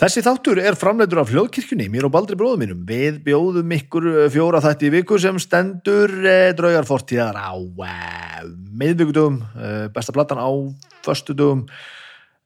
Þessi 0.00 0.22
þáttur 0.24 0.56
er 0.64 0.78
framleitur 0.80 1.18
af 1.20 1.28
hljóðkirkjunni, 1.28 1.90
mér 1.92 2.06
og 2.08 2.14
Baldri 2.14 2.32
bróðum 2.40 2.62
mínum. 2.62 2.84
Við 2.88 3.18
bjóðum 3.26 3.72
ykkur 3.76 4.06
eh, 4.08 4.28
fjóra 4.32 4.62
þætti 4.64 4.86
í 4.88 4.92
viku 4.94 5.18
sem 5.20 5.36
stendur 5.36 6.14
eh, 6.24 6.52
draugarfortíðar 6.56 7.36
á 7.36 7.52
eh, 7.52 8.46
miðvíkudugum, 8.80 9.36
eh, 9.60 9.82
besta 9.92 10.14
platan 10.16 10.40
á 10.40 10.48
föstudugum, 11.04 11.66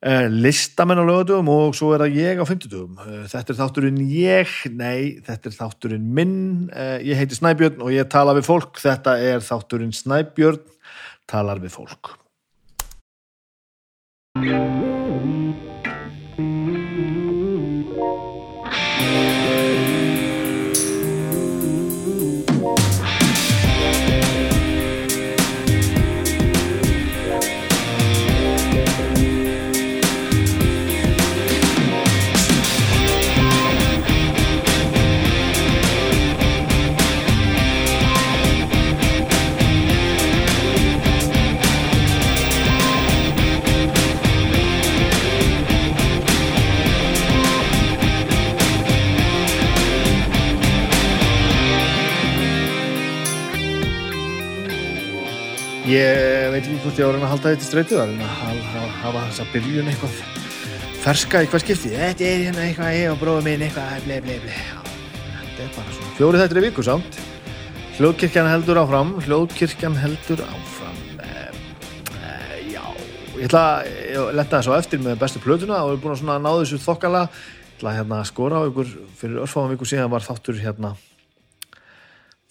eh, 0.02 0.26
listamenn 0.34 0.98
á 0.98 1.06
lögadugum 1.06 1.52
og 1.54 1.78
svo 1.78 1.92
er 1.94 2.02
það 2.02 2.18
ég 2.18 2.42
á 2.42 2.44
fimmtudugum. 2.50 2.98
Eh, 3.04 3.22
þetta 3.30 3.54
er 3.54 3.60
þátturinn 3.60 4.02
ég, 4.02 4.56
nei, 4.74 5.22
þetta 5.22 5.52
er 5.52 5.56
þátturinn 5.60 6.10
minn. 6.18 6.36
Ég 7.06 7.22
heiti 7.22 7.38
Snæbjörn 7.38 7.86
og 7.86 7.94
ég 7.94 8.10
tala 8.10 8.34
við 8.34 8.50
fólk. 8.50 8.82
Þetta 8.82 9.14
er 9.22 9.46
þátturinn 9.46 9.94
Snæbjörn 9.94 10.58
talar 11.30 11.62
við 11.62 11.78
fólk. 11.78 12.18
Ég 55.94 56.48
veit 56.50 56.64
ekki 56.64 56.80
hvort 56.82 56.96
ég 56.98 57.06
á 57.06 57.10
að 57.12 57.24
halda 57.28 57.50
þetta 57.52 57.66
streytið 57.68 58.00
að 58.02 58.14
hafa, 58.24 59.20
þessa 59.28 59.44
byrjun 59.52 59.90
eitthvað 59.92 60.16
ferska 61.04 61.42
í 61.44 61.50
hvað 61.52 61.62
skipti. 61.62 61.92
Þetta 61.92 62.26
er 62.26 62.42
hérna 62.48 62.64
eitthvað 62.64 62.96
ég 62.96 63.12
og 63.12 63.20
bróðum 63.20 63.46
minn 63.46 63.62
eitthvað 63.62 64.08
ble 64.08 64.16
ble 64.24 64.38
ble 64.42 64.56
Já, 64.56 64.80
þetta 65.36 65.62
er 65.66 65.70
bara 65.76 65.94
svona 65.94 66.16
fjóri 66.18 66.40
þættir 66.40 66.60
í 66.60 66.64
viku 66.64 66.86
samt. 66.88 67.20
Hljóðkirkjan 68.00 68.50
heldur 68.50 68.82
áfram 68.82 69.14
hljóðkirkjan 69.22 70.00
heldur 70.02 70.42
áfram. 70.48 71.00
Eh, 71.28 71.54
já 72.72 72.82
ég 73.36 73.46
ætla 73.46 73.64
að 73.84 74.34
leta 74.40 74.58
þessu 74.58 74.74
á 74.74 74.80
eftir 74.80 75.04
með 75.04 75.20
bestu 75.22 75.46
plötuna 75.46 75.84
og 75.84 75.92
við 75.92 75.98
erum 75.98 76.06
búin 76.08 76.16
að 76.16 76.22
svona 76.24 76.40
ná 76.42 76.52
þessu 76.56 76.82
þokkala. 76.88 77.26
Ég 77.28 77.78
ætla 77.78 77.92
að 77.92 77.98
hérna, 78.00 78.22
skora 78.26 78.64
á 78.64 78.66
ykkur 78.66 78.94
fyrir 79.20 79.44
örfáðum 79.46 79.76
viku 79.76 79.92
síðan 79.92 80.10
var 80.16 80.26
þáttur 80.26 80.58
hérna 80.58 80.96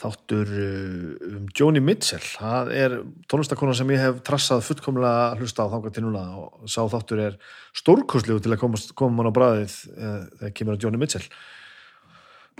þáttur 0.03 0.51
uh, 0.51 1.07
um 1.39 1.47
Joni 1.55 1.81
Mitchell. 1.83 2.21
Það 2.35 2.71
er 2.77 2.95
tónlistakona 3.31 3.73
sem 3.79 3.89
ég 3.95 4.03
hef 4.03 4.21
trassað 4.27 4.61
fullkomlega 4.67 5.33
hlusta 5.39 5.65
á 5.65 5.71
þangað 5.71 5.95
til 5.97 6.05
núna 6.05 6.23
og 6.43 6.69
sá 6.69 6.81
þáttur 6.91 7.23
er 7.25 7.39
stórkurslegu 7.79 8.43
til 8.43 8.53
að 8.53 8.61
koma, 8.61 8.83
koma 8.99 9.17
mann 9.17 9.31
á 9.31 9.37
bræðið 9.39 9.75
uh, 9.95 10.23
þegar 10.41 10.55
kemur 10.59 10.77
að 10.77 10.87
Joni 10.87 11.01
Mitchell. 11.01 11.27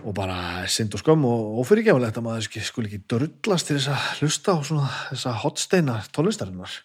Og 0.03 0.15
bara 0.17 0.65
synd 0.73 0.95
og 0.97 1.03
skömm 1.03 1.27
og 1.29 1.59
ófyrirgefulegt 1.61 2.17
að 2.17 2.25
maður 2.25 2.47
sk- 2.47 2.63
skuli 2.65 2.89
ekki 2.89 3.03
dörrlast 3.13 3.69
til 3.69 3.77
þess 3.77 3.91
að 3.93 4.07
hlusta 4.23 4.55
á 4.57 4.59
svona 4.65 4.87
þessa 5.11 5.35
hotsteina 5.43 5.99
tónlistarinnar. 6.15 6.79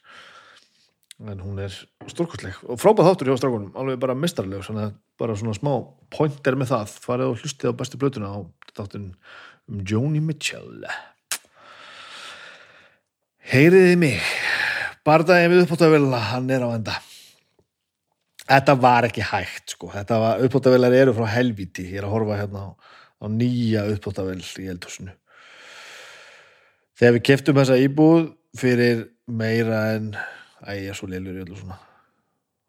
En 1.32 1.40
hún 1.42 1.56
er 1.58 1.74
stórkursleg 2.06 2.60
og 2.68 2.78
frábæð 2.78 3.08
þáttur 3.08 3.30
hjá 3.32 3.38
strákunum, 3.40 3.72
alveg 3.80 3.96
bara 3.98 4.14
mistarleg 4.14 4.62
bara 5.18 5.34
svona 5.34 5.56
smá 5.56 5.72
pointer 6.14 6.54
með 6.54 6.70
það. 6.70 6.92
Farið 7.08 7.32
og 7.32 7.40
hlustið 7.40 7.72
á 7.74 7.78
bestu 7.80 7.98
blötuna 7.98 8.28
á 8.30 8.38
þáttun 8.76 9.08
um 9.68 9.84
Joni 9.84 10.20
Mitchell. 10.24 10.86
Heyriði 13.48 13.96
mig? 14.00 14.24
Bardaði 15.06 15.52
við 15.52 15.62
uppáttavél 15.64 16.08
hann 16.12 16.50
er 16.52 16.64
á 16.64 16.68
enda. 16.74 16.96
Þetta 18.48 18.74
var 18.80 19.08
ekki 19.08 19.24
hægt 19.28 19.74
sko. 19.76 19.90
þetta 19.92 20.18
var, 20.20 20.42
uppáttavélar 20.44 20.96
eru 20.96 21.14
frá 21.16 21.28
helvíti. 21.32 21.84
Ég 21.92 22.00
er 22.00 22.08
að 22.08 22.14
horfa 22.16 22.38
hérna 22.40 22.64
á, 22.64 22.68
á 23.24 23.26
nýja 23.28 23.86
uppáttavél 23.92 24.40
í 24.40 24.68
eldhúsinu. 24.72 25.12
Þegar 26.98 27.16
við 27.16 27.26
keftum 27.28 27.60
þessa 27.60 27.80
íbúð 27.80 28.30
fyrir 28.58 29.04
meira 29.28 29.82
en 29.96 30.14
æ, 30.64 30.80
ég 30.80 30.92
er 30.92 30.96
svo 30.96 31.08
lélur 31.08 31.36
í 31.36 31.44
öllu 31.44 31.56
svona. 31.56 31.76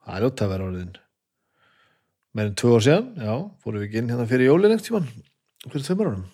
Það 0.04 0.16
er 0.16 0.26
ljótt 0.26 0.44
að 0.44 0.52
vera 0.54 0.68
orðin 0.68 0.98
meira 2.36 2.52
en 2.52 2.60
tvö 2.60 2.76
ár 2.76 2.84
síðan, 2.86 3.08
já, 3.18 3.34
fórum 3.64 3.82
við 3.82 3.88
ekki 3.88 4.04
inn 4.04 4.12
hérna 4.14 4.28
fyrir 4.30 4.52
jólin 4.52 4.76
ekkert 4.76 4.86
tímann, 4.86 5.08
fyrir 5.66 5.88
tveimur 5.88 6.12
árum 6.12 6.28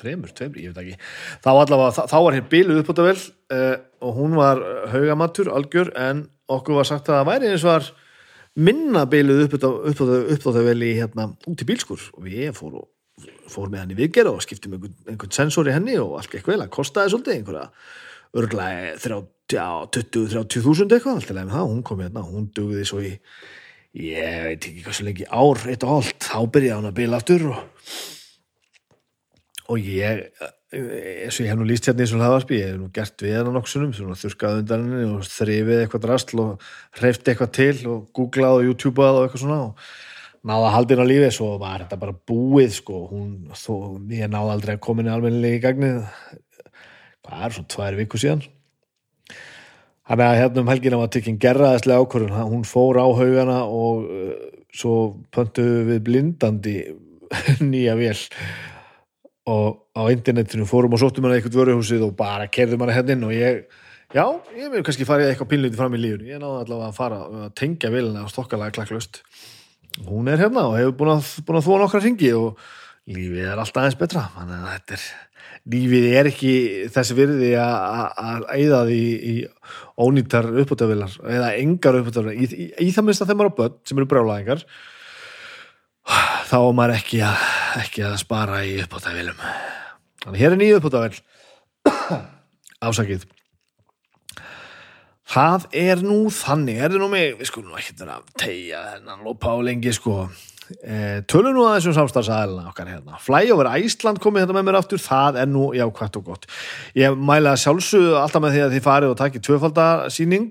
þreimur, 0.00 0.32
tveimur, 0.36 0.62
ég 0.62 0.72
veit 0.72 0.82
ekki. 0.82 0.96
Þá 1.44 1.50
allavega, 1.52 1.92
þá, 1.96 2.02
þá 2.12 2.16
var 2.26 2.36
hér 2.36 2.48
bíluð 2.52 2.80
upp 2.80 2.90
á 2.90 2.92
þetta 2.92 3.06
vel 3.06 3.20
uh, 3.56 3.76
og 4.06 4.18
hún 4.18 4.34
var 4.38 4.64
haugamattur 4.92 5.52
algjör, 5.52 5.92
en 5.98 6.26
okkur 6.52 6.80
var 6.80 6.88
sagt 6.88 7.10
að 7.10 7.20
það 7.20 7.30
væri 7.30 7.52
eins 7.52 7.66
og 7.66 7.72
var 7.72 7.88
minna 8.56 9.04
bíluð 9.12 9.44
upp 9.46 9.56
á 9.56 9.70
þetta 10.32 10.66
vel 10.70 10.78
í 10.86 10.92
hérna, 10.96 11.30
út 11.48 11.64
í 11.64 11.68
bílskur 11.68 12.08
og 12.14 12.26
við 12.26 12.50
fór, 12.56 12.80
og, 12.82 12.88
fór 13.52 13.70
með 13.72 13.84
hann 13.84 13.94
í 13.94 14.00
viðgerð 14.00 14.34
og 14.34 14.42
skiptum 14.44 14.76
einhvern, 14.76 14.96
einhvern 15.08 15.36
sensor 15.36 15.68
í 15.68 15.76
henni 15.76 15.96
og 16.00 16.18
allt 16.20 16.32
gekk 16.32 16.52
vel, 16.52 16.60
að 16.64 16.74
kostaði 16.76 17.14
svolítið 17.14 17.38
einhverja 17.38 17.70
örglega 18.36 19.20
20-30 19.46 20.64
þúsund 20.64 20.92
eitthvað, 20.92 21.20
alltaf 21.20 21.36
leið 21.36 21.46
með 21.46 21.54
það, 21.56 21.70
hún 21.70 21.84
kom 21.86 22.02
hérna 22.02 22.24
hún 22.26 22.50
dugði 22.56 22.84
svo 22.88 23.00
í 23.04 23.12
ég 23.96 24.42
veit 24.44 24.66
ekki 24.68 24.84
hvað 24.84 24.98
svo 24.98 25.06
lengi 25.06 25.26
ár, 25.30 25.62
eitt 25.70 25.86
og 25.86 25.94
hálft. 25.94 26.26
Þá 26.26 26.38
byrjaði 26.52 26.76
hann 26.76 26.90
að 26.90 26.98
bila 26.98 27.20
aftur 27.20 27.46
og 27.52 27.62
og 29.72 29.88
ég 29.90 30.26
eins 30.76 31.38
og 31.38 31.44
ég 31.44 31.52
hef 31.52 31.58
nú 31.60 31.66
líst 31.68 31.86
hérna 31.86 32.04
í 32.04 32.10
svona 32.10 32.26
hlaðvarpi 32.26 32.58
ég 32.58 32.72
hef 32.72 32.80
nú 32.80 32.90
gert 32.94 33.22
við 33.22 33.38
hann 33.38 33.50
á 33.50 33.56
nokksunum 33.56 33.94
þurrkað 33.94 34.60
undan 34.62 34.88
henni 34.88 35.06
og 35.14 35.28
þrifið 35.30 35.82
eitthvað 35.84 36.04
drastl 36.04 36.42
og 36.42 36.66
hreift 36.98 37.30
eitthvað 37.30 37.54
til 37.56 37.76
og 37.92 38.08
googlað 38.16 38.58
og 38.58 38.68
youtubeað 38.70 39.20
og 39.20 39.26
eitthvað 39.26 39.44
svona 39.44 39.60
og 39.68 39.86
náða 40.46 40.72
haldin 40.74 41.02
á 41.02 41.06
lífi. 41.06 41.30
Svo 41.34 41.54
var 41.60 41.84
þetta 41.84 42.00
bara 42.00 42.16
búið 42.28 42.74
sko. 42.78 43.06
Hún, 43.10 43.30
þó, 43.54 43.96
ég 44.12 44.30
náða 44.30 44.56
aldrei 44.56 44.76
að 44.76 44.84
koma 44.86 45.02
inn 45.02 45.12
almennilega 45.12 45.58
í 45.58 45.64
gagnið 45.64 45.96
hvað 47.26 47.46
er 47.46 47.56
svona 47.56 47.72
tvær 47.74 47.98
viku 47.98 48.20
síðan. 48.22 48.44
Þannig 50.06 50.28
að 50.28 50.40
hérna 50.40 50.62
um 50.62 50.70
helgina 50.70 51.00
var 51.00 51.10
tekinn 51.10 51.40
gerraðislega 51.42 52.04
ákvörðun, 52.04 52.36
hún 52.46 52.62
fór 52.68 53.00
á 53.02 53.06
haugana 53.10 53.56
og 53.66 54.04
uh, 54.06 54.36
svo 54.70 54.94
pöntuðu 55.34 55.80
við 55.88 56.04
blindandi 56.06 56.76
nýja 57.72 57.96
vél 57.98 58.14
og 59.46 59.82
á 59.94 60.02
internetinu 60.10 60.66
fórum 60.68 60.96
og 60.96 61.02
sóttum 61.02 61.26
hana 61.26 61.38
eitthvað 61.38 61.60
vöruhúsið 61.60 62.06
og 62.08 62.16
bara 62.18 62.48
kerðum 62.52 62.82
hana 62.84 62.96
hérna 62.96 63.14
inn 63.14 63.26
og 63.28 63.34
ég, 63.34 63.60
já, 64.14 64.24
ég 64.58 64.72
vil 64.72 64.82
kannski 64.86 65.06
farið 65.08 65.30
eitthvað 65.30 65.52
pinlítið 65.52 65.82
fram 65.82 65.94
í 65.94 66.00
lífun, 66.02 66.24
ég 66.26 66.42
náði 66.42 66.64
allavega 66.64 66.88
að 66.90 66.98
fara 66.98 67.20
að 67.26 67.52
tengja 67.58 67.92
vélina 67.94 68.24
og 68.26 68.32
stokkalega 68.32 68.74
klakklaust. 68.78 69.22
Hún 70.06 70.28
er 70.28 70.42
hérna 70.42 70.66
og 70.70 70.76
hefur 70.80 70.98
búin 70.98 71.14
að, 71.14 71.30
búin 71.46 71.60
að 71.60 71.68
þóa 71.68 71.78
nokkra 71.84 72.02
ringi 72.04 72.32
og 72.36 72.66
lífið 73.06 73.46
er 73.46 73.62
alltaf 73.62 73.84
aðeins 73.84 74.00
betra. 74.00 74.26
Þannig 74.34 74.58
að 74.58 74.74
þetta 74.74 74.98
er 74.98 75.06
lífið 75.66 76.08
er 76.14 76.28
ekki 76.30 76.52
þessi 76.94 77.16
virði 77.18 77.52
að 77.58 78.44
eyða 78.54 78.82
því 78.86 79.00
í 79.30 79.36
ónýttar 80.02 80.50
uppbútavilar 80.62 81.16
eða 81.26 81.54
engar 81.58 81.98
uppbútavilar 82.00 82.36
í, 82.36 82.46
í, 82.46 82.68
í 82.86 82.92
það 82.94 83.08
minnst 83.08 83.24
að 83.24 83.32
þeim 83.32 83.42
eru 83.44 83.54
börn 83.56 83.80
sem 83.88 83.98
eru 83.98 84.10
brjálæðingar 84.10 84.62
þá 86.06 86.58
er 86.58 86.74
maður 86.78 86.96
ekki 87.00 87.22
að, 87.26 87.46
ekki 87.82 88.06
að 88.06 88.18
spara 88.22 88.62
í 88.66 88.76
uppbútavilum 88.84 89.40
þannig 90.24 90.42
hér 90.42 90.54
er 90.54 90.60
nýju 90.60 90.80
uppbútavil 90.80 91.16
ásakið. 92.86 93.26
Það 95.26 95.64
er 95.74 96.02
nú 96.06 96.18
þannig 96.30 96.76
er 96.78 96.92
það 96.92 97.00
nú 97.02 97.08
mig, 97.10 97.32
við 97.38 97.48
skulum 97.50 97.78
ekki 97.78 97.96
vera 97.98 98.20
að 98.20 98.28
tegja 98.38 98.82
þennan 98.92 99.24
lópa 99.26 99.50
á 99.50 99.56
lengi 99.66 99.94
sko. 99.94 100.28
E, 100.66 101.22
tölum 101.30 101.54
nú 101.54 101.64
að 101.66 101.76
þessum 101.76 101.94
samstarfsæðilina 101.96 102.70
okkar 102.70 102.88
hérna, 102.90 103.18
Flyover 103.22 103.68
Æsland 103.70 104.18
komið 104.22 104.44
þetta 104.44 104.56
með 104.56 104.64
mér 104.66 104.78
aftur, 104.80 105.02
það 105.02 105.38
er 105.42 105.50
nú 105.50 105.66
jákvæmt 105.74 106.18
og 106.18 106.30
gott. 106.30 106.48
Ég 106.98 107.18
mæla 107.18 107.54
sjálfsögðu 107.62 108.16
alltaf 108.18 108.42
með 108.42 108.56
því 108.56 108.64
að 108.64 108.74
þið 108.74 108.86
farið 108.86 109.12
og 109.12 109.20
takið 109.20 109.44
tvöfaldasýning 109.46 110.48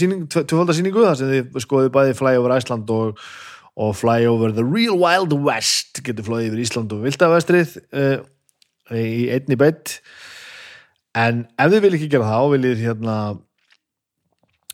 síning, 0.00 0.24
tvöfaldasýningu 0.36 1.04
þar 1.04 1.20
sem 1.20 1.34
þið 1.34 1.60
skoðið 1.64 1.92
bæði 1.96 2.16
Flyover 2.20 2.56
Æsland 2.56 2.94
og, 2.96 3.26
og 3.78 3.94
Flyover 3.94 4.52
The 4.54 4.64
Real 4.66 4.98
Wild 4.98 5.36
West 5.46 6.00
getur 6.06 6.26
flóðið 6.26 6.50
yfir 6.50 6.64
Ísland 6.64 6.94
og 6.96 7.04
Vildavestrið 7.06 7.76
e, 7.94 8.08
í 8.98 9.28
einni 9.34 9.58
beitt 9.60 10.00
en 11.18 11.44
ef 11.54 11.70
þið 11.72 11.84
vil 11.84 11.94
ekki 11.98 12.10
gera 12.12 12.32
það, 12.32 12.50
viljið 12.56 12.82
hérna 12.82 13.16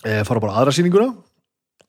e, 0.04 0.22
fara 0.24 0.40
bara 0.40 0.56
aðra 0.60 0.74
sýninguna 0.76 1.12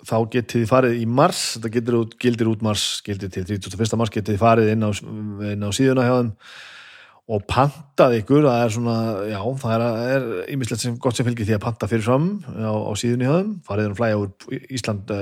þá 0.05 0.17
getið 0.35 0.61
þið 0.61 0.69
farið 0.69 0.99
í 0.99 1.07
mars 1.07 1.41
þetta 1.55 1.73
getur 1.77 1.99
út, 2.01 2.15
gildir 2.21 2.51
út 2.51 2.63
mars 2.65 2.85
gildir 3.05 3.31
til 3.33 3.45
31. 3.47 3.97
mars 3.99 4.13
getið 4.13 4.35
þið 4.35 4.41
farið 4.43 4.71
inn 4.75 4.85
á, 4.85 4.91
inn 5.53 5.65
á 5.65 5.69
síðuna 5.73 6.05
hjá 6.05 6.15
þeim 6.19 6.33
og 7.25 7.45
pantað 7.49 8.19
ykkur, 8.19 8.45
það 8.45 8.63
er 8.63 8.73
svona 8.75 8.97
já, 9.31 9.39
það 9.61 9.85
er 10.13 10.25
ímislegt 10.53 10.83
sem 10.83 10.97
gott 11.01 11.17
sem 11.17 11.25
fylgir 11.25 11.47
því 11.47 11.55
að 11.57 11.63
panta 11.63 11.89
fyrir 11.89 12.05
fram 12.05 12.27
á, 12.45 12.69
á 12.69 12.91
síðunni 13.01 13.31
þeim. 13.31 13.55
Farið 13.65 13.89
um 13.89 13.95
flyover 13.97 14.59
Ísland, 14.77 15.15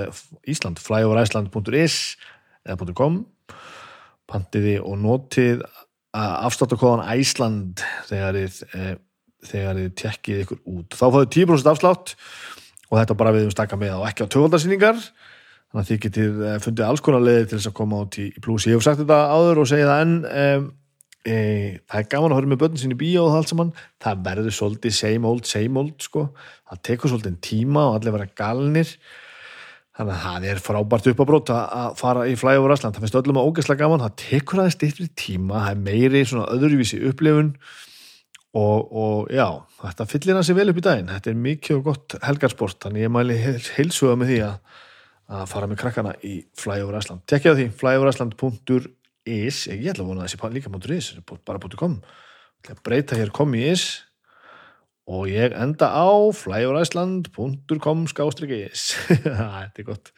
Ísland 0.52 0.82
flyoverisland.is 0.84 1.98
eða 2.68 2.90
.com. 2.98 3.22
Pantiði 4.28 4.76
og 4.84 5.00
notið 5.00 5.64
afsláttakóðan 6.14 7.08
Æsland 7.16 7.82
þegar 8.10 8.38
þið 8.38 8.60
e, 8.76 8.92
þegar 9.48 9.80
þið 9.80 9.96
tekkið 10.04 10.44
ykkur 10.44 10.62
út. 10.74 10.96
Þá 10.96 11.06
fáðu 11.08 11.32
10% 11.38 11.72
afslátt 11.72 12.14
og 12.90 13.00
þetta 13.00 13.18
bara 13.20 13.34
við 13.36 13.48
um 13.48 13.56
stakka 13.56 13.80
með 13.80 13.98
og 13.98 14.08
ekki 14.10 14.28
á 14.28 14.32
töfaldarsýningar 14.32 15.00
þannig 15.00 15.82
að 15.82 15.90
þið 15.90 16.02
getið 16.06 16.46
eh, 16.46 16.58
fundið 16.62 16.86
alls 16.86 17.04
konar 17.04 17.24
leði 17.26 17.48
til 17.48 17.58
þess 17.58 17.72
að 17.72 17.78
koma 17.80 18.04
át 18.04 18.18
í 18.22 18.28
pluss 18.44 18.68
ég 18.70 18.78
hef 18.78 18.86
sagt 18.86 19.02
þetta 19.02 19.20
áður 19.34 19.64
og 19.64 19.70
segja 19.72 19.90
það 19.90 20.04
enn 20.06 20.16
e, 21.24 21.36
það 21.90 22.00
er 22.00 22.08
gaman 22.12 22.34
að 22.34 22.40
höra 22.40 22.52
með 22.52 22.62
börnin 22.64 22.82
sín 22.82 22.96
í 22.96 23.00
bíó 23.00 23.26
og 23.26 23.34
það 23.34 23.42
allt 23.42 23.52
saman. 23.52 23.74
Það 24.04 24.24
verður 24.28 24.56
svolítið 24.58 24.96
same 24.98 25.30
old, 25.30 25.46
same 25.50 25.80
old 25.80 26.08
sko. 26.08 26.26
það 26.70 26.82
tekur 26.90 27.14
svolítið 27.14 27.38
tíma 27.46 27.86
og 27.90 28.00
allir 28.00 28.16
vera 28.18 28.32
galnir. 28.40 28.96
Þannig 29.94 30.16
að 30.16 30.24
það 30.26 30.46
er 30.50 30.62
frábært 30.66 31.08
upp 31.12 31.20
á 31.22 31.26
brót 31.30 31.50
að 31.54 31.98
fara 32.00 32.26
í 32.26 32.34
flæg 32.40 32.60
over 32.60 32.74
Asland, 32.74 32.96
það 32.96 33.04
finnst 33.06 33.18
öllum 33.20 33.40
að 33.40 33.50
ógeðslega 33.50 33.84
gaman. 33.84 34.06
Það 34.08 34.16
tekur 34.24 34.62
aðeins 34.64 34.78
styrfri 34.80 35.10
tíma. 35.14 35.60
Það 35.60 35.76
er 35.76 35.84
meiri 35.86 36.24
svona 36.26 36.48
öðruvísi 36.56 37.02
upplifun. 37.12 37.52
Og, 38.54 38.90
og 38.90 39.30
já 39.34 39.48
þetta 39.84 40.08
fyllir 40.10 40.38
hansi 40.38 40.56
vel 40.58 40.68
upp 40.72 40.82
í 40.82 40.86
daginn. 40.86 41.14
Þetta 41.14 41.30
er 41.30 41.38
mikið 41.46 41.78
og 41.78 41.86
gott 41.92 42.18
helgarsport. 42.26 42.80
Þannig 42.86 43.06
ég 43.06 43.14
mæli 43.14 43.38
heilsuga 43.78 44.18
með 44.18 44.34
því 44.34 44.42
að, 44.48 44.82
að 45.38 45.46
fara 45.54 45.70
með 45.70 45.82
krakkana 45.84 46.18
í 46.26 46.36
flæg 46.58 46.88
over 46.88 46.98
Asland 46.98 47.26
tekja 47.30 47.54
því, 47.58 47.70
flyoverassland.is 49.24 49.68
ég 49.68 49.92
ætla 49.92 50.04
að 50.04 50.10
vona 50.10 50.26
þessi 50.28 50.40
líka.is 50.54 51.14
bara 51.46 51.60
.com. 51.78 52.02
Breyta 52.84 53.16
hér 53.16 53.32
kom 53.32 53.54
í 53.56 53.64
is 53.72 54.04
og 55.08 55.28
ég 55.28 55.52
enda 55.52 55.90
á 55.92 56.32
flyoverisland.com 56.32 58.06
skástryggjis 58.08 58.94
þetta 59.24 59.80
er 59.80 59.88
gott. 59.88 60.14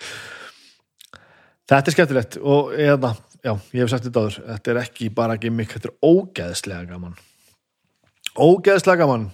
Þetta 1.65 1.89
er 1.89 1.95
skemmtilegt 1.95 2.37
og 2.37 2.75
ég, 2.75 2.91
hérna, 2.91 3.15
já, 3.41 3.55
ég 3.73 3.81
hef 3.81 3.89
sagt 3.89 4.05
þetta 4.05 4.21
áður 4.21 4.37
þetta 4.51 4.71
er 4.71 4.81
ekki 4.83 5.09
bara 5.09 5.39
gimmick, 5.41 5.73
þetta 5.73 5.89
er 5.89 5.97
ógeðslega 6.05 6.85
gaman. 6.91 7.17
Ógeðslega 8.37 9.01
gaman. 9.01 9.31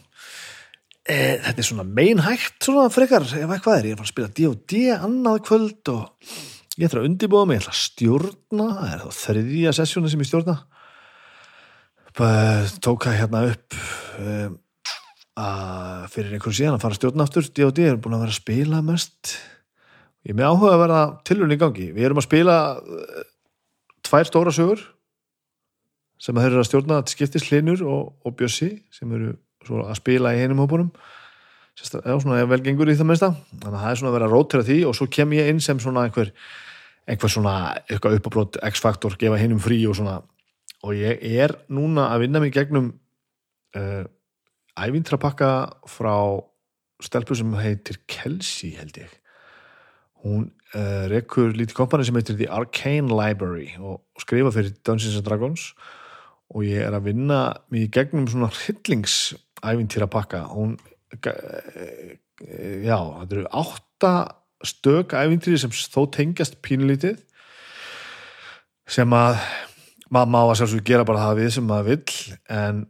E, 1.02 1.42
þetta 1.42 1.60
er 1.60 1.68
svona 1.68 1.84
meinhægt 1.84 2.64
svona 2.64 2.88
frekar, 2.94 3.26
ef 3.26 3.52
eitthvað 3.52 3.82
er, 3.82 3.90
ég 3.90 3.98
er 3.98 4.06
að 4.06 4.12
spila 4.14 4.32
D&D 4.32 4.86
annað 4.96 5.44
kvöld 5.50 5.92
og 5.92 6.32
ég 6.82 6.90
ætla 6.90 7.04
að 7.04 7.08
undibóða 7.12 7.48
mig, 7.48 7.60
ég 7.60 7.64
ætla 7.64 7.76
að 7.76 7.82
stjórna. 7.86 8.68
Það 8.80 8.92
er 8.92 9.02
þá 9.06 9.20
þriðja 9.22 9.74
sessjónu 9.78 10.12
sem 10.12 10.24
ég 10.24 10.30
stjórna? 10.32 10.58
Tók 12.82 13.06
það 13.08 13.18
hérna 13.22 13.46
upp 13.54 13.80
um 14.20 14.60
að 15.42 16.08
fyrir 16.12 16.36
einhvern 16.36 16.56
síðan 16.56 16.76
að 16.76 16.86
fara 16.86 16.98
stjórn 16.98 17.24
aftur. 17.24 17.48
D&D 17.48 17.86
er 17.88 18.00
búin 18.02 18.16
að 18.18 18.26
vera 18.26 18.34
að 18.34 18.42
spila 18.42 18.82
mest. 18.86 19.36
Ég 20.26 20.34
er 20.34 20.38
með 20.38 20.50
áhuga 20.52 20.74
að 20.76 20.82
vera 20.84 21.04
tilvunni 21.28 21.58
í 21.58 21.62
gangi. 21.62 21.88
Við 21.96 22.08
erum 22.08 22.22
að 22.22 22.28
spila 22.28 22.58
uh, 22.78 23.22
tvær 24.06 24.28
stóra 24.28 24.54
sögur 24.56 24.84
sem 26.22 26.38
að 26.38 26.46
þeir 26.46 26.52
eru 26.52 26.62
að 26.62 26.68
stjórna 26.70 27.00
til 27.06 27.16
skiptis 27.16 27.48
Linur 27.50 27.82
og, 27.88 28.12
og 28.28 28.36
Bjössi 28.38 28.76
sem 28.94 29.14
eru 29.18 29.34
að 29.82 29.98
spila 29.98 30.36
í 30.36 30.44
einum 30.44 30.62
hópunum. 30.62 30.92
Eða 31.82 32.20
svona 32.22 32.44
velgengur 32.46 32.92
í 32.92 32.98
það 33.00 33.10
mesta 33.10 33.32
þannig 33.32 33.72
að 33.72 33.80
það 33.80 33.92
er 33.92 34.00
svona 34.02 34.12
að 34.12 34.18
vera 34.20 34.30
rótira 34.30 34.66
því 34.68 34.78
og 34.90 34.98
svo 34.98 35.08
kem 35.10 35.32
ég 35.34 35.48
inn 35.50 35.62
sem 35.64 35.80
svona 35.82 36.04
einhver 36.06 36.30
einhver 37.10 37.32
svona 37.32 37.56
eitthvað 37.88 38.20
uppábrót 38.20 38.60
X-faktor 38.72 39.18
gefa 39.20 39.40
hinnum 39.42 39.62
frí 39.62 39.80
og 39.90 39.98
svona. 39.98 40.20
Og 40.86 40.98
ég 40.98 41.22
er 41.22 41.54
núna 41.70 42.10
að 42.14 42.26
vinna 42.26 42.42
mig 42.42 42.54
gegnum 42.56 42.92
uh, 43.78 44.04
ævintrapakka 44.80 45.52
frá 45.90 46.16
stelpu 47.02 47.38
sem 47.38 47.54
heitir 47.58 48.00
Kelsey 48.10 48.76
held 48.78 48.98
ég. 49.02 49.12
Hún 50.22 50.50
uh, 50.76 51.06
rekur 51.12 51.54
lítið 51.54 51.78
kompani 51.78 52.06
sem 52.08 52.18
heitir 52.18 52.38
The 52.40 52.50
Arcane 52.54 53.10
Library 53.10 53.74
og 53.80 54.02
skrifa 54.22 54.54
fyrir 54.54 54.74
Dungeons 54.86 55.18
and 55.18 55.28
Dragons. 55.28 55.72
Og 56.52 56.66
ég 56.68 56.84
er 56.84 56.98
að 56.98 57.08
vinna 57.12 57.42
í 57.74 57.86
gegnum 57.94 58.28
svona 58.30 58.52
hryllingsævintýrapakka. 58.54 60.44
Hún 60.52 60.76
uh, 60.78 62.14
já, 62.82 62.98
þetta 62.98 63.36
eru 63.38 63.48
átta 63.62 64.14
stök 64.68 65.16
ævintýri 65.18 65.60
sem 65.60 65.72
þó 65.72 66.06
tengjast 66.14 66.58
pínulítið 66.66 67.20
sem 68.92 69.14
að 69.16 69.40
maður 70.12 70.32
má 70.34 70.40
að 70.42 70.56
sjálfsög 70.60 70.88
gera 70.88 71.08
bara 71.08 71.26
það 71.26 71.38
við 71.42 71.54
sem 71.56 71.68
maður 71.68 71.92
vill 71.92 72.40
en 72.52 72.82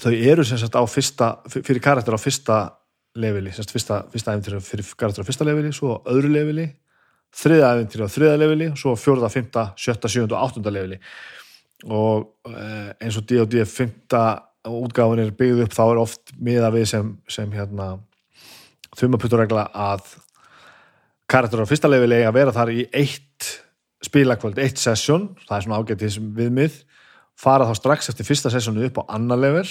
þau 0.00 0.12
eru 0.12 0.46
sem 0.48 0.60
sagt 0.60 0.78
á 0.78 0.82
fyrsta 0.88 1.32
fyrir 1.52 1.82
karakter 1.84 2.16
á 2.16 2.20
fyrsta 2.20 2.60
leveli 3.20 3.52
sem 3.52 3.60
sagt 3.60 3.74
fyrsta, 3.74 3.98
fyrsta 4.12 4.32
æfintir 4.32 4.62
fyrir 4.64 4.94
karakter 4.96 5.24
á 5.24 5.28
fyrsta 5.28 5.44
leveli, 5.44 5.72
svo 5.76 5.98
á 6.00 6.08
öðru 6.14 6.32
leveli 6.32 6.70
þriða 7.36 7.74
æfintir 7.76 8.04
á 8.04 8.08
þriða 8.12 8.38
leveli 8.40 8.70
svo 8.78 8.94
á 8.96 9.00
fjörða, 9.00 9.32
fymta, 9.32 9.66
sjötta, 9.76 10.08
sjönda 10.08 10.36
og 10.36 10.46
áttunda 10.46 10.72
leveli. 10.72 10.98
Og 11.88 12.28
eh, 12.52 12.92
eins 13.02 13.16
og 13.18 13.26
D&D 13.26 13.64
fymta 13.66 14.22
útgáðun 14.68 15.24
er 15.24 15.32
byggð 15.34 15.64
upp 15.64 15.74
þá 15.74 15.82
er 15.84 16.00
oft 16.02 16.34
miða 16.38 16.70
við 16.74 16.86
sem, 16.92 17.08
sem 17.26 17.50
hérna 17.52 17.96
þumaputurregla 18.98 19.68
að 19.72 20.06
karakter 21.30 21.62
á 21.64 21.70
fyrsta 21.70 21.90
leveli 21.90 22.22
að 22.26 22.36
vera 22.36 22.54
þar 22.54 22.72
í 22.74 22.84
eitt 22.92 23.48
spilakvöld, 24.02 24.58
eitt 24.58 24.80
sessjón 24.82 25.30
það 25.46 25.56
er 25.56 25.64
svona 25.66 25.80
ágætið 25.80 26.18
viðmið. 26.36 26.78
Fara 27.38 27.68
þá 27.68 27.74
strax 27.78 28.10
eftir 28.12 28.28
fyrsta 28.28 28.52
sessónu 28.52 28.84
upp 28.88 29.00
á 29.00 29.14
annar 29.16 29.40
level. 29.40 29.66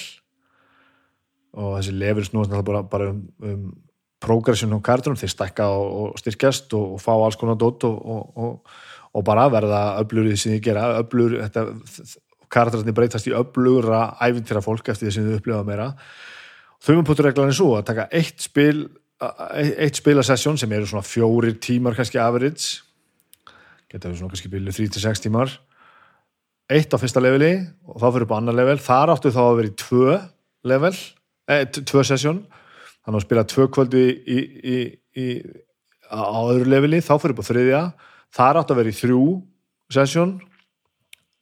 Og 1.51 1.75
þessi 1.77 1.93
level 1.99 2.25
snúast 2.25 2.53
bara, 2.65 2.81
bara 2.87 3.11
um, 3.11 3.25
um 3.43 3.65
progression 4.21 4.73
á 4.73 4.79
kartunum, 4.85 5.17
þeir 5.19 5.33
stækka 5.33 5.67
og, 5.73 5.91
og 6.13 6.19
styrkjast 6.21 6.73
og, 6.77 6.95
og 6.95 7.01
fá 7.01 7.11
alls 7.15 7.37
konar 7.41 7.57
dótt 7.59 7.87
og, 7.89 8.59
og 9.11 9.23
bara 9.27 9.47
verða 9.51 9.81
öflurið 10.01 10.37
sem 10.39 10.55
þið 10.55 10.65
gera, 10.67 10.83
öflur 11.01 11.37
karakterarnir 12.51 12.95
breytast 12.95 13.27
í 13.27 13.35
öflura 13.35 14.11
æfintýra 14.21 14.61
fólk 14.63 14.91
eftir 14.93 15.07
því 15.07 15.15
sem 15.15 15.27
þið 15.27 15.39
upplifa 15.39 15.63
meira. 15.67 15.89
Þauðmannpúturreglan 16.85 17.51
er 17.51 17.57
svo 17.57 17.75
að 17.77 17.87
taka 17.91 18.07
eitt 18.17 18.41
spil 18.45 18.87
eitt 19.21 19.99
spilasessjón 19.99 20.57
sem 20.57 20.71
eru 20.73 20.87
svona 20.89 21.05
fjórir 21.05 21.57
tímar 21.61 21.95
kannski 21.97 22.19
average. 22.21 22.81
Geta 23.91 24.09
við 24.09 24.21
svona 24.21 24.33
kannski 24.33 24.51
byrju 24.51 24.73
3-6 24.89 25.25
tímar. 25.25 25.53
Eitt 26.71 26.93
á 26.93 26.97
fyrsta 26.97 27.21
leveli 27.21 27.53
og 27.85 27.99
þá 28.01 28.07
fyrir 28.07 28.25
upp 28.25 28.33
á 28.33 28.39
annar 28.39 28.57
level. 28.57 28.77
Þar 28.81 29.13
áttu 29.15 29.33
þá 29.33 29.41
að 29.43 29.57
vera 29.59 29.71
í 29.71 29.75
tvö 29.81 30.17
level 30.71 30.93
eh, 31.51 31.65
tvö 31.67 32.05
sessjón 32.07 32.45
þannig 33.01 33.17
að 33.17 33.25
spila 33.25 33.45
tvö 33.49 33.67
kvöldu 33.73 34.01
í, 34.01 34.39
í, 34.39 34.77
í, 35.17 35.27
á 36.09 36.41
öðru 36.41 36.69
leveli 36.69 37.01
þá 37.03 37.15
fyrir 37.17 37.35
upp 37.35 37.43
á 37.45 37.49
þriðja. 37.49 37.83
Þar 38.31 38.61
áttu 38.61 38.75
að 38.75 38.81
vera 38.81 38.93
í 38.93 38.99
þrjú 39.01 39.25
sessjón 39.91 40.37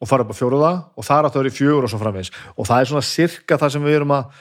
og 0.00 0.08
fara 0.08 0.24
upp 0.24 0.32
á 0.32 0.40
fjóruða 0.40 0.72
og 0.96 1.06
þar 1.06 1.28
áttu 1.28 1.38
að 1.38 1.44
vera 1.44 1.52
í 1.52 1.58
fjögur 1.58 1.86
og 1.86 1.92
svo 1.92 2.00
framvegs 2.00 2.32
og 2.56 2.66
það 2.66 2.80
er 2.80 2.90
svona 2.90 3.06
cirka 3.06 3.60
það 3.60 3.74
sem 3.76 3.84
við 3.84 3.98
erum 4.00 4.16
að 4.16 4.40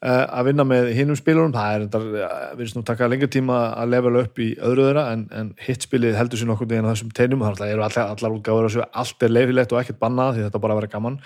að 0.00 0.46
vinna 0.48 0.64
með 0.64 0.86
hinnum 0.96 1.16
spilunum. 1.18 1.52
Það 1.52 1.74
er 1.74 1.82
þetta, 1.84 1.98
eh, 2.24 2.68
svona 2.70 2.86
takkað 2.88 3.10
lengur 3.12 3.28
tíma 3.28 3.58
að 3.76 3.90
levela 3.92 4.22
upp 4.24 4.38
í 4.40 4.46
öðru 4.56 4.86
þeirra 4.86 5.02
en, 5.12 5.26
en 5.36 5.50
hitspilið 5.60 6.16
heldur 6.16 6.40
sér 6.40 6.48
nokkur 6.48 6.70
á 6.72 6.88
þessum 6.88 7.10
teinum. 7.12 7.42
Þannig 7.44 7.58
að 7.58 7.60
það 7.60 7.74
eru 7.74 7.84
allar, 7.84 8.14
allar 8.14 8.36
útgáður 8.38 8.68
að 8.68 8.72
segja 8.76 8.88
allt 9.02 9.22
er 9.22 9.34
leifilegt 9.34 9.74
og 9.74 9.82
ekkert 9.82 10.00
bannað 10.00 10.32
því 10.38 10.46
þetta 10.46 10.62
bara 10.64 10.78
verður 10.78 10.94
gaman. 10.94 11.20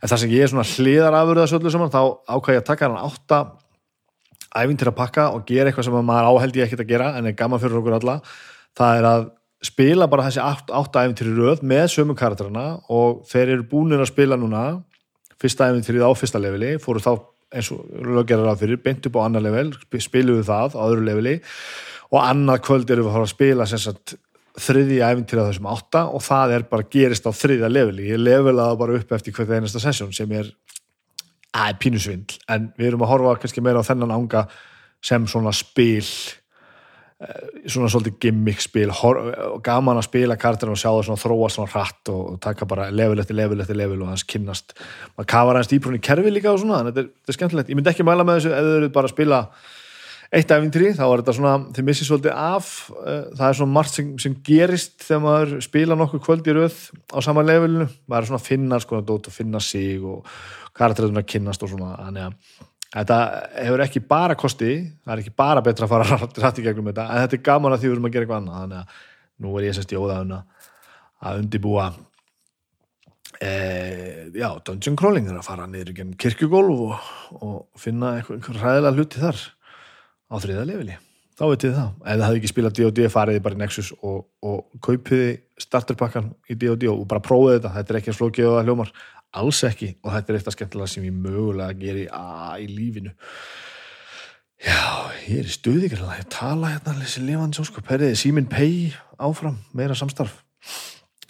En 0.00 0.08
það 0.08 0.22
sem 0.22 0.32
ég 0.32 0.46
er 0.46 0.52
svona 0.54 0.64
hliðar 0.70 1.18
afurða 1.20 1.46
svolítið 1.52 1.76
saman 1.76 1.92
þá 1.92 2.02
ákvæði 2.32 2.62
að 2.62 2.66
taka 2.70 2.88
hann 2.88 3.04
átta 3.04 3.42
æfinn 4.54 4.80
til 4.80 4.88
að 4.88 4.98
pakka 5.02 5.28
og 5.34 5.44
gera 5.48 5.68
eitthvað 5.68 5.88
sem 5.90 6.00
maður 6.08 6.30
áhældi 6.30 6.64
ekkert 6.64 6.84
að 6.84 6.92
gera 6.94 7.10
en 7.18 7.28
er 7.28 7.36
gaman 7.36 7.60
fyrir 7.60 7.80
okkur 7.82 7.98
alla. 7.98 8.20
Það 8.78 9.02
er 9.02 9.10
að 9.10 9.28
spila 9.64 10.08
bara 10.08 10.30
þessi 10.30 10.40
átta 10.72 11.04
æfinn 11.04 11.18
til 11.18 11.28
röð 11.36 11.60
með 11.66 11.86
sömu 11.92 12.16
karakterina 12.16 12.80
og 12.88 13.24
þeir 13.28 13.56
eru 13.58 13.68
búinir 13.68 14.00
að 14.00 14.12
spila 14.12 14.40
núna 14.40 14.64
fyrsta 15.40 15.68
æfinn 15.68 15.84
til 15.84 15.98
því 15.98 16.08
á 16.08 16.10
fyrsta 16.16 16.40
leveli 16.40 16.76
fóru 16.80 17.02
þá 17.02 17.33
eins 17.54 17.70
og 17.74 17.86
löggerar 18.04 18.52
af 18.52 18.60
fyrir, 18.62 18.80
beint 18.82 19.06
upp 19.08 19.16
á 19.18 19.24
annar 19.24 19.44
level 19.44 19.72
spilum 20.02 20.40
við 20.40 20.50
það 20.50 20.76
á 20.76 20.82
öðru 20.84 21.06
leveli. 21.08 21.34
Og 22.12 22.20
annað 22.20 22.62
kvöld 22.66 22.90
erum 22.90 23.06
við 23.06 23.10
að 23.10 23.16
fara 23.16 23.28
að 23.28 23.34
spila 23.34 23.66
sagt, 23.70 24.16
þriðja 24.64 25.08
eventýra 25.14 25.48
þessum 25.48 25.66
átta 25.72 26.04
og 26.14 26.22
það 26.22 26.52
er 26.58 26.66
bara 26.70 26.86
gerist 26.90 27.26
á 27.26 27.32
þriðja 27.34 27.70
leveli. 27.72 28.10
Ég 28.12 28.22
levelaði 28.22 28.78
bara 28.84 29.00
upp 29.00 29.16
eftir 29.16 29.34
hvert 29.34 29.56
einasta 29.56 29.82
sessjón 29.82 30.14
sem 30.14 30.30
er, 30.36 30.52
að, 31.54 31.74
pínusvindl. 31.82 32.38
En 32.50 32.70
við 32.78 32.92
erum 32.92 33.02
að 33.06 33.12
horfa 33.14 33.40
kannski 33.42 33.64
meira 33.64 33.82
á 33.82 33.88
þennan 33.88 34.14
ánga 34.14 34.46
sem 35.04 35.26
svona 35.30 35.52
spil 35.54 36.06
svona 37.70 37.88
svolítið 37.92 38.16
gimmick 38.20 38.60
spil 38.64 38.90
gaman 39.64 40.00
að 40.00 40.08
spila 40.08 40.36
kartina 40.40 40.74
og 40.74 40.80
sjá 40.80 40.90
það 40.90 41.06
svona 41.08 41.22
þróa 41.22 41.52
svona 41.52 41.72
hratt 41.72 42.10
og, 42.12 42.24
og 42.34 42.40
taka 42.44 42.68
bara 42.68 42.90
level 42.92 43.22
eftir 43.22 43.38
level 43.38 43.62
eftir 43.64 43.78
level 43.78 44.02
og 44.04 44.10
hans 44.12 44.26
kynnast. 44.28 44.76
Maður 45.14 45.30
kafar 45.32 45.60
hans 45.60 45.70
dýprún 45.70 45.96
í 45.98 46.02
kerfi 46.04 46.32
líka 46.32 46.52
og 46.52 46.60
svona 46.62 46.82
þetta 46.88 47.04
er, 47.04 47.08
þetta 47.14 47.32
er 47.32 47.38
skemmtilegt, 47.38 47.72
ég 47.72 47.80
myndi 47.80 47.92
ekki 47.94 48.06
mæla 48.06 48.26
með 48.26 48.40
þessu 48.40 48.52
ef 48.52 48.68
þau 48.68 48.76
eru 48.80 48.92
bara 48.98 49.10
að 49.10 49.14
spila 49.16 49.40
eitt 50.34 50.50
æfintri 50.50 50.90
þá 50.96 51.04
er 51.06 51.22
þetta 51.22 51.36
svona, 51.38 51.54
þið 51.76 51.88
missir 51.88 52.08
svolítið 52.08 52.34
af. 52.34 52.70
Eh, 53.04 53.22
það 53.38 53.46
er 53.48 53.58
svona 53.60 53.76
margt 53.78 53.94
sem, 53.94 54.12
sem 54.20 54.36
gerist 54.46 54.98
þegar 55.04 55.24
maður 55.24 55.56
spila 55.64 55.98
nokkuð 56.00 56.24
kvöld 56.26 56.50
í 56.50 56.58
rauð 56.58 56.78
á 57.14 57.18
sama 57.24 57.46
levelinu, 57.46 57.88
maður 58.10 58.26
er 58.26 58.30
svona 58.32 58.42
að 58.42 58.48
finna 58.50 58.82
sko, 58.82 59.00
að 59.00 59.32
finna 59.34 59.62
sig 59.62 60.02
og 60.02 60.28
karakterinu 60.74 61.22
að 61.22 61.28
kynnast 61.30 61.62
og 61.62 61.70
svona, 61.70 61.94
þannig 62.02 62.28
að 62.28 62.62
Þetta 62.94 63.18
hefur 63.58 63.82
ekki 63.82 64.00
bara 64.06 64.36
kosti, 64.38 64.72
það 65.02 65.12
er 65.16 65.22
ekki 65.24 65.34
bara 65.34 65.62
betra 65.66 65.88
að 65.88 65.94
fara 65.96 66.18
rætt 66.44 66.60
í 66.62 66.64
gegnum 66.64 66.90
þetta, 66.92 67.08
en 67.10 67.24
þetta 67.24 67.38
er 67.38 67.46
gaman 67.48 67.74
að 67.74 67.82
því 67.82 67.88
við 67.90 67.96
erum 67.96 68.08
að 68.08 68.14
gera 68.14 68.26
eitthvað 68.26 68.42
annað, 68.42 68.60
þannig 68.60 68.80
að 68.80 68.98
nú 69.44 69.54
er 69.58 69.66
ég 69.66 69.74
sérst 69.74 69.94
í 69.94 69.98
óðaðun 69.98 70.36
að 71.24 71.40
undibúa 71.40 71.86
e, 73.40 73.50
já, 74.36 74.46
dungeon 74.66 74.98
crawling 75.00 75.30
er 75.30 75.40
að 75.40 75.48
fara 75.48 75.66
niður 75.70 75.96
genn 75.96 76.12
kirkjugólf 76.20 76.84
og, 76.86 77.08
og 77.40 77.56
finna 77.80 78.14
einhver, 78.20 78.60
ræðilega 78.60 78.94
hluti 78.94 79.24
þar 79.24 79.42
á 80.30 80.34
þriða 80.44 80.68
leveli. 80.70 81.00
Þá 81.34 81.44
veitir 81.50 81.72
þið 81.72 81.78
það, 81.80 81.88
ef 81.98 82.14
það 82.14 82.24
hefði 82.28 82.38
ekki 82.38 82.52
spilað 82.52 82.76
D&D 82.78 83.08
fariði 83.10 83.42
bara 83.42 83.56
í 83.56 83.60
Nexus 83.64 83.88
og, 83.96 84.20
og 84.46 84.82
kaupiði 84.86 85.32
starterpakkan 85.64 86.30
í 86.46 86.54
D&D 86.54 86.86
og 86.92 87.02
bara 87.10 87.24
prófiði 87.24 87.56
þetta, 87.58 87.72
þetta 87.74 87.94
er 87.94 87.98
ekki 87.98 88.12
að 88.12 88.18
slókja 88.20 88.50
og 88.52 88.58
að 88.60 88.68
hljómar 88.68 88.92
alls 89.40 89.62
ekki. 89.66 89.92
Og 90.02 90.14
þetta 90.14 90.32
er 90.32 90.38
eitthvað 90.38 90.56
skemmtilega 90.56 90.92
sem 90.92 91.06
ég 91.06 91.20
mögulega 91.26 91.78
geri 91.80 92.06
að 92.08 92.64
í 92.64 92.68
lífinu. 92.72 93.14
Já, 94.64 95.12
ég 95.26 95.42
er 95.42 95.48
í 95.48 95.52
stuði 95.52 95.90
ég 95.90 96.28
tala 96.32 96.72
hérna 96.72 96.96
þessi 97.02 97.24
lifandi 97.24 97.58
sóskap 97.58 97.90
herriði 97.90 98.16
Simin 98.16 98.46
Pei 98.48 98.94
áfram 99.20 99.58
meira 99.76 99.96
samstarf. 99.98 100.38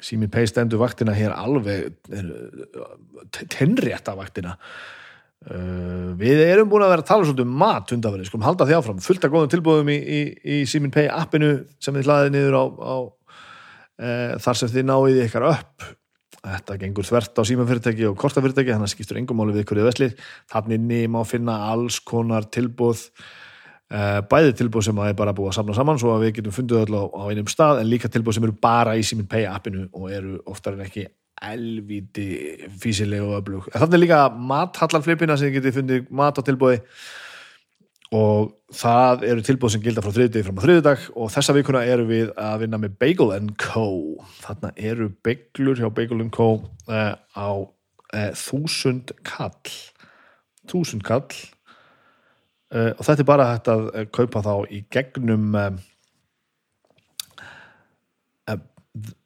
Simin 0.04 0.30
Pei 0.30 0.44
stendur 0.46 0.82
vaktina 0.82 1.14
hér 1.16 1.34
alveg 1.34 1.96
tenrétta 3.50 4.14
vaktina 4.18 4.58
Uh, 5.44 6.14
við 6.16 6.38
erum 6.40 6.70
búin 6.72 6.86
að 6.86 6.94
vera 6.94 7.02
að 7.02 7.08
tala 7.10 7.24
svolítið 7.26 7.44
um 7.44 7.58
mat 7.60 7.90
undanverði, 7.92 8.24
skulum 8.30 8.46
halda 8.46 8.64
því 8.64 8.76
áfram. 8.78 9.00
Fullt 9.04 9.26
af 9.26 9.32
góðum 9.34 9.50
tilbúðum 9.52 9.90
í, 9.92 9.96
í, 10.00 10.20
í 10.40 10.60
Simin 10.70 10.92
Pay 10.94 11.10
appinu 11.12 11.50
sem 11.84 11.92
þið 11.98 12.08
hlaðið 12.08 12.32
niður 12.32 12.56
á, 12.56 12.64
á 12.64 12.96
e, 14.00 14.14
þar 14.40 14.60
sem 14.60 14.72
þið 14.72 14.86
náið 14.88 15.20
ykkar 15.26 15.46
upp 15.50 15.84
þetta 16.44 16.76
gengur 16.82 17.08
þvert 17.08 17.40
á 17.40 17.42
símanfyrirtæki 17.48 18.06
og 18.10 18.18
kortafyrirtæki 18.20 18.74
þannig 18.74 18.90
að 18.90 18.92
skiptur 18.94 19.20
engum 19.20 19.40
máli 19.40 19.56
við 19.56 19.66
hverju 19.70 19.88
veslið 19.88 20.14
þannig 20.52 20.84
nýjum 20.84 21.18
á 21.18 21.20
að 21.22 21.32
finna 21.32 21.56
alls 21.70 21.98
konar 22.04 22.48
tilbúð 22.54 23.02
e, 23.88 24.00
bæði 24.30 24.54
tilbúð 24.60 24.88
sem 24.88 25.02
að 25.02 25.12
er 25.12 25.18
bara 25.18 25.34
búið 25.36 25.52
að 25.52 25.58
samla 25.58 25.76
saman 25.80 26.00
svo 26.02 26.14
að 26.14 26.26
við 26.26 26.38
getum 26.38 26.56
fundið 26.58 26.84
öll 26.84 27.00
á, 27.00 27.02
á 27.08 27.22
einum 27.32 27.50
stað 27.50 27.82
en 27.82 27.90
líka 27.90 28.12
tilbúð 28.12 28.38
sem 28.38 28.48
eru 28.48 28.56
bara 28.60 28.96
í 28.98 29.04
Simin 29.06 29.30
Pay 29.30 29.48
appinu 29.50 29.88
og 29.92 30.08
eru 30.12 30.38
oftar 30.50 30.76
en 30.76 30.86
ekki 30.86 31.08
elvíti 31.44 32.28
físileg 32.80 33.22
og 33.24 33.40
öflug. 33.40 33.68
Þannig 33.74 34.04
líka 34.04 34.20
mathallarflipina 34.32 35.36
sem 35.40 35.52
getið 35.54 35.78
fundið 35.78 36.10
mat 36.14 36.38
á 36.38 36.42
tilbúi 36.46 36.78
og 38.14 38.52
það 38.74 39.24
eru 39.26 39.42
tilbúið 39.44 39.74
sem 39.74 39.82
gilda 39.82 40.02
frá 40.04 40.12
þriðdegi 40.14 40.46
fram 40.46 40.60
á 40.60 40.64
þriðdag 40.64 41.06
og 41.18 41.30
þessa 41.34 41.54
vikuna 41.56 41.80
eru 41.90 42.04
við 42.06 42.28
að 42.38 42.60
vinna 42.62 42.78
með 42.82 42.98
Bagel 43.00 43.48
Co. 43.60 43.86
Þannig 44.44 44.78
eru 44.90 45.08
beglur 45.26 45.80
hjá 45.80 45.88
Bagel 45.94 46.20
Co. 46.34 46.48
Uh, 46.86 47.14
á 47.34 47.50
uh, 47.58 48.30
þúsund 48.38 49.14
kall. 49.26 49.72
Þúsund 50.70 51.02
kall. 51.06 51.26
Uh, 52.74 52.92
og 52.94 53.02
þetta 53.06 53.24
er 53.24 53.30
bara 53.30 53.48
hægt 53.52 53.70
að 53.72 53.88
kaupa 54.14 54.42
þá 54.44 54.54
í 54.70 54.84
gegnum 54.94 55.58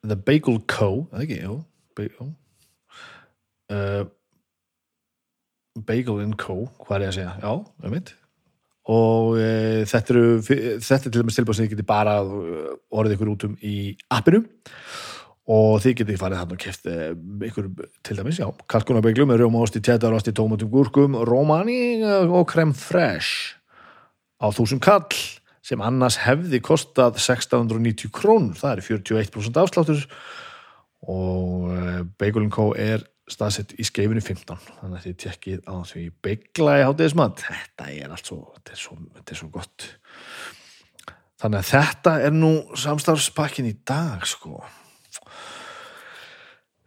The 0.09 0.16
Bagel 0.16 0.62
Co. 0.64 1.04
eða 1.12 1.26
ekki, 1.26 1.42
jú. 1.45 1.59
Bagel 1.99 2.30
uh, 3.75 4.07
Bagel 5.76 6.33
Co. 6.40 6.62
Hvað 6.80 6.97
er 6.97 7.04
ég 7.04 7.12
að 7.12 7.18
segja, 7.21 7.37
já, 7.42 7.52
um 7.85 7.92
mitt 7.92 8.14
og 8.88 9.37
uh, 9.37 9.85
þetta 9.88 10.14
eru 10.14 10.40
þetta 10.45 10.99
er 10.99 11.04
til 11.11 11.21
dæmis 11.21 11.38
tilbúið 11.38 11.59
sem 11.59 11.68
þið 11.68 11.75
getur 11.76 11.88
bara 11.88 12.18
orðið 12.25 13.18
ykkur 13.18 13.33
út 13.35 13.47
um 13.49 13.54
í 13.61 13.76
appinu. 14.14 14.45
Og 15.49 15.78
þið 15.80 15.95
getur 16.02 16.18
farið 16.21 16.42
hann 16.42 16.50
og 16.52 16.61
kæft 16.61 16.88
uh, 16.92 17.12
ykkur 17.49 17.71
til 18.04 18.18
dæmis, 18.18 18.40
já, 18.40 18.49
kalkunarbeiglum 18.68 19.30
með 19.33 19.42
rjómaosti, 19.42 19.80
tjætarosti, 19.85 20.35
tómatum, 20.37 20.73
gúrkum 20.73 21.16
romani 21.28 22.02
og 22.04 22.49
krem 22.50 22.75
fresh 22.76 23.57
á 24.38 24.47
þúsund 24.54 24.83
kall 24.85 25.09
sem 25.68 25.83
annars 25.85 26.18
hefði 26.23 26.61
kostað 26.64 27.18
690 27.21 28.12
krónur, 28.14 28.57
það 28.57 28.78
er 28.78 28.85
41% 28.87 29.61
afsláttur. 29.61 30.04
Og 31.09 31.68
eh, 31.75 32.00
Bagel 32.18 32.49
Co. 32.52 32.71
er 32.73 33.04
staðsett 33.32 33.75
í 33.78 33.87
skeifinu 33.87 34.23
15 34.25 34.58
þannig 34.80 34.99
að 34.99 35.04
þið 35.06 35.16
tekkið 35.25 35.61
á 35.68 35.76
því 35.88 36.04
begla 36.25 36.76
í 36.80 36.87
hátegismat 36.87 37.44
þetta 37.44 37.88
er 37.92 38.14
allt 38.14 38.30
svo 38.30 38.38
þetta 38.54 38.75
er 38.75 38.80
svo, 38.82 38.97
þetta 39.18 39.35
er 39.35 39.40
svo 39.40 39.49
gott. 39.54 39.87
Þannig 41.38 41.61
að 41.61 41.68
þetta 41.70 42.14
er 42.26 42.35
nú 42.35 42.52
samstafspakkin 42.78 43.68
í 43.68 43.75
dag 43.87 44.25
sko. 44.26 44.62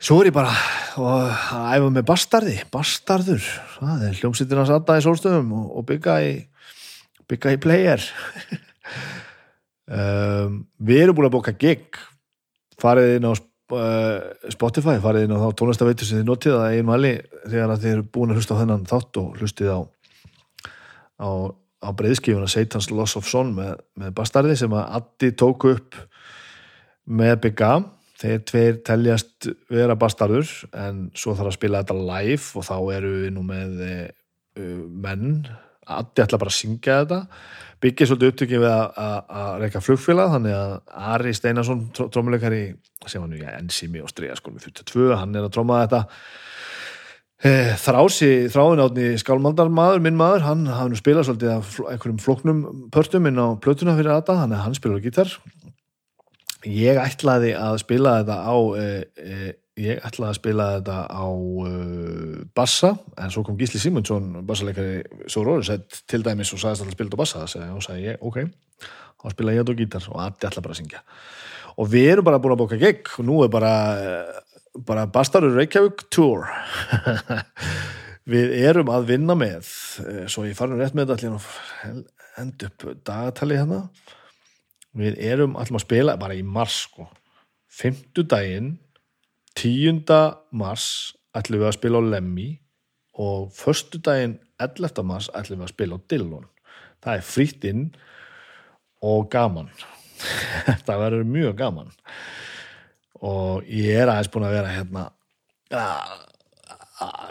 Svo 0.02 0.18
er 0.20 0.32
ég 0.32 0.36
bara 0.36 0.52
að 0.98 1.30
æfa 1.78 1.92
með 1.94 2.08
bastardi 2.10 2.58
bastardur, 2.74 3.46
það 3.78 4.08
er 4.10 4.18
hljómsýttin 4.20 4.64
að 4.64 4.72
satta 4.74 4.98
í 4.98 5.06
sólstöðum 5.06 5.54
og, 5.60 5.68
og 5.78 5.88
byggja 5.92 6.18
í 6.26 6.34
byggja 7.32 7.58
í 7.58 7.64
player. 7.64 8.12
Um, 9.92 10.70
við 10.80 11.02
erum 11.02 11.18
búin 11.18 11.26
að 11.28 11.34
boka 11.34 11.52
gig 11.60 11.98
farið 12.80 13.18
inn 13.18 13.26
á 13.28 13.34
Uh, 13.36 13.51
Spotify 14.52 14.98
farið 15.04 15.28
inn 15.28 15.36
á 15.36 15.44
þá 15.44 15.58
tónlistaveitur 15.60 16.08
sem 16.08 16.20
þið 16.20 16.28
notið 16.28 16.58
að 16.58 16.76
einu 16.76 16.88
mæli 16.90 17.14
þegar 17.46 17.74
þið 17.78 17.94
eru 17.96 18.06
búin 18.18 18.34
að 18.34 18.42
hlusta 18.42 18.58
á 18.58 18.62
þennan 18.62 18.88
þátt 18.90 19.20
og 19.22 19.40
hlustið 19.40 19.72
á 19.72 19.80
á, 21.22 21.30
á 21.86 21.90
breyðskifuna 21.94 22.50
Satan's 22.52 22.90
Loss 22.92 23.18
of 23.20 23.30
Son 23.30 23.54
með, 23.58 23.80
með 24.00 24.14
Bastardi 24.18 24.58
sem 24.60 24.74
að 24.76 25.00
Addi 25.00 25.32
tók 25.38 25.68
upp 25.70 25.98
með 27.12 27.36
Big 27.46 27.64
A 27.66 27.74
þeir 28.22 28.44
tveir 28.46 28.80
teljast 28.86 29.50
vera 29.72 29.98
Bastardur 30.00 30.50
en 30.78 31.08
svo 31.18 31.34
þarf 31.38 31.54
að 31.54 31.58
spila 31.58 31.82
þetta 31.82 31.98
live 32.12 32.60
og 32.60 32.68
þá 32.68 32.76
eru 32.98 33.14
við 33.24 33.34
nú 33.38 33.46
með 33.48 33.82
uh, 33.88 34.82
menn. 35.06 35.42
Addi 35.92 36.24
ætla 36.24 36.40
bara 36.42 36.54
að 36.54 36.60
syngja 36.60 37.02
þetta 37.02 37.22
byggja 37.82 38.08
svolítið 38.10 38.32
upptökið 38.32 38.62
við 38.62 38.72
að 38.72 39.50
reyka 39.64 39.82
flugfélag 39.82 40.36
þannig 40.36 40.56
að 40.58 40.74
Ari 41.12 41.34
Steinarsson 41.36 41.84
trómuleikari 41.98 42.62
sem 43.10 43.24
hann 43.24 43.34
er 43.38 43.58
ensými 43.58 44.04
og 44.04 44.12
stríða 44.12 44.38
sko 44.38 44.54
með 44.54 44.70
42, 44.70 45.08
hann 45.18 45.36
er 45.36 45.48
að 45.48 45.54
tróma 45.56 45.82
þetta. 45.84 46.02
E, 47.42 47.52
þrási 47.82 48.30
þráin 48.54 48.84
átni 48.84 49.08
skálmaldarmadur, 49.18 50.04
minn 50.06 50.20
maður 50.20 50.46
hann 50.46 50.68
hafði 50.70 50.94
nú 50.94 51.00
spilað 51.00 51.28
svolítið 51.30 51.54
af 51.56 51.72
einhverjum 51.96 52.22
floknum 52.22 52.60
pörtum 52.94 53.30
inn 53.32 53.42
á 53.42 53.58
plötuna 53.58 53.98
fyrir 53.98 54.14
þetta 54.14 54.38
hann, 54.44 54.54
hann 54.62 54.78
spilaður 54.78 55.08
gítar. 55.08 55.34
Ég 56.70 57.02
ætlaði 57.02 57.56
að 57.58 57.80
spila 57.82 58.20
þetta 58.20 58.38
á 58.46 58.56
e, 58.78 58.86
e, 59.18 59.54
ég 59.80 60.02
ætlaði 60.04 60.30
að 60.34 60.38
spila 60.38 60.66
þetta 60.78 60.98
á 61.08 61.28
uh, 61.32 62.42
bassa, 62.58 62.92
en 63.22 63.32
svo 63.32 63.44
kom 63.48 63.58
Gísli 63.60 63.80
Simonsson 63.80 64.42
bassaleikari 64.48 65.28
svo 65.32 65.46
róðursett 65.48 66.02
til 66.12 66.22
dæmis 66.26 66.52
og 66.52 66.60
sagðist 66.60 66.84
að 66.84 66.90
hann 66.90 66.98
spilaði 66.98 67.16
á 67.16 67.22
bassa 67.24 67.46
og 67.46 67.54
þá 67.54 67.88
sagði 67.88 68.10
ég, 68.10 68.20
ok, 68.20 68.42
þá 69.22 69.26
spila 69.36 69.56
ég 69.56 69.64
þetta 69.64 69.76
á 69.76 69.80
gítar. 69.80 70.10
Og 70.12 70.22
allir 70.26 70.50
ætla 70.50 70.66
bara 70.66 70.76
að 70.76 70.82
syngja. 70.82 71.04
Og 71.80 71.92
við 71.92 72.12
erum 72.12 72.28
bara 72.28 72.42
búin 72.44 72.56
að 72.58 72.64
boka 72.66 72.80
gegg 72.82 73.14
og 73.16 73.28
nú 73.28 73.40
er 73.46 73.52
bara, 73.54 73.74
bara 74.88 75.08
Bastarur 75.08 75.56
Reykjavík 75.56 76.08
Tour. 76.12 76.50
Við 78.32 78.52
erum 78.62 78.92
að 78.94 79.08
vinna 79.10 79.34
með 79.34 79.66
svo 80.30 80.44
ég 80.46 80.54
farin 80.56 80.78
rétt 80.78 80.94
með 80.96 81.16
þetta 81.16 81.96
end 82.42 82.66
upp 82.68 82.86
dagatali 83.08 83.58
hérna. 83.58 83.86
Við 85.00 85.18
erum 85.24 85.56
alltaf 85.56 85.80
að 85.80 85.86
spila 85.86 86.18
bara 86.20 86.36
í 86.36 86.44
mars 86.44 86.84
sko, 86.86 87.08
fymtudaginn 87.72 88.76
10. 89.60 90.04
mars 90.52 91.16
ætlum 91.38 91.62
við 91.62 91.70
að 91.70 91.78
spila 91.78 92.02
á 92.02 92.10
Lemmi 92.14 92.50
og 93.22 93.52
förstu 93.56 94.02
daginn 94.04 94.40
11. 94.62 95.04
mars 95.08 95.30
ætlum 95.36 95.62
við 95.62 95.68
að 95.68 95.74
spila 95.76 96.00
á 96.00 96.06
Dillon 96.12 96.50
það 97.02 97.18
er 97.18 97.28
frýtt 97.28 97.68
inn 97.70 97.86
og 99.02 99.30
gaman 99.34 99.72
þetta 100.68 101.00
verður 101.02 101.30
mjög 101.30 101.56
gaman 101.62 101.94
og 103.22 103.66
ég 103.70 104.02
er 104.02 104.10
aðeins 104.10 104.32
búin 104.34 104.48
að 104.48 104.58
vera 104.58 104.76
hérna 104.76 105.08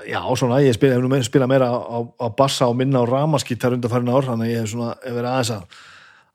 já, 0.07 0.21
svona 0.37 0.61
ég 0.65 0.75
spila, 0.75 0.99
hef 0.99 1.29
spila 1.29 1.49
meira 1.51 1.71
á, 1.71 1.99
á 2.03 2.27
bassa 2.35 2.69
og 2.71 2.77
minna 2.79 3.03
á 3.03 3.07
ramaskítar 3.07 3.77
undan 3.77 3.93
farin 3.93 4.11
ár, 4.11 4.27
þannig 4.27 4.49
að 4.49 4.53
ég 4.53 4.63
hef 4.65 4.73
svona 4.75 4.93
hef 4.99 5.17
verið 5.17 5.31
aðeins 5.31 5.55
að 5.57 5.81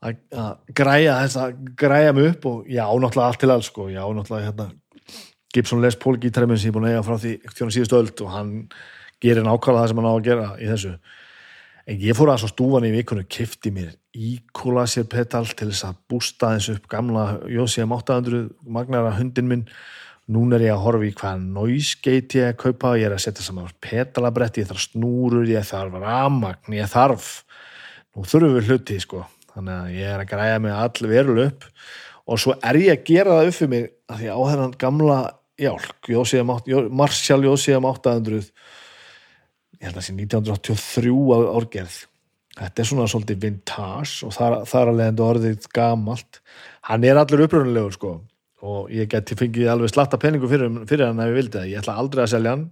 að 0.06 0.74
græja 0.78 1.14
þess 1.24 1.38
að 1.42 1.62
græja 1.80 2.14
mig 2.14 2.28
upp 2.30 2.48
og 2.50 2.68
já, 2.70 2.84
náttúrulega 2.86 3.28
allt 3.28 3.42
til 3.42 3.52
alls 3.54 3.70
sko, 3.72 3.88
já, 3.90 4.04
náttúrulega 4.06 4.50
hérna 4.50 4.68
Gibson 5.56 5.84
Les 5.84 5.96
Paul 5.96 6.20
gítarminn 6.20 6.60
sem 6.60 6.70
ég 6.70 6.74
er 6.74 6.78
búin 6.78 6.90
að 6.90 6.96
eiga 6.98 7.06
frá 7.08 7.20
því 7.22 7.36
þjóna 7.56 7.76
síðustu 7.76 8.00
öll 8.02 8.12
og 8.26 8.34
hann 8.34 8.56
gerir 9.24 9.46
nákvæmlega 9.46 9.84
það 9.86 9.92
sem 9.92 10.02
hann 10.02 10.10
á 10.12 10.14
að 10.14 10.26
gera 10.26 10.48
í 10.60 10.72
þessu. 10.72 10.96
En 11.86 12.02
ég 12.02 12.18
fór 12.18 12.32
að 12.34 12.42
svo 12.42 12.50
stúvan 12.50 12.88
í 12.88 12.94
vikunum 12.96 13.28
kifti 13.30 13.72
mér 13.74 13.94
íkólasir 14.16 15.06
pedal 15.12 15.46
til 15.52 15.70
þess 15.70 15.86
að 15.86 16.00
bústa 16.10 16.56
þessu 16.56 16.80
upp 16.80 16.88
gamla 16.92 17.26
Jósíam 17.52 17.94
800 17.94 18.48
magnara 18.66 19.14
hundin 19.20 19.52
minn. 19.52 19.68
Núna 20.26 20.58
er 20.58 20.66
ég 20.66 20.74
að 20.74 20.82
horfa 20.82 21.06
í 21.06 21.14
hvaða 21.14 21.42
noisegate 21.44 22.40
ég 22.40 22.50
að 22.50 22.60
kaupa. 22.64 22.96
Ég 22.98 23.06
er 23.06 23.14
að 23.14 23.22
setja 23.28 23.46
saman 23.46 23.70
pedalabretti 23.86 24.64
ég 24.64 24.72
þarf 24.72 24.88
snúrur, 24.88 25.46
ég 25.46 25.68
þarf 25.68 26.00
ramagn 26.02 26.74
ég 26.80 26.90
þarf, 26.90 27.30
nú 28.16 28.26
þurfum 28.26 28.56
við 28.58 28.72
hluti 28.72 28.98
sko, 29.04 29.22
þannig 29.54 29.76
að 29.76 29.94
ég 30.00 30.16
er 30.16 30.24
að 30.24 30.32
græja 30.32 30.60
mig 30.64 30.74
all 30.74 31.12
verul 31.12 31.44
upp. 31.46 31.70
Og 32.26 32.42
svo 32.42 32.56
er 32.58 32.82
ég 32.82 32.96
að 32.96 33.06
gera 33.06 33.38
það 33.38 33.52
upp 33.52 33.60
fyrir 33.60 33.74
mig 33.76 33.90
að 34.10 34.24
því 34.24 34.32
á 34.34 34.40
þennan 34.50 34.78
gamla 34.82 35.20
jálk, 35.60 36.10
Marshall 36.92 37.48
Jósíðam 37.48 37.88
800 37.92 38.52
ég 39.80 39.88
held 39.88 39.96
að 39.96 40.02
það 40.02 40.08
sé 40.08 40.14
1983 40.16 41.50
árgerð. 41.56 41.98
Þetta 42.56 42.82
er 42.82 42.88
svona 42.88 43.10
svolítið 43.12 43.42
vintage 43.44 44.24
og 44.24 44.32
þar, 44.36 44.62
þar 44.70 44.92
að 44.92 45.00
leiðandi 45.02 45.26
orðið 45.26 45.68
gamalt. 45.76 46.40
Hann 46.88 47.04
er 47.08 47.20
allur 47.20 47.46
uppröðulegur 47.46 47.98
sko 47.98 48.14
og 48.66 48.88
ég 48.96 49.10
geti 49.12 49.36
fengið 49.38 49.70
alveg 49.70 49.92
slatta 49.92 50.18
peningu 50.18 50.48
fyrir, 50.50 50.72
fyrir 50.90 51.10
hann 51.10 51.20
ef 51.22 51.30
ég 51.30 51.38
vildi 51.38 51.60
það, 51.60 51.68
ég 51.70 51.84
ætla 51.84 51.98
aldrei 52.02 52.24
að 52.24 52.32
selja 52.32 52.56
hann. 52.56 52.64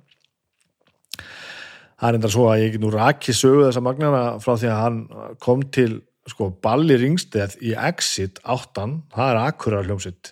Það 2.00 2.08
er 2.08 2.18
enda 2.18 2.32
svo 2.34 2.48
að 2.50 2.64
ég 2.64 2.80
nú 2.82 2.90
rakið 2.94 3.38
sögu 3.38 3.68
þessa 3.68 3.84
magnara 3.84 4.24
frá 4.44 4.56
því 4.56 4.72
að 4.72 4.82
hann 4.82 4.98
kom 5.44 5.68
til 5.76 5.92
sko 6.32 6.48
Balli 6.64 6.96
Ringsteð 6.98 7.60
í 7.62 7.76
Exit 7.76 8.40
8, 8.48 8.88
það 9.14 9.30
er 9.30 9.42
akkurar 9.44 9.86
hljómsitt 9.90 10.32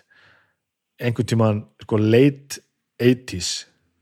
einhvern 1.02 1.28
tíman 1.28 1.62
sko 1.82 1.98
late 1.98 2.62
80s 3.02 3.52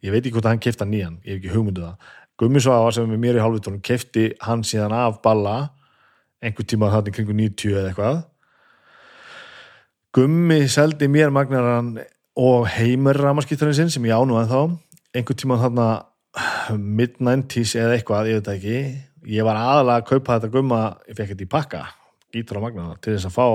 ég 0.04 0.14
veit 0.14 0.24
ekki 0.24 0.34
hvort 0.36 0.48
að 0.48 0.54
hann 0.54 0.64
kefti 0.64 0.84
hann 0.84 0.92
nýjan, 0.94 1.18
ég 1.24 1.36
hef 1.36 1.40
ekki 1.40 1.54
hugmynduð 1.54 1.84
um 1.84 1.92
það. 1.92 2.16
Gummisvafa 2.40 2.92
sem 2.96 3.10
er 3.12 3.20
mér 3.20 3.36
í 3.36 3.42
halvvitunum 3.44 3.82
kefti 3.84 4.30
hann 4.46 4.62
síðan 4.64 4.94
af 4.96 5.20
Balla 5.24 5.56
einhvern 6.40 6.68
tíman 6.72 6.94
hann 6.94 7.10
kringu 7.12 7.36
90 7.36 7.74
eða 7.74 7.90
eitthvað. 7.90 8.22
Gummi 10.16 10.62
seldi 10.72 11.08
mér 11.12 11.32
magnaran 11.34 11.98
og 12.40 12.66
heimur 12.72 13.18
ramaskýtturinn 13.20 13.76
sinn 13.76 13.92
sem 13.92 14.08
ég 14.08 14.16
ánú 14.16 14.38
að 14.40 14.54
þá 14.54 14.60
einhvern 15.18 15.40
tíman 15.42 15.60
hann 15.60 15.82
mid-90s 16.80 17.76
eða 17.76 17.98
eitthvað, 17.98 18.30
ég 18.30 18.40
veit 18.40 18.52
ekki. 18.54 18.80
Ég 19.28 19.44
var 19.44 19.58
aðalega 19.60 20.00
að 20.00 20.08
kaupa 20.08 20.38
þetta 20.38 20.52
gumma 20.54 20.80
ég 21.10 21.18
fekk 21.18 21.34
þetta 21.34 21.44
í 21.44 21.50
pakka, 21.52 21.82
gítar 22.32 22.62
á 22.62 22.64
magnana 22.64 22.96
til 23.02 23.12
þess 23.18 23.28
að 23.28 23.36
fá 23.36 23.46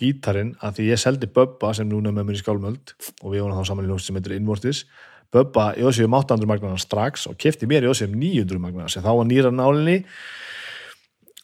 gítarin 0.00 0.54
að 0.64 0.78
því 0.78 0.86
ég 0.90 1.00
seldi 1.00 1.30
Bubba 1.30 1.72
sem 1.76 1.88
núna 1.88 2.12
með 2.14 2.28
mér 2.28 2.38
í 2.38 2.42
skálmöld 2.42 2.94
og 3.22 3.28
við 3.32 3.44
vorum 3.44 3.58
þá 3.58 3.70
saman 3.70 3.86
í 3.86 3.90
ljóst 3.92 4.10
sem 4.10 4.18
heitir 4.18 4.36
Invortis. 4.36 4.84
Bubba 5.34 5.72
í 5.78 5.86
Ósíum 5.86 6.14
800 6.14 6.50
magnana 6.50 6.78
strax 6.78 7.26
og 7.30 7.38
kefti 7.40 7.68
mér 7.70 7.86
í 7.86 7.90
Ósíum 7.90 8.14
900 8.14 8.62
magnana 8.62 8.92
sem 8.92 9.02
þá 9.02 9.10
var 9.10 9.28
nýra 9.28 9.50
nálinni 9.54 9.98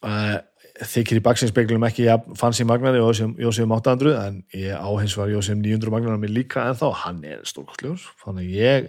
uh, 0.06 0.38
þykir 0.80 1.18
í 1.18 1.22
baksinspeglum 1.24 1.84
ekki 1.88 2.06
ja, 2.06 2.16
fanns 2.38 2.60
í 2.62 2.66
magnari 2.68 3.00
í 3.00 3.04
Ósíum 3.48 3.74
800 3.76 4.14
en 4.16 4.38
ég 4.56 4.72
á 4.72 4.88
hins 5.00 5.16
var 5.18 5.32
í 5.32 5.36
Ósíum 5.36 5.60
900 5.64 5.92
magnana 5.92 6.20
mér 6.20 6.32
líka 6.32 6.64
en 6.70 6.78
þá, 6.78 6.86
hann 7.02 7.20
er 7.26 7.42
stórkostljós 7.48 8.06
þannig 8.22 8.54
ég 8.54 8.88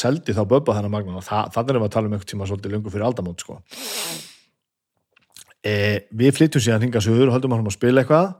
seldi 0.00 0.34
þá 0.36 0.42
Bubba 0.50 0.78
þennan 0.78 0.94
magnana, 0.96 1.22
Þa, 1.24 1.44
þannig 1.54 1.74
erum 1.74 1.84
við 1.84 1.90
að 1.90 1.94
tala 1.96 2.10
um 2.10 2.16
einhvern 2.16 2.32
tíma 2.32 2.50
svolítið 2.50 2.74
lungu 2.74 2.94
fyrir 2.94 3.06
aldamót 3.06 3.44
sko. 3.44 3.60
e, 5.62 5.74
við 6.10 6.36
flyttum 6.38 6.64
síðan 6.64 6.88
hinga 6.88 7.04
sögur 7.04 7.30
og 7.30 7.36
höldum 7.36 7.58
að 7.60 7.76
spila 7.76 8.02
eitthvað 8.02 8.32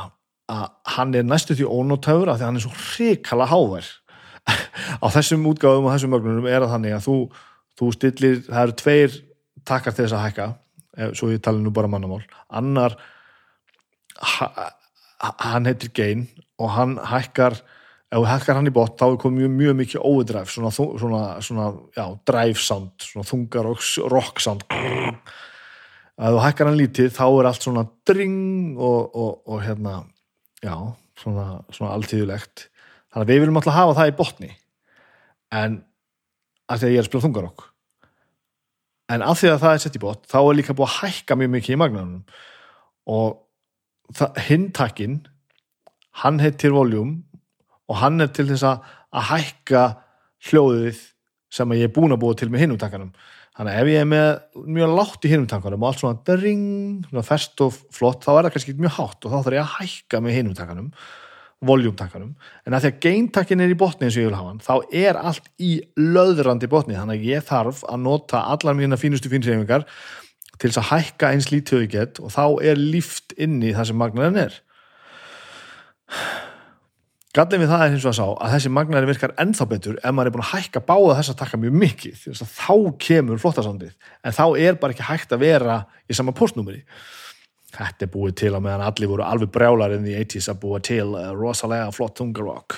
að 0.52 0.66
hann 0.96 1.14
er 1.16 1.28
næstu 1.28 1.56
því 1.56 1.68
ónóttæfur 1.72 2.32
að 2.32 2.42
því 2.42 2.48
hann 2.50 2.60
er 2.60 2.66
svo 2.66 2.74
hrikala 2.76 3.48
hávær 3.48 3.88
á 4.74 5.08
þessum 5.14 5.46
útgáðum 5.52 5.88
og 5.88 5.96
þessum 5.96 6.14
mögnunum 6.16 6.50
er 6.50 6.66
að 6.66 6.74
þannig 6.76 6.98
að 6.98 7.08
þú, 7.08 7.18
þú 7.80 7.90
stillir, 7.98 8.42
það 8.50 8.64
eru 8.64 8.78
tveir 8.84 9.18
takkar 9.68 9.96
til 9.96 10.06
þess 10.06 10.18
að 10.18 10.26
hækka 10.28 10.48
svo 11.18 11.32
ég 11.34 11.42
tala 11.44 11.62
nú 11.62 11.74
bara 11.74 11.90
mannamál 11.90 12.22
annar 12.54 12.96
ha, 14.22 14.50
hann 15.40 15.70
heitir 15.70 15.94
Gein 15.96 16.28
og 16.62 16.74
hann 16.76 16.98
hækkar 17.10 17.58
ef 18.14 18.20
þú 18.20 18.26
hækkar 18.30 18.60
hann 18.60 18.70
í 18.70 18.74
bot 18.74 18.98
þá 19.00 19.08
er 19.08 19.20
komið 19.22 19.40
mjög, 19.42 19.54
mjög 19.58 19.78
mikið 19.80 20.06
overdrive 20.10 20.54
svona, 20.54 20.72
svona, 20.74 21.22
svona 21.42 21.70
já, 21.96 22.06
drive 22.30 22.62
sound 22.62 23.08
svona 23.08 23.30
þungar 23.30 23.72
rock 24.14 24.44
sound. 24.44 24.66
Ef 26.14 26.36
þú 26.36 26.44
hækkar 26.44 26.70
hann 26.70 26.78
lítið 26.78 27.14
þá 27.16 27.26
er 27.26 27.50
allt 27.50 27.66
svona 27.66 27.86
dring 28.06 28.78
og, 28.78 29.16
og, 29.18 29.40
og 29.50 29.64
hérna 29.66 30.04
já, 30.62 30.76
svona, 31.20 31.48
svona 31.74 31.96
alltíðulegt 31.98 32.68
þannig 33.14 33.26
að 33.26 33.32
við 33.32 33.42
viljum 33.44 33.62
alltaf 33.62 33.80
hafa 33.80 33.98
það 34.02 34.12
í 34.12 34.18
botni 34.20 34.52
en 35.54 35.82
af 36.72 36.80
því 36.80 36.88
að 36.88 36.94
ég 36.94 37.02
er 37.02 37.06
að 37.06 37.10
spila 37.12 37.26
þungarokk 37.28 37.68
en 39.14 39.26
af 39.26 39.40
því 39.40 39.52
að 39.52 39.62
það 39.64 39.76
er 39.76 39.84
sett 39.84 40.00
í 40.00 40.04
bot 40.04 40.28
þá 40.32 40.40
er 40.42 40.58
líka 40.60 40.76
búið 40.78 40.90
að 40.90 40.98
hækka 41.02 41.38
mjög 41.40 41.54
mikið 41.58 41.76
í 41.76 41.80
magnanum 41.82 42.24
og 43.14 44.38
hintakinn 44.48 45.20
hann 46.24 46.42
heitir 46.44 46.76
voljum 46.76 47.18
og 47.90 48.00
hann 48.00 48.24
er 48.24 48.32
til 48.34 48.48
þess 48.50 48.66
að 48.68 49.28
hækka 49.30 49.84
hljóðið 50.50 51.02
sem 51.54 51.72
að 51.72 51.84
ég 51.84 51.90
er 51.90 51.96
búin 51.96 52.16
að 52.16 52.22
búa 52.24 52.38
til 52.38 52.50
með 52.52 52.66
hinumtakkanum 52.66 53.12
þannig 53.54 53.74
að 53.74 53.82
ef 53.82 53.92
ég 53.92 54.04
er 54.04 54.10
með 54.10 54.30
mjög 54.78 54.96
látt 54.98 55.26
í 55.28 55.32
hinumtakkanum 55.34 55.84
og 55.84 55.90
allt 55.90 56.02
svona 56.02 56.22
dring, 56.26 56.64
svona 57.10 57.26
fest 57.28 57.62
og 57.66 57.76
flott 57.94 58.26
þá 58.26 58.32
er 58.34 58.48
það 58.48 58.56
kannski 58.56 58.78
mjög 58.80 58.96
hátt 58.98 59.28
og 59.28 59.34
þá 59.34 59.38
þarf 59.38 59.58
ég 59.58 59.64
að 59.64 59.76
hækka 59.76 60.22
með 60.24 60.38
hinumtakkanum 60.40 60.90
voljúmtakkanum, 61.68 62.34
en 62.68 62.76
að 62.76 62.86
því 62.86 62.92
að 62.92 63.00
geintakkin 63.06 63.64
er 63.64 63.72
í 63.74 63.78
botni 63.80 64.08
eins 64.08 64.18
og 64.18 64.24
ég 64.24 64.30
vil 64.30 64.38
hafa 64.38 64.52
hann, 64.52 64.64
þá 64.64 64.96
er 65.04 65.20
allt 65.20 65.50
í 65.64 65.72
löðrandi 66.00 66.70
botni, 66.72 66.98
þannig 67.00 67.22
að 67.22 67.30
ég 67.32 67.48
þarf 67.48 67.84
að 67.88 68.04
nota 68.04 68.44
allar 68.54 68.78
mína 68.78 69.00
fínustu 69.00 69.32
fínsefingar 69.32 69.88
til 70.60 70.70
þess 70.70 70.82
að 70.84 70.90
hækka 70.92 71.34
eins 71.34 71.52
lítið 71.52 71.86
ég 71.86 71.94
get 71.94 72.24
og 72.24 72.34
þá 72.34 72.46
er 72.64 72.80
líft 72.80 73.36
inni 73.42 73.74
það 73.76 73.90
sem 73.90 74.00
magnarinn 74.00 74.42
er. 74.46 74.60
Gallin 77.34 77.64
við 77.64 77.72
það 77.72 77.84
er 77.84 77.96
eins 77.96 78.04
og 78.06 78.12
að 78.12 78.18
sá 78.20 78.26
að 78.30 78.52
þessi 78.54 78.72
magnarinn 78.76 79.10
virkar 79.10 79.34
ennþá 79.42 79.66
betur 79.72 79.96
ef 79.98 80.14
maður 80.14 80.30
er 80.30 80.36
búin 80.36 80.44
að 80.46 80.52
hækka 80.52 80.84
báða 80.86 81.16
þess 81.18 81.34
að 81.34 81.40
taka 81.40 81.60
mjög 81.64 81.80
mikið. 81.82 82.28
Þá 82.44 82.76
kemur 83.02 83.42
flottasandið 83.42 83.96
en 84.22 84.36
þá 84.38 84.46
er 84.62 84.78
bara 84.78 84.94
ekki 84.94 85.08
hægt 85.08 85.34
að 85.34 85.46
vera 85.48 85.80
í 86.06 86.18
sama 86.18 86.36
postnúmeri 86.38 86.84
Þetta 87.74 88.06
er 88.06 88.12
búið 88.14 88.36
til 88.44 88.52
að 88.54 88.66
meðan 88.68 88.86
allir 88.86 89.10
voru 89.10 89.26
alveg 89.26 89.52
brjálar 89.54 89.96
inn 89.96 90.06
í 90.06 90.16
80's 90.20 90.52
að 90.54 90.60
búa 90.62 90.82
til 90.84 91.08
uh, 91.18 91.32
rosalega 91.34 91.90
flott 91.96 92.16
tungarokk. 92.20 92.78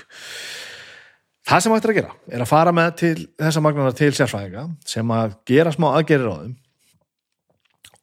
Það 1.46 1.62
sem 1.62 1.76
hægt 1.76 1.86
er 1.86 1.92
að 1.92 1.98
gera 2.00 2.14
er 2.32 2.44
að 2.46 2.50
fara 2.50 2.74
með 2.74 2.92
til 3.02 3.16
þessa 3.38 3.62
magnana 3.62 3.96
til 3.98 4.12
sérfræðinga 4.18 4.64
sem 4.88 5.12
að 5.14 5.36
gera 5.46 5.74
smá 5.76 5.92
aðgerir 5.92 6.32
á 6.32 6.36
þeim 6.40 6.56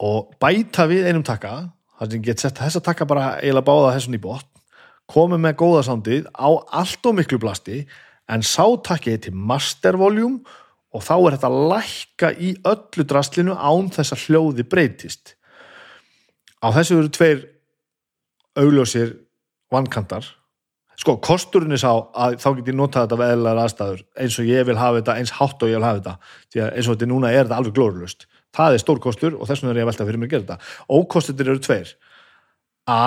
og 0.02 0.32
bæta 0.42 0.86
við 0.90 1.08
einum 1.08 1.24
takka, 1.26 1.52
það 1.98 2.14
sem 2.14 2.24
getur 2.26 2.44
sett 2.44 2.60
þessa 2.62 2.82
takka 2.82 3.06
bara 3.08 3.26
eiginlega 3.38 3.66
báða 3.66 3.92
þessum 3.96 4.16
í 4.18 4.22
botn, 4.22 4.48
komið 5.10 5.42
með 5.44 5.58
góða 5.62 5.84
sándið 5.86 6.30
á 6.34 6.50
allt 6.80 7.08
og 7.08 7.16
miklu 7.18 7.38
blasti 7.42 7.82
en 8.30 8.44
sátakkið 8.46 9.20
til 9.26 9.34
mastervoljum 9.34 10.40
og 10.92 11.04
þá 11.04 11.14
er 11.16 11.36
þetta 11.36 11.52
lækka 11.72 12.32
í 12.36 12.52
öllu 12.68 13.06
drastlinu 13.08 13.56
án 13.56 13.90
þess 13.94 14.14
að 14.14 14.26
hljóði 14.26 14.66
breytist 14.68 15.34
á 16.62 16.68
þessu 16.76 17.00
eru 17.00 17.10
tveir 17.12 17.42
augljósir 18.58 19.16
vankantar. 19.72 20.26
Sko, 21.00 21.16
kosturinn 21.24 21.72
er 21.74 21.80
sá 21.80 21.90
að 21.90 22.36
þá 22.38 22.48
get 22.58 22.68
ég 22.68 22.76
notað 22.78 23.06
þetta 23.06 23.20
veðlar 23.22 23.60
aðstæður 23.62 24.02
eins 24.22 24.36
og 24.38 24.46
ég 24.46 24.66
vil 24.68 24.78
hafa 24.78 25.00
þetta, 25.00 25.16
eins 25.18 25.32
hátt 25.38 25.64
og 25.64 25.72
ég 25.72 25.80
vil 25.80 25.88
hafa 25.88 26.00
þetta. 26.02 26.68
Eins 26.68 26.86
og 26.86 26.94
þetta 26.94 27.08
núna 27.10 27.32
er 27.32 27.46
þetta 27.46 27.58
alveg 27.58 27.76
glórulust 27.78 28.28
það 28.56 28.76
er 28.76 28.82
stór 28.82 29.02
kostur 29.02 29.36
og 29.36 29.48
þess 29.48 29.62
vegna 29.62 29.74
er 29.74 29.80
ég 29.80 29.86
að 29.86 29.92
velta 29.92 30.06
fyrir 30.08 30.20
mig 30.20 30.28
að 30.28 30.34
gera 30.34 30.44
þetta. 30.46 30.72
Ókostur 30.92 31.46
eru 31.46 31.62
tveir. 31.62 31.92
A 32.90 33.02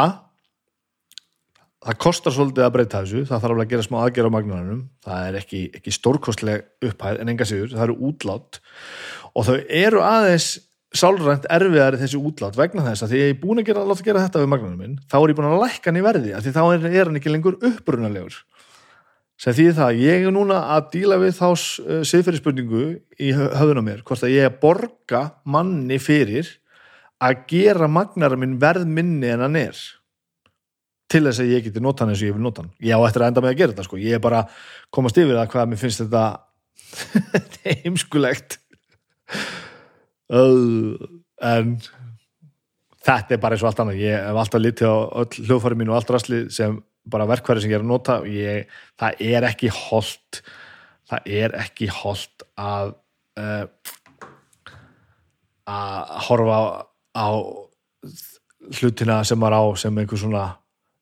það 1.86 2.00
kostar 2.02 2.36
svolítið 2.36 2.66
að 2.66 2.76
breyta 2.76 3.02
þessu. 3.04 3.26
Það 3.30 3.44
þarf 3.46 3.64
að 3.64 3.74
gera 3.74 3.88
smá 3.88 3.98
aðgerð 4.02 4.32
á 4.32 4.36
magnunanum 4.36 4.84
það 5.06 5.28
er 5.30 5.40
ekki, 5.42 5.64
ekki 5.80 5.94
stórkostleg 5.94 6.88
upphæð 6.90 7.22
en 7.22 7.34
enga 7.34 7.50
sigur, 7.50 7.74
það 7.76 7.88
eru 7.88 7.98
útlátt. 8.10 8.62
Og 9.36 9.50
þau 9.50 9.58
eru 9.84 10.02
aðeins 10.06 10.50
sálrænt 11.00 11.46
erfiðari 11.52 12.00
þessi 12.02 12.20
útlát 12.20 12.58
vegna 12.58 12.84
þess 12.88 13.06
að 13.06 13.14
því 13.14 13.22
ég 13.22 13.32
er 13.34 13.40
búin 13.42 13.62
að 13.62 13.70
gera, 13.70 13.86
láta 13.88 14.06
gera 14.06 14.26
þetta 14.26 14.42
við 14.42 14.52
magnanum 14.52 14.82
minn, 14.82 14.98
þá 15.12 15.18
er 15.20 15.32
ég 15.32 15.38
búin 15.38 15.48
að 15.50 15.64
lækka 15.64 15.92
hann 15.92 16.00
í 16.00 16.04
verði 16.06 16.36
af 16.36 16.46
því 16.46 16.54
þá 16.56 16.62
er, 16.66 16.86
er 16.92 17.10
hann 17.10 17.20
ekki 17.20 17.34
lengur 17.34 17.58
upprunalegur. 17.70 18.38
Sem 19.36 19.56
því 19.56 19.66
það, 19.76 19.98
ég 20.00 20.26
er 20.30 20.32
núna 20.32 20.62
að 20.78 20.86
díla 20.94 21.18
við 21.20 21.34
þá 21.36 21.48
uh, 21.52 22.04
siðferðisspurningu 22.08 22.86
í 23.20 23.34
höfðun 23.36 23.82
á 23.84 23.88
mér, 23.90 24.06
hvort 24.08 24.24
að 24.24 24.32
ég 24.32 24.46
er 24.46 24.54
að 24.54 24.62
borga 24.62 25.24
manni 25.44 26.00
fyrir 26.00 26.54
að 27.20 27.44
gera 27.50 27.90
magnarum 27.92 28.42
minn 28.46 28.56
verð 28.62 28.88
minni 28.88 29.34
en 29.34 29.44
hann 29.44 29.60
er. 29.60 29.82
Til 31.12 31.26
þess 31.28 31.44
að 31.44 31.52
ég 31.52 31.68
geti 31.68 31.84
nota 31.84 32.06
hann 32.06 32.14
eins 32.14 32.24
og 32.24 32.30
ég 32.30 32.38
vil 32.38 32.46
nota 32.46 32.64
hann. 32.64 32.72
Ég 32.80 32.96
á 32.96 33.04
eftir 33.04 33.26
að 33.26 33.34
enda 33.34 33.44
með 33.44 33.54
að 33.54 33.60
gera 33.60 33.76
þetta 33.76 33.88
sko, 33.90 34.00
ég 34.02 34.18
er 34.18 34.24
bara 34.24 34.46
komast 34.96 35.20
yfir 35.20 35.36
það 35.36 35.52
hvað 35.52 35.70
mér 35.72 35.84
finnst 35.84 36.06
þetta 36.06 36.24
heimskulegt 37.84 38.60
en 40.32 41.72
þetta 43.06 43.36
er 43.36 43.42
bara 43.42 43.56
eins 43.56 43.64
og 43.64 43.72
allt 43.72 43.82
annað. 43.84 44.04
Ég 44.04 44.28
hef 44.28 44.42
alltaf 44.42 44.62
litið 44.62 44.92
á 44.92 44.98
öll 45.22 45.48
hljóðfæri 45.48 45.80
mín 45.80 45.92
og 45.94 46.00
allt 46.00 46.14
rastli 46.16 46.46
sem 46.54 46.78
bara 47.06 47.28
verkfæri 47.30 47.62
sem 47.62 47.74
ég 47.74 47.80
er 47.80 47.86
að 47.86 47.92
nota. 47.92 48.20
Ég, 48.30 48.72
það 49.00 49.26
er 49.28 49.50
ekki 49.52 49.70
holdt 49.74 50.42
það 51.10 51.32
er 51.38 51.56
ekki 51.62 51.90
holdt 51.94 52.46
að 52.58 52.96
uh, 53.40 53.66
að 55.66 56.14
horfa 56.28 56.58
á, 56.58 56.64
á 57.18 57.28
hlutina 58.80 59.20
sem 59.26 59.40
maður 59.42 59.58
á 59.58 59.64
sem 59.86 60.02
einhver 60.02 60.22
svona 60.22 60.46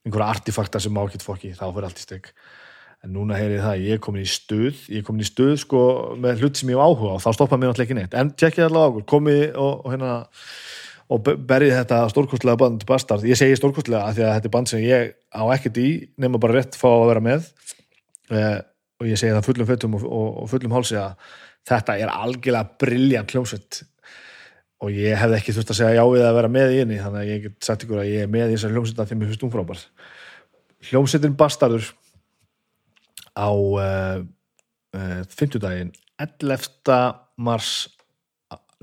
einhverja 0.03 0.31
artifakta 0.35 0.81
sem 0.83 0.93
má 0.95 1.03
ekki 1.05 1.23
fokki 1.23 1.53
þá 1.55 1.65
fyrir 1.69 1.87
allt 1.87 2.01
í 2.01 2.05
stygg 2.05 2.31
en 3.03 3.11
núna 3.11 3.35
heyri 3.35 3.57
ég 3.57 3.63
það, 3.65 3.81
ég 3.83 3.97
er 3.97 4.03
komin 4.03 4.23
í 4.23 4.29
stuð 4.29 4.85
ég 4.87 5.01
er 5.01 5.07
komin 5.07 5.25
í 5.25 5.27
stuð 5.27 5.57
sko 5.63 5.81
með 6.23 6.43
hlut 6.43 6.59
sem 6.59 6.71
ég 6.71 6.79
hef 6.79 6.85
áhuga 6.87 7.17
og 7.17 7.23
þá 7.23 7.29
stoppa 7.35 7.59
mér 7.59 7.71
náttúrulega 7.71 7.89
ekki 7.89 7.97
neitt. 7.99 8.15
En 8.15 8.31
tjekkið 8.31 8.67
allavega 8.69 8.91
okkur, 8.93 9.05
komið 9.11 9.43
og, 9.59 9.73
og 9.83 9.91
hérna 9.91 10.13
og 11.13 11.31
berið 11.49 11.75
þetta 11.75 11.99
stórkostlega 12.13 12.59
band 12.61 12.85
Bastard, 12.87 13.25
ég 13.27 13.37
segi 13.37 13.57
stórkostlega 13.59 14.07
að 14.07 14.19
því 14.19 14.25
að 14.25 14.35
þetta 14.37 14.49
er 14.49 14.53
band 14.55 14.71
sem 14.71 14.83
ég 14.85 15.11
á 15.35 15.43
ekkert 15.53 15.79
í 15.83 15.87
nema 16.23 16.39
bara 16.41 16.55
rétt 16.57 16.77
fá 16.79 16.87
að 16.93 17.09
vera 17.11 17.23
með. 17.27 17.49
Eh, 18.31 18.59
og 19.01 19.09
ég 19.09 19.19
segi 19.19 19.33
það 19.35 19.49
fullum 19.49 19.69
fötum 19.69 19.97
og, 19.99 20.05
og, 20.07 20.29
og 20.43 20.51
fullum 20.53 20.75
hálsi 20.77 20.99
að 20.99 21.17
þetta 21.67 21.97
er 21.99 22.13
algjörlega 22.13 22.77
brilljant 22.79 23.35
hljómsett 23.35 23.83
og 24.83 24.95
ég 24.95 25.19
hefði 25.19 25.37
ekki 25.39 25.55
þurft 25.55 25.73
að 25.73 25.79
segja 25.79 25.99
já 25.99 26.03
við 26.11 26.25
að 26.27 26.37
vera 26.39 26.51
með 26.51 26.73
í 26.73 26.79
henni 26.81 26.99
þannig 26.99 27.21
að 27.21 27.29
ég 27.31 27.43
get 27.45 27.67
sagt 27.67 27.85
ykkur 27.85 28.01
að 28.03 28.09
ég 28.11 28.25
er 28.25 28.31
með 28.31 28.51
í 28.51 28.55
þessar 28.57 28.73
hljómsetta 28.75 29.05
því 29.07 29.17
mér 29.19 29.29
finnst 29.31 29.45
hún 29.45 29.53
frábær. 29.53 29.83
Hljómsettin 30.89 31.37
Bastardur 31.39 31.85
á 33.37 33.49
uh, 33.49 34.23
uh, 34.93 35.21
50 35.27 35.61
daginn 35.63 35.91
11. 36.21 36.69
mars 37.37 37.89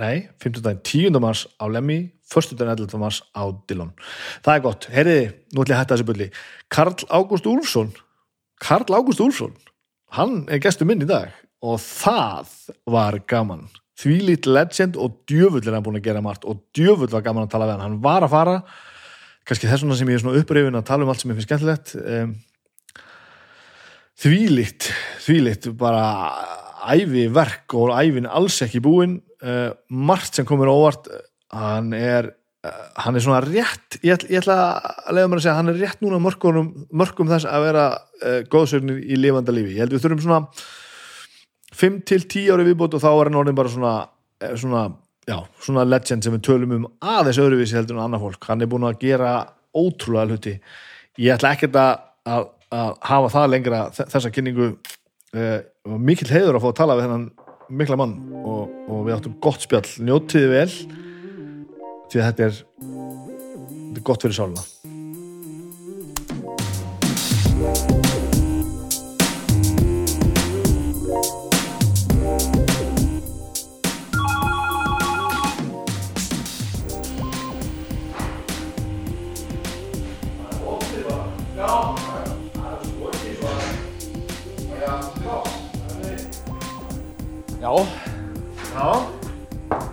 nei, 0.00 0.28
50 0.42 0.64
daginn 0.64 0.82
10. 1.14 1.20
mars 1.22 1.46
á 1.60 1.64
Lemmi, 1.70 2.00
1. 2.26 2.56
daginn 2.58 2.74
11. 2.74 2.98
mars 3.00 3.22
á 3.36 3.44
Dillon. 3.68 3.92
Það 4.44 4.54
er 4.54 4.64
gott, 4.64 4.88
heyriði 4.92 5.26
nú 5.52 5.62
ætlum 5.62 5.74
ég 5.74 5.76
að 5.76 5.82
hætta 5.82 5.96
þessu 5.98 6.08
byrli 6.10 6.30
Karl 6.72 7.10
Ágúst 7.10 7.50
Úlfsson 7.50 7.92
Karl 8.60 8.96
Ágúst 8.96 9.22
Úlfsson 9.22 9.54
hann 10.16 10.44
er 10.50 10.62
gestur 10.62 10.88
minn 10.88 11.04
í 11.04 11.08
dag 11.08 11.34
og 11.62 11.78
það 11.82 12.50
var 12.88 13.20
gaman 13.30 13.68
því 14.00 14.14
lít 14.24 14.48
legend 14.48 14.96
og 14.96 15.20
djöfull 15.28 15.62
er 15.66 15.76
hann 15.76 15.84
búin 15.84 15.98
að 16.00 16.06
gera 16.08 16.22
margt 16.24 16.46
og 16.48 16.62
djöfull 16.76 17.10
var 17.12 17.24
gaman 17.24 17.46
að 17.46 17.52
tala 17.54 17.68
við 17.68 17.76
hann 17.76 17.84
hann 17.84 17.98
var 18.04 18.24
að 18.24 18.32
fara 18.32 18.54
kannski 19.48 19.68
þess 19.68 19.84
vegna 19.84 19.98
sem 19.98 20.10
ég 20.10 20.18
er 20.18 20.22
svona 20.24 20.40
uppröfin 20.40 20.78
að 20.78 20.86
tala 20.88 21.04
um 21.04 21.12
allt 21.12 21.22
sem 21.22 21.32
ég 21.32 21.38
finnst 21.38 21.50
skemmtilegt 21.50 21.94
um, 22.00 22.32
þvílitt, 24.20 24.90
þvílitt 25.24 25.70
bara 25.80 26.04
æfi 26.90 27.26
verk 27.32 27.74
og 27.78 27.94
æfin 27.96 28.28
alls 28.28 28.60
ekki 28.64 28.82
búin. 28.84 29.20
Uh, 29.40 29.72
margt 29.88 30.36
sem 30.36 30.44
komur 30.48 30.68
óvart 30.68 31.08
hann 31.56 31.94
er, 31.96 32.28
uh, 32.66 32.82
hann 33.00 33.16
er 33.16 33.24
svona 33.24 33.40
rétt 33.40 33.96
ég, 34.04 34.26
ég 34.28 34.42
ætla 34.42 34.56
að 34.76 35.16
leiða 35.16 35.30
mér 35.30 35.40
að 35.40 35.44
segja 35.46 35.54
hann 35.56 35.72
er 35.72 35.78
rétt 35.80 36.04
núna 36.04 36.18
mörgum, 36.20 36.68
mörgum 36.92 37.30
þess 37.30 37.48
að 37.48 37.64
vera 37.70 37.86
uh, 37.96 38.42
góðsögnir 38.52 39.00
í 39.00 39.16
lifanda 39.16 39.54
lífi. 39.56 39.78
Ég 39.78 39.86
held 39.86 39.96
við 39.96 40.04
þurfum 40.04 40.22
svona 40.26 40.42
5 41.80 41.98
til 42.10 42.20
10 42.26 42.52
ári 42.52 42.68
viðbútt 42.68 42.98
og 42.98 43.04
þá 43.06 43.10
er 43.14 43.30
hann 43.30 43.40
orðin 43.40 43.56
bara 43.56 43.72
svona, 43.72 43.94
svona, 44.60 44.84
já, 45.30 45.38
svona 45.64 45.88
legend 45.88 46.26
sem 46.26 46.36
við 46.36 46.44
tölum 46.50 46.76
um 46.76 46.88
aðeins 47.00 47.40
öðruvísi 47.40 47.78
heldur 47.78 47.96
en 47.96 48.04
annar 48.04 48.20
fólk. 48.20 48.44
Hann 48.50 48.60
er 48.60 48.68
búin 48.68 48.84
að 48.84 49.00
gera 49.06 49.34
ótrúlega 49.72 50.34
hluti. 50.34 50.58
Ég 51.16 51.38
ætla 51.38 51.54
ekkert 51.56 51.80
að 51.80 52.50
að 52.70 52.90
hafa 53.10 53.30
það 53.34 53.52
lengra 53.54 53.82
þessa 53.98 54.32
kynningu 54.34 54.70
uh, 54.70 55.58
mikill 55.98 56.30
heiður 56.30 56.58
að 56.58 56.64
fá 56.66 56.70
að 56.70 56.78
tala 56.82 56.98
við 56.98 57.06
þennan 57.08 57.28
mikla 57.80 58.00
mann. 58.00 58.16
Og, 58.40 58.76
og 58.90 59.04
við 59.06 59.16
áttum 59.16 59.38
gott 59.42 59.66
spjall. 59.66 59.86
Njótiði 60.02 60.52
vel 60.52 60.70
því 62.10 62.20
að 62.20 62.28
þetta 62.30 62.48
er, 62.48 62.62
þetta 62.82 64.00
er 64.00 64.06
gott 64.10 64.26
fyrir 64.26 64.38
sáluna 64.40 64.89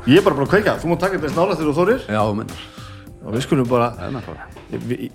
ég 0.07 0.19
er 0.19 0.25
bara 0.25 0.37
búin 0.37 0.47
að 0.47 0.53
kveika, 0.55 0.77
þú 0.81 0.91
mútt 0.91 1.03
taka 1.03 1.19
þetta 1.19 1.33
snála 1.35 1.57
þegar 1.59 1.69
þú 1.71 1.77
þórir 1.81 2.03
já, 2.07 2.19
þú 2.23 2.35
mennar 2.41 2.65
og 3.27 3.35
við 3.35 3.43
skulum 3.43 3.67
bara 3.67 3.87
er 4.05 4.11
náttúrulega. 4.15 5.07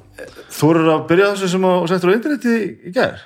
Þórir 0.52 0.88
að 0.92 1.05
byrja 1.09 1.28
þessu 1.33 1.48
sem 1.55 1.68
að 1.68 1.85
setja 1.88 2.11
á 2.12 2.16
interneti 2.16 2.57
í 2.61 2.92
gær? 2.92 3.22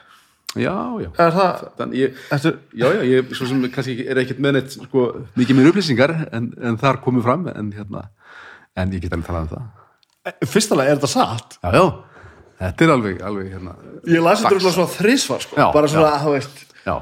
Já, 0.57 0.75
já. 1.03 1.09
Er 1.21 1.33
það, 1.35 1.65
Þannig 1.81 1.99
ég, 2.01 2.21
ertu, 2.33 2.53
já, 2.73 2.87
já, 2.95 3.01
ég 3.11 3.33
svo 3.37 3.49
sem 3.51 3.65
kannski 3.73 3.97
er 4.07 4.21
ekkert 4.23 4.39
með 4.45 4.55
neitt 4.57 4.77
sko, 4.77 5.07
mikið 5.37 5.59
mér 5.59 5.71
upplýsingar 5.73 6.15
en, 6.31 6.53
en 6.65 6.79
þar 6.81 7.01
komið 7.05 7.27
fram 7.27 7.49
en 7.53 7.73
hérna, 7.77 8.07
en 8.79 8.95
ég 8.95 9.03
get 9.03 9.17
alveg 9.17 9.27
talað 9.29 9.49
um 9.49 9.51
það. 9.57 10.39
Fyrstalega 10.55 10.95
er 10.95 11.01
þetta 11.01 11.13
satt? 11.13 11.59
Já, 11.61 11.77
já, 11.77 11.85
þetta 12.63 12.87
er 12.87 12.95
alveg, 12.95 13.21
alveg 13.27 13.53
hérna 13.57 13.77
ég 14.07 14.25
lasi 14.25 14.47
þetta 14.47 14.55
örugglega 14.55 14.77
svona 14.79 14.95
þrísvar 14.95 15.45
sko. 15.45 15.61
Bara 15.77 15.93
svona, 15.93 16.15
já. 16.15 16.23
þú 16.23 16.37
veist. 16.39 16.65
Já, 16.87 16.97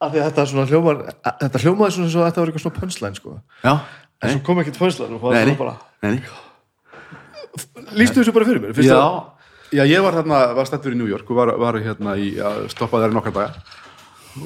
af 0.00 0.12
því 0.12 0.20
að 0.20 0.26
þetta 0.30 0.46
svona 0.50 0.66
hljómar 0.70 0.98
þetta 1.40 1.62
hljómaði 1.62 1.94
svona 1.96 2.08
eins 2.08 2.16
og 2.18 2.26
þetta 2.26 2.42
var 2.42 2.50
eitthvað 2.50 2.64
svona 2.66 2.80
punchline 2.80 3.16
sko. 3.20 3.36
já, 3.64 3.72
en 4.22 4.34
svo 4.34 4.42
kom 4.44 4.60
ekkert 4.62 4.78
punchline 4.82 5.16
og 5.16 5.22
það 5.24 5.56
var 5.56 5.56
bara 5.62 5.76
lístu 7.96 8.20
þessu 8.20 8.34
bara 8.36 8.48
fyrir 8.48 8.62
mér? 8.62 8.74
Fyrst 8.76 8.90
Já, 8.90 8.98
að- 9.00 9.76
já, 9.78 9.82
ég 9.88 10.02
var 10.04 10.16
þarna, 10.18 10.40
var 10.56 10.68
stættur 10.68 10.92
í 10.94 10.98
New 10.98 11.08
York 11.08 11.30
og 11.30 11.36
var, 11.40 11.52
var 11.60 11.78
hérna 11.80 12.16
í, 12.20 12.34
að 12.42 12.66
stoppa 12.72 13.00
þær 13.02 13.14
nokkar 13.16 13.34
daga. 13.36 13.64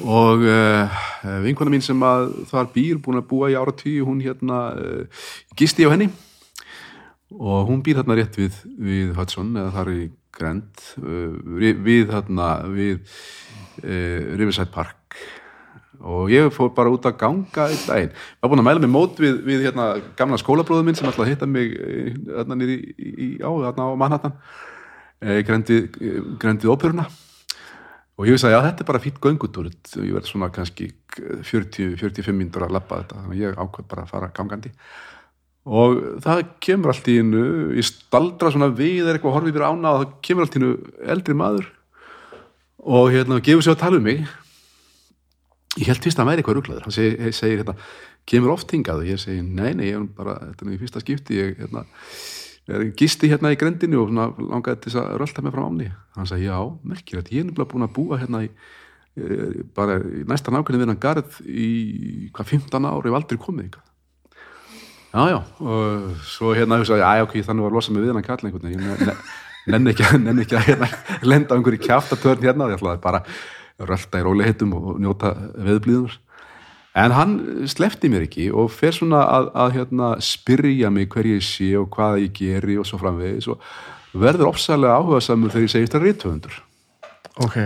Og 0.07 0.45
uh, 0.47 0.99
vinkona 1.43 1.73
mín 1.73 1.83
sem 1.83 1.99
að 2.07 2.29
þar 2.47 2.69
býr 2.71 3.01
búin 3.03 3.19
að 3.19 3.27
búa 3.27 3.49
í 3.51 3.57
ára 3.59 3.73
tíu, 3.75 4.05
hún 4.07 4.21
hérna 4.23 4.61
uh, 4.79 5.25
gisti 5.59 5.83
á 5.83 5.91
henni. 5.91 6.07
Og 7.35 7.67
hún 7.67 7.83
býr 7.83 7.99
þarna 7.99 8.15
rétt 8.19 8.39
við, 8.39 8.55
við 8.79 9.11
Hudson 9.17 9.51
eða 9.59 9.73
þar 9.75 9.91
í 9.97 10.01
Grend 10.31 10.85
uh, 11.01 11.35
við, 11.59 11.83
við 11.83 12.07
þarna 12.13 12.47
við 12.71 12.95
uh, 13.83 14.31
Riverside 14.39 14.71
Park 14.71 14.95
og 16.01 16.31
ég 16.33 16.49
fór 16.53 16.71
bara 16.75 16.91
út 16.93 17.05
að 17.05 17.17
ganga 17.21 17.67
einn 17.69 17.81
daginn, 17.85 18.13
var 18.41 18.51
búin 18.51 18.63
að 18.63 18.67
mæla 18.67 18.81
mig 18.81 18.91
mót 18.91 19.19
við, 19.21 19.41
við 19.45 19.65
hérna 19.67 19.87
gamla 20.17 20.39
skólabróðu 20.41 20.85
minn 20.87 20.97
sem 20.97 21.09
alltaf 21.09 21.29
hitta 21.29 21.49
mig 21.49 21.75
eh, 21.77 22.13
í, 22.15 22.77
í, 22.97 23.11
í 23.11 23.29
á, 23.45 23.49
þarna 23.49 23.85
á 23.85 24.01
Manhattan. 24.01 24.37
Eh, 25.21 25.43
grendið, 25.45 25.91
grendið 26.41 26.73
óperuna. 26.73 27.05
Og 28.17 28.27
ég 28.27 28.35
vissi 28.35 28.49
að 28.49 28.67
þetta 28.67 28.83
er 28.83 28.89
bara 28.89 29.01
fýtt 29.01 29.21
göngutúr. 29.21 29.69
Ég 30.01 30.15
verð 30.15 30.29
svona 30.29 30.49
kannski 30.53 30.89
40-45 31.45 32.33
mínútur 32.33 32.65
að 32.65 32.75
lappa 32.75 33.03
þetta. 33.03 33.21
Að 33.27 33.39
ég 33.39 33.57
ákveð 33.57 33.87
bara 33.89 34.05
að 34.05 34.11
fara 34.15 34.31
gangandi. 34.35 34.73
Og 35.69 35.99
það 36.25 36.43
kemur 36.65 36.91
allt 36.91 37.09
í 37.09 37.19
innu 37.21 37.43
ég 37.77 37.85
staldra 37.85 38.49
svona 38.49 38.71
við 38.73 39.05
er 39.05 39.17
eitthvað 39.17 39.35
horfið 39.37 39.55
fyrir 39.55 39.67
ána 39.69 39.93
og 39.93 40.01
það 40.01 40.13
kemur 40.25 40.45
allt 40.45 40.57
í 40.57 40.61
innu 40.61 40.71
eldri 41.15 41.37
maður. 41.37 41.67
Og 42.81 43.11
hérna 43.13 43.41
gefur 43.45 43.65
sér 43.65 43.75
að 43.77 43.83
tala 43.83 44.01
um 44.01 44.07
mig 44.09 44.23
ég 45.79 45.87
held 45.87 46.03
fyrst 46.03 46.19
að 46.19 46.23
hann 46.23 46.31
væri 46.31 46.43
eitthvað 46.43 46.57
ruglaður. 46.59 46.85
Hann 46.87 46.95
segir, 46.95 47.33
segir 47.37 47.61
hérna, 47.61 47.77
kemur 48.27 48.55
oft 48.55 48.73
hingað? 48.75 49.03
Og 49.05 49.11
ég 49.13 49.21
segi, 49.21 49.41
nei, 49.45 49.71
nei, 49.77 49.87
ég 49.91 49.99
er 49.99 50.07
bara 50.17 50.37
þetta 50.49 50.67
er 50.67 50.75
í 50.75 50.81
fyrsta 50.81 51.03
skipti. 51.03 51.39
Ég 51.39 51.61
hérna, 51.61 51.85
gisti 52.99 53.29
hérna 53.31 53.51
í 53.51 53.57
grendinu 53.59 54.03
og 54.03 54.13
langaði 54.13 54.85
til 54.85 54.97
að 55.01 55.15
rölda 55.21 55.43
mig 55.43 55.53
fram 55.55 55.71
áni 55.71 55.89
hann 56.15 56.27
sagði, 56.29 56.49
já, 56.49 56.59
merkilegt, 56.87 57.31
ég 57.33 57.43
er 57.43 57.47
nefnilega 57.47 57.71
búin 57.71 57.85
að 57.87 57.93
búa 57.95 58.19
hérna 58.21 58.43
í 58.45 58.49
e, 58.51 59.63
bara 59.75 59.97
í 59.99 60.25
næsta 60.29 60.53
nákvæmni 60.53 60.81
við 60.81 60.91
hann 60.91 61.01
garð 61.01 61.39
í 61.47 61.69
hvað 62.35 62.51
15 62.57 62.87
ár, 62.87 62.99
ég 63.01 63.09
hef 63.09 63.19
aldrei 63.19 63.41
komið 63.41 63.67
hingað. 63.67 63.87
Já, 65.11 65.23
já, 65.27 65.39
og 65.59 66.27
svo 66.31 66.53
hérna 66.55 66.79
hugsaði, 66.79 67.03
já, 67.03 67.25
ok, 67.25 67.39
þannig 67.47 67.65
var 67.65 67.73
að 67.73 67.79
losa 67.79 67.95
mig 67.95 68.05
við 68.05 68.13
hann 68.15 68.27
kall 68.27 68.45
einhvern 68.45 68.69
veginn, 68.69 68.85
ég 68.87 69.01
ne- 69.09 69.73
nenni 69.73 69.95
ekki, 69.95 70.11
nenni 70.27 70.45
ekki 70.45 70.59
að 70.59 70.69
hérna, 70.69 70.91
lenda 71.27 71.51
á 71.51 71.57
einhverju 71.57 71.81
kjaftatörn 71.87 72.45
hérna, 72.45 72.69
ég 72.71 72.79
ætlaði 72.79 73.03
bara 73.03 73.23
rölda 73.89 74.21
í 74.21 74.25
róliheitum 74.25 74.75
og 74.77 74.99
njóta 75.01 75.33
veðblíðunar 75.55 76.17
en 77.01 77.15
hann 77.15 77.37
slefti 77.71 78.11
mér 78.11 78.25
ekki 78.27 78.49
og 78.51 78.71
fer 78.73 78.95
svona 78.95 79.21
að, 79.31 79.47
að 79.63 79.77
hérna, 79.77 80.11
spyrja 80.23 80.91
mig 80.91 81.07
hver 81.13 81.29
ég 81.29 81.45
sé 81.45 81.71
og 81.79 81.87
hvað 81.95 82.25
ég 82.25 82.35
geri 82.41 82.75
og 82.81 82.89
svo 82.89 82.99
framvegis 83.01 83.47
og 83.51 83.63
verður 84.11 84.51
ofsalega 84.51 84.97
áhuga 84.99 85.21
samur 85.23 85.53
þegar 85.53 85.67
ég 85.67 85.73
segist 85.75 85.95
að 85.95 86.05
rítvöfundur 86.07 86.59
ok, 87.45 87.57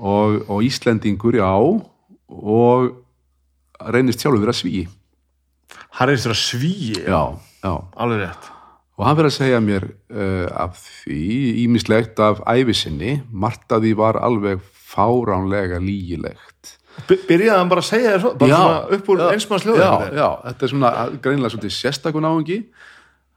og, 0.00 0.40
og 0.48 0.64
Íslendingur, 0.64 1.36
já 1.36 1.52
og 1.52 2.90
reynist 3.92 4.22
sjálfur 4.22 4.46
vera 4.46 4.56
sví 4.56 4.86
hann 5.98 6.10
er 6.10 6.18
eftir 6.18 6.32
að 6.32 6.40
svíi? 6.40 6.98
Já, 7.04 7.22
já. 7.62 7.72
Alveg 8.00 8.24
rétt. 8.24 8.50
Og 9.00 9.06
hann 9.06 9.16
verður 9.18 9.32
að 9.32 9.38
segja 9.38 9.60
mér 9.64 9.88
uh, 9.88 10.48
af 10.64 10.76
því 11.02 11.24
ímislegt 11.64 12.20
af 12.22 12.42
æfisinni 12.44 13.20
margt 13.28 13.72
að 13.72 13.86
því 13.86 13.92
var 14.00 14.20
alveg 14.20 14.62
fáránlega 14.92 15.80
lígilegt. 15.82 16.76
Byrjaði 17.08 17.56
hann 17.56 17.70
bara 17.72 17.80
að 17.80 17.88
segja 17.88 18.14
þér 18.14 18.22
svo 18.22 18.32
bara 18.40 18.56
svona 18.56 18.96
upp 18.96 19.06
úr 19.12 19.20
já, 19.22 19.28
einsmanns 19.32 19.64
já, 19.64 19.92
já, 20.12 20.26
þetta 20.44 20.66
er 20.66 20.72
svona 20.74 20.90
greinilega 21.24 21.54
svolítið 21.54 21.76
sérstakun 21.78 22.28
áhengi 22.28 22.58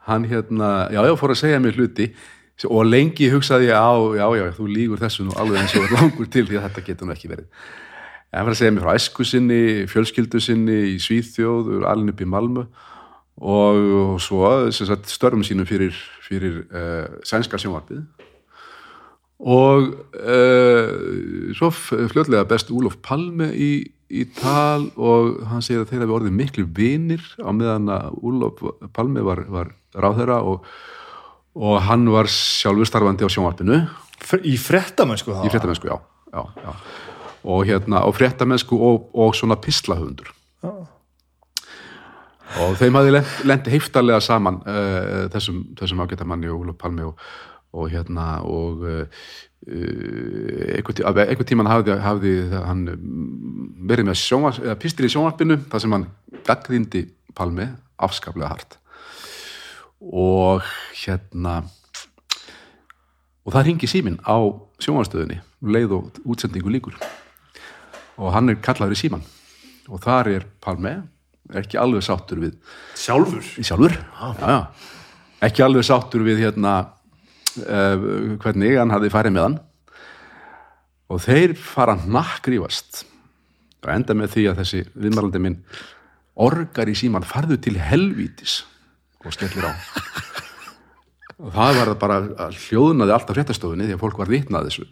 hann 0.06 0.26
hérna, 0.30 0.88
já, 0.94 1.02
já, 1.02 1.14
fór 1.18 1.34
að 1.34 1.42
segja 1.42 1.62
mér 1.62 1.80
hluti. 1.80 2.12
Og 2.72 2.86
lengi 2.88 3.28
hugsaði 3.34 3.68
ég 3.68 3.76
á, 3.76 3.92
já, 4.16 4.26
já, 4.40 4.44
þú 4.56 4.68
lígur 4.72 5.02
þessu 5.02 5.26
nú 5.28 5.34
alveg 5.36 5.60
eins 5.60 5.74
og 5.76 5.92
langur 5.92 6.30
til 6.32 6.46
því 6.48 6.60
að 6.60 6.68
þetta 6.70 6.84
getur 6.88 7.10
nú 7.10 7.16
ekki 7.16 7.32
verið. 7.32 7.48
En 8.32 8.40
hann 8.40 8.48
var 8.48 8.56
að 8.56 8.60
segja 8.62 8.76
mér 8.76 8.86
frá 8.86 8.94
æsku 8.96 9.26
sinni 9.28 9.62
fjölskyldu 9.92 10.42
sinni 10.44 10.78
í 10.94 10.96
Svíþjóð 11.04 11.88
alin 11.90 12.14
upp 12.14 12.22
í 12.24 12.30
Malmö. 12.32 12.66
Og, 13.36 13.82
og 14.00 14.22
svo 14.24 14.48
sem 14.72 14.88
sagt, 14.88 15.10
störfum 15.12 15.44
sínum 15.44 15.68
fyrir, 15.68 15.98
fyrir 16.24 16.62
uh, 16.70 17.18
sænska 17.28 17.60
sjónvarpið 17.60 18.06
og 19.46 19.92
uh, 20.18 21.52
svo 21.54 21.70
f- 21.70 21.94
fljótlega 22.12 22.48
best 22.50 22.72
Úlof 22.74 22.96
Palme 23.06 23.52
í, 23.54 23.70
í 24.10 24.24
tal 24.40 24.88
og 24.98 25.44
hann 25.52 25.62
segir 25.66 25.84
að 25.84 25.92
þeir 25.92 26.04
hafi 26.06 26.16
orðið 26.18 26.38
miklu 26.40 26.66
vinir 26.78 27.22
á 27.38 27.50
meðan 27.54 27.92
að 27.94 28.16
Úlof 28.26 28.64
Palme 28.96 29.22
var, 29.26 29.44
var 29.54 29.70
ráðherra 29.94 30.40
og, 30.42 30.66
og 31.56 31.78
hann 31.86 32.08
var 32.10 32.26
sjálfur 32.32 32.90
starfandi 32.90 33.28
á 33.28 33.30
sjónvarpinu 33.30 33.84
í 34.42 34.56
frettamennsku 34.58 35.30
í 35.30 35.38
þá 35.38 35.54
fréttamennsku, 35.54 35.92
já, 35.94 35.98
já, 36.34 36.42
já. 36.66 36.74
og 37.46 37.66
hérna 37.70 38.02
á 38.02 38.10
fréttamennsku 38.16 38.80
og, 38.82 39.10
og 39.14 39.36
svona 39.38 39.60
pislahundur 39.62 40.32
Já. 40.66 40.72
og 42.66 42.78
þeim 42.80 42.98
lent, 43.12 43.32
lent 43.46 43.68
heiftarlega 43.70 44.22
saman 44.24 44.58
uh, 44.66 45.26
þessum, 45.34 45.62
þessum 45.78 46.02
ágæta 46.02 46.26
manni 46.26 46.50
og 46.50 46.64
Úlof 46.66 46.78
Palmi 46.82 47.06
og, 47.06 47.20
og 47.76 47.90
hérna 47.92 48.28
og 48.48 48.86
einhvern, 49.66 50.96
tí- 50.96 51.06
einhvern 51.06 51.50
tíman 51.50 51.70
hafði, 51.70 51.96
hafði 52.04 52.34
hann 52.54 52.84
mm, 52.94 53.70
verið 53.90 54.10
með 54.10 54.20
sjónvars, 54.22 54.60
eða 54.64 54.78
pistil 54.82 55.08
í 55.08 55.12
sjónvarpinu 55.14 55.58
þar 55.72 55.84
sem 55.84 55.96
hann 55.96 56.08
gaggrindi 56.48 57.06
Palmi 57.36 57.66
afskaplega 58.00 58.52
hart. 58.54 58.78
Og 60.06 60.64
hérna 61.02 61.64
og 63.46 63.54
það 63.54 63.68
ringi 63.70 63.90
síminn 63.90 64.20
á 64.26 64.38
sjónvarstöðunni 64.82 65.42
um 65.62 65.74
leið 65.74 65.94
og 65.98 66.20
útsendingu 66.26 66.72
líkur 66.74 66.96
og 68.16 68.32
hann 68.34 68.50
er 68.52 68.60
kallaður 68.64 68.96
í 68.96 69.00
síman 69.00 69.26
og 69.90 70.02
þar 70.04 70.30
er 70.32 70.46
Palme 70.64 70.96
ekki 71.54 71.78
alveg 71.78 72.02
sáttur 72.06 72.42
við 72.42 72.56
sjálfur? 72.98 73.44
Sjálfur? 73.62 73.94
Já, 73.94 74.30
já. 74.42 74.58
ekki 75.46 75.66
alveg 75.66 75.86
sáttur 75.86 76.26
við 76.26 76.42
hérna 76.46 76.76
uh, 77.64 78.38
hvernig 78.42 78.78
hann 78.80 78.94
hafði 78.94 79.12
farið 79.14 79.36
með 79.36 79.48
hann. 79.48 79.58
Og 81.14 81.22
þeir 81.22 81.54
fara 81.60 81.98
nakkrífast 82.02 83.04
og 83.86 83.92
enda 83.94 84.16
með 84.18 84.32
því 84.34 84.46
að 84.50 84.62
þessi 84.64 84.80
viðmælandi 84.96 85.42
minn 85.44 85.60
orgar 86.42 86.90
í 86.90 86.96
síman 86.98 87.28
farðu 87.28 87.60
til 87.62 87.76
helvítis 87.78 88.64
og 89.22 89.36
skellir 89.36 89.70
á. 89.70 89.74
Og 91.36 91.52
það 91.54 91.78
var 91.78 91.94
bara 92.00 92.18
að 92.48 92.58
hljóðnaði 92.64 93.14
alltaf 93.14 93.36
fréttastofunni 93.36 93.86
því 93.90 93.98
að 93.98 94.02
fólk 94.02 94.20
var 94.22 94.32
vitnað 94.32 94.70
þessu. 94.70 94.88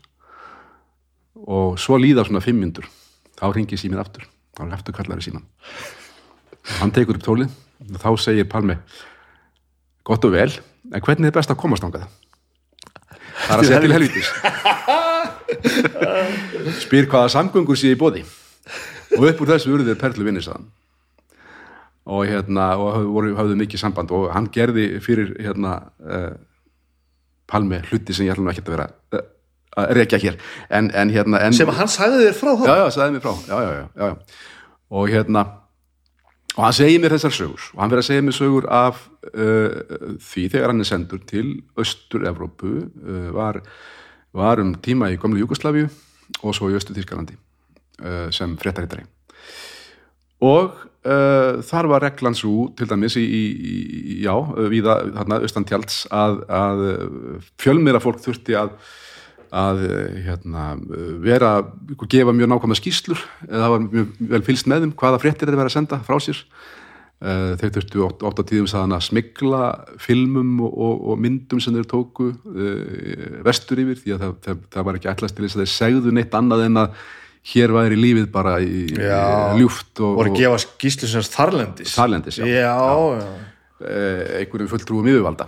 Og 1.50 1.80
svo 1.82 1.98
líða 1.98 2.28
svona 2.28 2.44
fimm 2.44 2.62
myndur 2.62 2.86
þá 3.40 3.48
ringi 3.56 3.80
síminn 3.80 4.04
aftur. 4.04 4.28
Þá 4.54 4.68
er 4.68 4.76
aftur 4.78 4.96
kallari 4.96 5.26
síman 5.26 5.48
og 6.64 6.78
hann 6.80 6.94
tekur 6.96 7.20
upp 7.20 7.26
tólið 7.26 7.54
og 7.90 8.00
þá 8.00 8.10
segir 8.22 8.48
Palmi 8.50 8.78
gott 10.08 10.26
og 10.28 10.36
vel, 10.36 10.52
en 10.92 11.04
hvernig 11.04 11.30
er 11.30 11.36
best 11.36 11.52
að 11.52 11.60
komast 11.60 11.84
ángað 11.86 12.06
það 12.06 12.20
er 13.50 13.58
að 13.58 13.66
segja 13.68 13.82
til 13.84 13.96
helvítis 13.96 14.30
spyr 16.84 17.10
hvaða 17.12 17.34
samgöngur 17.34 17.78
sé 17.80 17.94
í 17.94 18.00
bóði 18.00 18.24
og 19.18 19.28
upp 19.30 19.44
úr 19.44 19.54
þessu 19.54 19.76
urðir 19.76 20.00
Perlu 20.00 20.26
vinnisaðan 20.28 20.72
og 22.06 22.26
hérna 22.28 22.74
og 22.76 23.06
voru, 23.14 23.34
höfðu 23.38 23.58
mikið 23.60 23.80
samband. 23.80 24.12
Og 24.12 24.32
hann 24.34 24.50
gerði 24.54 25.00
fyrir 25.04 25.34
hérna 25.40 25.78
uh, 26.04 26.32
Palmi 27.48 27.80
hluti 27.90 28.16
sem 28.16 28.28
ég 28.28 28.36
ætlum 28.36 28.52
ekki 28.52 28.64
að 28.66 28.74
vera 28.76 28.88
uh, 29.16 29.26
að 29.80 29.94
rekja 30.00 30.22
hér. 30.22 30.40
En, 30.70 30.92
en 30.92 31.14
hérna 31.14 31.42
en, 31.46 31.56
sem 31.56 31.70
hann 31.70 31.92
sagði 31.92 32.28
þér 32.28 32.40
frá 32.40 32.54
þá 32.60 32.66
já, 32.68 32.76
já, 32.82 32.88
sagði 32.98 33.16
mér 33.16 33.26
frá 33.26 33.34
já, 33.48 33.58
já, 33.64 33.86
já. 34.04 34.42
og 34.94 35.14
hérna 35.14 35.46
og 36.54 36.62
hann 36.68 36.76
segir 36.78 37.02
mér 37.02 37.16
þessar 37.16 37.34
sögur. 37.34 37.66
Og 37.74 37.82
hann 37.82 37.92
verður 37.92 38.04
að 38.04 38.10
segja 38.12 38.26
mér 38.26 38.38
sögur 38.38 38.68
af 38.70 39.02
uh, 39.34 40.18
því 40.22 40.46
þegar 40.54 40.74
hann 40.74 40.84
er 40.84 40.90
sendur 40.90 41.22
til 41.30 41.48
Östur-Evrópu 41.82 42.74
uh, 42.84 43.30
var, 43.34 43.62
var 44.36 44.62
um 44.62 44.76
tíma 44.86 45.10
í 45.14 45.18
gamlu 45.22 45.42
Júgoslavíu 45.42 45.90
og 46.44 46.56
svo 46.56 46.70
í 46.70 46.78
Östur-Þýskalandi 46.78 47.38
uh, 47.38 48.28
sem 48.34 48.58
fréttarittari. 48.62 49.08
Og 50.44 50.74
þar 51.04 51.88
var 51.92 52.00
reglan 52.06 52.36
svo 52.36 52.70
til 52.80 52.86
dæmis 52.88 53.18
í, 53.20 53.24
í, 53.28 53.40
í 53.44 54.14
já, 54.24 54.32
viða 54.72 54.94
þarna 55.18 55.40
austantjalds 55.44 55.98
að, 56.16 56.38
að 56.48 56.84
fjölmiðra 57.60 58.00
fólk 58.00 58.22
þurfti 58.24 58.56
að 58.56 58.72
að 59.54 59.84
eh, 59.88 60.22
hérna, 60.28 60.70
eh, 60.82 61.10
vera 61.24 61.56
gefa 62.10 62.34
mjög 62.36 62.50
nákvæmna 62.54 62.80
skýslur 62.80 63.22
eða 63.48 63.66
það 63.66 63.74
var 63.76 63.84
mjög 63.90 64.16
vel 64.34 64.46
fylgst 64.48 64.72
með 64.72 64.86
þeim 64.86 64.96
hvaða 65.02 65.22
fréttir 65.22 65.52
þeir 65.52 65.60
vera 65.62 65.72
að 65.72 65.78
senda 65.78 66.02
frá 66.08 66.18
sér 66.24 66.42
Eh, 67.24 67.54
þeir 67.56 67.70
þurftu 67.78 68.02
oft, 68.04 68.24
oft 68.28 68.40
á 68.42 68.44
tíðum 68.44 68.66
saðan 68.68 68.98
að 68.98 69.06
smigla 69.06 69.68
filmum 70.02 70.58
og, 70.66 70.74
og, 70.76 71.04
og 71.14 71.22
myndum 71.24 71.62
sem 71.64 71.76
þeir 71.78 71.86
tóku 71.88 72.34
uh, 72.34 73.38
vestur 73.46 73.80
yfir 73.80 74.02
því 74.02 74.16
að 74.16 74.24
það, 74.26 74.34
það, 74.44 74.58
það 74.74 74.88
var 74.90 74.98
ekki 75.00 75.10
ætlast 75.14 75.38
til 75.38 75.46
þess 75.46 75.56
að 75.56 75.62
þeir 75.64 75.72
segðu 75.72 76.14
neitt 76.18 76.36
annað 76.36 76.66
en 76.66 76.82
að 76.82 76.98
hér 77.54 77.76
væri 77.78 78.00
lífið 78.02 78.28
bara 78.34 78.58
í, 78.60 78.82
Já. 78.92 79.56
ljúft 79.56 80.04
og, 80.04 80.18
voru 80.20 80.34
að 80.34 80.36
og 80.36 80.42
gefa 80.42 80.60
skýslu 80.66 81.12
sem 81.14 81.26
þarlendis 81.32 81.96
Þarlendis, 81.96 82.42
já. 82.42 82.50
já, 82.50 82.76
já. 83.22 83.32
eh, 83.88 84.24
einhverjum 84.42 84.74
fulltrúum 84.74 85.12
yfirvalda 85.14 85.48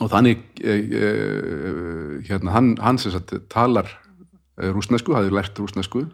og 0.00 0.08
þannig 0.12 0.40
eh, 0.64 0.80
eh, 0.96 2.14
hérna, 2.28 2.54
hann, 2.56 2.72
hann 2.80 3.00
sem 3.00 3.12
sagt 3.12 3.34
talar 3.52 3.88
eh, 4.60 4.70
rúsnesku, 4.72 5.14
hafði 5.16 5.34
lært 5.36 5.60
rúsnesku 5.60 6.06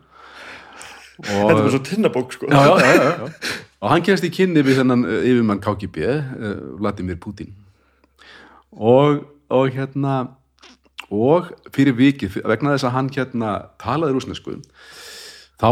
þetta 1.16 1.46
er 1.48 1.56
bara 1.56 1.70
svo 1.72 1.80
tinnabók 1.80 2.34
sko. 2.34 2.48
Já, 2.52 2.76
já, 2.76 2.96
já, 3.00 3.52
og 3.80 3.92
hann 3.92 4.02
kemst 4.04 4.26
í 4.26 4.32
kynni 4.34 4.60
við 4.66 4.82
þennan 4.82 5.06
yfirmann 5.22 5.62
KGB 5.64 6.10
Vladimir 6.76 7.16
Putin. 7.16 7.54
Og, 8.76 9.22
og 9.48 9.70
hérna 9.72 10.18
og 11.08 11.48
fyrir 11.72 11.96
vikið 11.96 12.36
vegna 12.44 12.74
þess 12.74 12.88
að 12.90 12.94
hann 12.98 13.08
hérna 13.14 13.54
talaði 13.80 14.18
rúsnesku 14.18 14.58
þá 15.56 15.70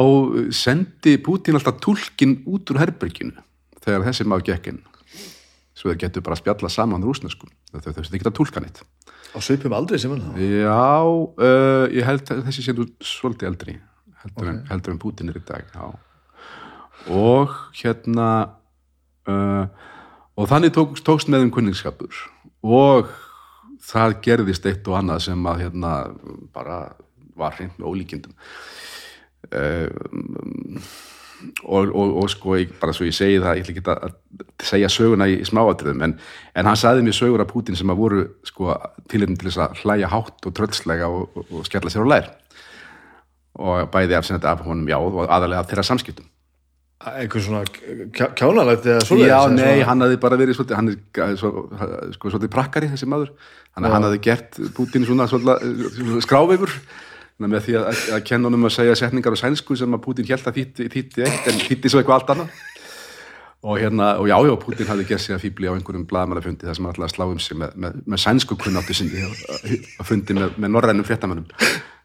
sendi 0.54 1.18
Putin 1.20 1.58
alltaf 1.58 1.76
túlkin 1.84 2.38
út 2.48 2.70
úr 2.72 2.80
herberginu 2.80 3.36
þegar 3.84 4.06
þessi 4.08 4.24
maður 4.30 4.48
gekk 4.52 4.72
inn 4.72 4.80
svo 5.74 5.90
þeir 5.90 6.02
getur 6.06 6.24
bara 6.26 6.38
að 6.38 6.44
spjalla 6.44 6.70
saman 6.72 7.06
rúsnesku 7.06 7.50
þau 7.72 7.80
þau 7.80 7.92
þau 7.98 8.16
geta 8.16 8.34
túlkan 8.34 8.68
eitt 8.68 8.82
á 9.34 9.38
svipum 9.42 9.74
aldrei 9.76 9.98
sem 9.98 10.14
hann 10.14 10.38
já, 10.38 11.02
uh, 11.02 11.86
ég 11.90 12.06
held 12.06 12.30
að 12.30 12.44
þessi 12.48 12.66
sé 12.66 12.76
nú 12.76 12.86
svolítið 13.02 13.50
eldri 13.50 13.78
heldur, 14.24 14.50
en, 14.52 14.62
heldur 14.70 14.94
en 14.94 15.02
Putin 15.02 15.32
er 15.32 15.40
í 15.40 15.44
dag 15.46 15.66
já. 15.74 15.90
og 17.10 17.58
hérna 17.80 18.28
uh, 19.28 19.66
og 20.34 20.50
þannig 20.50 20.74
tók, 20.74 20.98
tókst 21.06 21.30
með 21.30 21.48
um 21.48 21.54
kunningskapur 21.54 22.24
og 22.64 23.10
það 23.84 24.18
gerðist 24.24 24.66
eitt 24.68 24.86
og 24.88 24.98
annað 24.98 25.26
sem 25.28 25.48
að 25.50 25.66
hérna 25.66 25.94
bara 26.54 26.78
var 27.38 27.56
hreint 27.58 27.78
með 27.78 27.90
ólíkindum. 27.90 28.34
Um, 29.50 30.78
og, 31.64 31.90
og, 31.94 32.12
og 32.22 32.30
sko 32.32 32.56
ég, 32.60 32.72
bara 32.80 32.92
svo 32.96 33.06
ég 33.08 33.14
segi 33.16 33.40
það, 33.42 33.58
ég 33.60 33.64
ætla 33.64 33.74
ekki 33.74 33.84
að 33.92 34.14
segja 34.64 34.90
söguna 34.92 35.26
í, 35.30 35.38
í 35.42 35.46
smáatriðum 35.48 36.02
en, 36.08 36.14
en 36.54 36.68
hann 36.70 36.78
sagði 36.80 37.04
mér 37.06 37.16
sögur 37.18 37.44
af 37.44 37.50
Putin 37.52 37.76
sem 37.78 37.90
að 37.92 38.00
voru 38.00 38.22
sko 38.46 38.74
tilhengin 39.12 39.36
til 39.40 39.50
þess 39.50 39.62
að 39.66 39.82
hlæja 39.84 40.10
hátt 40.12 40.46
og 40.48 40.54
tröllslega 40.58 41.08
og, 41.10 41.40
og, 41.50 41.64
skella 41.68 41.92
sér 41.92 42.06
á 42.06 42.12
lær. 42.14 42.30
Og 43.54 43.90
bæði 43.94 44.16
af, 44.18 44.30
af 44.42 44.64
honum 44.66 44.88
já 44.90 44.96
og 44.98 45.24
aðalega 45.28 45.60
af 45.62 45.68
þeirra 45.70 45.84
samskiptum. 45.86 46.26
Einhver 47.04 47.42
svona 47.44 47.60
kjá- 48.16 48.30
kjánalægt 48.38 48.86
eða 48.88 49.02
svoleiðis, 49.04 49.28
Já, 49.28 49.40
nei, 49.52 49.60
svona- 49.60 49.88
hann 49.90 50.00
hafði 50.06 50.18
bara 50.22 50.36
verið 50.40 50.56
svolítið, 50.56 50.76
hann 50.78 50.88
er 50.88 50.96
ga- 51.12 51.26
svo, 51.36 51.50
sko, 52.14 52.30
svolítið 52.32 52.52
prakkari 52.54 52.88
þessi 52.88 53.08
maður, 53.10 53.34
hann, 53.76 53.84
hann 53.92 54.06
hafði 54.06 54.20
gert 54.24 54.56
Putin 54.74 55.04
svona 55.04 55.26
svolítið 55.28 56.22
skráveifur 56.24 56.72
með 57.42 57.66
því 57.66 57.74
að, 57.80 58.04
að 58.14 58.22
kenna 58.28 58.50
honum 58.50 58.68
að 58.68 58.76
segja 58.76 58.94
setningar 58.98 59.34
á 59.34 59.42
sænsku 59.42 59.76
sem 59.78 59.96
að 59.96 60.04
Putin 60.04 60.28
held 60.28 60.46
að 60.48 60.60
þýtti, 60.60 61.26
eitt 61.26 61.50
en 61.50 61.60
þýtti 61.64 61.90
svo 61.90 62.00
eitthvað 62.00 62.20
allt 62.20 62.32
annað. 62.34 62.62
Og 63.64 63.78
hérna, 63.80 64.10
og 64.20 64.28
já, 64.28 64.36
já, 64.44 64.54
Putin 64.60 64.90
hafði 64.90 65.06
gert 65.08 65.24
sig 65.24 65.34
að 65.34 65.46
fýbli 65.46 65.70
á 65.72 65.74
einhverjum 65.74 66.04
blaðmannafundi 66.08 66.68
þar 66.68 66.76
sem 66.76 66.88
alltaf 66.90 67.14
slá 67.14 67.24
um 67.24 67.38
sig 67.40 67.56
með, 67.56 67.78
með, 67.80 67.94
með 68.12 68.20
sænsku 68.20 68.58
kunnáttu 68.60 68.96
sinni 68.96 69.22
að 69.24 70.04
fundi 70.04 70.36
með, 70.36 70.58
með 70.60 70.74
norrænum 70.74 71.06
fréttamönnum. 71.08 71.46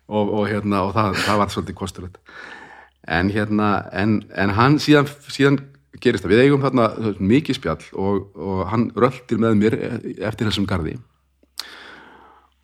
Og, 0.08 0.32
og 0.40 0.48
hérna, 0.48 0.86
og 0.88 0.96
það, 0.96 1.20
það 1.26 1.42
var 1.42 1.52
svolítið 1.54 1.78
kosturlegt. 1.82 2.22
En 3.20 3.34
hérna, 3.34 3.68
en, 3.92 4.16
en 4.40 4.56
hann 4.56 4.80
síðan, 4.82 5.12
síðan 5.28 5.60
gerist 6.00 6.24
það, 6.24 6.34
við 6.34 6.46
eigum 6.46 6.64
þarna 6.64 7.16
mikið 7.20 7.60
spjall 7.60 7.84
og, 7.92 8.30
og 8.40 8.64
hann 8.72 8.88
röldir 8.96 9.44
með 9.44 9.60
mér 9.60 9.78
eftir 10.16 10.48
þessum 10.48 10.68
gardi 10.70 10.96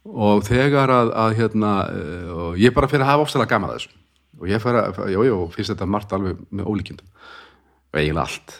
og 0.05 0.43
þegar 0.45 0.93
að, 0.93 1.13
að 1.23 1.37
hérna, 1.39 1.71
eh, 1.89 2.27
og 2.33 2.59
ég 2.61 2.75
bara 2.75 2.89
fyrir 2.91 3.05
að 3.05 3.11
hafa 3.13 3.25
ofsalega 3.25 3.53
gaman 3.55 3.71
að 3.71 3.79
þessu. 3.79 3.95
Og 4.41 4.51
ég 4.51 4.61
fyrir 4.61 4.81
að, 4.81 5.01
já, 5.13 5.19
já, 5.25 5.35
finnst 5.55 5.73
þetta 5.73 5.89
margt 5.89 6.13
alveg 6.15 6.39
með 6.51 6.69
ólíkjendum 6.69 7.09
og 7.09 7.99
eiginlega 7.99 8.25
allt. 8.27 8.57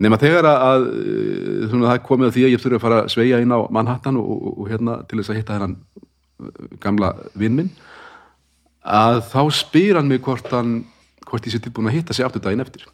Nema 0.00 0.16
þegar 0.20 0.48
að, 0.48 0.86
eh, 0.96 1.74
það 1.74 2.06
komið 2.08 2.30
að 2.30 2.36
því 2.36 2.46
að 2.46 2.54
ég 2.54 2.62
þurfi 2.62 2.78
að 2.78 2.84
fara 2.86 3.02
að 3.02 3.10
sveia 3.14 3.40
inn 3.44 3.52
á 3.52 3.60
Manhattan 3.70 4.20
og, 4.20 4.30
og, 4.30 4.54
og 4.64 4.70
hérna 4.72 5.00
til 5.06 5.20
þess 5.20 5.34
að 5.34 5.40
hitta 5.40 5.58
hennan 5.58 5.76
eh, 6.00 6.78
gamla 6.80 7.14
vinn 7.34 7.58
minn 7.58 7.74
að 8.80 9.20
þá 9.28 9.42
spyr 9.52 9.98
hann 10.00 10.08
mig 10.08 10.22
hvort 10.24 10.48
hann 10.54 10.80
hvort 11.28 11.46
ég 11.46 11.54
sé 11.54 11.60
tilbúin 11.62 11.90
að 11.90 11.98
hitta 11.98 12.16
sig 12.16 12.26
aftur 12.26 12.42
daginn 12.42 12.64
eftir. 12.64 12.86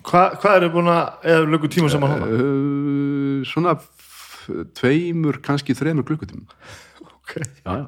Hva, 0.00 0.30
hvað 0.40 0.56
eru 0.56 0.70
búin 0.74 0.90
að, 0.90 1.02
eða 1.28 1.48
lögu 1.52 1.70
tíma 1.70 1.90
saman 1.92 2.14
hana? 2.14 2.28
uh, 2.32 3.40
svona 3.46 3.76
tveimur, 4.78 5.40
kannski 5.44 5.76
þremur 5.76 6.06
klukkutímum. 6.08 6.48
Okay. 7.30 7.46
en 7.62 7.84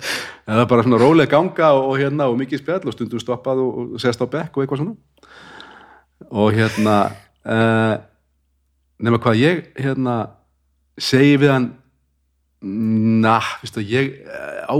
það 0.47 0.61
er 0.63 0.69
bara 0.71 0.83
svona 0.87 0.99
róleg 1.03 1.31
ganga 1.33 1.73
og, 1.75 1.89
og 1.91 1.97
hérna 1.99 2.29
og 2.31 2.37
mikið 2.39 2.61
spjall 2.61 2.87
og 2.87 2.95
stundum 2.95 3.19
stoppað 3.19 3.59
og, 3.59 3.81
og 3.97 4.03
sest 4.03 4.23
á 4.23 4.27
bekk 4.31 4.55
og 4.55 4.63
eitthvað 4.63 4.83
svona. 4.85 4.95
Og 6.31 6.55
hérna 6.55 6.97
uh, 7.43 7.97
nema 9.05 9.19
hvað 9.23 9.41
ég 9.43 9.65
hérna 9.83 10.17
segi 11.01 11.39
við 11.43 11.57
hann 11.57 11.71
na, 12.63 13.41
veistu, 13.59 13.83
ég 13.83 14.13
eh, 14.23 14.61
á 14.71 14.77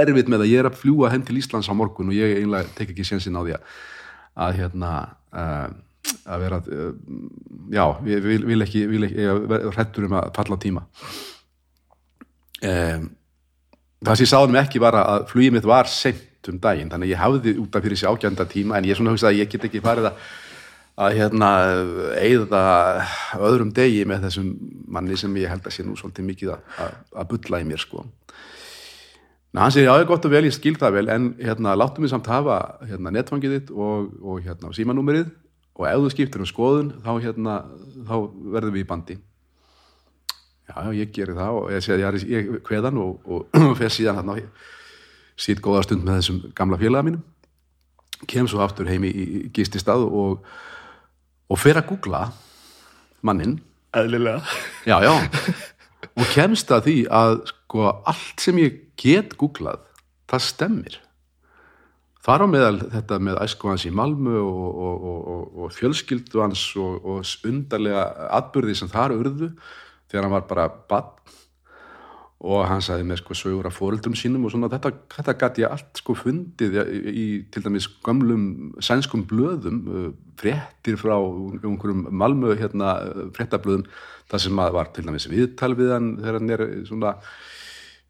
erfitt 0.00 0.30
með 0.32 0.46
að 0.46 0.52
ég 0.54 0.62
er 0.62 0.68
að 0.70 0.78
fljúa 0.80 1.10
henn 1.12 1.24
til 1.26 1.36
Íslands 1.36 1.68
á 1.68 1.76
morgun 1.76 2.08
og 2.08 2.16
ég 2.16 2.38
eiginlega 2.38 2.72
tek 2.78 2.94
ekki 2.94 3.04
sénsinn 3.04 3.36
á 3.36 3.44
því 3.44 3.56
að, 3.58 3.74
að 4.46 4.54
hérna 4.62 4.92
uh, 5.36 5.66
að 6.26 6.42
vera 6.44 6.60
uh, 6.62 6.88
já, 7.72 7.84
ég 8.10 8.24
vil, 8.24 8.40
vil 8.46 8.64
ekki, 8.66 8.84
ekki 8.86 9.26
ég 9.26 9.68
hrettur 9.74 10.08
um 10.08 10.16
að 10.20 10.32
falla 10.36 10.58
á 10.58 10.64
tíma. 10.64 10.86
Um, 12.66 13.10
það 14.04 14.18
sem 14.18 14.26
ég 14.26 14.32
sáðum 14.32 14.58
ekki 14.62 14.82
var 14.82 14.98
að 15.00 15.28
flugið 15.30 15.56
mitt 15.56 15.68
var 15.68 15.90
sent 15.90 16.50
um 16.50 16.58
daginn, 16.62 16.90
þannig 16.92 17.08
að 17.08 17.14
ég 17.14 17.22
hafði 17.22 17.54
út 17.62 17.76
af 17.76 17.86
fyrir 17.86 18.00
sig 18.00 18.10
ágjönda 18.10 18.46
tíma, 18.50 18.76
en 18.76 18.86
ég 18.86 18.94
er 18.94 19.00
svona 19.00 19.14
hugsa 19.14 19.30
að 19.32 19.40
ég 19.40 19.50
get 19.50 19.66
ekki 19.66 19.82
farið 19.84 20.10
að, 20.10 20.26
að 21.06 21.16
hérna 21.20 21.48
eigða 22.20 22.60
öðrum 23.48 23.72
degi 23.76 24.04
með 24.08 24.28
þessum 24.28 24.52
manni 24.94 25.18
sem 25.20 25.40
ég 25.40 25.50
held 25.50 25.66
að 25.66 25.74
sé 25.74 25.86
nú 25.86 25.96
svolítið 25.98 26.28
mikið 26.30 26.52
að, 26.54 26.68
að, 26.84 26.94
að 27.22 27.32
bulla 27.32 27.60
í 27.62 27.66
mér 27.68 27.82
sko. 27.82 28.06
Ná, 29.56 29.64
hann 29.64 29.72
segir, 29.74 29.88
já, 29.88 30.02
ég 30.02 30.10
gott 30.10 30.26
og 30.28 30.32
vel, 30.32 30.44
ég 30.46 30.54
skil 30.54 30.76
það 30.76 30.98
vel 30.98 31.08
en 31.14 31.26
hérna, 31.40 31.74
láttu 31.78 32.04
mig 32.04 32.12
samt 32.12 32.28
hafa 32.28 32.60
hérna, 32.84 33.12
netfangið 33.14 33.56
þitt 33.56 33.74
og, 33.74 34.10
og 34.20 34.40
hérna, 34.44 34.72
símanúmerið 34.76 35.30
og 35.76 35.86
ef 35.88 36.00
þú 36.00 36.12
skiptir 36.14 36.42
um 36.42 36.48
skoðun 36.48 36.92
þá, 37.04 37.10
hérna, 37.24 37.56
þá 38.08 38.14
verðum 38.54 38.76
við 38.76 38.84
í 38.84 38.88
bandi. 38.88 39.16
Já, 40.66 40.74
já, 40.82 40.90
ég 40.98 41.12
geri 41.14 41.36
það 41.36 41.60
og 41.60 41.68
ég 41.70 41.84
segi, 41.84 42.06
ég, 42.06 42.30
ég 42.32 42.62
kveðan 42.66 42.98
og, 43.02 43.28
og 43.60 43.76
fer 43.78 43.92
síðan 43.92 44.20
hérna 44.20 44.38
sýt 45.36 45.60
góða 45.64 45.84
stund 45.84 46.06
með 46.06 46.20
þessum 46.22 46.40
gamla 46.56 46.80
félaga 46.80 47.06
mínum. 47.10 47.22
Kem 48.26 48.48
svo 48.48 48.62
aftur 48.64 48.88
heim 48.88 49.04
í, 49.04 49.12
í 49.12 49.40
gististað 49.54 50.06
og, 50.08 50.46
og 51.52 51.60
fer 51.60 51.76
að 51.76 51.90
googla 51.92 52.26
mannin 53.26 53.58
Eðlilega. 53.96 54.40
já, 54.88 54.96
já. 55.04 55.12
Og 56.16 56.28
kemst 56.32 56.70
að 56.72 56.88
því 56.88 56.96
að 57.12 57.34
sko 57.50 57.90
allt 58.08 58.40
sem 58.40 58.58
ég 58.60 58.80
get 59.00 59.36
googlað 59.36 59.84
það 60.30 60.44
stemmir 60.46 60.98
þar 62.26 62.42
á 62.42 62.46
meðal 62.50 62.76
þetta 62.82 63.18
með 63.22 63.40
æsku 63.44 63.70
hans 63.70 63.86
í 63.86 63.92
Malmö 63.94 64.38
og, 64.42 64.80
og, 64.86 65.04
og, 65.06 65.42
og, 65.62 65.74
fjölskyldu 65.76 66.42
hans 66.42 66.68
og, 66.80 67.06
undarlega 67.46 68.06
atbyrði 68.40 68.74
sem 68.80 68.90
þar 68.90 69.14
urðu 69.14 69.52
þegar 70.10 70.26
hann 70.26 70.34
var 70.34 70.48
bara 70.50 70.66
bann 70.90 71.12
og 72.46 72.66
hann 72.68 72.82
sagði 72.84 73.06
með 73.08 73.22
sko 73.22 73.34
sögur 73.38 73.66
af 73.70 73.78
fóreldrum 73.78 74.14
sínum 74.18 74.44
og 74.44 74.52
svona. 74.52 74.68
Þetta, 74.70 74.90
þetta 75.14 75.34
gæti 75.40 75.62
ég 75.64 75.72
allt 75.72 76.02
sko 76.02 76.14
fundið 76.18 76.76
í, 77.08 77.24
til 77.52 77.62
dæmis 77.64 77.88
gömlum 78.04 78.74
sænskum 78.84 79.24
blöðum 79.30 79.78
uh, 79.88 80.10
fréttir 80.38 80.98
frá 81.00 81.16
einhverjum 81.16 82.04
Malmö 82.12 82.52
hérna 82.60 82.98
uh, 83.06 83.24
fréttablöðum 83.36 83.86
það 84.28 84.44
sem 84.44 84.62
var 84.76 84.92
til 84.92 85.06
dæmis 85.06 85.28
viðtal 85.32 85.72
við 85.78 85.94
hann 85.94 86.12
þegar 86.20 86.40
hann 86.40 86.54
er 86.58 86.66
svona 86.90 87.16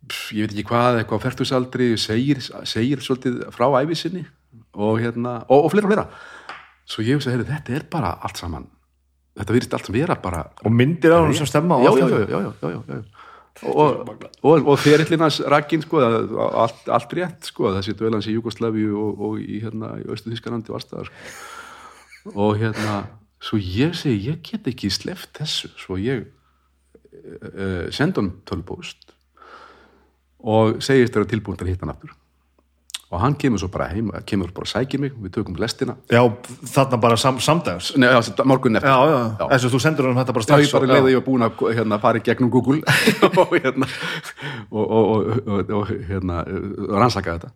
pff, 0.09 0.33
ég 0.37 0.47
veit 0.47 0.55
ekki 0.57 0.69
hvað, 0.71 1.01
eitthvað 1.01 1.21
á 1.21 1.25
fertusaldri 1.27 1.91
segir, 2.01 2.41
segir 2.65 3.03
svolítið 3.05 3.43
frá 3.55 3.69
æfisinni 3.83 4.25
og 4.77 5.01
hérna, 5.03 5.41
og, 5.49 5.67
og 5.67 5.75
fleira 5.75 5.89
og 5.89 5.93
fleira. 5.93 6.09
Svo 6.87 7.03
ég 7.03 7.19
hugsa, 7.19 7.33
heyrðu, 7.33 7.51
þetta 7.51 7.77
er 7.77 7.87
bara 7.91 8.15
allt 8.23 8.41
saman 8.41 8.69
þetta 9.37 9.57
virðist 9.57 9.77
allt 9.77 9.89
sem 9.89 9.97
vera 9.97 10.17
bara 10.21 10.43
Og 10.65 10.73
myndir 10.73 11.13
á 11.13 11.21
hann 11.21 11.35
sem 11.37 11.49
stemma 11.49 11.81
já, 11.83 11.91
allt 11.91 12.01
já, 12.01 12.09
já, 12.09 12.19
já, 12.19 12.41
já, 12.41 12.53
já, 12.63 12.71
já, 12.73 12.95
já. 12.97 13.27
og, 13.73 14.15
og, 14.43 14.69
og 14.73 14.79
fyrirlinans 14.81 15.41
rakkin 15.53 15.85
sko, 15.85 16.01
allt, 16.01 16.89
allt 16.93 17.17
rétt 17.17 17.51
sko, 17.51 17.73
þessi 17.77 17.97
dölans 17.99 18.29
í 18.29 18.37
Jugosláfi 18.37 18.87
og, 18.93 19.21
og 19.29 19.43
í, 19.43 19.61
hérna, 19.65 19.95
í 20.01 20.09
Östu 20.13 20.33
Þískanandi 20.33 20.73
og 20.73 20.81
allstaðar 20.81 21.11
sko. 21.11 22.33
og 22.35 22.57
hérna 22.61 23.03
svo 23.43 23.61
ég 23.61 23.97
segi, 23.97 24.31
ég 24.31 24.41
get 24.45 24.69
ekki 24.69 24.91
sleft 24.91 25.35
þessu. 25.37 25.71
Svo 25.79 25.99
ég 26.01 26.25
uh, 26.27 27.87
senda 27.95 28.23
hann 28.23 28.33
tölbúst 28.49 29.13
og 30.47 30.79
segist 30.85 31.15
þeirra 31.15 31.29
tilbúin 31.35 31.59
til 31.59 31.67
að 31.67 31.75
hitta 31.75 31.87
hann 31.87 31.97
aftur 31.97 32.15
og 33.07 33.21
hann 33.23 33.37
kemur 33.39 33.61
svo 33.63 33.69
bara 33.71 33.87
heim 33.93 34.09
kemur 34.27 34.51
bara 34.55 34.67
að 34.67 34.73
sækja 34.73 34.99
mig, 34.99 35.13
við 35.23 35.37
tökum 35.37 35.59
lestina 35.63 35.95
Já, 36.11 36.21
þarna 36.75 36.99
bara 36.99 37.19
sam, 37.21 37.39
samdags. 37.43 37.93
Nei, 37.97 38.09
já, 38.11 38.19
morgun 38.45 38.79
eftir 38.81 38.91
Já, 38.91 38.97
já, 39.07 39.19
já. 39.39 39.45
Þess 39.53 39.69
að 39.69 39.75
þú 39.77 39.81
sendur 39.85 40.09
hann 40.09 40.19
þetta 40.19 40.35
bara 40.35 40.43
Já, 40.43 40.49
strax. 40.49 40.67
ég 40.67 40.75
bara 40.75 40.89
leiði 40.91 41.13
ég 41.15 41.21
var 41.21 41.27
búin 41.29 41.47
að 41.47 41.63
hérna, 41.79 42.01
fara 42.03 42.19
í 42.19 42.25
gegnum 42.27 42.51
Google 42.51 42.81
og, 43.45 43.55
hérna, 43.55 43.91
og, 44.73 44.97
og, 44.99 45.31
og, 45.47 45.71
og 45.79 45.95
hérna, 46.11 46.41
rannsaka 46.91 47.37
þetta. 47.39 47.53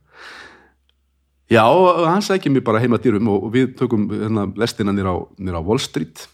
Já, 1.50 1.64
hann 2.06 2.22
sækir 2.22 2.54
mér 2.54 2.66
bara 2.70 2.82
heima 2.84 3.02
dýrum 3.02 3.32
og 3.34 3.50
við 3.50 3.74
tökum 3.80 4.06
hérna, 4.12 4.46
lestina 4.54 4.94
nýra 4.94 5.18
á, 5.18 5.18
á 5.26 5.60
Wall 5.66 5.82
Street 5.82 6.28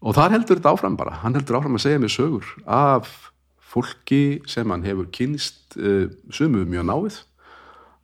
og 0.00 0.16
þar 0.16 0.34
heldur 0.34 0.58
þetta 0.58 0.74
áfram 0.74 0.98
bara. 0.98 1.20
Hann 1.22 1.38
heldur 1.38 1.60
áfram 1.60 1.78
að 1.78 1.86
segja 1.86 2.02
mér 2.02 2.10
sögur 2.10 2.50
af 2.66 3.29
fólki 3.70 4.40
sem 4.50 4.70
hann 4.74 4.82
hefur 4.86 5.06
kynst 5.14 5.76
uh, 5.78 6.08
sumu 6.34 6.64
mjög 6.66 6.88
náið. 6.90 7.20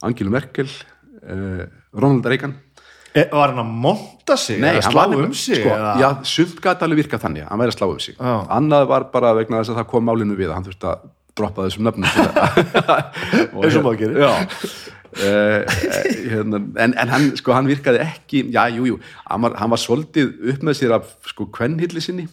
Angelu 0.07 0.31
Merkel, 0.31 0.71
uh, 1.25 1.67
Ronald 1.97 2.27
Reagan 2.31 2.55
E, 3.17 3.23
var 3.33 3.49
hann 3.49 3.63
að 3.63 3.69
monta 3.81 4.35
sig? 4.37 4.59
Nei, 4.61 4.75
hann 4.85 4.93
var 4.93 5.15
um 5.17 5.31
sig? 5.33 5.63
sko? 5.63 5.73
Já, 6.03 6.09
sumt 6.29 6.59
gæti 6.61 6.85
alveg 6.85 6.99
virka 7.01 7.17
þannig 7.23 7.47
hann 7.49 7.63
væri 7.63 7.73
að 7.73 7.79
slá 7.79 7.87
um 7.89 8.01
sig 8.03 8.13
Já. 8.19 8.35
annað 8.53 8.83
var 8.91 9.07
bara 9.15 9.31
vegna 9.39 9.63
þess 9.63 9.73
að 9.73 9.79
það 9.81 9.87
kom 9.95 10.05
málinu 10.05 10.37
við 10.37 10.53
hann 10.53 10.67
þurfti 10.67 10.91
að 10.91 11.07
droppa 11.37 11.65
þessum 11.65 11.87
nöfnum 11.89 12.05
Eins 13.65 13.79
og 13.81 13.87
maður 13.87 13.99
gerir. 14.03 14.21
já 14.21 14.35
uh, 15.17 15.79
hérna, 16.29 16.61
en, 16.85 16.93
en 16.93 17.15
hann, 17.15 17.31
sko, 17.41 17.55
hann 17.57 17.71
virkaði 17.73 18.03
ekki 18.05 18.43
já, 18.53 18.67
jú, 18.77 18.85
jú, 18.93 18.99
hann 19.31 19.47
var, 19.47 19.57
hann 19.63 19.73
var 19.73 19.81
svolítið 19.81 20.35
upp 20.53 20.69
með 20.69 20.79
sér 20.83 20.97
af 20.99 21.09
sko 21.33 21.49
kvennhilli 21.57 22.05
sinni 22.05 22.29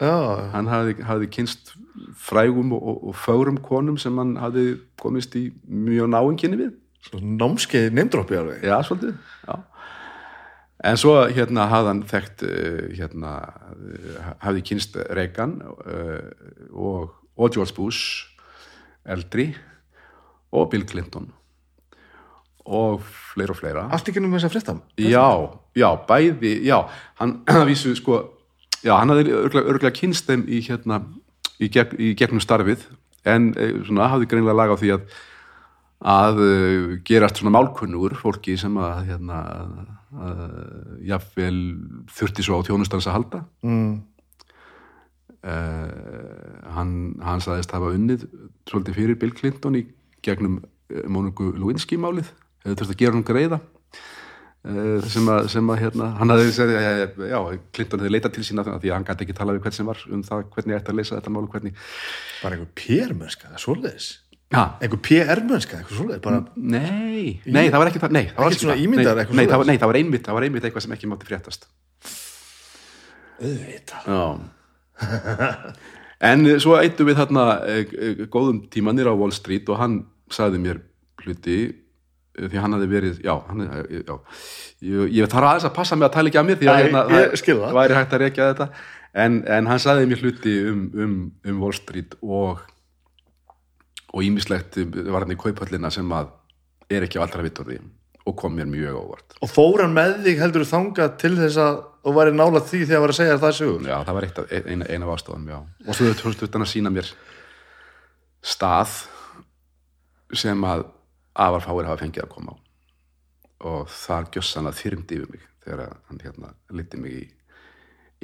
Já, 0.00 0.16
hann 0.54 0.68
hafði, 0.70 0.94
hafði 1.04 1.26
kynst 1.34 1.74
frægum 2.16 2.72
og, 2.72 2.84
og, 2.88 3.00
og 3.10 3.16
fögrum 3.20 3.58
konum 3.60 3.98
sem 4.00 4.16
hann 4.16 4.36
hafði 4.40 4.78
komist 5.00 5.34
í 5.36 5.50
mjög 5.68 6.08
náinginni 6.14 6.60
við 6.60 6.70
svo 7.04 7.20
námskeið 7.20 7.90
neymdroppi 7.96 8.38
alveg. 8.38 8.64
Já, 8.64 8.78
svolítið, 8.84 9.18
já. 9.46 9.58
En 10.90 10.96
svo 11.00 11.14
hérna 11.28 11.66
hafði 11.68 11.92
hann 11.92 12.02
þekkt, 12.08 12.44
uh, 12.48 12.84
hérna, 12.96 13.32
uh, 13.76 14.30
hafði 14.40 14.64
kynst 14.70 14.96
Reagan 15.12 15.58
uh, 15.60 16.30
og, 16.72 17.12
og 17.36 17.52
George 17.52 17.76
Bush 17.76 18.30
eldri 19.04 19.50
og 20.56 20.70
Bill 20.72 20.86
Clinton 20.88 21.28
og 22.70 23.00
fleira 23.04 23.52
og 23.52 23.58
fleira. 23.58 23.86
Allt 23.92 24.08
ekki 24.08 24.22
um 24.22 24.32
þess 24.36 24.46
að 24.48 24.54
frétta. 24.54 24.74
Já, 25.00 25.28
já, 25.76 25.88
bæði, 26.08 26.52
já, 26.68 26.78
hann 27.20 27.40
vísu, 27.68 27.92
sko, 27.98 28.22
já, 28.84 28.94
hann 28.96 29.12
hafði 29.12 29.34
örglega 29.34 29.94
kynst 29.96 30.28
þeim 30.30 30.46
í 30.48 30.62
hérna, 30.66 31.02
í, 31.60 31.68
gegn, 31.72 31.98
í 32.00 32.14
gegnum 32.18 32.42
starfið, 32.42 32.86
en 33.28 33.50
eh, 33.56 33.74
svona 33.84 34.08
hafði 34.12 34.30
greinlega 34.30 34.56
lag 34.62 34.72
á 34.72 34.80
því 34.80 34.94
að 34.96 35.10
að 36.00 36.38
uh, 36.40 36.92
gerast 37.04 37.40
svona 37.40 37.52
málkunnugur 37.58 38.14
fólki 38.16 38.54
sem 38.56 38.76
að 38.80 39.10
hérna 39.10 39.40
að, 39.44 39.74
jafnvel 41.06 41.58
þurfti 42.10 42.44
svo 42.46 42.60
á 42.60 42.66
þjónustans 42.66 43.06
að 43.06 43.16
halda 43.18 43.40
Mm. 43.62 44.00
uh, 45.44 46.70
hann, 46.74 46.94
hann 47.20 47.44
sagðist 47.44 47.74
hafa 47.76 47.92
unnið 47.94 48.24
svolítið 48.68 48.96
fyrir 48.96 49.20
Bill 49.20 49.34
Clinton 49.36 49.76
í 49.76 49.84
gegnum 50.24 50.62
Mónugu 50.88 51.52
Lewinsky 51.54 52.00
málið 52.00 52.32
hefur 52.64 52.80
þurft 52.80 52.96
að 52.96 53.00
gera 53.04 53.16
hún 53.18 53.28
greiða 53.28 53.60
sem 54.60 55.28
að, 55.32 55.46
sem 55.48 55.70
að 55.72 55.78
hérna, 55.80 56.06
hann 56.18 56.32
hafði 56.34 56.50
segið, 56.52 56.74
já, 57.30 57.38
Clinton 57.72 58.02
hefði 58.02 58.12
leitað 58.12 58.34
til 58.36 58.44
sína 58.44 58.64
því 58.66 58.90
að 58.90 58.96
hann 58.98 59.06
gæti 59.08 59.24
ekki 59.24 59.36
tala 59.38 59.54
við 59.56 59.62
hvern 59.64 59.76
sem 59.78 59.88
var 59.88 60.02
um 60.12 60.24
það 60.26 60.42
hvernig 60.56 60.76
ætti 60.76 60.92
að 60.92 60.98
leysa 60.98 61.16
þetta 61.16 61.32
mál 61.32 61.44
og 61.46 61.54
hvernig 61.54 61.78
bara 62.42 62.58
einhver 62.58 62.72
PR-mönska, 62.76 63.52
svoleiðis? 63.62 64.08
Ha, 64.52 64.64
einhver 64.82 65.00
PR-mönska, 65.06 65.80
eitthvað 65.80 66.00
svoleiðis 66.02 66.24
bara, 66.26 66.42
Nei, 66.60 67.40
nei, 67.46 67.66
það 67.70 67.78
var 67.80 67.92
ekki 67.92 68.02
það, 68.04 68.16
nei, 68.18 68.26
það 68.28 68.42
var 68.42 68.50
Ekkert 68.50 68.64
svona 68.66 68.76
það. 68.76 68.84
ímyndaðar 68.84 69.32
nei, 69.32 69.46
það 69.46 69.62
var, 69.62 69.72
það 69.72 69.92
var 69.92 70.00
einmitt, 70.02 70.24
það 70.26 70.36
var 70.36 70.48
einmitt 70.48 70.68
eitthvað 70.68 70.84
sem 70.86 70.96
ekki 70.98 71.10
mátti 71.12 71.30
fréttast. 71.30 71.70
Auðvitað. 73.40 74.10
En 76.20 76.44
eh, 76.44 76.58
svo 76.60 76.76
eittum 76.76 77.08
við 77.08 77.16
þarna 77.22 77.44
e, 77.64 77.76
e, 77.88 78.08
góðum 78.28 78.66
tíma 78.72 78.92
nýra 78.92 79.14
á 79.14 79.16
Wall 79.16 79.32
Street 79.32 79.68
og 79.72 79.80
hann 79.80 79.94
sagði 80.32 80.60
mér 80.60 80.82
hluti 81.24 81.56
eh, 81.64 81.70
því 82.46 82.62
hann 82.62 82.76
hafði 82.76 82.88
verið, 82.94 83.20
já, 83.26 83.34
hann, 83.48 83.66
eh, 83.66 84.00
já 84.06 84.14
ég, 84.80 85.12
ég 85.18 85.30
þarf 85.30 85.50
aðeins 85.50 85.68
að 85.68 85.76
passa 85.76 85.98
mig 85.98 86.08
að 86.08 86.16
tala 86.16 86.32
ekki 86.32 86.40
að 86.40 86.48
mér 86.48 86.60
því 86.60 86.70
að 86.70 86.80
Æ, 86.80 86.82
hérna, 86.84 87.04
það. 87.44 87.78
væri 87.78 87.98
hægt 87.98 88.16
að 88.16 88.24
rekja 88.24 88.50
þetta 88.50 88.68
en, 89.24 89.38
en 89.58 89.70
hann 89.70 89.82
sagði 89.82 90.10
mér 90.10 90.24
hluti 90.24 90.56
um, 90.70 90.82
um, 90.94 91.16
um 91.52 91.62
Wall 91.64 91.76
Street 91.76 92.18
og 92.22 92.66
og 94.10 94.26
ímislegt 94.26 94.80
var 95.06 95.22
hann 95.22 95.36
í 95.36 95.38
kauphöllina 95.38 95.90
sem 95.94 96.08
að 96.16 96.32
er 96.90 97.06
ekki 97.06 97.20
á 97.20 97.24
allra 97.26 97.44
vittorði 97.46 97.78
og 98.26 98.34
kom 98.36 98.56
mér 98.58 98.66
mjög 98.70 98.96
óvart 98.98 99.38
og 99.40 99.52
fór 99.52 99.84
hann 99.84 99.94
með 99.94 100.16
þig 100.24 100.42
heldur 100.42 100.66
þú 100.66 100.72
þangað 100.74 101.16
til 101.20 101.36
þess 101.38 101.60
að 101.62 101.78
þú 102.00 102.14
væri 102.16 102.32
nála 102.34 102.62
því 102.64 102.80
þegar 102.86 103.02
var 103.04 103.12
að 103.12 103.18
segja 103.18 103.40
það 103.40 103.56
sögur 103.58 103.88
Já, 103.88 103.96
það 104.06 104.16
var 104.16 104.26
eitt 104.26 104.40
af, 104.40 104.54
ein, 104.56 104.84
ein 104.88 105.04
af 105.04 105.12
ástofan. 105.14 105.48
Og 105.86 105.96
svo 105.96 106.12
þú 106.16 106.30
veist 106.30 106.44
utan 106.46 106.64
að 106.64 106.70
sína 106.72 106.92
mér 106.94 107.10
stað 108.40 108.94
sem 110.40 110.64
að 110.64 110.86
afar 111.40 111.64
fáir 111.64 111.88
hafa 111.88 112.02
fengið 112.04 112.26
að 112.26 112.32
koma 112.34 112.54
á. 112.54 112.56
Og 113.70 113.92
þar 113.92 114.30
gjössan 114.34 114.70
að 114.70 114.78
þyrmdi 114.80 115.18
yfir 115.18 115.32
mig 115.34 115.46
þegar 115.64 115.96
hann 116.08 116.22
hérna 116.24 116.52
liti 116.76 117.00
mig 117.00 117.16
í, 117.16 117.24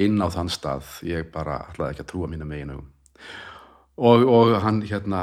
inn 0.06 0.20
á 0.20 0.28
þann 0.32 0.52
stað. 0.52 0.92
Ég 1.06 1.28
bara 1.32 1.62
ætlaði 1.70 1.96
ekki 1.96 2.06
að 2.06 2.12
trúa 2.12 2.30
mína 2.32 2.48
megin 2.48 2.74
augum. 2.74 2.92
Og, 3.96 4.26
og 4.28 4.52
hann 4.60 4.82
hérna 4.84 5.22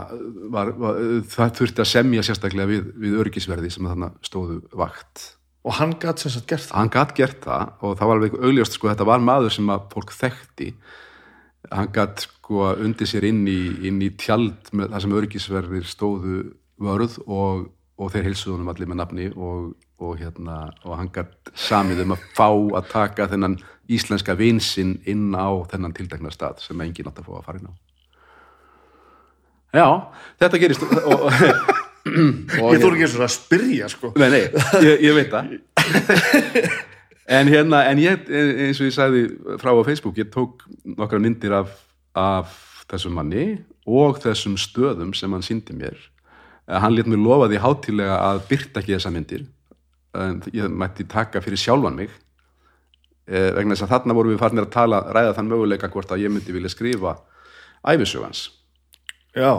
var, 0.53 0.73
var, 0.81 0.99
það 1.29 1.55
þurfti 1.59 1.83
að 1.83 1.91
semja 1.91 2.25
sérstaklega 2.25 2.71
við, 2.71 2.87
við 3.03 3.19
örgisverði 3.21 3.69
sem 3.73 3.85
þannig 3.85 4.15
stóðu 4.25 4.61
vakt 4.73 5.27
og 5.63 5.77
hann 5.79 5.93
gætt 5.99 6.23
sagt 6.23 6.49
gert 6.49 6.65
það 6.67 6.79
hann 6.79 6.91
gatt 6.91 7.13
gert 7.15 7.45
það 7.45 7.85
og 7.85 7.93
það 7.99 8.09
var 8.09 8.19
alveg 8.19 8.33
augljóst 8.39 8.75
sko, 8.75 8.89
þetta 8.91 9.07
var 9.07 9.23
maður 9.23 9.55
sem 9.55 9.69
að 9.71 9.85
fólk 9.93 10.11
þekkti 10.17 10.71
hann 11.71 11.91
gatt 11.95 12.25
sko 12.25 12.73
undir 12.73 13.09
sér 13.09 13.29
inn 13.29 13.45
í, 13.47 13.61
inn 13.87 14.01
í 14.03 14.11
tjald 14.19 14.73
með 14.75 14.91
það 14.91 15.05
sem 15.05 15.15
örgisverðir 15.21 15.87
stóðu 15.87 16.41
vörð 16.83 17.17
og, 17.23 17.69
og 17.97 18.11
þeir 18.13 18.29
heilsuðu 18.29 18.57
honum 18.57 18.71
allir 18.73 18.89
með 18.89 18.99
nafni 18.99 19.29
og, 19.33 19.73
og 20.01 20.17
hérna 20.19 20.57
og 20.83 20.97
hann 20.97 21.11
gatt 21.13 21.53
samið 21.57 22.03
um 22.05 22.15
að 22.15 22.27
fá 22.37 22.49
að 22.49 22.89
taka 22.91 23.27
þennan 23.31 23.59
íslenska 23.93 24.35
vinsinn 24.39 24.95
inn 25.09 25.33
á 25.35 25.49
þennan 25.69 25.93
tildekna 25.95 26.31
stað 26.33 26.63
sem 26.63 26.81
enginn 26.85 27.09
átt 27.11 27.21
að 27.21 27.27
fá 27.29 27.35
að 27.37 27.47
fara 27.47 27.61
inn 27.61 27.69
á. 27.69 27.73
Já, 29.73 29.87
þetta 30.41 30.61
gerist 30.61 30.83
og, 30.85 31.27
ég 32.05 32.81
þú 32.81 32.89
ekki 32.91 33.05
eins 33.05 33.17
og 33.17 33.25
að 33.25 33.31
spyrja 33.33 33.87
sko. 33.89 34.11
Nei, 34.21 34.27
nei, 34.29 34.41
ég, 34.85 35.05
ég 35.09 35.15
veit 35.17 35.33
það. 35.33 35.53
En 37.33 37.47
hérna, 37.47 37.85
en 37.87 38.01
ég 38.03 38.25
eins 38.27 38.81
og 38.81 38.89
ég 38.89 38.95
sagði 38.95 39.21
frá 39.61 39.71
á 39.71 39.79
Facebook 39.87 40.17
ég 40.19 40.27
tók 40.33 40.65
nokkra 40.83 41.21
myndir 41.23 41.55
af, 41.55 41.71
af 42.11 42.51
þessum 42.91 43.15
manni 43.15 43.45
og 43.87 44.19
þessum 44.23 44.57
stöðum 44.59 45.13
sem 45.15 45.31
hann 45.31 45.45
síndi 45.45 45.75
mér 45.77 45.95
hann 46.67 46.95
létt 46.95 47.09
mér 47.11 47.21
lofa 47.23 47.49
því 47.51 47.61
hátilega 47.63 48.17
að 48.29 48.41
byrta 48.49 48.81
ekki 48.81 48.95
þessa 48.95 49.13
myndir. 49.13 49.45
En 50.13 50.41
ég 50.53 50.69
mætti 50.69 51.07
taka 51.09 51.41
fyrir 51.41 51.59
sjálfan 51.59 51.95
mig 51.97 52.09
eh, 53.27 53.51
vegna 53.55 53.73
þess 53.73 53.87
að 53.87 53.95
þarna 53.95 54.17
vorum 54.17 54.35
við 54.35 54.43
farnir 54.43 54.67
að 54.67 54.75
tala 54.75 55.05
ræða 55.09 55.37
þann 55.39 55.49
möguleika 55.49 55.89
hvort 55.93 56.11
að 56.13 56.27
ég 56.27 56.33
myndi 56.33 56.53
vilja 56.53 56.69
skrifa 56.69 57.15
æfisögans 57.83 58.51
já, 59.33 59.49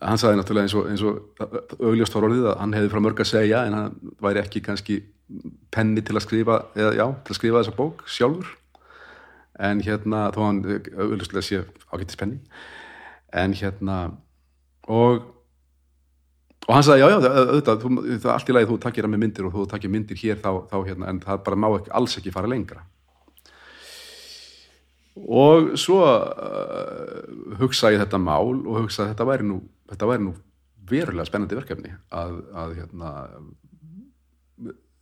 hann 0.00 0.20
sagði 0.20 0.40
náttúrulega 0.40 0.68
eins 0.68 0.76
og, 0.76 0.88
eins 0.90 1.04
og 1.04 1.82
augljóst 1.90 2.16
var 2.16 2.26
orðið 2.28 2.48
að 2.50 2.58
hann 2.62 2.76
hefði 2.76 2.92
frá 2.94 3.02
mörg 3.04 3.22
að 3.22 3.30
segja 3.32 3.62
en 3.66 3.76
hann 3.76 4.14
væri 4.24 4.42
ekki 4.42 4.64
kannski 4.64 4.98
penni 5.72 6.04
til 6.04 6.16
að 6.16 6.26
skrifa, 6.26 6.58
eða 6.76 6.92
já, 6.96 7.04
til 7.24 7.34
að 7.34 7.38
skrifa 7.38 7.62
þessa 7.62 7.76
bók 7.76 8.02
sjálfur. 8.10 8.50
En 9.62 9.80
hérna, 9.84 10.26
þó 10.32 10.40
hann 10.48 10.60
augljóslega 10.64 11.44
sé 11.44 11.60
ágættis 11.92 12.18
penni 12.20 12.40
en 13.36 13.54
hérna 13.56 13.98
og 14.88 15.28
og 16.62 16.74
hann 16.76 16.84
sagði, 16.86 17.02
já, 17.02 17.08
já, 17.10 17.18
auðvitað, 17.42 17.82
þú, 17.82 17.92
það 18.06 18.28
er 18.28 18.34
allt 18.36 18.50
í 18.50 18.54
lagi 18.56 18.68
þú 18.70 18.78
takir 18.84 19.06
það 19.06 19.12
með 19.12 19.22
myndir 19.24 19.46
og 19.48 19.54
þú 19.56 19.64
takir 19.72 19.92
myndir 19.92 20.20
hér 20.20 20.42
þá, 20.42 20.50
þá 20.70 20.76
hérna, 20.86 21.08
en 21.10 21.20
það 21.24 21.40
bara 21.48 21.58
má 21.58 21.68
ekki, 21.72 21.94
alls 21.98 22.18
ekki 22.20 22.34
fara 22.34 22.50
lengra. 22.50 22.84
Og 25.22 25.72
svo 25.80 25.98
uh, 26.06 27.56
hugsa 27.60 27.90
ég 27.92 28.00
þetta 28.00 28.20
mál 28.22 28.54
og 28.62 28.78
hugsa 28.84 29.04
að 29.04 29.10
þetta 29.12 29.26
væri 29.28 29.48
nú, 29.48 29.58
þetta 29.90 30.08
væri 30.08 30.26
nú 30.28 30.36
verulega 30.92 31.26
spennandi 31.28 31.58
verkefni 31.58 31.92
að, 32.14 32.38
að 32.62 32.76
hérna, 32.78 33.10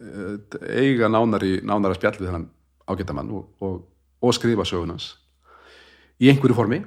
eh, 0.00 0.58
eiga 0.80 1.12
nánari, 1.12 1.60
nánara 1.66 1.96
spjall 1.96 2.16
við 2.18 2.30
þennan 2.30 2.48
ágættamann 2.90 3.30
og, 3.36 3.46
og, 3.62 3.78
og 4.20 4.34
skrifa 4.36 4.66
sögunans 4.68 5.12
í 6.20 6.32
einhverju 6.32 6.56
formi. 6.56 6.82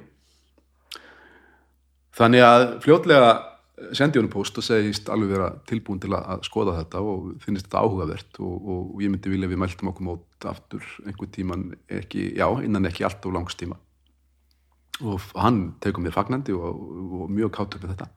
Þannig 2.14 2.44
að 2.46 2.68
fljótlega 2.84 3.32
sendi 3.96 4.18
honum 4.20 4.32
post 4.32 4.58
og 4.60 4.64
segist 4.66 5.08
alveg 5.12 5.32
vera 5.34 5.48
tilbúin 5.68 6.00
til 6.02 6.12
að 6.16 6.44
skoða 6.46 6.76
þetta 6.80 7.02
og 7.04 7.30
finnst 7.42 7.66
þetta 7.66 7.82
áhugavert 7.84 8.40
og, 8.40 8.54
og, 8.54 8.82
og 8.94 9.04
ég 9.04 9.12
myndi 9.12 9.32
vilja 9.32 9.50
við 9.50 9.60
mæltum 9.62 9.90
okkur 9.92 10.08
mót 10.08 10.48
aftur 10.48 10.86
einhver 11.04 11.30
tíman 11.34 11.66
ekki, 11.88 12.30
já, 12.38 12.46
innan 12.64 12.88
ekki 12.88 13.06
allt 13.06 13.26
og 13.28 13.36
langs 13.36 13.58
tíma. 13.60 13.78
Og 15.02 15.22
hann 15.34 15.74
tekur 15.82 16.04
mér 16.04 16.14
fagnandi 16.14 16.54
og, 16.54 16.82
og 17.20 17.30
mjög 17.34 17.54
kátur 17.58 17.82
með 17.82 17.94
þetta. 17.94 18.10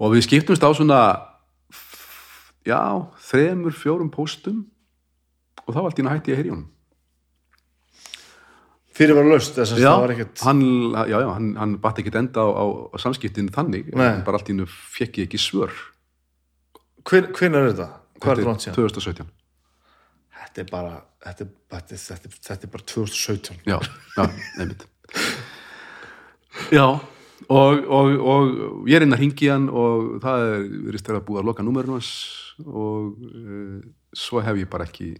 Og 0.00 0.14
við 0.14 0.26
skiptumst 0.28 0.64
á 0.64 0.70
svona 0.72 1.00
já, 2.66 2.80
þremur, 3.30 3.74
fjórum 3.76 4.12
postum 4.14 4.64
og 5.66 5.74
þá 5.74 5.82
allt 5.84 6.00
í 6.00 6.06
hætti 6.08 6.32
ég 6.32 6.38
að 6.38 6.42
heyri 6.42 6.54
honum 6.54 6.68
fyrir 9.00 9.16
var 9.16 9.30
löst 9.32 9.56
þess 9.56 9.74
að 9.76 9.86
það 9.86 10.02
var 10.04 10.14
ekkert 10.16 10.44
hann, 10.44 10.66
já, 11.08 11.16
já, 11.16 11.30
hann, 11.32 11.48
hann 11.60 11.78
batt 11.82 12.02
ekkert 12.02 12.20
enda 12.20 12.44
á, 12.44 12.48
á, 12.52 12.64
samskiptinu 13.00 13.54
þannig 13.54 13.88
en 13.96 14.20
bara 14.26 14.38
allt 14.38 14.52
í 14.52 14.54
hennu 14.54 14.68
fekk 14.68 15.22
ég 15.22 15.30
ekki 15.30 15.40
svör. 15.40 15.72
Hven, 17.08 17.30
hvenær 17.32 17.64
er 17.64 17.72
þetta? 17.72 17.88
hvað 18.20 18.32
er 18.32 18.40
Þetta 18.40 18.50
langt 18.50 18.64
síðan? 18.64 18.76
2017 18.78 19.30
þetta 20.40 20.62
er 20.62 20.68
bara 20.70 20.92
þetta 21.24 21.46
er, 21.46 21.52
þetta 21.74 21.94
er, 21.94 22.02
þetta 22.02 22.28
er, 22.28 22.34
þetta 22.48 22.66
er 22.66 22.74
bara 22.74 22.86
2017 22.92 23.62
já, 23.70 23.78
já, 24.16 24.24
nefnit 24.58 24.82
já 26.74 26.86
og, 26.90 27.86
og, 27.86 28.12
og 28.34 28.90
ég 28.90 28.98
er 28.98 29.06
inn 29.06 29.16
að 29.16 29.24
ringi 29.24 29.50
hann 29.50 29.70
og 29.70 30.20
það 30.24 30.46
er 30.48 30.68
verið 30.90 31.04
stærða 31.04 31.24
búið 31.28 31.42
að 31.42 31.50
loka 31.50 31.66
númerinu 31.66 31.96
hans 31.96 32.12
og 32.66 33.16
uh, 33.16 33.80
svo 34.16 34.44
hef 34.44 34.60
ég 34.60 34.70
bara 34.70 34.88
ekki 34.88 35.14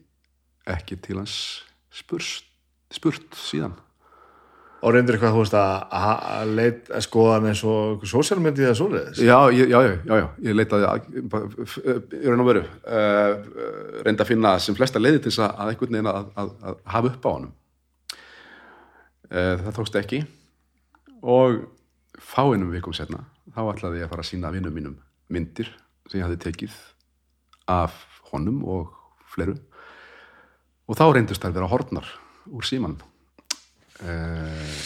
ekki 0.70 1.00
til 1.02 1.18
hans 1.22 1.36
spurst, 1.90 2.49
spurt 2.94 3.38
síðan. 3.38 3.76
Og 4.80 4.94
reyndir 4.94 5.18
eitthvað, 5.18 5.34
þú 5.34 5.42
veist, 5.42 5.56
að, 5.60 5.82
að, 5.92 6.20
að 6.32 6.52
leit 6.56 6.86
að 6.96 7.02
skoða 7.04 7.32
hann 7.34 7.48
eins 7.50 7.62
og 7.68 8.04
sósjálfmyndi 8.08 8.64
eða 8.64 8.76
svoleiðis? 8.78 9.18
Já, 9.20 9.36
já, 9.52 9.64
já, 9.68 9.80
já, 9.84 10.14
já, 10.22 10.26
ég 10.46 10.56
leitaði 10.56 10.86
að, 10.88 11.10
í 12.16 12.22
raun 12.24 12.44
og 12.46 12.48
veru 12.48 12.62
uh, 12.64 13.50
reynda 14.06 14.24
að 14.24 14.30
finna 14.30 14.54
sem 14.64 14.78
flesta 14.78 15.02
leiði 15.02 15.20
til 15.20 15.34
þess 15.34 15.42
að, 15.44 15.52
að 15.52 15.72
einhvern 15.74 15.98
veginn 15.98 16.08
að, 16.14 16.30
að, 16.40 16.54
að 16.64 16.80
hafa 16.94 17.12
upp 17.12 17.28
á 17.28 17.30
honum. 17.34 17.52
Uh, 19.28 19.52
það 19.66 19.76
tókst 19.76 20.00
ekki. 20.00 20.22
Og 21.20 21.60
fáinum 22.20 22.72
vikum 22.72 22.96
setna 22.96 23.24
þá 23.54 23.62
ætlaði 23.72 24.00
ég 24.00 24.08
að 24.08 24.12
fara 24.12 24.24
að 24.24 24.30
sína 24.30 24.52
vinnum 24.54 24.74
mínum 24.74 24.96
myndir 25.32 25.70
sem 26.08 26.20
ég 26.20 26.26
hafði 26.26 26.40
tekið 26.44 26.76
af 27.70 27.96
honum 28.30 28.62
og 28.68 28.90
fleru 29.30 29.56
og 30.90 30.98
þá 30.98 31.04
reyndust 31.14 31.42
þær 31.42 31.56
vera 31.56 31.70
horfnar 31.70 32.08
úr 32.48 32.64
síman 32.66 32.96
uh, 34.00 34.78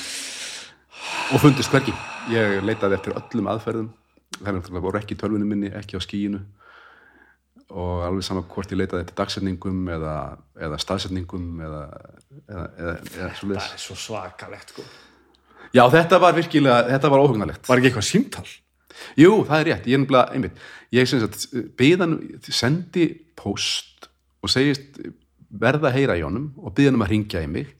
og 1.32 1.40
fundist 1.42 1.70
hvergi. 1.72 1.94
Ég 2.32 2.60
leitaði 2.64 2.98
eftir 2.98 3.16
öllum 3.18 3.50
aðferðum. 3.52 3.88
Það 4.40 4.56
náttúrulega 4.56 4.84
voru 4.88 4.98
ekki 5.00 5.14
í 5.14 5.20
tölvunum 5.20 5.50
minni 5.50 5.70
ekki 5.78 5.98
á 5.98 6.02
skíinu 6.02 6.40
og 7.74 8.04
alveg 8.06 8.26
sama 8.26 8.42
hvort 8.50 8.72
ég 8.74 8.78
leitaði 8.78 9.04
eftir 9.04 9.16
dagsetningum 9.18 9.88
eða, 9.94 10.16
eða 10.66 10.78
staðsetningum 10.82 11.62
eða, 11.64 11.82
eða, 12.44 12.66
eða, 12.78 12.92
það 13.40 13.56
er 13.56 13.80
svo 13.82 13.96
svakalegt 13.98 14.74
sko. 14.74 14.84
Já, 15.74 15.82
þetta 15.90 16.20
var 16.22 16.36
virkilega, 16.36 16.84
þetta 16.92 17.10
var 17.10 17.24
óhugnalegt 17.24 17.70
var 17.70 17.80
ekki 17.80 17.90
eitthvað 17.90 18.08
símtal? 18.10 18.44
Jú, 19.18 19.40
það 19.48 19.56
er 19.56 19.68
rétt, 19.70 19.88
ég 19.90 19.96
er 19.96 20.02
nefnilega, 20.04 20.36
einmitt 20.36 20.60
ég 20.94 21.10
sem 21.10 21.22
sagt, 21.22 21.48
byðan, 21.78 22.18
sendi 22.46 23.08
post 23.38 24.08
og 24.44 24.52
segist 24.52 25.00
verða 25.60 25.90
að 25.90 25.96
heyra 25.98 26.18
í 26.18 26.24
honum 26.26 26.50
og 26.60 26.74
byðan 26.76 26.98
um 26.98 27.04
að 27.06 27.12
ringja 27.14 27.42
í 27.44 27.48
mig. 27.50 27.72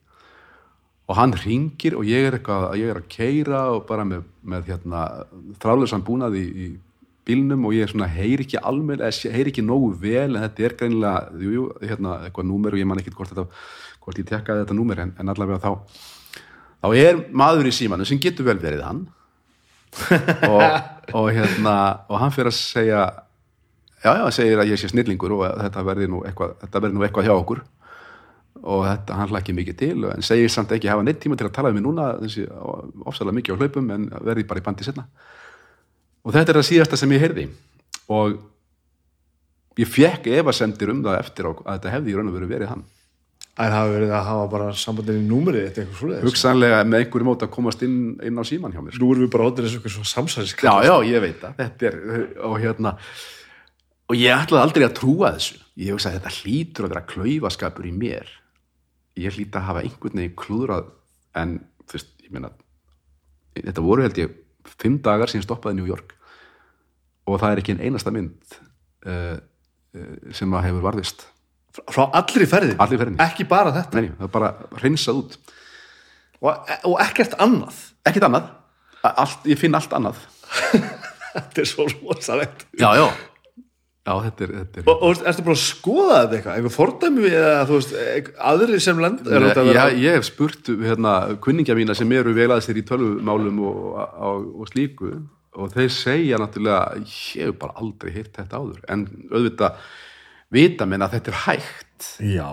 Og 1.05 1.19
hann 1.19 1.35
ringir 1.37 1.97
og 1.99 2.07
ég 2.09 2.29
er 2.31 2.39
eitthvað, 2.39 2.71
ég 2.81 2.91
er 2.95 3.01
að 3.03 3.09
keira 3.13 3.65
og 3.75 3.83
bara 3.89 4.07
með, 4.09 4.23
með 4.41 4.71
hérna, 4.73 5.03
þráðlösan 5.61 6.05
búnaði 6.07 6.45
í, 6.49 6.69
bílnum 7.25 7.65
og 7.69 7.75
ég 7.77 7.89
svona 7.89 8.09
heyri 8.13 8.45
ekki 8.45 8.59
sé- 9.13 9.33
heyri 9.33 9.53
ekki 9.53 9.65
nógu 9.65 9.95
vel 10.01 10.37
en 10.37 10.43
þetta 10.45 10.65
er 10.65 10.75
greinilega, 10.77 11.21
jú, 11.41 11.53
jú, 11.57 11.65
hérna 11.81 12.19
eitthvað 12.27 12.49
númer 12.51 12.73
og 12.77 12.81
ég 12.83 12.89
man 12.89 13.01
ekki 13.01 13.15
hvort 13.17 13.33
þetta 13.33 13.47
hvort 14.05 14.19
ég 14.21 14.27
tekkaði 14.29 14.65
þetta 14.65 14.77
númer 14.77 15.01
en, 15.01 15.15
en 15.19 15.33
allavega 15.33 15.61
þá 15.65 15.71
þá 16.85 16.89
er 17.01 17.23
maður 17.33 17.71
í 17.71 17.73
símanu 17.73 18.05
sem 18.05 18.21
getur 18.21 18.45
vel 18.45 18.59
verið 18.61 18.83
hann. 18.85 19.07
Og, 20.51 20.63
og 21.15 21.29
hérna 21.31 21.75
og 22.11 22.19
hann 22.19 22.33
fyrir 22.35 22.51
að 22.51 22.57
segja 22.59 23.03
já, 24.05 24.11
já, 24.21 24.25
segir 24.37 24.61
að 24.61 24.71
ég 24.75 24.81
sé 24.81 24.91
snillingur 24.93 25.35
og 25.39 25.45
þetta 25.63 25.85
verði 25.89 26.11
nú 26.13 26.23
eitthvað, 26.29 26.55
verði 26.77 26.95
nú 26.95 27.07
eitthvað 27.07 27.29
hjá 27.31 27.35
okkur. 27.39 27.63
Og 28.65 28.85
þetta, 28.87 29.17
hann 29.19 29.29
hlakki 29.33 29.53
mikið 29.57 29.77
til 29.81 30.05
en 30.09 30.23
segir 30.25 30.49
samt 30.53 30.71
ekki 30.73 30.89
hafa 30.89 31.05
neitt 31.05 31.19
tíma 31.21 31.37
til 31.37 31.49
að 31.49 31.57
tala 31.57 31.73
um 31.73 31.77
mig 31.77 31.85
núna 31.85 32.15
þessi 32.23 32.47
ofsalega 33.05 33.37
mikið 33.41 33.57
á 33.57 33.61
hlaupum 33.61 33.91
en 33.93 34.07
verði 34.25 34.47
bara 34.49 34.63
í 34.63 34.65
bandi 34.65 34.87
setna 34.87 35.05
og 36.25 36.33
þetta 36.33 36.55
er 36.55 36.59
það 36.61 36.69
síðasta 36.71 36.97
sem 37.01 37.13
ég 37.13 37.25
heyrði. 37.25 37.45
Og 38.15 38.39
ég 39.81 39.91
fekk 39.91 40.31
efasemdir 40.39 40.93
um 40.95 41.03
það 41.05 41.19
eftir 41.21 41.51
að 41.51 41.63
þetta 41.67 41.95
hefði 41.99 42.15
í 42.15 42.17
raun 42.17 42.31
og 42.31 42.39
veru 42.39 42.51
verið 42.55 42.71
hann. 42.73 42.85
Það 43.55 43.75
hafa 43.77 43.91
verið 43.93 44.13
að 44.17 44.25
hafa 44.27 44.47
bara 44.51 44.71
sambandin 44.75 45.21
í 45.21 45.27
númerið 45.29 45.67
þetta 45.69 45.83
eitthvað 45.83 45.99
svoleiðis. 46.01 46.25
hugsanlega 46.27 46.81
með 46.89 47.05
einhverju 47.05 47.27
mót 47.29 47.45
að 47.45 47.53
komast 47.55 47.85
inn, 47.87 47.99
inn 48.27 48.41
á 48.41 48.43
síman 48.49 48.73
hjá 48.75 48.81
mér 48.83 48.97
Nú 48.99 49.11
erum 49.13 49.27
við 49.27 49.31
bara 49.31 49.51
þessu 49.61 49.79
eitthvað 49.79 49.95
svo 49.95 50.07
samsæðis. 50.11 50.55
já, 50.59 50.75
já, 50.89 50.95
ég 51.07 51.23
veit 51.23 51.45
það. 51.45 52.01
Og 52.49 52.57
hérna 52.65 52.97
og 54.11 54.19
ég 54.19 54.35
ætlaði 54.37 54.67
aldrei 54.67 54.87
að 54.87 54.97
trúa 54.99 55.33
þessu 55.37 55.61
ég 55.81 55.95
hugsa 55.95 56.11
að 56.11 56.19
þetta 56.19 56.35
hlýtur 56.41 56.87
að 56.87 56.95
vera 56.95 57.07
klaufaskapur 57.13 57.89
í 57.89 57.93
mér 57.97 58.31
ég 59.21 59.37
hlýta 59.37 59.61
að 59.61 59.69
hafa 59.71 59.85
einhvern 59.87 60.21
veginn 60.21 60.37
klúðrað 60.39 60.91
en 61.41 61.57
þú 61.85 61.99
veist, 61.99 62.11
ég 62.25 62.35
meina 62.35 62.51
þetta 63.57 63.85
voru 63.85 64.05
held 64.05 64.21
ég 64.21 64.35
fimm 64.81 64.99
dagar 65.05 65.31
síðan 65.31 65.47
stoppaði 65.47 65.79
New 65.81 65.89
York 65.89 66.15
og 67.29 67.41
það 67.41 67.55
er 67.55 67.63
ekki 67.63 67.77
ein 67.77 67.85
einasta 67.89 68.13
mynd 68.15 68.59
uh, 69.07 69.37
uh, 69.39 70.11
sem 70.35 70.53
að 70.59 70.69
hefur 70.71 70.85
varðist 70.91 71.29
Frá 71.91 72.05
allri 72.15 72.47
ferðin. 72.47 72.77
Allri 72.79 72.95
ferðinni. 73.01 73.19
Ekki 73.25 73.49
bara 73.51 73.73
þetta. 73.75 73.99
Nei, 73.99 74.13
það 74.15 74.27
er 74.29 74.31
bara 74.31 74.51
hreinsað 74.79 75.17
út 75.25 75.33
Og, 76.39 76.69
og 76.87 76.95
ekkert 77.03 77.35
annað. 77.43 77.81
ekkert 78.07 78.27
annað, 78.29 78.51
allt, 79.09 79.47
ég 79.51 79.59
finn 79.59 79.75
allt 79.75 79.95
annað 79.97 80.21
Þetta 81.35 81.63
er 81.65 81.67
svo 81.67 81.89
rosalegt. 81.91 82.63
já, 82.79 82.93
já 82.95 83.09
já, 84.05 84.15
þetta 84.27 84.47
er, 84.47 84.55
þetta 84.61 84.81
er 84.83 84.91
Og, 84.93 85.05
og 85.09 85.23
ertu 85.31 85.45
bara 85.47 85.57
að 85.57 85.63
skoða 85.65 86.19
þetta 86.23 86.39
eitthvað? 86.39 86.59
Eitthvað 86.59 86.77
fordæmi 86.79 87.25
við 87.25 87.37
eða 87.41 87.63
þú 87.69 87.79
veist, 87.79 87.95
eitth- 88.15 88.43
aðrir 88.53 88.83
sem 88.85 89.01
land? 89.05 89.23
Er 89.29 89.47
þetta 89.49 89.63
að 89.65 89.71
vera... 89.71 89.87
Já, 89.89 90.03
ég 90.05 90.19
hef 90.19 90.29
spurt 90.29 90.73
hérna, 90.85 91.15
kunningja 91.45 91.79
mína 91.79 91.97
sem 91.99 92.13
eru 92.19 92.35
vel 92.37 92.51
að 92.53 92.65
sér 92.67 92.81
í 92.83 92.85
tölvumálum 92.91 93.63
og, 93.65 93.81
og, 94.29 94.47
og 94.61 94.71
slíku 94.73 95.15
og 95.55 95.71
þeir 95.75 95.93
segja 95.95 96.39
náttúrulega 96.43 96.99
ég 96.99 97.49
hef 97.49 97.59
bara 97.61 97.77
aldrei 97.79 98.11
heyrt 98.17 98.35
þetta 98.41 98.59
áður 98.59 98.81
en 98.91 99.05
auðvitað 99.31 99.85
vita 100.55 100.87
menn 100.91 101.05
að 101.07 101.17
þetta 101.17 101.31
er 101.33 101.41
hægt 101.45 102.09
Já. 102.27 102.51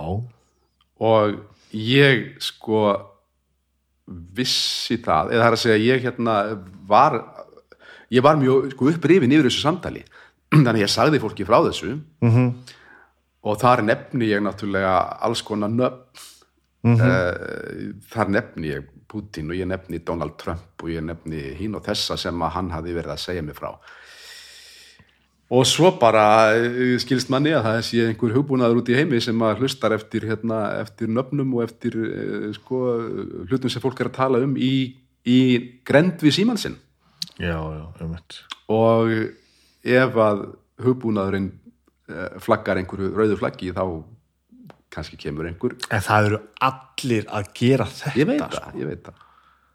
og 1.01 1.39
ég 1.73 2.27
sko 2.43 2.83
vissi 4.37 4.97
það 5.01 5.31
eða 5.33 5.41
það 5.41 5.47
er 5.49 5.57
að 5.57 5.63
segja 5.63 5.83
ég 5.87 6.05
hérna 6.05 6.35
var 6.89 7.17
ég 8.11 8.23
var 8.25 8.39
mjög 8.39 8.71
sko, 8.75 8.89
upprifin 8.91 9.33
yfir 9.33 9.47
þessu 9.49 9.63
samtali 9.63 10.03
þannig 10.51 10.85
ég 10.85 10.91
sagði 10.91 11.21
fólki 11.23 11.47
frá 11.47 11.59
þessu. 11.67 11.97
Mm 12.21 12.31
-hmm. 12.31 12.77
og 13.43 13.59
þar 13.61 13.83
nefni 13.83 14.29
ég 14.29 14.43
náttúrulega 14.43 14.95
alls 15.21 15.41
konar 15.41 15.69
nöfn. 15.69 16.27
Mm 16.81 16.97
þar 18.09 18.29
nefni 18.29 18.71
ég 18.73 18.85
Putin 19.11 19.51
og 19.51 19.57
ég 19.59 19.67
nefni 19.67 19.99
Donald 19.99 20.37
Trump 20.39 20.83
og 20.83 20.89
ég 20.89 21.03
nefni 21.03 21.51
hín 21.59 21.75
og 21.75 21.83
þessa 21.85 22.17
sem 22.17 22.41
að 22.41 22.53
hann 22.55 22.71
hafi 22.71 22.95
verið 22.95 23.15
að 23.15 23.25
segja 23.25 23.43
mig 23.45 23.57
frá. 23.57 23.75
Og 25.51 25.65
svo 25.67 25.89
bara 25.99 26.53
eh, 26.55 26.95
skilst 27.03 27.31
manni 27.33 27.51
að 27.51 27.65
það 27.65 27.81
sé 27.83 28.05
einhver 28.07 28.31
hugbúnaður 28.37 28.79
út 28.79 28.91
í 28.93 28.95
heimi 28.95 29.19
sem 29.23 29.41
að 29.43 29.59
hlustar 29.59 29.91
eftir, 29.97 30.23
hérna, 30.29 30.61
eftir 30.79 31.11
nöfnum 31.11 31.57
og 31.57 31.65
eftir 31.65 31.97
eh, 32.07 32.45
sko, 32.55 32.79
hlutum 33.49 33.73
sem 33.73 33.83
fólk 33.83 33.99
er 33.99 34.07
að 34.13 34.15
tala 34.15 34.39
um 34.45 34.55
í, 34.55 34.95
í 35.27 35.39
grend 35.87 36.23
við 36.23 36.37
símansinn 36.39 36.79
Já, 37.35 37.57
já, 37.57 37.83
um 37.99 38.15
þetta. 38.15 38.47
og 38.71 39.11
ef 39.83 40.15
að 40.21 40.43
hugbúnaðurinn 40.85 41.49
eh, 42.09 42.39
flaggar 42.43 42.77
einhverju 42.81 43.11
rauðu 43.17 43.37
flaggi 43.39 43.71
þá 43.75 43.83
kannski 44.91 45.17
kemur 45.17 45.47
einhver. 45.47 45.75
En 45.93 46.01
það 46.03 46.25
eru 46.29 46.39
allir 46.67 47.27
að 47.31 47.51
gera 47.55 47.85
þetta. 47.87 48.15
ég 48.19 48.27
veit 48.27 48.41
það, 48.43 48.79
ég 48.81 48.89
veit 48.91 49.03
það. 49.07 49.19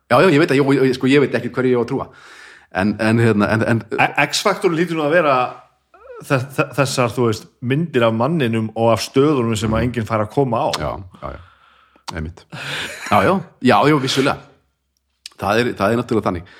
Já, 0.06 0.16
já, 0.22 0.26
ég 0.30 0.38
veit 0.42 0.50
það, 0.52 0.58
ég, 0.60 0.82
ég, 0.86 0.96
sko, 0.98 1.08
ég 1.10 1.22
veit 1.24 1.34
ekki 1.38 1.50
hverju 1.56 1.72
ég 1.72 1.78
á 1.80 1.82
að 1.82 1.88
trúa. 1.90 2.08
En, 2.76 2.92
en, 3.00 3.22
hérna, 3.22 3.48
en, 3.54 3.62
en 3.72 3.80
E- 3.96 4.26
X-faktor 4.26 4.74
lítur 4.76 4.98
nú 4.98 5.06
að 5.06 5.14
vera 5.16 5.36
þe- 6.26 6.42
þe- 6.58 6.68
þessar, 6.76 7.14
þú 7.16 7.24
veist, 7.30 7.48
myndir 7.64 8.04
af 8.06 8.12
manninum 8.14 8.68
og 8.76 8.92
af 8.92 9.02
stöðunum 9.06 9.56
sem 9.58 9.72
að 9.72 9.86
enginn 9.86 10.06
fær 10.08 10.26
að 10.26 10.30
koma 10.36 10.60
á. 10.60 10.68
já, 10.76 10.90
já, 11.22 11.32
já, 11.32 11.40
einmitt. 12.20 12.44
Já, 13.08 13.18
já, 13.24 13.32
já, 13.70 13.76
já, 13.88 13.96
vissulega. 14.04 14.36
Það 15.40 15.62
er, 15.62 15.72
það 15.80 15.92
er 15.94 16.00
náttúrulega 16.02 16.28
þannig. 16.28 16.52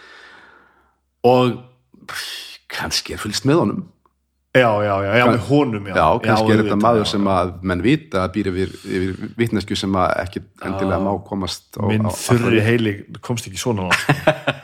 Og 1.27 1.53
kannski 2.73 3.15
er 3.17 3.23
fylgst 3.23 3.47
með 3.49 3.63
honum 3.65 3.85
Já, 4.57 4.71
já, 4.81 4.93
já, 5.05 5.11
já, 5.21 5.25
með 5.29 5.43
honum, 5.51 5.85
já. 5.91 5.95
já, 5.99 6.05
kannski 6.25 6.53
er 6.55 6.61
þetta 6.63 6.77
maður 6.81 7.03
já, 7.03 7.09
sem 7.11 7.27
að 7.29 7.51
menn 7.69 7.83
vita 7.85 8.23
að 8.23 8.31
býr 8.39 8.47
yfir, 8.49 8.71
yfir 8.89 9.27
vitnesku 9.37 9.77
sem 9.77 9.99
að 10.01 10.15
ekki 10.23 10.41
endilega 10.65 11.01
má 11.05 11.11
komast 11.29 11.77
á, 11.77 11.85
Minn 11.91 12.09
þurri 12.09 12.63
heili 12.65 12.95
komst 13.21 13.51
ekki 13.51 13.61
svona 13.61 13.91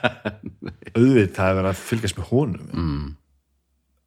auðvitað 0.97 1.61
er 1.61 1.69
að 1.71 1.83
fylgjast 1.83 2.17
með 2.19 2.31
honum. 2.31 2.71
Mm. 2.73 3.11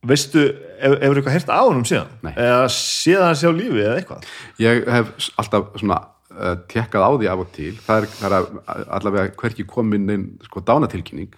Veistu, 0.10 0.42
ef- 0.78 0.98
hefur 1.02 1.18
eitthvað 1.22 1.36
heyrt 1.38 1.54
á 1.54 1.62
honum 1.66 1.86
síðan? 1.86 2.10
Nei. 2.26 2.34
Eða 2.34 2.66
séð 2.74 3.24
hann 3.26 3.38
sé 3.40 3.50
á 3.50 3.54
lífi 3.58 3.82
eða 3.86 3.96
eitthvað? 4.02 4.28
Ég 4.62 4.84
hef 4.96 5.14
alltaf 5.42 5.70
svona 5.82 6.00
uh, 6.34 6.58
tekkað 6.70 7.06
á 7.06 7.10
því 7.14 7.30
af 7.32 7.42
og 7.46 7.54
til 7.56 7.72
það 7.86 8.02
er, 8.04 8.10
það 8.20 8.36
er 8.40 8.84
allavega 9.00 9.32
hverki 9.42 9.66
komin 9.70 10.10
inn 10.14 10.28
sko 10.46 10.62
dánatilkynning 10.66 11.34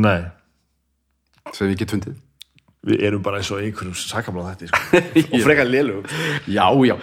Nei. 0.00 0.20
Sem 1.50 1.72
ég 1.72 1.80
get 1.80 1.94
fundið 1.94 2.20
Við 2.82 2.98
erum 3.06 3.20
bara 3.22 3.38
eins 3.38 3.46
og 3.54 3.60
einhverjum 3.62 3.94
sakamláð 3.94 4.56
þetta, 4.56 4.68
sko. 4.72 5.00
og 5.36 5.42
frekar 5.44 5.68
lélugum. 5.70 6.06
Já, 6.50 6.64
já 6.82 6.96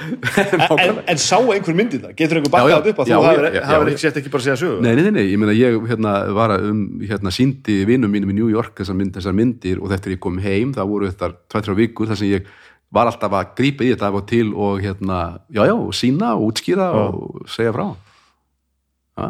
En, 0.75 0.97
en 1.07 1.21
sá 1.23 1.37
einhver 1.39 1.77
myndið 1.77 2.01
það? 2.03 2.15
Getur 2.19 2.39
einhver 2.41 2.51
bakkað 2.51 2.89
upp 2.91 2.99
að 2.99 3.11
já, 3.13 3.15
þú 3.15 3.23
já, 3.23 3.29
hafir 3.29 3.87
já. 3.87 3.93
ekki 3.93 4.03
sett 4.03 4.19
ekki 4.19 4.33
bara 4.33 4.43
að 4.43 4.49
segja 4.49 4.57
sögu? 4.59 4.81
Nei, 4.83 4.91
nei, 4.99 5.07
nei, 5.15 5.21
ég 5.29 5.39
meina 5.39 5.55
ég 5.55 5.79
hérna, 5.87 6.17
var 6.35 6.55
að 6.57 6.67
um, 6.73 6.83
hérna, 6.99 7.31
síndi 7.31 7.77
vinnum 7.87 8.11
mínum 8.11 8.35
í 8.35 8.37
New 8.41 8.51
York 8.51 8.75
þessar, 8.81 8.99
mynd, 8.99 9.15
þessar 9.15 9.39
myndir 9.39 9.79
og 9.79 9.93
þetta 9.93 10.11
er 10.11 10.17
ég 10.17 10.23
kom 10.27 10.43
heim, 10.43 10.75
það 10.75 10.91
voru 10.91 11.13
þetta 11.13 11.31
tvættra 11.55 11.79
vikur 11.79 12.11
þar 12.11 12.19
sem 12.19 12.33
ég 12.33 12.53
var 12.99 13.07
alltaf 13.07 13.39
að 13.39 13.57
grípa 13.61 13.87
í 13.87 13.93
þetta 13.93 14.11
af 14.11 14.19
og 14.19 14.29
til 14.35 14.45
og 14.51 14.83
hérna, 14.83 15.25
já, 15.47 15.63
já, 15.63 15.77
sína 15.95 16.35
og 16.35 16.49
útskýra 16.49 16.91
og 17.05 17.45
segja 17.55 17.71
frá 17.77 17.85
já. 17.87 19.27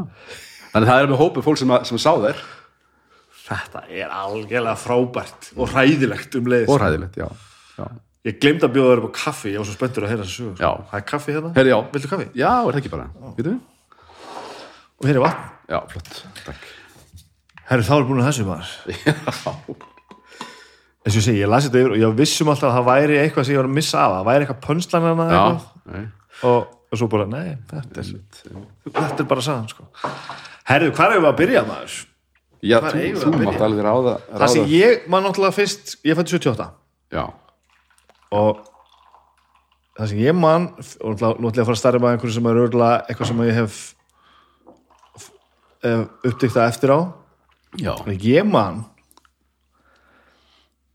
Þannig 0.73 0.85
að 0.87 0.89
það 0.95 1.03
er 1.03 1.13
með 1.13 1.21
hópu 1.21 1.45
fólk 1.45 1.61
sem, 1.61 1.77
að, 1.77 1.85
sem 1.91 2.01
sá 2.01 2.09
þær 2.17 2.41
Þetta 3.49 3.81
er 3.89 4.11
algjörlega 4.13 4.77
frábært 4.77 5.49
og 5.57 5.71
hræðilegt 5.73 6.35
um 6.37 6.49
leiðis. 6.53 6.69
og 6.69 6.79
ræðilegt, 6.83 7.15
já, 7.17 7.27
já. 7.79 7.85
Ég 8.27 8.35
glemd 8.43 8.65
að 8.67 8.73
bjóða 8.75 8.89
þér 8.93 8.99
upp 9.01 9.09
á 9.09 9.13
kaffi, 9.15 9.51
ég 9.53 9.61
var 9.61 9.65
svo 9.69 9.75
spenntur 9.77 10.05
að 10.05 10.11
heyra 10.11 10.25
þessu 10.27 10.41
sögur. 10.43 10.57
Já. 10.59 10.71
Það 10.89 10.97
er 10.99 11.05
kaffi 11.07 11.33
hérna? 11.33 11.51
Herri, 11.55 11.71
já. 11.71 11.77
Viltu 11.93 12.09
kaffi? 12.11 12.27
Já, 12.35 12.49
er 12.51 12.73
það 12.75 12.79
ekki 12.81 12.91
bara, 12.93 13.05
veitum 13.37 13.53
við? 13.53 13.59
Og 14.99 15.07
hér 15.07 15.15
er 15.19 15.23
vatn. 15.23 15.45
Já, 15.69 15.79
flott, 15.93 16.11
takk 16.43 16.67
Herri, 17.69 17.85
þá 17.85 17.93
er 17.95 18.05
búin 18.09 18.19
að 18.23 18.27
þessu 18.29 18.45
maður. 18.49 18.71
Þess 20.99 21.13
að 21.13 21.19
ég 21.19 21.25
segi, 21.25 21.39
ég 21.39 21.49
lasi 21.49 21.69
þetta 21.69 21.79
yfir 21.83 21.93
og 21.95 22.01
ég 22.01 22.15
vissum 22.19 22.49
alltaf 22.51 22.69
að 22.69 22.75
það 22.79 22.87
væri 22.89 23.19
eitthvað 23.21 23.45
sem 23.47 23.53
ég 23.55 23.59
var 23.61 23.69
að 23.69 23.75
missa 23.77 24.01
af. 24.03 24.13
Það 24.17 24.27
væri 24.29 24.45
eitthvað 24.45 24.61
pönslan 24.65 25.05
hana 25.07 25.27
já, 25.29 25.39
eitthvað. 25.39 25.93
nei, 25.93 26.03
Og, 26.49 26.73
og 26.91 26.99
svo 26.99 27.07
bara, 27.11 27.25
nei, 27.29 27.45
þetta 27.69 28.03
er, 28.03 28.09
þetta 28.89 29.23
er 29.23 29.29
bara 29.31 29.45
sagan, 29.45 29.69
sko. 29.71 29.87
Herri, 30.69 30.91
já 32.63 32.79
þú, 32.83 33.03
þú 33.21 33.29
að 33.29 33.45
mátt 33.45 33.61
alveg 33.65 33.85
ráða, 33.85 34.15
Það 34.25 34.41
ráða. 34.41 34.49
sem 34.53 34.73
ég, 34.73 35.05
maður 35.07 35.25
náttúrulega 35.27 35.55
fyrst, 35.55 35.93
ég 36.07 36.17
fætti 36.19 36.35
78. 36.35 36.67
Já, 37.15 37.23
og 38.35 38.63
það 39.97 40.11
sem 40.11 40.21
ég 40.23 40.35
man 40.37 40.67
og 40.75 41.15
náttúrulega 41.19 41.63
að 41.63 41.69
fara 41.69 41.77
að 41.77 41.81
starfa 41.81 42.03
með 42.03 42.15
einhverju 42.15 42.35
sem 42.37 42.49
er 42.51 42.61
örgulega 42.63 42.99
eitthvað 43.05 43.31
sem 43.31 43.43
ég 43.47 43.59
hef, 43.59 43.79
hef 45.85 46.27
uppdykta 46.31 46.67
eftir 46.67 46.95
á. 46.95 46.99
Já, 47.79 47.93
og 47.95 48.27
ég 48.27 48.49
man 48.49 48.83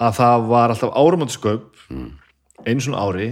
að 0.02 0.20
það 0.20 0.46
var 0.50 0.74
alltaf 0.74 0.94
árumöndskaup 0.98 1.88
mm. 1.88 2.12
einu 2.66 2.82
svona 2.82 3.04
ári 3.06 3.30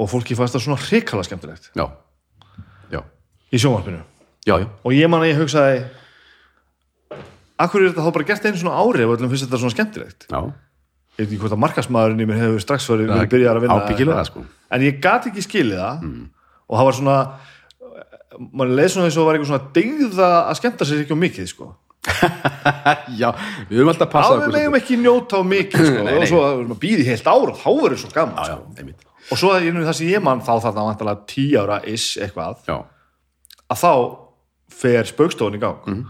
og 0.00 0.08
fólki 0.10 0.36
fannst 0.36 0.56
það 0.56 0.64
svona 0.66 0.82
hrikala 0.82 1.24
skemmtilegt. 1.24 1.70
Já. 1.78 1.88
Í 3.50 3.58
sjónvarpinu. 3.58 4.04
Já, 4.46 4.54
já. 4.62 4.66
Og 4.86 4.94
ég 4.94 5.10
man 5.10 5.24
að 5.24 5.32
ég 5.32 5.40
hugsaði 5.40 5.80
Akkur 7.60 7.82
er 7.84 7.90
þetta 7.92 8.06
þá 8.06 8.12
bara 8.16 8.28
gert 8.30 8.46
einu 8.48 8.60
svona 8.62 8.80
ári 8.80 9.04
og 9.06 9.14
öllum 9.18 9.30
finnst 9.32 9.46
þetta 9.46 9.60
svona 9.62 9.74
skemmtilegt 9.76 10.26
Já, 10.30 10.40
ég 10.40 11.20
veit 11.20 11.26
ekki 11.28 11.40
hvort 11.42 11.56
að 11.56 11.62
markasmaðurinn 11.66 12.24
í 12.24 12.28
mér 12.30 12.38
hefur 12.44 12.62
strax 12.64 12.86
verið, 12.88 13.10
verið 13.12 13.32
byrjar 13.34 13.58
að 13.60 13.64
vinna 13.66 13.78
ábyggilega, 13.84 14.24
sko. 14.30 14.44
en 14.72 14.84
ég 14.86 15.00
gat 15.04 15.26
ekki 15.30 15.44
skilið 15.44 15.82
það 15.82 16.06
og 16.70 16.78
það 16.80 16.88
var 16.88 16.98
svona 17.00 17.18
mann 18.56 18.72
leið 18.78 18.92
svona 18.94 19.08
eins 19.10 19.18
og 19.20 19.26
var 19.28 19.36
eitthvað 19.36 19.50
svona 19.50 19.70
degða 19.76 20.28
að 20.48 20.58
skemmta 20.60 20.86
sér 20.88 21.02
ekki 21.04 21.12
um 21.16 21.20
mikið 21.20 21.48
sko. 21.50 21.68
já, 23.20 23.28
við 23.68 23.80
höfum 23.80 23.90
alltaf 23.92 24.08
Já, 24.08 24.12
passað 24.14 24.38
við 24.38 24.44
okkur 24.46 24.54
megum 24.56 24.76
ekki 24.78 24.98
njóta 25.02 25.40
á 25.40 25.42
mikið 25.50 25.84
sko, 25.90 26.02
Nei, 26.06 26.12
nei. 26.14 26.20
og 26.22 26.30
svo 26.30 26.78
býði 26.80 27.04
heilt 27.10 27.28
ára 27.28 27.56
þá 27.60 27.68
verður 27.82 28.00
svo 28.00 28.12
gaman 28.14 28.38
já, 28.40 28.54
já, 28.54 28.86
sko. 28.94 29.12
og 29.34 29.42
svo 29.42 29.50
er 29.58 29.66
það 29.84 29.98
sem 29.98 30.08
ég 30.14 30.24
mann 30.24 30.40
þá 30.46 30.52
þarna 30.64 31.14
tí 31.28 31.44
ára 31.60 31.80
is 31.90 32.06
eitthvað 32.22 32.64
já, 32.70 32.78
að 33.68 33.82
þá 33.84 33.92
fer 34.80 35.10
spaukstofun 35.12 35.58
í 35.58 35.62
gang 35.62 35.84
Mhm. 35.90 36.06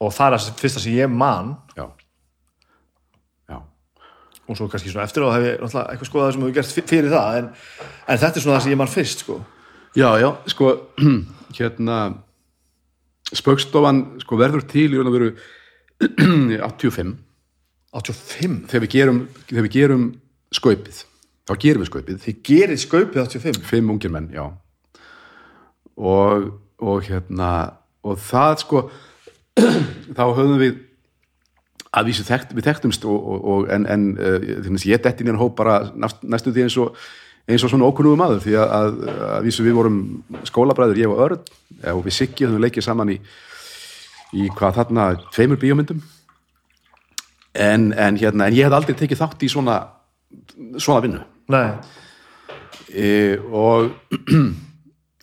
Og 0.00 0.12
það 0.16 0.34
er 0.36 0.44
það 0.46 0.60
fyrsta 0.62 0.80
sem 0.84 0.96
ég 0.96 1.10
man. 1.12 1.54
Já. 1.76 1.86
Já, 3.50 3.58
og 4.48 4.56
svo 4.58 4.68
kannski 4.72 4.92
svona 4.92 5.06
eftir 5.08 5.26
á 5.26 5.30
hef 5.34 5.44
ég 5.46 5.60
náttúrulega 5.60 5.86
eitthvað 5.94 6.10
skoðað 6.10 6.32
sem 6.34 6.44
hefur 6.46 6.56
gert 6.58 6.74
fyr- 6.76 6.88
fyrir 6.94 7.12
það 7.14 7.38
en, 7.40 7.50
en 8.08 8.20
þetta 8.24 8.40
er 8.40 8.44
svona 8.46 8.56
það 8.58 8.64
sem 8.66 8.74
ég 8.74 8.80
man 8.80 8.92
fyrst 8.94 9.24
sko. 9.26 9.38
já, 9.98 10.08
já, 10.22 10.28
sko 10.54 10.70
hérna 11.58 11.98
spaukstofan 13.30 14.00
sko 14.24 14.38
verður 14.40 14.64
til 14.70 14.88
í 14.90 14.96
raun 14.98 15.10
og 15.10 15.16
veru 15.18 15.30
85 16.70 17.14
85 17.92 18.56
þegar 18.70 18.84
við 18.86 18.92
gerum, 18.94 19.20
þegar 19.50 19.64
við 19.66 19.74
gerum 19.74 20.04
skaupið, 20.54 20.98
þá 21.50 21.52
gerum 21.62 21.82
við 21.82 21.88
skaupið. 21.90 22.18
Þið 22.24 22.36
gerir 22.46 22.78
skaupið 22.78 23.20
85 23.24 23.64
fimm 23.66 23.90
ungir 23.90 24.12
menn, 24.14 24.28
já. 24.34 24.44
Og, 25.98 26.46
og 26.80 27.02
hérna 27.10 27.50
og 28.06 28.18
það 28.22 28.54
sko 28.62 28.82
þá 30.18 30.24
höfum 30.38 30.60
við 30.60 30.78
að 31.90 32.10
vísu 32.12 32.24
þekkt, 32.26 32.54
við 32.54 32.68
þekktumst 32.68 33.04
og, 33.10 33.18
og, 33.18 33.48
og 33.52 33.72
en, 33.74 33.86
en 33.90 34.06
uh, 34.14 34.86
ég 34.86 35.02
detti 35.02 35.26
hann 35.26 35.40
hóp 35.40 35.56
bara 35.58 35.82
næst, 35.94 36.22
næstu 36.22 36.54
því 36.54 36.68
eins 36.68 36.78
og 36.78 36.94
eins 37.50 37.64
og 37.66 37.72
svona 37.72 37.88
ókunnum 37.88 38.20
maður 38.20 38.44
því 38.44 38.56
að, 38.62 38.72
að, 38.76 38.98
að 39.26 39.46
vísu 39.48 39.64
við 39.66 39.74
vorum 39.74 40.00
skólabræður, 40.46 41.00
ég 41.02 41.10
og 41.10 41.22
Örn 41.24 41.54
og 41.96 42.02
við 42.06 42.14
Siggi 42.14 42.46
höfum 42.46 42.62
leikið 42.62 42.86
saman 42.86 43.14
í 43.16 43.18
í 44.36 44.46
hvað 44.54 44.76
þarna 44.78 45.06
tveimur 45.34 45.58
bíómyndum. 45.60 46.02
En, 47.50 47.90
en 47.92 48.18
hérna 48.20 48.46
en 48.46 48.54
ég 48.54 48.68
hef 48.68 48.76
aldrei 48.76 48.94
tekið 48.98 49.22
þátt 49.24 49.42
í 49.42 49.50
svona 49.50 49.78
svona 50.78 51.02
vinnu. 51.02 51.22
Nei, 51.50 51.66
e, 52.94 53.38
og 53.50 53.90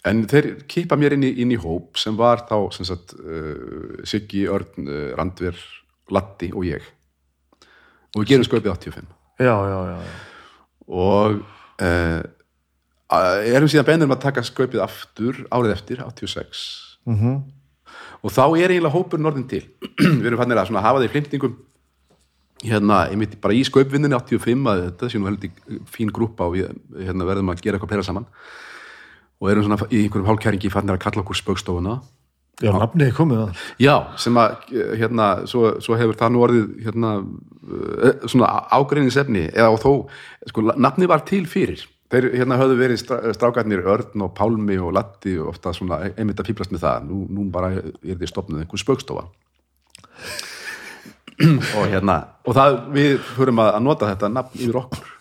en 0.10 0.24
þeir 0.30 0.50
kipa 0.70 0.98
mér 1.00 1.18
inn 1.18 1.26
í, 1.28 1.34
inn 1.44 1.52
í 1.54 1.60
hóp 1.62 2.00
sem 2.00 2.16
var 2.18 2.46
þá 2.50 2.56
sem 2.76 2.88
sagt, 2.88 3.14
uh, 3.20 4.00
Siggi, 4.08 4.46
Örn, 4.52 4.88
uh, 4.88 5.12
Randver 5.18 5.60
Latti 6.14 6.52
og 6.54 6.66
ég. 6.68 6.88
Og 8.16 8.24
við 8.24 8.34
gerum 8.34 8.48
sköpið 8.48 8.74
85 8.74 9.14
já, 9.38 9.54
já, 9.54 9.78
já, 9.92 9.98
já. 10.02 10.16
og 10.88 11.42
uh, 11.86 12.22
erum 13.54 13.70
síðan 13.70 13.88
bennum 13.92 14.16
að 14.16 14.24
taka 14.24 14.46
sköpið 14.48 14.82
aftur 14.88 15.44
árið 15.52 15.76
eftir, 15.78 16.04
86 16.04 16.66
Mm 17.08 17.46
og 18.26 18.34
þá 18.34 18.44
er 18.58 18.74
eiginlega 18.74 18.94
hópurinn 18.96 19.30
orðin 19.30 19.48
til. 19.50 19.64
Við 20.20 20.30
erum 20.30 20.42
fannir 20.42 20.62
að 20.62 20.78
hafa 20.84 21.04
í 21.06 21.12
flimtingum. 21.12 21.58
Hérna, 22.66 23.04
einmitt 23.12 23.36
bara 23.42 23.54
í 23.54 23.62
skaupvinninni 23.68 24.18
85 24.18 24.70
að 24.72 24.80
þetta 24.88 25.10
sé 25.12 25.20
nú 25.22 25.28
heldur 25.30 25.84
fín 25.94 26.10
grúpa 26.10 26.48
og 26.48 26.56
við 26.56 26.72
hérna, 27.06 27.28
verðum 27.28 27.52
að 27.54 27.60
gera 27.62 27.78
eitthvað 27.78 27.92
pera 27.92 28.06
saman 28.08 28.26
og 29.38 29.52
erum 29.52 29.68
svona 29.68 29.80
í 29.90 30.04
einhverjum 30.04 30.30
hálkæringi 30.32 30.72
fannir 30.74 30.98
að 30.98 31.04
kalla 31.06 31.24
okkur 31.24 31.40
spaukstofuna 31.42 32.00
Já, 32.58 32.72
nafnið 32.74 33.06
er 33.06 33.14
komið 33.14 33.42
það 33.44 33.60
já, 33.86 33.94
sem 34.18 34.38
að 34.42 34.72
hérna, 34.98 35.26
svo, 35.46 35.76
svo 35.84 35.98
hefur 36.00 36.18
það 36.18 36.32
nú 36.34 36.40
orðið 36.42 36.72
hérna, 36.88 37.12
uh, 37.68 38.24
svona 38.26 38.48
ágreinisefni 38.74 39.44
eða 39.52 39.68
og 39.76 39.78
þó, 39.84 39.92
sko, 40.50 40.64
nafni 40.74 41.10
var 41.10 41.22
til 41.28 41.44
fyrir. 41.50 41.84
Þeir 42.10 42.32
hérna 42.34 42.58
höfðu 42.58 42.80
verið 42.80 43.02
strá, 43.04 43.20
strákarnir 43.36 43.84
Örn 43.86 44.24
og 44.26 44.32
Pálmi 44.34 44.80
og 44.82 44.96
Latti 44.96 45.36
og 45.38 45.52
ofta 45.52 45.76
svona 45.76 46.00
einmitt 46.08 46.42
að 46.42 46.50
fýblast 46.50 46.74
með 46.74 46.86
það. 46.88 47.06
Nú, 47.12 47.20
nú 47.36 47.46
bara 47.54 47.76
er 47.76 48.18
þið 48.18 48.32
stopnuð 48.32 48.64
einhver 48.64 48.82
spaukstofa 48.82 49.28
og 51.78 51.92
hérna 51.92 52.18
og 52.48 52.58
það 52.58 52.80
við 52.96 53.12
höfum 53.36 53.62
að, 53.62 53.74
að 53.76 53.86
nota 53.86 54.10
þetta 54.10 54.34
nafn 54.34 54.64
yfir 54.64 54.80
okkur 54.82 55.17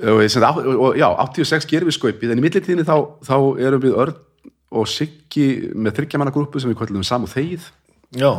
og, 0.00 0.96
já, 0.96 1.08
86 1.10 1.66
gerum 1.70 1.88
við 1.90 1.98
skaupið 1.98 2.30
en 2.32 2.40
í 2.40 2.44
millitíðinni 2.44 2.88
þá, 2.88 2.96
þá 3.26 3.36
erum 3.60 3.84
við 3.84 3.98
Örn 4.04 4.16
og 4.72 4.84
Siggi 4.88 5.46
með 5.76 5.96
þryggjamannagrúpu 5.98 6.56
sem 6.60 6.70
við 6.72 6.78
kvöldum 6.80 7.06
Sam 7.06 7.26
og 7.26 7.30
Þegið 7.32 7.62
Já, 8.16 8.32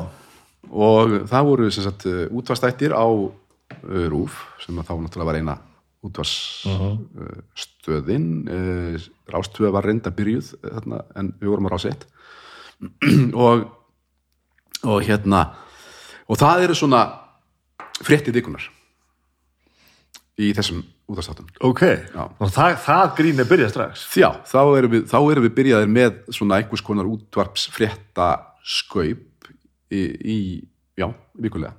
og 0.69 1.07
það 1.29 1.47
voru 1.49 1.65
sagt 1.73 2.05
útvastættir 2.07 2.91
á 2.93 3.05
uh, 3.05 3.29
RÚF 4.09 4.33
sem 4.63 4.75
þá 4.81 4.93
náttúrulega 4.97 5.29
var 5.29 5.37
eina 5.41 5.55
útvaststöðin 6.03 8.27
uh, 8.51 8.95
rástöða 9.31 9.75
var 9.77 9.83
reynda 9.87 10.11
byrjuð 10.13 10.47
eh, 10.59 10.71
þarna, 10.75 10.97
en 11.15 11.25
við 11.39 11.47
vorum 11.53 11.67
á 11.69 11.73
rás 11.73 11.85
1 11.87 11.91
og 13.45 13.57
og 14.83 14.99
hérna 15.07 15.41
og 16.27 16.35
það 16.39 16.63
eru 16.65 16.75
svona 16.75 17.01
fréttir 18.03 18.35
vikunar 18.35 18.63
í 20.41 20.53
þessum 20.55 20.83
útvastáttum 21.09 21.47
ok. 21.67 21.81
Já. 22.13 22.23
og 22.39 22.51
það, 22.55 22.75
það 22.85 23.13
grín 23.17 23.41
er 23.43 23.47
byrjað 23.49 23.71
strax. 23.73 24.03
Já, 24.17 24.29
þá 24.47 24.59
erum 24.79 24.93
við, 24.95 25.03
þá 25.11 25.17
erum 25.31 25.45
við 25.47 25.55
byrjaðir 25.59 25.91
með 25.97 26.19
svona 26.37 26.59
einhvers 26.61 26.83
konar 26.85 27.09
útvarpsfrétta 27.11 28.29
skaup 28.63 29.49
í, 29.91 30.03
í 30.03 30.37
já, 30.99 31.09
vikulega. 31.35 31.73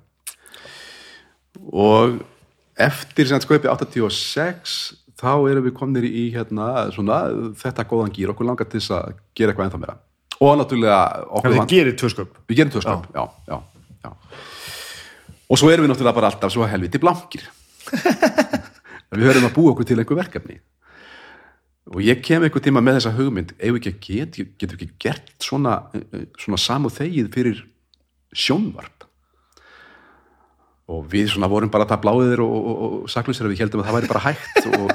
Og 1.72 2.18
eftir 2.76 3.28
sem 3.30 3.38
sagt 3.38 3.46
skaupi 3.48 3.70
86 3.70 4.76
þá 5.20 5.30
erum 5.50 5.64
við 5.68 5.76
komnir 5.78 6.04
í 6.08 6.26
hérna 6.34 6.88
svona 6.94 7.22
þetta 7.60 7.86
góðan 7.88 8.12
gýr, 8.14 8.32
okkur 8.34 8.48
langar 8.50 8.68
til 8.68 8.80
þess 8.82 8.92
að 8.98 9.14
gera 9.38 9.54
eitthvað 9.54 9.68
ennþá 9.70 9.80
meira. 9.84 9.96
Og 10.42 10.56
náttúrulega 10.58 10.98
okkur 11.30 11.46
Það 11.52 11.58
vant- 11.60 11.70
þið 11.70 11.78
gerir 11.78 11.96
tvö 12.00 12.10
sköp. 12.12 12.32
Við 12.50 12.58
gerum 12.58 12.72
tvöskap, 12.74 13.06
já. 13.14 13.24
Já, 13.48 13.56
já, 14.04 14.10
og 15.48 15.60
svo 15.60 15.70
erum 15.70 15.86
við 15.86 15.92
náttúrulega 15.92 16.16
bara 16.18 16.30
alltaf 16.32 16.52
svo 16.52 16.66
helviti 16.68 16.98
blankir 17.00 17.44
við 19.12 19.28
höfum 19.28 19.48
að 19.50 19.56
búa 19.56 19.74
okkur 19.74 19.88
til 19.88 19.98
einhver 20.00 20.20
verkefni. 20.22 20.60
Og 21.92 22.00
ég 22.00 22.22
kem 22.24 22.44
einhver 22.44 22.62
tíma 22.64 22.80
með 22.80 23.00
þessa 23.00 23.14
hugmynd 23.18 23.52
ef 23.58 23.76
ekki 23.76 23.92
get, 24.00 24.38
getum 24.56 24.78
við 24.78 24.86
ekki 24.86 25.02
gert 25.04 25.34
svona, 25.44 25.82
svona 26.40 26.60
samúð 26.60 26.96
þegið 27.02 27.28
fyrir 27.34 27.60
sjónvarp? 28.32 29.04
Og 30.88 31.04
við 31.12 31.30
svona 31.32 31.48
vorum 31.52 31.72
bara 31.72 31.88
það 31.88 32.02
bláðir 32.04 32.42
og, 32.44 32.54
og, 32.54 32.72
og, 32.72 32.96
og 33.04 33.12
saklusir 33.12 33.46
að 33.46 33.54
við 33.54 33.64
heldum 33.64 33.84
að 33.84 33.90
það 33.90 33.98
væri 33.98 34.10
bara 34.14 34.24
hægt 34.24 34.66
og 34.72 34.90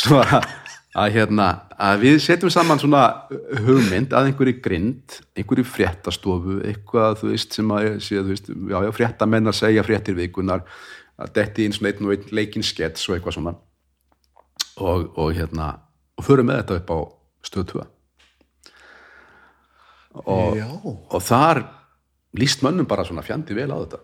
svo 0.00 0.20
að, 0.22 0.46
að 0.98 1.12
hérna 1.16 1.48
að 1.80 2.04
við 2.04 2.16
setjum 2.22 2.52
saman 2.52 2.80
svona 2.82 3.02
hugmynd 3.66 4.14
að 4.14 4.30
einhverju 4.30 4.60
grind, 4.62 5.18
einhverju 5.38 5.66
fréttastofu 5.66 6.60
eitthvað 6.70 7.18
þú 7.22 7.32
veist 7.32 7.58
sem 7.58 7.74
að 7.74 7.90
þú 8.06 8.24
veist, 8.30 8.50
já, 8.50 8.78
já, 8.86 8.90
fréttamenn 8.98 9.50
að 9.50 9.58
segja 9.62 9.86
fréttir 9.86 10.18
vikunar 10.18 10.64
að 11.20 11.32
detti 11.36 11.66
inn 11.66 11.76
svona 11.76 11.92
einn 11.92 12.08
og 12.08 12.14
einn 12.16 12.34
leikinn 12.34 12.66
skets 12.66 13.08
og 13.08 13.16
eitthvað 13.16 13.36
svona. 13.38 13.54
Og, 14.80 15.08
og 15.20 15.32
hérna 15.36 15.72
og 16.16 16.26
förum 16.26 16.48
með 16.48 16.62
þetta 16.62 16.78
upp 16.80 16.92
á 16.92 16.98
stöð 17.46 17.66
2 17.74 17.86
og, 20.26 20.58
og 21.14 21.20
þar 21.22 21.62
líst 22.38 22.64
mönnum 22.66 22.88
bara 22.88 23.04
svona 23.06 23.24
fjandi 23.26 23.54
vel 23.56 23.70
á 23.70 23.78
þetta. 23.78 24.00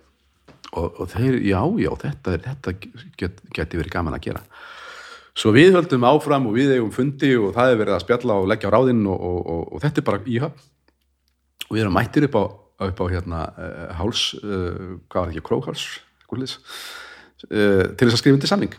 Og, 0.76 1.00
og 1.00 1.08
þeir, 1.10 1.38
já, 1.46 1.60
já, 1.80 1.90
þetta, 2.02 2.36
þetta 2.44 2.74
get, 3.18 3.40
geti 3.54 3.80
verið 3.80 3.94
gaman 3.94 4.16
að 4.16 4.28
gera. 4.28 4.42
Svo 5.36 5.52
við 5.52 5.76
höldum 5.76 6.06
áfram 6.08 6.48
og 6.48 6.56
við 6.56 6.76
eigum 6.76 6.92
fundi 6.94 7.34
og 7.38 7.52
það 7.56 7.72
er 7.72 7.80
verið 7.82 7.96
að 7.96 8.04
spjalla 8.06 8.38
og 8.40 8.48
leggja 8.50 8.70
á 8.72 8.74
ráðinn 8.74 9.02
og, 9.10 9.18
og, 9.30 9.40
og, 9.52 9.64
og 9.76 9.82
þetta 9.84 10.02
er 10.02 10.06
bara 10.08 10.22
í 10.24 10.38
höfn. 10.42 10.62
Og 11.66 11.74
við 11.74 11.82
erum 11.82 11.96
mættir 11.96 12.28
upp 12.28 12.38
á, 12.38 12.44
upp 12.86 13.02
á 13.02 13.06
hérna 13.10 13.42
uh, 13.50 13.88
háls, 13.98 14.28
uh, 14.38 14.96
hvað 15.10 15.20
var 15.20 15.26
það 15.26 15.34
ekki, 15.34 15.46
krókháls 15.48 15.86
uh, 15.98 16.62
til 17.44 18.06
þess 18.06 18.14
að 18.14 18.20
skrifa 18.22 18.38
undir 18.38 18.50
samning. 18.50 18.76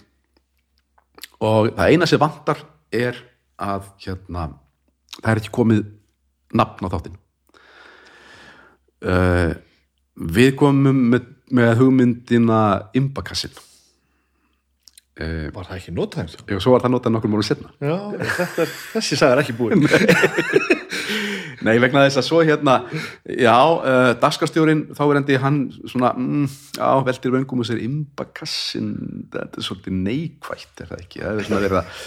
Og 1.46 1.70
það 1.78 1.94
eina 1.94 2.08
sem 2.10 2.22
vantar 2.22 2.64
er 2.94 3.20
að 3.62 3.88
hérna, 4.02 4.50
það 5.20 5.32
er 5.34 5.42
ekki 5.42 5.54
komið 5.54 5.86
nafn 6.58 6.88
á 6.88 6.94
þáttinn. 6.96 7.18
Uh, 8.98 9.54
við 10.18 10.56
komum 10.58 10.98
með, 11.14 11.28
með 11.54 11.76
hugmyndina 11.78 12.62
Imbakassin 12.98 13.54
uh, 15.22 15.52
Var 15.54 15.68
það 15.68 15.76
ekki 15.76 15.94
notað 15.94 16.24
eins 16.24 16.38
og? 16.40 16.54
svo 16.58 16.74
var 16.74 16.82
það 16.82 16.96
notað 16.96 17.14
nokkur 17.14 17.32
múlið 17.36 17.50
setna 17.52 17.70
Já, 17.78 17.98
þetta 18.40 18.66
þessi 18.96 19.20
saga 19.20 19.36
er 19.36 19.44
ekki 19.44 19.54
búin 19.60 19.86
Nei, 21.66 21.78
vegna 21.82 22.04
þess 22.06 22.22
að 22.22 22.28
svo 22.28 22.44
hérna 22.46 22.76
já, 23.26 23.56
uh, 23.58 24.12
dagskastjórin 24.22 24.84
þá 24.98 25.04
er 25.08 25.20
endi 25.22 25.40
hann 25.42 25.64
svona 25.90 26.12
mm, 26.14 26.46
já, 26.78 26.90
veltir 27.08 27.34
vöngum 27.34 27.64
og 27.64 27.70
sér 27.70 27.82
Imbakassin 27.82 28.92
þetta 29.34 29.62
er 29.62 29.66
svolítið 29.66 29.98
neikvætt 30.06 30.84
er 30.84 30.92
það 30.92 31.04
ekki, 31.06 31.24
það 31.24 31.42
er 31.42 31.50
svona 31.50 31.64
verið 31.66 31.80
að 31.82 32.06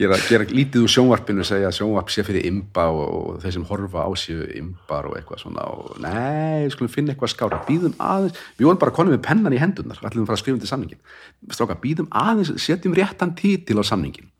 gera, 0.00 0.18
gera 0.30 0.48
lítið 0.48 0.86
úr 0.86 0.92
sjónvarpinu 0.94 1.44
segja 1.46 1.68
að 1.68 1.76
sjónvarp 1.80 2.12
sé 2.12 2.24
fyrir 2.24 2.48
imba 2.48 2.86
og, 2.94 3.12
og 3.18 3.38
þeir 3.44 3.56
sem 3.58 3.68
horfa 3.68 4.06
á 4.08 4.10
séu 4.18 4.48
imbar 4.62 5.10
og 5.10 5.16
eitthvað 5.18 5.44
svona 5.44 5.68
og 5.74 6.00
nei, 6.00 6.64
við 6.64 6.74
skulum 6.76 6.92
finna 6.94 7.14
eitthvað 7.14 7.34
skára 7.34 7.62
býðum 7.68 7.96
aðeins, 8.00 8.42
við 8.56 8.70
vorum 8.70 8.82
bara 8.82 8.96
konum 8.96 9.16
með 9.16 9.24
pennan 9.28 9.56
í 9.56 9.60
hendunar 9.60 10.00
ætlum 10.00 10.24
að 10.24 10.32
fara 10.32 10.38
að 10.38 10.44
skrifa 10.44 10.58
undir 10.58 10.72
samningin 10.72 11.52
stráka, 11.52 11.80
býðum 11.82 12.08
aðeins, 12.22 12.54
setjum 12.62 12.96
réttan 12.96 13.36
títil 13.36 13.80
á 13.80 13.84
samningin 13.84 14.30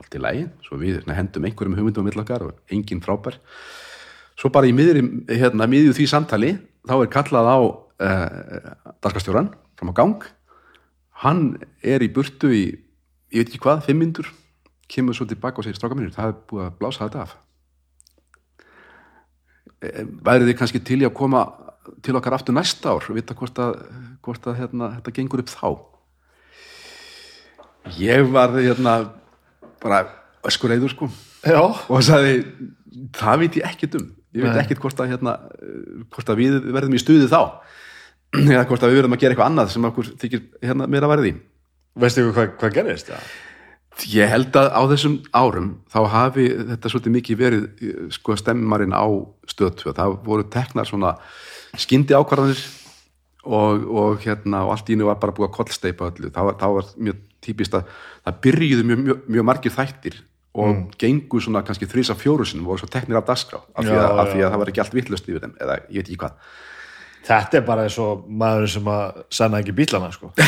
allt 0.00 0.16
í 0.16 0.22
lagi, 0.22 0.48
svo 0.64 0.80
við 0.80 1.04
hendum 1.12 1.46
einhverjum 1.46 1.76
hugmyndum 1.78 2.06
á 2.06 2.08
millokkar 2.08 2.46
og 2.48 2.72
engin 2.72 3.02
frábær. 3.04 3.38
Svo 4.40 4.50
bara 4.52 4.68
í 4.68 4.74
miðri, 4.74 5.04
hérna, 5.28 5.68
miðju 5.68 5.94
því 5.98 6.08
samtali 6.08 6.52
þá 6.88 6.94
er 6.96 7.12
kallað 7.12 7.50
á 7.52 7.58
uh, 7.60 8.70
darkastjóran 9.04 9.52
fram 9.76 9.92
á 9.92 9.98
gang. 10.00 10.28
Hann 11.20 11.42
er 11.84 12.00
í 12.00 12.08
burtu 12.12 12.48
í, 12.48 12.64
ég 13.28 13.44
veit 13.44 13.52
ekki 13.52 13.64
hvað, 13.66 13.84
fimm 13.88 14.00
myndur 14.00 14.30
kemur 14.90 15.14
svo 15.14 15.26
tilbaka 15.28 15.60
og 15.60 15.66
segir 15.66 15.78
stráka 15.78 15.96
mínir, 15.96 16.14
það 16.14 16.32
er 16.32 16.38
búið 16.50 16.64
að 16.64 16.78
blása 16.80 17.06
þetta 17.06 17.22
af. 17.22 17.36
Eh, 19.80 20.02
værið 20.26 20.50
þið 20.50 20.58
kannski 20.58 20.82
til 20.84 21.00
í 21.00 21.06
að 21.08 21.16
koma 21.20 21.44
til 22.04 22.16
okkar 22.18 22.36
aftur 22.36 22.56
næsta 22.56 22.92
ár 22.92 23.06
og 23.06 23.16
vita 23.16 23.36
hvort 23.38 23.60
að, 23.62 23.78
hvort 24.24 24.50
að 24.50 24.58
hérna, 24.60 24.90
þetta 24.98 25.14
gengur 25.16 25.44
upp 25.44 25.52
þá? 25.52 25.68
Ég 27.96 28.26
var 28.34 28.52
hérna 28.58 28.96
bara 29.82 30.04
öskur 30.48 30.72
eður 30.76 30.94
sko. 30.94 31.10
Já, 31.44 31.60
og 31.60 32.00
sagði, 32.04 32.40
það 33.16 33.44
veit 33.44 33.60
ég 33.60 33.68
ekkert 33.68 34.00
um. 34.00 34.08
Ég 34.36 34.46
veit 34.46 34.60
ekkert 34.62 34.82
hvort 34.84 35.00
að, 35.02 35.14
hérna, 35.14 35.36
hvort 36.14 36.28
að 36.30 36.38
við 36.38 36.58
verðum 36.70 36.94
í 36.94 37.02
stuði 37.02 37.30
þá. 37.30 37.40
Eða 38.54 38.66
hvort 38.70 38.84
að 38.84 38.92
við 38.92 39.00
verðum 39.00 39.16
að 39.16 39.24
gera 39.24 39.34
eitthvað 39.34 39.50
annað 39.50 39.72
sem 39.74 39.88
okkur 39.88 40.12
þykir 40.20 40.44
hérna 40.62 40.86
meira 40.90 41.08
værið 41.10 41.32
í 41.32 41.38
veistu 41.98 42.24
ykkur 42.24 42.36
hvað, 42.36 42.50
hvað 42.60 42.76
gerist? 42.78 43.12
Ja. 43.12 43.20
Ég 44.10 44.30
held 44.32 44.56
að 44.56 44.68
á 44.72 44.82
þessum 44.92 45.16
árum 45.36 45.70
þá 45.90 46.00
hafi 46.14 46.46
þetta 46.70 46.92
svolítið 46.92 47.16
mikið 47.16 47.40
verið 47.40 47.64
sko 48.14 48.36
stemmarinn 48.38 48.94
á 48.96 49.04
stöðtöð 49.50 49.96
það 49.98 50.14
voru 50.24 50.46
teknar 50.52 50.88
svona 50.88 51.16
skyndi 51.78 52.16
ákvarðanir 52.16 52.62
og, 53.44 53.84
og 53.90 54.22
hérna 54.24 54.64
og 54.66 54.76
allt 54.76 54.88
í 54.88 54.96
einu 54.96 55.10
var 55.10 55.18
bara 55.20 55.34
búið 55.36 55.50
að 55.50 55.56
kollsteipa 55.58 56.08
öllu, 56.12 56.30
það 56.32 56.48
var, 56.48 56.56
það 56.62 56.76
var 56.78 56.94
mjög 57.08 57.20
típist 57.44 57.76
að 57.76 57.88
það 58.24 58.40
byrjuðu 58.46 58.88
mjög, 58.88 59.04
mjög, 59.06 59.22
mjög 59.36 59.48
margir 59.50 59.76
þættir 59.76 60.18
og 60.60 60.88
gengu 60.98 61.40
svona 61.42 61.62
kannski 61.66 61.86
þrýsa 61.86 62.16
fjóru 62.18 62.46
sinum 62.48 62.66
voru 62.66 62.82
svo 62.82 62.90
teknir 62.90 63.20
af 63.20 63.28
dagskrá 63.28 63.60
af 63.60 63.84
því, 63.86 63.94
að, 63.94 64.10
af 64.18 64.32
því 64.32 64.40
já. 64.40 64.46
að 64.46 64.50
það 64.50 64.62
var 64.62 64.72
ekki 64.72 64.82
allt 64.82 64.96
vittlust 64.98 65.30
yfir 65.30 65.44
þeim 65.44 65.54
eða 65.62 65.78
ég 65.86 66.00
veit 66.00 66.08
ekki 66.08 66.20
hvað 66.24 66.34
Þetta 67.20 67.58
er 67.58 67.64
bara 67.66 67.82
eins 67.84 67.96
og 68.00 68.22
maður 68.40 68.70
sem 68.72 68.86
að 68.88 69.18
sanna 69.36 69.58
ekki 69.60 69.74
bílana 69.76 70.08
sko. 70.14 70.30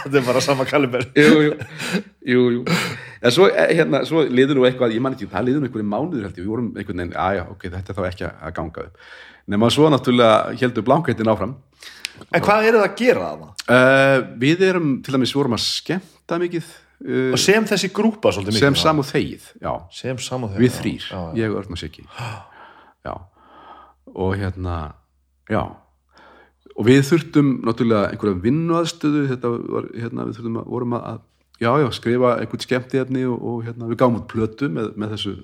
Þetta 0.00 0.16
er 0.16 0.24
bara 0.24 0.40
sama 0.44 0.64
kaliber 0.68 1.04
jú, 1.12 1.42
jú, 1.44 1.52
jú, 2.32 2.44
jú. 2.56 2.62
En 3.20 3.34
svo, 3.34 3.50
eh, 3.52 3.74
hérna, 3.76 4.00
svo 4.08 4.24
liður 4.24 4.58
nú 4.58 4.64
eitthvað, 4.66 4.94
ég 4.96 5.04
man 5.04 5.14
ekki, 5.14 5.28
það 5.30 5.46
liður 5.50 5.60
nú 5.60 5.68
einhverju 5.68 5.90
mánuður 5.90 6.24
held 6.24 6.40
ég, 6.40 6.46
við 6.46 6.54
vorum 6.54 6.72
einhvern 6.72 7.04
veginn, 7.04 7.18
aðja, 7.20 7.44
ok, 7.52 7.68
þetta 7.68 7.92
er 7.92 7.98
þá 7.98 8.08
ekki 8.08 8.26
að 8.30 8.56
ganga 8.56 8.86
upp. 8.86 9.12
Nefn 9.52 9.66
að 9.68 9.74
svo 9.76 9.90
náttúrulega 9.92 10.56
heldur 10.62 10.86
blankættin 10.88 11.32
áfram. 11.34 11.54
En 12.30 12.44
hvað 12.44 12.68
eru 12.68 12.80
það 12.80 12.86
að 12.86 12.96
gera 13.00 13.26
það? 13.26 13.42
Uh, 13.62 14.16
við 14.42 14.64
erum, 14.66 14.88
til 15.04 15.14
dæmis, 15.16 15.34
vorum 15.36 15.56
að 15.56 15.62
skemmta 15.64 16.38
mikið, 16.42 16.70
uh, 17.06 17.28
Og 17.34 17.40
sem 17.40 17.66
þessi 17.70 17.90
grúpa 17.94 18.32
svolítið 18.34 18.56
mikið 18.56 18.66
sem 18.66 18.78
sam 18.82 19.02
og 19.02 19.08
þegið, 19.08 19.50
já, 19.62 19.72
Sem 19.98 20.22
sam 20.22 20.46
og 20.46 20.54
þeir 20.54 20.64
við 20.64 20.78
þrýr, 20.78 21.06
ég, 21.38 21.56
Örn 21.60 21.76
og 21.76 21.80
Siggi. 21.80 22.06
Já, 23.02 23.14
og 24.12 24.36
hérna, 24.38 24.78
já, 25.50 25.62
og 26.72 26.88
við 26.88 27.02
þurftum 27.10 27.52
náttúrulega 27.66 28.12
einhverja 28.12 28.42
vinnuaðstöðu, 28.46 29.26
þetta 29.32 29.52
var, 29.58 29.90
hérna, 29.96 30.26
við 30.28 30.38
þurftum 30.38 30.60
að, 30.62 30.70
vorum 30.76 30.96
að, 30.98 31.24
já, 31.62 31.70
já, 31.82 31.88
skrifa 31.98 32.36
einhvern 32.38 32.66
skemmti 32.66 33.02
efni 33.02 33.26
og, 33.30 33.42
og 33.50 33.66
hérna, 33.66 33.90
við 33.90 34.00
gáum 34.02 34.18
út 34.20 34.30
plötu 34.30 34.70
með, 34.72 34.94
með 34.98 35.16
þessu 35.16 35.36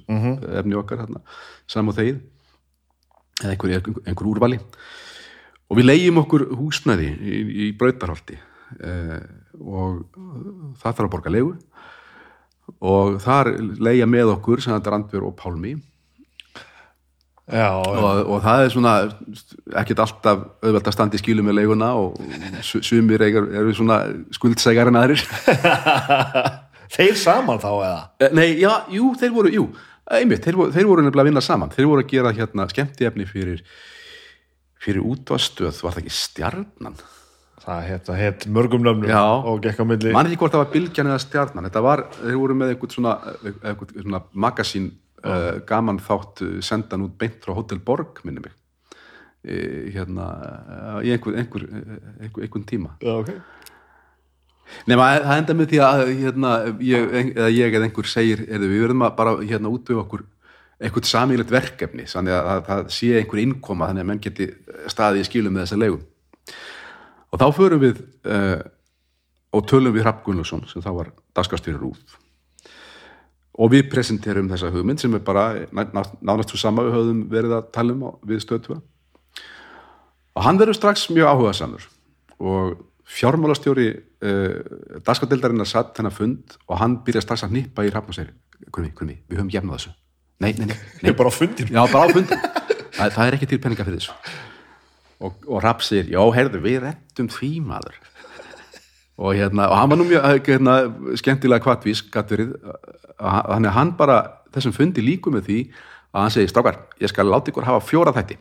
efni 0.63 0.79
okkar, 0.79 1.05
hérna, 1.05 1.23
sam 1.71 1.91
og 1.91 1.99
þegið, 1.99 2.23
eða 3.43 3.53
einhver, 3.55 3.93
einhver 4.07 4.33
úrvali 4.33 4.59
og 5.69 5.77
við 5.79 5.89
leigjum 5.91 6.21
okkur 6.23 6.47
húsnæði 6.59 7.09
í, 7.13 7.41
í 7.69 7.73
brautarholti 7.79 8.39
eh, 8.81 9.19
og 9.59 10.05
það 10.81 10.89
þarf 10.89 11.05
að 11.07 11.13
borga 11.17 11.33
leigu. 11.35 11.55
Og 12.85 13.17
þar 13.25 13.49
leigja 13.81 14.07
með 14.09 14.35
okkur 14.37 14.61
sem 14.61 14.75
þetta 14.77 14.93
Randver 14.93 15.25
og 15.29 15.37
Pálmi. 15.41 15.75
Já, 17.49 17.71
og, 17.81 18.27
og 18.29 18.43
það 18.45 18.63
er 18.67 18.73
svona 18.75 18.91
ekkert 19.81 20.03
alltaf 20.05 20.43
auðvelt 20.61 20.91
að 20.91 20.95
standa 20.99 21.17
í 21.17 21.21
skílu 21.23 21.41
með 21.47 21.57
leiguna 21.63 21.87
og 21.97 22.19
su- 22.61 22.83
sumir 22.85 23.25
eru 23.25 23.73
svona 23.73 24.03
skuldsægar 24.37 24.91
en 24.91 24.99
aðrir. 25.01 25.23
Þeir 26.99 27.17
saman 27.21 27.61
þá 27.63 27.71
eða? 27.73 28.03
Eh, 28.21 28.35
Nei, 28.37 28.47
já, 28.61 28.71
jú, 28.93 29.15
þeir 29.21 29.33
voru, 29.33 29.53
jú 29.53 29.65
einmitt, 30.09 30.41
þeir 30.45 30.57
voru, 30.61 30.73
þeir 30.73 30.87
voru 30.89 31.03
nefnilega 31.05 31.25
að 31.25 31.31
vinna 31.33 31.43
saman. 31.45 31.73
Þeir 31.73 31.89
voru 31.91 32.05
að 32.05 32.13
gera 32.13 32.31
hérna 32.37 32.69
skemmtiefni 32.71 33.27
fyrir 33.29 33.65
fyrir 34.83 35.07
útvastöð 35.07 35.81
var 35.85 35.97
það 35.97 36.05
ekki 36.05 36.17
stjarnan? 36.19 36.99
Það 37.69 37.91
það 38.07 38.21
heit 38.23 38.47
mörgum 38.55 38.85
nöfnum 38.87 39.11
Já. 39.11 39.25
og 39.51 39.59
gekk 39.65 39.83
á 39.83 39.85
milli. 39.91 40.13
Mann 40.15 40.31
ekki 40.31 40.39
hvort 40.41 40.55
það 40.55 40.63
var 40.63 40.71
bylgjan 40.73 41.11
eða 41.11 41.25
stjarnan. 41.25 41.67
Þetta 41.69 41.83
var, 41.85 42.05
þeir 42.21 42.39
voru 42.39 42.57
með 42.57 42.73
einhvern 42.73 42.95
svona, 42.95 43.17
einhvern 43.43 43.93
svona 43.97 44.23
magasín 44.47 44.87
uh, 45.25 45.59
gaman 45.69 46.01
þátt 46.01 46.43
uh, 46.47 46.55
sendan 46.65 47.05
út 47.09 47.19
beint 47.21 47.43
frá 47.45 47.57
Hotel 47.59 47.83
Borg 47.85 48.23
minni 48.25 48.45
mig. 48.47 48.55
Uh, 49.45 49.91
hérna 49.93 50.31
uh, 50.31 50.99
í 51.05 51.13
einhver, 51.13 51.37
einhver, 51.43 51.69
einhver, 52.23 52.47
einhver 52.47 52.67
tíma. 52.71 52.95
Já, 53.05 53.19
ok. 53.19 53.35
Nema 54.89 55.11
það 55.25 55.39
enda 55.43 55.57
með 55.57 55.71
því 55.71 55.79
að 55.85 56.03
hérna, 56.23 56.55
ég, 56.85 57.15
eða 57.35 57.53
ég 57.53 57.77
eða 57.77 57.89
einhver 57.89 58.09
segir 58.09 58.43
er, 58.47 58.65
við 58.65 58.85
verðum 58.85 59.07
að 59.07 59.15
bara 59.19 59.37
hérna 59.41 59.73
útvöfa 59.73 60.05
okkur 60.05 60.25
einhvern 60.79 61.09
samílegt 61.09 61.51
verkefni 61.51 62.07
þannig 62.07 62.35
að, 62.37 62.49
að 62.53 62.65
það 62.69 62.83
sé 62.95 63.11
einhver 63.19 63.43
innkoma 63.43 63.89
þannig 63.91 64.05
að 64.05 64.11
menn 64.13 64.23
geti 64.23 64.49
staðið 64.93 65.25
í 65.25 65.27
skilum 65.27 65.57
með 65.57 65.65
þessa 65.67 65.81
leigu. 65.83 65.99
Og 67.29 67.43
þá 67.43 67.47
förum 67.57 67.83
við 67.83 68.03
uh, 68.31 68.61
og 69.59 69.67
tölum 69.69 69.95
við 69.97 70.07
Hrafn 70.07 70.25
Gunnlaugsson 70.27 70.65
sem 70.71 70.85
þá 70.85 70.91
var 71.01 71.13
dagskastýri 71.37 71.81
rúf 71.81 72.19
og 73.59 73.73
við 73.73 73.89
presenterum 73.91 74.47
þessa 74.53 74.71
hugmynd 74.71 75.03
sem 75.03 75.15
er 75.19 75.23
bara 75.27 75.49
ná- 75.75 75.89
ná- 75.91 76.19
nánast 76.23 76.53
svo 76.53 76.61
sama 76.61 76.85
við 76.87 76.95
höfðum 76.95 77.23
verið 77.33 77.57
að 77.57 77.71
tala 77.75 77.97
um 77.97 78.05
við 78.29 78.45
stöðtúa 78.45 78.79
og 80.39 80.45
hann 80.47 80.61
verður 80.61 80.79
strax 80.79 81.09
mjög 81.11 81.33
áhugasamur. 81.33 81.87
Og 82.39 82.77
fjármálastjóri 83.09 83.89
uh, 83.99 85.01
dagskadeildarinnar 85.03 85.67
satt 85.67 85.97
þennan 85.97 86.15
fund 86.15 86.59
og 86.69 86.79
hann 86.79 87.01
byrja 87.03 87.25
strax 87.25 87.43
að 87.49 87.57
nýpa 87.57 87.83
í 87.83 87.91
Hrafn 87.91 88.13
og 88.13 88.19
segir 88.21 88.37
Kurmi, 88.71 88.93
Kurmi, 88.95 89.17
við 89.27 89.41
höfum 89.41 89.51
jefnað 89.55 89.81
þessu 89.81 89.97
nei, 90.43 90.53
nei, 90.59 90.69
nei, 90.71 90.77
nei 91.05 91.15
bara 91.19 91.31
á 91.31 91.35
fundin 91.35 91.73
Já, 91.73 91.81
bara 91.93 92.07
á 92.07 92.15
fundin. 92.15 92.45
Það, 92.99 93.15
það 93.15 93.25
er 93.25 93.37
ekki 93.39 93.49
til 93.51 93.61
peninga 93.63 93.87
fyrir 93.87 94.01
þessu. 94.03 94.37
Og, 95.19 95.35
og 95.51 95.63
Rapp 95.65 95.83
segir, 95.83 96.13
já, 96.15 96.21
heyrðu, 96.35 96.63
við 96.63 96.81
rettum 96.85 97.29
því 97.35 97.51
maður. 97.67 97.99
Og 99.19 99.35
hérna, 99.35 99.67
og 99.67 99.79
hann 99.81 99.91
var 99.91 99.99
nú 99.99 100.07
mjög 100.07 100.47
hérna, 100.47 100.75
skemmtilega 101.19 101.65
kvartvís, 101.65 102.05
gatverið, 102.15 102.53
þannig 103.19 103.71
að 103.73 103.75
hann 103.75 103.95
bara 103.99 104.19
þessum 104.55 104.75
fundi 104.77 105.03
líku 105.03 105.33
með 105.35 105.49
því 105.49 105.59
að 106.15 106.21
hann 106.23 106.35
segir, 106.35 106.53
strákar, 106.53 106.79
ég 107.03 107.11
skal 107.11 107.27
láta 107.27 107.51
ykkur 107.51 107.67
hafa 107.67 107.83
fjóra 107.85 108.15
þætti. 108.15 108.39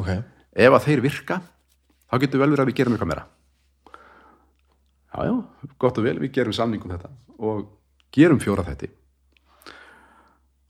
Ok 0.00 0.10
Ef 0.54 0.70
að 0.70 0.84
þeir 0.86 1.00
virka, 1.02 1.40
þá 2.06 2.18
getur 2.22 2.40
vel 2.40 2.52
verið 2.52 2.62
að 2.62 2.68
við 2.70 2.76
gerum 2.78 2.94
eitthvað 2.94 3.10
meira. 3.10 3.24
Já, 5.10 5.24
já, 5.26 5.32
gott 5.82 5.98
og 5.98 6.06
vel, 6.06 6.18
við 6.22 6.30
gerum 6.36 6.54
samning 6.54 6.84
um 6.86 6.92
þetta 6.94 7.10
og 7.42 7.64
gerum 8.14 8.38
fjóra 8.42 8.62
þætti. 8.68 8.90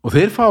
Og 0.04 0.12
þeir 0.12 0.32
fá 0.34 0.46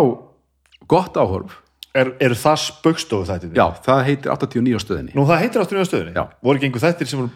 gott 0.90 1.18
áhorf 1.20 1.60
er, 1.94 2.14
Eru 2.24 2.38
það 2.38 2.60
spöggstofu 2.64 3.28
þættir? 3.30 3.52
Já, 3.58 3.66
það 3.86 4.02
heitir 4.08 4.34
89 4.34 4.78
á 4.78 4.82
stöðinni. 4.82 5.16
Nú 5.18 5.26
það 5.30 5.44
heitir 5.44 5.64
áttur 5.64 5.82
í 5.82 5.86
stöðunni? 5.88 6.14
Já. 6.18 6.24
Voru 6.42 6.58
ekki 6.60 6.70
einhver 6.70 6.84
þættir 6.88 7.12
sem 7.12 7.28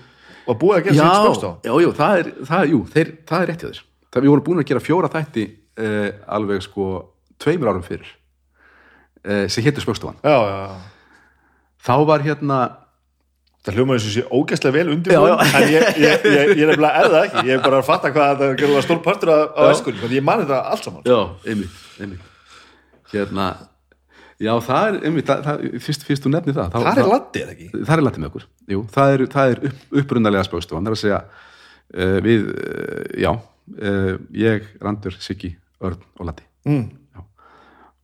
var 0.48 0.58
búið 0.62 0.80
að 0.80 0.88
gera 0.88 0.98
sem 0.98 1.28
spöggstofu? 1.28 1.56
já, 1.68 1.74
já, 1.84 1.90
það 2.00 2.22
er, 2.24 2.32
það, 2.50 2.64
er- 2.64 2.72
jú, 2.74 2.82
þeir, 2.96 3.14
það 3.30 3.44
er 3.46 3.52
rétt 3.52 3.64
hjá 3.64 3.70
þér. 3.70 3.84
Það 4.08 4.26
við 4.26 4.34
vorum 4.34 4.46
búin 4.48 4.64
að 4.64 4.70
gera 4.72 4.84
fjóra 4.88 5.12
þætti 5.14 5.46
eh, 5.78 6.10
alveg 6.38 6.66
sko 6.66 6.90
tveimur 7.44 7.70
árum 7.74 7.86
fyrir 7.86 8.10
eh, 9.28 9.46
sem 9.52 9.66
héttur 9.68 9.86
spöggstofan. 9.86 10.18
Já, 10.24 10.38
já, 10.42 10.58
já 10.66 10.78
Þá 11.88 11.94
var 12.10 12.24
hérna, 12.26 12.58
Það 13.68 13.78
hljómaður 13.78 14.02
sem 14.04 14.14
sé 14.16 14.24
ógæslega 14.32 14.74
vel 14.74 14.90
undir 14.94 15.14
Já, 15.14 15.20
já. 15.28 15.36
en 15.60 15.66
ég, 15.68 15.86
ég, 16.00 16.26
ég, 16.26 16.52
ég 16.56 16.64
er 16.64 16.70
nefnilega 16.72 17.02
er 17.04 17.10
það 17.12 17.26
ekki 17.28 17.42
ég 17.50 17.58
er 17.58 17.64
bara 17.66 17.82
að 17.82 17.88
fatta 17.88 18.12
hvað 18.16 18.42
þetta 18.42 18.68
er 18.68 18.86
stór 18.86 19.02
partur 19.04 19.32
af, 19.34 19.42
af 19.60 19.68
Hérna, 23.12 23.48
já, 24.44 24.52
það 24.68 24.90
er, 24.90 24.98
einmitt, 25.08 25.28
það, 25.30 25.44
það, 25.48 25.66
fyrst, 25.86 26.06
fyrst 26.08 26.26
þú 26.26 26.32
nefnir 26.34 26.58
það. 26.58 26.74
Það 26.76 27.02
er 27.02 27.12
eða 27.44 27.56
ekki? 27.56 27.68
það 27.78 27.94
er 27.96 28.04
latið 28.04 28.24
með 28.24 28.32
okkur 28.32 28.48
Jú, 28.74 28.82
það 28.98 29.14
er, 29.14 29.26
það 29.36 29.54
er 29.54 29.62
upp, 29.70 29.86
upprunnalega 30.02 30.48
spöggstofan 30.48 30.88
það 30.88 30.92
er 30.92 30.98
að 30.98 31.04
segja 31.04 31.22
uh, 31.24 32.18
við, 32.28 32.48
uh, 32.52 33.04
já 33.24 33.32
uh, 33.34 34.14
ég, 34.44 34.72
Randur, 34.84 35.20
Siggi, 35.24 35.54
Örn 35.82 36.04
og 36.20 36.30
Latti 36.32 36.46
Mm. 36.68 36.90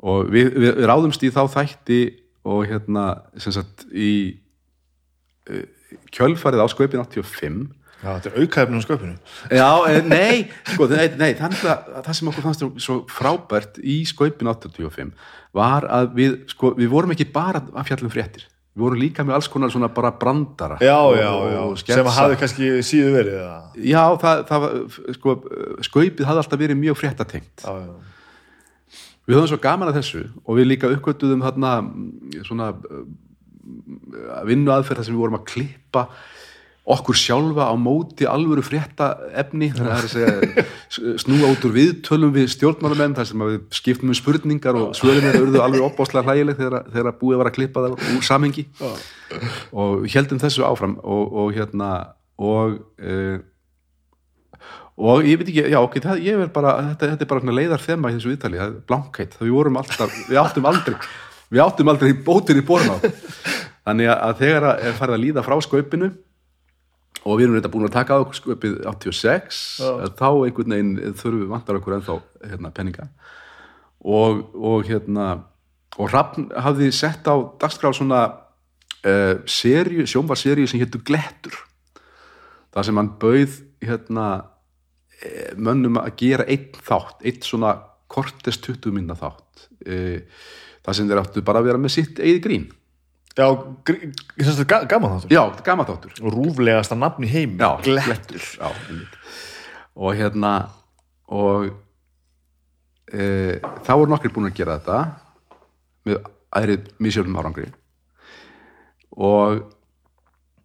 Og 0.08 0.30
við, 0.32 0.54
við, 0.56 0.70
við 0.78 0.86
ráðumst 0.88 1.24
í 1.28 1.30
þá 1.36 1.42
þætti 1.52 1.98
og 2.48 2.62
hérna 2.70 3.02
sem 3.40 3.52
sagt 3.56 3.84
í 3.92 4.38
kjölfarið 6.16 6.64
á 6.64 6.68
sköpin 6.72 7.04
85 7.04 7.66
Já, 8.04 8.10
þetta 8.18 8.30
er 8.30 8.40
aukaefnum 8.44 8.80
á 8.80 8.84
sköpunu 8.84 9.14
Já, 9.48 9.70
eh, 9.88 10.00
nei, 10.04 10.48
sko, 10.74 10.88
nei, 10.92 11.06
nei 11.20 11.30
þannig 11.40 11.62
að 11.72 11.92
það 12.04 12.18
sem 12.18 12.32
okkur 12.32 12.46
fannst 12.50 12.66
svo 12.84 12.98
frábært 13.12 13.80
í 13.80 14.02
skaupin 14.10 14.50
85 14.52 15.14
var 15.56 15.88
að 15.88 16.10
við, 16.18 16.34
sko, 16.52 16.74
við 16.76 16.92
vorum 16.92 17.14
ekki 17.16 17.30
bara 17.32 17.62
að 17.64 17.88
fjallum 17.88 18.12
fréttir, 18.12 18.48
við 18.76 18.86
vorum 18.88 19.04
líka 19.04 19.24
með 19.24 19.38
alls 19.38 19.50
konar 19.54 19.72
svona 19.72 19.88
bara 19.94 20.12
brandara 20.20 20.80
Já, 20.84 20.98
já, 21.16 21.30
já, 21.54 21.62
sem 21.64 21.84
sketsa. 21.86 22.16
hafði 22.18 22.40
kannski 22.44 22.72
síðu 22.84 23.16
verið 23.16 23.40
eða? 23.40 23.60
Já, 23.94 24.04
það, 24.26 24.44
það 24.52 24.66
var, 24.66 24.78
sko, 25.20 25.38
skaupið 25.90 26.28
hafði 26.28 26.44
alltaf 26.44 26.64
verið 26.66 26.82
mjög 26.84 27.00
fréttatengt 27.00 27.64
Já, 27.64 27.72
já, 27.88 27.94
við 29.24 29.40
höfum 29.40 29.52
svo 29.54 29.64
gaman 29.64 29.94
að 29.94 30.02
þessu 30.02 30.26
og 30.44 30.60
við 30.60 30.72
líka 30.74 30.92
uppgötuðum 30.92 31.46
þarna 31.46 31.76
svona 32.44 32.74
uh, 32.76 33.04
vinnu 34.50 34.74
aðferð 34.74 35.00
þar 35.00 35.08
sem 35.08 35.16
við 35.16 35.24
vorum 35.24 35.40
að 35.40 35.46
klippa 35.54 36.10
okkur 36.84 37.16
sjálfa 37.16 37.70
á 37.72 37.76
móti 37.80 38.26
alvöru 38.28 38.64
frétta 38.66 39.14
efni 39.40 39.70
það 39.72 40.08
snúa 40.92 41.54
út 41.54 41.64
úr 41.64 41.76
viðtölum 41.78 42.34
við 42.36 42.50
stjórnmálamenn 42.58 43.16
þar 43.16 43.30
sem 43.30 43.46
við 43.46 43.62
skiptum 43.78 44.12
um 44.12 44.18
spurningar 44.18 44.76
og 44.76 44.92
er 45.00 45.40
urðu 45.40 45.62
alveg 45.64 45.86
opbáslega 45.86 46.28
hlægileg 46.28 46.60
þegar, 46.60 46.90
þegar 46.92 47.16
búið 47.22 47.40
var 47.40 47.52
að 47.52 47.56
klippa 47.56 47.86
það 47.86 47.96
úr 48.18 48.28
samhengi. 48.28 48.66
Og 49.72 50.04
heldum 50.12 50.44
þessu 50.44 50.68
áfram 50.68 50.98
og, 51.00 51.40
og 51.46 51.56
hérna 51.56 51.90
og 52.36 52.82
uh, 53.00 53.40
og 54.94 55.26
ég 55.26 55.40
veit 55.40 55.48
ekki, 55.50 55.64
já 55.74 55.80
ok, 55.80 55.96
það, 56.04 56.20
ég 56.28 56.44
er 56.44 56.52
bara 56.54 56.76
þetta, 56.92 57.14
þetta 57.14 57.26
er 57.26 57.32
bara 57.32 57.56
leiðar 57.58 57.82
þema 57.82 58.12
í 58.12 58.18
þessu 58.18 58.30
viðtali 58.30 58.60
það 58.60 58.68
er 58.68 58.76
blankheit, 58.92 59.38
það 59.38 59.48
við 59.48 59.56
vorum 59.56 59.80
alltaf 59.82 60.20
við 60.28 60.42
áttum 60.44 60.68
aldrei, 60.70 60.98
við 61.50 61.64
áttum 61.64 61.90
aldrei 61.94 62.14
bótir 62.28 62.60
í 62.60 62.66
borna 62.68 63.00
þannig 63.88 64.12
að, 64.14 64.36
þegar 64.44 64.68
að 64.70 64.86
er 64.86 65.00
farið 65.00 65.18
að 65.18 65.24
líða 65.24 65.46
frá 65.48 65.56
skaupinu 65.66 66.12
og 67.24 67.40
við 67.40 67.48
erum 67.48 67.58
þetta 67.58 67.72
búin 67.72 67.88
að 67.88 67.96
taka 67.96 68.18
á 68.20 68.24
okkur 68.24 68.40
skaupið 68.40 68.78
86 68.90 69.62
Já. 69.80 69.92
þá 70.20 70.30
einhvern 70.32 70.76
veginn 70.76 70.94
þurfum 71.16 71.42
við 71.42 71.52
vantar 71.54 71.80
okkur 71.80 71.98
ennþá 71.98 72.20
hérna, 72.44 72.72
penninga 72.76 73.08
og, 74.04 74.44
og 74.54 74.88
hérna 74.88 75.28
og 76.02 76.10
Rafn 76.10 76.50
hafði 76.66 76.90
sett 76.96 77.28
á 77.30 77.36
dagskrá 77.62 77.94
svona 77.94 78.24
uh, 79.06 79.36
seríu, 79.46 80.08
sjónvarseríu 80.10 80.68
sem 80.70 80.82
héttu 80.82 81.02
Glettur. 81.06 81.56
Það 82.74 82.88
sem 82.88 83.00
hann 83.00 83.12
bauð 83.22 83.58
hérna 83.84 84.28
eh, 85.22 85.52
mönnum 85.54 86.00
að 86.02 86.16
gera 86.24 86.48
einn 86.50 86.72
þátt 86.74 87.22
einn 87.22 87.44
svona 87.46 87.76
kortest 88.10 88.66
20 88.66 88.96
minna 88.96 89.14
þátt. 89.20 89.68
Eh, 89.86 90.24
það 90.82 90.98
sem 90.98 91.12
þeir 91.12 91.22
áttu 91.22 91.44
bara 91.46 91.62
að 91.62 91.70
vera 91.70 91.82
með 91.84 91.94
sitt 92.00 92.22
eigið 92.24 92.40
grín 92.48 92.66
Já, 93.34 93.48
gaman 94.86 95.16
þáttur. 95.16 95.32
Já, 95.34 95.42
gama 95.66 95.86
þáttur. 95.88 96.14
Og 96.22 96.36
rúflegasta 96.36 96.98
nafn 96.98 97.26
í 97.26 97.32
heim 97.32 97.56
já, 97.58 97.72
Glettur. 97.82 98.44
já, 98.60 98.70
og 99.98 100.18
hérna 100.18 100.52
og 101.34 101.72
e, 103.10 103.58
þá 103.58 103.92
voru 103.96 104.12
nokkrir 104.14 104.34
búin 104.36 104.52
að 104.52 104.60
gera 104.60 104.78
þetta 104.78 105.00
með 106.06 106.20
aðri 106.54 106.78
misjöfnum 107.02 107.40
árangri. 107.42 107.72
Og 109.14 109.64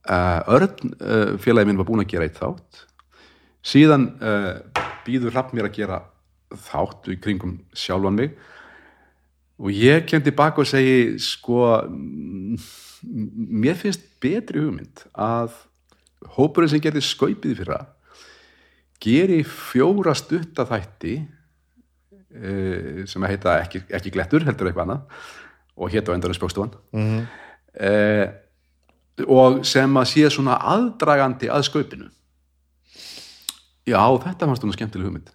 uh, 0.08 0.40
Örn 0.56 0.92
uh, 1.00 1.34
félagi 1.40 1.68
minn 1.68 1.80
var 1.80 1.88
búin 1.88 2.04
að 2.04 2.12
gera 2.12 2.28
eitt 2.28 2.38
þátt. 2.40 2.84
Síðan 3.64 4.10
uh, 4.20 4.60
býður 5.06 5.34
hrapp 5.34 5.52
mér 5.56 5.68
að 5.68 5.80
gera 5.80 6.02
þátt 6.68 7.10
í 7.12 7.18
kringum 7.20 7.58
sjálfan 7.76 8.16
mig 8.16 8.36
og 9.58 9.70
ég 9.74 10.04
kem 10.06 10.22
tilbaka 10.22 10.62
og 10.62 10.68
segi 10.70 11.16
sko 11.22 11.62
mm, 11.88 12.58
mér 13.62 13.78
finnst 13.78 14.04
betri 14.22 14.62
hugmynd 14.62 15.04
að 15.14 15.54
hópurinn 16.36 16.70
sem 16.70 16.82
gerði 16.82 17.02
skaupið 17.06 17.54
í 17.54 17.58
fyrra 17.60 17.80
geri 19.02 19.40
fjóra 19.46 20.14
stutta 20.18 20.64
þætti 20.66 21.14
e, 22.34 23.04
sem 23.06 23.22
að 23.22 23.30
heita 23.34 23.54
ekki, 23.62 23.84
ekki 23.94 24.10
glettur, 24.14 24.46
heldur 24.46 24.70
eitthvað 24.70 24.88
annað 24.88 25.28
og 25.78 25.92
hétt 25.94 26.10
á 26.10 26.14
endanum 26.16 26.34
spjókstofan 26.38 26.74
Mhm. 26.92 27.26
e, 27.78 27.92
og 29.26 29.64
sem 29.66 29.94
að 29.98 30.06
sé 30.12 30.28
svona 30.30 30.54
aðdragandi 30.62 31.48
að 31.50 31.64
skaupinu. 31.66 32.06
Já, 33.88 33.98
þetta 34.22 34.46
fannst 34.46 34.62
hún 34.62 34.74
skemmtileg 34.76 35.08
hugmynd 35.08 35.30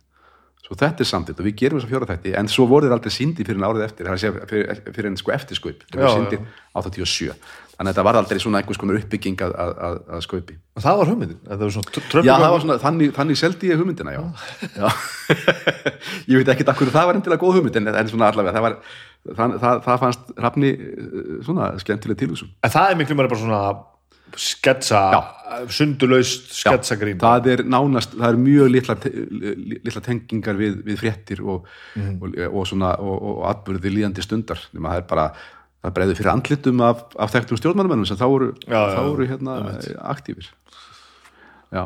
svo 0.63 0.77
þetta 0.79 1.03
er 1.03 1.09
samtitt 1.09 1.41
og 1.41 1.47
við 1.47 1.57
gerum 1.59 1.79
þess 1.79 1.89
að 1.89 1.93
fjóra 1.93 2.09
þætti 2.13 2.33
en 2.39 2.49
svo 2.51 2.65
voru 2.71 2.87
þeir 2.87 2.95
aldrei 2.95 3.13
síndi 3.13 3.43
fyrir 3.43 3.59
en 3.59 3.67
árið 3.67 3.85
eftir 3.89 4.09
fyrir, 4.47 4.81
fyrir 4.95 5.09
en 5.09 5.19
sko 5.19 5.33
eftirskaup 5.35 5.83
þeir 5.83 5.99
Já, 5.99 6.05
voru 6.05 6.13
já. 6.13 6.15
síndir 6.15 6.45
87 6.79 7.35
þannig 7.73 7.89
að 7.89 7.89
þetta 7.89 8.05
var 8.07 8.19
aldrei 8.19 8.39
svona 8.39 8.61
einhvers 8.61 8.79
konar 8.79 8.99
uppbygging 9.01 9.43
að, 9.43 9.55
að, 9.59 9.97
að, 10.07 10.21
skaupi 10.23 10.57
Og 10.73 10.83
það 10.83 10.99
var 10.99 11.09
hugmyndin, 11.11 11.39
Já, 11.43 12.33
það 12.33 12.53
var 12.53 12.63
svona, 12.63 12.77
þannig, 12.81 13.13
þannig 13.17 13.39
seldi 13.39 13.71
ég 13.71 13.81
hugmyndina, 13.81 14.13
já. 14.13 14.21
já. 14.77 14.87
ég 16.31 16.39
veit 16.39 16.51
ekki 16.53 16.67
akkur 16.69 16.93
það 16.93 17.09
var 17.09 17.19
endilega 17.19 17.41
góð 17.43 17.59
hugmynd, 17.59 17.79
en, 17.81 18.11
svona 18.11 18.29
allavega, 18.31 18.55
það 18.55 18.65
var, 18.67 18.77
það, 19.27 19.55
það, 19.65 19.81
það 19.87 19.99
fannst 20.05 20.31
rafni 20.45 20.71
eh, 20.73 21.33
svona 21.45 21.71
skemmtileg 21.81 22.21
tilhúsum. 22.21 22.53
En 22.65 22.73
það 22.73 22.93
er 22.93 23.01
miklu 23.01 23.17
meira 23.19 23.33
bara 23.33 23.41
svona 23.43 23.61
sketsa, 24.39 25.01
sundulaust 25.73 26.53
sketsagrín. 26.57 27.19
Það 27.21 27.49
er 27.53 27.63
nánast, 27.67 28.15
það 28.15 28.29
er 28.29 28.39
mjög 28.41 28.71
litla, 28.73 28.95
litla 29.87 30.03
tengingar 30.05 30.57
við, 30.59 30.79
við 30.87 31.01
fréttir 31.01 31.43
og, 31.43 31.67
og, 31.97 32.39
og 32.49 32.69
svona, 32.69 32.93
og, 33.01 33.43
atbyrði 33.51 33.93
líðandi 33.97 34.25
stundar, 34.25 34.61
nema 34.73 34.93
það 34.93 35.01
er 35.01 35.05
bara, 35.11 35.27
það 35.83 35.95
breiður 35.99 36.19
fyrir 36.21 36.33
andlitum 36.33 36.81
af, 36.87 37.05
af 37.19 37.35
þekktum 37.35 37.61
stjórnmannumennum 37.61 38.09
sem 38.09 38.19
þá 38.19 38.25
voru, 38.31 38.49
Já, 38.65 38.79
þá 38.95 39.01
voru 39.09 39.29
hérna 39.29 39.59
aktífir. 40.13 40.49
Já. 41.73 41.85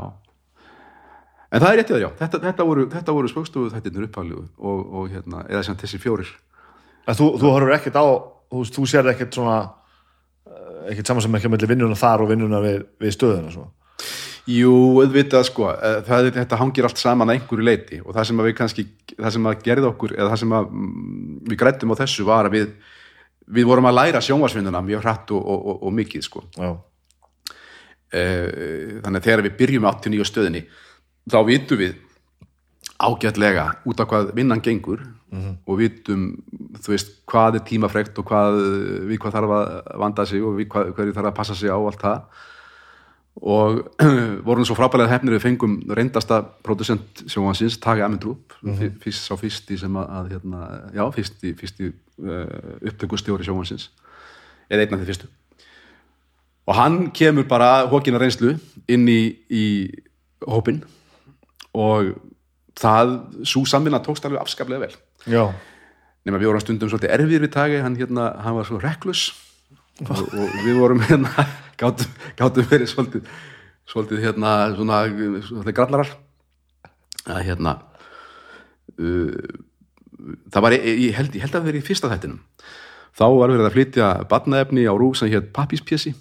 En 1.48 1.64
það 1.64 1.70
er 1.70 1.78
réttið, 1.80 2.02
já, 2.04 2.10
þetta, 2.20 2.42
þetta 2.44 2.68
voru, 2.68 2.88
voru 3.08 3.30
spökstofu 3.32 3.72
þættirnir 3.72 4.10
upphælu 4.10 4.42
og, 4.44 4.82
og 4.84 5.14
hérna, 5.14 5.46
eða 5.48 5.64
sem 5.64 5.78
þessi 5.80 6.00
fjórir. 6.04 6.34
Þú, 7.08 7.30
þú 7.40 7.52
horfur 7.54 7.76
ekkert 7.78 7.96
á 7.96 8.06
þú, 8.52 8.64
þú 8.76 8.88
sér 8.90 9.08
ekkert 9.14 9.38
svona 9.38 9.58
eh, 9.62 9.70
ekkert 10.92 11.12
saman 11.12 11.26
sem 11.26 11.38
ekki 11.38 11.50
að 11.50 11.54
melli 11.56 11.70
vinnuna 11.74 11.98
þar 12.00 12.24
og 12.24 12.32
vinnuna 12.32 12.62
við, 12.64 12.80
við 13.04 13.16
stöðuna 13.16 13.54
svo. 13.54 13.68
Jú, 14.48 14.74
auðvitað 15.04 15.44
sko, 15.50 15.72
eh, 15.76 15.98
það, 16.08 16.30
þetta 16.38 16.60
hangir 16.62 16.88
allt 16.88 17.02
saman 17.02 17.28
að 17.28 17.40
einhverju 17.40 17.66
leiti 17.68 17.98
og 18.00 18.14
það 18.16 18.30
sem 18.30 18.40
að 18.40 18.48
við 18.48 18.56
kannski, 18.62 18.86
það 19.18 19.34
sem 19.36 19.50
að 19.50 19.64
gerði 19.66 19.90
okkur 19.90 20.14
eða 20.16 20.30
það 20.32 20.42
sem 20.44 20.54
að 20.56 20.70
mm, 20.72 21.40
við 21.50 21.60
grættum 21.64 21.92
á 21.92 22.00
þessu 22.00 22.28
var 22.28 22.48
að 22.48 22.56
við, 22.56 22.70
við 23.58 23.68
vorum 23.68 23.90
að 23.90 23.98
læra 23.98 24.22
sjónvarsvinnuna 24.24 24.84
mjög 24.88 25.04
hratt 25.04 25.34
og, 25.36 25.42
og, 25.44 25.66
og, 25.74 25.84
og 25.90 25.96
mikið 25.98 26.24
sko. 26.30 26.46
Já. 26.56 26.70
Eh, 28.16 29.02
Þannig 29.04 29.20
að 29.20 29.26
þegar 29.26 29.44
við 29.50 29.58
byrjum 29.60 29.90
á 29.90 29.92
89 29.92 30.30
stöðinni 30.32 30.64
þá 31.28 31.40
vitum 31.50 31.82
við 31.82 31.98
ágætlega 32.98 33.68
út 33.84 34.00
af 34.00 34.08
hvað 34.10 34.32
vinnan 34.38 34.64
gengur 34.64 35.04
og 35.68 35.80
vitum, 35.80 36.28
veist, 36.88 37.10
hvað 37.28 37.60
er 37.60 37.66
tímafrekt 37.68 38.20
og 38.20 38.28
hvað, 38.30 38.60
við 39.10 39.20
hvað 39.20 39.34
þarf 39.36 39.56
að 39.58 39.72
vanda 40.04 40.26
sig 40.26 40.44
og 40.44 40.56
við 40.56 40.70
hvað, 40.72 40.94
hverju 40.96 41.16
þarf 41.18 41.32
að 41.32 41.40
passa 41.40 41.58
sig 41.58 41.72
á 41.72 41.78
allt 41.78 42.04
það. 42.04 42.46
Og 43.38 43.82
vorum 44.48 44.66
svo 44.66 44.78
frábælega 44.78 45.12
hefnir 45.12 45.36
við 45.36 45.44
fengum 45.44 45.76
reyndasta 45.94 46.40
producent 46.64 47.26
sjónvansins, 47.28 47.78
Tage 47.84 48.06
Amendrup 48.06 48.56
fyrst, 49.04 49.28
sá 49.28 49.36
fyrsti 49.38 49.78
sem 49.78 50.00
að, 50.00 50.32
hérna, 50.32 50.62
já, 50.96 51.04
fyrsti, 51.14 51.54
fyrsti 51.60 51.92
uh, 51.92 52.80
upptökustjóri 52.88 53.46
sjónvansins 53.46 53.92
eða 54.72 54.86
einn 54.86 54.96
af 54.96 55.04
því 55.04 55.10
fyrstu. 55.12 55.30
Og 56.68 56.76
hann 56.76 56.98
kemur 57.16 57.46
bara 57.48 57.86
hókina 57.92 58.20
reynslu 58.20 58.56
inn 58.92 59.06
í, 59.08 59.22
í 59.52 59.66
hópin 60.48 60.82
og 61.78 62.16
það, 62.78 63.14
svo 63.48 63.64
samvinna 63.70 64.02
tókst 64.04 64.26
alveg 64.28 64.42
afskaplega 64.42 64.88
vel. 64.88 64.98
Nema 66.28 66.38
við 66.38 66.52
vorum 66.52 66.64
stundum 66.64 66.92
svolítið 66.92 67.14
erfir 67.18 67.44
við 67.44 67.54
tagi 67.54 67.82
hann, 67.82 67.98
hérna, 67.98 68.32
hann 68.44 68.58
var 68.60 68.68
svo 68.68 68.80
reklus 68.84 69.30
og, 70.06 70.22
og 70.28 70.58
við 70.64 70.78
vorum 70.78 71.02
hérna 71.08 71.48
gátum, 71.82 72.12
gátum 72.38 72.68
verið 72.70 72.92
svolítið 72.94 73.30
svolítið 73.88 74.26
hérna 74.26 74.54
svona, 74.76 75.06
svolítið 75.48 75.76
grallarar. 75.76 76.12
Að 77.28 77.42
hérna 77.50 77.74
uh, 79.00 79.56
það 80.52 80.64
var, 80.64 80.76
ég, 80.78 81.16
held, 81.16 81.36
ég 81.36 81.44
held 81.44 81.58
að 81.60 81.68
vera 81.70 81.80
í 81.80 81.86
fyrsta 81.86 82.12
þættinum. 82.12 82.40
Þá 83.18 83.26
var 83.34 83.52
verið 83.52 83.66
að 83.66 83.76
flytja 83.76 84.08
barnaefni 84.30 84.86
á 84.86 84.94
rúg 84.94 85.18
sem 85.18 85.32
hétt 85.32 85.50
pappíspjessi 85.56 86.14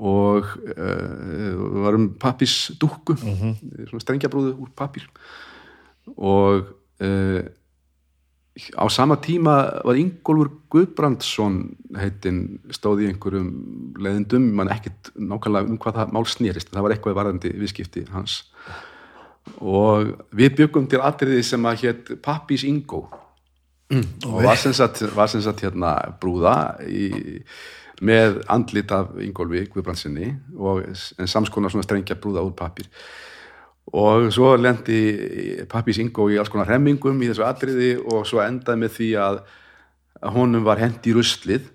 og 0.00 0.46
uh, 0.74 1.54
varum 1.84 2.10
pappísdúkku 2.20 3.16
svona 3.20 4.02
strengjabrúðu 4.02 4.54
úr 4.56 4.70
pappír. 4.76 5.08
Og 6.16 6.70
uh, 7.02 7.40
á 8.58 8.84
sama 8.90 9.16
tíma 9.22 9.82
var 9.86 9.96
Ingólfur 9.96 10.50
Guðbrandsson 10.72 11.76
heitin 11.96 12.60
stóð 12.74 13.04
í 13.04 13.10
einhverjum 13.10 13.50
leðindum, 14.00 14.50
mann 14.58 14.72
ekkit 14.72 15.12
nákvæmlega 15.14 15.70
um 15.70 15.78
hvað 15.80 16.00
það 16.00 16.14
mál 16.16 16.26
snýrist, 16.28 16.72
það 16.72 16.86
var 16.86 16.94
eitthvað 16.94 17.18
varðandi 17.20 17.52
viðskipti 17.60 18.04
hans. 18.10 18.42
Og 19.62 20.12
við 20.36 20.56
byggum 20.60 20.88
til 20.90 21.00
atriði 21.04 21.44
sem 21.46 21.66
að 21.66 21.84
hétt 21.84 22.12
Pappís 22.22 22.66
Ingó. 22.66 23.06
Og 23.90 24.42
var 24.44 24.58
sem 24.60 24.74
sagt, 24.76 25.02
var 25.16 25.30
sem 25.30 25.42
sagt 25.42 25.64
hérna 25.64 25.96
brúða 26.20 26.76
í, 26.86 27.40
með 28.06 28.42
andlit 28.50 28.92
af 28.94 29.16
Ingólfi 29.22 29.64
Guðbrandsinni 29.72 30.30
og 30.58 30.84
en 30.86 31.30
samskonar 31.30 31.72
svona 31.72 31.86
strengja 31.86 32.18
brúða 32.18 32.44
úr 32.46 32.54
pappír 32.56 32.86
og 33.90 34.28
svo 34.34 34.52
lendi 34.60 35.00
pappís 35.70 35.98
Ingo 36.02 36.28
í 36.30 36.38
alls 36.38 36.50
konar 36.52 36.68
remmingum 36.70 37.18
í 37.24 37.30
þessu 37.30 37.46
atriði 37.46 37.90
og 37.98 38.26
svo 38.28 38.42
endaði 38.44 38.84
með 38.84 38.96
því 38.96 39.10
að 39.24 39.40
honum 40.36 40.66
var 40.66 40.82
hendi 40.82 41.10
í 41.10 41.16
ruslið 41.16 41.68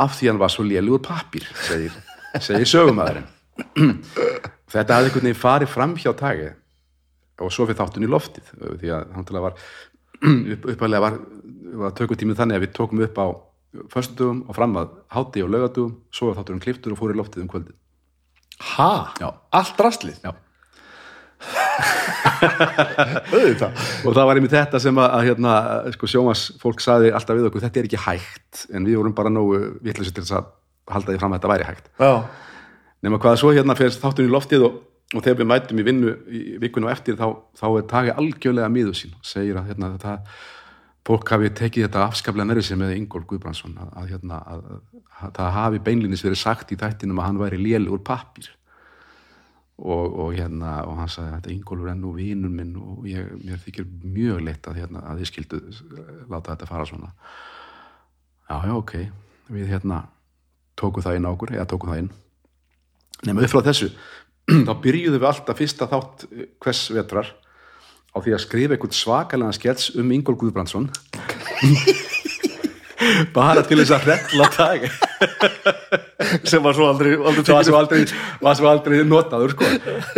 af 0.00 0.16
því 0.16 0.30
hann 0.30 0.40
var 0.40 0.52
svo 0.52 0.64
lélugur 0.66 1.02
pappír 1.04 1.46
segir, 1.66 1.94
segir 2.40 2.70
sögumæðurinn 2.70 3.28
þetta 4.72 4.96
hafði 4.96 5.10
einhvern 5.10 5.28
veginn 5.28 5.42
farið 5.42 5.74
fram 5.74 5.96
hjá 6.00 6.10
tagi 6.18 6.50
og 7.42 7.52
svo 7.52 7.68
fyrir 7.68 7.80
þáttun 7.82 8.06
í 8.06 8.10
loftið 8.10 8.52
því 8.80 8.94
að 8.96 9.14
hann 9.18 9.28
var 9.44 9.58
upp, 10.54 10.68
uppalega 10.72 11.04
var 11.04 11.20
var 11.74 11.94
tökutímið 11.98 12.38
þannig 12.38 12.60
að 12.60 12.64
við 12.64 12.74
tókum 12.76 13.00
upp 13.02 13.16
á 13.18 13.26
föstudugum 13.90 14.44
og 14.46 14.56
fram 14.56 14.76
að 14.78 14.92
hátti 15.10 15.42
og 15.42 15.50
laugadugum 15.50 15.96
svo 16.14 16.30
var 16.30 16.38
þátturinn 16.38 16.62
kliftur 16.62 16.94
og 16.94 17.00
fór 17.00 17.14
í 17.14 17.18
loftið 17.18 17.44
um 17.44 17.50
kvöldið 17.50 17.80
Ha? 18.62 19.14
Já. 19.18 19.28
Allt 19.50 19.80
rastlið? 19.82 20.20
Já. 20.22 20.30
Og 24.04 24.14
það 24.14 24.26
var 24.28 24.38
einmitt 24.38 24.54
þetta 24.54 24.80
sem 24.82 24.98
að, 25.00 25.08
að 25.16 25.28
hérna, 25.28 25.52
sko, 25.96 26.10
sjómas 26.10 26.46
fólk 26.62 26.80
saði 26.84 27.12
alltaf 27.14 27.38
við 27.38 27.48
okkur 27.50 27.64
þetta 27.64 27.80
er 27.80 27.88
ekki 27.90 28.02
hægt. 28.06 28.64
En 28.72 28.88
við 28.88 28.98
vorum 29.00 29.16
bara 29.16 29.32
nógu 29.32 29.60
vitlega 29.84 30.10
til 30.10 30.24
þess 30.24 30.38
að 30.38 30.50
halda 30.94 31.12
því 31.12 31.20
fram 31.20 31.34
að 31.34 31.38
þetta 31.40 31.52
væri 31.54 31.68
hægt. 31.70 31.86
Já. 32.00 32.12
nema 33.04 33.20
hvað 33.20 33.38
svo 33.40 33.52
hérna 33.52 33.76
fyrir 33.76 33.96
þátturinn 34.00 34.30
í 34.30 34.34
loftið 34.34 34.66
og, 34.68 34.76
og 35.12 35.20
þegar 35.20 35.38
við 35.40 35.48
mætum 35.50 35.80
í 35.80 35.86
vinnu 35.86 36.16
í 36.28 36.42
vikunum 36.62 36.88
á 36.88 36.94
eftir 36.94 37.18
þá, 37.20 37.28
þá 37.60 37.66
er 37.70 37.88
tagi 37.90 38.10
algjörlega 38.14 38.72
miður 38.72 38.96
sín. 38.96 39.16
Segir 39.24 39.60
að 39.60 39.72
hérna, 39.72 39.92
þetta, 39.96 40.12
fólk 41.04 41.32
hafi 41.34 41.52
tekið 41.52 41.86
þetta 41.86 42.04
afskaplega 42.08 42.48
nærið 42.48 42.68
sér 42.68 42.80
með 42.80 42.94
Ingól 42.96 43.24
Guðbrandsson 43.28 43.76
að, 43.76 43.90
að, 44.00 44.12
hérna, 44.14 44.40
að, 44.48 44.62
að 45.20 45.34
það 45.36 45.50
hafi 45.58 45.80
beinlinis 45.84 46.24
verið 46.24 46.40
sagt 46.40 46.72
í 46.72 46.78
þættinum 46.80 47.20
að 47.20 47.28
hann 47.28 47.40
væri 47.42 47.60
lél 47.60 47.84
úr 47.92 48.00
pappir 48.04 48.48
og, 49.78 50.18
og 50.22 50.34
hérna 50.36 50.76
og 50.86 50.98
hann 51.00 51.10
sagði 51.10 51.32
að 51.32 51.36
þetta 51.38 51.52
Ingólfur 51.54 51.90
er 51.90 51.98
nú 51.98 52.12
vinur 52.14 52.52
minn 52.54 52.74
og 52.78 53.06
ég, 53.10 53.30
mér 53.42 53.62
þykir 53.64 53.86
mjög 54.04 54.42
leitt 54.46 54.68
að, 54.70 54.80
hérna, 54.82 55.02
að 55.10 55.22
þið 55.22 55.30
skildu 55.32 55.60
láta 56.30 56.54
þetta 56.54 56.70
fara 56.70 56.88
svona. 56.88 57.12
Já, 58.48 58.56
já, 58.68 58.74
ok. 58.76 58.94
Við 59.54 59.72
hérna 59.72 60.04
tókum 60.78 61.04
það 61.04 61.18
inn 61.18 61.26
á 61.26 61.34
okkur, 61.34 61.54
eða 61.56 61.70
tókum 61.70 61.90
það 61.90 62.04
inn. 62.04 62.12
Nema 63.24 63.44
upp 63.44 63.54
frá 63.54 63.64
þessu 63.66 63.90
þá 64.66 64.72
byrjuðum 64.84 65.22
við 65.22 65.30
alltaf 65.30 65.60
fyrsta 65.60 65.88
þátt 65.90 66.26
eh, 66.30 66.48
hvers 66.62 66.86
vetrar 66.94 67.30
á 68.14 68.16
því 68.22 68.34
að 68.36 68.44
skrifa 68.44 68.76
einhvern 68.76 68.94
svakalega 68.94 69.56
skets 69.56 69.90
um 69.98 70.12
Ingól 70.14 70.36
Guðbrandsson 70.38 70.90
bara 73.34 73.62
til 73.66 73.78
þess 73.80 73.94
að 73.96 74.04
hrella 74.08 74.48
dag 74.54 74.84
Sem 76.46 76.62
var 76.64 76.76
svo 76.76 76.86
aldrei, 76.88 77.14
aldrei 77.18 77.44
var 77.54 77.64
svo 77.66 77.78
aldrei, 77.78 78.04
var 78.44 78.58
svo 78.58 78.68
aldrei 78.70 79.00
notaður 79.08 79.54
sko. 79.54 79.70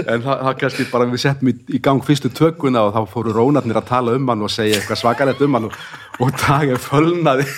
en 0.04 0.24
það, 0.24 0.42
það 0.46 0.58
kannski 0.60 0.86
bara 0.92 1.06
við 1.10 1.22
settum 1.24 1.50
í, 1.52 1.54
í 1.76 1.80
gang 1.82 2.02
fyrstu 2.04 2.30
tökuna 2.36 2.84
og 2.88 2.94
þá 2.96 3.00
fóru 3.14 3.34
rónarnir 3.36 3.80
að 3.80 3.88
tala 3.90 4.16
um 4.18 4.28
hann 4.32 4.44
og 4.46 4.52
segja 4.52 4.80
eitthvað 4.80 5.00
svakalegt 5.02 5.42
um 5.46 5.56
hann 5.58 5.70
og, 5.70 5.78
og 6.20 6.36
daginn 6.42 6.82
fölnaði 6.82 7.48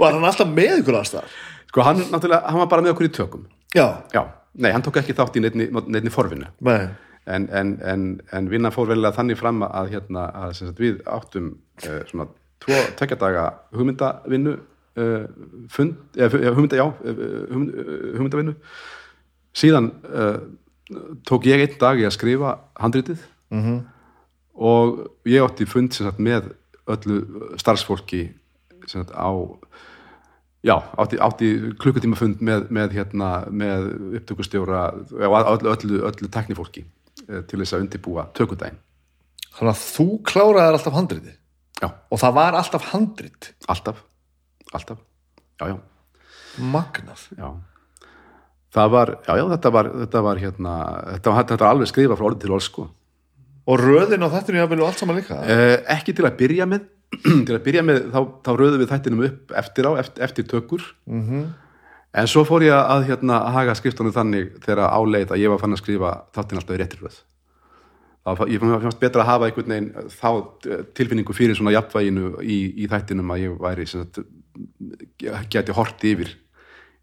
Var 0.00 0.16
hann 0.16 0.24
alltaf 0.26 0.48
með 0.50 0.80
ykkur 0.80 1.00
aðstæðar? 1.02 1.36
sko 1.76 1.84
hann, 1.84 2.00
náttúrulega, 2.08 2.46
hann 2.48 2.62
var 2.62 2.70
bara 2.72 2.84
með 2.86 2.94
okkur 2.94 3.08
í 3.10 3.12
tökum 3.12 3.42
Já. 3.76 3.86
já, 4.14 4.22
nei, 4.56 4.70
hann 4.72 4.84
tók 4.86 4.96
ekki 5.02 5.12
þátt 5.18 5.36
í 5.36 5.42
neinni, 5.44 5.66
neinni 5.92 6.12
forvinu 6.14 6.48
Nei. 6.64 6.86
en, 7.28 7.48
en, 7.52 7.74
en, 7.84 8.06
en 8.32 8.48
vinnan 8.48 8.72
fór 8.72 8.88
vel 8.88 9.02
að 9.04 9.18
þannig 9.18 9.40
fram 9.40 9.60
að, 9.66 9.90
hérna, 9.92 10.22
að 10.46 10.62
við 10.80 11.02
áttum 11.04 11.50
uh, 11.84 12.00
svona 12.08 12.30
tvo 12.62 12.78
tveggjadaga 12.98 13.46
hugmyndavinnu 13.76 14.54
uh, 14.56 15.24
fund, 15.72 15.96
eða 16.16 16.52
hugmynda, 16.54 16.78
já 16.80 16.86
uh, 16.86 17.24
hugmynd, 17.50 17.74
uh, 17.74 18.06
hugmyndavinnu. 18.16 18.56
Síðan 19.56 19.90
uh, 20.10 20.38
tók 21.26 21.46
ég 21.48 21.64
einn 21.64 21.78
dag 21.80 22.00
í 22.00 22.06
að 22.06 22.16
skrifa 22.16 22.56
handritið 22.78 23.20
-hmm. 23.50 23.80
og 24.54 25.06
ég 25.24 25.42
átti 25.42 25.66
fund 25.66 25.92
sem 25.92 26.06
sagt, 26.06 26.18
með 26.18 26.52
öllu 26.86 27.22
starfsfólki 27.58 28.28
sem 28.86 29.02
sagt, 29.02 29.14
á 29.14 29.30
já, 30.66 30.82
átti, 30.96 31.18
átti 31.18 31.48
klukkutíma 31.78 32.16
fund 32.18 32.42
með, 32.42 32.68
með, 32.70 32.96
hérna, 32.98 33.30
með 33.50 33.88
upptökustjóra 34.18 34.82
og 34.94 35.36
öllu, 35.52 35.72
öllu, 35.74 36.00
öllu 36.10 36.30
teknifólki 36.32 36.84
eh, 37.28 37.42
til 37.46 37.60
þess 37.60 37.76
að 37.76 37.86
undirbúa 37.86 38.28
tökudaginn. 38.36 38.78
Þannig 39.56 39.72
að 39.72 39.82
þú 39.82 40.06
kláraðir 40.26 40.78
alltaf 40.78 40.96
handriti 40.96 41.34
já, 41.82 41.88
og 41.88 42.20
það 42.22 42.36
var 42.40 42.58
alltaf 42.60 42.90
handrit. 42.92 43.50
Alltaf. 43.72 44.02
Alltaf, 44.74 45.00
já, 45.60 45.68
já, 45.70 45.76
magnað. 46.58 47.26
það 48.76 48.92
var, 48.96 49.12
já, 49.26 49.32
já, 49.38 49.44
þetta 49.54 49.72
var 49.76 49.90
þetta 50.02 50.22
var 50.26 50.40
hérna, 50.42 50.76
þetta 51.14 51.32
var, 51.32 51.44
þetta 51.44 51.64
var 51.64 51.74
alveg 51.74 51.92
skrifa 51.92 52.18
frá 52.18 52.28
orðið 52.30 52.46
til 52.46 52.56
orð 52.56 52.66
sko. 52.66 52.88
Og 53.66 53.82
röðin 53.82 54.22
á 54.22 54.28
þættinu 54.30 54.60
ég 54.60 54.66
allt 54.86 55.00
saman 55.02 55.16
líka. 55.18 55.38
eh, 55.42 55.76
ekki 55.96 56.14
til 56.14 56.26
að 56.26 56.36
byrja 56.38 56.66
með 56.70 56.88
til 57.46 57.54
að 57.54 57.62
byrja 57.62 57.84
með, 57.86 58.02
þá, 58.10 58.18
þá 58.46 58.50
röðum 58.58 58.82
við 58.82 58.90
þættinum 58.90 59.24
upp 59.28 59.54
eftir 59.62 59.86
á, 59.86 59.92
eftir, 60.02 60.26
eftir 60.26 60.50
tökur. 60.50 60.84
Mm 61.06 61.22
en 62.16 62.28
svo 62.30 62.44
fór 62.48 62.64
ég 62.64 62.72
að 62.72 63.06
hérna 63.10 63.40
að 63.44 63.56
haga 63.58 63.74
skriftunum 63.76 64.14
þannig 64.14 64.54
þegar 64.64 64.88
áleit 64.88 65.32
að 65.32 65.42
ég 65.42 65.52
var 65.52 65.60
fann 65.60 65.76
að 65.76 65.82
skrifa 65.82 66.12
þáttin 66.36 66.60
alltaf 66.60 66.76
í 66.76 66.80
réttir 66.80 67.02
röð. 67.04 67.18
þá 67.18 67.35
ég 68.50 68.64
fannst 68.64 69.00
betra 69.02 69.22
að 69.22 69.30
hafa 69.30 69.48
einhvern 69.50 69.72
veginn 69.74 70.10
þá 70.16 70.30
eh, 70.66 70.82
tilfinningu 70.98 71.36
fyrir 71.36 71.58
svona 71.58 71.74
jafnvæginu 71.76 72.32
í, 72.42 72.58
í 72.82 72.88
þættinum 72.90 73.30
að 73.34 73.44
ég 73.44 73.60
væri 73.62 73.86
sagt, 73.90 74.18
geti 75.52 75.76
hort 75.76 76.06
yfir 76.06 76.32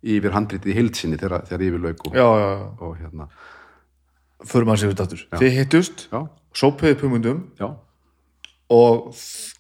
yfir 0.04 0.36
handritið 0.36 0.74
í 0.74 0.78
heilsinni 0.82 1.20
þegar, 1.22 1.46
þegar 1.48 1.66
yfir 1.70 1.84
lauk 1.86 2.04
og, 2.10 2.18
Já, 2.18 2.28
já, 2.28 2.50
já. 2.52 2.66
og 2.84 2.98
hérna. 3.00 3.30
Förum 4.44 4.74
að 4.74 4.82
séu 4.82 4.92
þetta 4.92 5.06
aftur. 5.08 5.22
Þið 5.40 5.54
hittust, 5.56 6.02
hugmyndum. 7.06 7.38
Já, 7.62 7.70
og, 8.74 9.14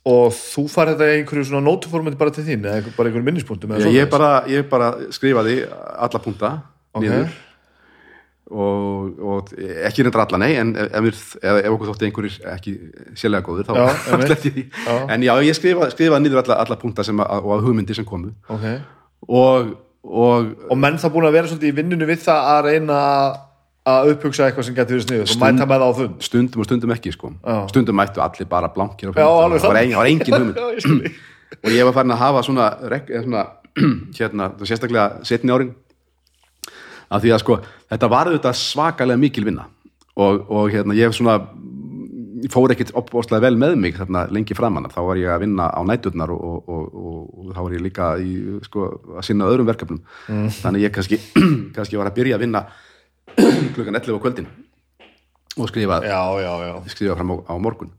og 0.07 0.28
þú 0.36 0.66
farið 0.72 0.97
þetta 0.99 1.07
í 1.07 1.22
einhverju 1.22 1.47
svona 1.49 1.64
nótuformandi 1.68 2.20
bara 2.20 2.34
til 2.36 2.45
þín 2.47 2.68
eða 2.68 2.93
bara 2.97 3.09
einhverju 3.09 3.28
minnispunktum 3.28 3.74
ég, 3.78 3.88
ég, 3.95 4.09
bara, 4.11 4.30
skrifaði 5.14 5.57
alla 5.70 6.22
punta 6.24 6.53
Ok. 6.93 7.03
niður 7.05 7.34
og, 8.51 9.19
og 9.23 9.53
ekki 9.87 10.03
reyndar 10.03 10.25
alla 10.25 10.39
nei 10.41 10.51
en 10.59 10.73
ef, 10.75 10.89
ef, 10.99 11.21
ef, 11.39 11.59
ef 11.63 11.69
okkur 11.77 11.91
þótti 11.93 12.09
einhverjir 12.09 12.49
ekki 12.53 12.73
sérlega 13.19 13.45
góður 13.47 13.69
þá 13.69 13.73
þá 14.09 14.25
ég 14.27 14.43
því 14.43 14.65
Já. 14.83 14.97
en 15.15 15.23
já, 15.23 15.33
ég 15.47 15.55
skrifaði, 15.57 15.93
skrifaði 15.95 16.25
niður 16.25 16.41
alla, 16.43 16.59
alla 16.65 16.77
punta 16.81 17.05
sem 17.07 17.23
að, 17.23 17.47
og 17.47 17.63
hugmyndir 17.63 17.95
sem 17.97 18.05
komu 18.07 18.33
Ok. 18.51 18.67
og, 19.29 19.73
og 20.03 20.51
Og 20.69 20.77
menn 20.77 20.99
það 20.99 21.15
búin 21.15 21.29
að 21.29 21.37
vera 21.39 21.51
svolítið 21.53 21.71
í 21.71 21.77
vinnunni 21.79 22.09
við 22.09 22.23
það 22.27 22.51
að 22.53 22.61
reyna 22.67 22.99
að 23.83 24.09
upphugsa 24.13 24.45
eitthvað 24.47 24.67
sem 24.69 24.75
getur 24.77 24.95
verið 24.95 25.05
sniður 25.07 25.31
og 25.33 25.39
mæta 25.41 25.65
með 25.67 25.81
það 25.81 25.83
á 25.83 25.91
fund. 25.97 26.21
stundum 26.23 26.61
og 26.63 26.67
stundum 26.69 26.93
ekki 26.95 27.11
sko. 27.11 27.31
Já. 27.43 27.57
stundum 27.71 27.97
mættu 27.99 28.21
allir 28.23 28.47
bara 28.51 28.69
blankir 28.71 29.11
það 29.11 29.73
var, 29.97 30.07
engin 30.07 30.37
hugmynd 30.37 31.09
og 31.63 31.71
ég 31.71 31.83
var 31.87 31.95
farin 31.95 32.13
að 32.15 32.21
hafa 32.23 32.43
svona, 32.47 32.69
svona 33.09 33.43
hérna, 34.19 34.51
sérstaklega 34.63 35.25
setni 35.27 35.51
árin 35.51 35.73
af 37.14 37.24
því 37.24 37.34
að 37.34 37.43
sko 37.43 37.59
þetta 37.91 38.09
var 38.11 38.32
auðvitað 38.32 38.59
svakalega 38.59 39.22
mikil 39.22 39.45
vinna. 39.47 39.68
Og, 40.14 40.43
og 40.49 40.74
hérna 40.74 40.97
ég 40.97 41.14
svona 41.16 41.39
fór 42.51 42.74
ekkit 42.74 42.91
opbóðslega 42.97 43.45
vel 43.45 43.55
með 43.59 43.76
mig 43.80 43.95
þarna 43.97 44.26
lengi 44.34 44.55
framann, 44.57 44.89
þá 44.91 44.99
var 45.07 45.20
ég 45.22 45.32
að 45.32 45.45
vinna 45.45 45.70
á 45.72 45.82
næturnar 45.88 46.34
og, 46.34 46.68
og, 46.68 46.84
og, 46.91 47.47
þá 47.53 47.59
var 47.61 47.76
ég 47.78 47.84
líka 47.86 48.09
í, 48.20 48.34
sko, 48.68 48.89
að 49.16 49.28
sinna 49.30 49.47
öðrum 49.51 49.70
verkefnum. 49.70 50.01
Þannig 50.59 50.88
ég 50.88 50.93
kannski, 50.95 51.20
kannski 51.76 51.99
var 51.99 52.11
að 52.11 52.20
byrja 52.20 52.38
að 52.39 52.45
vinna 52.45 52.66
klukkan 53.76 53.99
11 53.99 54.20
á 54.20 54.24
kvöldin 54.24 54.49
og 55.53 55.70
skrifa 55.70 55.99
Já, 56.01 56.22
já, 56.41 56.53
já. 56.66 56.74
skrifa 56.91 57.18
fram 57.20 57.32
á, 57.32 57.36
á 57.47 57.55
morgun. 57.61 57.93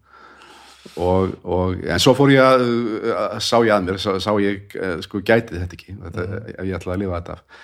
Og, 1.01 1.39
og 1.49 1.81
en 1.89 2.03
svo 2.03 2.13
fór 2.19 2.35
ég 2.35 2.45
að, 2.45 2.65
sá 3.41 3.57
ég 3.65 3.73
að 3.73 3.87
mér, 3.87 4.01
sá, 4.03 4.11
sá 4.21 4.35
ég 4.43 4.75
eh, 4.77 4.99
sko 5.07 5.23
gæti 5.25 5.57
þetta 5.57 5.79
ekki, 5.79 5.95
þetta, 6.03 6.27
ef 6.59 6.67
ég 6.69 6.77
ætlaði 6.77 6.97
að 6.99 7.03
lifa 7.05 7.21
þetta 7.23 7.37
af 7.39 7.63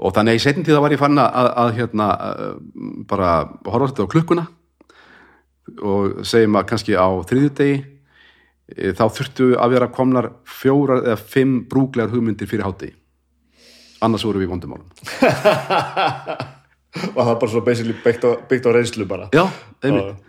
og 0.00 0.14
þannig 0.16 0.32
að 0.32 0.38
í 0.38 0.42
setjum 0.44 0.66
tíða 0.66 0.82
var 0.84 0.94
ég 0.94 1.00
fann 1.00 1.20
að, 1.20 1.30
að, 1.40 1.48
að 1.62 1.72
hérna 1.78 2.08
eh, 2.26 2.54
bara 3.10 3.30
horfa 3.68 3.90
þetta 3.90 4.06
á 4.08 4.12
klukkuna 4.14 4.46
og 5.86 6.22
segjum 6.26 6.58
að 6.58 6.68
kannski 6.72 6.96
á 6.96 7.08
þriðjudegi 7.30 7.76
eh, 7.78 8.92
þá 8.96 9.04
þurftu 9.18 9.50
að 9.60 9.76
vera 9.76 9.90
komnar 9.94 10.30
fjórar 10.48 11.04
eða 11.04 11.20
fimm 11.20 11.60
brúglegar 11.70 12.14
hugmyndir 12.14 12.50
fyrir 12.50 12.66
hátegi 12.66 12.96
annars 14.00 14.24
voru 14.24 14.40
við 14.40 14.48
í 14.48 14.52
vondumálum 14.54 14.88
Og 16.90 17.20
það 17.24 17.30
er 17.30 17.38
bara 17.38 17.52
svo 17.52 17.62
basically 17.62 17.94
byggt 18.02 18.24
á, 18.26 18.30
byggt 18.50 18.66
á 18.66 18.70
reynslu 18.74 19.04
bara. 19.06 19.28
Já, 19.36 19.44
einmitt. 19.84 20.24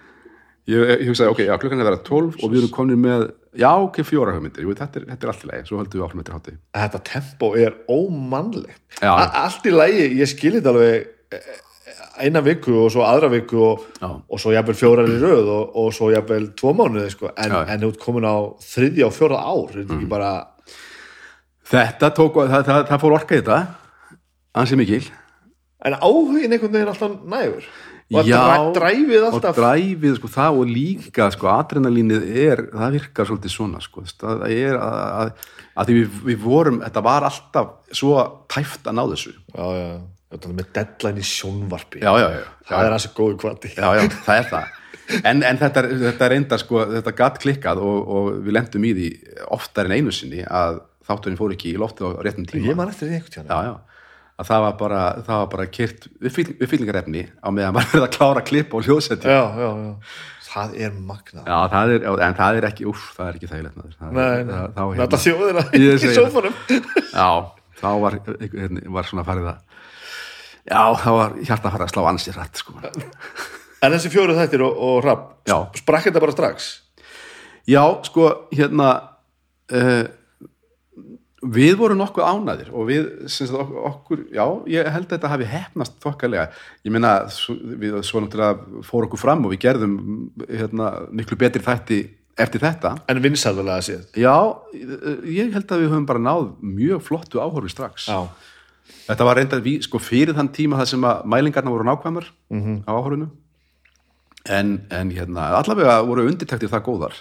Ég, 0.70 0.78
ég 1.02 1.08
hugsaði, 1.10 1.32
ok, 1.34 1.40
já, 1.48 1.56
klukkan 1.58 1.80
er 1.82 1.88
að 1.88 1.90
vera 1.90 2.04
12 2.06 2.36
og 2.38 2.52
við 2.52 2.60
erum 2.60 2.74
komin 2.76 3.00
með, 3.02 3.24
já, 3.58 3.72
ok, 3.84 4.00
fjóra 4.08 4.36
hugmyndir. 4.36 4.64
Jú, 4.64 4.76
þetta 4.78 5.00
er, 5.02 5.06
þetta 5.12 5.28
er 5.28 5.32
allt 5.34 5.44
í 5.44 5.50
lagi, 5.52 5.66
svo 5.68 5.80
höldum 5.82 6.00
við 6.00 6.06
áfram 6.06 6.22
eftir 6.24 6.36
hátti 6.38 6.54
Þetta 6.78 7.02
tempo 7.12 7.50
er 7.60 7.76
ómannlegt. 7.92 8.82
Allt 9.02 9.66
í 9.68 9.74
lagi, 9.76 10.08
ég 10.22 10.30
skil 10.32 10.54
þetta 10.60 10.72
alveg 10.72 11.08
eh, 11.36 11.52
eina 12.22 12.42
viku 12.46 12.76
og 12.86 12.92
svo 12.94 13.04
aðra 13.08 13.30
viku 13.34 13.60
og, 13.66 13.86
og 14.06 14.40
svo 14.40 14.52
jafnvel 14.54 14.76
fjórar 14.78 15.10
í 15.10 15.18
röð 15.22 15.48
og, 15.50 15.76
og 15.82 15.92
svo 15.96 16.12
jafnvel 16.14 16.52
tvo 16.60 16.74
mánuði 16.78 17.10
sko. 17.14 17.32
en, 17.36 17.52
en 17.66 17.82
þú 17.84 17.90
ert 17.94 18.02
komin 18.04 18.28
á 18.30 18.36
þriðja 18.62 19.08
og 19.08 19.16
fjóra 19.16 19.40
ár 19.42 19.68
er 19.72 19.82
þetta 19.82 19.94
Mm. 19.96 20.00
ekki 20.02 20.10
bara 20.12 20.32
Þetta 21.72 22.10
tók, 22.18 22.36
það, 22.52 22.66
það, 22.68 22.82
það 22.90 23.00
fór 23.06 23.14
orka 23.16 23.36
í 23.38 23.40
þetta 23.40 23.60
ansi 24.60 24.76
mikil. 24.80 25.06
En 25.88 25.96
áhugin 26.04 26.52
einhvern 26.52 26.74
veginn 26.76 26.92
alltaf 26.92 27.14
nægur 27.32 27.68
og 28.12 28.28
Já, 28.28 28.38
dræ- 28.44 28.74
dræfið 28.76 29.26
alltaf. 29.28 29.52
og 29.56 29.60
dræfið, 29.62 30.16
sko, 30.20 30.28
það 30.36 30.58
og 30.62 30.72
líka 30.76 31.28
sko, 31.32 31.48
adrenalínið 31.54 32.26
er, 32.46 32.64
það 32.74 32.96
virkar 32.98 33.30
svolítið 33.30 33.54
svona, 33.56 33.82
sko, 33.84 34.04
það 34.20 34.44
er 34.52 34.76
að, 34.76 34.98
að, 35.22 35.32
að 35.78 35.88
því 35.92 35.96
við, 36.00 36.18
við 36.32 36.42
vorum, 36.44 36.82
þetta 36.84 37.04
var 37.08 37.28
alltaf 37.30 37.72
svo 37.96 38.16
tæft 38.52 38.90
að 38.92 38.98
ná 39.00 39.04
þessu. 39.14 39.34
Já, 39.56 39.66
já, 39.80 39.88
þetta 40.36 40.50
er 40.52 40.58
með 40.60 40.70
deadline 40.78 41.24
í 41.24 41.28
sjónvarpi. 41.32 42.04
Já, 42.04 42.12
já, 42.20 42.28
já, 42.36 42.46
það 42.72 42.86
er 42.90 42.96
þessi 42.98 43.14
góðu 43.22 43.40
kvati 43.46 43.74
já, 43.78 43.88
já, 43.98 44.06
það 44.28 44.38
er 44.44 44.48
það. 44.52 44.78
En, 45.28 45.42
en 45.44 45.58
þetta, 45.60 45.82
þetta 46.06 46.28
reyndar 46.32 46.60
sko, 46.62 46.84
þetta 46.88 47.12
gatt 47.18 47.40
klikkað 47.44 47.82
og, 47.84 47.98
og 48.16 48.28
við 48.46 48.54
lendum 48.56 48.86
í 48.88 48.92
því 48.96 49.08
oftar 49.52 49.90
en 49.90 49.96
einu 49.98 50.14
sinni 50.16 50.44
að 50.48 50.78
þátturinn 51.10 51.40
fór 51.40 51.52
ekki 51.56 51.74
í 51.74 51.80
loftið 51.82 52.14
á 52.16 52.24
réttum 52.24 52.46
tíma. 52.48 52.70
Ég 52.70 52.78
man 52.80 52.92
eftir 52.94 53.10
því 53.10 53.18
einhvern 53.18 53.34
tíðan. 53.34 53.50
já, 53.52 53.60
já, 53.68 53.91
að 54.42 54.50
það 54.50 54.64
var 54.66 54.76
bara, 54.82 55.02
það 55.28 55.40
var 55.44 55.50
bara 55.54 55.66
kyrt 55.78 56.08
uppfyllingarefni 56.28 57.24
á 57.42 57.48
meðan 57.54 57.76
maður 57.78 57.92
verið 57.96 58.06
að 58.08 58.14
klára 58.18 58.44
klipp 58.52 58.76
og 58.78 58.86
hljóðsetja 58.88 59.36
Já, 59.38 59.42
já, 59.62 59.70
já. 59.86 59.96
Það 60.52 60.74
er 60.84 60.96
magnað. 61.08 61.46
já, 61.48 61.58
það 61.72 61.92
er, 61.96 62.06
en 62.28 62.34
það 62.42 62.58
er 62.60 62.66
ekki, 62.68 62.86
úff, 62.92 63.04
það 63.16 63.30
er 63.30 63.38
ekki 63.40 63.50
þægilegt 63.54 63.78
Þetta 65.00 65.20
þjóðina 65.24 65.62
Ég 65.80 65.94
í 65.96 66.10
það. 66.10 66.18
sófanum. 66.18 66.58
já, 67.22 67.30
þá 67.80 67.88
var, 68.04 68.18
hérna, 68.42 68.84
var 68.98 69.08
svona 69.08 69.24
farið 69.30 69.48
að 69.54 69.62
já, 70.68 70.82
þá 71.06 71.08
var 71.16 71.38
hjarta 71.40 71.70
að 71.70 71.76
fara 71.78 71.88
að 71.88 71.94
slá 71.96 72.02
ansið 72.12 72.36
rætt 72.42 72.60
sko. 72.66 72.76
En 73.82 73.96
þessi 73.96 74.12
fjóru 74.14 74.36
þættir 74.38 74.62
og, 74.62 74.76
og 74.86 74.98
rapp, 75.08 75.22
sprakk 75.80 76.04
þetta 76.10 76.22
bara 76.22 76.36
strax? 76.36 76.68
Já, 77.72 77.82
sko, 78.06 78.28
hérna 78.54 78.90
uh, 79.74 80.04
við 81.42 81.76
vorum 81.80 81.98
nokkuð 81.98 82.22
ánæðir 82.28 82.68
og 82.74 82.86
við, 82.86 83.06
sem 83.34 83.48
sagt, 83.50 83.58
ok- 83.58 83.86
okkur 83.90 84.20
já, 84.36 84.44
ég 84.70 84.86
held 84.94 85.08
að 85.08 85.16
þetta 85.16 85.30
hafi 85.32 85.48
hefnast 85.50 85.96
þokkalega 86.04 86.50
ég 86.86 86.92
svo, 87.34 87.56
við 87.82 87.96
svo 88.06 88.22
náttúrulega 88.22 88.84
fór 88.86 89.08
okkur 89.08 89.18
fram 89.20 89.46
og 89.46 89.52
við 89.56 89.62
gerðum 89.66 89.96
hérna, 90.48 90.92
miklu 91.12 91.38
betri 91.42 91.64
þætti 91.66 92.00
eftir 92.38 92.62
þetta 92.62 92.92
En 93.10 93.20
vinsalvalega 93.22 93.82
séð. 93.82 94.06
já, 94.16 94.36
ég 95.26 95.52
held 95.54 95.66
að 95.74 95.82
við 95.82 95.90
höfum 95.92 96.06
bara 96.06 96.20
náð 96.20 96.52
mjög 96.62 97.02
flottu 97.02 97.42
áhorfi 97.42 97.70
strax 97.74 98.06
Já. 98.08 98.22
þetta 99.10 99.26
var 99.26 99.36
reyndað 99.42 99.66
við, 99.66 99.82
sko, 99.84 99.98
fyrir 100.00 100.34
þann 100.38 100.54
tíma 100.54 100.78
það 100.78 100.86
sem 100.94 101.02
að 101.10 101.26
mælingarna 101.26 101.72
voru 101.74 101.84
nákvæmar 101.90 102.30
Mhm. 102.50 102.84
á 102.86 102.92
áhorfinu 102.94 103.30
en, 104.50 104.86
en 104.90 105.10
hérna, 105.12 105.50
allavega 105.58 106.02
voru 106.06 106.28
undirtektir 106.30 106.70
það 106.70 106.86
góðar 106.86 107.18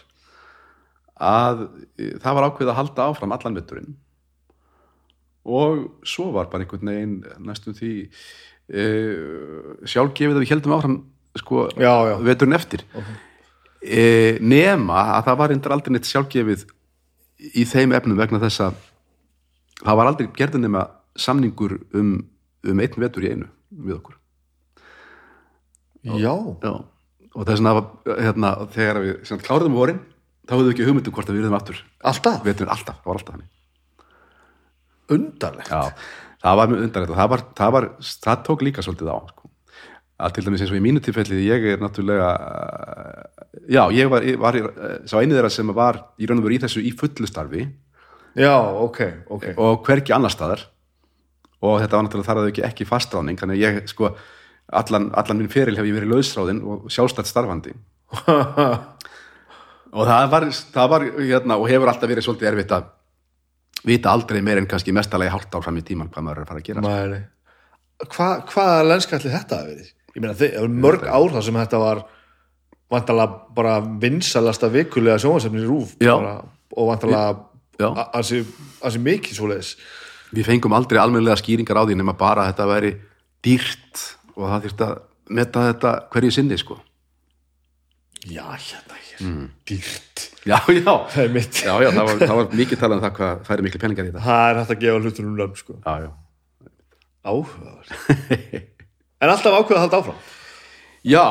að 1.20 1.66
e, 1.98 2.12
það 2.20 2.34
var 2.38 2.46
ákveð 2.48 2.70
að 2.72 2.78
halda 2.80 3.08
áfram 3.10 3.32
allan 3.36 3.56
vetturinn 3.58 3.96
og 5.44 5.86
svo 6.06 6.30
var 6.34 6.50
bara 6.52 6.64
einhvern 6.64 6.90
veginn 6.92 7.14
næstum 7.46 7.74
því 7.78 7.92
e, 8.68 8.84
sjálfgefið 9.88 10.36
að 10.36 10.42
við 10.44 10.52
heldum 10.54 10.76
áfram 10.76 10.96
sko, 11.40 11.68
Já, 11.80 11.92
já. 12.10 12.14
veturinn 12.26 12.56
eftir 12.58 12.84
e, 13.80 14.36
nema 14.42 15.00
að 15.16 15.24
það 15.30 15.38
var 15.40 15.52
reyndar 15.54 15.74
aldrei 15.76 15.94
neitt 15.96 16.10
sjálfgefið 16.10 16.66
í 17.56 17.64
þeim 17.64 17.94
efnum 17.96 18.18
vegna 18.20 18.40
þess 18.42 18.66
að 18.68 18.80
það 19.80 20.00
var 20.02 20.10
aldrei 20.10 20.28
gerðin 20.36 20.66
nema 20.66 20.84
samningur 21.16 21.78
um, 21.96 22.16
um 22.68 22.82
einn 22.84 23.00
vetur 23.00 23.24
í 23.24 23.32
einu 23.32 23.48
við 23.70 23.96
okkur 23.96 24.16
Já. 26.04 26.32
Já. 26.64 26.74
og 27.36 27.46
þess 27.46 27.60
vegna 27.60 27.72
hérna, 28.24 28.50
þegar 28.72 29.00
við 29.04 29.40
kláruðum 29.44 29.76
vorin 29.76 29.98
þá 30.48 30.54
höfum 30.56 30.66
við 30.66 30.74
ekki 30.74 30.86
hugmyndu 30.88 31.12
hvort 31.14 31.28
að 31.30 31.36
við 31.38 31.44
erum 31.46 31.56
aftur 31.58 31.80
Alltaf? 32.00 32.40
veturinn 32.44 32.72
alltaf, 32.72 33.00
það 33.02 33.10
var 33.10 33.18
alltaf 33.20 33.34
þannig 33.36 33.50
Undarlegt. 35.10 35.70
Já, 35.70 35.92
það 36.44 36.58
var 36.60 36.72
mjög 36.72 36.82
undarlegt 36.86 37.12
og 37.12 37.20
það, 37.20 37.30
var, 37.34 37.44
það, 37.60 37.74
var, 37.76 37.88
það 38.26 38.42
tók 38.48 38.64
líka 38.66 38.84
svolítið 38.84 39.12
á 39.12 39.18
sko. 39.28 39.52
að 40.20 40.34
til 40.36 40.44
dæmis 40.46 40.64
eins 40.64 40.72
og 40.72 40.78
í 40.78 40.84
mínu 40.84 41.02
tilfelli 41.04 41.44
ég 41.46 41.68
er 41.74 41.80
náttúrulega 41.80 42.30
uh, 42.36 43.46
já, 43.72 43.82
ég 43.96 44.10
var, 44.12 44.26
var 44.40 44.58
uh, 44.60 44.98
sá 45.08 45.16
einu 45.20 45.36
þeirra 45.36 45.52
sem 45.52 45.72
var 45.76 46.02
í 46.20 46.28
raun 46.28 46.42
og 46.42 46.48
veru 46.48 46.58
í 46.58 46.62
þessu 46.64 46.84
í 46.84 46.92
fullu 46.96 47.28
starfi 47.28 47.64
Já, 48.38 48.54
ok, 48.60 49.00
ok. 49.26 49.46
og 49.58 49.80
hvergi 49.88 50.14
annar 50.14 50.30
staðar 50.30 50.68
og 51.60 51.80
þetta 51.82 51.96
var 51.96 52.04
náttúrulega 52.06 52.28
þar 52.28 52.42
að 52.42 52.50
ekki, 52.52 52.66
ekki 52.68 52.88
fastráning 52.88 53.40
þannig 53.40 53.58
að 53.58 53.64
ég 53.64 53.90
sko 53.90 54.12
allan, 54.70 55.10
allan 55.18 55.40
minn 55.40 55.50
feril 55.52 55.76
hef 55.76 55.88
ég 55.88 55.96
verið 55.96 56.14
lausráðin 56.14 56.62
og 56.62 56.86
sjálfstætt 56.92 57.28
starfandi 57.28 57.74
og 59.96 60.06
það 60.06 60.30
var, 60.32 60.46
það 60.76 60.92
var 60.94 61.06
hérna, 61.18 61.58
og 61.58 61.68
hefur 61.70 61.90
alltaf 61.90 62.10
verið 62.10 62.26
svolítið 62.28 62.52
erfitt 62.52 62.76
að 62.76 62.88
vita 63.86 64.12
aldrei 64.12 64.40
meir 64.44 64.60
en 64.60 64.68
kannski 64.70 64.94
mestalegi 64.96 65.32
hálft 65.32 65.54
ár 65.54 65.64
fram 65.64 65.78
í 65.80 65.84
tíman 65.86 66.10
hvað 66.12 66.26
maður 66.26 66.40
er 66.40 66.46
að 66.46 66.52
fara 66.52 66.62
að 66.62 66.68
gera 66.68 66.84
Nei, 66.84 67.08
nei. 67.14 67.22
Hva, 68.00 68.28
hvaða 68.48 68.86
lenskalli 68.88 69.32
þetta 69.32 69.60
hafi 69.60 69.74
verið? 69.74 69.92
Ég 70.10 70.24
meina, 70.24 70.34
þið, 70.40 70.56
mörg 70.82 71.04
ár 71.06 71.34
þar 71.36 71.46
sem 71.46 71.60
þetta 71.60 71.80
var 71.82 72.02
vantalega 72.90 73.54
bara 73.56 73.76
vinsalasta 74.02 74.70
vikulega 74.72 75.20
sjónvarsefni 75.22 75.62
í 75.62 75.68
rúf 75.68 75.94
bara, 76.00 76.40
og 76.74 76.90
vantalega 76.90 77.36
Já. 77.80 77.88
ansi, 78.18 78.42
ansi 78.84 79.02
mikið 79.04 79.38
svoleiðis 79.38 79.74
við 80.34 80.48
fengum 80.50 80.74
aldrei 80.76 81.00
almennilega 81.02 81.38
skýringar 81.40 81.80
á 81.80 81.86
því 81.86 81.98
nema 82.00 82.16
bara 82.18 82.44
að 82.44 82.52
þetta 82.52 82.68
væri 82.70 82.92
dýrt 83.46 84.04
og 84.34 84.46
það 84.46 84.66
þyrfti 84.66 84.86
að 84.88 84.96
metta 85.38 85.66
þetta 85.70 85.94
hverju 86.12 86.34
sinni 86.34 86.58
sko 86.60 86.80
Já, 88.28 88.44
hérna 88.44 88.98
hér, 89.20 89.46
dýrt. 89.68 90.24
Já, 90.48 90.58
já, 90.72 90.94
já, 91.68 91.74
já 91.84 91.90
það, 91.92 92.04
var, 92.08 92.20
það 92.24 92.36
var 92.40 92.54
mikið 92.60 92.80
talað 92.82 92.96
um 92.96 93.04
það 93.04 93.14
hvað 93.20 93.42
færi 93.48 93.66
miklu 93.66 93.80
peningar 93.84 94.06
í 94.08 94.10
þetta 94.12 94.24
Það 94.26 94.44
er 94.50 94.60
hægt 94.60 94.74
að 94.74 94.84
gefa 94.84 95.02
hlutunum 95.04 95.34
nöfn 95.40 95.60
sko. 95.60 95.78
Áhugaður 97.20 97.90
En 99.20 99.28
alltaf 99.34 99.58
ákveða 99.58 99.76
að 99.76 99.82
halda 99.84 100.00
áfram? 100.00 100.22
Já, 101.04 101.24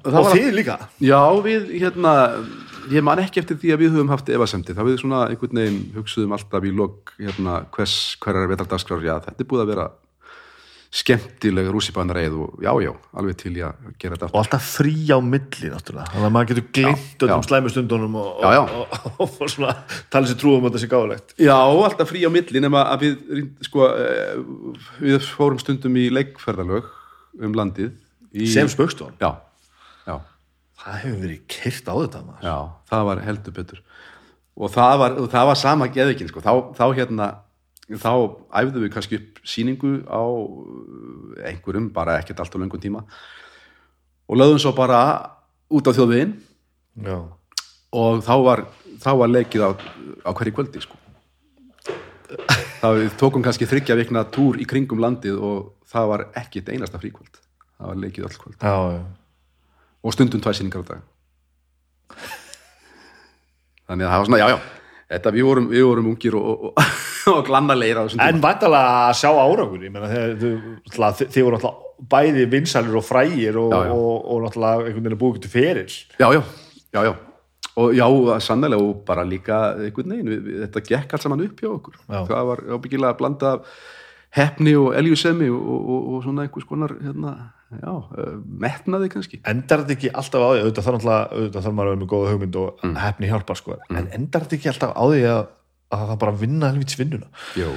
Og 0.00 0.30
þið 0.32 0.50
líka? 0.56 0.76
Já, 1.04 1.20
við 1.44 1.70
hérna 1.76 2.12
ég 2.90 3.04
man 3.04 3.20
ekki 3.22 3.42
eftir 3.42 3.58
því 3.60 3.72
að 3.74 3.82
við 3.84 3.92
höfum 3.94 4.12
haft 4.12 4.30
efasemdi 4.32 4.74
þá 4.74 4.82
við 4.86 4.96
svona 5.02 5.24
einhvern 5.30 5.60
veginn 5.60 5.80
hugsuðum 5.94 6.34
alltaf 6.34 6.64
í 6.66 6.72
lok 6.74 7.12
hérna 7.20 7.60
hvers, 7.74 7.96
hverjar 8.22 8.46
er 8.46 8.52
vetardagskrár 8.54 9.04
já, 9.04 9.14
þetta 9.26 9.44
er 9.44 9.48
búið 9.50 9.64
að 9.64 9.70
vera 9.74 9.86
skemmtileg 10.90 11.68
rússipannareið 11.70 12.36
og 12.42 12.62
já, 12.64 12.70
já, 12.82 12.90
alveg 13.20 13.36
til 13.38 13.52
ég 13.60 13.66
að 13.68 13.90
gera 14.02 14.16
þetta 14.16 14.28
Og 14.32 14.38
alltaf 14.40 14.64
frí 14.74 14.94
á 15.06 15.18
milli 15.22 15.68
náttúrulega. 15.70 16.08
Þannig 16.10 16.26
að 16.26 16.32
maður 16.34 16.48
getur 16.50 16.64
glimt 16.74 17.22
öllum 17.26 17.44
já. 17.44 17.46
slæmu 17.46 17.70
stundunum 17.70 18.16
og, 18.18 18.30
Já, 18.42 18.50
já. 18.56 18.62
og, 18.64 18.96
og, 19.12 19.36
og, 19.36 19.52
svona 19.52 19.74
tala 20.10 20.30
sér 20.30 20.38
trúum 20.40 20.66
að 20.66 20.72
þetta 20.72 20.82
sé 20.82 20.88
gáðulegt 20.90 21.34
Já, 21.38 21.54
alltaf 21.54 22.10
frí 22.10 22.24
á 22.26 22.30
milli 22.34 22.62
nema 22.64 22.82
að 22.90 23.04
við, 23.04 23.44
sko, 23.68 23.86
eh, 23.94 24.40
við 24.98 25.28
fórum 25.30 25.62
stundum 25.62 26.00
í 26.02 26.08
leikferðalög 26.10 26.90
um 27.38 27.54
landið 27.54 27.92
í, 28.34 28.48
Sem 28.50 28.70
spöggstofan 28.72 29.14
Já, 29.22 29.30
já, 30.10 30.16
Það 30.80 30.98
hefur 31.04 31.22
verið 31.22 31.44
kyrt 31.54 31.86
á 31.86 31.94
þetta 32.00 32.24
maður. 32.24 32.42
Já, 32.50 32.56
það 32.90 33.06
var 33.10 33.22
heldur 33.28 33.54
betur. 33.60 33.80
Og 34.60 34.74
það 34.74 34.94
var, 35.04 35.16
og 35.22 35.30
það 35.32 35.48
var 35.52 35.58
sama 35.60 35.88
geðvikinn, 35.92 36.30
sko, 36.32 36.42
þá, 36.44 36.52
þá 36.76 36.84
hérna 36.98 37.26
þá 37.98 38.12
æfðum 38.60 38.84
við 38.84 38.92
kannski 38.94 39.18
upp 39.18 39.40
síningu 39.42 39.92
á 40.06 40.22
uh, 40.22 41.34
einhverjum, 41.48 41.90
bara 41.94 42.20
ekkert 42.20 42.42
allt 42.42 42.54
á 42.54 42.60
löngum 42.62 42.82
tíma. 42.82 43.02
Og 44.30 44.38
lögðum 44.38 44.62
svo 44.62 44.72
bara 44.76 45.00
út 45.70 45.90
á 45.90 45.92
þjóðveginn. 45.96 46.36
Og 47.90 48.22
þá 48.22 48.34
var, 48.46 48.64
þá 49.02 49.10
var 49.18 49.32
leikið 49.32 49.66
á, 49.66 49.70
á 50.22 50.30
hverju 50.30 50.54
kvöldi 50.54 50.84
sko. 50.84 50.98
það 52.80 52.98
við 53.00 53.14
tókum 53.18 53.42
kannski 53.42 53.66
þryggja 53.66 53.98
vikna 53.98 54.22
túr 54.30 54.60
í 54.62 54.66
kringum 54.68 55.02
landið 55.02 55.40
og 55.42 55.72
það 55.90 56.12
var 56.14 56.26
ekkit 56.38 56.70
einasta 56.70 57.00
fríkvöld. 57.02 57.40
Það 57.80 57.90
var 57.90 58.02
leikið 58.04 58.28
öll 58.28 58.36
kvöld. 58.38 58.58
Já, 58.62 58.76
já. 58.94 59.02
og 60.02 60.14
stundum 60.14 60.40
tvær 60.40 60.54
sýningar 60.54 60.84
á 60.86 60.90
dag. 60.94 61.08
Þannig 63.90 64.06
að 64.06 64.12
það 64.12 64.20
var 64.20 64.30
svona, 64.30 64.38
já, 64.38 64.48
já 64.54 64.79
þetta, 65.10 65.32
við, 65.34 65.46
vorum, 65.48 65.70
við 65.72 65.86
vorum 65.88 66.10
ungir 66.12 66.36
og, 66.38 66.66
og, 66.70 66.82
og, 67.34 67.40
glannalegir 67.48 68.00
á 68.00 68.02
þessum 68.04 68.20
tíma 68.20 68.28
En 68.34 68.42
vantalega 68.44 68.92
að 69.06 69.16
sjá 69.20 69.30
árangur 69.30 69.86
ég 69.86 69.94
meina 69.94 70.10
þegar 70.12 70.36
þið, 70.40 71.40
voru 71.40 71.56
náttúrulega 71.56 71.88
bæði 72.10 72.44
vinsalir 72.54 72.96
og 72.96 73.04
frægir 73.04 73.58
og, 73.60 73.74
Já, 73.74 73.90
já. 73.90 73.96
og, 73.96 74.30
og 74.32 74.46
náttúrulega 74.46 74.86
einhvern 74.86 75.02
veginn 75.02 75.18
að 75.18 75.24
búið 75.24 75.42
til 75.44 75.52
feril 75.52 75.90
já, 75.90 76.28
já, 76.36 76.40
já, 76.94 77.02
já 77.10 77.12
og 77.80 77.94
já, 77.94 78.06
sannlega 78.42 78.80
og 78.82 79.04
bara 79.06 79.24
líka 79.24 79.60
einhvern 79.78 80.14
veginn, 80.14 80.30
við, 80.32 80.42
við, 80.46 80.60
þetta 80.66 80.82
gekk 80.88 81.14
allt 81.14 81.26
saman 81.26 81.44
upp 81.44 81.62
hjá 81.62 81.70
okkur 81.70 81.96
Já. 82.00 82.20
það 82.28 82.48
var 82.50 82.62
ábyggilega 82.74 83.12
að 83.12 83.20
blanda 83.20 83.52
hefni 84.36 84.74
og 84.78 84.92
eljusemi 84.98 85.48
og, 85.50 85.70
og, 85.70 86.10
og 86.14 86.24
svona 86.26 86.46
einhvers 86.46 86.66
konar 86.68 86.94
hérna, 86.98 87.34
já, 87.78 87.92
uh, 87.92 88.34
metnaði 88.64 89.10
kannski. 89.12 89.40
Endar 89.48 89.84
þetta 89.84 89.96
ekki 89.96 90.12
alltaf 90.22 90.42
á 90.42 90.48
því 90.50 90.64
auðvitað 90.64 90.88
þarf 90.88 91.08
auðvitað 91.10 91.64
þarf 91.64 91.78
maður 91.78 91.88
að 91.88 91.94
vera 91.94 92.02
með 92.02 92.12
góða 92.12 92.34
hugmynd 92.34 92.60
og 92.60 92.84
hefni 93.04 93.30
hjálpa 93.30 93.58
sko. 93.58 93.80
en 93.90 94.12
endar 94.18 94.46
þetta 94.46 94.58
ekki 94.58 94.70
alltaf 94.74 94.94
á 94.96 95.04
því 95.06 95.24
að, 95.30 95.42
að 95.94 96.06
það 96.12 96.22
bara 96.24 96.38
vinna 96.44 96.70
helvits 96.72 96.98
vinnuna? 96.98 97.28
Jó, 97.58 97.68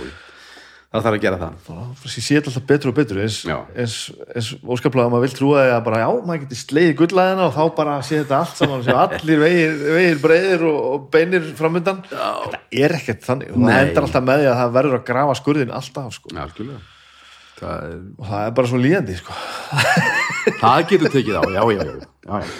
það 0.94 1.06
þarf 1.06 1.18
að 1.18 1.26
gera 1.26 1.40
það. 1.41 1.60
Það 1.68 2.15
sé 2.15 2.40
alltaf 2.40 2.65
betur 2.72 2.91
og 2.91 2.95
betur 2.98 3.20
eins, 3.24 3.38
eins, 3.49 3.98
eins 4.34 4.49
óskaplega 4.61 5.07
að 5.07 5.14
maður 5.14 5.26
vil 5.28 5.38
trúa 5.40 5.65
því 5.65 5.76
að 5.76 5.84
bara 5.90 6.02
já, 6.02 6.07
maður 6.30 6.41
geti 6.45 6.60
sleiði 6.61 6.95
gullaðina 7.02 7.48
og 7.48 7.53
þá 7.57 7.64
bara 7.78 7.99
sé 8.06 8.20
þetta 8.22 8.40
allt 8.40 8.61
saman 8.61 8.86
sé 8.86 8.98
allir 9.03 9.44
vegir, 9.45 9.78
vegir 9.98 10.24
breiðir 10.26 10.65
og, 10.70 10.80
og 10.94 11.06
beinir 11.14 11.53
framundan 11.57 12.02
þetta 12.10 12.64
er 12.86 12.98
ekkert 12.98 13.30
þannig. 13.30 13.53
Og 13.53 13.61
það 13.61 13.70
Nei. 13.70 13.78
endar 13.88 14.10
alltaf 14.10 14.28
með 14.30 14.44
því 14.44 14.49
að 14.52 14.60
það 14.64 14.76
verður 14.80 14.99
að 14.99 15.06
grafa 15.10 15.38
skurðin 15.41 15.78
alltaf 15.82 16.18
sko. 16.18 16.34
Skilja 16.53 16.82
það, 17.59 17.88
er, 17.88 17.97
og 18.17 18.30
það 18.30 18.45
er 18.45 18.55
bara 18.59 18.71
svo 18.71 18.81
líðandi 18.81 19.17
sko. 19.19 19.35
það 20.63 20.85
getur 20.91 21.13
tekið 21.13 21.39
á, 21.39 21.43
já, 21.55 21.61
já, 21.73 21.84
já, 22.27 22.53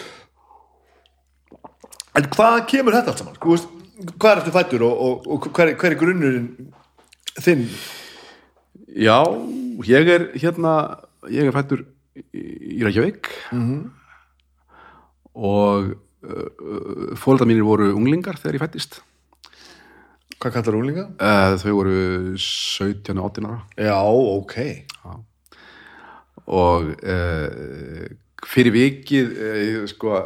en 2.14 2.30
hvað 2.36 2.60
kemur 2.70 2.98
þetta 2.98 3.14
allt 3.14 3.24
saman? 3.24 3.40
Veist, 3.44 3.72
hvað 4.18 4.32
er 4.32 4.44
þetta 4.44 4.56
fættur 4.58 4.86
og, 4.88 5.04
og, 5.08 5.28
og 5.34 5.50
hver, 5.50 5.74
hver 5.80 5.96
er 5.96 6.00
grunnurinn 6.00 6.50
þinn? 7.42 7.66
Já, 8.94 9.18
ég 9.90 10.14
er 10.16 10.30
hérna 10.38 10.74
ég 11.32 11.48
er 11.48 11.56
fættur 11.56 11.88
í 12.36 12.44
í 12.78 12.84
Reykjavík 12.86 13.30
-hmm. 13.50 13.82
og 15.34 15.94
uh, 16.26 17.16
fóldar 17.18 17.50
mínir 17.50 17.66
voru 17.66 17.94
unglingar 17.94 18.38
þegar 18.38 18.58
ég 18.58 18.64
fættist 18.66 19.02
Hvað 20.44 20.54
kallar 20.58 20.76
úlinga? 20.76 21.04
uh, 21.24 21.54
þau 21.62 21.74
voru 21.78 21.94
17 22.36 23.16
og 23.16 23.30
18 23.32 23.48
ára 23.48 23.60
Já, 23.80 23.96
ok. 24.04 24.56
og 26.52 26.90
uh, 27.00 28.08
fyrir 28.52 28.74
vikið 28.76 29.30
uh, 29.34 29.84
sko, 29.88 30.18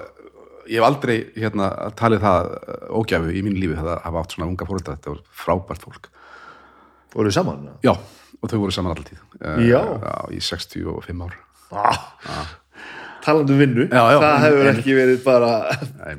ég 0.68 0.80
hef 0.80 0.88
aldrei 0.88 1.18
hérna, 1.38 1.69
talið 1.99 2.23
það 2.26 2.49
ógæfu 2.98 3.34
í 3.38 3.44
mínu 3.45 3.61
lífi 3.61 3.77
það 3.77 3.91
að 3.94 4.02
hafa 4.07 4.23
átt 4.23 4.34
svona 4.35 4.49
unga 4.49 4.68
fóreldra 4.69 4.95
þetta 4.98 5.14
var 5.14 5.22
frábært 5.45 5.85
fólk 5.85 6.10
Voruð 7.14 7.31
þið 7.31 7.38
saman? 7.38 7.68
já, 7.85 7.94
og 8.41 8.49
þau 8.52 8.57
voru 8.65 8.73
saman 8.76 9.03
Já. 9.64 9.81
í 10.34 10.41
65 10.44 11.27
ár 11.27 11.38
Ah. 11.68 12.48
Talandi 13.26 13.52
um 13.53 13.60
vinnu, 13.60 13.85
Já, 13.91 14.03
já. 14.14 14.18
það 14.23 14.38
hefur 14.45 14.68
En- 14.69 14.77
ekki 14.80 14.94
verið 14.95 15.18
bara... 15.26 15.49
Nei, 15.99 16.14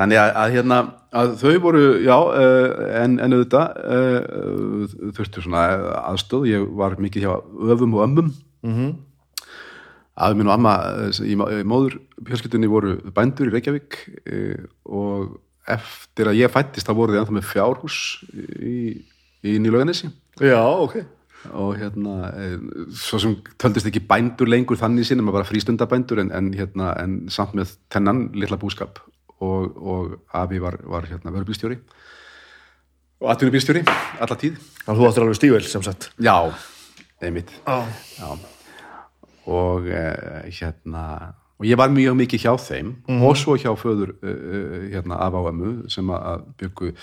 þannig 0.00 0.20
að, 0.20 0.32
að 0.40 0.56
hérna 0.56 0.80
að 1.10 1.34
þau 1.40 1.52
voru, 1.64 1.82
já, 2.04 2.14
uh, 2.16 2.86
en, 3.02 3.18
en 3.22 3.36
auðvitað 3.36 3.78
uh, 3.82 4.96
þurftu 5.16 5.44
svona 5.44 5.66
aðstöð, 6.04 6.48
ég 6.50 6.66
var 6.78 6.96
mikið 7.02 7.26
hjá 7.26 7.32
öfum 7.74 7.96
og 7.98 8.04
ömmum 8.06 8.32
mm 8.62 8.74
-hmm. 8.76 8.96
að 10.26 10.36
minn 10.38 10.50
og 10.50 10.54
amma 10.54 10.74
eh, 11.08 11.20
í, 11.26 11.36
móður 11.64 11.98
fjölskyldunni 12.26 12.70
voru 12.70 12.96
bændur 13.14 13.50
í 13.50 13.54
Reykjavík 13.54 13.98
og 14.84 15.40
eftir 15.66 16.28
að 16.28 16.40
ég 16.42 16.52
fættist 16.52 16.86
þá 16.86 16.94
voru 16.94 17.14
þið 17.14 17.22
ennþá 17.22 17.38
með 17.38 17.48
fjárhús 17.50 17.96
í, 18.60 19.00
í 19.42 19.58
Nýlauganissi 19.58 20.10
Já, 20.40 20.60
ok. 20.60 21.02
og 21.52 21.76
hérna 21.78 22.32
svo 22.92 23.18
sem 23.18 23.36
töldist 23.58 23.86
ekki 23.86 24.06
bændur 24.06 24.48
lengur 24.48 24.76
þannig 24.76 25.06
sinni, 25.08 25.22
maður 25.22 25.40
bara 25.40 25.50
frístundabændur 25.50 26.20
en, 26.20 26.30
en, 26.32 26.52
hérna, 26.52 26.94
en 27.00 27.28
samt 27.28 27.54
með 27.54 27.74
tennan 27.88 28.28
litla 28.34 28.60
búskap 28.60 29.00
og, 29.40 29.76
og 29.80 30.14
Afi 30.36 30.58
var, 30.62 30.76
var 30.84 31.06
hérna 31.08 31.32
vörubílstjóri 31.34 31.78
og 33.20 33.28
atvinnubílstjóri 33.34 33.82
alla 34.20 34.36
tíð 34.40 34.56
Þannig 34.84 34.94
að 34.94 35.00
þú 35.00 35.08
áttir 35.10 35.24
alveg 35.26 35.38
stível, 35.40 35.64
sem 35.68 35.82
sagt. 35.84 36.10
já, 36.20 36.36
einmitt 37.20 37.50
Já. 37.66 37.78
já. 38.16 38.30
og 39.50 39.88
e, 39.88 40.04
hérna 40.56 41.04
og 41.60 41.66
ég 41.68 41.76
var 41.76 41.90
mjög 41.92 42.16
mikið 42.16 42.44
hjá 42.46 42.54
þeim 42.64 42.94
og 43.20 43.34
svo 43.36 43.56
hjá 43.60 43.72
föður 43.76 44.14
e, 44.24 44.34
hérna 44.94 45.18
Afa 45.20 45.42
og 45.42 45.50
Ömmu 45.52 45.72
sem 45.92 46.08
að- 46.16 46.46
byggu 46.60 46.94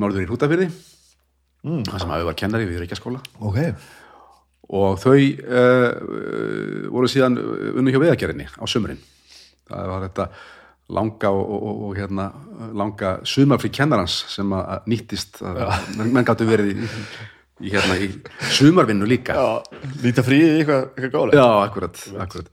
norður 0.00 0.24
í 0.24 0.28
Hrútafyrði 0.30 0.68
mm. 0.70 1.82
sem 1.90 2.10
Afi 2.16 2.24
var 2.30 2.38
kennari 2.40 2.68
við 2.68 2.80
Reykjaskóla 2.84 3.20
Ok. 3.44 3.58
og 4.70 4.96
þau 5.02 5.16
uh, 5.18 5.90
voru 6.94 7.08
síðan 7.10 7.36
unnu 7.76 7.90
hjá 7.92 8.00
veðagerðinni 8.00 8.46
á 8.56 8.64
sömurinn 8.70 9.00
það 9.68 9.88
var 9.90 10.04
þetta 10.08 10.26
langa 10.90 11.32
og, 11.34 11.42
og, 11.42 11.66
og, 11.66 11.82
og 11.88 11.98
hérna 11.98 12.28
langa 12.76 13.12
sumarfrí 13.28 13.70
kennarans 13.74 14.16
sem 14.30 14.54
að 14.56 14.88
nýttist 14.90 15.40
að 15.44 15.62
menn, 16.00 16.24
gáttu 16.26 16.48
verið 16.48 16.72
í, 16.72 16.88
í, 17.64 17.72
hérna, 17.72 17.96
í 18.00 18.10
sumarvinnu 18.56 19.08
líka. 19.08 19.36
Já, 19.36 19.86
líta 20.04 20.24
fríið 20.26 20.48
í 20.48 20.60
eitthvað, 20.60 20.86
eitthvað 20.94 21.14
gálega. 21.16 21.40
Já, 21.40 21.64
akkurat, 21.68 22.04
akkurat. 22.26 22.52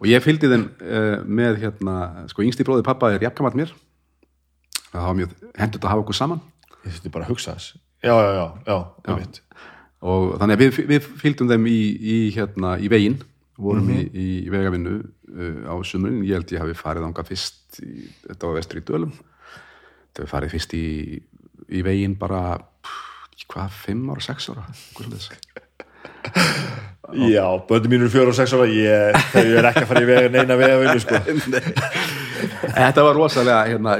Og 0.00 0.08
ég 0.10 0.24
fylgdi 0.24 0.50
þeim 0.50 0.68
uh, 0.82 1.16
með 1.24 1.60
hérna, 1.62 1.96
sko 2.32 2.44
yngsti 2.44 2.66
bróði 2.66 2.86
pappa 2.86 3.12
er 3.14 3.22
jafngamall 3.22 3.56
mér. 3.62 3.74
Það 4.90 5.08
var 5.08 5.18
mjög 5.20 5.34
hendut 5.60 5.84
að 5.84 5.92
hafa 5.92 6.04
okkur 6.04 6.18
saman. 6.18 6.42
Ég 6.82 6.88
þurfti 6.90 7.12
bara 7.14 7.26
að 7.26 7.34
hugsa 7.34 7.54
þess. 7.56 7.76
Já, 8.04 8.12
já, 8.12 8.32
já, 8.36 8.76
já, 9.06 9.14
veit. 9.16 9.40
og 10.04 10.36
þannig 10.40 10.58
að 10.58 10.62
við, 10.62 10.76
við 10.90 11.06
fylgdum 11.22 11.48
þeim 11.50 11.64
í, 11.70 11.78
í, 11.96 12.16
hérna, 12.36 12.74
í 12.78 12.90
veginn 12.92 13.16
vorum 13.56 13.90
í, 13.94 14.00
í 14.10 14.28
vegavinnu 14.52 14.96
uh, 15.00 15.72
á 15.72 15.74
sumurinn, 15.86 16.24
ég 16.26 16.38
held 16.38 16.52
ég 16.54 16.62
hafi 16.62 16.76
farið 16.76 17.08
ánga 17.08 17.24
fyrst 17.26 17.80
í, 17.82 18.06
þetta 18.26 18.50
var 18.50 18.58
vestur 18.60 18.80
í 18.80 18.84
Dölum. 18.86 19.14
Þetta 19.16 20.24
hafi 20.24 20.32
farið 20.32 20.56
fyrst 20.56 20.76
í, 20.76 20.86
í 21.68 21.84
veginn 21.86 22.18
bara 22.20 22.42
pff, 22.58 23.44
hvað, 23.46 23.78
fimm 23.84 24.10
ára, 24.12 24.24
sex 24.24 24.50
ára 24.52 24.66
eitthvað 24.70 25.06
svoleiðis. 25.06 25.30
Já, 27.30 27.44
böndi 27.68 27.90
mínu 27.92 28.08
fjóra 28.10 28.32
og 28.32 28.36
sex 28.36 28.54
ára, 28.56 28.66
ég, 28.66 29.18
þau 29.30 29.44
er 29.44 29.68
ekki 29.70 29.84
að 29.84 29.90
fara 29.92 30.02
í 30.02 30.08
vega 30.08 30.30
neina 30.34 30.56
vega 30.58 30.80
vinnu, 30.80 31.02
sko. 31.04 31.20
þetta 32.80 33.04
var 33.06 33.16
rosalega 33.16 33.60
hérna, 33.70 33.94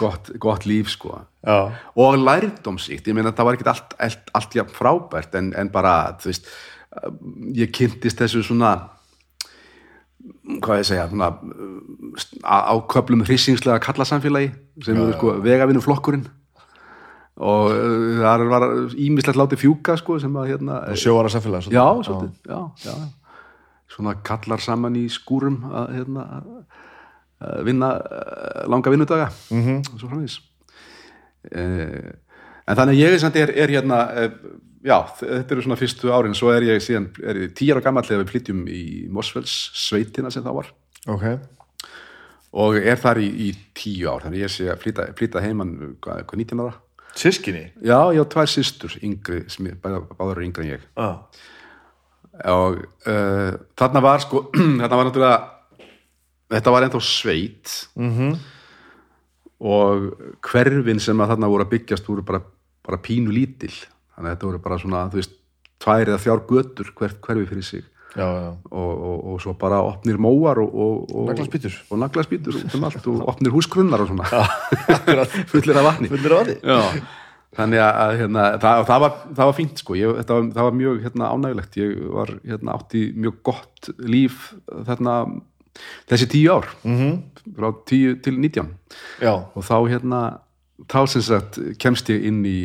gott, 0.00 0.32
gott 0.42 0.66
líf 0.66 0.90
sko. 0.90 1.20
Já, 1.46 1.70
og 1.94 2.18
lærdómsíkt, 2.18 3.06
ég 3.06 3.16
meina 3.16 3.32
það 3.32 3.48
var 3.48 3.58
ekki 3.58 3.68
allt, 3.70 3.94
allt, 4.02 4.34
allt 4.34 4.74
frábært 4.74 5.38
en, 5.38 5.52
en 5.56 5.70
bara, 5.72 5.94
þú 6.18 6.32
veist 6.32 6.50
ég 7.54 7.70
kynntist 7.74 8.18
þessu 8.18 8.42
svona 8.46 8.72
hvað 10.62 10.80
ég 10.80 10.88
segja 10.88 11.08
svona, 11.10 11.30
á, 12.42 12.56
á 12.72 12.74
köflum 12.90 13.24
hrissingslega 13.26 13.82
kallasamfélagi 13.84 14.52
sem 14.84 14.96
eru 14.96 15.14
sko 15.16 15.36
vegavinnu 15.44 15.82
flokkurinn 15.84 16.26
og 17.38 17.70
uh, 17.70 18.18
það 18.24 18.46
var 18.50 18.66
ímislegt 18.98 19.38
látið 19.38 19.62
fjúka 19.62 19.96
sko 20.00 20.18
sem 20.22 20.34
að 20.40 20.54
hérna 20.54 20.80
sjóara 20.98 21.30
samfélag. 21.30 21.68
já, 21.70 21.86
svolítið, 22.02 22.32
já, 22.48 22.60
já, 22.82 22.94
svona 23.94 24.16
kallar 24.26 24.62
saman 24.62 24.98
í 24.98 25.06
skúrum 25.12 25.60
að 25.70 25.94
hérna 26.00 26.24
að 27.38 27.66
vinna 27.68 27.92
eh, 28.02 28.64
langa 28.66 28.90
vinnudaga 28.90 29.28
mm 29.50 29.62
-hmm. 29.62 29.92
og 29.92 30.00
svo 30.00 30.08
framvís 30.08 30.40
eh, 31.52 32.12
en 32.68 32.76
þannig 32.78 32.96
að 32.98 33.02
ég 33.02 33.20
samt 33.22 33.36
er, 33.40 33.52
er 33.64 33.72
hérna 33.72 33.98
eh, 34.22 34.32
já, 34.84 34.96
þetta 35.22 35.54
eru 35.56 35.64
svona 35.64 35.78
fyrstu 35.80 36.10
árin 36.14 36.36
svo 36.38 36.52
er 36.54 36.66
ég 36.68 36.82
síðan, 36.84 37.08
er 37.24 37.40
ég 37.46 37.54
tíjar 37.58 37.80
og 37.80 37.86
gammal 37.86 38.04
þegar 38.06 38.24
við 38.26 38.32
flytjum 38.34 38.60
í 38.70 38.82
Mosfells 39.12 39.54
sveitina 39.74 40.30
sem 40.34 40.44
það 40.44 40.58
var 40.60 40.68
Ok. 41.08 41.24
og 42.62 42.76
er 42.80 43.00
þar 43.00 43.20
í, 43.24 43.28
í 43.48 43.48
tíu 43.78 44.10
ár 44.12 44.26
þannig 44.26 44.44
ég 44.44 44.52
sé 44.52 44.68
að 44.72 44.82
flytta, 44.84 45.08
flytta 45.18 45.42
heiman 45.44 45.74
hvað, 46.04 46.24
hvað 46.28 46.44
19 46.44 46.64
ára 46.66 46.76
Sískinni? 47.18 47.64
já, 47.82 47.98
ég 48.14 48.20
á 48.22 48.26
tvær 48.30 48.50
systur 48.52 48.92
yngri, 49.02 49.42
sem 49.50 49.70
báðar 49.82 50.36
eru 50.36 50.44
yngri 50.46 50.68
en 50.68 50.74
ég 50.76 50.84
Já. 50.94 51.08
og 52.52 52.82
uh, 53.08 53.56
þarna 53.80 54.02
var 54.04 54.22
sko 54.22 54.44
þarna 54.82 54.98
var 55.00 55.08
náttúrulega 55.08 55.38
þetta 56.48 56.72
var 56.72 56.84
ennþá 56.86 57.00
sveit. 57.04 57.72
Mhm. 57.98 58.36
og 59.58 60.04
hverfin 60.46 61.00
sem 61.02 61.18
að 61.20 61.32
þarna 61.34 61.48
voru 61.50 61.64
að 61.66 61.72
byggjast 61.74 62.06
voru 62.08 62.22
bara, 62.24 62.40
bara 62.88 63.02
pínu 63.04 63.30
lítil 63.34 63.74
þannig 64.16 64.30
að 64.30 64.34
þetta 64.34 64.48
voru 64.50 64.62
bara 64.64 64.80
svona, 64.82 65.04
þú 65.12 65.20
veist 65.20 65.36
tvær 65.84 66.08
eða 66.10 66.18
þjár 66.24 66.42
götur 66.48 66.92
hvert 66.98 67.20
hverfi 67.22 67.46
fyrir 67.52 67.68
sig 67.68 67.84
Já, 68.16 68.24
já. 68.24 68.48
og, 68.72 68.92
og, 69.04 69.16
og 69.34 69.40
svo 69.44 69.52
bara 69.60 69.82
opnir 69.84 70.16
móar 70.18 70.58
og, 70.62 70.72
og, 70.74 71.10
og 71.12 71.26
Naglaspýtur. 71.28 71.74
og 71.92 71.98
naglaspýtur 72.00 72.56
út 72.56 72.74
um 72.78 72.86
allt 72.88 73.06
og 73.06 73.26
opnir 73.28 73.52
húsgrunnar 73.52 74.00
og 74.00 74.08
svona 74.08 74.24
fullir 75.52 75.76
af 75.76 75.84
vatni 75.84 76.08
Fullir 76.08 76.32
af 76.32 76.40
vatni? 76.40 76.56
Já, 76.64 77.02
þannig 77.58 77.82
að 77.84 78.14
hérna, 78.22 78.46
það, 78.64 78.80
það, 78.88 79.02
var, 79.04 79.12
það 79.36 79.50
var 79.50 79.56
fínt 79.60 79.82
sko, 79.84 79.94
ég, 80.00 80.16
var, 80.16 80.24
það 80.56 80.66
var 80.70 80.74
mjög 80.80 80.98
hérna, 81.04 81.30
ánægilegt, 81.36 81.78
ég 81.80 81.94
var 82.16 82.32
hérna, 82.48 82.74
átti 82.80 83.04
mjög 83.16 83.38
gott 83.52 83.90
líf 84.08 84.40
þarna, 84.88 85.14
þessi 86.10 86.30
tíu 86.32 86.50
ár 86.56 86.66
-hmm. 86.82 86.96
Mhm. 86.96 87.54
frá 87.60 87.68
tíu 87.92 88.16
til 88.24 88.40
nítján 88.40 88.72
Já. 89.20 89.36
og 89.54 89.62
þá 89.62 89.76
hérna 89.92 90.40
þá 90.86 91.00
sem 91.10 91.24
sagt 91.24 91.58
kemst 91.80 92.10
ég 92.12 92.28
inn 92.28 92.44
í 92.46 92.60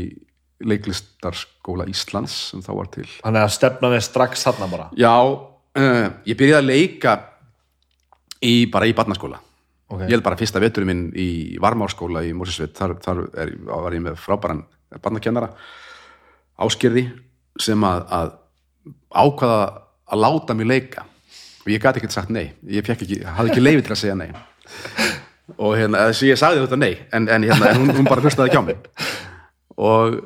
leiklistarskóla 0.64 1.88
Íslands 1.91 2.35
sem 2.52 2.61
þá 2.64 2.72
var 2.77 2.91
til. 2.94 3.07
Þannig 3.23 3.45
að 3.45 3.56
stefnan 3.56 3.95
er 3.98 4.06
strax 4.06 4.45
þarna 4.48 4.69
bara. 4.72 4.90
Já, 4.99 5.15
uh, 5.19 6.06
ég 6.30 6.40
byrjaði 6.40 6.60
að 6.61 6.69
leika 6.69 7.15
í, 8.40 8.53
bara 8.72 8.88
í 8.88 8.95
barnaskóla. 8.98 9.41
Ok. 9.94 10.06
ég 10.07 10.15
held 10.15 10.26
bara 10.26 10.40
fyrsta 10.40 10.61
veturinn 10.64 10.90
minn 10.90 11.02
í 11.19 11.57
Varmárskóla 11.61 12.23
í 12.26 12.31
Mósisveit, 12.34 12.72
þar, 12.77 12.95
þar 13.03 13.19
er, 13.44 13.52
var 13.68 13.94
ég 13.94 14.02
með 14.02 14.15
frábæran 14.18 14.64
barnakennara 15.03 15.52
áskýrði 16.64 17.03
sem 17.61 17.84
að, 17.85 18.06
að 18.15 18.31
ákvaða 19.14 19.60
að 20.14 20.23
láta 20.23 20.56
mig 20.57 20.69
leika. 20.69 21.06
Og 21.64 21.69
ég 21.72 21.84
gæti 21.84 22.02
ekkert 22.02 22.15
sagt 22.15 22.34
nei. 22.34 22.56
Ég 22.65 22.90
ekki, 22.90 23.22
hafði 23.23 23.53
ekki 23.53 23.64
leifi 23.64 23.85
til 23.85 23.94
að 23.95 24.02
segja 24.02 24.18
nei 24.18 24.31
og 25.57 25.75
hérna, 25.77 26.07
þess 26.09 26.23
að 26.23 26.30
ég 26.30 26.41
sagði 26.41 26.61
þetta 26.65 26.80
nei 26.81 26.91
en, 27.11 27.27
en, 27.27 27.47
hérna, 27.47 27.71
en 27.71 27.81
hún, 27.81 27.95
hún 27.99 28.09
bara 28.09 28.23
hlustaði 28.23 28.51
ekki 28.51 28.61
á 28.61 28.67
mig. 28.67 28.85
Og, 29.73 30.19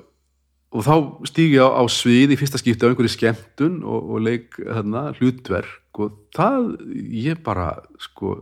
og 0.75 0.85
þá 0.87 0.93
stíg 1.29 1.55
ég 1.55 1.63
á, 1.63 1.69
á 1.79 1.83
svið 1.91 2.35
í 2.35 2.39
fyrsta 2.39 2.61
skipti 2.61 2.85
á 2.85 2.89
einhverju 2.89 3.13
skemmtun 3.15 3.79
og, 3.85 4.11
og 4.13 4.23
leik 4.27 4.59
hérna, 4.61 5.09
hlutverk 5.19 6.01
og 6.03 6.13
það, 6.37 6.75
ég 7.09 7.39
bara 7.45 7.71
sko 8.01 8.39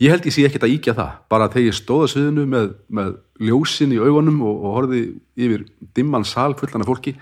ég 0.00 0.12
held 0.12 0.26
ég 0.28 0.34
sé 0.34 0.44
ekkert 0.48 0.66
að 0.66 0.74
íkja 0.76 0.96
það. 0.96 1.12
Bara 1.32 1.48
þegar 1.52 1.68
ég 1.68 1.76
stóða 1.76 2.10
sviðinu 2.12 2.46
með, 2.48 2.72
með 2.88 3.14
ljósin 3.40 3.94
í 3.94 4.00
augunum 4.00 4.42
og, 4.44 4.58
og 4.64 4.76
horfði 4.78 5.04
yfir 5.40 5.64
dimman 5.96 6.26
sal 6.28 6.52
fullan 6.58 6.84
af 6.84 6.90
fólki 6.90 7.16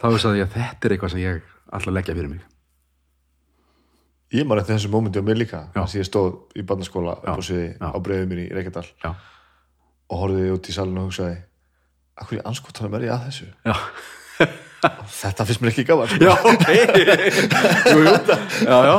þá 0.00 0.08
sagði 0.16 0.40
ég 0.40 0.48
að 0.48 0.56
þetta 0.56 0.88
er 0.88 0.94
eitthvað 0.96 1.14
sem 1.14 1.22
ég 1.22 1.42
ætla 1.70 1.92
að 1.92 1.98
leggja 1.98 2.16
fyrir 2.16 2.32
mig 2.32 2.46
Ég 4.30 4.46
maður 4.46 4.60
eftir 4.62 4.76
þessu 4.78 4.90
mómenti 4.92 5.18
á 5.18 5.24
mér 5.26 5.40
líka. 5.40 5.60
Þess 5.74 5.96
að 5.96 6.00
ég 6.02 6.06
stóð 6.06 6.30
í 6.54 6.62
barnaskóla 6.68 7.16
upp 7.18 7.40
á 7.40 7.42
sviði 7.42 7.72
á 7.82 7.98
breiðum 7.98 8.30
mér 8.30 8.42
í 8.44 8.48
Reykjadal 8.54 8.86
og 10.10 10.18
horfði 10.24 10.48
út 10.54 10.68
í 10.70 10.74
salinu 10.74 11.02
og 11.04 11.10
hugsaði 11.10 11.36
Akkur 12.20 12.36
ég 12.38 12.46
anskotanum 12.50 12.94
er 12.98 13.06
ég 13.08 13.14
að 13.14 13.28
þessu? 13.30 13.46
já, 13.64 13.74
Þetta 14.80 15.44
finnst 15.44 15.60
mér 15.60 15.70
ekki 15.74 15.82
gaman. 15.84 16.08
sko. 16.08 16.24
já 16.24 16.32
ok 16.32 16.66
jú, 17.90 17.98
jú. 18.00 18.12
já, 18.64 18.76
já, 18.88 18.94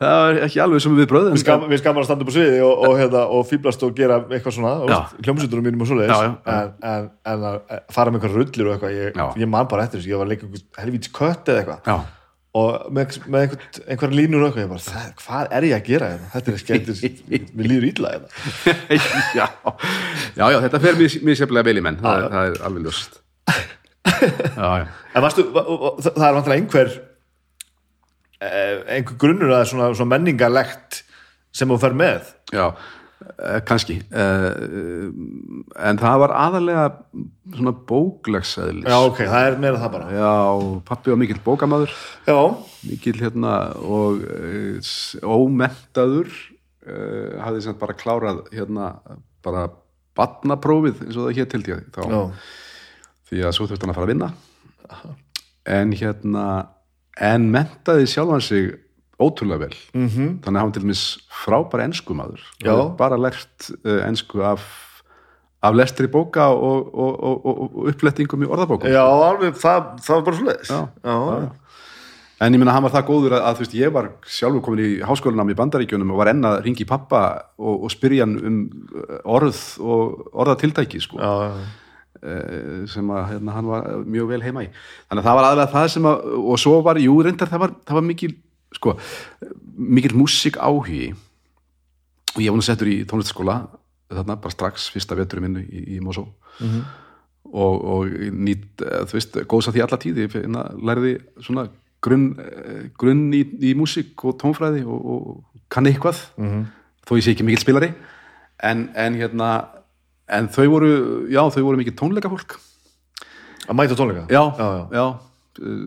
það 0.00 0.14
var 0.22 0.38
ekki 0.46 0.60
alveg 0.64 0.80
sem 0.84 0.94
við 0.96 1.08
bröðum 1.10 1.34
Við 1.36 1.42
skam- 1.42 1.66
skammar 1.82 2.04
að 2.04 2.08
standa 2.08 2.24
upp 2.24 2.30
á 2.32 2.34
sviði 2.38 2.60
og, 2.64 2.84
og, 2.88 2.94
hérna, 3.00 3.22
og 3.36 3.44
fýblast 3.50 3.84
og 3.84 3.92
gera 3.98 4.16
eitthvað 4.24 4.56
svona 4.56 4.72
Já. 4.88 4.98
hljómsveitunum 5.26 5.66
mínum 5.68 5.84
og 5.84 5.90
svoleiðis 5.90 6.14
Já. 6.14 6.30
En, 6.54 6.70
en, 6.92 7.10
en 7.34 7.44
að 7.50 7.58
fara 7.92 8.14
með 8.14 8.22
eitthvað 8.22 8.38
rullir 8.40 8.70
og 8.70 8.76
eitthvað 8.78 8.96
ég, 8.96 9.20
ég 9.44 9.52
man 9.52 9.68
bara 9.68 9.84
eftir 9.88 10.00
þessu, 10.00 10.12
ég 10.14 10.22
var 10.22 10.32
einhver 10.32 10.64
helvíts 10.80 11.12
kött 11.18 11.52
eða 11.52 11.64
eitthvað 11.66 12.06
og 12.56 12.88
með, 12.96 13.18
með 13.28 13.42
einhver, 13.44 13.82
einhver 13.92 14.14
línur 14.16 14.42
og 14.46 14.48
eitthvað 14.48 14.64
ég 14.64 14.70
bara, 14.72 14.84
það, 14.88 15.08
hvað 15.22 15.52
er 15.58 15.66
ég 15.68 15.76
að 15.76 15.88
gera 15.90 16.10
hérna? 16.14 16.28
þetta 16.32 16.52
er 16.54 16.62
skemmtis, 16.62 17.02
mér 17.58 17.68
líður 17.72 17.88
illa 17.90 18.12
hérna. 18.14 18.28
já, 19.38 19.46
já, 20.38 20.44
já, 20.54 20.58
þetta 20.64 20.80
fer 20.86 20.98
mér 21.02 21.38
sefnilega 21.42 21.68
vel 21.68 21.76
í 21.82 21.84
menn, 21.84 22.00
það, 22.00 22.24
það 22.32 22.48
er 22.52 22.62
alveg 22.70 22.88
já, 24.08 24.70
já. 24.80 24.86
En 25.14 25.24
varstu, 25.24 25.44
va- 25.54 25.66
va- 25.68 25.94
það 26.00 26.14
það 26.16 26.26
er 26.28 26.36
vantilega 26.38 26.62
einhver 26.62 26.92
eh, 28.40 28.74
einhver 28.96 29.18
grunnur 29.20 29.54
að 29.58 29.66
svona, 29.72 29.90
svona 29.94 30.12
menningalegt 30.16 31.02
sem 31.54 31.70
þú 31.70 31.78
fer 31.82 31.96
með? 31.98 32.32
Já, 32.54 32.66
kannski. 33.68 33.98
Eh, 34.08 35.08
en 35.88 36.00
það 36.00 36.20
var 36.22 36.34
aðalega 36.38 36.84
svona 37.56 37.72
bóklegseðlis 37.88 38.86
já 38.86 38.98
ok, 38.98 39.22
það 39.24 39.48
er 39.48 39.58
meira 39.62 39.80
það 39.82 39.94
bara. 39.96 40.10
Já, 40.14 40.30
pappi 40.90 41.12
var 41.12 41.20
mikill 41.22 41.40
bókamaður. 41.46 41.96
Já, 42.28 42.38
mikill 42.88 43.18
hérna 43.20 43.56
og 43.82 44.22
uh, 44.22 44.94
ómentaður 45.26 46.30
hafði 46.88 47.60
sem 47.66 47.74
bara 47.76 47.96
klárað 48.00 48.38
hérna 48.48 48.94
bara 49.44 49.66
batnaprófið 50.16 51.02
eins 51.04 51.18
og 51.18 51.26
það 51.26 51.36
hér 51.36 51.48
til 51.52 51.60
því 51.66 51.74
því 53.28 53.42
að 53.44 53.54
svo 53.54 53.66
þurfti 53.68 53.84
hann 53.84 53.92
að 53.92 53.98
fara 53.98 54.06
að 54.06 54.12
vinna. 54.14 54.28
En 55.68 55.92
hérna 55.92 56.44
en 57.28 57.50
mentaði 57.52 58.06
sjálfan 58.08 58.44
sig 58.44 58.70
ótrúlega 59.18 59.66
vel. 59.66 59.76
Mm 59.94 60.08
-hmm. 60.08 60.34
þannig 60.44 60.58
að 60.58 60.62
hann 60.62 60.72
til 60.72 60.82
dæmis 60.82 61.04
frábær 61.30 61.84
enskumaður. 61.84 62.42
Já. 62.62 62.70
Hafði 62.72 62.96
bara 62.98 63.16
lært 63.16 63.70
uh, 63.84 64.08
ensku 64.08 64.42
af, 64.42 64.62
af 65.62 65.74
lestri 65.74 66.06
bóka 66.06 66.50
og, 66.54 66.94
og, 66.94 67.22
og, 67.22 67.46
og, 67.46 67.88
upplettingum 67.88 68.42
í 68.42 68.50
orðabókum. 68.50 68.90
Já 68.90 69.02
alveg, 69.02 69.54
það, 69.54 69.98
það 70.02 70.14
var 70.14 70.24
bara 70.24 70.36
svo 70.36 70.46
leiðis 70.46 71.56
en 72.38 72.54
ég 72.54 72.60
meina 72.60 72.74
hann 72.74 72.84
var 72.86 72.94
það 72.94 73.08
góður 73.08 73.34
að, 73.34 73.44
að 73.48 73.56
þú 73.56 73.64
veist, 73.64 73.74
ég 73.80 73.94
var 73.94 74.08
sjálfur 74.30 74.62
komin 74.62 74.84
í 74.84 74.90
háskólanám 75.06 75.50
í 75.50 75.58
bandaríkjunum 75.58 76.14
og 76.14 76.20
var 76.20 76.30
enn 76.32 76.46
að 76.46 76.60
ringi 76.66 76.86
pappa 76.86 77.22
og, 77.58 77.88
spyrja 77.90 78.26
hann 78.26 78.36
um 78.38 78.58
uh, 78.94 79.18
orð 79.38 79.62
og 79.82 80.28
orðatildæki 80.44 81.02
sko, 81.02 81.18
uh, 81.18 81.56
sem 82.90 83.10
að 83.14 83.32
hérna, 83.32 83.56
hann 83.56 83.70
var 83.70 83.88
mjög 84.06 84.30
vel 84.34 84.42
heima 84.46 84.66
í. 84.68 84.70
Þannig 85.08 85.24
að 85.24 85.30
það 85.30 85.38
var 85.40 85.48
aðlega 85.48 85.72
það 85.74 85.88
sem 85.96 86.10
að 86.12 86.28
og 86.38 86.62
svo 86.62 86.76
var, 86.86 87.02
jú, 87.02 87.16
reyndar, 87.26 87.50
það 87.50 87.64
var, 87.64 87.74
það 87.90 87.98
var 87.98 88.06
mikil 88.12 88.32
sko, 88.74 88.96
mikil 89.76 90.14
músík 90.18 90.56
áhugi. 90.60 91.14
Og 92.36 92.40
ég 92.44 92.50
var 92.52 92.58
nú 92.60 92.64
settur 92.66 92.86
í 92.90 93.04
tónlistaskóla 93.08 93.68
þarna 94.08 94.36
bara 94.40 94.50
strax 94.54 94.88
fyrsta 94.92 95.16
veturum 95.18 95.44
minn 95.48 95.62
í, 95.64 95.96
í 95.96 96.00
Mosó. 96.00 96.26
Mhm. 96.60 96.82
og, 97.48 97.84
og 97.84 98.06
nýtt, 98.44 98.82
eh, 98.84 99.04
þú 99.08 99.14
veist, 99.16 99.36
góðs 99.48 99.68
að 99.70 99.76
því 99.78 99.82
alla 99.84 99.98
tíð. 100.02 100.18
Ég 100.20 100.34
lærði 100.84 101.12
svona 101.40 101.62
grunn, 102.04 102.26
eh, 102.38 102.90
grunn 102.98 103.30
í, 103.32 103.40
í 103.70 103.74
músík 103.78 104.20
og 104.28 104.36
tónfræði 104.42 104.82
og, 104.84 105.06
og 105.06 105.62
kann 105.72 105.86
eitthvað 105.88 106.20
Mhm. 106.36 106.66
þó 107.08 107.16
ég 107.16 107.22
sé 107.24 107.32
ekki 107.32 107.44
mikill 107.48 107.62
spilari. 107.64 107.94
En, 108.60 108.90
en 108.94 109.14
hérna 109.14 109.68
en 110.28 110.48
þau 110.48 110.66
voru, 110.68 110.90
já, 111.30 111.40
þau 111.48 111.62
voru 111.64 111.78
mikill 111.80 111.96
tónleika 111.96 112.28
fólk 112.28 112.58
að 113.68 113.76
mæta 113.76 113.96
tónleika? 113.96 114.26
Já, 114.28 114.42
já, 114.58 114.66
já, 114.76 114.88
já, 114.92 115.06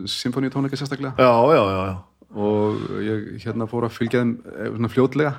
symfóníu 0.06 0.50
tónleika 0.50 0.76
sérstaklega. 0.76 1.14
Já, 1.18 1.30
já, 1.30 1.62
já, 1.62 1.84
já. 1.86 1.96
Og 2.32 2.86
ég 3.04 3.44
hérna 3.44 3.68
fór 3.70 3.86
að 3.88 3.96
fylgja 3.98 4.22
þeim 4.22 4.32
eh, 4.52 4.70
svona 4.72 4.92
fljótlega. 4.92 5.34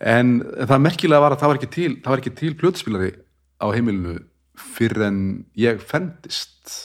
En 0.00 0.38
það 0.40 0.84
merkilega 0.84 1.24
var 1.24 1.34
að 1.34 1.42
það 1.42 1.52
var 1.52 1.60
ekki 1.60 1.72
til 1.76 1.92
það 1.98 2.12
var 2.12 2.22
ekki 2.22 2.36
til 2.40 2.52
plötuspilari 2.60 3.10
á 3.60 3.66
heimilinu 3.74 4.18
fyrir 4.60 5.06
en 5.08 5.20
ég 5.58 5.80
fendist 5.84 6.76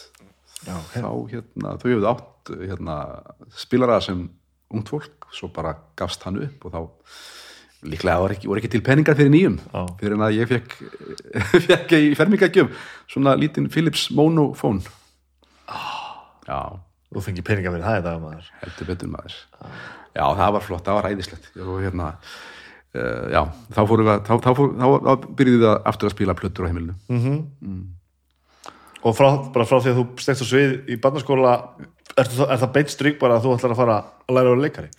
Já, 0.66 0.76
ok. 0.80 0.96
þá 0.96 1.12
hérna, 1.32 1.76
þau 1.80 1.90
hefðu 1.92 2.10
átt 2.10 2.52
hérna, 2.66 2.98
spilara 3.56 4.02
sem 4.04 4.26
ungt 4.74 4.92
fólk 4.92 5.28
svo 5.36 5.50
bara 5.54 5.76
gafst 6.00 6.24
hann 6.26 6.40
upp 6.42 6.66
og 6.66 6.74
þá 6.74 6.82
líklega 7.86 8.22
voru 8.24 8.36
ekki, 8.36 8.50
ekki 8.60 8.72
til 8.74 8.84
peningar 8.86 9.18
fyrir 9.18 9.34
nýjum 9.34 9.60
Já. 9.62 9.82
fyrir 10.00 10.16
en 10.18 10.26
að 10.26 10.38
ég 10.40 10.50
fekk 10.50 10.76
fekk 11.70 11.96
í 12.00 12.14
fermingagjöf 12.18 12.72
svona 13.12 13.36
lítinn 13.38 13.70
Philips 13.72 14.08
monofón 14.16 14.82
já, 16.48 16.60
þú 17.16 17.24
fengið 17.24 17.48
peninga 17.48 17.72
fyrir 17.72 17.88
það 17.88 17.98
í 18.02 18.06
dag 18.06 18.22
maður. 18.22 18.52
Heldur 18.62 18.90
betur 18.92 19.12
maður. 19.14 19.36
Já, 20.16 20.24
það 20.40 20.54
var 20.56 20.64
flott, 20.66 20.86
það 20.86 20.98
var 20.98 21.08
ræðislegt. 21.10 21.50
Og 21.64 21.78
hérna 21.84 22.08
uh, 22.12 23.26
já, 23.32 23.42
þá 23.76 23.82
fórum 23.82 24.08
við 24.08 24.14
að 24.14 24.24
þá, 24.28 24.34
þá, 24.44 24.50
þá, 24.56 24.88
þá 25.06 25.28
byrjuðum 25.40 25.62
við 25.64 25.70
að 25.72 25.92
aftur 25.92 26.10
að 26.10 26.16
spila 26.16 26.38
plötur 26.40 26.68
á 26.68 26.70
heimilinu. 26.72 26.96
Og 29.06 29.16
frá, 29.16 29.30
bara 29.54 29.68
frá 29.70 29.78
því 29.78 29.94
að 29.94 30.00
þú 30.02 30.06
stekst 30.26 30.44
á 30.44 30.48
svið 30.50 30.76
í 30.90 31.00
barnaskóla 31.02 31.56
er, 32.18 32.26
er 32.28 32.62
það 32.64 32.72
beint 32.76 32.94
stryk 32.94 33.20
bara 33.22 33.38
að 33.38 33.46
þú 33.46 33.56
ætlar 33.56 33.76
að 33.76 33.82
fara 33.84 33.98
að 34.02 34.38
læra 34.38 34.54
vera 34.54 34.64
leikari? 34.66 34.90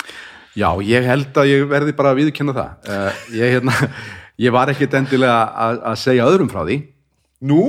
Já, 0.57 0.69
ég 0.89 1.09
held 1.11 1.37
að 1.37 1.51
ég 1.51 1.67
verði 1.69 1.97
bara 1.97 2.15
að 2.15 2.23
viðkynna 2.23 2.55
það. 2.57 2.87
Uh, 2.87 3.25
ég, 3.37 3.57
hérna, 3.57 3.75
ég 4.47 4.55
var 4.57 4.73
ekkit 4.73 4.95
endilega 5.01 5.41
að, 5.67 5.83
að 5.91 5.99
segja 6.05 6.29
öðrum 6.31 6.53
frá 6.53 6.63
því. 6.63 6.79
nú? 7.45 7.61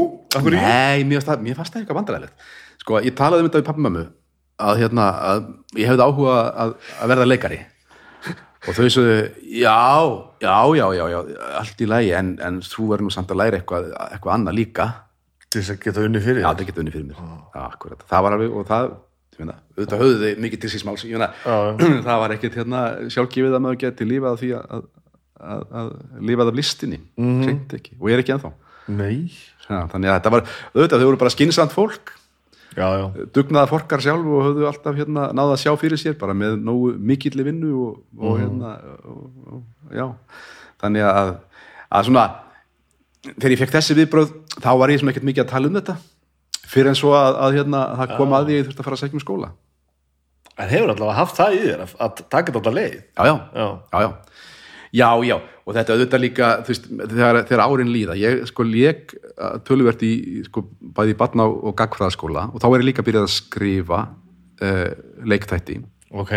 Nei, 0.53 1.03
það, 1.19 1.41
mér 1.43 1.57
fannst 1.57 1.73
það 1.73 1.81
eitthvað 1.81 1.99
vandræðilegt. 1.99 2.47
Sko, 2.83 3.01
ég 3.03 3.17
talaði 3.17 3.43
um 3.43 3.49
þetta 3.49 3.59
við 3.59 3.67
pappamömmu 3.67 4.05
að, 4.57 4.83
hérna, 4.83 5.07
að 5.31 5.49
ég 5.77 5.89
hefði 5.91 6.05
áhuga 6.05 6.37
að, 6.65 6.77
að 6.97 7.11
verða 7.13 7.27
leikari. 7.27 7.59
Og 8.67 8.75
þau 8.75 8.87
sögðu, 8.91 9.17
já, 9.61 9.79
já, 10.43 10.55
já, 10.75 10.85
já, 10.97 11.03
já, 11.13 11.17
allt 11.61 11.83
í 11.83 11.87
lagi, 11.87 12.13
en, 12.17 12.31
en 12.43 12.57
þú 12.65 12.87
verður 12.91 13.07
nú 13.07 13.13
samt 13.13 13.29
að 13.31 13.39
læra 13.41 13.59
eitthvað, 13.61 13.91
eitthvað 14.09 14.33
annað 14.33 14.57
líka. 14.57 14.87
til 15.47 15.61
þess 15.61 15.71
að 15.71 15.83
geta 15.85 16.03
unni 16.03 16.19
fyrir 16.19 16.41
Já, 16.43 16.49
það 16.49 16.65
getur 16.67 16.83
unni 16.83 16.91
fyrir 16.91 17.05
mér. 17.07 17.35
Akkurat. 17.63 18.01
Það 18.09 18.23
var 18.25 18.35
alveg, 18.35 18.55
og 18.59 18.65
það, 18.67 18.89
meina, 19.39 19.55
auðvitað 19.77 20.01
höfðu 20.03 20.17
þið 20.23 20.41
mikið 20.43 20.63
til 20.63 20.71
sísmáls, 20.73 21.05
Já, 21.07 21.27
það 22.09 22.21
var 22.23 22.35
ekkert 22.35 22.57
hérna 22.59 22.81
sjálfgefið 23.13 23.55
að 23.55 23.63
maður 23.63 23.81
geti 23.85 24.09
lífað 24.09 24.41
því 24.41 24.51
að, 24.57 24.85
að, 25.53 25.63
að 25.81 25.93
lífað 26.31 26.51
af 26.51 26.59
listinni, 26.59 26.99
mm 27.15 27.33
-hmm. 27.45 27.91
og 28.01 28.09
ég 28.11 28.17
er 28.17 28.25
ekki 28.25 28.35
ennþá. 28.35 28.51
nei, 28.87 29.31
þannig 29.67 30.11
að 30.11 30.17
þetta 30.17 30.33
var, 30.35 30.47
auðvitað, 30.73 30.99
þau 30.99 31.07
voru 31.07 31.21
bara 31.23 31.35
skinsamt 31.37 31.75
fólk, 31.77 32.11
dugnaða 33.33 33.69
fólkar 33.71 34.03
sjálf 34.03 34.27
og 34.27 34.43
höfðu 34.45 34.67
alltaf 34.69 34.97
hérna 34.97 35.29
náða 35.35 35.55
að 35.55 35.61
sjá 35.63 35.71
fyrir 35.81 36.01
sér, 36.01 36.17
bara 36.19 36.35
með 36.37 36.59
nógu 36.61 36.91
mikilli 36.99 37.45
vinnu 37.47 37.71
og, 37.87 38.01
og 38.19 38.35
hérna, 38.41 38.73
og, 39.07 39.63
já, 39.95 40.05
þannig 40.83 41.07
að, 41.09 41.31
að 41.89 42.09
svona, 42.09 42.25
þegar 43.31 43.55
ég 43.55 43.61
fekk 43.63 43.73
þessi 43.77 43.97
viðbröð, 43.97 44.35
þá 44.61 44.69
var 44.77 44.93
ég 44.93 45.07
ekkert 45.07 45.29
mikið 45.29 45.45
að 45.45 45.53
tala 45.53 45.71
um 45.71 45.79
þetta, 45.79 45.97
fyrir 46.67 46.91
en 46.91 46.99
svo 46.99 47.15
að, 47.17 47.39
að 47.47 47.57
hérna, 47.61 47.83
að 47.93 48.03
það 48.03 48.13
kom 48.19 48.37
að 48.37 48.45
því 48.45 48.53
að 48.53 48.59
ég 48.59 48.67
þurfti 48.67 48.83
að 48.83 48.89
fara 48.89 48.99
að 48.99 49.03
segja 49.03 49.17
um 49.17 49.25
skóla. 49.25 49.51
en 50.57 50.71
hefur 50.73 50.89
allavega 50.93 51.17
haft 51.17 51.37
það 51.37 51.55
í 51.55 51.59
þér 51.63 51.81
að, 51.85 52.21
taka 52.33 52.53
þetta 52.53 52.71
á 52.73 52.77
leið? 52.77 52.95
Já, 52.97 53.23
já, 53.25 53.35
já, 53.57 53.67
já, 54.05 54.09
já, 54.95 55.09
já, 55.27 55.35
og 55.65 55.75
þetta 55.75 55.95
auðvitað 55.95 56.23
líka, 56.23 56.51
veist, 56.67 56.87
þegar, 56.87 57.41
þegar 57.49 57.63
árin 57.65 57.91
líða, 57.91 58.17
ég 58.19 58.45
sko 58.49 58.65
lék 58.67 59.15
uh, 59.15 59.57
töluvert 59.67 60.03
í, 60.05 60.13
sko, 60.47 60.63
bæði 60.95 61.15
í 61.15 61.19
barna 61.19 61.47
og 61.47 61.75
gagfræðaskóla 61.79 62.47
og 62.53 62.63
þá 62.63 62.69
er 62.69 62.79
ég 62.79 62.89
líka 62.91 63.05
byrjað 63.07 63.27
að 63.27 63.35
skrifa 63.35 64.03
uh, 64.07 64.87
leikþætti 65.27 65.81
ok. 66.11 66.33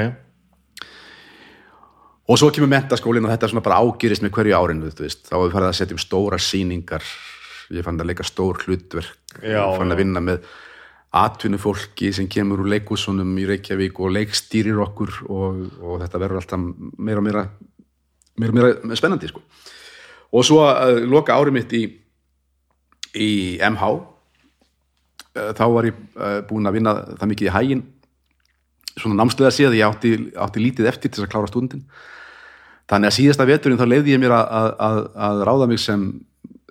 Og 2.30 2.38
svo 2.38 2.50
kemur 2.54 2.70
mentaskólinn 2.70 3.26
og 3.26 3.32
þetta 3.32 3.46
er 3.46 3.52
svona 3.54 3.66
bara 3.66 3.80
ágyrist 3.82 4.22
með 4.22 4.34
hverju 4.36 4.54
árin, 4.54 4.82
þú 4.86 5.06
veist, 5.06 5.24
þá 5.26 5.34
hefur 5.34 5.54
farið 5.56 5.70
að 5.72 5.78
setja 5.80 5.96
um 5.96 6.02
stóra 6.02 6.38
sýningar, 6.38 7.06
ég 7.74 7.86
fann 7.86 7.98
að 7.98 8.12
leika 8.12 8.26
stór 8.26 8.60
hlutverk, 8.66 9.16
Já, 9.42 9.64
fann 9.74 9.90
að 9.90 10.02
vinna 10.04 10.22
með 10.22 10.44
atvinnufólki 11.10 12.12
sem 12.14 12.28
kemur 12.30 12.62
úr 12.62 12.70
leikúsunum 12.70 13.32
í 13.42 13.46
Reykjavík 13.48 13.98
og 13.98 14.12
leikstýrir 14.14 14.78
okkur 14.84 15.16
og, 15.26 15.64
og 15.82 15.96
þetta 16.04 16.20
verður 16.22 16.38
alltaf 16.38 16.66
meira 17.02 17.18
og 17.18 17.26
meira 17.26 17.42
meira 18.40 18.52
og 18.54 18.84
meira 18.88 18.98
spennandi 18.98 19.30
sko. 19.30 19.42
og 20.32 20.46
svo 20.46 20.62
að 20.66 21.04
loka 21.10 21.36
árið 21.36 21.56
mitt 21.56 21.74
í 21.76 21.84
í 23.16 23.58
MH 23.58 23.88
eh, 25.34 25.50
þá 25.58 25.64
var 25.72 25.88
ég 25.88 25.96
uh, 26.14 26.40
búin 26.46 26.68
að 26.68 26.76
vinna 26.78 26.94
það 27.18 27.30
mikið 27.32 27.48
í 27.48 27.54
hægin 27.54 27.82
svona 29.00 29.20
námslega 29.20 29.52
séð 29.54 29.76
ég 29.78 29.86
átti, 29.86 30.12
átti 30.38 30.62
lítið 30.62 30.90
eftir 30.90 31.10
til 31.10 31.20
þess 31.20 31.28
að 31.28 31.32
klára 31.34 31.50
stundin 31.50 31.84
þannig 32.90 33.10
að 33.10 33.16
síðasta 33.16 33.46
veturinn 33.48 33.80
þá 33.80 33.86
leiði 33.88 34.14
ég 34.14 34.22
mér 34.22 34.34
að, 34.36 34.72
að, 34.86 35.00
að, 35.26 35.42
ráða 35.48 35.68
mig 35.70 35.82
sem 35.82 36.06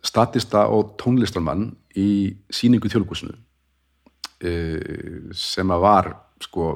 statista 0.05 0.65
og 0.71 0.95
tónlistarmann 0.99 1.69
í 1.99 2.35
síningu 2.53 2.91
þjóðlugusinu 2.91 3.35
uh, 3.35 5.31
sem 5.35 5.75
að 5.75 5.85
var 5.85 6.13
sko 6.43 6.71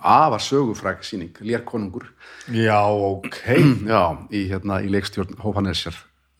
afar 0.00 0.42
sögufræk 0.44 1.04
síning, 1.04 1.32
Lér 1.40 1.64
konungur. 1.64 2.10
Já, 2.52 2.82
ok. 2.84 3.40
Já, 3.92 4.02
í, 4.30 4.44
hérna, 4.50 4.82
í 4.84 4.92
leikstjórn 4.92 5.38
Hófanesjar 5.42 5.96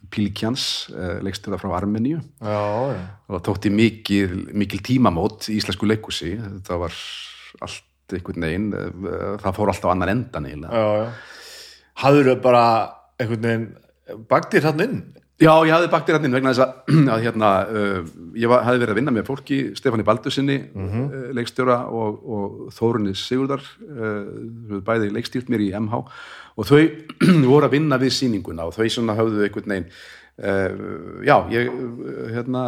Pílikjans, 0.08 0.88
uh, 0.94 1.18
leikstjóra 1.24 1.58
frá 1.60 1.74
Armeníu. 1.76 2.20
Já, 2.40 2.60
já, 2.94 3.02
og 3.28 3.42
tótti 3.44 3.72
mikil, 3.72 4.48
mikil 4.56 4.80
tímamót 4.84 5.50
í 5.52 5.58
íslensku 5.58 5.88
leikusi 5.88 6.36
það 6.64 6.84
var 6.86 6.96
allt 7.64 7.84
einhvern 8.16 8.46
veginn 8.46 8.68
eh, 8.72 9.34
það 9.42 9.56
fór 9.58 9.72
alltaf 9.72 9.92
annar 9.92 10.12
endan 10.12 10.46
eiginlega. 10.48 11.10
Hafður 12.00 12.30
þau 12.30 12.38
bara 12.46 12.64
einhvern 13.20 13.44
veginn 13.44 13.66
baktir 14.30 14.64
hann 14.64 14.84
inn 14.84 15.00
Já, 15.38 15.52
ég 15.62 15.70
hafði 15.70 15.90
baktir 15.92 16.16
hann 16.16 16.26
inn 16.26 16.34
vegna 16.34 16.50
þess 16.50 16.64
að, 16.64 16.94
að 17.14 17.24
hérna, 17.28 17.48
uh, 17.70 18.08
ég 18.34 18.50
var, 18.50 18.64
hafði 18.66 18.82
verið 18.82 18.92
að 18.94 18.98
vinna 18.98 19.14
með 19.14 19.28
fólki 19.28 19.58
Stefáni 19.78 20.06
Baldursinni 20.06 20.56
uh, 20.74 21.06
leikstjóra 21.38 21.78
og, 21.94 22.18
og 22.26 22.74
Þórunni 22.74 23.14
Sigurdar 23.18 23.62
uh, 23.62 24.80
bæði 24.86 25.12
leikstýrt 25.14 25.52
mér 25.52 25.62
í 25.62 25.70
MH 25.78 26.02
og 26.58 26.66
þau 26.66 26.82
voru 27.52 27.68
að 27.68 27.76
vinna 27.76 28.00
við 28.02 28.16
sýninguna 28.18 28.66
og 28.66 28.74
þau 28.74 28.90
svona 28.90 29.14
höfðu 29.18 29.46
einhvern 29.46 29.76
veginn 29.76 29.88
uh, 30.42 31.22
já, 31.22 31.36
ég 31.54 31.70
uh, 31.70 32.22
hérna 32.34 32.66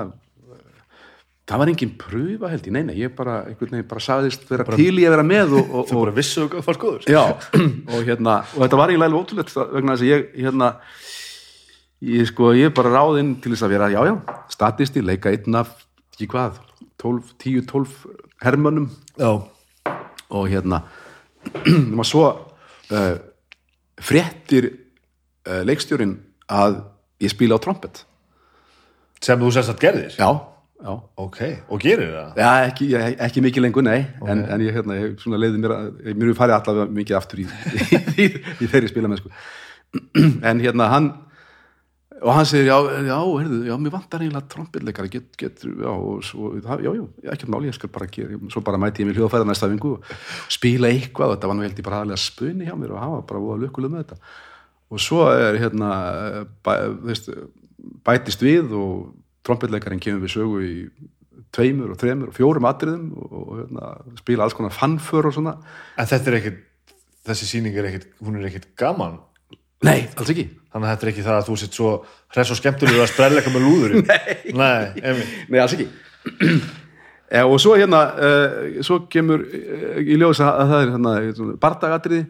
það 1.50 1.62
var 1.64 1.70
engin 1.72 1.94
pröfa 1.98 2.50
held 2.52 2.66
ég, 2.70 2.74
neina, 2.78 2.94
ég 2.94 3.14
bara 3.18 3.40
einhvern 3.48 3.80
veginn 3.80 3.90
bara 3.90 4.04
sagðist 4.04 4.46
vera 4.46 4.66
til 4.70 4.92
í 4.94 5.06
að 5.08 5.16
vera 5.16 5.26
með 5.26 5.58
og, 5.58 5.72
og, 5.74 5.86
þú 5.90 6.02
bara 6.04 6.18
vissu 6.22 6.46
og 6.46 6.60
fannst 6.62 6.86
góður. 6.86 7.06
Já, 7.10 7.24
og 7.96 8.04
hérna 8.06 8.42
og 8.54 8.62
þetta 8.62 8.78
var 8.78 8.92
eiginlega 8.92 9.24
ótrúlegt 9.24 9.56
vegna 9.58 9.96
þess 9.96 10.06
að 10.06 10.12
ég 10.12 10.28
hérna 10.44 10.76
ég 12.00 12.26
sko, 12.30 12.52
ég 12.56 12.70
er 12.70 12.74
bara 12.76 12.92
ráðinn 12.94 13.34
til 13.42 13.52
þess 13.54 13.66
að 13.66 13.72
vera, 13.74 13.88
já, 13.92 14.00
já, 14.08 14.14
statisti, 14.52 15.02
leika 15.04 15.32
einn 15.34 15.58
af, 15.60 15.72
ekki 16.14 16.28
hvað 16.32 16.60
12, 17.00 17.34
10, 17.40 17.64
12 17.68 17.96
hermönnum. 18.44 18.90
Já, 19.20 19.32
og 20.30 20.46
hérna 20.52 20.82
maður 21.96 22.08
svo 22.10 22.24
uh, 22.92 23.16
fréttir 24.00 24.70
uh, 25.48 25.62
leikstjórin 25.66 26.18
að 26.52 26.82
ég 27.24 27.32
spila 27.32 27.56
á 27.56 27.64
trompet. 27.64 28.04
Sem 29.20 29.40
þú 29.40 29.50
sérst 29.52 29.72
að 29.74 29.80
gerðir? 29.84 30.14
Já, 30.16 30.28
já. 30.80 30.92
Ok, 31.20 31.40
og 31.68 31.80
gerir 31.84 32.12
það? 32.14 32.28
Já, 32.40 32.50
ekki, 32.70 32.86
ég- 32.94 33.16
ekki 33.26 33.42
mikið 33.44 33.66
lengur, 33.66 33.84
nei. 33.84 33.98
En, 34.24 34.44
en 34.48 34.64
ég, 34.64 34.72
hérna, 34.76 34.96
ég 35.02 35.16
svona 35.20 35.40
leiði 35.40 35.60
mér 35.60 35.74
að 35.76 35.90
mér 36.16 36.30
er 36.32 36.38
farið 36.38 36.56
allavega 36.56 36.94
mikið 37.00 37.18
aftur 37.20 37.42
í, 37.42 37.48
í, 37.48 38.00
í, 38.24 38.28
í 38.64 38.68
þeirri 38.72 38.88
spila 38.92 39.10
með 39.12 39.20
sko 39.24 39.34
en 40.48 40.62
hérna 40.64 40.88
hann 40.94 41.10
og 42.20 42.34
hann 42.36 42.46
segir, 42.48 42.68
já, 42.68 42.76
já, 43.06 43.16
heyrðu, 43.16 43.58
já, 43.64 43.74
mér 43.80 43.92
vantar 43.94 44.20
eiginlega 44.20 44.48
trompetleikari, 44.52 45.08
get, 45.12 45.28
get, 45.40 45.62
já, 45.64 45.88
og 45.88 46.24
svo, 46.26 46.50
já, 46.60 46.76
já, 46.84 47.04
ekkert 47.32 47.52
máli, 47.52 47.70
ég 47.70 47.76
skal 47.78 47.92
bara 47.92 48.08
gera, 48.12 48.36
svo 48.52 48.60
bara 48.66 48.80
mæti 48.80 49.00
ég 49.00 49.08
mér 49.08 49.20
hljóðfæða 49.20 49.48
næsta 49.48 49.70
vingu 49.70 49.94
og 49.96 50.10
spila 50.52 50.90
eitthvað, 50.92 51.36
þetta 51.36 51.50
var 51.50 51.56
nú 51.56 51.64
held 51.64 51.80
ég 51.80 51.86
bara 51.86 52.02
aðlega 52.04 52.20
spuni 52.20 52.68
hjá 52.68 52.74
mér 52.76 52.92
og 52.92 53.14
var 53.14 53.24
bara 53.30 53.42
voða 53.44 53.62
lukkulega 53.64 53.94
með 53.94 54.04
þetta. 54.04 54.34
Og 54.90 55.00
svo 55.00 55.22
er 55.30 55.56
hérna 55.62 55.90
bæ, 56.66 56.74
veist, 57.06 57.30
bætist 58.04 58.44
við 58.44 58.74
og 58.76 59.14
trompetleikarin 59.46 60.02
kemur 60.02 60.26
við 60.26 60.34
sögu 60.34 60.60
í 60.66 60.74
tveimur 61.54 61.94
og 61.94 62.00
þremur 62.00 62.30
og 62.30 62.36
fjórum 62.36 62.68
atriðum 62.68 63.08
og, 63.16 63.48
hérna, 63.62 63.94
spila 64.20 64.44
alls 64.44 64.58
konar 64.58 64.74
fannför 64.74 65.30
og 65.30 65.38
svona. 65.38 65.56
En 65.96 66.10
þetta 66.10 66.32
er 66.32 66.38
ekkit, 66.42 66.60
þessi 67.30 67.48
sýning 67.54 67.80
er 67.80 67.88
ekkit 67.90 68.10
hún 68.20 68.38
er 68.38 68.50
ekkit 68.50 68.70
gaman 68.78 69.18
Nei, 69.86 69.98
alls 70.16 70.30
ekki. 70.34 70.44
Þannig 70.70 70.86
að 70.86 70.90
þetta 70.92 71.06
er 71.06 71.10
ekki 71.14 71.22
það 71.24 71.36
að 71.38 71.46
þú 71.48 71.54
sitt 71.62 71.76
svo 71.78 71.90
hress 72.34 72.52
og 72.52 72.58
skemmtilegur 72.60 73.04
að 73.06 73.10
sprelleika 73.14 73.52
með 73.54 73.64
lúðurinn. 73.64 74.04
Nei, 74.60 74.82
nei. 75.00 75.24
Nei, 75.48 75.58
alls 75.64 75.76
ekki. 75.78 75.88
E, 77.30 77.44
og 77.46 77.60
svo 77.62 77.76
hérna 77.78 77.98
uh, 78.18 78.80
svo 78.82 78.96
kemur 79.06 79.44
uh, 79.46 80.00
í 80.02 80.16
ljós 80.18 80.40
að, 80.42 80.48
að 80.64 80.70
það 80.72 80.80
er 80.82 80.88
hérna, 80.90 81.12
bardagatriði 81.62 82.24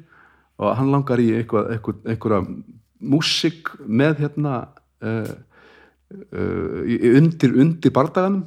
og 0.61 0.75
hann 0.77 0.91
langar 0.93 1.23
í 1.25 1.31
eitthvað, 1.39 1.71
eitthvað, 1.73 2.03
einhverja 2.13 2.41
músik 3.15 3.71
með 3.89 4.21
hérna 4.27 4.59
í- 6.85 7.13
undir, 7.17 7.55
undir 7.65 7.95
bardaganum 7.97 8.43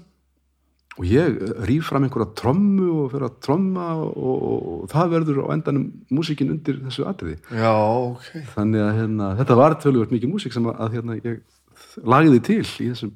og 0.93 1.07
ég 1.09 1.39
rýf 1.65 1.89
fram 1.89 2.05
einhverja 2.05 2.29
trommu 2.37 2.89
og 3.03 3.13
fyrir 3.13 3.25
að 3.25 3.37
tromma 3.41 3.87
og, 3.97 4.11
og, 4.13 4.43
og 4.73 4.91
það 4.91 5.15
verður 5.15 5.39
á 5.49 5.53
endanum 5.55 5.87
músikin 6.13 6.51
undir 6.53 6.77
þessu 6.83 7.07
atriði. 7.09 7.39
Já, 7.49 7.73
ok. 7.73 8.29
Þannig 8.53 8.85
að 8.85 8.91
hérna, 8.99 9.29
þetta 9.39 9.57
var 9.57 9.77
tölvöld 9.81 10.13
mikið 10.13 10.33
músik 10.35 10.53
sem 10.53 10.69
að, 10.69 10.83
hérna, 10.93 11.17
ég 11.23 11.39
lagði 12.05 12.43
til 12.45 12.59
í 12.61 12.91
þessum, 12.91 13.13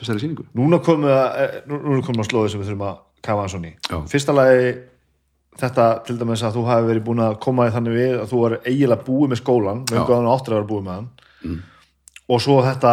þessari 0.00 0.24
sýningu. 0.24 0.46
Núna 0.56 0.80
komum 0.84 1.08
við 1.08 1.18
að, 1.18 1.42
eh, 1.44 2.28
slóði 2.30 2.54
sem 2.54 2.62
við 2.62 2.70
þurfum 2.70 2.86
að 2.88 3.02
kafa 3.28 3.44
hans 3.44 3.58
í 3.58 3.74
Já. 3.74 3.98
fyrsta 4.08 4.32
lagi 4.32 4.76
þetta 5.58 5.86
til 6.06 6.18
dæmis 6.18 6.44
að 6.46 6.54
þú 6.58 6.64
hafi 6.68 6.86
verið 6.86 7.04
búin 7.08 7.24
að 7.24 7.40
koma 7.42 7.66
í 7.66 7.72
þannig 7.74 7.96
við 7.96 8.14
að 8.22 8.28
þú 8.30 8.42
var 8.44 8.54
eiginlega 8.62 9.06
búið 9.08 9.32
með 9.32 9.40
skólan 9.40 9.80
með 9.88 9.98
einhverjum 9.98 10.30
áttur 10.32 10.54
að 10.54 10.60
vera 10.60 10.70
búið 10.70 10.84
með 10.86 10.94
hann. 10.94 11.58
Og 12.28 12.42
svo 12.44 12.58
þetta 12.62 12.92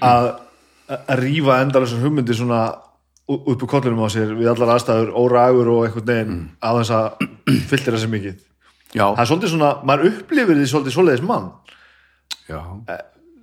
að, 0.00 0.28
að 0.94 1.20
rífa 1.20 1.60
endar 1.60 1.84
þessar 1.84 2.04
hugmyndir 2.06 2.38
svona 2.38 2.62
upp 3.28 3.62
úr 3.64 3.68
kollinum 3.70 4.02
á 4.04 4.08
sér 4.12 4.34
við 4.36 4.50
allar 4.52 4.74
aðstæður, 4.76 5.12
óragur 5.16 5.70
og 5.72 5.84
einhvern 5.86 6.08
veginn 6.10 6.40
á 6.60 6.68
þess 6.80 6.92
að 6.92 7.26
fylltir 7.70 7.96
þessi 7.96 8.10
mikið. 8.12 8.40
Já, 8.94 9.06
það 9.16 9.22
er 9.24 9.30
svolítið 9.30 9.52
svona, 9.54 9.70
maður 9.88 10.10
upplifir 10.12 10.58
því 10.60 10.66
svolítið 10.70 10.94
svoleiðis 10.98 11.24
mann. 11.26 11.46
Já, 12.48 12.60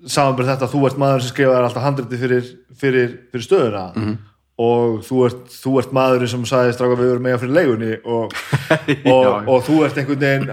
samanbyrð 0.08 0.52
þetta 0.54 0.68
að 0.68 0.76
þú 0.76 0.84
ert 0.90 1.00
maður 1.02 1.24
sem 1.26 1.34
skrifaði 1.34 1.66
alltaf 1.68 1.84
handriti 1.86 2.20
fyrir, 2.22 2.52
fyrir, 2.78 3.16
fyrir 3.34 3.46
stöðuna 3.48 3.84
Mhm. 3.98 4.14
og 4.62 5.02
þú 5.08 5.20
ert, 5.26 5.44
þú 5.64 5.72
ert 5.82 5.92
maðurinn 5.98 6.30
sem 6.30 6.46
sagði 6.46 6.74
stráka 6.78 6.98
við 7.00 7.12
verum 7.12 7.24
mega 7.26 7.38
fyrir 7.42 7.56
leigunni 7.58 7.94
og, 8.06 8.34
og, 9.16 9.26
Já. 9.26 9.32
og 9.50 9.64
þú 9.66 9.78
ert 9.88 9.98
einhvern 9.98 10.22
veginn 10.22 10.52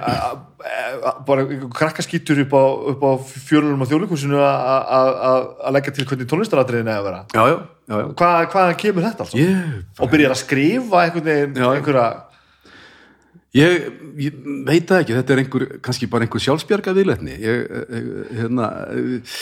bara 1.26 1.44
einhver 1.44 1.70
krakkaskítur 1.78 2.42
upp 2.44 2.54
á, 2.56 2.64
á 2.98 3.12
fjörunum 3.48 3.84
á 3.84 3.88
þjóðleikusinu 3.90 4.40
að 4.42 5.74
leggja 5.76 5.96
til 5.96 6.08
hvernig 6.08 6.30
tónlistaratriðin 6.30 6.90
eða 6.94 7.04
vera 7.06 7.20
já, 7.30 7.42
já, 7.42 7.58
já, 7.86 7.96
já. 7.98 8.08
Hvað, 8.54 8.72
kemur 8.82 9.06
þetta 9.06 9.26
alltaf? 9.26 9.36
Ég, 9.38 9.76
og 10.02 10.10
byrjar 10.10 10.34
að 10.34 10.42
skrifa 10.42 11.04
einhvern 11.04 11.30
veginn 11.30 12.26
ég, 13.56 13.88
ég 14.20 14.36
veit 14.66 14.88
það 14.88 15.02
ekki, 15.02 15.16
þetta 15.18 15.34
er 15.34 15.42
einhver, 15.42 15.66
kannski 15.84 16.08
bara 16.10 16.26
einhver 16.26 16.42
sjálfsbjarga 16.44 16.94
viðletni. 16.96 17.36
Ég, 17.40 17.64
eh, 17.64 18.08
hérna, 18.40 18.68
eh, 18.92 19.36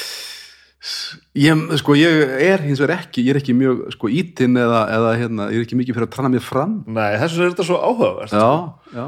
ég, 1.47 1.64
sko, 1.80 1.97
ég 1.98 2.34
er 2.47 2.62
hins 2.62 2.82
vegar 2.82 3.01
ekki, 3.01 3.24
ég 3.26 3.34
er 3.34 3.40
ekki 3.40 3.56
mjög, 3.56 3.86
sko, 3.97 4.09
ítinn 4.09 4.59
eða, 4.60 4.82
eða, 4.97 5.14
hérna, 5.22 5.48
ég 5.51 5.62
er 5.62 5.66
ekki 5.66 5.80
mikið 5.80 5.98
fyrir 5.98 6.09
að 6.09 6.14
tranna 6.14 6.32
mér 6.34 6.44
fram. 6.44 6.84
Nei, 6.86 7.16
þess 7.18 7.36
vegna 7.36 7.47
er 7.47 7.55
þetta 7.56 7.68
svo 7.70 7.80
áhugavert 7.82 8.36
Já, 8.36 8.51
já. 8.94 9.06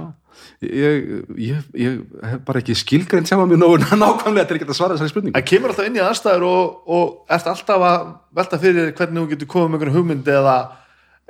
Ég, 0.59 1.05
ég, 1.39 1.66
ég 1.78 1.98
hef 2.26 2.40
bara 2.43 2.59
ekki 2.59 2.74
skilgrein 2.74 3.26
sjá 3.28 3.36
að 3.36 3.52
mér 3.52 3.60
nógu 3.60 3.78
nákvæmlega 3.78 4.48
til 4.51 4.64
að 4.64 4.74
svara 4.74 4.97
þessari 4.97 5.12
spurningu. 5.12 5.39
En 5.39 5.47
kemur 5.47 5.70
alltaf 5.70 5.86
inn 5.86 5.98
í 5.98 6.02
aðstæður 6.02 6.47
og, 6.48 6.80
og 6.90 7.12
ert 7.36 7.47
alltaf 7.52 7.85
að 7.86 8.09
velta 8.40 8.59
fyrir 8.64 8.90
hvernig 8.98 9.22
þú 9.22 9.30
getur 9.36 9.51
komið 9.52 9.68
með 9.68 9.78
einhvern 9.78 9.94
hugmynd 9.94 10.30
eða, 10.35 10.56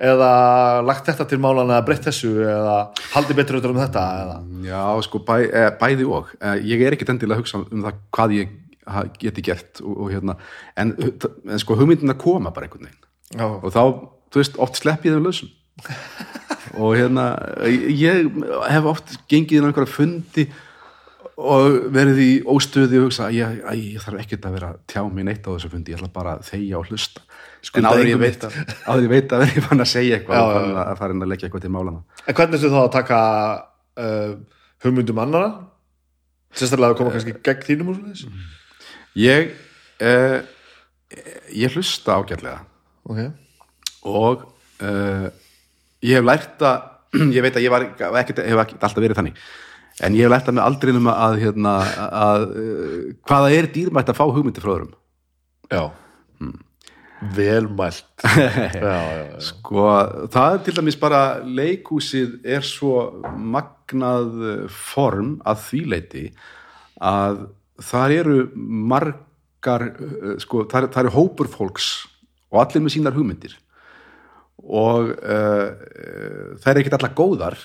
eða 0.09 0.31
lagt 0.89 1.11
þetta 1.11 1.29
til 1.29 1.41
málana 1.45 1.77
eða 1.77 1.85
breytt 1.91 2.09
þessu 2.09 2.33
eða 2.41 2.79
haldið 3.13 3.41
betur 3.43 3.59
auðvitað 3.59 3.77
um 3.77 3.83
þetta 3.83 4.07
eða. 4.23 4.41
Já, 4.71 4.81
sko, 5.11 5.23
bæ, 5.29 5.37
eh, 5.45 5.69
bæði 5.85 6.09
og. 6.09 6.33
Eh, 6.41 6.65
ég 6.73 6.89
er 6.89 6.97
ekkert 6.97 7.13
endilega 7.13 7.37
að 7.37 7.45
hugsa 7.45 7.61
um 7.67 7.85
það 7.85 8.03
hvað 8.17 8.37
ég 8.39 8.59
geti 9.21 9.45
gert 9.45 9.85
og, 9.85 9.93
og 10.07 10.13
hérna, 10.15 10.41
en, 10.81 10.97
en 10.97 11.61
sko 11.61 11.77
hugmyndin 11.77 12.17
að 12.17 12.23
koma 12.25 12.57
bara 12.57 12.71
einhvern 12.71 12.89
veginn. 12.89 13.09
Já, 13.37 13.45
og 13.45 13.69
þá, 13.77 13.83
þú 14.33 14.41
veist, 14.41 14.63
oft 14.65 14.81
slepp 14.81 15.05
ég 15.05 15.19
þeim 15.19 15.29
lausum 15.29 15.53
og 16.77 16.97
hérna 16.99 17.29
ég 17.65 18.29
hef 18.69 18.89
oft 18.91 19.15
gengið 19.31 19.61
inn 19.61 19.67
á 19.67 19.71
einhverja 19.71 19.93
fundi 19.93 20.49
og 21.39 21.89
verið 21.95 22.21
í 22.25 22.31
óstöði 22.51 22.99
og 22.99 23.09
hugsa 23.09 23.29
ég, 23.35 23.61
æ, 23.63 23.73
ég 23.95 24.03
þarf 24.03 24.25
ekkert 24.25 24.49
að 24.49 24.57
vera 24.59 24.73
að 24.73 24.81
tjá 24.91 25.03
mig 25.07 25.29
neitt 25.29 25.47
á 25.47 25.55
þessu 25.55 25.71
fundi, 25.71 25.95
ég 25.95 26.01
ætla 26.01 26.11
bara 26.15 26.35
að 26.39 26.49
þegja 26.51 26.81
og 26.81 26.91
hlusta. 26.91 27.23
En 27.23 27.69
Skulda 27.69 27.93
áður 27.93 28.05
en 28.05 28.11
ég 28.11 28.21
veit 28.23 28.45
áður 28.89 28.99
en 28.99 29.07
ég 29.07 29.13
veit 29.13 29.33
að 29.33 29.43
vera 29.45 29.57
ég 29.57 29.67
fann 29.67 29.85
að 29.85 29.91
segja 29.93 30.19
eitthvað 30.19 30.39
Já, 30.39 30.45
og 30.49 30.83
að 30.83 31.01
fara 31.01 31.15
inn 31.15 31.25
að 31.25 31.33
leggja 31.33 31.49
eitthvað 31.49 31.65
til 31.65 31.73
málana 31.75 32.03
En 32.27 32.39
hvernig 32.39 32.59
ertu 32.59 32.71
þá 32.75 32.81
að 32.83 32.93
taka 32.95 33.21
uh, 34.03 34.37
hugmyndum 34.85 35.23
annara? 35.23 35.49
Sérstaklega 36.55 36.95
að 36.95 37.01
koma 37.01 37.15
kannski 37.15 37.35
gegn 37.49 37.67
þínum 37.67 37.91
og 37.93 37.99
svona 37.99 38.47
ég 39.19 39.51
eh, 39.99 40.39
ég 41.57 41.75
hlusta 41.75 42.19
ágætlega. 42.19 42.63
Ok, 43.09 43.21
og 44.09 44.45
uh, 44.85 45.29
ég 46.07 46.19
hef 46.19 46.27
lært 46.29 46.63
að 46.69 46.87
ég 47.37 47.43
veit 47.47 47.57
að 47.57 47.65
ég 47.65 47.73
var 47.73 47.87
ekkert, 48.21 48.43
hef 48.45 48.63
ekkert 48.65 48.83
alltaf 48.85 49.03
verið 49.03 49.19
þannig. 49.19 49.39
En 50.05 50.15
ég 50.15 50.27
hef 50.29 50.31
lært 50.31 50.49
að 50.53 50.59
með 50.59 50.67
aldrinum 50.69 51.09
að, 51.11 51.39
hérna, 51.43 51.73
að 52.23 52.43
uh, 52.53 52.99
hvaða 53.27 53.53
er 53.57 53.71
dýrmætt 53.75 54.13
að 54.13 54.19
fá 54.21 54.25
hugmyndi 54.29 54.63
frá 54.63 54.75
öðrum? 54.77 54.93
Já. 55.73 55.83
Vel 57.35 57.67
mælt. 57.75 58.05
Já, 58.79 58.79
já, 58.79 59.23
já. 59.27 59.39
Sko, 59.43 59.87
það 60.31 60.53
er 60.55 60.61
til 60.69 60.75
dæmis 60.77 60.99
bara 61.01 61.23
leikhúsið 61.43 62.37
er 62.47 62.63
svo 62.63 62.93
magnað 63.35 64.37
eh, 64.53 64.61
form 64.71 65.33
að 65.43 65.65
því 65.65 65.81
leiti 65.91 66.23
að 67.03 67.41
það 67.89 68.15
eru 68.21 68.37
margar 68.93 69.89
eh, 69.91 70.37
sko, 70.45 70.63
það, 70.71 70.85
er- 70.87 70.93
það 70.95 71.03
eru 71.09 71.15
hópur 71.17 71.51
fólks 71.51 71.89
og 72.55 72.61
allir 72.63 72.87
með 72.87 72.95
sínar 73.01 73.19
hugmyndir 73.19 73.59
og 74.63 75.11
uh, 75.17 75.67
það 76.59 76.71
er 76.73 76.81
ekkert 76.83 76.97
allar 76.99 77.17
góðar 77.19 77.59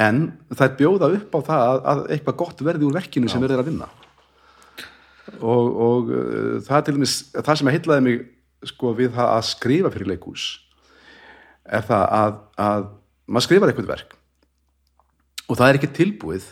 en 0.00 0.24
það 0.50 0.64
er 0.66 0.74
bjóða 0.80 1.10
upp 1.18 1.36
á 1.36 1.40
það 1.48 1.62
að, 1.66 1.78
að 1.92 2.02
eitthvað 2.14 2.40
gott 2.42 2.64
verði 2.66 2.88
úr 2.88 2.96
verkinu 2.98 3.30
sem 3.30 3.42
verður 3.42 3.62
að 3.62 3.70
vinna. 3.70 3.88
Og, 5.38 5.78
og 5.86 6.10
uh, 6.12 6.58
það 6.66 6.76
er 6.76 6.84
til 6.88 6.96
dæmis 6.98 7.16
það 7.36 7.60
sem 7.60 7.70
að 7.70 7.78
heitlaði 7.78 8.06
mig 8.08 8.20
sko 8.68 8.92
við 8.96 9.14
það 9.16 9.30
að 9.30 9.48
skrifa 9.50 9.92
fyrir 9.94 10.12
leikhús 10.12 10.44
er 11.64 11.84
það 11.84 12.04
að, 12.18 12.36
að 12.60 12.86
maður 13.24 13.46
skrifar 13.46 13.70
eitthvað 13.72 13.90
verk 13.92 14.14
og 15.48 15.58
það 15.58 15.66
er 15.66 15.78
ekki 15.78 15.90
tilbúið 15.96 16.46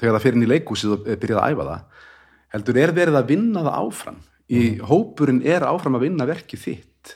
þegar 0.00 0.16
það 0.16 0.24
fyrir 0.26 0.38
inn 0.38 0.46
í 0.46 0.50
leikhúsið 0.50 0.94
og 0.96 1.08
er 1.08 1.20
byrjað 1.20 1.40
að 1.40 1.54
æfa 1.54 1.68
það 1.68 2.08
heldur 2.52 2.80
er 2.80 2.92
verið 2.96 3.18
að 3.18 3.30
vinna 3.32 3.64
það 3.64 3.78
áfram. 3.80 4.20
Í 4.52 4.62
hópurinn 4.84 5.40
er 5.48 5.64
áfram 5.64 5.96
að 5.96 6.06
vinna 6.06 6.28
verkið 6.28 6.64
þitt. 6.66 7.14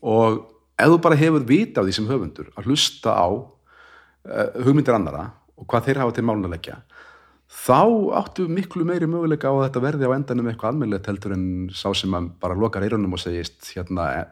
Og 0.00 0.38
ef 0.84 0.94
þú 0.94 1.00
bara 1.04 1.20
hefur 1.20 1.46
vita 1.48 1.82
á 1.82 1.86
því 1.86 1.96
sem 1.96 2.08
höfundur 2.10 2.50
að 2.54 2.70
hlusta 2.70 3.14
á 3.14 3.28
uh, 3.30 4.48
hugmyndir 4.64 4.96
annara 4.96 5.30
og 5.60 5.68
hvað 5.68 5.88
þeir 5.88 6.02
hafa 6.02 6.16
til 6.16 6.26
málun 6.26 6.48
að 6.48 6.56
leggja 6.56 6.80
þá 7.50 7.80
áttu 8.20 8.46
miklu 8.48 8.84
meiri 8.86 9.08
möguleika 9.10 9.50
á 9.50 9.54
að 9.54 9.64
þetta 9.66 9.84
verði 9.84 10.10
á 10.10 10.16
endanum 10.16 10.50
eitthvað 10.50 10.74
almennilegt 10.74 11.08
heldur 11.10 11.34
en 11.34 11.46
sá 11.74 11.88
sem 11.98 12.14
bara 12.40 12.58
lokar 12.58 12.84
eyrunum 12.86 13.16
og 13.16 13.22
segist 13.22 13.72
hérna 13.74 14.06
eh, 14.20 14.28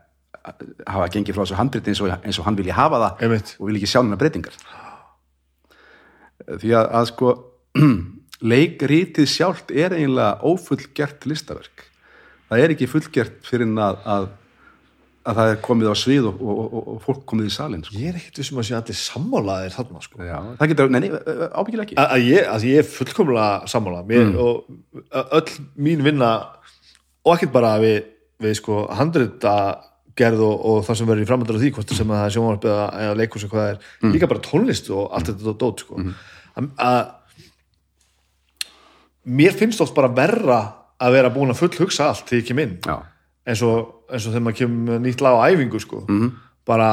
hafa 0.87 1.09
gengið 1.15 1.35
frá 1.35 1.43
þessu 1.43 1.59
handriti 1.59 1.93
eins 1.93 2.03
og, 2.05 2.13
eins 2.23 2.39
og 2.39 2.47
hann 2.47 2.59
vilji 2.59 2.77
hafa 2.77 3.01
það 3.03 3.25
Einmitt. 3.27 3.57
og 3.59 3.69
vil 3.69 3.81
ekki 3.81 3.91
sjá 3.91 4.01
hennar 4.01 4.21
breytingar 4.21 4.55
því 6.63 6.73
að, 6.79 6.91
að 7.01 7.11
sko 7.11 7.35
leikrítið 8.53 9.31
sjálft 9.31 9.75
er 9.75 9.97
eiginlega 9.97 10.39
ófullgert 10.47 11.27
listaverk 11.27 11.89
það 12.49 12.65
er 12.65 12.75
ekki 12.75 12.91
fullgert 12.91 13.41
fyrir 13.47 13.73
að, 13.83 13.99
að, 14.07 14.29
að 15.29 15.39
það 15.39 15.51
er 15.53 15.59
komið 15.65 15.91
á 15.93 15.97
svið 15.99 16.29
og, 16.31 16.39
og, 16.41 16.61
og, 16.65 16.87
og 16.93 17.01
fólk 17.05 17.25
komið 17.29 17.49
í 17.51 17.53
salin 17.53 17.83
sko. 17.85 17.97
ég 18.01 18.11
er 18.11 18.21
ekkert 18.21 18.41
vissum 18.41 18.61
að 18.61 18.69
sé 18.69 18.77
allir 18.79 18.99
sammálaðir 18.99 19.75
þarna 19.75 20.05
sko. 20.05 20.21
Það 20.61 20.71
getur, 20.73 20.93
nei, 20.95 21.01
nei, 21.05 21.11
ábyggilega 21.13 21.85
ekki. 21.85 21.99
Að, 22.05 22.25
ég, 22.25 22.49
ég 22.71 22.81
er 22.83 22.89
fullkomlega 22.89 23.69
sammála. 23.73 24.05
Mér, 24.09 24.33
og 24.41 25.35
öll 25.41 25.59
mín 25.77 26.05
vinna 26.07 26.31
og 27.27 27.35
ekkert 27.35 27.53
bara 27.59 27.75
við, 27.83 28.01
við 28.41 28.57
sko 28.63 28.87
handrita 28.97 29.55
gerð 30.19 30.43
og, 30.47 30.57
og 30.71 30.81
það 30.87 31.01
sem 31.01 31.11
verður 31.13 31.27
í 31.27 31.29
framöndar 31.29 31.59
af 31.59 31.63
því 31.63 31.71
hvort 31.77 31.95
sem 31.95 32.11
að 32.11 32.19
það 32.19 32.27
er 32.29 32.35
sjónvarp 32.37 32.67
eða, 32.73 33.13
leikur 33.21 33.45
sem 33.45 33.53
hvað 33.53 33.71
er. 33.75 33.85
Líka 34.15 34.31
bara 34.31 34.45
tónlist 34.49 34.91
og 34.95 35.05
allt 35.15 35.31
þetta 35.31 35.57
dót 35.61 35.85
sko. 35.85 36.01
að, 36.59 36.73
að 36.89 37.01
mér 39.39 39.55
finnst 39.59 39.85
oft 39.85 39.95
bara 39.97 40.11
verra 40.11 40.59
að 40.99 41.15
vera 41.15 41.31
búin 41.35 41.53
að 41.53 41.61
full 41.61 41.75
hugsa 41.85 42.09
allt 42.11 42.27
þegar 42.27 42.41
ég 42.41 42.49
kem 42.49 42.63
inn. 42.65 42.75
Já, 42.87 42.97
eins 43.49 43.63
og, 43.67 43.95
eins 44.11 44.27
og 44.27 44.35
þegar 44.35 44.45
maður 44.47 44.59
kemur 44.63 45.01
nýtt 45.05 45.25
lag 45.25 45.39
á 45.41 45.41
æfingu 45.49 45.81
sko. 45.83 46.03
bara 46.69 46.91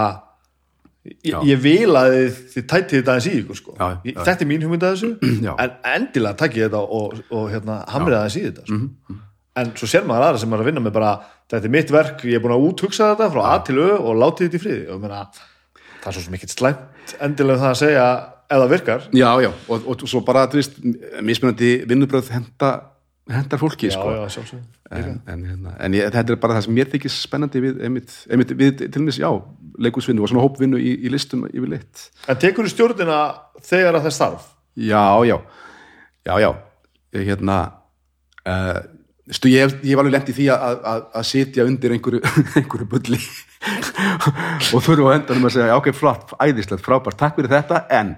ég, 1.05 1.35
ég 1.51 1.61
vil 1.61 1.91
að 1.97 2.15
þið, 2.15 2.41
þið 2.53 2.65
tætið 2.71 2.97
þetta 2.99 3.13
aðeins 3.13 3.29
í 3.29 3.35
ykkur 3.41 3.59
sko. 3.59 3.75
Já, 3.77 3.87
já. 4.07 4.17
þetta 4.23 4.45
er 4.45 4.49
mín 4.49 4.65
hugmynd 4.65 4.85
að 4.87 4.95
þessu 4.95 5.39
Já. 5.45 5.51
en 5.61 5.73
endilega 5.95 6.39
takk 6.41 6.59
ég 6.59 6.69
þetta 6.69 6.81
og, 6.99 7.17
og 7.29 7.47
hérna, 7.53 7.79
hamrið 7.93 8.19
aðeins 8.19 8.37
í 8.39 8.45
þetta 8.47 8.65
sko. 8.69 9.17
en 9.61 9.73
svo 9.79 9.89
sér 9.91 10.07
maður 10.07 10.29
aðra 10.29 10.43
sem 10.43 10.55
er 10.55 10.63
að 10.63 10.69
vinna 10.71 10.85
með 10.85 10.95
bara 10.97 11.11
þetta 11.51 11.61
er 11.69 11.75
mitt 11.75 11.91
verk, 11.93 12.23
ég 12.25 12.39
er 12.39 12.43
búin 12.43 12.55
að 12.55 12.65
úthugsa 12.69 13.11
þetta 13.13 13.29
frá 13.35 13.43
A 13.51 13.57
til 13.67 13.77
Ö 13.83 13.91
og 13.99 14.17
látið 14.21 14.47
þetta 14.47 14.59
í 14.59 14.63
friði 14.65 14.87
og 14.95 15.03
meina, 15.03 15.21
það 16.01 16.09
er 16.11 16.17
svo 16.17 16.39
ekkert 16.39 16.55
slæmt 16.55 17.15
endilega 17.21 17.59
um 17.59 17.63
það 17.65 17.75
að 17.75 17.81
segja 17.83 18.07
það 18.55 18.71
virkar 18.73 19.05
já, 19.13 19.29
já 19.45 19.51
og, 19.51 19.87
og 19.93 20.03
svo 20.09 20.21
bara, 20.25 20.47
mismunandi 21.25 21.71
vinnubröð 21.89 22.31
henda, 22.33 22.71
hendar 23.31 23.57
fólki 23.59 23.89
sko. 23.89 24.11
já, 24.13 24.17
já, 24.21 24.29
sjálfsög 24.35 24.59
en, 24.93 25.21
en, 25.27 25.45
hérna, 25.49 25.71
en 25.81 25.93
ég, 25.97 26.09
þetta 26.13 26.33
er 26.35 26.41
bara 26.43 26.57
það 26.59 26.65
sem 26.67 26.75
mér 26.77 26.89
þykir 26.91 27.13
spennandi 27.15 27.61
við, 27.63 27.79
einmitt, 27.87 28.11
einmitt, 28.29 28.51
við 28.59 28.75
til 28.83 28.89
dæmis, 28.93 29.17
já, 29.17 29.29
leikusvinnu 29.81 30.21
og 30.21 30.29
svona 30.29 30.43
hópvinnu 30.45 30.77
í, 30.77 30.91
í 31.07 31.09
listum 31.13 31.47
yfir 31.49 31.71
lit. 31.73 32.03
En 32.29 32.37
tekur 32.41 32.67
þú 32.67 32.73
stjórnina 32.75 33.17
þegar 33.65 33.97
að 33.97 34.05
það 34.09 34.15
starf 34.19 34.45
já, 34.77 35.01
já, 35.25 35.37
já, 36.29 36.35
já. 36.45 36.51
Hérna 37.15 37.57
uh, 38.45 38.79
stu, 39.33 39.49
ég, 39.49 39.73
hef- 39.73 39.97
alveg 39.97 40.13
lent 40.13 40.29
í 40.29 40.35
því 40.37 40.45
að, 40.53 40.77
að, 40.93 41.03
að 41.21 41.27
sitja 41.31 41.65
undir 41.65 41.95
einhverju, 41.97 42.21
einhverju 42.61 42.87
bulli 42.93 43.19
og 44.75 44.83
þurfa 44.85 45.11
á 45.11 45.15
endanum 45.17 45.47
að 45.49 45.55
segja, 45.57 45.71
já, 45.71 45.77
ok, 45.79 45.89
flott, 45.97 46.35
æðislegt, 46.43 46.83
frábært 46.85 47.17
takk 47.23 47.39
fyrir 47.39 47.53
þetta, 47.55 47.81
en 47.97 48.13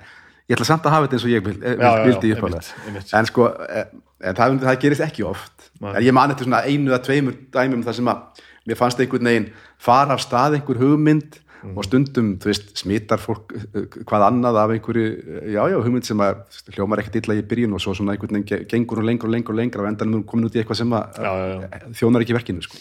ég 0.48 0.58
ætla 0.58 0.68
samt 0.68 0.88
að 0.88 0.96
hafa 0.98 1.08
þetta 1.08 1.18
eins 1.20 1.28
og 1.28 1.34
ég 1.34 1.48
Já, 1.48 1.56
já, 1.64 1.88
já, 1.88 2.04
vildi 2.10 2.34
uppalega 2.36 2.84
einmitt. 2.88 3.14
en 3.22 3.30
sko, 3.30 3.48
eh, 3.70 3.86
en 4.22 4.36
það, 4.36 4.60
það 4.64 4.80
gerist 4.82 5.02
ekki 5.06 5.24
oft. 5.28 5.72
En 5.82 6.02
ég 6.04 6.14
man 6.14 6.32
eftir 6.34 6.48
svona 6.48 6.64
einu 6.66 6.90
eða 6.92 7.04
tveimur 7.06 7.36
dæmum 7.54 7.84
þar 7.86 7.94
sem 8.00 8.08
að 8.14 8.46
mér 8.68 8.76
fannst 8.80 9.00
einhvern 9.00 9.30
veginn 9.30 9.50
fara 9.80 10.14
af 10.18 10.24
stað 10.26 10.58
einhver 10.62 10.80
hugmynd 10.82 11.44
Mhm. 11.58 11.74
og 11.76 11.86
stundum, 11.88 12.28
þú 12.38 12.46
veist, 12.52 12.68
smittar 12.78 13.18
fólk 13.18 13.50
eh, 13.74 13.88
hvað 14.06 14.24
annað 14.28 14.60
af 14.62 14.70
einhverju 14.76 15.06
eh, 15.42 15.48
já, 15.56 15.64
hugmynd 15.82 16.06
sem 16.06 16.20
að 16.22 16.44
hljómar 16.76 17.00
ekkert 17.02 17.16
illa 17.18 17.34
í 17.34 17.42
byrjun 17.50 17.74
og 17.74 17.82
svo 17.82 17.96
svona 17.98 18.14
einhvern 18.14 18.38
veginn 18.38 18.46
ge- 18.46 18.68
gengur 18.70 19.00
og 19.02 19.08
lengur 19.10 19.26
og 19.26 19.34
lengur 19.34 19.56
og 19.56 19.58
lengur 19.58 19.82
og 19.82 19.88
endanum 19.90 20.22
komin 20.24 20.46
út 20.46 20.54
í 20.54 20.62
eitthvað 20.62 20.78
sem 20.84 20.94
að 20.94 21.18
Já, 21.18 21.32
já, 21.34 21.64
eh, 21.66 21.88
þjónar 21.98 22.22
ekki 22.28 22.38
verkinu, 22.38 22.62
sko. 22.62 22.78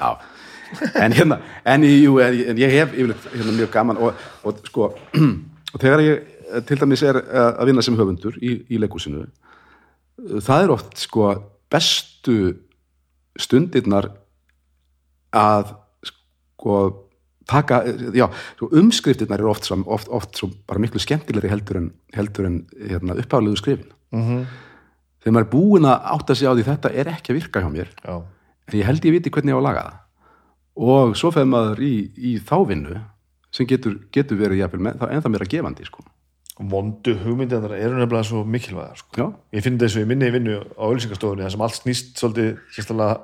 Já, 0.00 0.16
en 0.96 1.12
hérna 1.12 1.40
en, 1.66 1.82
jú, 1.84 2.16
en, 2.24 2.56
ég 2.56 2.70
hef 2.72 2.92
yfirleitt 2.94 3.24
hérna, 3.34 3.52
mjög 3.58 3.70
gaman 3.74 3.98
og, 4.00 4.14
og 4.46 4.60
sko 4.70 4.86
og 5.74 5.78
þegar 5.82 6.02
ég 6.06 6.22
eh, 6.22 6.39
til 6.66 6.78
dæmis 6.80 7.02
er 7.06 7.16
eh, 7.20 7.52
að 7.60 7.66
vinna 7.70 7.82
sem 7.82 7.96
höfundur 7.98 8.36
í, 8.42 8.56
í 8.70 8.78
leikúsinu 8.82 9.26
það 10.44 10.64
er 10.66 10.72
oft 10.74 10.98
sko 11.00 11.30
bestu 11.72 12.36
stundirnar 13.40 14.10
að 15.36 15.70
sko 16.10 16.74
taka, 17.50 17.80
já, 18.14 18.26
sko, 18.58 18.68
umskriftirnar 18.78 19.40
eru 19.42 19.50
oft, 19.50 19.64
svo- 19.66 19.84
oft, 19.90 20.10
oft 20.14 20.36
svo 20.38 20.50
bara 20.68 20.82
miklu 20.82 21.00
skemmtilegri 21.02 21.50
heldur 21.50 21.78
en, 21.80 21.88
heldur 22.14 22.46
en 22.46 22.58
hérna, 22.78 23.16
uppáflegu 23.18 23.56
skrifin 23.58 23.88
Mhm. 24.12 24.44
þegar 25.22 25.32
maður 25.36 25.46
er 25.46 25.50
búin 25.52 25.86
að 25.86 26.04
átta 26.14 26.34
sig 26.34 26.48
á 26.48 26.54
því 26.54 26.64
þetta 26.66 26.90
er 26.94 27.06
ekki 27.14 27.30
að 27.32 27.38
virka 27.40 27.60
hjá 27.62 27.70
mér 27.72 27.88
já, 28.04 28.22
en 28.68 28.78
ég 28.78 28.84
held 28.86 29.02
ég 29.04 29.12
viti 29.12 29.30
hvernig 29.30 29.52
ég 29.54 29.58
á 29.58 29.60
að 29.62 29.68
laga 29.68 29.82
það 29.86 29.98
og 30.76 31.16
svo 31.16 31.30
fer 31.32 31.44
maður 31.44 31.78
í, 31.82 31.94
í 32.18 32.38
þá 32.38 32.56
vinnu 32.68 33.00
sem 33.52 33.66
getur, 33.66 33.98
getur 34.12 34.36
verið 34.38 34.58
jafnvel 34.62 34.80
með, 34.86 34.98
þá 35.00 35.06
ennþá 35.10 35.30
mér 35.30 35.42
að 35.42 35.50
gefandi 35.50 35.84
sko. 35.86 36.04
Vondu 36.68 37.14
hugmyndir 37.22 37.64
eru 37.76 37.96
nefnilega 37.96 38.26
svo 38.26 38.44
mikilvægar 38.44 39.00
sko. 39.00 39.32
ég 39.54 39.64
finn 39.64 39.78
þessu 39.80 40.04
í 40.04 40.08
minni 40.08 40.30
vinnu 40.32 40.60
á 40.76 40.82
auðlýsingastofunni 40.84 41.46
þar 41.46 41.54
sem 41.54 41.64
allt 41.64 41.78
snýst 41.78 42.20
svolítið 42.20 42.50
sérstaklega 42.74 43.20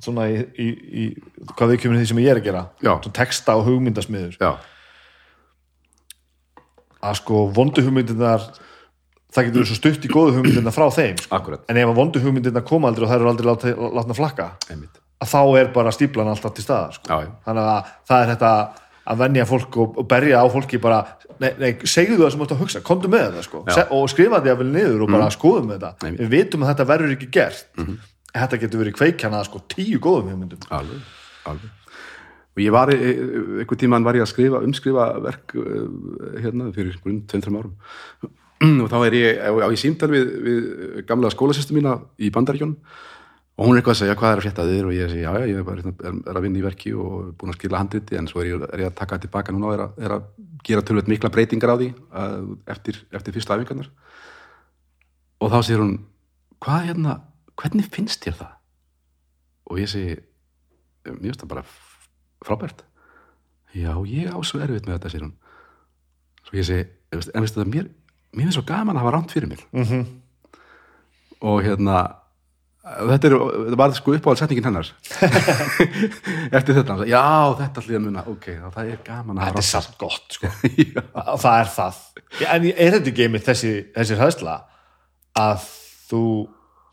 svona 0.00 0.26
í, 0.30 0.40
í, 0.56 0.68
í 0.70 1.04
hvað 1.52 1.74
við 1.74 1.82
kemur 1.82 2.00
því 2.00 2.08
sem 2.08 2.22
ég 2.22 2.32
er 2.32 2.40
að 2.40 2.48
gera 2.48 2.64
svona 2.80 3.16
texta 3.20 3.56
og 3.58 3.66
hugmyndasmiður 3.68 4.38
já, 4.40 4.50
að 7.00 7.20
sko 7.20 7.46
vondu 7.56 7.84
hugmyndirnar 7.84 8.46
það 9.30 9.50
getur 9.50 9.68
svo 9.68 9.78
stutt 9.78 10.06
í 10.06 10.12
góðu 10.12 10.38
hugmyndirnar 10.38 10.74
frá 10.74 10.86
þeim 10.94 11.20
sko. 11.20 11.60
en 11.68 11.80
ef 11.82 11.92
að 11.92 11.98
vondu 12.00 12.22
hugmyndirnar 12.24 12.66
koma 12.66 12.90
aldrei 12.90 13.06
og 13.06 13.12
þær 13.12 13.20
eru 13.20 13.32
aldrei 13.34 13.50
látna, 13.50 13.90
látna 14.00 14.16
flakka 14.16 14.52
einmitt. 14.70 15.02
að 15.20 15.32
þá 15.34 15.42
er 15.60 15.74
bara 15.74 15.92
stíplan 15.94 16.30
alltaf 16.32 16.54
til 16.56 16.64
staðar 16.64 16.96
sko. 16.96 17.20
Þannig 17.44 17.68
að 17.74 17.92
það 18.08 18.22
er 18.22 18.32
þetta 18.34 18.52
að 19.08 19.22
venja 19.24 19.46
fólk 19.48 19.80
og, 19.80 19.98
og 20.00 20.08
berja 20.10 20.42
á 20.44 20.46
fólki 20.52 20.80
bara, 20.82 21.00
nei, 21.40 21.50
nei 21.60 21.70
segðu 21.88 22.20
það 22.20 22.32
sem 22.34 22.40
þú 22.40 22.46
ert 22.46 22.54
að 22.54 22.62
hugsa 22.64 22.82
komdu 22.86 23.10
með 23.10 23.26
þetta 23.26 23.44
sko. 23.46 23.64
Se, 23.72 23.84
og 23.96 24.06
skrifa 24.12 24.40
því 24.44 24.52
að 24.52 24.62
vel 24.62 24.70
niður 24.70 25.04
og 25.06 25.12
bara 25.14 25.28
skoðum 25.34 25.74
þetta. 25.74 25.92
Einmitt. 26.04 26.22
við 26.22 26.32
vitum 26.36 26.64
að 26.64 26.72
þetta 26.72 26.88
verður 26.92 27.14
ekki 27.16 27.30
gert. 27.34 27.68
Þetta 28.30 28.60
getur 28.62 28.84
verið 28.84 28.96
kveikjana 28.98 29.42
sko 29.46 29.62
tíu 29.72 30.00
góðum 30.02 30.32
hugmyndum. 30.34 30.66
Alveg, 30.76 31.06
alveg. 31.50 31.76
Og 32.50 32.62
ég 32.64 32.74
var, 32.74 32.90
einhvern 32.90 33.78
tímann 33.78 34.04
var 34.06 34.18
ég 34.18 34.24
að 34.26 34.32
skrifa 34.32 34.60
umskrifa 34.66 35.06
verk 35.22 35.54
eh, 35.54 35.84
hérna 36.42 36.72
fyrir 36.74 36.96
einhverjum 36.96 37.20
tveim-þreim 37.30 37.58
árum. 37.60 37.76
Og 38.84 38.90
þá 38.90 38.96
er 39.06 39.16
ég 39.16 39.38
á, 39.40 39.70
í 39.70 39.78
símtal 39.80 40.10
við, 40.12 40.32
við 40.44 40.66
gamla 41.08 41.30
skólasýstu 41.32 41.76
mína 41.76 41.94
í 42.20 42.32
bandaríkjónum 42.34 42.76
og 43.60 43.66
hún 43.66 43.74
er 43.76 43.80
eitthvað 43.82 43.92
að 43.92 43.98
segja 44.00 44.16
hvað 44.16 44.30
er 44.32 44.40
að 44.40 44.44
frétta 44.46 44.64
þér? 44.70 44.86
Og 44.88 44.94
ég 44.96 45.10
segi 45.12 45.24
já, 45.24 45.32
já, 45.36 45.46
ég 45.50 45.58
er, 45.60 45.64
bara, 45.66 45.82
er, 45.92 46.14
er 46.32 46.38
að 46.38 46.44
vinna 46.46 46.60
í 46.60 46.64
verki 46.64 46.92
og 46.96 47.34
búin 47.36 47.52
að 47.52 47.58
skila 47.58 47.80
handriti 47.82 48.16
en 48.16 48.28
svo 48.30 48.40
er 48.40 48.54
ég, 48.54 48.62
er 48.70 48.84
ég 48.86 48.88
að 48.88 48.94
taka 49.02 49.18
það 49.18 49.26
tilbaka 49.26 49.52
núna 49.52 49.68
og 49.68 49.74
er 49.74 49.82
að, 49.84 49.98
er 50.00 50.14
að 50.16 50.30
gera 50.64 50.84
tölvöld 50.88 51.10
mikla 51.12 51.32
breytingar 51.34 51.74
á 51.74 51.76
því 51.76 51.90
að, 52.22 52.46
eftir, 52.72 53.02
eftir 53.12 53.36
fyrstu 53.36 53.52
æfingarnar. 53.52 53.90
Og 55.44 55.52
þá 55.52 55.58
segir 55.60 55.84
hún 55.84 55.92
hvað 56.64 56.88
hérna, 56.88 57.18
hvernig 57.60 57.92
finnst 57.92 58.24
þér 58.24 58.40
það? 58.40 58.56
og 59.70 59.78
ég 59.78 59.90
segi 59.90 60.16
mér 61.06 61.30
finnst 61.30 61.44
það 61.44 61.52
bara 61.52 61.66
frábært. 62.44 62.82
Já, 63.76 63.92
ég 64.08 64.32
á 64.34 64.38
svo 64.42 64.60
erfitt 64.62 64.88
með 64.88 64.96
þetta, 64.98 65.12
segir 65.12 65.26
hún. 65.28 65.36
Svo 66.48 66.58
ég 66.58 66.66
segi, 66.66 66.86
en 67.12 67.44
veistu- 67.44 67.60
það, 67.60 67.70
mér 67.70 67.86
mér 68.34 68.48
finnst 68.48 68.58
svo 68.58 68.66
gaman 68.66 68.96
að 68.96 69.04
hafa 69.04 69.14
rámt 69.14 69.34
fyrir 69.34 69.48
mér. 69.48 69.62
Mm 69.72 69.84
-hmm. 69.84 70.06
og 71.40 71.62
hérna 71.62 72.19
þetta, 72.80 73.28
er, 73.28 73.34
var 73.76 73.92
sko 73.96 74.14
uppáhaldsetningin 74.16 74.68
hennar. 74.70 74.92
Eftir 76.56 76.78
þetta. 76.78 76.94
Sagði, 76.94 77.10
já, 77.12 77.24
þetta 77.58 77.84
að 77.84 78.06
muna. 78.06 78.24
Ok, 78.32 78.48
það 78.76 78.94
er 78.94 79.02
gaman 79.06 79.40
að 79.40 79.50
þetta 79.50 79.62
er 79.62 79.68
samt 79.68 79.98
gott 80.00 80.38
sko. 80.38 80.52
Það 81.44 81.52
er 81.52 81.74
það. 81.74 82.00
En 82.46 82.70
er 82.70 82.96
þetta 82.96 83.12
ekki 83.12 83.26
einmitt 83.26 83.46
þessi, 83.46 83.74
þessi 83.96 84.18
hræðsla 84.20 84.56
að 85.40 85.68
þú 86.10 86.24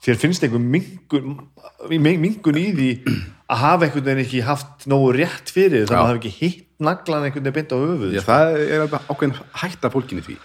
þér 0.03 0.19
finnst 0.22 0.45
einhver 0.45 0.61
mingun 0.61 1.38
mingun 2.22 2.59
í 2.59 2.68
því 2.76 2.89
að 3.47 3.61
hafa 3.64 3.88
einhvern 3.88 4.05
veginn 4.05 4.23
ekki 4.26 4.43
haft 4.45 4.85
nógu 4.89 5.14
rétt 5.18 5.51
fyrir 5.53 5.88
þannig 5.88 5.95
að 5.95 6.03
það 6.03 6.11
hafi 6.11 6.22
ekki 6.22 6.34
hitt 6.38 6.65
naglan 6.84 7.26
einhvern 7.26 7.47
veginn 7.47 7.57
beint 7.57 7.73
á 7.73 7.77
höfuð 7.81 8.14
Já, 8.15 8.22
það 8.27 8.53
er 8.61 8.85
ákveðin 8.93 9.35
hætta 9.64 9.91
fólkinni 9.93 10.26
því 10.26 10.38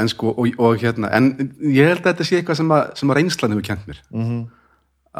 en 0.00 0.10
sko, 0.10 0.32
og, 0.34 0.58
og 0.58 0.76
hérna 0.82 1.10
en 1.16 1.30
ég 1.60 1.88
held 1.88 2.02
að 2.02 2.10
þetta 2.10 2.26
sé 2.28 2.38
eitthvað 2.40 2.60
sem 2.60 2.74
að, 2.76 2.84
sem 3.00 3.12
að 3.12 3.20
reynslan 3.20 3.54
hefur 3.54 3.66
kent 3.68 3.86
mér 3.90 4.00
mm 4.08 4.24
-hmm. 4.24 4.42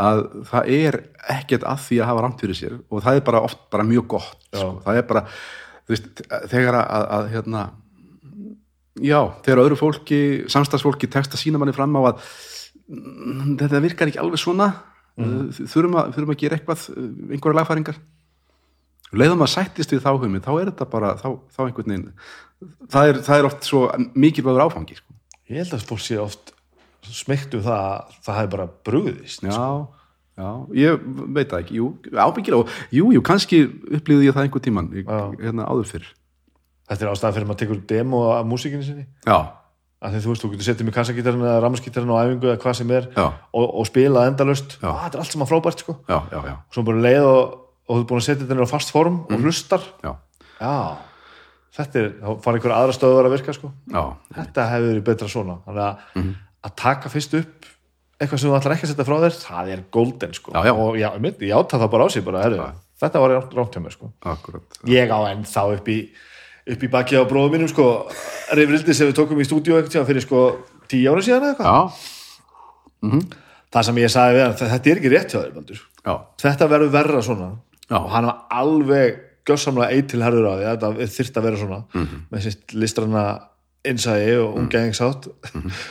að 0.06 0.22
það 0.50 0.70
er 0.78 0.98
ekkert 1.36 1.66
að 1.70 1.84
því 1.86 2.00
að 2.00 2.10
hafa 2.10 2.24
rámt 2.24 2.40
fyrir 2.44 2.58
sér 2.58 2.78
og 2.88 3.04
það 3.04 3.20
er 3.20 3.24
bara 3.28 3.44
oft 3.48 3.60
bara 3.70 3.88
mjög 3.88 4.06
gott 4.16 4.48
sko. 4.52 4.70
það 4.84 4.96
er 4.96 5.06
bara, 5.12 5.24
veist, 5.88 6.24
þegar 6.52 6.80
að, 6.80 6.86
að, 6.96 7.06
að 7.18 7.30
hérna 7.34 7.62
já, 9.02 9.20
þegar 9.44 9.64
öðru 9.64 9.76
fólki, 9.76 10.20
samstagsfólki 10.48 11.10
tekst 11.10 11.34
að 11.34 11.42
sína 11.42 11.58
manni 11.58 11.74
fram 11.74 11.96
á 11.98 12.02
að 12.14 12.26
mm, 12.88 13.56
þetta 13.58 13.80
virkar 13.80 14.08
ekki 14.10 14.22
alveg 14.22 14.38
svona 14.38 14.72
mm. 15.18 15.50
þurfum, 15.64 15.96
að, 15.98 16.12
þurfum 16.14 16.34
að 16.34 16.42
gera 16.42 16.58
eitthvað 16.58 16.88
einhverja 17.30 17.58
lagfæringar 17.60 17.98
leiðum 19.12 19.44
að 19.44 19.52
sættist 19.52 19.92
við 19.92 20.02
þá 20.04 20.10
hugmynd, 20.14 20.44
þá 20.44 20.52
er 20.60 20.70
þetta 20.70 20.86
bara 20.90 21.12
þá, 21.20 21.28
þá 21.54 21.60
einhvern 21.66 21.92
veginn 21.92 22.06
það 22.90 23.10
er, 23.10 23.20
það 23.26 23.38
er 23.38 23.48
oft 23.50 23.68
svo 23.68 23.82
mikilvægur 24.14 24.64
áfangi 24.64 24.96
sko. 24.98 25.16
Ég 25.50 25.60
held 25.60 25.76
að 25.76 25.86
fólk 25.90 26.02
sé 26.02 26.18
oft 26.22 26.54
smektu 27.04 27.60
það 27.64 27.84
að 27.84 28.14
það 28.24 28.38
hefði 28.38 28.52
bara 28.54 28.68
brugðist 28.88 29.44
já, 29.44 29.64
já, 30.40 30.48
ég 30.80 31.02
veit 31.36 31.50
það 31.50 31.58
ekki 31.60 31.80
jú, 31.80 31.90
ábyggilega, 32.16 32.78
jú, 32.96 33.10
jú, 33.12 33.24
kannski 33.26 33.60
upplýði 33.98 34.30
ég 34.30 34.38
það 34.38 34.46
einhver 34.46 34.64
tíman, 34.64 34.88
hérna 35.42 35.68
áður 35.68 35.90
fyrr. 35.90 36.06
Þetta 36.88 37.04
er 37.04 37.10
ástæðan 37.12 37.36
fyrir 37.36 37.46
að 37.46 37.50
maður 37.50 37.60
tekur 37.62 37.84
demo 37.88 38.22
af 38.32 38.48
músíkinni 38.48 38.84
sinni. 38.84 39.04
Já, 39.24 39.36
að 40.04 40.14
því 40.14 40.22
þú 40.24 40.32
veist, 40.32 40.42
þú 40.44 40.50
getur 40.52 40.66
settið 40.68 40.88
með 40.88 40.96
kassagítarinn 40.98 41.44
eða 41.44 41.60
rammaskítarinn 41.64 42.12
á 42.12 42.16
æfingu 42.24 42.48
eða 42.50 42.60
hvað 42.64 42.74
sem 42.80 42.90
er 42.92 43.06
og, 43.16 43.64
og 43.64 43.86
spila 43.88 44.24
endalust 44.28 44.74
Já. 44.76 44.88
þetta 45.04 45.16
er 45.16 45.22
allt 45.22 45.32
saman 45.36 45.48
frábært 45.48 45.84
sko. 45.84 45.94
Já, 46.08 46.18
já, 46.32 46.40
já, 46.50 46.54
svo 46.74 46.84
bara 46.88 47.04
leið 47.06 47.28
og, 47.30 47.54
og 47.84 47.96
þú 47.96 48.00
er 48.00 48.06
búin 48.10 48.22
að 48.22 48.26
setja 48.26 48.42
þetta 48.42 48.56
niður 48.56 48.68
á 48.70 48.74
fast 48.74 48.92
form 48.94 49.20
og 49.28 49.44
hlustar. 49.44 49.84
Já, 50.04 50.12
já, 50.60 50.74
þetta 51.78 52.00
er, 52.00 52.10
þá 52.20 52.28
fara 52.46 52.60
einhver 52.60 52.74
aðra 52.78 52.96
stöður 52.96 53.28
að 53.28 53.36
virka 53.36 53.56
sko. 53.56 53.70
Já, 53.92 54.02
þetta 54.38 54.66
hefur 54.72 54.90
verið 54.90 55.06
betra 55.10 55.30
svona. 55.32 55.56
Þannig 55.66 55.86
að, 55.86 56.28
að 56.68 56.76
taka 56.84 57.12
fyrst 57.12 57.38
upp 57.40 57.70
eitthvað 58.14 58.40
sem 58.40 58.50
þú 58.50 58.58
ætlar 58.60 58.76
ekki 58.76 58.86
að 58.86 58.92
setja 58.92 59.08
frá 59.08 59.16
þér 59.24 59.38
það 59.40 59.72
er 59.74 59.84
golden 59.94 60.36
sko. 60.38 60.54
Já, 60.54 60.72
og 60.72 61.00
ég 61.00 61.56
átta 61.58 61.80
það 61.82 61.92
bara 61.96 62.06
á 62.06 62.08
sig 62.14 62.24
bara, 62.24 62.44
herri, 62.46 62.60
þetta 63.02 63.24
var 63.24 63.36
rámt 63.40 63.74
hjá 63.74 63.82
mér 63.84 63.96
sko. 63.96 64.12
Akkurat. 64.32 64.80
Ég 64.88 65.12
á 65.12 65.18
enn 65.32 65.44
þá 65.48 65.62
upp 65.66 65.90
í 65.92 65.98
upp 66.64 66.84
í 66.86 66.88
baki 66.88 67.18
á 67.20 67.28
bróðum 67.28 67.58
mínum 67.58 67.68
sko. 67.68 67.88
Reyfrildi 68.56 68.94
sem 68.96 69.10
við 69.10 69.18
tókum 69.18 69.42
í 69.42 69.44
stúdíu 69.44 69.76
eitthvað 69.76 70.06
fyrir 70.08 70.24
sko 70.24 70.44
tíu 70.88 71.10
ára 71.12 71.24
síðan 71.26 71.42
eða 71.42 71.50
eitthvað. 71.52 71.74
Já, 71.74 73.42
það 73.74 73.86
sem 73.88 74.00
ég 74.00 74.12
sagði 74.12 74.38
við 74.38 74.44
hann, 74.44 74.56
þetta 74.60 74.90
er 74.90 75.00
ekki 75.00 75.12
rétt 75.12 75.34
hjá 75.34 75.40
þér 75.42 75.80
þetta 76.44 76.68
verður 76.70 76.92
verra 76.94 77.22
svona 77.24 77.48
Já. 77.90 77.98
og 78.00 78.08
hann 78.14 78.28
var 78.30 78.38
alveg 78.50 79.18
gjössamlega 79.44 79.92
eitilherður 79.98 80.46
á 80.48 80.54
því 80.54 80.64
að 80.70 80.84
þetta 80.86 81.08
þyrft 81.18 81.36
að 81.40 81.46
vera 81.48 81.60
svona. 81.60 81.80
Með 82.32 82.46
sitt 82.46 82.74
listrana 82.78 83.24
innsæði 83.84 84.38
og 84.40 84.54
umgengsátt 84.62 85.28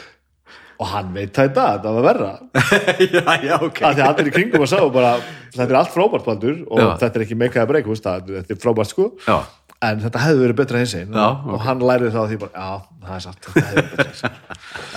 og 0.81 0.87
hann 0.89 1.11
veit 1.13 1.35
þetta, 1.37 1.67
þetta 1.77 1.91
var 1.97 2.07
verra. 2.07 2.31
Já, 3.13 3.35
já, 3.45 3.55
ok. 3.61 3.83
Að 3.85 3.99
því 3.99 4.01
að 4.01 4.07
allir 4.09 4.29
í 4.31 4.33
kringum 4.33 4.65
að 4.65 4.71
sá 4.73 4.79
bara, 4.95 5.11
þetta 5.53 5.69
er 5.69 5.77
allt 5.83 5.93
frábært 5.93 6.25
Baldur 6.25 6.63
og 6.65 6.81
Já. 6.81 6.87
þetta 7.03 7.19
er 7.19 7.25
ekki 7.27 7.37
meikaða 7.39 7.69
breyk, 7.69 7.91
það, 8.01 8.31
þetta 8.39 8.55
er 8.57 8.63
frábært 8.65 8.89
sko. 8.91 9.05
Já, 9.27 9.37
en 9.83 10.01
þetta 10.03 10.21
hefði 10.23 10.43
verið 10.43 10.59
betra 10.59 10.81
hins 10.81 10.93
einn 10.97 11.15
Já, 11.15 11.25
og 11.53 11.63
hann 11.63 11.83
lærið 11.83 12.13
það 12.15 12.25
á 12.25 12.29
því 12.31 12.37
bara, 12.43 12.65
já, 12.65 12.99
það 13.05 13.15
er 13.17 13.23
satt 13.25 13.47
þetta 13.47 13.63
hefði 13.67 13.75
verið 13.79 13.91
betra 13.93 14.09
hins 14.09 14.23
einn 14.27 14.37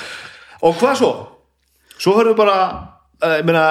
og 0.67 0.77
hvað 0.81 0.99
svo? 1.01 1.11
svo 1.97 2.15
höfum 2.17 2.31
við 2.33 2.39
bara 2.41 2.57
uh, 2.67 3.35
ég 3.37 3.47
meina 3.49 3.65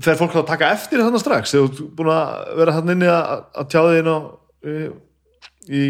fer 0.00 0.16
fólk 0.20 0.32
þá 0.32 0.40
að 0.42 0.48
taka 0.52 0.70
eftir 0.76 1.02
þannig 1.02 1.22
strax? 1.22 1.52
Þegar 1.52 1.68
þú 1.68 1.72
ert 1.72 1.96
búin 1.98 2.12
að 2.14 2.54
vera 2.60 2.76
hann 2.78 2.94
inni 2.94 3.10
að, 3.12 3.44
að 3.60 3.68
tjá 3.72 3.80
þig 3.82 4.00
inn 4.00 4.12
á 4.12 4.18
í, 5.68 5.82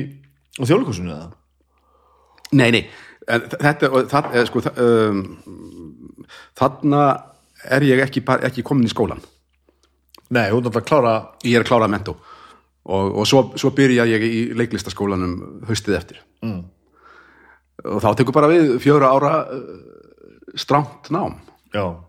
á 0.58 0.62
þjóðleikusinu 0.62 1.14
eða? 1.14 1.30
nei, 2.52 2.68
nei. 2.74 2.82
Þetta, 3.22 3.88
það, 4.10 4.32
eh, 4.34 4.46
sko 4.48 4.60
um, 4.82 5.20
þarna 6.58 7.02
er 7.70 7.86
ég 7.86 8.02
ekki, 8.02 8.24
ekki 8.48 8.64
komin 8.66 8.88
í 8.88 8.90
skólan 8.90 9.22
Nei, 10.32 10.48
hún 10.48 10.62
er 10.64 10.70
alltaf 10.70 10.80
að 10.80 10.86
klára 10.88 11.12
ég 11.44 11.58
er 11.58 11.62
að 11.64 11.68
klára 11.68 11.88
mentó. 11.92 12.14
Og, 12.88 13.10
og 13.20 13.26
svo, 13.28 13.42
svo 13.60 13.70
byrja 13.76 14.06
ég 14.08 14.22
í 14.24 14.38
leiklistaskólanum 14.56 15.34
haustið 15.68 15.98
eftir. 15.98 16.22
Mm. 16.42 16.62
og 17.82 18.00
þá 18.02 18.08
tekur 18.18 18.34
bara 18.34 18.48
við 18.50 18.72
fjögra 18.82 19.10
ára 19.12 19.32
uh, 19.52 19.60
stránt 20.58 21.10
nám. 21.14 21.36
Já, 21.74 22.00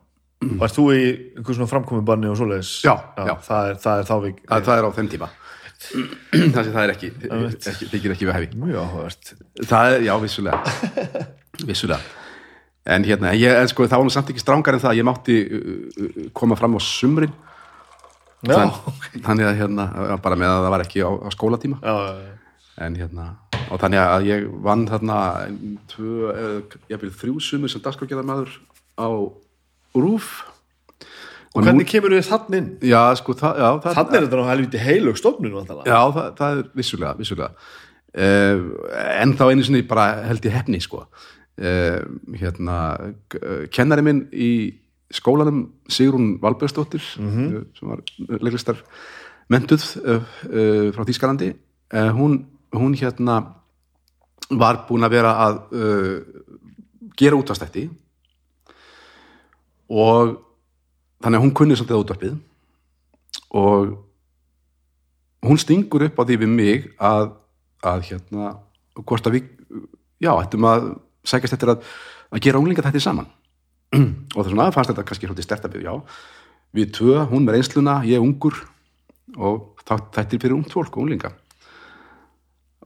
varst 0.61 0.79
þú 0.79 0.87
í 0.93 1.03
einhver 1.37 1.57
svona 1.57 1.69
framkomi 1.71 2.03
og 2.31 2.39
svoleiðis? 2.39 2.73
Já, 2.85 2.93
já. 3.17 3.35
Það, 3.45 3.69
er, 3.69 3.79
það 3.83 4.01
er 4.01 4.09
þá 4.09 4.15
við 4.23 4.35
það, 4.41 4.67
það 4.67 4.75
er 4.77 4.87
á 4.87 4.91
þeim 4.97 5.13
tíma. 5.13 5.29
Þannig 5.83 6.57
að 6.61 6.73
það 6.73 6.83
er 6.83 6.91
ekki, 6.93 7.09
ekki 7.73 7.87
þykir 7.91 8.13
ekki 8.15 8.27
við 8.27 8.35
hefi 8.37 8.59
Mjög 8.61 8.77
er, 9.93 10.03
já, 10.07 10.13
vissulega. 10.21 10.75
Vissulega. 11.69 11.99
En 12.83 13.05
hérna, 13.07 13.31
ég, 13.37 13.55
en 13.55 13.69
sko, 13.71 13.85
það 13.87 14.01
var 14.01 14.07
nú 14.07 14.13
samt 14.13 14.29
ekki 14.33 14.43
strángar 14.43 14.75
en 14.75 14.83
það, 14.83 14.97
ég 14.99 15.07
mátti 15.07 15.35
uh, 15.47 15.67
uh, 16.03 16.23
koma 16.35 16.57
fram 16.59 16.75
á 16.75 16.79
sumrin. 16.83 17.31
Já, 18.43 18.57
Þann, 18.57 18.73
þannig 19.23 19.47
að 19.47 19.59
hérna, 19.61 19.85
bara 20.23 20.35
með 20.39 20.51
að 20.51 20.65
það 20.65 20.73
var 20.73 20.83
ekki 20.83 21.03
á, 21.07 21.11
á 21.15 21.29
skólatíma. 21.31 21.77
Já, 21.79 21.93
já, 21.95 22.25
já. 22.25 22.65
en 22.83 22.97
hérna, 22.99 23.27
og 23.69 23.79
þannig 23.79 24.01
að 24.01 24.27
ég 24.27 24.49
vann 24.65 24.83
þarna 24.89 25.19
tvö, 25.93 26.33
eða, 26.33 26.81
ég 26.91 26.99
byrði 26.99 27.15
þrjú 27.21 27.43
sumur 27.45 27.71
sem 27.71 27.83
dagskrákjæðarmaður 27.85 28.57
á 28.99 29.07
RÚF 29.95 30.43
Og 31.53 31.61
hvernig 31.61 31.85
kemur 31.85 32.15
við 32.15 32.25
þann 32.25 32.55
inn? 32.57 32.69
já, 32.81 33.01
sko, 33.19 33.35
það, 33.37 33.59
já, 33.61 33.67
það, 33.83 33.97
Þannig 33.99 34.15
er 34.17 34.23
þetta 34.25 34.37
nú 34.39 34.45
helviti 34.47 34.79
heilug 34.81 35.19
stofnun. 35.19 35.57
Já, 35.85 35.99
það, 36.15 36.29
það 36.39 36.55
er 36.57 36.69
vissulega, 36.79 37.13
vissulega. 37.19 37.67
Uh, 38.13 38.63
en 39.21 39.35
þá 39.37 39.43
einu 39.51 39.65
sinni 39.65 39.83
bara 39.89 40.07
held 40.25 40.47
ég 40.47 40.55
hefni, 40.57 40.81
sko. 40.81 41.03
Uh, 41.61 41.99
hérna, 42.41 42.77
uh, 43.37 43.65
kennari 43.73 44.05
minn 44.05 44.23
í 44.33 44.51
skólanum 45.13 45.67
Sigrún 45.93 46.39
Valbergsdóttir, 46.41 47.05
-hmm. 47.21 47.65
sem 47.77 47.89
var 47.89 48.01
leiklistar 48.41 48.81
mentuð 49.53 49.85
uh, 50.01 50.23
uh, 50.49 50.87
frá 50.95 51.05
Þýskalandi, 51.05 51.53
uh, 51.93 52.09
hún, 52.17 52.47
hún 52.73 52.97
hérna 52.97 53.43
var 54.49 54.87
búin 54.89 55.05
að 55.05 55.13
vera 55.13 55.31
að 55.45 55.59
gera 57.17 57.37
útvastætti 57.37 57.87
og 59.89 60.35
þannig 61.23 61.39
að 61.39 61.45
hún 61.45 61.55
kunni 61.57 61.77
svolítið 61.77 61.97
á 61.97 62.03
útvarpið. 62.03 62.35
Og 63.53 63.95
hún 65.47 65.61
stingur 65.61 66.05
upp 66.07 66.19
á 66.19 66.23
því 66.27 66.39
við 66.43 66.53
mig 66.53 66.85
að, 66.97 67.33
að 67.83 68.05
hérna, 68.11 68.53
hvort 69.03 69.27
að 69.27 69.39
við 69.39 69.49
já, 70.23 70.31
ættum 70.35 70.69
að 70.69 70.93
sækast 71.27 71.57
eftir 71.57 71.73
að, 71.73 71.89
að 72.33 72.45
gera 72.45 72.61
unglinga 72.61 72.85
þetta 72.85 73.03
saman. 73.03 73.27
Og 73.93 74.39
það 74.39 74.53
svona 74.53 74.71
fannst 74.73 74.93
þetta 74.93 75.05
kannski 75.09 75.29
hluti 75.29 75.45
sterta 75.45 75.71
við, 75.71 75.89
já 75.89 75.95
við 76.73 76.93
tvö, 76.97 77.17
hún 77.29 77.45
með 77.45 77.59
reynsluna, 77.59 77.99
ég 78.09 78.23
ungur 78.23 78.55
og 79.37 79.83
þetta 79.85 80.23
er 80.23 80.39
fyrir 80.41 80.55
ungt 80.55 80.73
fólk 80.73 80.97
unglinga. 80.97 81.31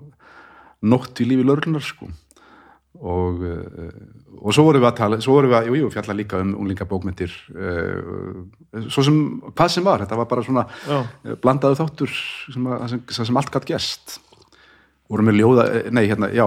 nótt 0.82 1.20
í 1.20 1.26
lífi 1.28 1.44
lauruglunar 1.46 1.84
sko. 1.84 2.08
Og, 3.00 3.38
uh, 3.40 3.92
og 4.42 4.52
svo 4.52 4.64
vorum 4.66 4.82
við 4.82 4.88
að 4.90 4.96
tala 4.98 5.18
svo 5.22 5.36
vorum 5.38 5.52
við 5.52 5.56
að, 5.60 5.68
jú, 5.70 5.76
jú, 5.78 5.90
fjalla 5.94 6.16
líka 6.18 6.40
um 6.42 6.50
unglingabókmyndir 6.58 7.32
uh, 7.54 8.88
svo 8.92 9.04
sem, 9.06 9.20
hvað 9.56 9.70
sem 9.72 9.86
var, 9.86 10.02
þetta 10.04 10.18
var 10.20 10.28
bara 10.28 10.44
svona 10.44 10.64
Já. 10.84 10.98
uh, 10.98 11.36
blandaðu 11.40 11.78
þáttur 11.78 12.12
sem, 12.52 12.66
að, 12.66 12.84
sem, 12.92 13.04
sem 13.30 13.38
allt 13.40 13.52
gætt 13.54 13.68
gest 13.70 14.18
vorum 15.10 15.30
við 15.30 15.38
ljóða, 15.40 15.64
eh, 15.78 15.88
nei 15.96 16.02
hérna, 16.10 16.28
já 16.34 16.44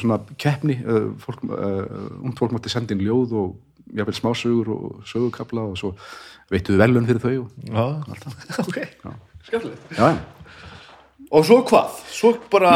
svona 0.00 0.20
keppni 0.40 0.78
uh, 0.84 1.08
fólk, 1.20 1.42
uh, 1.48 1.82
ungt 2.22 2.38
fólk 2.38 2.54
mátti 2.54 2.70
senda 2.72 2.94
inn 2.94 3.02
ljóð 3.04 3.34
og 3.42 3.96
jafnvel 3.96 4.16
smásögur 4.20 4.70
og 4.76 5.02
sögukabla 5.10 5.66
og 5.72 5.76
svo 5.80 5.90
veittuðu 6.52 6.78
velun 6.84 7.08
fyrir 7.08 7.24
þau 7.24 7.34
og, 7.42 7.50
Já, 7.66 7.84
ok, 8.62 8.78
skemmtilegt. 9.48 9.90
já, 9.96 10.12
já, 10.14 10.16
Og 11.34 11.42
svo 11.48 11.58
hvað? 11.66 11.98
Svo 12.14 12.36
bara, 12.52 12.72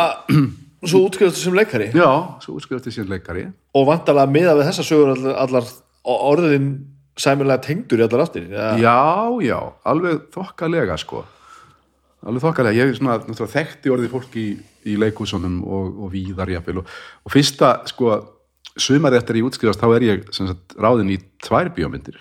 svo 0.85 1.03
útskrifastu 1.07 1.45
sem 1.45 1.57
leikari 1.57 1.91
já, 1.93 2.11
svo 2.45 2.57
útskrifaði 2.57 2.95
síðan 2.95 3.13
leikari 3.15 3.45
og 3.77 3.87
vantarlega 3.89 4.33
miða 4.33 4.57
við 4.59 4.71
þessa 4.71 4.87
sögur 4.87 5.13
allar, 5.13 5.37
allar 5.45 5.69
orðin 6.05 6.73
sæmilega 7.21 7.65
tengdur 7.67 8.01
í 8.01 8.07
allar 8.07 8.25
áttir. 8.25 8.49
Ja. 8.53 8.71
Já, 8.81 8.97
já, 9.45 9.59
alveg 9.89 10.27
þokkalega 10.35 10.97
sko 11.01 11.25
alveg 12.27 12.45
þokkalega, 12.45 12.77
ég 12.77 12.93
er 12.93 12.99
svona 12.99 13.51
þekkti 13.55 13.93
orðið 13.93 14.13
fólki 14.13 14.43
í, 14.43 14.51
í 14.93 14.97
leikúsunum 15.01 15.61
og, 15.65 16.03
og 16.05 16.13
víðar 16.15 16.53
jafnvel 16.53 16.83
og, 16.83 16.91
og 17.25 17.33
fyrsta 17.33 17.79
sko 17.89 18.19
sumarið 18.81 19.23
eftir 19.23 19.41
ég 19.41 19.49
útskrifast 19.49 19.81
þá 19.81 19.89
er 19.97 20.07
ég 20.07 20.27
sem 20.37 20.51
sagt, 20.51 20.77
ráðin 20.81 21.13
í 21.13 21.19
tvær 21.45 21.73
bíómyndir 21.77 22.21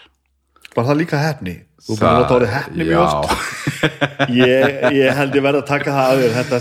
Var 0.75 0.85
það 0.85 0.99
líka 1.01 1.19
hefni? 1.19 1.55
Þú 1.79 1.95
búin 1.95 2.09
að 2.09 2.19
nota 2.19 2.35
orðið 2.37 2.53
hefni 2.57 2.89
mjög 2.89 3.05
oft. 3.05 3.47
Ég, 4.35 4.73
ég 4.91 5.15
held 5.15 5.35
ég 5.37 5.43
verð 5.45 5.61
að 5.61 5.69
taka 5.69 5.93
það 5.95 6.09
að 6.09 6.21
þér. 6.21 6.33
Þetta, 6.35 6.57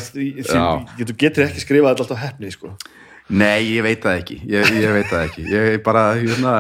Já. 0.47 0.67
þú 1.09 1.17
getur 1.19 1.45
ekki 1.49 1.65
skrifað 1.65 2.03
alltaf 2.05 2.21
hefni, 2.23 2.53
sko. 2.55 2.71
Nei, 3.29 3.75
ég 3.75 3.85
veit 3.85 4.01
það 4.01 4.19
ekki 4.23 4.37
ég, 4.49 4.71
ég 4.81 4.95
veit 4.97 5.09
það 5.11 5.25
ekki 5.27 5.43
ég 5.53 5.67
er 5.75 5.81
bara, 5.85 6.05
hérna, 6.17 6.53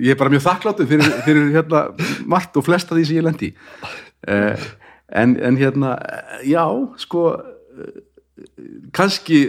ég 0.00 0.14
er 0.14 0.20
bara 0.20 0.32
mjög 0.32 0.46
þakkláttur 0.46 0.88
fyrir, 0.88 1.10
fyrir 1.26 1.50
hérna, 1.52 1.82
margt 2.24 2.56
og 2.56 2.64
flest 2.64 2.88
af 2.88 2.96
því 2.96 3.04
sem 3.04 3.18
ég 3.18 3.26
lendi 3.26 3.50
uh, 4.32 4.64
en, 5.12 5.34
en 5.36 5.58
hérna 5.60 5.92
já, 6.48 6.64
sko 7.04 7.26
eh, 7.36 8.00
kannski 8.96 9.42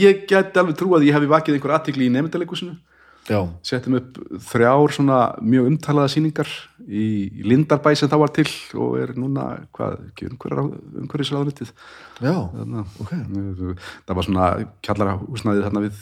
ég 0.00 0.24
get 0.30 0.56
alveg 0.56 0.78
trú 0.80 0.94
að 0.96 1.04
ég 1.10 1.18
hefði 1.18 1.32
vakið 1.34 1.58
einhver 1.58 1.76
aðtikli 1.76 2.08
í 2.08 2.14
nefndalekusinu 2.14 2.78
Já. 3.28 3.46
settum 3.62 3.94
upp 3.94 4.16
þrjár 4.42 4.90
svona 4.96 5.18
mjög 5.44 5.66
umtalaða 5.70 6.08
sýningar 6.10 6.48
í 6.88 7.42
Lindarbæ 7.46 7.92
sem 7.94 8.08
það 8.10 8.18
var 8.24 8.32
til 8.34 8.46
og 8.80 8.96
er 8.98 9.12
núna, 9.14 9.44
hvað, 9.76 9.98
ekki 10.10 10.30
umhverjusráðunitið 10.32 11.70
Já. 12.24 12.34
þarna, 12.54 12.84
Ok. 13.00 13.12
það 14.08 14.14
var 14.18 14.24
svona 14.26 14.48
kjallara 14.82 15.18
húsnaðið 15.20 15.62
þarna 15.68 15.84
við, 15.84 16.00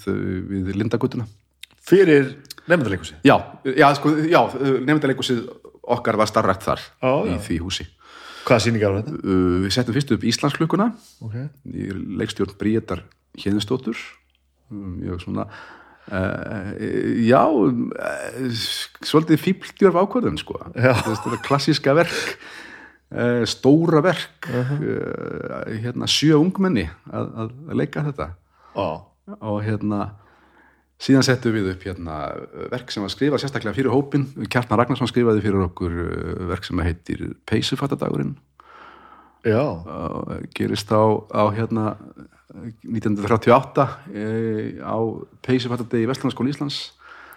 við 0.49 0.75
Lindagutuna 0.79 1.27
Fyrir 1.89 2.35
nefndaleikusi. 2.69 3.15
já, 3.25 3.37
já, 3.65 3.89
sko, 3.97 4.11
já 4.29 4.41
nefndalekusið 4.85 5.49
okkar 5.89 6.17
var 6.21 6.27
starrætt 6.29 6.63
þar 6.65 6.81
Já, 7.03 7.13
í 7.35 7.39
því 7.45 7.59
húsi 7.65 7.87
Hvaða 8.49 8.63
sýningar 8.65 8.93
var 8.95 9.03
þetta? 9.03 9.17
uh, 9.25 9.57
við 9.67 9.73
settum 9.75 9.95
fyrst 9.97 10.13
upp 10.17 10.23
Íslandsklukkuna 10.25 10.87
Ok. 11.21 11.35
í 11.69 11.91
leikstjórn 11.93 12.57
Bríetar 12.61 13.03
Hjeðinsdóttur 13.37 13.97
mjög 14.71 15.21
svona 15.25 15.47
uh, 16.13 16.71
já 17.25 17.43
uh, 17.49 18.63
svolítið 19.05 19.43
fíbldjörf 19.45 19.99
ákvörðun 20.03 20.41
sko. 20.41 20.61
Klassíska 21.47 21.95
verk 21.99 22.39
uh, 23.13 23.45
stóra 23.49 24.03
verk 24.05 24.49
uh, 24.53 24.73
hérna 25.69 26.09
sjö 26.11 26.39
ungmenni 26.41 26.89
að, 27.11 27.29
að, 27.45 27.53
að 27.69 27.79
leika 27.83 28.07
þetta. 28.09 28.33
Já. 28.79 28.89
og 29.43 29.57
hérna 29.65 30.03
síðan 31.03 31.25
settum 31.27 31.55
við 31.55 31.73
upp 31.73 31.83
hérna 31.89 32.19
verk 32.73 32.93
sem 32.93 33.03
var 33.03 33.11
skrifað 33.13 33.43
sérstaklega 33.43 33.77
fyrir 33.77 33.95
hópin 33.95 34.29
Kjartnar 34.51 34.79
Ragnarsson 34.83 35.11
skrifaði 35.11 35.43
fyrir 35.45 35.65
okkur 35.67 35.97
verk 36.51 36.67
sem 36.67 36.81
heitir 36.85 37.25
Peysufattadagurinn 37.49 38.37
gerist 40.55 40.91
á, 40.95 41.03
á 41.31 41.45
hérna 41.55 41.97
1938 42.49 43.89
e, 44.15 44.23
á 44.81 44.97
Peysufattadegi 45.45 46.07
í 46.07 46.09
Vestlandskóla 46.11 46.53
Íslands 46.55 46.79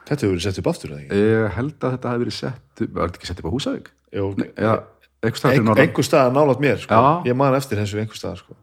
Þetta 0.07 0.25
hefur 0.25 0.33
verið 0.33 0.45
sett 0.47 0.59
upp 0.61 0.67
aftur, 0.71 0.93
eða 0.95 1.01
ekki? 1.03 1.17
ég 1.21 1.51
held 1.57 1.75
að 1.85 1.91
þetta 1.95 2.09
hafi 2.11 2.21
verið 2.23 2.35
sett 2.37 2.81
upp- 2.85 2.93
var 2.95 3.11
þetta 3.11 3.19
ekki 3.21 3.27
sett 3.29 3.41
upp 3.41 3.49
á 3.51 3.53
Húsavík? 3.53 3.89
Stað 5.37 5.57
norðan 5.61 5.83
einhver 5.83 6.07
staðar 6.07 6.31
nálat 6.33 6.63
mér, 6.63 6.79
sko. 6.81 7.01
Ég 7.29 7.35
man 7.37 7.53
eftir 7.59 7.77
þessu 7.77 7.99
einhver 8.01 8.17
staðar, 8.17 8.39
sko. 8.41 8.55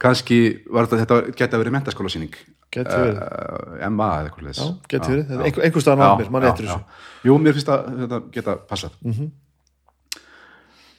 kannski 0.00 0.38
var 0.70 0.86
þetta, 0.88 1.02
þetta 1.04 1.18
geti 1.36 1.56
að 1.58 1.62
verið 1.64 1.74
mentaskóla 1.76 2.10
síning 2.14 2.38
Geti 2.72 2.94
verið. 2.94 3.18
uh, 3.18 3.90
MA 3.90 4.08
eða 4.22 4.30
eitthvað 4.30 4.88
geti 4.88 5.12
verið. 5.12 5.30
Einhver, 5.44 5.82
staðar 5.84 5.98
nálat 6.00 6.22
mér, 6.22 6.30
man 6.30 6.42
eftir 6.48 6.68
þessu. 6.68 6.84
Jú, 7.28 7.36
mér 7.42 7.56
finnst 7.58 7.68
að 7.74 7.86
þetta 8.04 8.22
geta 8.38 8.56
passað 8.68 8.96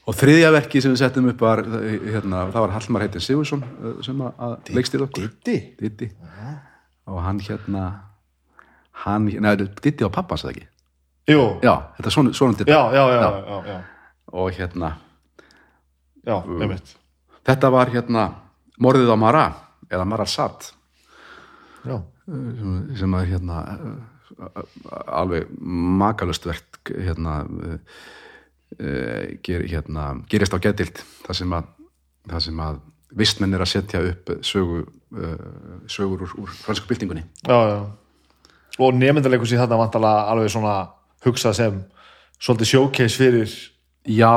og 0.09 0.15
þriðja 0.17 0.49
verki 0.55 0.81
sem 0.81 0.93
við 0.95 1.01
settum 1.03 1.27
upp 1.29 1.41
var 1.45 1.61
hérna, 1.63 2.45
það 2.49 2.63
var 2.65 2.73
Hallmar 2.75 3.03
heitin 3.05 3.21
Sigursson 3.23 3.61
uh, 3.65 3.99
sem 4.05 4.21
að- 4.25 4.71
leikstýrði 4.73 5.05
okkur 5.05 5.27
Ditti? 5.29 5.57
Ditti 5.79 6.09
og 7.09 7.21
hann 7.25 7.39
hérna 7.45 7.83
hann, 9.05 9.29
neða, 9.29 9.67
Ditti 9.83 10.05
á 10.05 10.09
pappans 10.13 10.43
eða 10.47 10.55
ekki 10.55 10.67
Jú. 11.29 11.43
já, 11.61 11.73
þetta 11.97 12.09
er 12.09 12.15
svona, 12.15 12.33
svona 12.33 12.57
Ditti 12.57 12.73
Já, 12.73 12.81
já, 12.95 13.03
já, 13.13 13.19
já, 13.21 13.57
já. 13.69 13.79
og 14.33 14.51
hérna, 14.57 14.91
Já, 16.25 16.35
einmitt. 16.45 16.95
þetta 17.47 17.69
var 17.73 17.89
hérna 17.93 18.23
morðið 18.81 19.13
á 19.13 19.17
Mara 19.17 19.45
eða 19.89 20.05
Mara 20.09 20.25
Sat 20.29 20.71
Já. 21.85 21.99
sem, 22.25 22.73
sem 22.99 23.13
að 23.17 23.29
hérna 23.31 23.61
alveg 25.09 25.47
makalust 25.99 26.45
verk 26.49 26.91
hérna 26.93 27.39
uh, 27.45 27.77
uh, 28.77 29.25
ger, 29.45 29.65
hérna 29.65 30.11
gerist 30.29 30.53
á 30.53 30.59
getild 30.61 31.01
það 31.25 31.39
sem 31.41 31.57
að, 31.57 31.71
það 32.29 32.45
sem 32.47 32.63
að 32.67 32.81
vistmenn 33.19 33.57
er 33.57 33.63
að 33.65 33.71
setja 33.71 34.03
upp 34.11 34.33
sögu, 34.45 34.83
uh, 35.17 35.79
sögur 35.89 36.27
úr, 36.27 36.35
úr 36.43 36.53
fransku 36.61 36.89
byltingunni 36.91 37.25
Já, 37.47 37.57
já. 37.73 37.79
Og 38.79 38.93
nefndarleikus 38.95 39.51
í 39.51 39.57
þarna 39.59 39.81
vantalega 39.81 40.27
alveg 40.31 40.51
svona 40.53 40.75
hugsað 41.25 41.57
sem 41.57 41.79
svolítið 42.39 42.69
showcase 42.71 43.19
fyrir 43.19 43.55
já, 44.07 44.35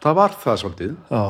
það 0.00 0.16
var 0.16 0.36
það 0.40 0.62
svolítið 0.62 0.94
Já. 1.10 1.24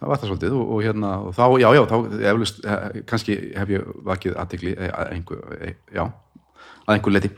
það 0.00 0.08
var 0.12 0.22
það 0.22 0.30
svolítið 0.30 0.56
og, 0.56 0.72
og 0.72 0.82
hérna 0.86 1.12
og 1.26 1.34
þá, 1.36 1.44
já, 1.60 1.68
já, 1.76 1.82
þá 1.90 1.96
eflust, 2.32 2.62
eh, 2.64 3.00
kannski 3.10 3.36
hef 3.58 3.74
ég 3.74 3.92
vakið 4.08 4.38
aðtikli 4.40 4.74
að 4.88 5.12
einhver, 5.16 5.74
já, 5.92 6.04
að 6.86 6.94
einhver 6.96 7.16
leti 7.16 7.32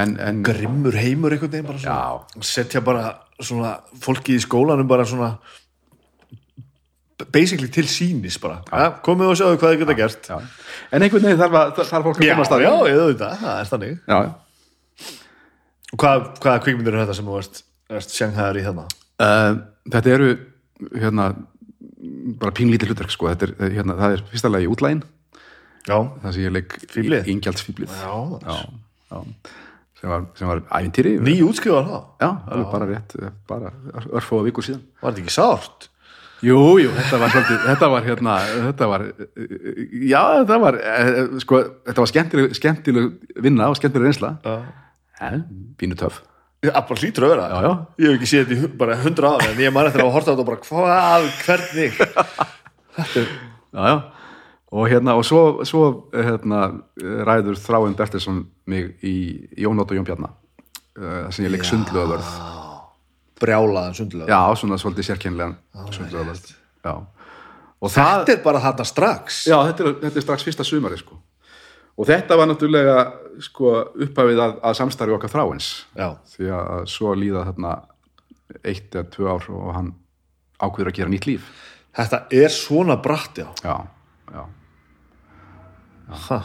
en, 0.00 0.14
en 0.20 0.40
grimmur 0.46 0.96
heimur 0.98 1.34
einhvern 1.34 1.52
veginn 1.52 1.68
bara 1.68 1.82
svona. 1.82 2.44
Setja 2.44 2.82
bara 2.84 3.04
svona 3.40 3.76
fólki 4.02 4.38
í 4.38 4.42
skólanum 4.42 4.88
bara 4.90 5.06
svona 5.08 5.34
basically 7.34 7.70
til 7.72 7.86
sínis 7.88 8.38
bara. 8.42 8.60
Ja, 8.70 8.90
komið 9.04 9.32
og 9.32 9.38
sjáðu 9.38 9.60
hvað 9.62 9.74
þið 9.74 9.84
geta 9.84 9.98
gert. 10.00 10.30
já. 10.30 10.38
en 10.90 11.06
einhvern 11.06 11.28
veginn 11.28 11.40
þarf, 11.40 11.78
þarf 11.78 12.08
fólk 12.08 12.18
að 12.18 12.26
já, 12.26 12.34
komast 12.34 12.56
að 12.56 12.64
já, 12.64 12.72
ég 12.90 13.00
veit 13.00 13.22
það, 13.22 13.38
það 13.44 13.60
er 13.60 13.70
þannig. 13.70 13.96
Já, 14.08 14.18
og 15.94 16.02
hvað, 16.02 16.28
hvaða 16.42 16.62
kvikmyndir 16.66 16.96
er 16.96 17.04
þetta 17.04 17.16
sem 17.20 17.30
þú 17.30 17.40
ert, 17.40 17.64
sjanghæðar 18.18 18.58
í 18.58 18.64
þarna? 18.66 18.86
Uh, 19.22 19.58
þetta 19.94 20.14
eru 20.16 20.30
hérna 20.98 21.26
bara 22.40 22.54
pínlítið 22.56 22.90
hlutverk 22.90 23.14
sko. 23.14 23.30
Þetta 23.30 23.46
er, 23.46 23.76
hérna, 23.78 23.94
það 24.00 24.16
er 24.16 24.24
fyrsta 24.32 24.50
lagi 24.50 24.70
útlægin. 24.70 25.04
Já, 25.84 25.98
það 26.22 26.32
sem 26.32 26.42
ég 26.46 26.54
leik 26.54 26.74
Fíflið? 26.88 27.26
ingjaldsfíblið 27.28 27.92
já, 27.92 28.14
já, 28.40 28.54
já. 29.12 29.18
Sem, 30.04 30.10
var, 30.12 30.24
sem 30.36 30.48
var 30.50 30.60
ævintýri. 30.68 31.14
Ný 31.24 31.32
útskrifa 31.46 31.80
það? 31.86 32.00
Já, 32.20 32.26
alveg 32.52 32.66
bara 32.74 32.88
rétt 32.90 33.14
bara 33.48 33.70
örfóða 34.12 34.44
vikur 34.50 34.66
síðan. 34.66 34.82
Var 35.00 35.14
þetta 35.14 35.22
ekki 35.22 35.32
sárt? 35.32 35.86
Jú, 36.44 36.58
jú, 36.76 36.90
þetta 36.92 37.20
var 37.22 37.32
svolítið 37.32 37.62
þetta 37.70 37.88
var 37.88 38.04
hérna, 38.04 38.34
þetta 38.66 38.88
var 38.90 39.04
já, 39.08 40.20
þetta 40.42 40.58
var 40.60 40.76
eh, 40.76 41.20
sko, 41.40 41.60
þetta 41.88 42.04
var 42.04 42.10
skemmtileg, 42.10 42.52
skemmtileg 42.58 43.38
vinna 43.46 43.70
og 43.72 43.78
skemmtileg 43.80 44.10
reynsla. 44.10 44.34
En, 45.24 45.46
pínu 45.80 45.96
töff. 45.96 46.20
Það 46.64 46.76
bara 46.90 47.00
hlýtur 47.00 47.24
að 47.24 47.32
vera. 47.32 47.46
Já, 47.48 47.56
já. 47.64 47.72
ég 48.02 48.10
hef 48.10 48.18
ekki 48.18 48.28
séð 48.28 48.44
þetta 48.52 48.68
í 48.68 48.76
bara 48.84 48.98
hundra 49.00 49.32
ára 49.38 49.48
en 49.54 49.64
ég 49.64 49.72
man 49.72 49.88
eftir 49.88 50.04
að 50.04 50.12
horta 50.18 50.28
á 50.28 50.32
þetta 50.34 50.44
og 50.44 50.50
bara 50.52 50.64
hvað, 50.68 51.30
hvernig? 51.46 51.96
Já, 53.74 53.88
já. 53.90 53.96
Og 54.74 54.90
hérna 54.90 55.14
og 55.18 55.24
svo, 55.26 55.64
svo 55.68 55.84
hérna, 56.10 56.66
ræður 56.98 57.60
Þráin 57.62 57.94
Bertilsson 57.98 58.42
mig 58.66 58.94
í 59.06 59.16
Jónótt 59.60 59.94
og 59.94 60.00
Jón 60.00 60.08
Bjarna 60.08 60.32
uh, 60.98 61.30
sem 61.30 61.46
ég 61.46 61.54
leik 61.54 61.66
sundlöðvörð 61.68 62.34
brjálaðan 63.38 63.96
sundlega 63.98 64.30
já, 64.30 64.58
svona 64.58 64.78
svolítið 64.80 65.12
sérkennilegan 65.12 65.58
sundlöðvörð 65.94 66.54
þetta 67.92 68.32
er 68.32 68.42
bara 68.44 68.62
þarna 68.62 68.86
strax. 68.88 69.44
Já, 69.50 69.58
þetta 69.68 69.84
er, 69.84 69.96
þetta 70.04 70.20
er 70.20 70.24
strax 70.24 70.46
fyrsta 70.46 70.66
sumari 70.66 70.98
sko. 71.00 71.18
og 71.94 72.08
þetta 72.08 72.36
var 72.38 72.48
náttúrulega 72.50 72.94
sko, 73.44 73.74
upphafið 74.02 74.40
að, 74.42 74.56
að 74.66 74.78
samstarfi 74.80 75.14
okkar 75.14 75.30
Þráins. 75.30 75.68
Já, 75.94 76.08
því 76.32 76.48
að 76.56 76.88
svo 76.90 77.12
líða 77.18 77.44
þarna 77.50 77.74
eitt 78.64 78.94
eða 78.94 79.04
tvö 79.12 79.28
ár 79.30 79.46
og 79.54 79.68
hann 79.76 79.92
ákveður 80.58 80.90
að 80.90 80.98
gera 80.98 81.12
nýtt 81.12 81.28
líf. 81.28 81.52
Þetta 81.94 82.20
er 82.34 82.50
svona 82.50 82.96
bratt, 83.02 83.38
já. 83.38 83.46
já, 83.62 83.76
já, 84.34 84.42
Ha. 86.04 86.40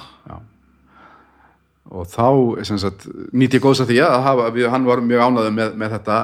og 1.89 2.05
þá 2.07 2.27
sem 2.67 2.77
sagt, 2.79 3.07
nýtt 3.33 3.57
ég 3.57 3.63
góðs 3.63 3.81
að 3.83 3.91
því 3.91 3.97
að 4.05 4.15
hafa, 4.23 4.45
við, 4.55 4.69
hann 4.71 4.85
var 4.87 5.01
mjög 5.03 5.25
ánæður 5.25 5.55
með, 5.57 5.73
með 5.81 5.95
þetta 5.97 6.19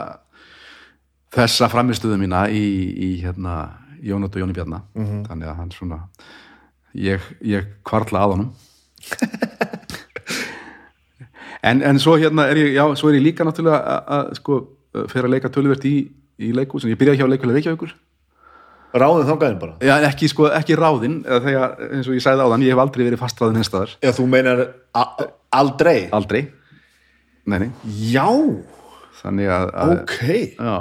þessa 1.36 1.70
framistuðu 1.74 2.20
mína 2.22 2.46
í, 2.54 2.64
í 2.96 3.10
hérna, 3.24 3.58
Jónat 4.06 4.36
og 4.38 4.44
Jóni 4.44 4.54
Bjarna. 4.54 4.84
Þannig 5.26 5.50
að 5.50 5.60
hann 5.60 5.72
svona 5.74 6.00
ég, 6.94 7.24
ég 7.42 7.72
kvarla 7.88 8.22
að 8.22 8.36
honum. 8.36 8.52
En, 11.66 11.82
en 11.82 11.98
svo 11.98 12.14
hérna 12.22 12.46
er 12.52 12.60
ég, 12.62 12.76
já, 12.76 12.84
svo 12.94 13.10
er 13.10 13.18
ég 13.18 13.24
líka 13.26 13.46
náttúrulega 13.46 13.98
að, 14.06 14.28
sko, 14.38 14.58
fyrir 15.10 15.26
að 15.26 15.34
leika 15.34 15.50
töluvert 15.50 15.86
í, 15.90 15.96
í 16.38 16.52
leikúsin, 16.54 16.92
ég 16.94 17.00
byrjaði 17.00 17.24
hjá 17.24 17.30
leikulega 17.32 17.58
Reykjavíkur 17.58 17.96
Ráðið 18.96 19.26
þangaðin 19.32 19.58
bara. 19.60 19.74
Já, 19.84 19.96
ekki, 20.08 20.28
sko, 20.32 20.46
ekki 20.56 20.76
ráðinn 20.80 21.16
eða 21.26 21.40
þegar, 21.44 21.72
eins 21.98 22.08
og 22.08 22.14
ég 22.16 22.24
sagði 22.24 22.46
áðan, 22.46 22.62
ég 22.64 22.72
hef 22.76 22.82
aldrei 22.86 23.04
verið 23.10 23.20
fastráðinn 23.20 23.60
einstæðar, 23.60 23.96
Já, 24.06 24.12
þú 24.16 24.28
meinar 24.32 24.62
aldrei. 25.52 25.98
aldrei 26.16 26.42
nei, 27.46 27.58
nei, 27.66 27.68
Já, 28.14 28.28
þannig 29.22 29.52
að, 29.52 29.68
að 29.84 29.92
ok. 29.98 30.16
já, 30.56 30.78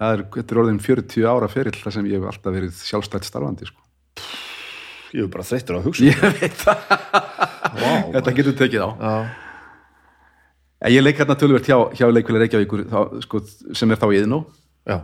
það 0.00 0.14
er, 0.16 0.24
þetta 0.38 0.54
er 0.56 0.62
orðin 0.64 0.80
40 0.86 1.28
ára 1.34 1.50
ferill 1.52 1.76
þar 1.82 1.96
sem 1.98 2.08
ég 2.08 2.16
hef 2.22 2.30
alltaf 2.32 2.56
verið 2.56 2.80
sjálfstætt 2.86 3.28
starfandi, 3.28 3.68
sko 3.68 3.78
Ég 5.10 5.24
er 5.26 5.30
bara 5.32 5.42
þreyttur 5.42 5.74
að 5.80 5.86
hugsa. 5.90 6.04
ég 6.06 6.20
veit 6.22 6.58
það, 6.64 6.82
Vá. 7.76 7.92
þetta 8.16 8.34
getur 8.40 8.56
tekið 8.60 8.84
á 8.86 8.88
Já. 8.96 9.14
ég 10.96 11.02
leik 11.04 11.18
hérna 11.20 11.36
tölvert 11.36 11.66
hjá, 11.68 11.76
hjá 11.98 12.06
leikvili 12.08 12.40
Reykjavíkur 12.46 12.84
þá, 12.88 13.00
sko, 13.26 13.40
sem 13.76 13.90
er 13.92 13.98
þá 14.00 14.06
í 14.14 14.20
Iðnó 14.22 14.38
Já. 14.88 15.00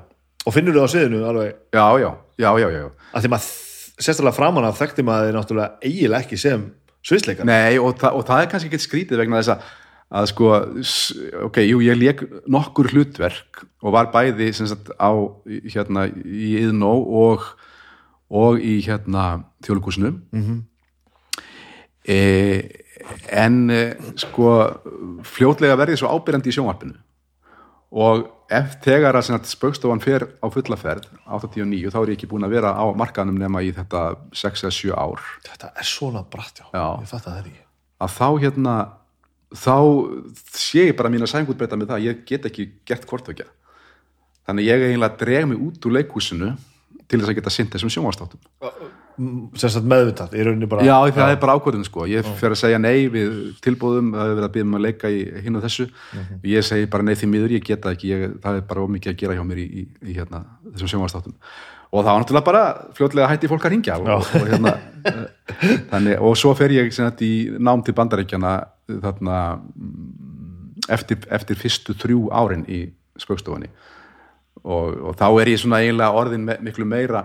Og 0.46 0.54
finnur 0.54 0.76
þú 0.76 0.84
á 0.86 0.88
sviðinu 0.92 1.22
alveg, 1.26 1.56
já, 1.74 1.86
já, 1.98 2.10
já, 2.38 2.50
já, 2.62 2.68
já, 2.70 2.84
að 3.10 3.24
því 3.24 3.30
maður, 3.32 3.48
sérstaklega 3.96 4.36
framan 4.36 4.68
af 4.68 4.78
þekkti 4.78 5.04
maður 5.06 5.26
þið 5.26 5.36
náttúrulega 5.36 5.88
eiginlega 5.88 6.22
ekki 6.22 6.38
sem 6.38 6.68
sviðsleikar. 7.06 7.48
Nei, 7.48 7.78
og, 7.82 7.96
þa 7.98 8.12
og 8.14 8.26
það 8.28 8.42
er 8.42 8.52
kannski 8.52 8.70
ekki 8.70 8.82
skrítið 8.84 9.22
vegna 9.22 9.40
þess 9.40 9.54
að, 9.56 9.72
að 10.20 10.28
sko, 10.30 10.52
ok, 11.48 11.58
jú, 11.66 11.80
ég 11.82 11.98
leik 11.98 12.22
nokkur 12.52 12.90
hlutverk 12.92 13.64
og 13.82 13.96
var 13.96 14.12
bæði 14.14 14.52
sem 14.54 14.70
sagt 14.70 14.92
á, 14.94 15.10
hérna, 15.74 16.06
í 16.14 16.52
Iðnó 16.60 16.92
og, 17.24 17.48
og 18.30 18.62
í, 18.62 18.78
hérna, 18.86 19.26
þjóðlugúsinu. 19.66 20.12
Mm 20.30 20.44
-hmm. 20.46 20.60
e, 22.06 22.20
en, 23.34 23.58
e, 23.70 23.82
sko, 24.22 24.54
fljótlega 25.26 25.78
verði 25.78 25.98
svo 25.98 26.14
ábyrjandi 26.14 26.54
í 26.54 26.58
sjónvarpinu 26.58 26.94
og 27.92 28.26
ef 28.50 28.76
þegar 28.84 29.16
að 29.18 29.46
spaukstofan 29.50 30.02
fer 30.02 30.26
á 30.42 30.46
fullaferð 30.50 31.06
89, 31.26 31.90
þá 31.94 31.98
er 32.02 32.12
ég 32.12 32.18
ekki 32.18 32.28
búin 32.30 32.46
að 32.46 32.54
vera 32.58 32.74
á 32.74 32.84
markaðnum 32.98 33.38
nema 33.40 33.62
í 33.62 33.72
þetta 33.74 34.02
6 34.34 34.64
eða 34.66 34.74
7 34.74 34.94
ár 34.94 35.24
Þetta 35.46 35.72
er 35.76 35.88
svona 35.88 36.22
bratt, 36.30 36.60
já. 36.62 36.66
Já. 36.74 36.86
Ég 37.02 37.10
fatt 37.10 37.26
að 37.26 37.32
það 37.32 37.40
er 37.42 37.50
ekki. 37.50 37.64
að 38.06 38.14
þá 38.18 38.28
hérna 38.44 38.74
þá 39.56 39.76
sé 40.58 40.88
ég 40.90 40.96
bara 40.98 41.10
mín 41.12 41.22
að 41.22 41.30
sængutbreyta 41.32 41.78
með 41.78 41.92
það 41.92 42.00
að 42.00 42.06
ég 42.08 42.24
get 42.28 42.48
ekki 42.50 42.66
gert 42.86 43.06
hvortvekja 43.06 43.46
þannig 44.46 44.66
ég 44.68 44.82
eiginlega 44.88 45.18
dreg 45.22 45.46
mig 45.50 45.62
út 45.62 45.86
úr 45.86 45.94
leikhúsinu 45.96 46.52
til 47.06 47.20
þess 47.20 47.32
að 47.32 47.38
geta 47.40 47.52
sint 47.54 47.74
þessum 47.74 47.92
sjónvastáttum 47.92 48.40
Sérstaklega 49.16 49.88
meðvitað, 49.88 50.34
í 50.36 50.42
rauninni 50.44 50.66
bara. 50.68 50.84
já, 50.84 50.96
það 51.16 51.30
er 51.32 51.38
bara 51.40 51.52
ákvörðun 51.56 51.86
sko. 51.86 52.02
Ég 52.10 52.26
fer 52.36 52.52
að 52.52 52.58
segja 52.60 52.80
nei 52.82 53.06
við 53.08 53.30
tilbúðum 53.64 54.10
það 54.12 54.26
hefur 54.26 54.34
verið 54.34 54.48
að 54.48 54.52
byrja 54.56 54.66
um 54.66 54.76
að 54.76 54.84
leika 54.84 55.08
í 55.08 55.22
hinn 55.46 55.56
og 55.56 55.64
þessu. 55.64 55.86
Ég 56.44 56.66
segi 56.68 56.90
bara 56.92 57.06
nei 57.06 57.14
því 57.16 57.30
miður, 57.32 57.54
ég 57.56 57.64
geta 57.64 57.94
ekki. 57.96 58.10
Ég, 58.12 58.34
það 58.44 58.58
er 58.60 58.66
bara 58.68 58.84
ómikið 58.84 59.14
að 59.14 59.22
gera 59.22 59.38
hjá 59.38 59.40
mér 59.48 59.62
í, 59.62 59.64
í, 59.64 59.86
í 60.04 60.18
hérna, 60.18 60.42
þessum 60.74 60.92
sjónvastáttum 60.92 61.38
og 61.86 62.02
það 62.02 62.10
var 62.10 62.22
náttúrulega 62.22 62.46
bara 62.46 62.62
fljótlega 62.96 63.28
hætti 63.30 63.48
fólk 63.50 63.66
að 63.66 63.72
ringja 63.72 63.96
og, 64.02 64.08
og, 64.10 64.48
hérna, 64.50 64.72
þannig, 65.92 66.16
og 66.18 66.34
svo 66.36 66.52
fer 66.58 66.74
ég 66.74 66.90
sem 66.92 67.06
sagt, 67.06 67.22
í 67.22 67.46
nám 67.62 67.84
til 67.86 67.94
bandaríkjana 67.96 68.54
þarna 68.90 69.38
mm, 69.62 70.86
eftir, 70.96 71.22
eftir 71.32 71.60
fyrstu 71.60 71.96
þrjú 71.96 72.26
árin 72.34 72.66
í 72.68 72.82
spaukstofunni 73.22 73.70
og, 74.66 74.96
og 75.10 75.16
þá 75.18 75.26
er 75.40 75.52
ég 75.52 75.60
svona 75.62 75.80
eiginlega 75.84 76.18
orðin 76.20 76.46
me, 76.48 76.56
miklu 76.66 76.86
meira 76.88 77.22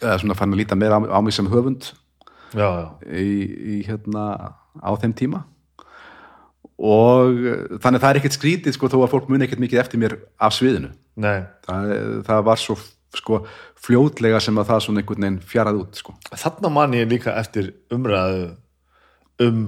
eða 0.00 0.18
svona 0.22 0.36
fann 0.38 0.54
að 0.54 0.62
líta 0.62 0.78
meira 0.78 0.98
á, 0.98 1.00
á 1.12 1.18
mig 1.24 1.36
sem 1.36 1.48
höfund 1.52 1.92
Já, 2.54 2.68
já. 2.80 2.86
í, 3.10 3.28
í 3.74 3.76
hérna 3.86 4.24
á 4.78 4.90
þeim 5.02 5.14
tíma. 5.18 5.44
Og 6.74 7.38
eh, 7.46 7.62
þannig 7.82 7.98
að 7.98 8.02
það 8.04 8.10
er 8.10 8.18
ekkert 8.20 8.36
skrítið 8.38 8.76
sko 8.76 8.90
þó 8.90 8.98
að 9.04 9.12
fólk 9.14 9.30
muni 9.30 9.46
ekkert 9.46 9.62
mikið 9.62 9.82
eftir 9.82 10.02
mér 10.02 10.16
af 10.42 10.54
sviðinu. 10.56 10.90
Það, 11.66 11.94
það 12.26 12.44
var 12.48 12.62
svo 12.62 12.76
sko 13.14 13.40
fljótlega 13.84 14.40
sem 14.42 14.56
að 14.58 14.70
það 14.72 14.84
svona 14.86 15.02
einhvern 15.02 15.26
veginn 15.26 15.40
fjarað 15.50 15.80
út 15.84 15.98
sko. 16.00 16.14
Þarna 16.34 16.70
man 16.74 16.96
ég 16.98 17.10
líka 17.10 17.34
eftir 17.38 17.72
umræðu 17.94 18.48
um 19.44 19.60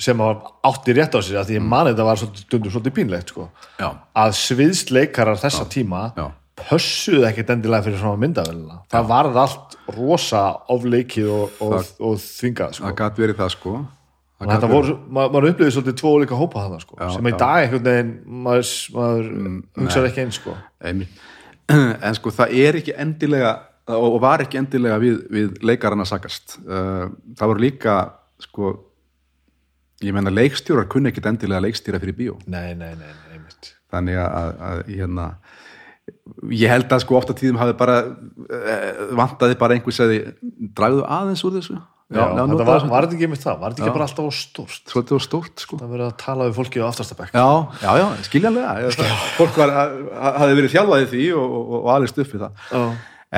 sem 0.00 0.20
átti 0.24 0.96
rétt 0.96 1.16
á 1.16 1.20
sér 1.20 1.40
að 1.42 1.50
því 1.50 1.58
ég 1.58 1.64
man 1.68 1.88
þetta 1.90 2.08
var 2.08 2.20
stundum 2.20 2.72
svolítið 2.72 2.96
pínlegt 2.96 3.32
sko. 3.34 3.48
já, 3.80 3.88
að 4.24 4.36
sviðsleikarar 4.40 5.40
þessa 5.40 5.66
tíma 5.70 6.02
já. 6.16 6.26
pössuðu 6.60 7.28
ekkert 7.28 7.54
endilega 7.56 7.86
fyrir 7.88 8.02
svona 8.02 8.20
myndavélina 8.20 8.82
það 8.92 9.08
varð 9.12 9.40
allt 9.44 9.78
rosa 9.96 10.44
ofleikið 10.72 11.32
og, 11.36 11.62
og, 11.64 11.94
og 12.00 12.20
þvingað 12.24 12.76
sko. 12.78 12.86
það 12.88 13.00
gat 13.04 13.24
verið 13.24 13.42
það 13.44 13.56
sko 13.58 13.80
Það 14.40 14.62
voru, 14.70 14.92
maður, 15.12 15.32
maður 15.34 15.46
upplifði 15.50 15.72
svolítið 15.74 15.96
tvo 16.00 16.10
líka 16.22 16.36
hópa 16.38 16.62
þarna 16.62 16.78
sko, 16.80 16.94
Já, 16.96 17.08
sem 17.12 17.26
í 17.28 17.32
já. 17.34 17.36
dag 17.42 17.58
einhvern 17.60 17.82
veginn 17.84 18.12
maður, 18.46 18.70
maður 18.94 19.26
hugsaði 19.82 20.08
ekki 20.08 20.22
eins 20.22 20.38
sko. 20.40 20.54
Einmitt. 20.80 21.18
en 22.08 22.16
sko 22.16 22.32
það 22.32 22.54
er 22.62 22.78
ekki 22.80 22.94
endilega 23.04 23.50
og 23.90 24.14
og 24.14 24.20
var 24.22 24.44
ekki 24.44 24.60
endilega 24.60 24.96
við, 25.02 25.18
við 25.28 25.60
leikarana 25.66 26.06
sakast 26.08 26.56
Uh, 26.60 27.10
það 27.36 27.50
voru 27.50 27.62
líka 27.66 27.94
sko 28.40 28.72
ég 30.04 30.16
menna 30.16 30.32
leikstjórar 30.32 30.88
kunni 30.90 31.10
ekkit 31.10 31.28
endilega 31.30 31.64
leikstýra 31.66 32.00
fyrir 32.02 32.16
bíó. 32.16 32.38
Nei, 32.50 32.72
nei, 32.78 32.92
nei, 32.98 33.12
einmitt. 33.34 33.74
Þannig 33.92 34.20
að, 34.22 34.34
að, 34.40 34.52
að 34.70 34.82
hérna 34.94 35.28
ég 36.56 36.72
held 36.72 36.92
að 36.92 37.04
sko 37.04 37.16
ofta 37.18 37.36
tíðum 37.36 37.60
hafi 37.60 37.76
bara 37.78 38.02
uh, 38.08 39.06
vantaði 39.18 39.56
bara 39.60 39.76
einhvers 39.76 40.00
að 40.02 40.14
dragðu 40.76 41.06
aðeins 41.06 41.44
úr 41.46 41.56
þessu. 41.58 41.78
Já, 42.10 42.24
já, 42.34 42.40
þetta 42.42 42.64
var, 42.66 42.84
var 42.90 43.06
ekki 43.06 43.26
einmitt 43.28 43.42
það, 43.44 43.58
var 43.60 43.74
þetta 43.74 43.84
ekki 43.84 43.94
bara 43.94 44.06
alltaf 44.08 44.32
stórt? 44.34 44.80
Svolítið 44.90 45.14
var 45.14 45.22
stórt 45.22 45.62
sko. 45.62 45.76
Það 45.78 45.92
verið 45.94 46.06
að 46.08 46.16
tala 46.18 46.48
við 46.48 46.56
fólki 46.56 46.82
á 46.82 46.86
aftastabæk 46.88 47.36
Já, 47.36 47.44
já, 47.84 47.90
já, 48.00 48.06
skiljanlega. 48.26 48.90
Fólk 49.36 49.60
var, 49.60 49.74
hafði 50.40 50.56
verið 50.58 50.74
þjálfaði 50.74 51.06
því 51.12 51.28
og, 51.38 51.54
og, 51.60 51.70
og 51.78 51.92
alveg 51.94 52.10
stuð 52.10 52.26
fyrir 52.32 52.48
það. 52.48 52.88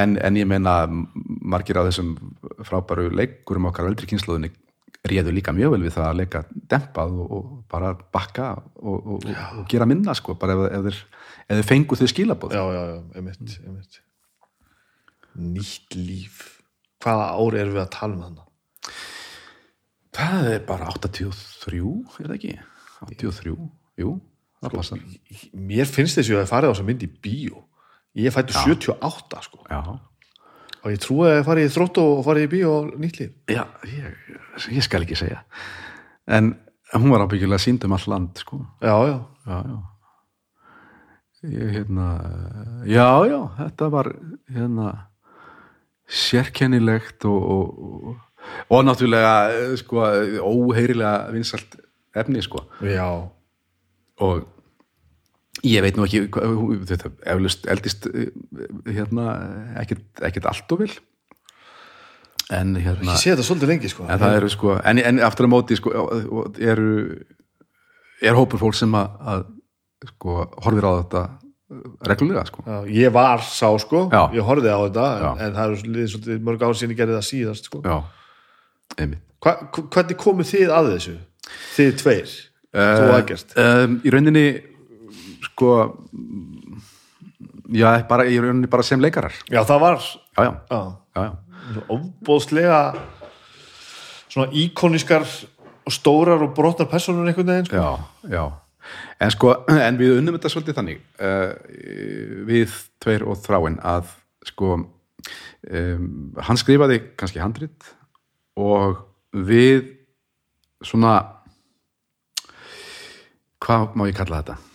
En, 0.01 0.16
en 0.24 0.40
ég 0.40 0.48
meina 0.48 0.78
margir 0.89 1.82
af 1.82 1.90
þessum 1.90 2.14
frábæru 2.64 3.10
leikurum 3.12 3.68
okkar 3.68 3.84
á 3.84 3.90
eldri 3.93 4.09
kynsluðinni 4.09 4.55
réðu 5.03 5.35
líka 5.35 5.55
mjög 5.55 5.74
vel 5.74 5.83
við 5.83 5.97
það 5.97 6.09
að 6.09 6.19
leika 6.20 6.43
dempað 6.53 7.16
og, 7.19 7.33
og 7.37 7.51
bara 7.70 7.91
bakka 8.15 8.53
og, 8.79 8.99
og, 8.99 9.27
og, 9.27 9.65
gera 9.70 9.89
minna 9.91 10.15
sko, 10.15 10.37
bara 10.39 10.55
ef, 10.55 10.62
ef, 10.69 11.03
þeir, 11.49 11.65
fengu 11.66 11.99
þau 11.99 12.09
skilabóð 12.12 12.55
já, 12.55 12.62
já, 12.62 12.83
já, 12.93 13.01
einmitt, 13.19 13.57
einmitt. 13.66 14.01
Nýtt 15.33 15.97
líf. 15.97 16.43
Hvaða 17.03 17.31
ári 17.41 17.62
erum 17.62 17.79
við 17.79 17.83
að 17.83 17.93
tala 17.97 18.15
um 18.19 18.24
þannig 18.27 18.49
Það 20.12 20.49
er 20.53 20.65
bara 20.69 20.91
83, 20.93 21.81
er 22.20 22.29
það 22.29 22.37
ekki? 22.37 22.55
83, 23.09 23.55
jú, 24.03 24.11
það 24.61 24.74
passar. 24.77 25.05
mér 25.57 25.89
finnst 25.89 26.20
þessi 26.20 26.35
að 26.37 26.43
ég 26.43 26.51
farið 26.51 26.69
á 26.69 26.73
þessa 26.74 26.89
mynd 26.91 27.07
í 27.07 27.09
bíó. 27.24 27.62
Ég 28.20 28.35
fættu 28.35 28.53
78 28.59 29.41
sko. 29.47 29.62
Já, 29.73 29.81
og 30.82 30.90
ég 30.90 31.00
trúi 31.02 31.28
að 31.28 31.38
ég 31.38 31.46
farið 31.46 31.68
í 31.68 31.72
þrótt 31.76 32.02
og 32.02 32.24
farið 32.26 32.46
í 32.46 32.50
bíó 32.56 32.74
á 32.74 32.80
nýtt 32.98 33.20
líf. 33.20 33.32
Já 33.50 33.62
ég, 33.86 34.18
ég 34.74 34.84
skal 34.84 35.04
ekki 35.06 35.18
segja. 35.18 35.42
En 36.26 36.54
hún 36.94 37.12
var 37.14 37.24
ábyggilega 37.24 37.62
sínd 37.62 37.84
um 37.86 37.94
all 37.96 38.09
land 38.10 38.42
sko. 38.42 38.60
Já, 38.82 38.94
já, 39.09 39.16
já, 39.46 39.59
já. 39.70 39.78
Ég 41.42 41.72
hérna 41.74 42.09
já, 42.86 43.06
já, 43.26 43.40
þetta 43.59 43.88
var 43.90 44.12
hérna 44.46 44.90
sérkennilegt 46.06 47.24
og, 47.26 47.42
og, 47.42 48.04
og, 48.12 48.44
og 48.70 48.84
náttúrulega 48.86 49.32
eh, 49.50 49.72
sko, 49.80 50.04
óheirilega 50.38 51.32
vinsalt 51.34 51.74
efni 52.14 52.42
sko. 52.44 52.62
Já. 52.86 53.09
Og 54.22 54.44
ég 55.66 55.84
veit 55.84 55.98
nú 55.98 56.06
ekki 56.06 56.26
þetta 56.90 57.12
eflust 57.34 57.66
eldist 57.70 58.09
eh, 58.10 58.30
hérna 58.90 59.26
ekkert, 59.82 60.06
ekkert 60.20 60.48
allt 60.51 60.74
og 60.74 60.84
vil 60.84 60.93
en 62.52 62.74
hérna 62.76 63.14
ég 63.14 63.20
sé 63.22 63.32
þetta 63.32 63.47
svolítið 63.47 63.72
lengi 63.74 63.93
sko 63.93 64.09
en 64.10 64.26
eru 64.28 64.51
sko, 64.52 64.76
en, 64.82 65.02
en 65.02 65.22
aftur 65.24 65.48
á 65.48 65.55
móti 65.55 65.78
sko, 65.78 65.93
eru 66.59 66.90
er 68.22 68.39
hópur 68.39 68.60
fólk 68.62 68.76
sem 68.78 68.93
að, 68.98 69.14
að 69.32 69.47
sko, 70.12 70.43
horfir 70.64 70.86
á 70.86 70.93
þetta 71.02 71.22
reglulega 72.06 72.44
sko. 72.47 72.64
já, 72.66 72.78
ég 72.93 73.12
var 73.14 73.43
sá 73.47 73.68
sko, 73.80 74.06
Já. 74.12 74.26
ég 74.36 74.44
horfið 74.44 74.74
á 74.74 74.80
þetta 74.84 75.06
en, 75.06 75.22
Já. 75.22 75.30
en 75.47 75.55
það 75.56 75.70
eru 75.70 75.93
liðið 75.94 76.10
svolítið 76.14 76.43
mörg 76.48 76.64
ár 76.66 76.76
síðan 76.76 76.93
ég 76.93 77.01
gerði 77.01 77.16
það 77.16 77.28
síðast 77.28 77.68
sko. 77.70 77.82
Hva, 79.43 79.55
hvernig 79.72 80.18
komuð 80.20 80.51
þið 80.52 80.74
að 80.76 80.90
þessu? 80.93 81.14
þið 81.76 81.94
tveir, 82.02 82.34
þú 82.72 83.09
aðgerst 83.16 83.56
um, 83.59 83.97
í 84.05 84.12
rauninni 84.12 84.44
sko 85.62 85.72
já, 87.72 88.02
bara, 88.09 88.26
ég 88.26 88.43
er 88.43 88.66
bara 88.66 88.82
sem 88.82 89.01
leikarar 89.01 89.32
Já, 89.48 89.62
það 89.62 89.80
var 89.80 89.98
já, 90.02 90.43
já, 90.43 90.52
já, 90.70 90.82
já, 91.16 91.22
já. 91.22 91.82
ofbóðslega 91.89 92.78
svona 94.32 94.48
íkonískar 94.52 95.26
og 95.86 95.93
stórar 95.93 96.43
og 96.43 96.55
brotnar 96.56 96.89
personur 96.89 97.26
einhvern 97.28 97.51
veginn 97.51 97.68
sko. 97.68 97.76
Já, 97.76 98.30
já. 98.32 98.44
En 99.22 99.30
sko, 99.30 99.52
en 99.68 99.98
við 100.01 100.16
unnum 100.18 100.36
þetta 100.36 100.51
svolítið 100.52 100.78
þannig 100.78 101.02
uh, 101.22 101.52
við 102.48 102.74
tveir 103.02 103.26
og 103.28 103.39
þráin 103.44 103.78
að 103.86 104.10
sko 104.48 104.74
um, 104.78 106.09
hann 106.43 106.59
skrifaði 106.59 106.98
kannski 107.18 107.43
handrit 107.43 107.93
og 108.59 109.05
við 109.32 109.93
svona 110.82 111.20
hvað 113.62 113.94
má 113.94 114.09
ég 114.10 114.18
kalla 114.18 114.43
þetta 114.43 114.72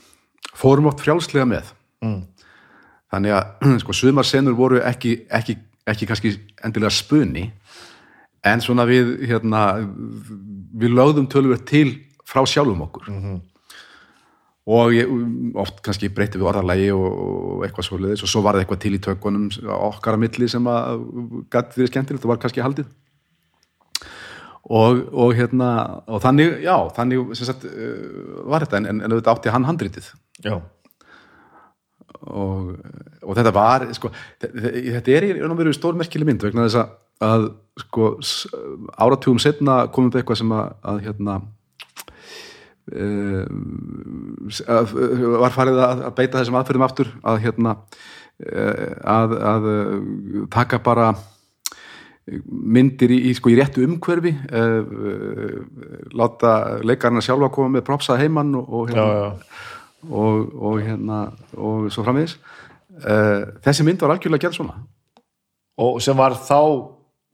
fórum 0.58 0.90
oft 0.92 1.04
frjálslega 1.06 1.48
með 1.50 1.74
Mm. 1.98 2.28
þannig 3.10 3.34
að 3.34 3.64
sko 3.82 3.94
sumar 3.98 4.28
senur 4.28 4.54
voru 4.54 4.82
ekki, 4.86 5.24
ekki, 5.34 5.56
ekki 5.90 6.06
kannski 6.06 6.36
endilega 6.62 6.94
spunni 6.94 7.48
en 8.46 8.62
svona 8.62 8.86
við 8.86 9.16
hérna, 9.26 9.64
við 10.78 10.94
lögðum 10.94 11.26
tölvöld 11.32 11.66
til 11.66 11.96
frá 12.28 12.44
sjálfum 12.46 12.84
okkur 12.86 13.10
-hmm. 13.10 13.40
og 14.68 14.94
ég, 14.94 15.10
oft 15.58 15.82
kannski 15.82 16.10
breytti 16.14 16.38
við 16.38 16.52
orðarlægi 16.52 16.92
og, 16.94 17.10
og 17.58 17.66
eitthvað 17.66 17.88
svo 17.90 17.98
leiðis 17.98 18.24
og 18.24 18.30
svo 18.30 18.46
var 18.46 18.54
það 18.54 18.62
eitthvað 18.62 18.84
til 18.86 18.94
í 18.94 19.04
tökunum 19.08 19.50
okkar 19.90 20.14
að 20.14 20.24
milli 20.28 20.50
sem 20.50 20.68
að 20.68 21.02
gæti 21.50 21.74
fyrir 21.74 21.88
skemmtilegt 21.88 22.26
og 22.26 22.30
var 22.30 22.42
kannski 22.46 22.62
haldið 22.62 22.86
og, 24.68 25.04
og 25.16 25.30
hérna 25.38 25.68
og 26.12 26.20
þannig, 26.24 26.58
já, 26.66 26.76
þannig 26.98 27.36
sagt, 27.40 27.64
uh, 27.68 28.42
var 28.52 28.66
þetta 28.66 28.82
en, 28.82 28.90
en, 28.92 29.04
auðvitað 29.08 29.34
átti 29.38 29.54
hann 29.56 29.68
handritið. 29.70 30.10
Já, 30.44 30.58
og, 32.28 32.74
og 33.24 33.36
þetta 33.38 33.54
var 33.56 33.86
sko, 33.96 34.12
þe- 34.42 34.52
þe- 34.56 34.82
þetta 34.98 35.14
er 35.18 35.28
í 35.28 35.34
raun 35.38 35.54
og 35.56 35.60
veru 35.62 35.76
stórmerkileg 35.76 36.28
mynd 36.28 36.44
vegna 36.48 36.66
þess 36.68 36.82
að, 37.24 37.46
sko, 37.86 38.10
áratugum 39.02 39.40
setna 39.42 39.86
komum 39.94 40.12
við 40.14 40.22
eitthvað 40.24 40.42
sem 40.42 40.52
að, 40.58 40.68
að 40.92 41.00
hérna 41.08 41.38
um, 42.92 44.52
að, 44.68 44.94
var 45.44 45.56
farið 45.56 45.82
að, 45.84 46.04
beita 46.20 46.42
þessum 46.42 46.60
aðferðum 46.60 46.86
aftur 46.88 47.10
að 47.28 47.42
hérna 47.46 47.76
að, 49.18 49.34
að 49.54 49.68
taka 50.54 50.78
bara 50.86 51.08
myndir 52.28 53.12
í, 53.16 53.18
í, 53.30 53.34
sko, 53.38 53.52
í 53.54 53.58
réttu 53.58 53.86
umhverfi 53.88 54.34
uh, 54.36 55.62
láta 56.18 56.52
leikarna 56.84 57.24
sjálfa 57.24 57.50
koma 57.56 57.78
með 57.78 57.86
propsað 57.88 58.22
heimann 58.26 58.52
og, 58.60 58.68
og 58.68 58.92
já, 58.92 58.98
hérna, 58.98 59.14
já. 59.16 59.30
og, 60.10 60.54
og 60.60 60.82
hérna 60.84 61.20
og 61.56 61.88
svo 61.94 62.04
framvegis. 62.04 62.38
Uh, 62.98 63.48
þessi 63.64 63.86
mynd 63.88 64.04
var 64.04 64.16
algjörlega 64.16 64.48
gerð 64.48 64.60
svona. 64.60 64.76
Og 65.80 66.02
sem 66.04 66.18
var 66.18 66.36
þá 66.42 66.60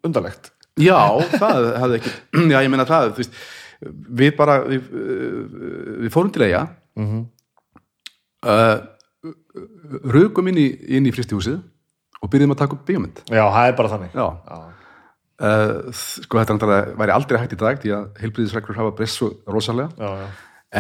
undarlegt. 0.06 0.52
Já, 0.82 1.00
það 1.40 1.68
hafði 1.82 2.00
ekki 2.02 2.14
já, 2.54 2.58
ég 2.60 2.72
meina 2.74 2.88
það, 2.90 3.14
þú 3.14 3.24
veist 3.24 3.42
við 4.22 4.32
bara, 4.38 4.60
við, 4.70 4.94
uh, 4.94 5.42
við 6.06 6.14
fórum 6.14 6.32
til 6.34 6.46
eiga 6.46 6.68
mm. 6.96 7.08
-hmm. 7.10 7.24
rugum 10.14 10.48
inn 10.52 10.62
í, 10.62 10.68
í 10.98 11.12
fristihúsið 11.12 11.58
og 12.24 12.32
byrjum 12.32 12.54
að 12.54 12.62
taka 12.62 12.78
upp 12.78 12.86
bíómynd. 12.88 13.26
Já, 13.28 13.44
það 13.50 13.68
er 13.68 13.76
bara 13.82 13.90
þannig. 13.92 14.14
Já, 14.16 14.28
Já, 14.48 14.58
uh, 15.42 15.92
sko 15.94 16.40
þetta 16.42 16.56
náttúrulega 16.58 16.96
væri 17.02 17.14
aldrei 17.16 17.40
hægt 17.42 17.56
í 17.56 17.60
dag 17.62 17.80
því 17.82 17.94
að 17.98 18.10
heilbriðisreglur 18.24 18.78
hafa 18.82 18.94
breyst 18.98 19.18
svo 19.20 19.32
rosalega. 19.50 19.90
Já, 19.98 20.10
já. 20.24 20.28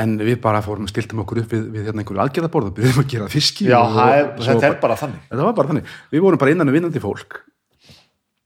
en 0.03 0.15
við 0.17 0.39
bara 0.41 0.61
fórum, 0.65 0.87
stiltum 0.89 1.19
okkur 1.21 1.43
upp 1.43 1.51
við, 1.53 1.65
við 1.73 1.87
hérna 1.89 2.01
einhverju 2.01 2.21
aðgerðaborð 2.23 2.71
og 2.71 2.75
byrjum 2.79 3.01
að 3.03 3.09
gera 3.11 3.27
fiski 3.29 3.67
Já, 3.69 3.77
og, 3.81 3.97
er, 4.01 4.23
og 4.33 4.41
þetta 4.47 4.65
er 4.65 4.73
bara- 4.73 4.81
bara 4.87 4.95
þannig. 5.03 5.19
Þetta 5.29 5.43
var 5.49 5.53
bara 5.59 5.69
þannig, 5.73 5.91
við 6.15 6.23
vorum 6.25 6.41
bara 6.41 6.51
innan 6.55 6.71
um 6.71 6.73
vinnandi 6.77 7.01
fólk. 7.03 7.39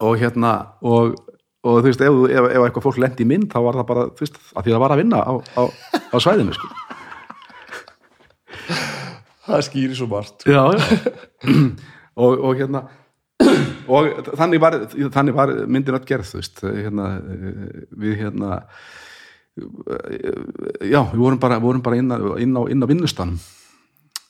Og 0.04 0.18
hérna 0.22 0.52
og, 0.84 1.16
og 1.64 1.80
þú 1.80 1.88
veist, 1.88 2.02
ef, 2.04 2.18
ef, 2.30 2.50
ef 2.52 2.66
eitthvað 2.68 2.84
fólk 2.90 3.00
lendi 3.02 3.24
í 3.24 3.30
mynd 3.32 3.48
þá 3.54 3.58
var 3.64 3.80
það 3.80 3.88
bara, 3.94 4.04
þú 4.12 4.26
veist, 4.26 4.36
að 4.54 4.68
því 4.68 4.76
það 4.76 4.84
var 4.84 4.94
að 4.98 5.02
vinna 5.02 5.22
á, 5.24 5.34
á, 5.58 5.62
á 6.12 6.18
svæðinu 6.22 6.54
sko. 6.58 6.68
Það 9.48 9.64
skýri 9.70 9.96
svo 9.96 10.08
margt. 10.12 10.44
Og 12.28 12.52
hérna 12.60 12.82
og 13.88 14.30
þannig 14.38 14.62
var, 14.62 14.78
þannig 15.14 15.36
var 15.38 15.54
myndin 15.70 15.98
að 15.98 16.08
gerð, 16.10 16.32
veist 16.40 16.64
hérna, 16.64 17.10
við 17.98 18.16
hérna 18.24 18.62
já, 20.86 21.02
við 21.12 21.20
vorum 21.22 21.42
bara, 21.42 21.60
vorum 21.62 21.84
bara 21.86 22.00
inn, 22.00 22.10
á, 22.14 22.18
inn, 22.42 22.58
á, 22.58 22.62
á 22.66 22.90
vinnustanum 22.90 23.38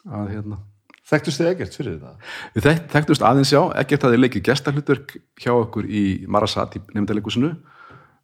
að 0.07 0.33
hérna. 0.35 0.59
Þekktust 1.07 1.39
þið 1.39 1.49
ekkert 1.53 1.75
fyrir 1.79 1.95
þetta? 1.95 2.29
Við 2.55 2.65
þekkt, 2.67 2.87
þekktust 2.91 3.23
aðeins 3.23 3.51
já, 3.53 3.61
ekkert 3.79 4.03
að 4.03 4.13
þið 4.13 4.21
leikið 4.25 4.45
gestarhlutverk 4.49 5.13
hjá 5.39 5.53
okkur 5.55 5.87
í 5.87 6.03
Marasat 6.27 6.75
í 6.75 6.83
nefndalekusinu 6.95 7.53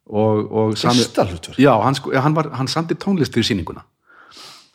Gestalhutverk? 0.04 1.58
Já, 1.58 1.72
hann, 1.80 1.96
sko, 1.96 2.12
hann, 2.12 2.34
var, 2.36 2.50
hann 2.52 2.68
samdi 2.68 2.96
tónlist 3.00 3.32
fyrir 3.32 3.48
sýninguna. 3.48 3.86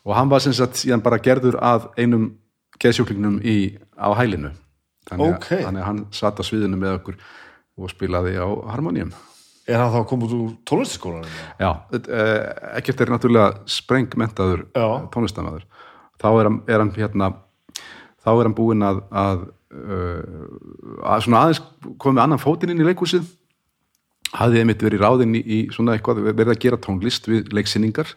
Og 0.02 0.16
hann 0.16 0.30
var 0.30 0.42
sem 0.42 0.54
sagt 0.56 0.80
síðan 0.80 1.04
bara 1.04 1.20
gerður 1.22 1.60
að 1.62 1.86
einum 1.98 2.32
geðsjúklingnum 2.82 3.38
í, 3.44 3.78
á 3.94 4.10
hælinu 4.18 4.50
þannig, 5.10 5.34
Ok. 5.36 5.50
að, 5.50 5.66
þannig 5.66 5.82
að 5.82 5.88
hann 5.90 6.00
satt 6.16 6.40
á 6.40 6.42
sviðinu 6.46 6.80
með 6.80 6.96
okkur 7.00 7.20
og 7.80 7.92
spilaði 7.92 8.38
á 8.40 8.48
harmoníum 8.72 9.12
Er 9.70 9.78
hann 9.78 9.92
þá 9.92 10.00
komið 10.08 10.32
úr 10.34 10.54
tónlistaskólanum? 10.66 11.34
Já, 11.60 11.70
ekkert 12.80 13.02
er 13.04 13.12
náttúrulega 13.12 13.50
sprengmentaður 13.70 14.64
tónlistamæður 15.14 15.66
þá 16.20 16.28
er 16.32 16.48
hann, 16.48 16.60
er 16.66 16.82
hann 16.82 16.94
hérna 16.96 17.28
þá 18.20 18.30
er 18.32 18.48
hann 18.48 18.56
búinn 18.56 18.86
að 18.86 19.02
að, 19.10 19.44
uh, 19.76 21.04
að 21.12 21.26
svona 21.26 21.44
aðeins 21.44 21.62
komið 22.02 22.24
annan 22.24 22.42
fótinn 22.42 22.74
inn 22.74 22.82
í 22.82 22.88
leikhúsið 22.88 23.28
hafði 24.36 24.62
einmitt 24.62 24.82
verið 24.84 25.04
ráðinn 25.04 25.38
í, 25.38 25.42
í 25.42 25.60
svona 25.74 25.96
eitthvað 25.96 26.22
verið 26.28 26.54
að 26.54 26.62
gera 26.64 26.80
tónlist 26.82 27.26
við 27.30 27.50
leiksinningar 27.56 28.12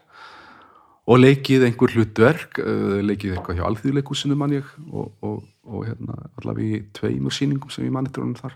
og 1.10 1.20
leikið 1.20 1.68
einhver 1.68 1.96
hlutverk 1.96 2.60
uh, 2.64 3.00
leikið 3.04 3.38
eitthvað 3.38 3.60
hjá 3.60 3.68
alþýðuleikhúsinu 3.70 4.38
mann 4.40 4.58
ég 4.60 4.76
og, 4.92 5.12
og, 5.24 5.42
og 5.64 5.86
hérna 5.88 6.18
allavega 6.42 6.78
í 6.78 6.84
tveimur 6.98 7.34
sýningum 7.36 7.72
sem 7.72 7.86
ég 7.88 7.94
mann 7.96 8.08
eftir 8.10 8.24
honum 8.24 8.36
þar. 8.40 8.56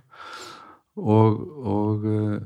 Og, 0.98 1.42
og 1.74 2.08
uh, 2.12 2.38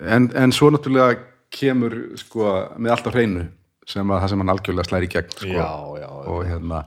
en, 0.00 0.30
en 0.34 0.52
svo 0.54 0.70
náttúrulega 0.74 1.18
kemur 1.54 1.94
sko 2.18 2.48
með 2.76 2.96
allt 2.96 3.08
á 3.08 3.14
hreinu 3.14 3.44
sem 3.88 4.10
að 4.10 4.22
það 4.22 4.32
sem 4.32 4.42
hann 4.42 4.52
algjörlega 4.54 4.88
slæri 4.88 5.08
í 5.08 5.12
gegn 5.12 5.34
sko, 5.36 5.50
Já, 5.52 5.68
já, 6.00 6.08
já. 6.08 6.10
og 6.32 6.40
hérna 6.48 6.80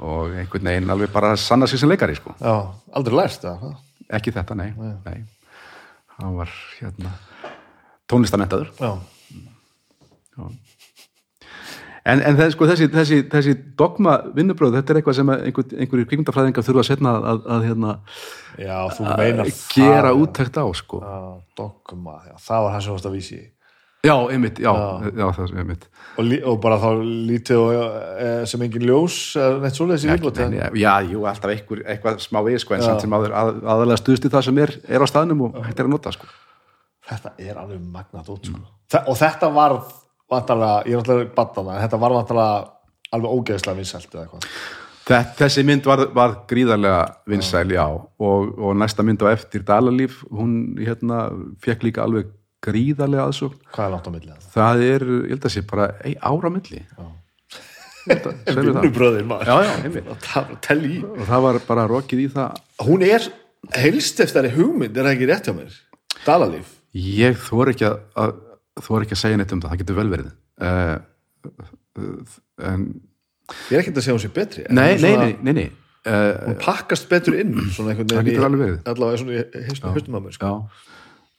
og 0.00 0.32
einhvern 0.40 0.68
veginn 0.70 0.90
alveg 0.94 1.12
bara 1.12 1.34
sanna 1.38 1.66
sig 1.70 1.78
sem 1.80 1.90
leikari 1.90 2.16
sko. 2.16 2.32
Já, 2.40 2.54
aldrei 2.96 3.18
lært 3.18 3.42
það 3.44 3.66
ekki 4.16 4.32
þetta, 4.34 4.56
nei, 4.58 4.70
nei. 5.04 5.18
hann 6.18 6.36
var 6.38 6.50
hérna 6.78 7.12
tónlistamentaður 8.10 8.70
Já, 8.80 8.90
en, 12.04 12.20
en 12.20 12.36
það, 12.38 12.52
sko, 12.54 12.68
þessi, 12.68 12.88
þessi, 12.92 13.18
þessi 13.32 13.54
dogma 13.78 14.18
vinnubröð, 14.36 14.76
þetta 14.78 14.92
er 14.92 15.00
eitthvað 15.00 15.18
sem 15.18 15.32
að 15.32 15.48
einhver, 15.48 15.66
einhverjir 15.72 16.10
kvikmyndafræðingar 16.10 16.66
þurfa 16.66 16.84
að 16.84 16.90
setna 16.90 17.14
að, 17.14 17.26
að, 17.30 17.42
að 17.54 17.66
hérna, 17.68 17.96
já 18.60 18.76
meina 19.08 19.48
gera 19.72 20.10
það 20.10 20.22
úttækt 20.26 20.60
á 20.60 20.66
sko. 20.80 21.00
Já, 21.00 21.18
dogma, 21.62 22.20
já, 22.28 22.36
það 22.44 22.64
var 22.66 22.76
það 22.76 22.86
sem 22.86 22.96
varst 22.96 23.10
að 23.10 23.16
vísi 23.18 23.38
í. 23.38 23.42
já, 24.04 24.14
einmitt, 24.34 24.60
já, 24.60 24.70
já. 25.16 25.24
það 25.24 25.42
er 25.46 25.56
einmitt 25.64 25.88
og, 26.20 26.32
og 26.52 26.60
bara 26.60 26.78
þá 26.82 26.88
lítið 27.30 27.62
og, 27.62 27.98
e, 28.20 28.30
sem 28.52 28.64
engin 28.68 28.86
ljós 28.90 29.18
eða 29.40 29.64
neitt 29.64 29.80
svoleiðis 29.80 30.04
í 30.04 30.12
Ekki, 30.12 30.20
viðbót 30.20 30.42
nei, 30.44 30.58
nei, 30.58 30.80
já, 30.84 30.92
jú, 31.08 31.24
alltaf 31.30 31.54
einhver, 31.56 31.84
eitthvað 31.88 32.20
smá 32.26 32.42
við 32.44 32.60
sko, 32.62 32.76
en 32.76 32.84
samt 32.84 33.06
sem 33.06 33.16
að, 33.16 33.30
aðalega 33.32 34.02
stuðst 34.02 34.28
í 34.28 34.34
það 34.36 34.48
sem 34.50 34.64
er, 34.66 34.76
er 34.92 35.04
á 35.04 35.06
staðnum 35.08 35.46
og 35.48 35.60
hægt 35.64 35.80
er 35.80 35.88
að 35.88 35.94
nota 35.96 36.12
sko. 36.12 36.28
þetta 37.08 37.32
er 37.40 37.64
alveg 37.64 37.80
magnat 37.96 38.28
út 38.36 38.52
sko. 38.52 38.60
Þa, 38.92 39.06
og 39.08 39.16
þetta 39.24 39.54
var 39.56 39.80
vantarlega, 40.30 40.78
ég 40.88 40.94
er 40.96 41.02
náttúrulega 41.02 41.34
batnað 41.36 41.68
en 41.74 41.82
þetta 41.84 42.00
var 42.04 42.14
vantarlega 42.16 42.70
alveg 43.14 43.34
ógeðslega 43.38 43.76
vinsælt 43.82 44.14
eða 44.14 44.24
eitthvað 44.24 44.48
Þe- 45.04 45.34
Þessi 45.36 45.62
mynd 45.68 45.84
var, 45.84 46.00
var 46.16 46.30
gríðarlega 46.48 47.00
vinsæl, 47.28 47.66
já, 47.76 47.82
og, 47.92 48.54
og 48.56 48.76
næsta 48.80 49.04
mynd 49.04 49.20
á 49.20 49.28
eftir 49.34 49.60
Dalalíf, 49.68 50.22
hún 50.32 50.54
hérna, 50.80 51.26
fekk 51.60 51.82
líka 51.84 52.06
alveg 52.06 52.30
gríðarlega 52.64 53.26
aðsókn. 53.28 53.58
hvað 53.74 53.84
er 53.84 53.92
langt 53.92 54.08
á 54.08 54.12
milli 54.14 54.30
það? 54.32 54.46
Það 54.54 54.84
er, 54.86 55.04
ég 55.12 55.34
held 55.34 55.44
að 55.44 55.52
sé, 55.52 55.62
bara 55.68 55.90
ei, 56.08 56.14
ára 56.24 56.48
á 56.48 56.52
milli. 56.56 56.80
Þetta, 58.04 58.32
segðu 58.48 58.72
það. 58.72 58.80
Vinnubröðin 58.80 59.28
maður 59.28 59.50
Já, 59.50 59.54
já, 59.64 59.74
einmitt. 59.84 60.08
það 60.24 60.48
var 60.48 60.56
tell 60.66 60.80
í 60.88 60.96
Og 61.04 61.22
það 61.28 61.44
var 61.46 61.58
bara 61.68 61.84
rokið 61.88 62.20
í 62.24 62.26
það. 62.34 62.58
hún 62.88 63.04
er 63.06 63.28
helst 63.80 64.20
eftir 64.24 64.48
hugmynd 64.56 64.96
er 65.00 65.06
það 65.08 65.14
ekki 65.14 65.28
rétt 65.30 65.48
hjá 65.48 65.54
mér 65.56 65.76
Dalalíf 66.26 66.72
Ég 66.94 67.38
þor 67.44 67.72
ekki 67.72 67.86
að, 67.88 67.94
að, 68.24 68.34
þor 68.82 69.04
ekki 69.06 69.14
að 69.14 69.20
segja 69.22 69.38
neitt 69.38 69.52
um 69.54 69.60
það, 69.62 69.70
það 69.74 69.80
getur 69.84 69.98
vel 70.00 70.08
verið. 70.10 70.30
Uh, 70.58 70.96
en, 72.64 72.84
ég 73.70 73.76
er 73.76 73.82
ekkert 73.84 74.00
að 74.00 74.06
segja 74.06 74.16
hún 74.16 74.22
sé 74.24 74.30
betri 74.34 74.64
nei, 74.70 74.94
svona- 74.98 75.26
nei, 75.28 75.36
nei, 75.44 75.52
nei. 75.60 75.66
Uh, 76.04 76.32
hún 76.50 76.56
pakkast 76.60 77.06
betur 77.08 77.36
inn 77.40 77.54
Það 77.76 78.00
getur 78.00 78.44
alveg 78.48 78.60
verið. 78.64 78.80
allavega 78.92 79.20
svona 79.22 79.92
haustum 79.94 80.18
að 80.18 80.24
mér 80.26 80.34
sko. 80.36 80.50
Já, 80.50 80.90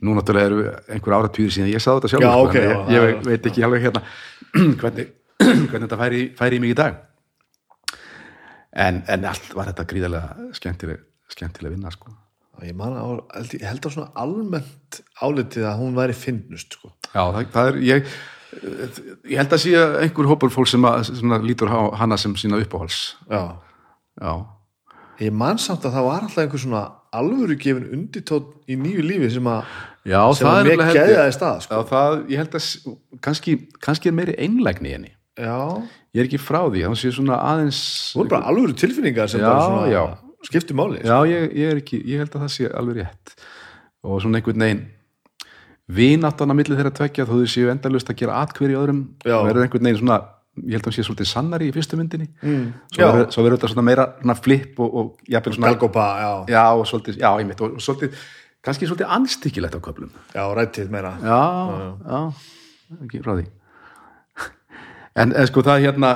nú 0.06 0.16
náttúrulega 0.18 0.50
eru 0.50 0.64
einhver 0.96 1.16
áratvíður 1.20 1.54
síðan 1.56 1.70
ég 1.74 1.84
sagði 1.84 2.02
þetta 2.02 2.12
sjálf 2.14 2.26
Já, 2.26 2.32
sko, 2.32 2.46
ok, 2.48 2.56
já, 2.56 2.64
ég, 2.66 2.96
ég 2.96 3.10
er- 3.12 3.28
veit 3.30 3.50
ekki 3.52 3.66
alveg 3.68 3.86
hérna 3.86 4.02
hvernig, 4.82 5.12
hvernig 5.70 5.86
þetta 5.86 6.00
færi, 6.02 6.22
færi 6.40 6.58
í 6.60 6.64
mig 6.64 6.74
í 6.74 6.78
dag 6.80 6.98
en, 8.76 9.02
en 9.08 9.28
allt 9.30 9.54
var 9.56 9.70
þetta 9.72 9.86
gríðarlega 9.92 10.50
skemmtileg, 10.58 11.04
skemmtileg 11.32 11.76
vinna 11.78 11.92
sko. 11.94 12.12
Ég, 12.64 12.74
man, 12.76 12.96
á, 12.96 13.06
ég 13.44 13.64
held 13.68 13.86
að 13.88 13.94
svona 13.98 14.12
almennt 14.20 15.02
álitið 15.24 15.66
að 15.70 15.80
hún 15.82 15.96
væri 15.98 16.16
finnust 16.18 16.76
sko. 16.80 16.92
Já, 17.14 17.22
það, 17.36 17.46
það 17.56 17.70
er 17.72 17.80
ég, 17.86 18.12
ég 19.30 19.38
held 19.42 19.56
að 19.58 19.64
sé 19.66 19.74
einhver 20.06 20.30
hópur 20.32 20.54
fólk 20.54 20.70
sem 20.72 20.86
að, 20.88 21.10
svona, 21.12 21.40
lítur 21.44 21.72
hana 21.72 22.18
sem 22.22 22.36
sína 22.40 22.60
uppáhals 22.64 23.16
já. 23.30 23.42
já, 24.22 24.34
ég 25.26 25.34
man 25.36 25.60
samt 25.62 25.86
að 25.88 25.98
það 25.98 26.08
var 26.10 26.22
alltaf 26.28 26.44
einhver 26.46 26.64
svona 26.66 26.86
alvöru 27.16 27.56
gefin 27.60 27.90
undirtótt 27.96 28.50
í 28.72 28.76
nýju 28.80 29.04
lífi 29.08 29.30
sem 29.38 29.46
að 29.48 29.68
já 30.06 30.22
sem 30.36 30.48
það 30.48 30.56
að 30.56 30.60
er 30.60 30.66
mér 30.70 30.82
ég- 30.86 30.98
geðaði 31.00 31.36
stað 31.38 31.62
sko. 31.66 31.76
Já, 31.78 31.86
það, 31.92 32.18
ég 32.34 32.42
held 32.44 32.58
að 32.60 32.66
kannski, 33.28 33.54
kannski 33.86 34.12
er 34.12 34.18
meiri 34.18 34.36
einlægni 34.44 34.90
í 34.92 34.96
henni. 34.98 35.12
Já, 35.40 35.56
ég 36.16 36.22
er 36.22 36.28
ekki 36.30 36.40
frá 36.40 36.62
því, 36.68 36.84
þannig 36.86 37.00
sé 37.02 37.12
svona 37.16 37.38
aðeins 37.44 37.80
það 38.14 38.20
voru 38.22 38.32
bara 38.36 38.52
alvöru 38.52 38.76
tilfinningar 38.80 39.32
sem 39.32 39.42
Já, 39.42 39.48
bara 39.50 39.64
svona 39.66 39.88
já. 39.92 40.04
skipti 40.48 40.76
máli 40.78 41.02
já, 41.04 41.16
ég, 41.32 41.48
ég 41.58 41.72
er 41.74 41.80
ekki, 41.82 42.00
ég 42.08 42.22
held 42.24 42.36
að 42.38 42.46
það 42.46 42.54
sé 42.54 42.70
alveg 42.72 43.00
rétt. 43.02 43.34
Og 44.06 44.22
svona 44.24 44.40
einhvern 44.40 44.64
veginn 44.68 44.84
vináttan 45.86 46.50
að 46.50 46.60
milli 46.62 46.78
þeirra 46.78 46.94
tvekja 46.98 47.28
þó 47.28 47.36
þau 47.36 47.50
séu 47.52 47.70
endalust 47.74 48.10
að 48.10 48.22
gera 48.24 48.40
atkverju 48.42 48.80
öðrum 48.80 49.04
Já. 49.26 49.36
og 49.38 49.50
verður 49.50 49.68
einhvern 49.68 49.90
veginn 49.90 50.02
svona 50.02 50.22
ég 50.64 50.78
held 50.78 50.86
að 50.86 50.90
hann 50.90 50.96
sé 50.96 51.04
svolítið 51.04 51.30
sannari 51.30 51.68
í 51.68 51.74
fyrstu 51.76 51.98
myndinni. 52.00 52.30
Mm. 52.42 52.66
Já. 52.96 53.06
svo, 53.34 53.44
verður, 53.44 53.58
þetta 53.58 53.72
svona 53.74 53.86
meira 53.86 54.06
svona 54.22 54.36
flip 54.40 54.80
og, 54.80 54.94
og 55.02 55.32
jafnvel 55.32 55.56
svona 55.58 55.72
Galgopa, 55.74 56.06
já, 56.22 56.30
já, 56.56 56.64
og 56.72 56.88
svolítið, 56.90 57.18
já, 57.20 57.30
ég 57.42 57.50
mitt 57.50 57.64
og 57.66 57.76
svolítið, 57.84 58.22
kannski 58.64 58.90
svolítið 58.90 59.12
anstíkilegt 59.18 59.76
á 59.76 59.80
köflum. 59.84 60.14
Já, 60.32 60.44
rættið 60.56 60.94
meira. 60.94 61.12
Já, 61.20 61.42
já, 62.06 62.22
ekki 63.04 63.24
frá 63.26 63.36
því. 63.36 63.50
En, 65.16 65.32
en 65.32 65.46
sko 65.48 65.62
það 65.64 65.86
hérna 65.86 66.10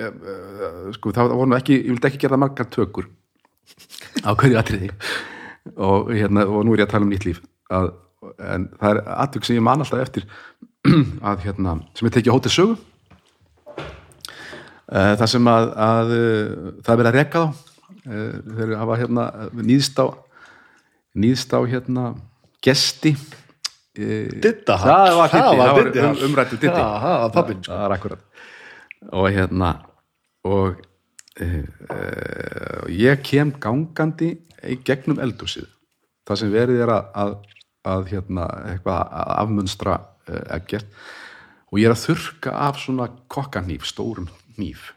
uh, 0.00 0.06
uh, 0.08 0.84
sko 0.96 1.10
það 1.12 1.34
voru 1.36 1.50
nú 1.50 1.56
ekki 1.58 1.74
ég 1.82 1.90
vildi 1.90 2.08
ekki 2.08 2.20
gera 2.22 2.38
margar 2.40 2.64
tökur 2.72 3.10
á 4.24 4.32
hverju 4.32 4.56
atriði. 4.56 4.88
Og, 5.76 6.08
hérna, 6.16 6.46
og 6.48 6.64
nú 6.64 6.72
er 6.72 6.80
ég 6.80 6.88
að 6.88 6.94
tala 6.94 7.04
um 7.04 7.12
nýtt 7.12 7.26
líf 7.28 7.42
að, 7.68 7.90
en 8.38 8.68
það 8.78 8.90
er 8.92 9.00
atvik 9.14 9.46
sem 9.46 9.58
ég 9.58 9.64
man 9.64 9.82
alltaf 9.84 10.02
eftir 10.02 10.26
að 11.30 11.44
hérna, 11.46 11.78
sem 11.96 12.08
ég 12.08 12.14
tekið 12.16 12.32
á 12.32 12.36
hótið 12.36 12.54
sögu. 12.56 12.78
Uh, 14.88 15.12
það 15.20 15.26
sem 15.34 15.50
að, 15.52 15.66
að 15.84 16.14
uh, 16.16 16.70
það 16.80 16.92
er 16.94 17.00
verið 17.02 17.10
að 17.10 17.18
rekka 17.18 17.42
þá. 17.42 17.64
Uh, 18.08 18.30
þeir 18.56 18.72
hafa 18.80 19.00
hérna 19.02 19.26
nýðst 19.58 20.00
á 20.00 20.06
nýðst 21.18 21.52
á 21.52 21.60
hérna 21.68 22.06
gesti 22.64 23.14
hann. 24.78 24.90
það 25.32 25.60
var, 25.60 25.80
Diddi 25.88 26.04
um, 26.04 26.18
umrættu 26.28 26.58
Já, 26.62 26.72
það 27.02 27.22
var 27.22 27.30
sko. 27.50 27.72
það 27.72 27.84
er 27.84 27.94
akkurat 27.96 28.24
og 29.14 29.28
hérna 29.34 29.70
og 30.48 30.80
uh, 31.42 31.58
uh, 31.90 32.84
ég 32.92 33.22
kem 33.26 33.52
gangandi 33.62 34.32
í 34.66 34.78
gegnum 34.84 35.20
eldhúsið. 35.22 35.68
Það 36.26 36.40
sem 36.40 36.50
verið 36.52 36.82
er 36.84 36.92
að, 36.92 37.10
að, 37.22 37.34
að 37.86 38.10
hérna, 38.12 38.48
eitthvað 38.72 39.00
að 39.20 39.32
afmunstra 39.38 39.98
ekkert 40.56 40.88
og 41.68 41.80
ég 41.80 41.88
er 41.88 41.94
að 41.94 42.04
þurka 42.06 42.54
af 42.68 42.80
svona 42.80 43.08
kokkanýf, 43.30 43.86
stórum 43.88 44.28
nýf 44.58 44.92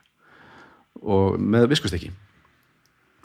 og 1.02 1.40
með 1.40 1.70
viskustykki. 1.72 2.12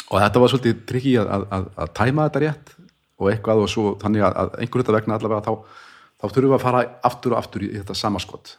Og 0.07 0.21
þetta 0.23 0.43
var 0.43 0.53
svolítið 0.53 0.85
trikki 0.89 1.17
að, 1.19 1.47
að, 1.51 1.67
að, 1.75 1.91
tæma 1.99 2.29
þetta 2.29 2.43
rétt 2.45 2.73
og 3.17 3.31
eitthvað 3.33 3.63
og 3.65 3.71
svo 3.73 3.85
þannig 4.01 4.25
að, 4.27 4.39
að 4.43 4.55
einhver 4.63 4.83
þetta 4.83 4.97
vegna 4.97 5.19
allavega 5.19 5.45
þá, 5.47 5.83
þá 6.21 6.27
þurfum 6.29 6.53
við 6.53 6.57
að 6.57 6.65
fara 6.65 6.85
aftur 7.11 7.35
og 7.35 7.41
aftur 7.41 7.67
í 7.67 7.73
þetta 7.75 7.99
sama 7.99 8.23
skot. 8.23 8.55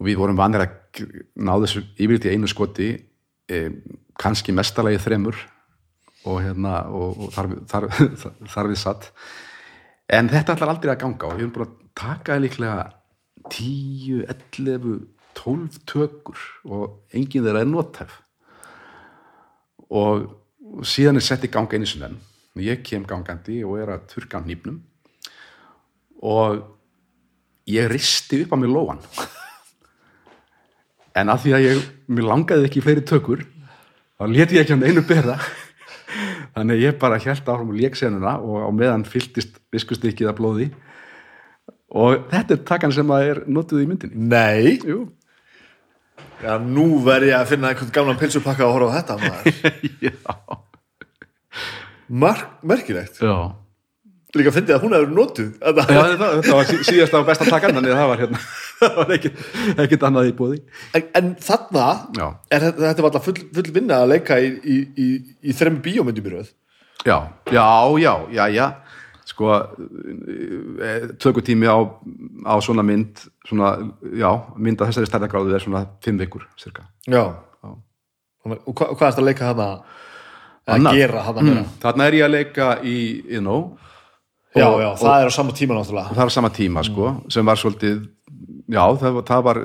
Og 0.00 0.08
við 0.08 0.20
vorum 0.20 0.40
vanir 0.40 0.64
að 0.64 1.04
ná 1.36 1.54
þessu 1.60 1.84
yfirleitt 1.96 2.28
í 2.30 2.34
einu 2.34 2.48
skoti 2.50 2.90
e, 2.96 3.60
kannski 4.20 4.54
mestalagi 4.56 5.00
þremur 5.04 5.36
og 6.28 6.40
hérna 6.44 6.82
og, 6.88 7.26
og 7.26 7.34
þar, 7.36 7.52
þar, 7.68 7.88
þar, 8.22 8.34
þar 8.54 8.72
við 8.72 8.80
satt 8.80 9.10
en 10.10 10.30
þetta 10.30 10.56
ætlar 10.56 10.74
aldrei 10.74 10.92
að 10.94 11.02
ganga 11.04 11.28
og 11.28 11.36
við 11.36 11.44
erum 11.44 11.54
búin 11.54 11.68
að 11.68 11.76
taka 12.00 12.38
líklega 12.40 12.88
10, 13.50 14.26
11 14.26 15.00
12 15.40 15.80
tökur 15.88 16.40
og 16.66 17.14
enginn 17.14 17.46
þeirra 17.46 17.62
er 17.64 17.70
notæf 17.70 18.16
og 19.90 20.84
síðan 20.86 21.20
er 21.20 21.26
sett 21.26 21.46
í 21.46 21.50
ganga 21.52 21.78
einu 21.78 21.88
sinni 21.88 22.08
enn. 22.10 22.18
Ég 22.60 22.82
kem 22.84 23.06
gangandi 23.08 23.60
og 23.64 23.78
er 23.80 23.92
að 23.94 24.06
turka 24.10 24.40
nýpnum 24.42 24.80
og 26.26 26.60
ég 27.70 27.88
risti 27.90 28.42
upp 28.44 28.54
á 28.54 28.56
mig 28.60 28.70
lóan 28.70 29.00
en 31.16 31.32
að 31.32 31.44
því 31.44 31.54
að 31.56 31.66
ég 31.66 31.88
mér 32.10 32.28
langaði 32.28 32.68
ekki 32.68 32.82
fleiri 32.84 33.06
tökur 33.06 33.46
þá 34.18 34.24
leti 34.28 34.58
ég 34.58 34.64
ekki 34.66 34.76
hann 34.76 34.86
einu 34.86 35.06
bera 35.06 35.38
þannig 36.56 36.76
að 36.76 36.84
ég 36.84 36.98
bara 37.00 37.18
held 37.22 37.48
áfram 37.48 37.70
og 37.72 37.78
lék 37.78 37.96
senuna 37.98 38.36
og 38.40 38.64
á 38.66 38.70
meðan 38.74 39.04
fylltist 39.08 39.58
viskustykkið 39.74 40.30
af 40.32 40.38
blóði. 40.40 40.70
Og 41.90 42.26
þetta 42.30 42.54
er 42.56 42.64
takan 42.68 42.92
sem 42.94 43.10
að 43.10 43.28
er 43.32 43.40
notuð 43.50 43.82
í 43.82 43.88
myndinni. 43.90 44.28
Nei, 44.30 44.78
Jú. 44.86 45.08
já, 46.42 46.54
nú 46.62 47.00
verð 47.04 47.30
ég 47.32 47.38
að 47.40 47.50
finna 47.54 47.72
einhvern 47.72 47.90
gamlan 47.94 48.18
pilsupakka 48.20 48.66
og 48.68 48.76
horfa 48.76 48.90
á 48.94 48.96
þetta 49.00 49.16
já, 50.06 50.14
merkilegt. 52.62 53.20
Já. 53.22 53.34
Líka 54.38 54.52
fyndið 54.54 54.76
að 54.76 54.82
hún 54.84 54.92
hefur 54.94 55.08
notuð. 55.16 55.46
Þetta. 55.58 55.84
Já, 55.90 56.00
þetta, 56.12 56.26
þetta 56.38 56.56
var 56.58 56.68
sí- 56.68 56.84
síðasta 56.86 57.18
og 57.18 57.24
besta 57.26 57.46
takan 57.50 57.72
þannig 57.74 57.94
að 57.94 57.98
það 58.02 58.10
var 58.12 58.20
hérna. 58.24 58.42
Það 58.80 58.94
var 58.96 59.10
ekkit 59.84 60.04
annað 60.08 60.28
í 60.30 60.30
búði 60.38 60.58
En, 60.96 61.02
en 61.18 61.26
þarna 61.44 61.86
Já. 62.16 62.26
er 62.56 62.62
þetta, 62.64 62.94
var 63.02 63.08
alltaf 63.10 63.26
full, 63.26 63.34
full 63.52 63.72
vinna 63.74 63.98
að 64.04 64.12
leika 64.14 64.38
í, 64.40 64.46
í, 64.64 64.76
í, 64.96 65.08
í 65.50 65.56
þremmu 65.58 65.82
bíómyndum 65.84 66.30
í 66.30 66.32
röð. 66.32 66.48
Já, 67.04 67.18
já, 67.52 67.66
já, 68.00 68.14
já, 68.38 68.44
já. 68.54 68.64
Sko 69.28 69.50
eh, 70.80 71.04
tökutími 71.20 71.68
á, 71.68 71.76
á 72.48 72.54
svona 72.64 72.82
mynd 72.86 73.20
svona, 73.50 73.74
já, 74.16 74.30
mynd 74.56 74.80
að 74.80 74.90
þessari 74.94 75.10
stærðagráðu 75.10 75.54
er 75.58 75.64
svona 75.66 75.84
fimm 76.04 76.18
vikur, 76.22 76.46
cirka. 76.60 76.86
Já, 77.10 77.24
Og 78.40 78.72
hva, 78.72 78.86
hvað 78.96 79.04
er 79.04 79.10
þetta 79.12 79.20
að 79.20 79.26
leika 79.28 79.48
hana 79.50 79.64
að 80.64 80.78
Annað. 80.78 80.94
gera 80.96 81.22
hana 81.26 81.42
meira? 81.44 81.64
Þarna 81.82 82.06
er 82.08 82.14
ég 82.16 82.24
að 82.24 82.32
leika 82.38 82.68
í, 82.88 82.96
you 83.34 83.42
know 83.44 83.74
Já, 84.56 84.66
og- 84.66 84.80
já, 84.82 84.88
það 84.98 85.20
er 85.22 85.28
á 85.30 85.32
sama 85.32 85.52
tíma 85.54 85.74
náttúrulega. 85.78 86.10
Og 86.10 86.16
það 86.16 86.24
er 86.24 86.30
á 86.30 86.36
sama 86.36 86.50
tíma, 86.50 86.82
sko, 86.84 87.10
sem 87.30 87.46
var 87.46 87.56
svolítið 87.60 88.00
já, 88.70 88.82
það, 88.98 89.20
það 89.28 89.44
var 89.46 89.60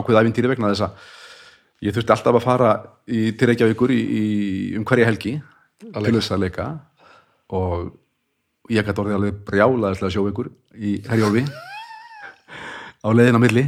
ákveð 0.00 0.18
æfintýri 0.20 0.50
vegna 0.52 0.72
þess 0.72 0.84
að 0.84 1.06
ég 1.86 1.94
þurfti 1.96 2.12
alltaf 2.12 2.34
að 2.36 2.44
fara 2.44 2.70
í, 3.08 3.20
til 3.38 3.48
Reykjavíkur 3.48 3.90
í, 3.94 4.00
í, 4.20 4.24
um 4.76 4.84
hverja 4.84 5.06
helgi 5.08 5.32
til 5.80 6.12
þess 6.18 6.32
að 6.34 6.42
leika. 6.44 6.66
Og 7.56 7.92
ég 8.68 8.84
gæti 8.84 9.00
orðið 9.00 9.16
alveg 9.16 9.36
brjálaðislega 9.48 10.12
sjóveikur 10.12 10.50
í 10.76 10.98
Herjólfi 11.08 11.44
á 13.06 13.08
leiðin 13.14 13.38
á 13.40 13.44
milli. 13.46 13.64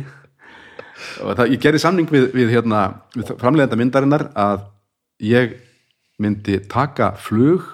Og 1.25 1.33
það, 1.39 1.55
ég 1.55 1.63
gerði 1.63 1.81
samning 1.81 2.11
við, 2.13 2.27
við, 2.37 2.51
hérna, 2.53 2.83
við 3.17 3.33
framleiðenda 3.41 3.79
myndarinnar 3.81 4.27
að 4.37 4.67
ég 5.25 5.57
myndi 6.21 6.59
taka 6.69 7.15
flug 7.17 7.65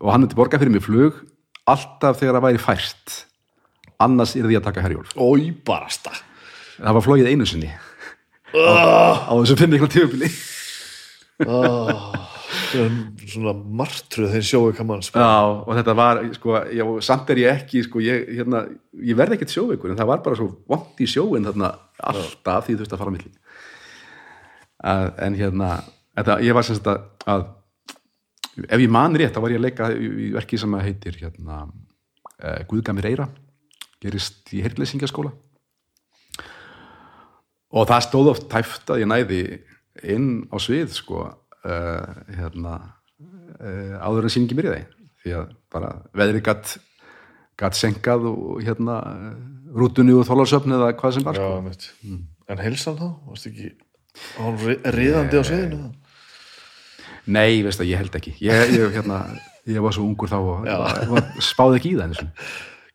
og 0.00 0.08
hann 0.14 0.24
myndi 0.24 0.38
borga 0.38 0.56
fyrir 0.60 0.72
mig 0.72 0.84
flug 0.84 1.20
alltaf 1.70 2.18
þegar 2.20 2.38
það 2.38 2.46
væri 2.48 2.62
fært. 2.62 3.16
Annars 4.02 4.34
er 4.34 4.48
því 4.48 4.58
að 4.58 4.68
taka 4.68 4.84
herjólf. 4.84 5.16
Ói 5.16 5.52
barasta 5.66 6.14
það 6.82 6.98
var 6.98 7.06
flogið 7.06 7.30
einu 7.30 7.48
sinni. 7.48 7.70
Á, 8.52 9.30
á 9.30 9.32
þessu 9.32 9.56
finni 9.56 9.78
ykkur 9.78 9.88
tífubili 9.88 10.28
Svona 13.32 13.54
martruð 13.80 14.34
þeir 14.34 14.44
sjóu 14.44 14.74
kaman 14.76 15.00
sko. 15.06 15.22
Og 15.64 15.72
þetta 15.78 15.94
var, 15.96 16.20
sko, 16.36 16.58
já, 16.68 16.84
samt 17.04 17.32
er 17.32 17.40
ég 17.40 17.62
ekki, 17.62 17.84
sko, 17.86 18.02
ég, 18.04 18.26
hérna, 18.36 18.66
ég 19.00 19.16
verði 19.18 19.38
ekkert 19.38 19.54
sjóveikur, 19.54 19.92
en 19.92 19.98
það 19.98 20.10
var 20.10 20.22
bara 20.24 20.38
svo 20.38 20.50
vont 20.68 21.00
í 21.00 21.08
sjóin 21.08 21.48
þarna 21.48 21.72
alltaf 22.12 22.68
því 22.68 22.76
þú 22.76 22.84
veist 22.84 22.94
að 22.94 23.02
fara 23.02 23.12
á 23.12 23.16
milli. 23.16 23.32
En 25.26 25.38
hérna, 25.40 25.72
þetta, 26.20 26.38
ég 26.44 26.56
var 26.56 26.68
sem 26.68 26.78
sagt 26.78 26.92
að, 26.92 27.08
að, 27.32 27.48
ef 28.68 28.82
ég 28.82 28.92
man 28.92 29.16
rétt, 29.18 29.34
þá 29.34 29.44
var 29.44 29.54
ég 29.54 29.60
að 29.60 29.66
leika 29.66 29.90
í, 29.94 30.10
í 30.26 30.28
verki 30.36 30.60
sem 30.60 30.76
heitir, 30.82 31.18
hérna, 31.22 31.62
uh, 32.38 32.60
Guðgamir 32.70 33.10
Eira, 33.12 33.28
gerist 34.02 34.52
í 34.52 34.62
heyrleysingaskóla. 34.64 35.32
Og 37.72 37.86
það 37.88 38.06
stóð 38.08 38.32
oft 38.34 38.48
tæft 38.52 38.90
að 38.92 39.04
ég 39.04 39.08
næði 39.08 39.42
inn 40.12 40.30
á 40.52 40.56
svið, 40.60 40.92
sko, 40.98 41.28
uh, 41.64 42.24
hérna, 42.36 42.78
uh, 43.58 43.96
áður 44.02 44.28
en 44.28 44.34
sýningi 44.34 44.58
byrjaði 44.58 44.84
því 45.22 45.36
að 45.38 45.52
bara 45.72 45.92
veðri 46.18 46.42
gatt 46.44 46.76
gatt 47.60 47.78
senkað 47.78 48.26
og 48.30 48.62
hérna 48.64 48.98
rútunni 49.76 50.14
úr 50.16 50.26
þólarsöfni 50.26 50.76
eða 50.76 50.92
hvað 50.98 51.16
sem 51.16 51.26
var 51.26 51.38
Já, 51.38 51.44
sko. 51.46 51.60
mitt 51.66 51.88
En 52.50 52.60
heilsan 52.60 52.98
þá? 52.98 53.06
Varst 53.28 53.48
ekki 53.48 53.70
riðandi 54.92 55.40
á 55.40 55.42
sviðinu 55.46 55.92
Nei, 57.30 57.62
veist 57.62 57.80
það, 57.80 57.90
ég 57.92 58.00
held 58.02 58.16
ekki. 58.18 58.32
Ég, 58.42 58.72
ég, 58.74 58.86
hérna, 58.96 59.20
ég 59.70 59.82
var 59.84 59.94
svo 59.94 60.06
ungur 60.08 60.30
þá 60.30 60.38
og, 60.40 60.70
og 61.12 61.44
spáði 61.44 61.78
ekki 61.78 61.92
í 61.92 61.98
það. 62.00 62.24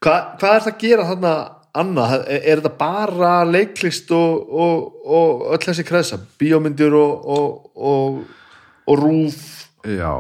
Hva, 0.04 0.16
Hvað 0.40 0.56
er 0.56 0.66
það 0.66 0.74
að 0.74 0.82
gera 0.82 1.06
þarna 1.12 1.36
annað, 1.78 2.16
er, 2.26 2.42
er 2.42 2.62
þetta 2.62 2.74
bara 2.80 3.32
leiklist 3.48 4.12
og, 4.16 4.50
og, 4.66 4.98
og 5.06 5.46
öll 5.54 5.62
þessi 5.64 5.86
kreðsa, 5.88 6.20
bíómyndir 6.42 6.96
og, 6.98 7.30
og, 7.38 7.72
og, 7.76 8.20
og 8.88 9.00
rúf 9.02 9.40
já, 9.86 10.12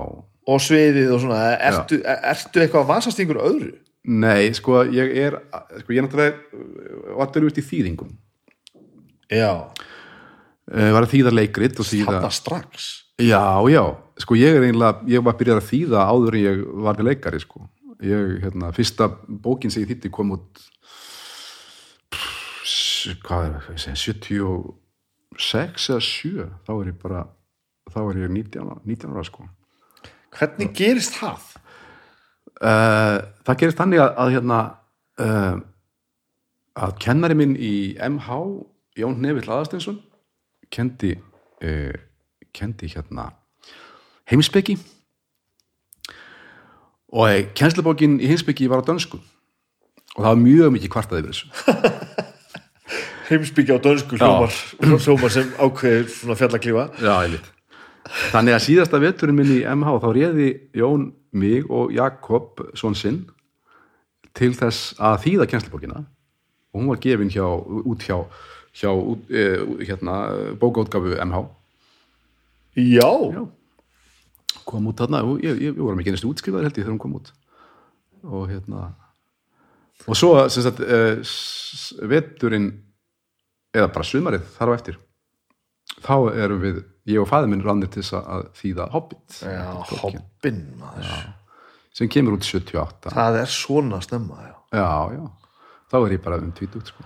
og 0.47 0.63
sviðið 0.63 1.11
og 1.15 1.23
svona, 1.25 1.41
ertu, 1.69 1.99
ertu 2.05 2.63
eitthvað 2.63 2.83
að 2.85 2.91
vasast 2.93 3.19
í 3.19 3.25
einhverju 3.25 3.51
öðru? 3.51 3.73
nei, 4.07 4.53
sko 4.55 4.85
ég 4.87 5.17
er 5.19 5.35
sko 5.81 5.91
ég 5.91 5.99
er 5.99 6.05
náttúrulega 6.05 7.17
vartur 7.17 7.49
út 7.49 7.57
í 7.59 7.63
þýðingum. 7.65 8.13
Já, 9.27 9.51
uh, 9.67 10.89
var 10.95 11.03
að 11.03 11.11
þýða 11.11 11.33
leikrit 11.35 11.75
þarna 11.81 12.31
strax 12.31 12.87
Já, 13.17 13.41
já, 13.73 13.81
sko 14.21 14.35
ég 14.37 14.53
er 14.59 14.67
einlega, 14.67 15.01
ég 15.09 15.23
var 15.25 15.33
byrjað 15.39 15.57
að 15.63 15.69
þýða 15.71 16.01
áður 16.05 16.35
en 16.37 16.43
ég 16.43 16.59
var 16.85 16.99
með 16.99 17.07
leikari, 17.09 17.39
sko. 17.41 17.63
Ég, 18.05 18.35
hérna, 18.43 18.69
fyrsta 18.77 19.07
bókin 19.25 19.73
sem 19.73 19.81
ég 19.81 19.89
þýtti 19.89 20.11
kom 20.13 20.35
út, 20.35 20.59
pff, 22.13 23.15
hvað 23.25 23.47
er 23.47 23.55
það, 23.55 23.71
ég 23.73 23.81
segja, 23.87 24.01
76 25.39 25.89
eða 25.95 26.03
7, 26.05 26.45
þá 26.67 26.71
er 26.75 26.91
ég 26.91 26.99
bara, 27.01 27.23
þá 27.89 27.99
er 28.03 28.21
ég 28.21 28.35
19, 28.37 28.67
ára- 28.67 28.83
19 28.85 29.15
ára, 29.15 29.25
sko. 29.25 29.47
Hvernig 30.37 30.73
gerist 30.77 31.17
það? 31.17 31.47
Uh, 32.57 33.17
það 33.47 33.57
gerist 33.63 33.81
þannig 33.81 34.03
að, 34.03 34.11
að 34.21 34.33
hérna, 34.37 34.59
uh, 35.25 35.55
að 36.85 36.97
kennari 37.01 37.37
minn 37.37 37.57
í 37.57 37.73
MH, 37.97 38.37
Jón 38.97 39.17
Nevill 39.25 39.49
Aðarsteinsson, 39.49 39.97
kendi, 40.69 41.15
uh, 41.65 41.97
kendi 42.57 42.89
hérna 42.91 43.31
heimspeki. 44.27 44.77
Og 47.13 47.29
eh, 47.31 47.45
kennslubókin 47.55 48.19
í 48.19 48.27
heimspeki 48.27 48.67
var 48.69 48.83
á 48.83 48.87
dönsku. 48.89 49.19
Og 50.17 50.23
það 50.23 50.31
var 50.31 50.41
mjög 50.41 50.73
mikið 50.75 50.91
kvartað 50.91 51.21
yfir 51.21 51.35
þessu. 51.35 52.25
Heimsbyggja 53.27 53.75
á 53.75 53.79
dönsku 53.83 54.17
hljómar, 54.19 54.51
sem 55.31 55.49
ákveðir 55.59 56.05
svona 56.11 56.37
fjallaklífa 56.39 56.85
Já. 57.03 57.39
Þannig 58.31 58.55
að 58.55 58.63
síðasta 58.63 58.99
veturinn 59.03 59.35
minn 59.35 59.49
í 59.51 59.63
MH 59.67 59.97
þá 60.03 60.07
réði 60.15 60.51
Jón 60.79 61.09
mig 61.35 61.67
og 61.67 61.91
Jakob 61.95 62.61
svon 62.77 62.95
sinn 62.95 63.25
til 64.37 64.53
þess 64.55 64.93
að 64.95 65.19
þýða 65.25 65.49
kennslubókina. 65.51 66.05
Og 66.71 66.79
hún 66.79 66.91
var 66.91 67.01
gefin 67.03 67.31
hjá, 67.33 67.43
út 67.47 68.05
hjá, 68.05 68.21
hjá 68.77 68.91
út, 68.93 69.27
e, 69.27 69.43
hérna, 69.83 70.17
bókaútgafu 70.61 71.17
MH 71.25 71.43
Já, 72.77 73.09
Já. 73.33 73.43
kom 74.69 74.87
út 74.91 75.01
þarna 75.01 75.23
og 75.25 75.43
ég, 75.45 75.59
ég, 75.67 75.77
vorum 75.79 75.99
ekki 76.03 76.13
einstu 76.13 76.29
útskrifaður 76.29 76.69
held 76.69 76.77
ég 76.77 76.85
þegar 76.85 76.93
hún 76.93 77.01
kom 77.01 77.17
út. 77.17 77.31
Og 78.27 78.47
hérna 78.51 78.91
og 80.07 80.15
svo 80.15 80.33
sem 80.53 80.63
sagt 80.63 80.79
uh, 80.85 81.17
veturinn 82.07 82.69
eða 83.75 83.89
bara 83.91 84.05
sumarið 84.07 84.45
þar 84.55 84.71
á 84.71 84.77
eftir 84.77 84.99
þá 86.05 86.15
erum 86.35 86.61
við, 86.61 86.79
ég 87.09 87.21
og 87.21 87.29
fæður 87.29 87.51
minn 87.51 87.63
rannir 87.65 87.89
til 87.91 88.03
þess 88.03 88.17
að 88.19 88.45
þýða 88.59 88.87
Hobbit. 88.93 89.39
Já 89.41 89.65
hoppin 90.03 90.61
maður. 90.79 91.13
Sem 91.97 92.09
kemur 92.13 92.37
út 92.37 92.45
78 92.45 93.13
Það 93.15 93.39
er 93.41 93.49
svona 93.51 94.01
snemma, 94.05 94.37
já. 94.45 94.53
Já, 94.77 95.15
já, 95.15 95.23
þá 95.89 95.97
er 96.03 96.13
ég 96.17 96.23
bara 96.25 96.37
um 96.43 96.51
tvítut 96.53 96.91
sko. 96.91 97.05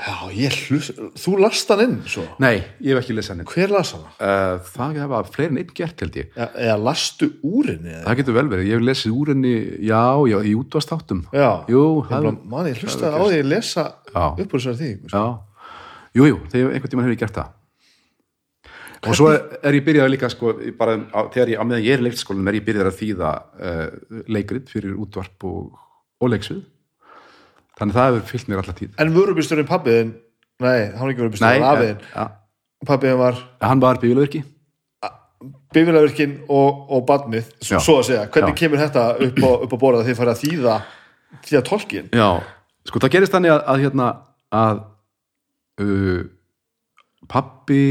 Já, 0.00 0.14
ég 0.32 0.54
hlust, 0.70 0.96
þú 1.20 1.32
last 1.42 1.68
hann 1.68 1.80
inn 1.84 1.96
svo? 2.08 2.22
Nei, 2.40 2.62
ég 2.80 2.94
hef 2.94 3.02
ekki 3.02 3.16
lesað 3.18 3.34
henni 3.34 3.44
Hver 3.52 3.72
las 3.74 3.90
hann? 3.92 4.06
uh, 4.16 4.56
það 4.72 4.96
hefa 5.02 5.18
fleiri 5.34 5.50
en 5.52 5.60
einn 5.60 5.74
gert 5.76 6.00
held 6.00 6.16
ég. 6.16 6.30
Ja, 6.38 6.46
eða 6.56 6.76
lastu 6.86 7.28
úr 7.44 7.68
henni? 7.74 7.92
eða? 7.98 8.04
það 8.06 8.16
getur 8.22 8.36
vel 8.38 8.46
verið, 8.54 8.70
ég 8.70 8.78
hef 8.80 8.86
lesið 8.88 9.18
úr 9.20 9.32
henni 9.34 9.52
já, 9.90 10.00
já, 10.32 10.38
í 10.40 10.54
útvastáttum 10.56 11.20
Já, 11.36 11.50
Jú, 11.68 11.84
ég, 12.00 12.08
það- 12.08 12.40
man, 12.54 12.70
ég 12.72 12.80
hlustaði 12.80 13.12
á 13.12 13.22
því 13.28 13.40
að 13.44 13.50
lesa 13.52 13.84
Já. 14.14 14.24
upp 14.40 14.56
úr 14.56 14.64
þessari 14.64 14.80
því 14.80 15.12
Já, 15.12 15.24
jú, 16.16 16.28
jú, 16.32 16.38
þegar 16.54 16.72
einhvern 16.78 16.90
tímann 16.94 17.06
hefur 17.10 17.16
ég 17.18 17.24
gert 17.26 17.36
það. 17.42 17.56
Og 19.08 19.14
svo 19.16 19.30
er, 19.32 19.72
ég 19.72 19.84
byrjað 19.86 20.10
líka 20.12 20.28
sko, 20.28 20.50
bara 20.76 20.96
á, 21.12 21.20
þegar 21.32 21.48
ég, 21.54 21.60
á 21.60 21.64
meðan 21.64 21.84
ég 21.86 21.94
er 21.96 22.02
í 22.02 22.04
leikskólanum 22.08 22.48
er 22.50 22.58
ég 22.58 22.64
byrjað 22.66 22.88
að 22.90 22.98
þýða 22.98 23.30
uh, 23.36 23.86
leikrit 24.28 24.68
fyrir 24.68 24.96
útvarp 25.00 25.46
og, 25.48 25.70
og 26.20 26.28
leiksvið 26.34 26.58
þannig 27.80 27.96
það 27.96 28.10
hefur 28.10 28.28
fyllt 28.30 28.50
mér 28.50 28.62
alltaf 28.62 28.78
tíð. 28.78 28.92
En 29.00 29.14
vörubisturinn 29.16 29.68
pabbiðin 29.68 30.14
Nei, 30.60 30.90
hann 30.92 31.00
var 31.00 31.12
ekki 31.14 31.24
vörubisturinn, 31.24 31.64
afiðin 31.64 32.00
ja, 32.12 32.24
Pabbiðin 32.86 33.20
var 33.20 33.38
hann 33.64 33.82
var 33.82 34.00
bílverki 34.02 34.42
bifilagvirkin 35.72 36.34
og, 36.52 36.80
og 36.92 37.04
badnið 37.08 37.46
svo, 37.62 37.80
svo 37.80 37.94
að 38.00 38.08
segja, 38.10 38.24
hvernig 38.34 38.52
Já. 38.52 38.58
kemur 38.60 38.82
þetta 38.82 39.04
upp 39.26 39.38
á, 39.40 39.50
upp 39.64 39.72
á 39.72 39.78
borða 39.80 40.02
því 40.04 40.14
að 40.14 40.18
fara 40.20 40.34
að 40.34 40.42
þýða 40.42 40.74
þýða 41.46 41.62
tolkin? 41.68 42.10
Já, 42.12 42.28
sko 42.90 43.02
það 43.04 43.14
gerist 43.14 43.36
þannig 43.36 43.54
að, 43.54 43.62
að 43.72 43.84
hérna 43.84 44.08
að 44.60 44.82
uh, 45.80 46.22
pappi 47.30 47.82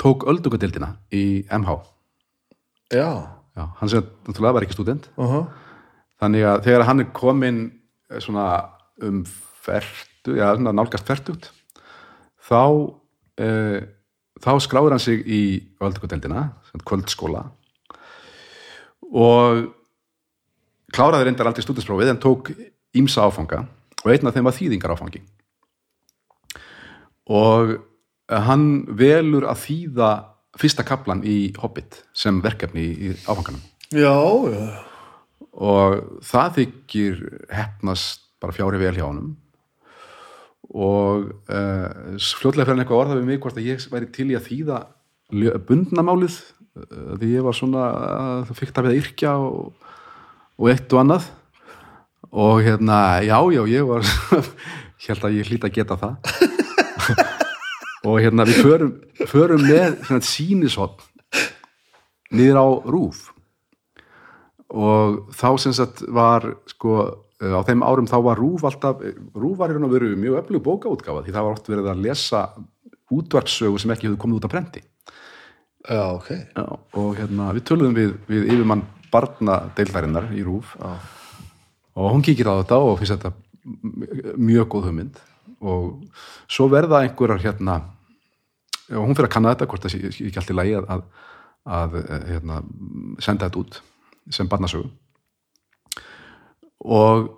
tók 0.00 0.24
öldungadeildina 0.30 0.94
í 1.12 1.24
MH 1.58 1.76
Já, 2.94 3.10
Já, 3.58 3.64
hann 3.82 3.92
sem 3.92 4.06
náttúrulega 4.24 4.56
var 4.56 4.64
ekki 4.64 4.78
student 4.78 5.10
uh 5.18 5.34
-huh. 5.34 5.46
þannig 6.22 6.46
að 6.54 6.64
þegar 6.68 6.86
hann 6.88 7.04
er 7.04 7.12
komin 7.12 7.60
eh, 8.08 8.20
svona 8.22 8.46
um 9.04 9.22
fertu, 9.64 10.36
já, 10.38 10.52
nálgast 10.58 11.06
fertugt 11.08 11.50
þá 12.48 12.62
uh, 12.64 13.80
þá 14.38 14.52
skráður 14.62 14.94
hann 14.94 15.02
sig 15.02 15.24
í 15.26 15.42
öldungadeildina, 15.82 16.48
kvöldskóla 16.86 17.48
og 19.08 19.64
kláraði 20.94 21.28
reyndar 21.28 21.50
aldrei 21.50 21.64
stúdinsprófið 21.64 22.12
en 22.12 22.22
tók 22.22 22.52
ímsa 22.96 23.26
áfanga 23.26 23.64
og 24.04 24.12
einn 24.12 24.28
af 24.28 24.36
þeim 24.36 24.48
var 24.48 24.56
þýðingar 24.56 24.94
áfangi 24.94 25.22
og 27.28 27.74
eh, 27.76 28.42
hann 28.48 28.86
velur 28.96 29.48
að 29.48 29.64
þýða 29.66 30.10
fyrsta 30.58 30.84
kaplan 30.86 31.24
í 31.26 31.52
Hobbit 31.60 32.02
sem 32.16 32.40
verkefni 32.42 32.86
í, 32.88 33.12
áfanganum. 33.28 33.60
Já, 33.92 34.16
já. 34.48 34.62
Og 35.58 36.22
það 36.24 36.54
þykir 36.58 37.20
hefnast 37.52 38.27
bara 38.42 38.54
fjári 38.56 38.80
vel 38.80 38.94
hjá 38.96 39.06
honum. 39.06 39.32
Og 40.68 41.28
uh, 41.48 41.88
fljótlega 42.18 42.66
fyrir 42.66 42.74
hann 42.74 42.84
eitthvað 42.84 43.02
orða 43.02 43.18
við 43.18 43.28
mig 43.30 43.42
hvort 43.42 43.58
að 43.58 43.68
ég 43.70 43.84
væri 43.92 44.10
til 44.12 44.28
í 44.32 44.36
að 44.36 44.48
þýða 44.50 44.80
bundnamálið 45.68 46.36
uh, 46.38 47.14
því 47.20 47.30
ég 47.34 47.46
var 47.46 47.56
svona 47.56 47.84
uh, 48.44 48.52
fikk 48.56 48.74
það 48.76 48.88
við 48.88 48.94
að 48.94 49.00
yrkja 49.02 49.34
og, 49.44 49.88
og 50.58 50.72
eitt 50.72 50.92
og 50.92 51.04
annað. 51.04 51.30
Og 52.28 52.60
hérna, 52.60 53.22
já, 53.24 53.38
já, 53.54 53.62
ég 53.72 53.88
var 53.88 54.04
held 55.06 55.24
að 55.24 55.38
ég 55.38 55.48
hlýta 55.48 55.68
að 55.70 55.76
geta 55.78 55.98
það. 56.00 56.16
Og 58.08 58.20
hérna 58.22 58.44
við 58.46 58.60
förum, 58.62 58.92
förum 59.26 59.64
með 59.66 59.98
svona 60.06 60.24
sínishopp 60.24 61.02
niður 62.34 62.60
á 62.60 62.66
rúf. 62.92 63.24
Og 64.68 65.32
þá 65.34 65.48
sem 65.62 65.74
sagt 65.76 66.04
var 66.12 66.44
sko 66.68 66.98
á 67.38 67.60
þeim 67.66 67.84
árum 67.86 68.08
þá 68.10 68.18
var 68.24 68.40
Rúf 68.40 68.64
alltaf 68.66 69.02
Rúf 69.34 69.58
var 69.58 69.70
í 69.70 69.76
raun 69.76 69.86
og 69.86 69.92
veru 69.94 70.10
mjög 70.18 70.40
öflug 70.40 70.64
bókaútgáfa 70.64 71.22
því 71.22 71.34
það 71.36 71.46
var 71.46 71.54
oft 71.54 71.70
verið 71.70 71.90
að 71.92 72.02
lesa 72.02 72.40
útvarpsögu 73.14 73.78
sem 73.78 73.92
ekki 73.94 74.08
hefur 74.08 74.20
komið 74.24 74.40
út 74.40 74.48
á 74.50 74.54
prenti. 74.54 74.82
Já, 75.88 76.02
ok. 76.18 76.30
Já, 76.34 76.64
og 77.00 77.12
hérna 77.16 77.52
við 77.56 77.64
töluðum 77.70 77.94
við, 77.96 78.16
við 78.28 78.50
yfirmann 78.50 78.82
barna 79.12 79.60
deildarinnar 79.78 80.28
í 80.36 80.42
Rúf 80.44 80.74
Já. 80.76 80.98
og 81.94 82.10
hún 82.12 82.26
kíkir 82.26 82.50
á 82.50 82.58
þetta 82.58 82.80
og 82.84 82.98
finnst 82.98 83.14
þetta 83.16 84.34
mjög 84.36 84.68
góð 84.74 84.90
hugmynd. 84.90 85.22
Og 85.62 86.02
svo 86.50 86.68
verða 86.70 87.04
einhverjar 87.06 87.42
hérna 87.46 87.80
og 88.90 89.06
hún 89.06 89.16
fyrir 89.16 89.30
að 89.30 89.34
kanna 89.36 89.54
þetta 89.54 89.70
hvort 89.70 89.86
það 89.86 89.94
sé 89.94 90.26
ekki 90.26 90.40
allt 90.42 90.52
í 90.52 90.58
lagi 90.58 90.76
að, 90.78 90.90
að, 90.90 91.08
að 91.78 91.98
hérna, 92.32 92.62
senda 93.22 93.48
þetta 93.48 93.62
út 93.62 93.80
sem 94.34 94.50
barnasögu 94.50 94.90
og 96.84 97.28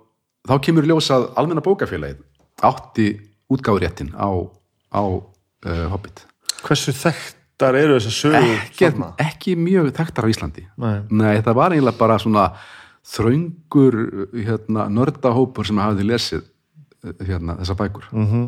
þá 0.47 0.55
kemur 0.65 0.87
í 0.87 0.91
ljós 0.91 1.09
að 1.13 1.29
almenna 1.39 1.63
bókafélagið 1.65 2.21
átti 2.65 3.07
útgáfuréttin 3.51 4.13
á, 4.13 4.29
á 4.93 5.01
uh, 5.01 5.85
Hobbit 5.91 6.25
Hversu 6.61 6.93
þekktar 6.93 7.77
eru 7.79 7.97
þessar 7.97 8.17
sögur 8.17 8.53
ekki, 8.53 8.91
ekki 9.21 9.57
mjög 9.57 9.91
þekktar 9.97 10.29
á 10.29 10.31
Íslandi 10.33 10.67
Nei. 10.77 11.35
þetta 11.39 11.57
var 11.57 11.73
eiginlega 11.73 11.99
bara 11.99 12.19
svona 12.21 12.51
þröngur 13.11 13.97
hérna, 14.35 14.87
nördahópur 14.93 15.65
sem 15.65 15.79
hafði 15.81 16.05
lesið 16.05 16.43
eh, 16.43 17.15
hérna, 17.25 17.57
þessar 17.63 17.79
bækur 17.79 18.07
mm 18.11 18.27
-hmm. 18.29 18.43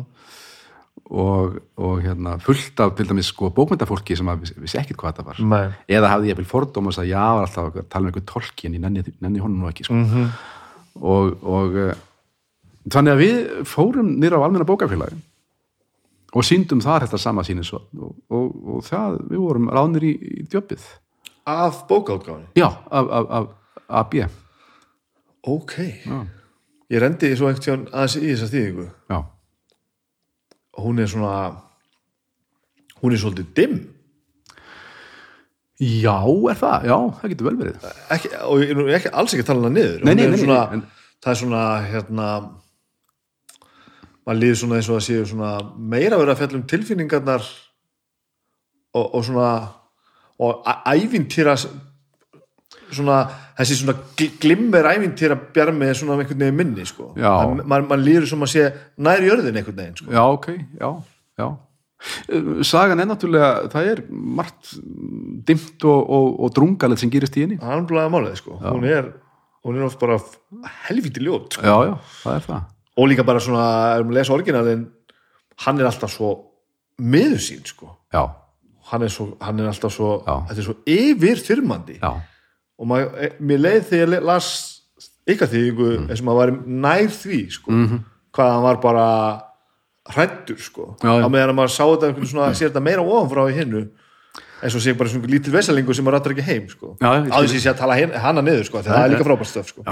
og, 1.10 1.56
og 1.74 2.02
hérna, 2.04 2.36
fullt 2.38 2.80
af 2.80 2.94
til 2.94 3.08
dæmis 3.10 3.32
sko, 3.34 3.50
bókmyndafólki 3.50 4.16
sem 4.16 4.30
vissi, 4.40 4.54
vissi 4.62 4.78
ekkit 4.78 4.96
hvað 4.96 5.16
þetta 5.16 5.26
var 5.26 5.42
Nei. 5.42 5.74
eða 5.88 6.12
hafði 6.14 6.30
ég 6.30 6.38
vel 6.38 6.46
fordóm 6.46 6.86
og 6.86 6.94
sagði 6.94 7.16
já, 7.16 7.24
var 7.34 7.48
alltaf 7.48 7.74
að 7.74 7.88
tala 7.88 8.06
um 8.06 8.12
einhver 8.12 8.26
tolkin, 8.30 8.74
ég 8.78 8.80
nenni, 8.80 9.02
nenni 9.20 9.42
honum 9.42 9.64
nú 9.64 9.68
ekki 9.72 9.90
sko. 9.90 9.94
Mm 9.94 10.28
og, 11.00 11.38
og 11.42 11.76
eh, 11.76 11.94
þannig 12.92 13.14
að 13.14 13.22
við 13.22 13.38
fórum 13.68 14.12
nýra 14.20 14.38
á 14.38 14.44
almenna 14.46 14.66
bókafélagi 14.68 15.16
og 16.34 16.42
síndum 16.46 16.80
þar 16.82 17.04
þetta 17.06 17.18
sama 17.22 17.44
sínis 17.46 17.70
og, 17.76 17.84
og, 18.28 18.54
og 18.76 18.84
það, 18.86 19.20
við 19.30 19.42
vorum 19.44 19.68
ránir 19.70 20.06
í, 20.10 20.14
í 20.42 20.46
djöpið 20.50 20.84
Af 21.46 21.82
bókaútgáfinni? 21.90 22.48
já, 22.56 22.70
af, 22.90 23.10
af, 23.10 23.26
af 23.30 23.48
AB 24.00 24.14
Ok. 25.44 25.74
Já. 26.08 26.22
ég 26.88 27.00
rendi 27.02 27.28
svo 27.36 27.50
einhvern 27.50 27.60
tíðan 27.64 27.82
aðeins 27.92 28.14
í 28.16 28.30
þessa 28.30 28.46
þýðingu. 28.48 28.84
Já, 29.12 29.18
hún 30.80 31.02
er 31.04 31.10
svona 31.12 31.32
hún 33.02 33.12
er 33.12 33.20
svolítið 33.20 33.50
dimm 33.58 33.74
já, 35.80 36.16
er 36.50 36.58
það? 36.60 36.84
Já, 36.90 36.96
það 37.20 37.32
getur 37.34 37.48
vel 37.48 37.56
verið. 37.62 37.86
Ekki, 38.14 38.28
og 38.46 38.60
ég 38.62 38.74
er 38.84 38.98
ekki, 39.00 39.10
alls 39.12 39.34
ekki 39.34 39.42
að 39.44 39.48
tala 39.52 39.62
hana 39.64 39.74
niður. 39.78 40.04
Nei, 40.04 40.14
nei, 40.14 40.26
nei, 40.30 40.38
svona, 40.42 40.60
en- 40.76 40.84
það 41.24 41.32
er 41.34 41.40
svona 41.40 41.62
hérna 41.90 42.28
maður 44.24 44.38
líður 44.40 44.60
svona 44.62 44.76
eins 44.80 44.88
og 44.92 44.98
að 45.00 45.06
séu 45.08 45.24
svona 45.28 45.50
meira 45.76 46.16
verið 46.20 46.32
að 46.34 46.38
fjalla 46.42 46.58
um 46.60 46.66
tilfinningarnar 46.72 47.48
og, 48.94 49.08
og 49.18 49.24
svona 49.26 49.48
og 50.44 50.70
ævintýra 50.94 51.56
svona 52.94 53.18
þessi 53.58 53.76
svona 53.82 53.94
gl- 54.18 54.32
glimmer 54.42 54.88
ævintýra 54.94 55.36
bjarmi 55.54 55.90
svona 55.94 56.16
einhvern 56.18 56.40
veginn 56.40 56.56
minni 56.58 56.86
sko. 56.88 57.10
Maður, 57.68 58.00
líður 58.02 58.26
sem 58.30 58.46
að 58.46 58.52
sé 58.54 58.64
nær 59.04 59.22
jörðin 59.26 59.58
einhvern 59.60 59.78
veginn 59.82 59.98
sko. 60.00 60.10
já, 60.14 60.22
ok, 60.38 60.48
já, 60.80 60.90
já 61.38 61.48
sagan 62.66 63.00
er 63.00 63.08
náttúrulega 63.08 63.68
það 63.72 63.88
er 63.92 64.02
margt 64.10 64.74
dimmt 65.48 65.84
og, 65.88 66.00
og, 66.10 66.26
og 66.44 66.52
drungalegt 66.56 67.00
sem 67.02 67.10
gerist 67.12 67.36
í 67.38 67.44
henni 67.46 67.58
það 67.60 67.72
er 67.72 67.80
alveg 67.82 68.12
málið 68.14 68.36
sko. 68.40 68.58
hún 68.60 68.84
er 68.88 69.12
hún 69.64 69.78
er 69.78 69.86
oft 69.86 69.98
bara 70.02 70.18
helviti 70.88 71.22
ljót 71.24 71.56
sko. 71.56 71.62
já, 71.64 71.76
já, 71.88 71.94
það 72.24 72.36
er 72.40 72.46
það 72.48 72.62
og 72.94 73.08
líka 73.10 73.24
bara 73.26 73.40
svona, 73.42 73.64
ef 73.98 74.04
maður 74.06 74.18
lesa 74.20 74.34
orginalinn 74.36 74.84
hann 75.64 75.80
er 75.80 75.88
alltaf 75.90 76.12
svo 76.14 76.30
miður 77.00 77.40
sín 77.42 77.64
sko 77.66 77.88
já, 78.14 78.22
hann 78.92 79.02
er, 79.02 79.08
svo, 79.10 79.30
hann 79.40 79.58
er 79.60 79.70
alltaf 79.72 79.92
svo, 79.94 80.12
Já. 80.26 80.36
þetta 80.50 80.60
er 80.60 80.68
svo 80.68 80.76
yfir 80.86 81.40
þyrmandi 81.42 81.96
já, 82.02 82.12
og 82.78 82.86
maður, 82.90 83.10
e, 83.18 83.32
mér 83.40 83.62
leið 83.64 83.88
þegar 83.90 84.14
ég 84.18 84.28
las 84.28 84.48
ykkar 85.24 85.48
þýðingu 85.48 85.88
Mm. 85.94 86.06
eins 86.10 86.20
og 86.20 86.26
maður 86.28 86.40
var 86.42 86.50
nær 86.84 87.08
því 87.16 87.40
sko, 87.56 87.70
Mhm. 87.72 87.98
hvað 88.34 88.50
hann 88.52 88.62
var 88.62 88.76
bara 88.82 89.06
hrættur 90.12 90.58
sko. 90.60 90.90
Á 91.00 91.24
meðan 91.32 91.52
að 91.54 91.58
maður 91.58 91.72
sá 91.72 91.84
þetta 91.84 92.26
svona, 92.28 92.48
sér 92.54 92.68
þetta 92.70 92.82
meira 92.84 93.04
ofanfrá 93.04 93.46
í 93.50 93.54
hinnu 93.56 93.84
eins 94.64 94.74
og 94.76 94.82
sé 94.84 94.92
bara 94.96 95.08
svona 95.12 95.28
lítil 95.30 95.52
vesalingu 95.54 95.94
sem 95.96 96.04
maður 96.04 96.18
rættur 96.18 96.34
ekki 96.34 96.44
heim 96.48 96.66
sko. 96.72 96.96
Já, 97.00 97.08
ég 97.24 97.32
að 97.32 97.54
sé 97.60 97.70
að 97.72 97.78
tala 97.80 97.96
hana 98.24 98.42
niður 98.44 98.66
sko, 98.68 98.82
það 98.84 99.00
er 99.04 99.14
líka 99.14 99.26
frábært 99.28 99.50
stöf 99.50 99.72
sko. 99.72 99.84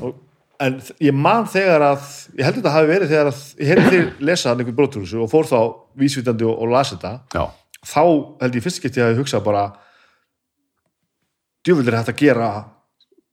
Og, 0.00 0.12
en 0.60 0.76
ég 1.00 1.14
man 1.16 1.46
þegar 1.50 1.82
að 1.92 2.08
ég 2.38 2.44
held 2.46 2.58
þetta 2.60 2.72
hafi 2.74 2.90
verið 2.90 3.12
þegar 3.14 3.30
að 3.30 3.40
ég 3.62 3.70
heyrði 3.70 3.90
þér 3.94 4.08
lesa 4.28 4.50
hann 4.50 4.60
einhvern 4.60 4.76
broturhúsu 4.82 5.22
og 5.24 5.30
fór 5.32 5.48
þá 5.48 5.58
vísvitandi 6.02 6.44
og, 6.50 6.58
og 6.62 6.72
las 6.74 6.92
þetta. 6.94 7.12
Já. 7.34 7.44
þá 7.80 8.02
held 8.42 8.58
ég 8.58 8.66
fyrst 8.66 8.84
að 8.90 9.14
ég 9.14 9.20
hugsað 9.22 9.44
bara 9.46 9.64
djúvillir 11.66 11.96
hægt 11.98 12.12
að 12.12 12.20
gera 12.20 12.50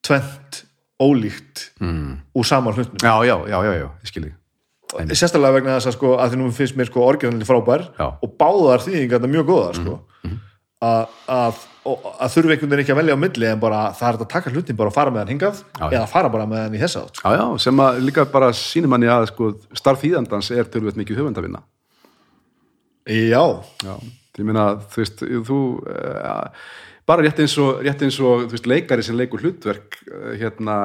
tvent 0.08 0.64
ólíkt 1.04 1.68
Mm. 1.80 2.18
úr 2.34 2.46
saman 2.46 2.74
hlutnum. 2.74 2.98
Já, 3.04 3.22
já, 3.28 3.36
já, 3.48 3.60
já, 3.64 3.74
já, 3.78 3.88
ég 4.02 4.08
skil 4.10 4.24
ég 4.26 4.34
sérstaklega 5.14 5.56
vegna 5.58 5.78
þess 5.78 5.90
að 5.92 5.98
sko 5.98 6.12
að 6.18 6.34
því 6.34 6.38
nú 6.42 6.52
finnst 6.56 6.78
mér 6.80 6.88
sko 6.92 7.02
orginalli 7.08 7.48
frábær 7.48 7.88
Já. 7.98 8.06
Og 8.24 8.36
báðar 8.40 8.86
þýðingarna 8.86 9.32
mjög 9.34 9.50
góðar 9.52 9.80
sko 9.82 9.96
að, 10.88 11.16
að, 11.34 11.62
og, 11.90 12.04
að 12.22 12.34
þurfi 12.36 12.54
einhvern 12.54 12.70
veginn 12.72 12.84
ekki 12.84 12.94
að 12.94 13.00
velja 13.02 13.16
á 13.18 13.24
milli 13.24 13.48
en 13.50 13.62
bara 13.64 13.80
það 13.98 14.10
er 14.12 14.18
að 14.22 14.28
taka 14.34 14.52
hlutin 14.54 14.78
bara 14.78 14.92
og 14.92 14.96
fara 14.96 15.14
með 15.14 15.24
hann 15.24 15.32
hingað 15.34 15.62
Já, 15.66 15.86
eða 15.90 16.08
fara 16.12 16.30
bara 16.34 16.46
með 16.50 16.62
hann 16.68 16.76
í 16.78 16.82
þessa 16.84 17.02
átt 17.06 17.18
sko. 17.18 17.32
Já, 17.34 17.40
já, 17.42 17.46
sem 17.66 17.82
að 17.88 18.02
líka 18.06 18.26
bara 18.34 18.52
sýnir 18.56 18.92
manni 18.94 19.10
að 19.10 19.26
sko, 19.32 19.50
starf 19.80 20.04
þýðandans 20.04 20.52
er 20.54 20.70
tölvöld 20.70 21.00
mikið 21.02 21.22
höfundavinna. 21.24 21.64
já, 23.08 23.44
Já, 23.84 23.96
ég 24.38 24.46
meina, 24.46 24.68
þú 24.94 25.02
veist, 25.02 25.24
þú 25.48 25.58
uh, 25.88 26.68
bara 27.08 27.24
rétt 27.26 27.40
eins 27.42 27.56
og, 27.64 27.80
rétt 27.82 28.04
eins 28.06 28.20
og 28.22 28.46
veist, 28.52 28.68
leikari 28.70 29.02
sem 29.06 29.18
leikur 29.18 29.42
hlutverk 29.42 29.98
uh, 30.12 30.34
hérna, 30.38 30.76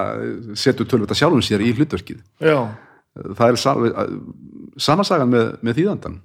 setur 0.57 0.89
tölvöld 0.89 1.13
að 1.13 1.21
sjálfum 1.21 1.45
sér 1.45 1.61
í 1.67 1.75
hlutverkið. 1.77 2.23
já, 2.41 2.57
Það 3.13 3.49
er 3.49 3.59
sa, 3.61 3.75
uh, 3.77 4.13
sama 4.81 5.05
sagan 5.05 5.33
með, 5.33 5.51
með 5.61 5.81
þýðandan. 5.81 6.21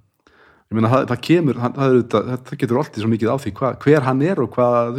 Ég 0.68 0.76
meina, 0.76 0.92
það, 0.92 1.04
það 1.10 1.20
kemur, 1.24 1.60
það, 1.64 2.08
það, 2.12 2.56
getur 2.60 2.80
alltaf 2.82 3.02
svo 3.02 3.12
mikið 3.12 3.30
á 3.32 3.38
því 3.40 3.52
hva, 3.56 3.74
hver 3.84 4.08
hann 4.08 4.24
er 4.28 4.42
og 4.44 4.50
hvað, 4.56 4.98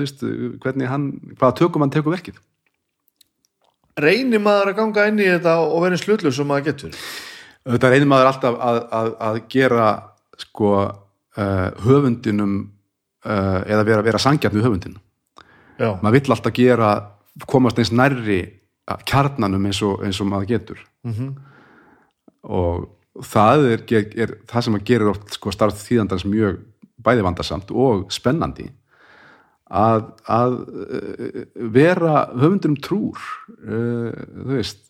hvaða 0.62 1.56
tökum 1.58 1.84
hann 1.84 1.92
tekur 1.92 2.14
verkið. 2.14 2.38
reynir 3.98 4.40
maður 4.40 4.72
að 4.72 4.78
ganga 4.78 5.08
inn 5.10 5.20
í 5.20 5.26
þetta 5.28 5.58
og 5.64 5.82
vera 5.84 5.98
slutlu 5.98 6.32
sem 6.32 6.48
maður 6.48 6.70
getur 6.70 6.94
Þetta 7.68 7.90
reynir 7.92 8.08
maður 8.08 8.30
alltaf 8.30 8.56
að, 8.64 8.78
að, 8.96 9.08
að 9.28 9.38
gera 9.52 9.88
sko 10.40 10.70
uh, 10.78 11.68
höfundinum 11.84 12.54
uh, 13.26 13.60
eða 13.66 13.84
vera, 13.84 14.04
vera 14.06 14.20
sangjarn 14.22 14.56
við 14.56 14.68
höfundin. 14.68 14.94
já, 15.76 15.90
Maður 16.00 16.14
vill 16.16 16.32
alltaf 16.32 16.54
gera, 16.56 16.92
komast 17.50 17.80
eins 17.82 17.92
nærri 17.92 18.40
kjarnanum 19.04 19.68
eins 19.68 19.82
og, 19.84 20.00
eins 20.06 20.20
og 20.22 20.30
maður 20.30 20.48
getur. 20.54 20.80
Mhm. 21.04 21.34
Og 22.48 22.88
það 23.28 23.68
er, 23.74 23.84
er, 24.24 24.34
það 24.48 24.66
sem 24.66 24.78
að 24.78 24.88
gera 24.88 25.12
oft 25.12 25.36
sko 25.36 25.52
starf 25.54 25.80
þýðandans 25.84 26.26
mjög 26.28 26.60
bæði 27.04 27.24
vandarsamt 27.26 27.72
og 27.74 28.08
spennandi. 28.14 28.66
Að, 29.68 30.06
að 30.32 30.54
uh, 30.64 31.40
vera 31.76 32.22
höfundum 32.32 32.78
trúr 32.80 33.18
uh, 33.20 34.14
þú 34.16 34.54
veist 34.54 34.80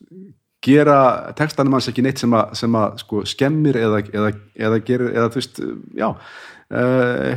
gera 0.63 0.99
textanum 1.35 1.75
hans 1.75 1.89
ekki 1.91 2.03
neitt 2.03 2.21
sem 2.21 2.31
að, 2.35 2.53
sem 2.59 2.75
að 2.79 2.95
sko, 3.03 3.23
skemmir 3.27 3.75
eða, 3.79 3.99
eða, 4.07 4.31
eða 4.59 4.79
gerir, 4.87 5.09
eða 5.15 5.29
þú 5.33 5.37
veist, 5.41 5.55
já 5.99 6.07
uh, 6.09 7.31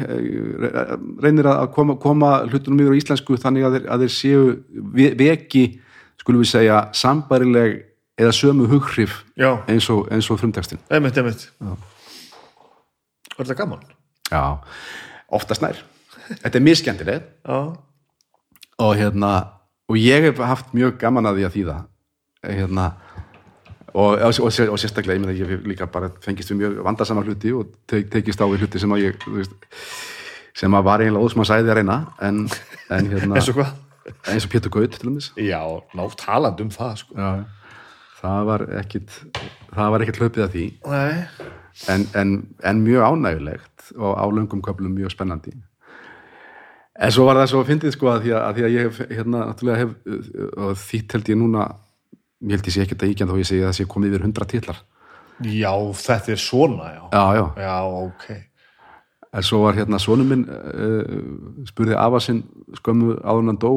reynir 1.23 1.47
að 1.51 1.71
koma, 1.77 1.95
koma 2.03 2.31
hlutunum 2.49 2.83
yfir 2.85 2.95
á 2.95 3.01
íslensku 3.01 3.33
þannig 3.41 3.63
að 3.67 3.73
þeir, 3.79 3.87
að 3.95 3.99
þeir 4.05 4.15
séu 4.17 4.43
ve- 4.99 5.15
veki, 5.19 5.65
skulum 6.23 6.43
við 6.43 6.51
segja 6.53 6.79
sambarileg 6.99 7.71
eða 8.23 8.35
sömu 8.37 8.69
hughrif 8.71 9.21
já, 9.39 9.51
eins 9.71 9.89
og, 9.93 10.07
eins 10.13 10.29
og 10.31 10.39
frumtekstin 10.41 10.81
einmitt, 10.91 11.19
einmitt. 11.19 11.49
Er 13.33 13.43
þetta 13.45 13.59
gaman? 13.63 13.83
já, 14.33 14.43
oftast 15.33 15.63
nær. 15.65 15.81
Þetta 16.43 16.59
er 16.59 16.65
miskjendileg 16.65 17.25
já, 17.45 17.59
og 18.83 18.93
hérna 18.99 19.33
og 19.91 19.99
ég 20.01 20.29
hef 20.29 20.41
haft 20.41 20.73
mjög 20.77 20.97
gaman 21.01 21.29
að 21.29 21.41
því 21.41 21.47
að 21.49 21.57
þýða. 21.57 21.79
Hérna 22.43 22.87
og, 23.93 24.17
og, 24.17 24.41
og, 24.41 24.51
og 24.73 24.79
sérstaklega, 24.81 25.19
ég 25.19 25.23
meina 25.25 25.37
ég 25.37 25.51
hef 25.53 25.67
líka 25.69 25.87
bara 25.93 26.11
fengist 26.25 26.51
við 26.53 26.63
mjög 26.63 26.79
vandasama 26.87 27.25
hluti 27.27 27.53
og 27.57 27.75
te, 27.91 28.03
tekist 28.09 28.41
á 28.41 28.47
við 28.49 28.65
hluti 28.65 28.81
sem 28.81 28.95
að 28.95 29.03
ég 29.05 29.27
veist, 29.35 29.57
sem 30.57 30.75
að 30.79 30.87
var 30.89 31.05
eiginlega 31.05 31.27
óðsmann 31.29 31.49
sæði 31.49 31.73
að 31.73 31.81
reyna 31.83 31.99
en, 32.25 32.45
en 32.93 33.11
hérna 33.13 33.37
eins 33.41 33.51
og 33.53 33.59
hvað? 33.61 33.75
eins 34.33 34.47
og 34.47 34.51
Pétur 34.55 34.73
Gaut 34.75 34.91
til 34.97 35.05
dæmis. 35.09 35.29
Já, 35.39 35.61
ná 35.95 36.03
talandi 36.19 36.65
um 36.65 36.73
það 36.73 36.97
sko. 37.05 37.19
Já. 37.19 37.45
Það 38.23 38.47
var 38.49 38.65
ekkit 38.81 39.19
það 39.73 39.91
var 39.95 40.05
ekkit 40.07 40.21
hlaupið 40.23 40.45
að 40.47 40.55
því. 40.57 40.65
En, 41.93 42.03
en, 42.21 42.33
en 42.69 42.81
mjög 42.85 43.05
ánægulegt 43.09 43.93
og 43.97 44.13
á 44.21 44.25
löngum 44.29 44.61
köflum 44.65 44.93
mjög 44.97 45.15
spennandi. 45.15 45.55
En 47.03 47.11
svo 47.15 47.25
var 47.27 47.39
það 47.41 47.49
svo 47.51 47.63
að 47.63 47.71
fyndið 47.73 47.95
sko 47.97 48.11
að 48.13 48.27
því 48.27 48.33
að, 48.37 48.43
að, 48.45 48.55
því 48.59 48.65
að 48.67 48.75
ég 48.75 48.87
hef 48.89 48.99
hérna 49.17 49.45
náttúrulega 49.49 49.81
hef 49.81 49.93
uh, 50.13 50.49
og 50.69 50.75
þýtt 50.83 51.15
held 51.17 51.31
ég 51.33 51.39
núna 51.41 51.63
ég 52.43 52.53
held 52.59 52.69
ég 52.69 52.75
sé 52.77 52.85
ekkert 52.85 53.05
að 53.07 53.13
íkjönda 53.15 53.33
þó 53.33 53.41
ég 53.41 53.49
segi 53.49 53.63
að 53.63 53.71
það 53.71 53.79
sé 53.81 53.87
komið 53.95 54.13
yfir 54.17 54.27
100 54.29 54.51
titlar. 54.53 54.81
Já, 55.49 55.73
þetta 56.05 56.35
er 56.37 56.43
svona 56.43 56.91
já, 56.93 57.03
já, 57.17 57.23
já, 57.41 57.45
já 57.65 57.77
ok. 58.05 58.27
En 59.33 59.47
svo 59.49 59.63
var 59.65 59.79
hérna 59.81 59.99
sonum 60.05 60.29
minn 60.29 60.45
uh, 60.45 61.65
spurði 61.73 61.97
afa 61.97 62.21
sinn 62.21 62.43
skömmu 62.77 63.17
hann 63.25 63.57
dó 63.63 63.73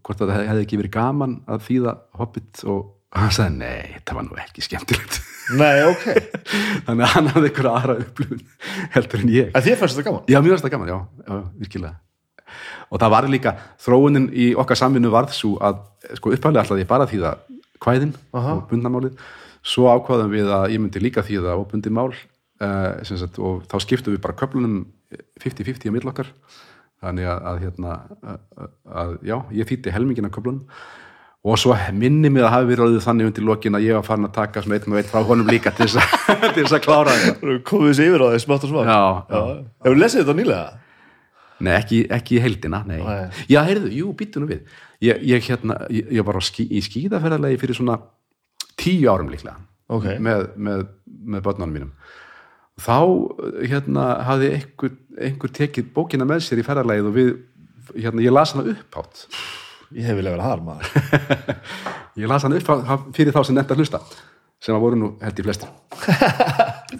hvort 0.00 0.16
að 0.16 0.30
það 0.30 0.34
hefði- 0.38 0.48
hefði 0.54 0.64
ekki 0.64 0.80
verið 0.80 0.94
gaman 0.96 1.34
að 1.44 1.66
þýða 1.68 1.94
Hobbit 2.16 2.64
og 2.64 2.80
hann 3.14 3.34
sagði 3.34 3.60
nei, 3.60 3.94
það 4.02 4.18
var 4.18 4.26
nú 4.26 4.38
ekki 4.42 4.64
skemmtilegt. 4.64 5.20
Nei, 5.54 5.84
ok, 5.86 6.04
þannig 6.86 7.04
að 7.04 7.12
hann 7.12 7.30
hafði 7.34 7.50
eitthvað 7.50 7.76
aðra 7.78 7.96
upplifun 8.02 8.42
heldur 8.94 9.24
en 9.24 9.32
ég. 9.34 9.52
En 9.52 9.64
þér 9.66 9.78
fannst 9.80 9.98
þetta 9.98 10.08
gaman? 10.08 10.24
Já, 10.32 10.38
mjög 10.40 10.54
finnst 10.54 10.66
það 10.66 10.74
gaman, 10.74 10.90
já, 10.90 10.98
já, 11.28 11.38
virkilega. 11.60 11.94
Og 12.90 13.00
það 13.02 13.14
var 13.14 13.28
líka, 13.32 13.54
þróunin 13.82 14.28
í 14.30 14.50
okkar 14.60 14.78
samvinnu 14.78 15.10
varð 15.12 15.34
svo 15.36 15.54
að 15.64 15.80
sko 16.18 16.34
upphæðlega 16.34 16.64
alltaf 16.64 16.80
ég 16.80 16.90
bara 16.90 17.08
þýða 17.10 17.32
kvæðin 17.84 18.12
Aha. 18.36 18.56
og 18.56 18.66
bundnamálið. 18.70 19.24
Svo 19.64 19.88
ákvaðum 19.92 20.34
við 20.34 20.50
að 20.52 20.66
ég 20.74 20.82
myndi 20.82 21.02
líka 21.02 21.24
þýða 21.24 21.56
og 21.58 21.66
bundi 21.70 21.92
mál 21.92 22.10
uh, 22.12 23.00
sagt, 23.04 23.40
og 23.40 23.64
þá 23.70 23.78
skiptum 23.82 24.14
við 24.14 24.22
bara 24.24 24.36
köflunum 24.38 24.84
50-50 25.42 25.90
á 25.90 25.94
mill 25.94 26.10
okkar. 26.10 26.30
Þannig 27.04 27.28
að, 27.28 27.40
að 27.50 27.62
hérna 27.64 27.94
að, 28.24 28.68
að, 29.02 29.16
já, 29.28 29.36
ég 29.58 29.68
þýtti 29.68 29.92
helmingina 29.92 30.32
köflunum 30.32 30.64
og 31.44 31.58
svo 31.60 31.74
minni 31.92 32.30
mig 32.32 32.40
að 32.44 32.54
hafi 32.54 32.68
verið 32.70 32.84
orðið 32.86 33.02
þannig 33.04 33.26
undir 33.28 33.44
lokin 33.44 33.76
að 33.76 33.84
ég 33.84 33.98
var 33.98 34.06
farin 34.06 34.28
að 34.28 34.32
taka 34.38 34.62
svona 34.64 34.78
einn 34.78 34.94
og 34.94 35.00
einn 35.00 35.10
frá 35.10 35.20
honum 35.28 35.50
líka 35.52 35.72
til 35.76 35.84
þess 35.90 35.98
að, 36.00 36.14
til 36.56 36.62
þess 36.62 36.76
að 36.78 36.84
klára 36.86 37.16
þetta 37.20 37.58
komið 37.68 37.90
þessi 37.90 38.06
yfir 38.08 38.24
á 38.24 38.26
því 38.32 38.40
smátt 38.46 38.64
og 38.64 38.72
smátt 38.72 38.88
hefur 39.84 40.00
lesið 40.00 40.22
þetta 40.22 40.36
nýlega? 40.38 40.80
Nei, 41.64 41.72
ekki, 41.76 42.00
ekki 42.12 42.38
í 42.38 42.40
heildina, 42.42 42.80
nei. 42.88 42.98
Nei. 42.98 43.44
Já, 43.48 43.60
heyrðu, 43.68 43.90
jú, 43.94 44.08
býttu 44.18 44.40
nú 44.42 44.48
við. 44.50 44.64
Ég, 45.04 45.20
ég, 45.30 45.44
hérna, 45.46 45.76
ég, 45.92 46.08
ég 46.16 46.26
var 46.26 46.40
skí, 46.42 46.64
í 46.66 46.80
skíðaferðarlegi 46.82 47.60
fyrir 47.62 47.78
svona 47.78 47.94
tíu 48.80 49.06
árum 49.12 49.30
líklega 49.30 49.54
Ok. 49.94 50.08
með, 50.24 50.48
með, 50.56 50.82
með 51.30 51.44
börnunum 51.46 51.76
mínum. 51.76 51.92
Þá, 52.82 52.96
hérna, 53.70 54.06
hafði 54.26 54.50
einhver, 54.56 54.96
einhver 55.28 55.52
tekið 55.60 55.92
bókina 55.94 56.26
með 56.26 56.42
sér 56.48 56.58
í 56.64 56.66
ferðarlegið 56.66 57.10
og 57.12 57.14
við, 57.20 57.30
hérna, 57.94 58.24
ég 58.24 58.34
las 58.34 58.56
hana 58.56 58.66
upphátt 58.74 59.26
ég 59.94 60.06
hef 60.08 60.18
viljað 60.18 60.36
vera 60.36 60.48
þar 60.50 60.62
maður. 60.66 60.86
Ég 62.20 62.30
las 62.30 62.44
hann 62.46 62.54
upp 62.54 62.68
fyrir 63.16 63.34
þá 63.34 63.40
sem 63.48 63.56
nefnt 63.56 63.72
að 63.74 63.80
hlusta 63.82 63.98
sem 64.62 64.76
að 64.76 64.84
voru 64.84 64.98
nú 65.00 65.08
held 65.22 65.40
í 65.40 65.44
flestir. 65.46 65.70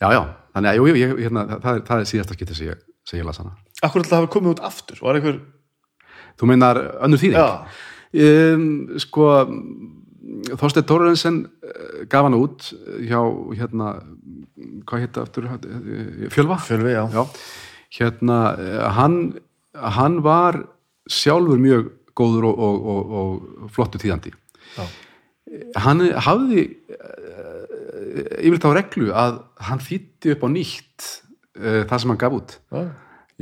Já, 0.00 0.08
já, 0.14 0.20
þannig 0.56 0.70
að 0.70 0.76
jú, 0.78 0.84
jú, 0.88 0.94
ég, 0.96 1.10
hérna, 1.26 1.42
það, 1.60 1.74
er, 1.74 1.80
það 1.90 1.98
er 2.02 2.06
síðasta 2.08 2.36
skipti 2.36 2.54
sem 2.56 2.68
ég, 2.70 2.78
sem 3.04 3.18
ég 3.20 3.26
las 3.28 3.40
hana. 3.42 3.50
Akkur 3.84 4.00
alltaf 4.00 4.22
hafi 4.22 4.30
komið 4.32 4.54
út 4.54 4.62
aftur? 4.64 5.00
Var 5.04 5.18
einhver, 5.18 5.40
Þú 6.40 6.48
meinar 6.48 6.78
önnur 7.04 7.20
þýðing? 7.20 7.74
Um, 8.24 8.62
sko 9.02 9.26
Þorsteinn 10.56 10.86
Tórensen 10.88 11.36
gaf 12.08 12.24
hann 12.24 12.38
út 12.38 12.70
hjá 13.04 13.18
hérna, 13.58 13.90
hvað 14.88 15.04
heita 15.04 15.26
aftur? 15.26 15.50
Eh, 15.52 16.30
Fjölva? 16.32 16.56
fjölvi, 16.64 16.94
já, 16.96 17.02
Já, 17.12 17.22
hérna 17.98 18.38
eh, 18.56 18.86
hann, 18.96 19.18
hann 19.98 20.20
var 20.24 20.62
sjálfur 21.10 21.60
mjög 21.60 21.90
góður 22.18 22.48
og, 22.50 22.64
og, 22.66 22.88
og, 22.90 23.12
og 23.20 23.74
flottu 23.74 24.00
tíðandi 24.02 24.32
Já. 24.76 24.84
hann 25.82 26.02
hafði 26.26 26.64
uh, 26.94 28.40
yfirleitt 28.40 28.66
á 28.66 28.72
reglu 28.76 29.12
að 29.14 29.38
hann 29.68 29.82
þýtti 29.82 30.34
upp 30.34 30.44
á 30.46 30.48
nýtt 30.52 31.06
uh, 31.60 31.82
það 31.90 31.96
sem 32.02 32.12
hann 32.12 32.20
gaf 32.20 32.36
út 32.38 32.56
já. 32.58 32.82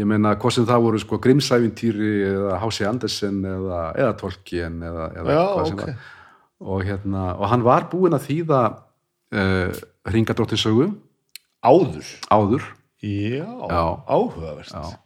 ég 0.01 0.09
meina 0.09 0.36
hvað 0.40 0.57
sem 0.57 0.69
það 0.69 0.86
voru 0.86 1.03
sko 1.03 1.20
Grimsævintýri 1.24 2.12
eða 2.31 2.61
H.C. 2.62 2.86
Andersen 2.89 3.43
eða, 3.49 3.82
eða 3.99 4.15
Tolkien 4.20 4.81
eða, 4.85 5.11
eða 5.20 5.36
Já, 5.36 5.43
hvað 5.43 5.69
sem 5.73 5.78
ok. 5.78 5.85
var 5.85 6.07
og, 6.59 6.81
hérna, 6.82 7.27
og 7.39 7.53
hann 7.53 7.66
var 7.66 7.86
búinn 7.93 8.16
að 8.16 8.27
þýða 8.31 8.62
uh, 9.39 9.85
Ringadróttinsögu 10.09 10.90
Áður 11.59 12.07
áður 12.31 12.65
áhugaverst 14.07 14.74
Já. 14.74 14.99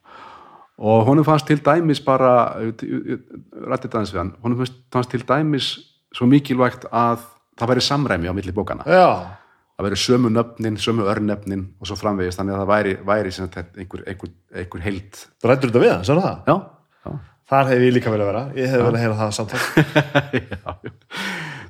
Og 0.82 1.04
honum 1.06 1.24
fannst 1.26 1.46
til 1.46 1.60
dæmis 1.62 2.00
bara 2.02 2.32
rættið 2.58 3.92
aðeins 3.94 4.12
við 4.14 4.20
hann 4.22 4.32
honum 4.42 4.64
fannst, 4.64 5.10
til 5.12 5.22
dæmis 5.28 5.68
svo 6.12 6.26
mikilvægt 6.28 6.88
að 6.90 7.22
það 7.60 7.70
væri 7.72 7.84
samræmi 7.86 8.30
á 8.30 8.34
milli 8.34 8.54
bókana 8.56 8.84
Já, 8.88 9.38
það 9.78 9.86
væri 9.86 9.98
sömu 10.02 10.32
nöfnin, 10.34 10.78
sömu 10.82 11.06
örnefnin 11.08 11.66
og 11.80 11.88
svo 11.90 11.96
framvegist 12.00 12.40
þannig 12.40 12.56
að 12.56 12.62
það 12.64 12.72
væri, 12.72 12.94
væri 13.12 13.34
einhver, 13.38 14.04
einhver, 14.10 14.32
einhver 14.62 14.84
heild. 14.88 15.22
Rættur 15.46 15.70
þetta 15.72 15.84
við 15.84 15.94
sagði 16.08 16.26
það? 16.26 16.42
já, 16.50 16.56
já, 17.06 17.18
Þar 17.52 17.68
hef 17.72 17.82
ég 17.84 17.92
líka 17.96 18.10
vel 18.12 18.20
að 18.22 18.28
vera, 18.32 18.42
ég 18.56 18.70
hef 18.72 18.82
vel 18.86 18.92
að 18.96 19.02
heyra 19.02 19.16
það 19.18 19.32
samtal. 19.36 19.62
Já, 20.32 20.76
já. 20.86 20.92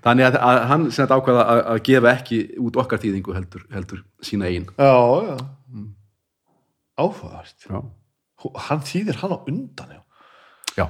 þannig 0.05 0.27
að, 0.29 0.37
að 0.51 0.61
hann 0.73 0.85
sem 0.91 0.97
sagt 1.03 1.15
ákvaða 1.17 1.43
að, 1.53 1.61
að 1.73 1.81
gefa 1.89 2.13
ekki 2.17 2.39
út 2.63 2.79
okkar 2.83 3.01
þýðingu 3.03 3.35
heldur, 3.37 3.65
heldur 3.75 4.05
sína 4.25 4.49
einn 4.51 4.69
Já, 4.79 4.95
já. 5.29 5.37
Áhugaverst 7.03 7.67
já, 7.69 7.77
Hú- 7.79 7.89
Hann 8.69 8.83
þýðir 8.87 9.21
hann 9.23 9.35
á 9.35 9.39
undan, 9.39 9.95
já. 9.97 10.01
Já, 10.77 10.87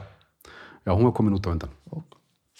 já 0.86 0.92
hún 0.92 1.08
var 1.08 1.14
komin 1.16 1.36
út 1.36 1.48
á 1.48 1.52
undan. 1.52 1.72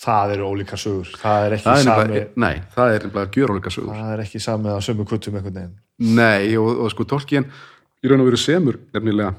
Það 0.03 0.33
eru 0.35 0.49
ólíkar 0.51 0.81
sögur, 0.83 1.11
það 1.15 1.45
er 1.47 1.55
ekki 1.55 1.67
það 1.69 1.77
er 1.77 1.85
sami 1.87 2.03
nefnilega, 2.03 2.31
nei, 2.43 2.55
það 2.75 2.95
er 2.95 3.05
nefnilega 3.07 3.37
gjöróleika 3.37 3.71
sögur. 3.71 3.93
Það 3.95 4.15
er 4.15 4.23
ekki 4.25 4.41
sami 4.43 4.73
að 4.73 4.81
sömu 4.89 5.07
kvötum 5.07 5.37
einhvern 5.39 5.59
veginn. 5.61 5.77
Nei, 6.19 6.57
og, 6.59 6.71
og 6.83 6.91
sko 6.91 7.07
Tolkien 7.07 7.47
í 8.03 8.11
raun 8.11 8.25
og 8.25 8.31
veru 8.33 8.41
semur 8.41 8.81
nefnilega 8.97 9.31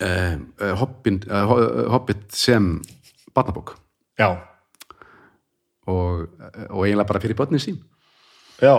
eh, 0.00 0.38
eh, 0.40 0.72
Hobbin, 0.80 1.20
eh, 1.28 1.52
Hobbit 1.92 2.24
sem 2.32 2.70
barnabók. 3.36 3.74
Já, 4.16 4.30
og, 5.86 6.28
og 6.70 6.86
eiginlega 6.86 7.08
bara 7.08 7.20
fyrir 7.20 7.36
börnin 7.36 7.60
sín. 7.60 7.76
Já, 8.62 8.76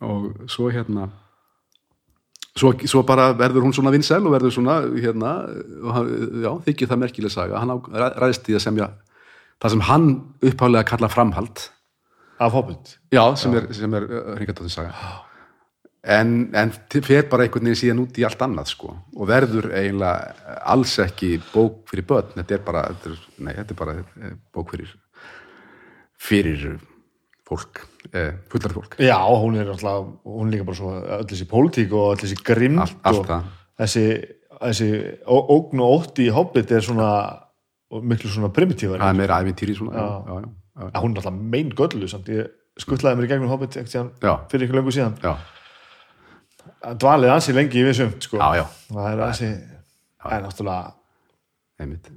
og 0.00 0.50
svo 0.50 0.70
hérna 0.74 1.10
svo, 2.60 2.72
svo 2.90 3.02
bara 3.06 3.30
verður 3.38 3.64
hún 3.66 3.74
svona 3.76 3.92
vinsæl 3.94 4.20
og 4.26 4.34
verður 4.34 4.54
svona 4.54 4.80
hérna, 4.98 5.32
já, 6.44 6.50
þykir 6.66 6.90
það 6.90 7.02
merkileg 7.04 7.32
saga. 7.34 7.60
Hann 7.62 7.72
á- 7.72 7.88
ræ- 8.02 8.16
ræðst 8.24 8.50
í 8.52 8.56
að 8.58 8.64
semja 8.66 8.90
það 9.62 9.74
sem 9.74 9.86
hann 9.88 10.10
upphálega 10.50 10.84
kalla 10.92 11.08
framhald. 11.12 11.64
Af 12.38 12.52
Hobbit? 12.54 12.98
Já, 13.10 13.24
sem 13.40 13.54
er, 13.58 13.64
sem 13.74 13.94
er 13.98 14.04
hringatóttin 14.36 14.70
saga. 14.70 14.92
En, 16.08 16.50
en 16.54 16.70
fer 17.02 17.24
bara 17.28 17.42
einhvern 17.44 17.66
veginn 17.66 17.76
síðan 17.80 17.98
út 18.04 18.18
í 18.20 18.22
allt 18.24 18.40
annað 18.46 18.68
sko 18.70 18.92
og 19.18 19.26
verður 19.28 19.66
eiginlega 19.74 20.54
alls 20.70 20.92
ekki 21.02 21.32
bók 21.50 21.82
fyrir 21.90 22.06
börn, 22.06 22.30
þetta 22.36 22.54
er 22.54 22.62
bara 22.64 22.84
þetta 22.92 23.10
er, 23.10 23.18
nei, 23.42 23.50
þetta 23.58 23.74
er 23.74 23.80
bara 23.80 23.96
eh, 23.98 24.36
bók 24.54 24.70
fyrir 24.72 24.92
fyrir 26.28 26.78
fólk 27.48 27.82
fullar 28.52 28.72
fólk. 28.76 28.96
Já, 29.02 29.18
hún 29.26 29.56
er 29.60 29.68
alltaf, 29.72 30.06
hún 30.24 30.48
er 30.48 30.54
líka 30.56 30.66
bara 30.68 30.78
svo 30.78 30.92
öll 31.18 31.26
þessi 31.28 31.46
pólitík 31.50 31.92
og 31.92 32.12
öll 32.14 32.22
þessi 32.22 32.38
grimd 32.46 32.80
allt 32.82 33.18
og 33.18 33.32
þessi, 33.82 34.04
þessi 34.60 34.88
ógn 35.26 35.82
og 35.84 35.94
ótti 35.98 36.28
í 36.28 36.32
Hobbit 36.34 36.72
er 36.78 36.84
svona 36.86 37.10
miklu 37.90 38.30
svona 38.30 38.50
primitívar 38.54 39.00
það 39.02 39.12
er 39.14 39.20
meira 39.22 39.40
ævintýri 39.42 39.76
svona. 39.76 39.92
Já, 39.96 40.08
Já. 40.08 40.40
já, 40.78 40.88
já, 40.94 41.00
hún 41.02 41.12
er 41.16 41.22
alltaf 41.22 41.38
mein 41.56 41.70
göllu 41.74 42.08
samt. 42.08 42.28
Ég 42.28 42.50
skuttlaði 42.78 43.18
mér 43.18 43.26
í 43.26 43.32
gegnum 43.32 43.50
Hobbit 43.52 43.74
fyrir 43.74 44.66
ykkur 44.68 44.78
löngu 44.78 44.92
síðan. 44.94 45.16
Já, 45.24 45.34
dvalið 47.00 47.32
ansi 47.34 47.54
lengi 47.56 47.80
í 47.80 47.86
vissum 47.88 48.12
sko. 48.22 48.38
já, 48.38 48.60
já, 48.62 48.66
það 48.92 49.08
er 49.12 49.22
ansi 49.26 49.48
það 50.22 50.34
er 50.36 50.42
náttúrulega 50.44 50.92
einmitt 51.78 52.10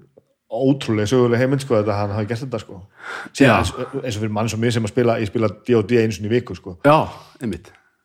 ótrúlega 0.52 1.08
söguleg 1.08 1.40
heimild 1.40 1.64
sko 1.64 1.78
þetta 1.80 1.96
hann 1.96 2.12
hafi 2.16 2.28
gert 2.28 2.44
þetta 2.44 2.60
sko. 2.60 2.82
Eins, 3.40 3.72
eins 4.04 4.16
og 4.18 4.22
fyrir 4.22 4.34
mann 4.36 4.50
sem 4.52 4.60
mér 4.60 4.74
sem 4.76 4.84
að 4.88 4.92
spila 4.94 5.16
ég 5.22 5.30
spila 5.32 5.48
D&D 5.68 6.00
einu 6.02 6.12
sinni 6.16 6.28
í 6.28 6.34
viku 6.36 6.56
sko. 6.58 6.78
Já, 6.86 6.98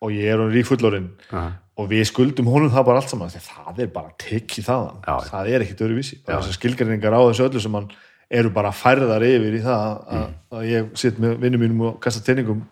og 0.00 0.12
ég 0.14 0.28
er 0.30 0.38
hann 0.38 0.52
ríkfullorinn 0.54 1.08
Aha. 1.32 1.46
og 1.76 1.88
við 1.90 2.04
skuldum 2.10 2.46
honum 2.52 2.70
það 2.70 2.84
bara 2.86 3.00
allt 3.02 3.10
saman 3.10 3.28
að 3.32 3.48
það 3.48 3.80
er 3.82 3.92
bara 3.94 4.12
tekki 4.22 4.62
þaðan. 4.62 5.00
Já, 5.06 5.16
það 5.30 5.50
er 5.54 5.64
ekkit 5.66 5.82
þessar 6.26 6.56
skilgreiningar 6.58 7.16
á 7.16 7.20
þessu 7.26 7.48
öllu 7.48 7.60
sem 7.64 7.74
hann 7.74 7.88
eru 8.30 8.50
bara 8.50 8.70
færðar 8.74 9.22
yfir 9.26 9.54
í 9.58 9.62
það 9.62 9.86
að, 9.86 10.26
Mm. 10.26 10.34
að 10.52 10.62
ég 10.70 10.96
sitt 10.98 11.18
með 11.22 11.36
vinnum 11.40 11.60
mínum 11.62 11.80
og 11.88 12.00
kasta 12.00 12.22
tenningum 12.26 12.62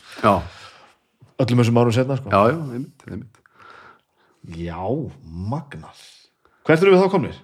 öllum 1.38 1.60
þessum 1.62 1.78
árum 1.80 1.92
setna 1.94 2.16
sko. 2.16 2.30
já, 2.30 2.40
já, 2.50 2.58
einmitt, 2.74 3.04
einmitt. 3.10 3.40
Já, 4.58 5.10
magnað. 5.24 6.00
Hvert 6.66 6.82
eru 6.82 6.92
við 6.94 7.02
þá 7.04 7.10
komnir? 7.10 7.34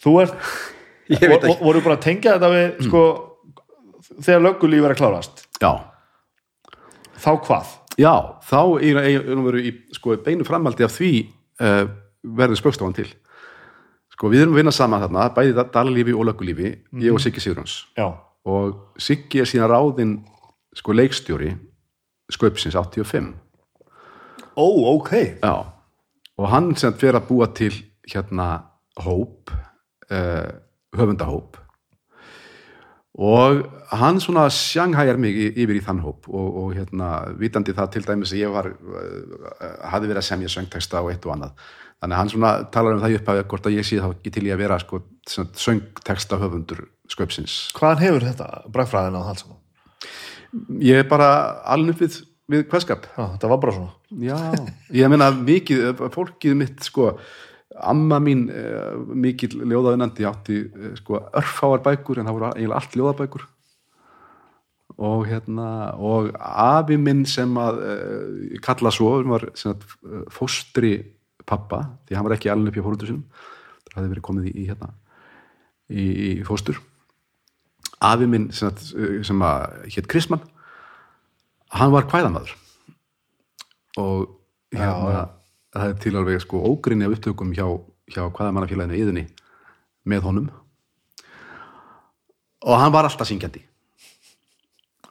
þú 0.00 0.12
ert 0.22 0.34
Voru 1.60 1.82
bara 1.84 1.96
að 1.96 2.04
tengja 2.06 2.36
þetta 2.36 2.50
við 2.54 2.84
sko, 2.86 3.02
þegar 4.20 4.44
löggulíf 4.46 4.84
er 4.86 4.94
að 4.94 5.00
klárast 5.00 5.42
já, 5.60 5.72
þá 7.20 7.30
hvað? 7.46 7.72
Já, 8.00 8.14
þá 8.46 8.60
það 8.80 9.42
veru 9.44 9.60
í 9.60 9.72
sko, 9.96 10.14
beinu 10.24 10.46
framaldi 10.48 10.86
af 10.86 10.94
því 10.94 11.10
uh, 11.60 11.82
verður 12.22 12.60
spöggstofan 12.60 12.96
til. 12.96 13.08
Sko, 14.14 14.30
við 14.32 14.44
erum 14.44 14.54
að 14.54 14.60
vinna 14.62 14.72
saman 14.74 15.02
þarna, 15.04 15.26
bæði 15.36 15.64
dalalífi 15.74 16.14
og 16.16 16.28
löggulífi, 16.28 16.70
ég 17.02 17.12
og 17.16 17.20
Siggi 17.20 17.42
Sigurjóns. 17.42 17.86
já, 17.98 18.08
Og 18.48 18.96
Siggi 18.96 19.42
er 19.42 19.48
síðan 19.48 19.68
ráðinn 19.68 20.14
sko, 20.76 20.94
leikstjóri 20.96 21.50
sköpsins 22.32 22.76
85. 22.78 23.34
ó, 24.56 24.66
ok 24.96 25.12
Já, 25.42 25.66
og 26.38 26.48
hann 26.48 26.72
sem 26.76 26.94
fyrir 26.96 27.18
að 27.20 27.28
búa 27.28 27.50
til 27.52 27.74
hérna 28.08 28.48
hóp, 28.96 29.50
uh, 30.10 30.48
höfundahóp. 30.96 31.58
Og 33.20 33.64
hann 33.90 34.20
svona 34.22 34.46
sjanghæjar 34.54 35.18
mig 35.20 35.34
yfir 35.50 35.76
í 35.76 35.82
þann 35.84 36.00
hóp 36.04 36.28
og, 36.30 36.48
og 36.62 36.74
hérna 36.78 37.10
vitandi 37.40 37.74
það 37.76 37.90
til 37.96 38.04
dæmis 38.06 38.32
að 38.32 38.42
ég 38.44 38.54
var 38.54 38.70
uh, 38.70 39.72
hafði 39.90 40.12
verið 40.12 40.22
að 40.22 40.28
semja 40.28 40.52
söngteksta 40.54 41.02
og 41.02 41.10
eitt 41.12 41.26
og 41.26 41.34
annað. 41.34 41.66
Þannig 42.00 42.16
að 42.16 42.22
hann 42.22 42.32
svona 42.32 42.52
talar 42.72 42.96
um 42.96 43.02
það 43.02 43.12
í 43.12 43.18
upphafið 43.18 43.48
hvort 43.50 43.66
að 43.68 43.76
ég 43.76 43.88
sé 43.88 43.98
þá 44.00 44.08
ekki 44.12 44.32
til 44.32 44.46
í 44.46 44.54
að 44.54 44.62
vera 44.62 44.78
sko, 44.80 45.02
söngteksta 45.28 46.38
höfundur 46.40 46.86
sköpsins 47.10 47.56
hvaðan 47.76 48.04
hefur 48.04 48.26
þetta 48.30 48.48
brækfræðin 48.72 49.18
á 49.18 49.22
það 49.26 49.42
saman? 49.42 49.60
ég 50.82 51.02
er 51.02 51.08
bara 51.10 51.28
alveg 51.74 52.00
við, 52.00 52.18
við 52.50 52.64
hverskap 52.70 53.06
já, 53.10 53.22
þetta 53.34 53.50
var 53.52 53.60
bara 53.62 53.76
svona. 53.76 53.92
Já, 54.24 54.38
ég 54.96 55.12
meina 55.12 55.30
mikið, 55.36 56.02
fólkið 56.14 56.56
mitt 56.58 56.86
sko, 56.86 57.12
amma 57.86 58.18
mín 58.22 58.48
eh, 58.52 58.92
mikið 58.96 59.60
ljóðaðunandi 59.62 60.26
átti 60.28 60.58
eh, 60.66 60.92
sko 60.98 61.22
örfáar 61.36 61.82
bækur 61.84 62.20
en 62.20 62.28
það 62.28 62.36
voru 62.36 62.50
eiginlega 62.52 62.80
allt 62.80 62.98
ljóðabækur. 62.98 63.46
Og 65.00 65.24
hérna 65.30 65.68
og 65.96 66.34
afi 66.36 66.98
minn 67.00 67.24
sem 67.28 67.54
að 67.60 67.80
eh, 67.86 68.58
kalla 68.64 68.92
svo, 68.92 69.14
hann 69.18 69.32
var 69.32 69.48
að, 69.48 69.86
eh, 70.04 70.24
fóstri 70.32 70.94
pappa 71.48 71.82
því 72.06 72.18
hann 72.18 72.28
var 72.28 72.36
ekki 72.36 72.52
alveg 72.52 72.70
upp 72.70 72.78
hjá 72.78 72.86
fóröldur 72.86 73.10
sinum 73.10 73.24
það 73.90 73.96
hafði 73.96 74.12
verið 74.12 74.26
komið 74.28 74.48
í, 74.50 74.54
í 74.54 74.66
hérna 74.68 74.90
í, 75.90 76.04
í 76.04 76.30
fóstur. 76.46 76.78
Afi 78.00 78.28
minn 78.30 78.48
sem 78.56 78.70
að, 78.70 78.84
sem 79.26 79.42
að 79.44 79.88
hétt 79.96 80.08
Krisman 80.10 80.44
hann 81.74 81.92
var 81.94 82.08
kvæðamaður. 82.10 82.54
Og 84.00 84.28
hérna 84.74 85.26
það 85.74 85.92
er 85.92 85.98
til 86.02 86.16
alveg 86.18 86.42
sko 86.42 86.62
ógrinni 86.70 87.06
af 87.06 87.16
upptökum 87.16 87.52
hjá, 87.54 87.66
hjá 88.10 88.24
hvaðamannafélaginu 88.26 88.98
yðinni 88.98 89.26
með 90.10 90.26
honum. 90.26 90.48
Og 92.66 92.76
hann 92.76 92.92
var 92.92 93.08
alltaf 93.08 93.28
syngjandi. 93.28 93.62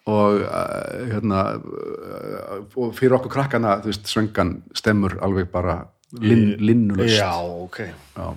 Og 0.10 0.41
uh, 0.41 1.06
hérna 1.11 1.44
uh, 1.60 2.60
og 2.80 2.94
fyrir 2.98 3.18
okkur 3.19 3.34
krakkana 3.34 3.77
þú 3.84 3.91
veist, 3.91 4.10
söngan 4.10 4.56
stemmur 4.77 5.19
alveg 5.26 5.49
bara 5.53 5.84
lin, 6.18 6.56
linnulöst 6.57 7.19
já, 7.19 7.30
ok. 7.38 7.81
Já. 8.18 8.30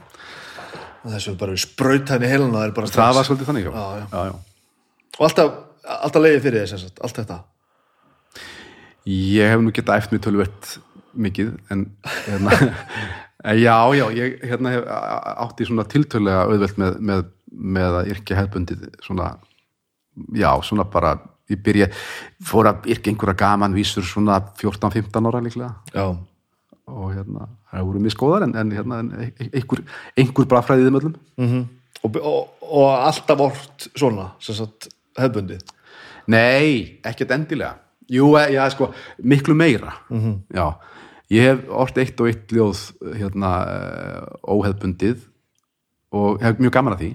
þessu 1.14 1.36
bara 1.40 1.56
sprautaðin 1.56 2.26
í 2.26 2.32
heiluna 2.32 2.58
það 2.58 2.66
er 2.66 2.74
bara 2.76 2.90
það 2.90 2.92
strax. 2.92 3.16
var 3.16 3.28
svolítið 3.28 3.50
þannig 3.50 3.68
já. 3.68 3.72
Já, 3.72 4.26
já. 4.28 4.34
Og 5.16 5.24
alltaf, 5.28 5.56
alltaf 5.96 6.24
leiði 6.26 6.42
fyrir 6.44 6.66
þess 6.66 6.84
sagt, 6.84 7.00
allt 7.06 7.22
þetta? 7.22 7.38
Ég 9.08 9.54
hef 9.54 9.64
nú 9.64 9.72
getað 9.74 10.02
eftir 10.02 10.16
mig 10.18 10.24
tölvert 10.26 10.74
mikið 11.14 11.52
en 11.72 11.84
hérna, 12.26 12.58
en 13.50 13.60
já, 13.60 13.76
já, 13.98 14.04
ég 14.16 14.38
hérna 14.50 14.74
hef 14.74 14.88
átti 15.46 15.68
svona 15.68 15.86
tiltölulega 15.90 16.46
auðvelt 16.48 16.80
með, 16.80 16.98
með, 17.10 17.24
með 17.52 17.98
að 18.00 18.12
yrkja 18.14 18.40
hefbundið 18.40 18.88
svona, 19.04 19.34
já, 20.36 20.50
svona 20.64 20.88
bara 20.88 21.16
ég 21.52 21.60
byrja, 21.64 21.90
fór 22.48 22.70
að 22.70 22.88
yrkja 22.94 23.12
einhverja 23.12 23.40
gaman 23.42 23.76
vísur 23.76 24.06
svona 24.08 24.38
14-15 24.60 25.28
ára 25.28 25.42
líklega. 25.44 25.74
Já, 25.92 26.06
og 26.92 27.12
hérna, 27.12 27.50
það 27.70 27.86
voru 27.90 28.02
miskóðar 28.06 28.46
en, 28.46 28.56
en 28.58 28.72
hérna, 28.74 29.02
en 29.04 29.12
e- 29.28 29.50
einhver, 29.52 29.84
einhver 30.16 30.48
bara 30.50 30.64
fræðið 30.66 30.92
öllum. 31.00 31.16
Mm 31.40 31.70
og, 32.02 32.16
og, 32.18 32.66
og 32.66 32.88
alltaf 32.96 33.38
vort 33.38 33.86
svona 33.94 34.32
sem 34.42 34.58
sagt, 34.58 34.90
hefbundið 35.18 35.62
Nei, 36.30 37.00
ekkert 37.02 37.32
endilega. 37.34 37.80
Jú, 38.12 38.28
eh, 38.38 38.52
já, 38.54 38.60
sko, 38.70 38.92
miklu 39.26 39.56
meira. 39.58 39.90
Já, 40.54 40.68
ég 41.32 41.48
hef 41.48 41.66
orðið 41.72 42.02
eitt 42.04 42.22
og 42.22 42.30
eitt 42.30 42.54
ljóð 42.54 42.82
hérna 43.16 43.52
eh, 43.72 44.22
óheðbundið 44.52 45.26
og 46.12 46.42
hef 46.44 46.60
mjög 46.60 46.76
gaman 46.76 46.96
að 46.96 47.04
því 47.04 47.12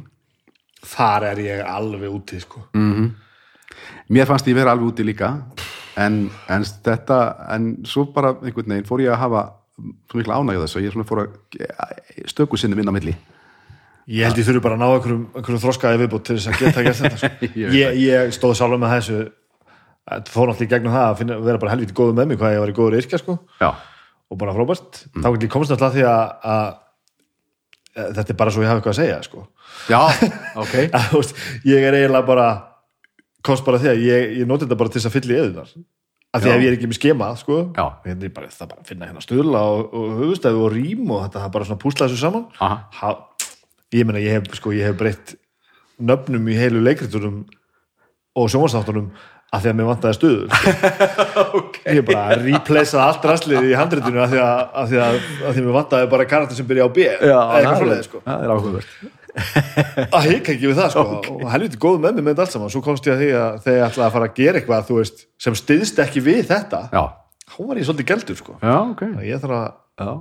þar 0.87 1.25
er 1.31 1.39
ég 1.41 1.63
alveg 1.67 2.13
úti 2.13 2.39
sko. 2.39 2.61
Mér 4.13 4.29
fannst 4.29 4.47
ég 4.47 4.55
vera 4.55 4.71
alveg 4.73 4.91
úti 4.91 5.05
líka 5.05 5.31
en, 5.99 6.27
en 6.49 6.65
þetta 6.65 7.17
en 7.53 7.71
svo 7.87 8.07
bara 8.13 8.35
einhvern 8.37 8.75
veginn 8.75 8.87
fór 8.87 9.03
ég 9.03 9.13
að 9.13 9.23
hafa 9.25 9.41
svo 9.77 10.19
mikla 10.19 10.37
ánægja 10.39 10.63
þessu 10.63 10.83
ég 10.85 10.93
svona 10.93 11.07
fór 11.09 11.23
að 11.23 11.33
stöku 12.29 12.57
sinni 12.57 12.77
minna 12.77 12.93
á 12.93 12.97
milli 12.97 13.13
ég 14.07 14.23
held 14.25 14.39
ég 14.39 14.47
þurfi 14.47 14.63
bara 14.63 14.77
að 14.77 14.81
ná 14.81 14.87
einhverjum, 14.87 15.25
einhverjum 15.35 15.63
þroskaði 15.65 16.01
viðbútt 16.03 16.25
til 16.29 16.37
þess 16.37 16.49
að 16.53 16.61
geta 16.61 16.85
gert 16.85 17.01
þetta 17.01 17.19
sko. 17.21 17.49
Ég 17.61 17.75
ég, 17.75 17.99
ég 18.05 18.33
stóð 18.35 18.55
sjálfur 18.57 18.81
með 18.81 18.93
þessu 18.95 19.19
fór 20.31 20.47
náttúrulega 20.47 20.63
í 20.63 20.71
gegnum 20.71 20.95
það 20.95 21.05
að 21.09 21.17
finna, 21.19 21.37
vera 21.43 21.61
bara 21.61 21.73
helviti 21.73 21.95
góðu 21.97 22.15
með 22.15 22.29
mig 22.31 22.39
hvað 22.39 22.53
ég 22.55 22.61
var 22.63 22.71
í 22.71 22.75
góður 22.77 22.97
yrkja 23.01 23.19
sko. 23.19 23.35
Já, 23.59 23.69
og 24.27 24.39
bara 24.39 24.55
frábært. 24.55 25.03
Þá 25.15 25.27
get 25.33 25.45
ég 25.47 25.51
komst 25.53 25.73
alltaf 25.73 25.95
því 25.95 26.05
að, 26.07 26.79
þetta 28.17 28.33
er 28.33 28.39
bara 28.39 28.53
svo 28.53 28.63
ég 28.63 28.71
hafa 28.71 28.81
eitthvað 28.81 28.95
að 28.95 29.01
segja 29.01 29.19
sko. 29.25 29.45
já, 29.89 30.01
ok. 30.63 30.73
Ég 31.67 31.85
er 31.87 31.99
eiginlega 32.01 32.25
bara 32.27 32.47
komst 33.45 33.65
bara 33.67 33.79
því 33.81 33.93
að 33.93 34.03
ég, 34.03 34.33
ég 34.41 34.49
noti 34.49 34.65
þetta 34.65 34.79
bara 34.79 34.91
til 34.93 35.01
þess 35.01 35.09
að 35.09 35.15
fylla 35.19 35.33
í 35.35 35.39
eðunar 35.43 35.71
af 36.35 36.43
því 36.43 36.49
að 36.51 36.57
ef 36.57 36.63
ég 36.63 36.69
er 36.69 36.75
ekki 36.75 36.89
með 36.91 36.97
skema 36.99 37.27
sko, 37.39 37.57
hérna 38.03 38.27
er 38.27 38.33
bara, 38.35 38.49
það 38.51 38.69
bara 38.73 38.83
að 38.83 38.89
finna 38.91 39.07
hérna 39.07 39.23
stöðla 39.23 39.61
og, 39.73 39.93
og 39.95 40.17
höfustæðu 40.19 40.63
og 40.65 40.73
og 41.15 41.21
þetta 41.23 41.39
það 41.39 41.47
er 41.47 41.53
bara 41.55 41.67
svona 41.69 41.81
púsla 41.81 42.07
þessu 42.09 42.19
saman. 42.19 42.43
Ha, 42.59 43.11
ég 43.95 44.09
meina 44.09 44.21
ég 44.21 44.35
hef, 44.35 44.49
sko, 44.59 44.73
hef 44.89 44.99
breytt 44.99 45.37
nöfnum 45.97 46.51
í 46.51 46.57
heilu 46.59 46.83
leikriturum 46.83 47.39
og 48.37 48.51
sjónvarsnáttunum 48.53 49.07
af 49.47 49.63
því 49.63 49.69
að 49.71 49.77
mér 49.79 49.87
vantaði 49.87 50.17
stöður 50.17 50.47
sko. 50.51 51.61
ég 51.97 52.01
bara 52.07 52.23
að 52.33 52.47
replacea 52.47 53.03
allt 53.05 53.27
rastlið 53.29 53.69
í 53.69 53.77
handritinu 53.79 54.19
af 54.23 54.33
því 54.33 54.41
að, 54.43 54.63
af 54.81 54.89
því 54.89 54.99
að, 55.03 55.19
af 55.21 55.53
því 55.53 55.61
að 55.61 55.67
mér 55.69 55.77
vantaði 55.77 56.09
bara 56.11 56.25
karakter 56.33 56.59
sem 56.59 56.67
byrja 56.67 56.87
á 56.87 56.89
B 56.91 57.05
eða 57.07 57.45
eitthvað 57.59 57.79
svoleiðis 57.81 58.09
sko. 58.09 58.23
það 58.25 58.43
er 58.43 58.53
áhugavert. 58.57 58.97
Að 60.17 60.27
hika 60.31 60.53
ekki 60.53 60.65
við 60.65 60.79
það 60.79 60.93
sko. 60.95 61.05
Og 61.35 61.47
helviti 61.53 61.79
góð 61.81 61.99
með 62.01 62.17
mig 62.17 62.25
með 62.25 62.31
þetta 62.31 62.45
allt 62.47 62.55
saman. 62.55 62.71
Svo 62.73 62.81
komst 62.85 63.07
ég 63.07 63.13
að 63.13 63.19
því 63.21 63.27
að 63.37 63.57
þegar 63.65 63.77
ég 63.77 63.85
ætlaði 63.87 64.05
að 64.07 64.15
fara 64.15 64.29
að 64.29 64.39
gera 64.39 64.61
eitthvað 64.61 64.93
veist, 64.97 65.25
sem 65.45 65.57
styðst 65.59 66.01
ekki 66.01 66.23
við 66.25 66.39
þetta 66.49 66.79
Já, 66.89 67.03
þá 67.53 67.59
var 67.59 67.81
ég 67.81 67.87
svolítið 67.89 68.07
geldur 68.11 68.39
sko. 68.39 68.55
Já, 68.63 68.73
ok. 68.79 69.03
Að 69.11 69.27
ég 69.27 69.43
þarf 69.43 69.57
að, 69.59 69.67
Já, 69.97 70.11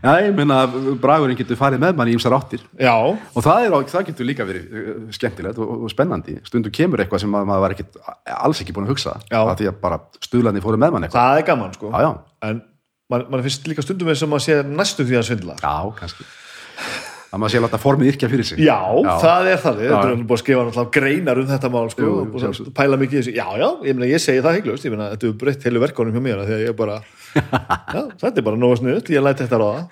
já 0.00 0.12
ég 0.24 0.30
meina 0.32 0.62
bragurinn 1.00 1.36
getur 1.36 1.58
farið 1.60 1.82
með 1.82 1.98
mann 1.98 2.08
í 2.08 2.14
ýmsar 2.16 2.32
áttir. 2.32 2.62
Já, 2.80 2.94
og 2.96 3.44
það, 3.44 3.66
er, 3.66 3.74
það 3.92 4.06
getur 4.08 4.28
líka 4.30 4.46
verið 4.48 4.70
uh, 4.72 4.94
skemmtilegt 5.12 5.60
og, 5.60 5.74
og 5.84 5.92
spennandi. 5.92 6.38
Stundum 6.48 6.72
kemur 6.72 7.02
eitthvað 7.04 7.26
sem 7.26 7.34
maður, 7.34 7.60
var 7.66 7.74
ekkit, 7.76 8.00
alls 8.38 8.62
ekki 8.64 8.72
búin 8.76 8.88
að 8.88 8.94
hugsa 8.94 9.18
Já. 9.26 9.42
að 9.42 9.52
því 9.60 9.68
að 9.68 9.78
bara 9.84 10.00
stuðlandi 10.24 10.64
fóru 10.64 10.80
með 10.80 10.96
mann 10.96 11.04
eitthvað. 11.04 11.28
Það 11.28 11.42
er 11.42 11.46
gaman 11.50 11.76
sko. 11.76 11.92
Já, 11.92 12.06
já, 12.06 12.10
en 12.48 12.64
man, 13.12 13.26
man 13.34 13.44
finnst 13.44 13.68
líka 13.68 13.84
stundum 13.84 14.08
eins 14.08 14.24
sem 14.24 14.38
að 14.38 14.44
sé 14.46 14.58
næstu 14.70 15.04
því 15.04 15.20
að 15.20 15.28
svindla. 15.28 15.60
Já, 15.60 15.76
kannski. 16.00 16.28
Að 17.30 17.38
maður 17.44 17.52
sé 17.52 17.60
að 17.60 17.64
láta 17.68 17.78
formið 17.78 18.08
yrkja 18.14 18.28
fyrir 18.32 18.46
sig. 18.48 18.64
Já, 18.64 18.80
það 19.22 19.52
er 19.52 19.60
það, 19.62 19.84
þetta 19.84 19.98
er 20.08 20.22
búin 20.24 20.34
að 20.34 20.40
skrifa 20.40 20.84
greinar 20.96 21.38
um 21.38 21.50
þetta 21.52 21.68
mál 21.70 21.84
sko, 21.92 22.08
Jú, 22.08 22.14
jú, 22.40 22.48
að 22.48 22.70
pæla 22.74 22.98
mikið 22.98 23.18
í 23.18 23.20
þessu, 23.20 23.34
já, 23.36 23.44
já, 23.60 23.68
ég 23.86 24.00
ég 24.10 24.22
segi 24.24 24.42
það 24.42 24.56
heiklust, 24.58 24.86
ég 24.88 24.96
meina 24.96 25.12
þetta 25.12 25.28
er 25.28 25.36
breytt 25.44 25.66
heilu 25.68 25.82
verkefnum 25.84 26.16
hjá 26.16 26.24
mér 26.24 26.42
af 26.42 26.48
því 26.48 26.56
að 26.56 26.64
ég 26.64 26.74
bara, 26.80 26.96
já, 27.34 28.02
þetta 28.20 28.36
er 28.40 28.46
bara 28.46 28.58
nóga 28.60 28.78
sniðut, 28.80 29.10
ég 29.14 29.22
læti 29.24 29.46
þetta 29.46 29.60
ráða. 29.60 29.82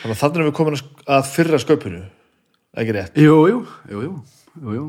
Þannig 0.00 0.14
að 0.14 0.20
þannig 0.22 0.38
erum 0.40 0.48
við 0.50 0.56
komin 0.56 0.76
að- 0.78 1.06
að 1.18 1.30
fyrra 1.34 1.58
sköpunu 1.60 2.02
ekki 2.80 2.94
rétt? 2.96 3.18
Jú, 3.20 3.36
jú, 3.50 3.58
jú, 3.92 4.02
jú, 4.06 4.74
jú, 4.76 4.84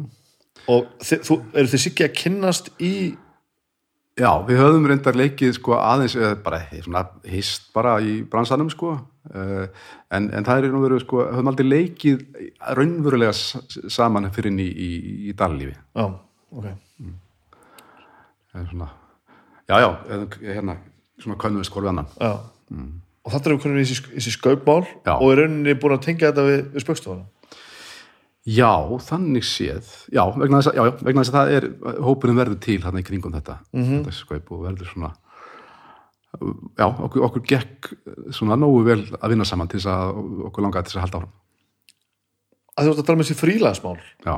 og 0.71 0.87
þi, 1.03 1.19
þú, 1.27 1.37
eru 1.53 1.71
þið 1.73 1.83
sikki 1.83 2.05
að 2.07 2.15
kynnast 2.21 2.69
í 2.83 2.93
já, 4.17 4.31
við 4.47 4.57
höfum 4.63 4.87
reyndar 4.89 5.15
leikið 5.19 5.53
sko 5.59 5.75
aðeins 5.77 6.15
bara 6.43 6.61
svona 6.83 7.03
hist 7.29 7.67
bara 7.75 7.97
í 8.01 8.21
bransanum 8.27 8.71
sko. 8.73 8.95
Uh, 9.27 9.67
en, 10.15 10.29
en 10.31 10.45
það 10.47 10.63
er 10.63 10.71
nú 10.71 10.79
verið 10.85 11.01
sko 11.03 11.25
höfum 11.27 11.49
aldrei 11.51 11.67
leikið 11.67 12.21
raunverulega 12.79 13.33
saman 13.91 14.29
fyrir 14.31 14.53
inn 14.53 14.61
í, 14.63 14.67
í, 14.71 14.91
í 15.27 15.33
dallífi 15.35 15.73
já, 15.75 16.05
ok, 16.55 16.67
Það 18.47 18.61
er 18.61 18.69
svona, 18.71 18.87
já, 19.67 19.75
já, 19.83 19.89
hérna, 20.47 20.77
svona 21.21 21.37
könnumist 21.41 21.71
hvort 21.73 21.87
annan. 21.89 22.07
já 22.19 22.33
og 23.27 23.33
þetta 23.33 23.49
erum 23.49 23.57
við 23.57 23.63
komin 23.63 23.81
í 23.83 23.87
þessi, 23.87 24.31
skaupmál 24.37 24.85
Já. 25.05 25.13
og 25.19 25.31
er 25.33 25.37
rauninni 25.41 25.73
búin 25.75 25.97
að 25.97 26.05
tengja 26.05 26.29
þetta 26.31 26.43
við, 26.47 26.61
við 26.73 26.83
spöggstofana 26.85 27.25
Já, 28.47 28.71
þannig 29.03 29.43
séð, 29.43 29.87
já, 30.15 30.21
vegna 30.39 30.61
þess 30.61 30.69
að, 30.71 30.75
já, 30.77 30.83
vegna 31.03 31.23
þess 31.25 31.31
að 31.33 31.35
það 31.35 31.49
er, 31.57 31.65
hópurinn 32.07 32.37
verður 32.39 32.59
til 32.63 32.77
þarna 32.79 33.01
í 33.01 33.07
kringum 33.09 33.33
þetta, 33.35 33.57
Mhm. 33.75 33.97
þetta 34.05 34.13
skaup 34.15 34.51
og 34.55 34.61
verður 34.63 34.87
svona, 34.93 35.09
já, 36.77 36.85
okkur, 36.87 37.25
okkur 37.27 37.43
gekk 37.49 37.89
svona 38.31 38.55
nógu 38.59 38.83
vel 38.87 39.01
að 39.19 39.29
vinna 39.33 39.43
saman 39.47 39.67
til 39.67 39.79
þess 39.81 39.91
að 39.91 40.21
okkur 40.47 40.63
langaði 40.63 40.87
til 40.87 40.93
þess 40.93 40.99
að 41.01 41.05
halda 41.07 41.19
áfram. 41.19 41.33
að 42.77 42.85
þú 42.85 42.91
ert 42.93 43.01
að 43.01 43.05
tala 43.07 43.17
um 43.17 43.23
þessi 43.25 43.39
frílansmál 43.41 43.99
Já, 44.25 44.35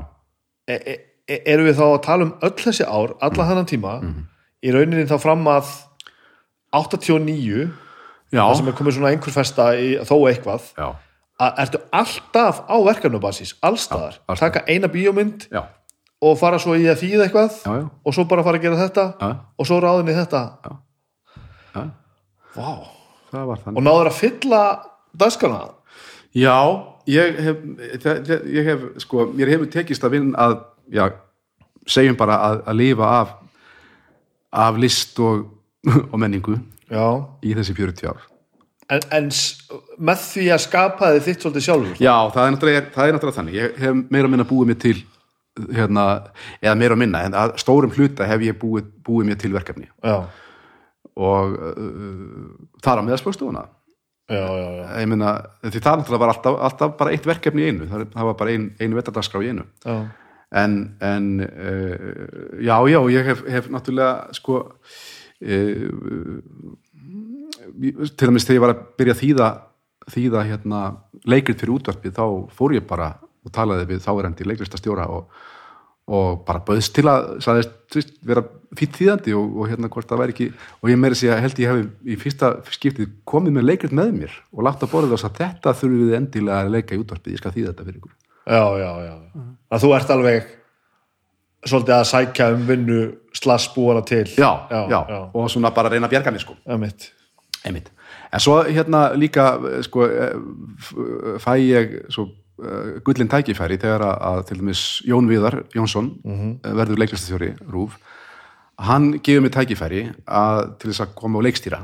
e, 0.67 0.73
e, 0.73 0.95
e- 1.29 1.43
erum 1.53 1.67
við 1.67 1.77
þá 1.77 1.85
að 1.85 2.01
tala 2.03 2.23
um 2.25 2.33
öll 2.41 2.57
þessi 2.65 2.85
ár, 2.87 3.13
alla 3.21 3.45
þennan 3.51 3.69
tíma 3.69 3.93
í 4.63 4.71
rauninni 4.73 5.05
þá 5.05 5.19
fram 5.21 5.45
að 5.45 5.69
89 6.75 7.69
já, 8.29 8.41
það 8.43 8.55
sem 8.59 8.67
er 8.71 8.77
komið 8.77 8.97
svona 8.97 9.11
einhver 9.13 9.35
festa 9.35 9.69
í, 9.79 9.89
þó 10.05 10.15
eitthvað 10.29 10.67
já, 10.77 10.87
að 11.39 11.61
ertu 11.65 11.81
alltaf 12.01 12.61
á 12.67 12.75
verkefnubasis 12.89 13.55
allstaðar, 13.61 14.19
allstaðar. 14.27 14.43
taka 14.43 14.65
eina 14.69 14.91
bíómynd 14.91 15.47
já, 15.51 15.63
og 16.21 16.37
fara 16.39 16.59
svo 16.61 16.75
í 16.77 16.85
að 16.91 17.01
þýða 17.03 17.25
eitthvað 17.27 17.57
já, 17.63 17.73
já, 17.79 17.87
og 18.03 18.15
svo 18.17 18.27
bara 18.29 18.45
fara 18.45 18.61
að 18.61 18.67
gera 18.67 18.79
þetta 18.83 19.07
já, 19.15 19.31
og 19.57 19.69
svo 19.69 19.81
ráðin 19.83 20.13
í 20.13 20.17
þetta. 20.19 20.43
Já, 20.65 20.77
Vá. 22.59 22.71
og 23.69 23.83
náður 23.85 24.09
að 24.09 24.15
fylla 24.17 24.61
dagskana 25.17 25.67
Já, 26.33 26.57
ég 27.09 27.37
hef, 27.41 27.61
ég 28.45 28.67
hef, 28.67 28.81
sko, 29.01 29.25
mér 29.33 29.49
hefur 29.55 29.69
tekist 29.73 30.03
að 30.05 30.13
vinna 30.17 30.37
að, 30.37 30.57
já, 30.93 31.07
segjum 31.89 32.17
bara 32.19 32.37
að, 32.45 32.59
að 32.69 32.77
lifa 32.77 33.07
af, 33.21 33.31
af 34.53 34.77
list 34.81 35.17
og, 35.25 35.47
og 36.11 36.17
menningu 36.19 36.57
já. 36.89 37.05
í 37.45 37.55
þessi 37.55 37.75
40 37.77 38.11
ár. 38.11 38.27
En, 38.89 39.03
en 39.13 39.29
með 40.01 40.21
því 40.25 40.45
að 40.55 40.61
skapa 40.63 41.11
þið 41.13 41.25
þitt 41.27 41.43
svolítið 41.43 41.65
sjálfur 41.67 41.99
Já, 42.01 42.13
það 42.33 42.43
er 42.43 42.53
náttúrulega, 42.55 42.83
það 42.95 43.07
er 43.07 43.15
náttúrulega 43.15 43.37
þannig. 43.37 43.57
Ég 43.59 43.81
hef 43.83 43.99
meira 44.15 44.31
minna 44.33 44.45
búið 44.49 44.71
mér 44.71 44.79
til, 44.81 44.95
hérna, 45.77 46.05
eða 46.63 46.77
meira 46.79 46.97
minna, 46.99 47.25
en 47.27 47.37
að 47.37 47.57
stórum 47.61 47.93
hluta 47.93 48.27
hef 48.29 48.45
ég 48.47 48.57
búið, 48.61 48.87
búið 49.05 49.29
mér 49.29 49.41
til 49.41 49.51
verkefni 49.53 49.89
já, 49.89 50.15
og 51.19 51.59
uh, 51.59 52.47
þar 52.85 53.03
á 53.03 53.07
meðspökstofuna. 53.11 53.67
já, 54.29 54.41
já, 54.41 54.65
já. 54.79 54.83
Ég 55.03 55.11
meina, 55.11 55.35
því 55.67 55.83
það 55.83 56.01
náttúrulega 56.01 56.23
var 56.23 56.33
alltaf, 56.33 56.59
alltaf 56.69 56.97
bara 56.97 57.13
eitt 57.13 57.29
verkefni 57.29 57.65
í 57.65 57.69
einu, 57.69 57.91
það, 57.91 58.07
var 58.31 58.39
bara 58.41 58.55
ein, 58.55 58.67
einu 58.79 58.97
vetardagskrá 58.97 59.43
í 59.45 59.53
einu. 59.53 59.67
já. 59.85 59.99
en, 60.63 60.75
en 61.05 61.29
uh, 61.45 62.57
já, 62.57 62.75
já, 62.89 62.99
ég 63.13 63.33
hef, 63.35 63.45
hef 63.45 63.69
náttúrulega 63.69 64.33
sko 64.33 64.63
til 67.79 68.27
dæmis 68.27 68.45
þegar 68.47 68.57
ég 68.57 68.63
var 68.65 68.73
að 68.75 68.85
byrja 68.99 69.15
að 69.15 69.21
þýða 69.23 69.49
þýða 70.09 70.43
hérna 70.49 70.81
leikrit 71.29 71.61
fyrir 71.61 71.77
útvarpið 71.77 72.17
þá 72.17 72.25
fór 72.55 72.75
ég 72.75 72.87
bara 72.89 73.13
og 73.45 73.53
talaði 73.55 73.87
við 73.93 74.03
þáverandi 74.03 74.47
leikristastjóra 74.47 75.07
og, 75.13 75.29
og 76.09 76.41
bara 76.47 76.63
bauðst 76.65 76.95
til 76.97 77.05
að 77.09 77.29
sagðist, 77.45 78.17
vera 78.25 78.43
fýtt 78.77 78.99
þýðandi 78.99 79.35
og, 79.37 79.55
og 79.61 79.71
hérna 79.71 79.91
hvort 79.91 80.09
það 80.09 80.23
væri 80.23 80.35
ekki 80.35 80.49
og 80.81 80.91
ég 80.91 81.01
meiri 81.01 81.19
sig 81.19 81.31
að 81.33 81.43
held 81.45 81.61
ég 81.63 81.71
hefði 81.71 82.13
í 82.13 82.19
fyrsta 82.19 82.51
skiptið 82.75 83.13
komið 83.29 83.57
með 83.57 83.69
leikrit 83.71 83.95
með 83.95 84.15
mér 84.17 84.37
og 84.51 84.65
látt 84.67 84.83
að 84.85 84.93
borðið 84.93 85.15
þess 85.15 85.29
að 85.29 85.39
þetta 85.43 85.75
þurfum 85.81 86.03
við 86.03 86.17
endilega 86.19 86.63
að 86.65 86.73
leika 86.75 86.95
í 86.95 87.03
útvarpið, 87.03 87.35
ég 87.35 87.41
skal 87.41 87.55
þýða 87.55 87.71
þetta 87.71 87.87
fyrir 87.87 88.01
ykkur 88.01 88.15
já, 88.49 88.63
já, 88.83 88.91
já. 89.07 89.15
að 89.69 89.85
þú 89.85 89.93
ert 89.97 90.15
alveg 90.17 90.55
svolítið 91.65 91.95
að 91.97 92.07
sækja 92.11 92.49
um 92.55 92.65
vinnu 92.67 92.99
slass 93.33 93.67
búana 93.75 94.01
til. 94.05 94.25
Já, 94.37 94.51
já, 94.71 94.81
já, 94.89 95.19
og 95.33 95.49
svona 95.51 95.71
bara 95.75 95.89
reyna 95.89 96.07
að 96.07 96.11
bjarga 96.15 96.31
mér 96.31 96.39
sko. 96.45 96.55
Einmitt. 96.67 97.11
Einmitt. 97.65 97.89
En 98.33 98.39
svo 98.39 98.63
hérna 98.63 99.09
líka 99.17 99.57
sko, 99.83 100.05
eh, 100.05 100.33
f- 100.79 101.39
fæ 101.43 101.57
ég 101.59 101.97
svo 102.09 102.27
gullin 103.05 103.27
tækifæri 103.31 103.77
þegar 103.79 104.01
að, 104.19 104.45
til 104.47 104.57
dæmis 104.59 105.01
Jón 105.07 105.27
Viðar 105.31 105.63
Jónsson 105.75 106.09
Mhm. 106.25 106.59
uh, 106.65 106.73
verður 106.75 106.97
leiklistastjóri 106.99 107.53
Rúf 107.71 107.93
hann 108.77 109.13
gefur 109.23 109.41
mig 109.41 109.51
tækifæri 109.51 110.01
að, 110.27 110.77
til 110.79 110.91
þess 110.91 111.01
að 111.05 111.13
koma 111.15 111.39
á 111.39 111.45
leikstýra 111.47 111.79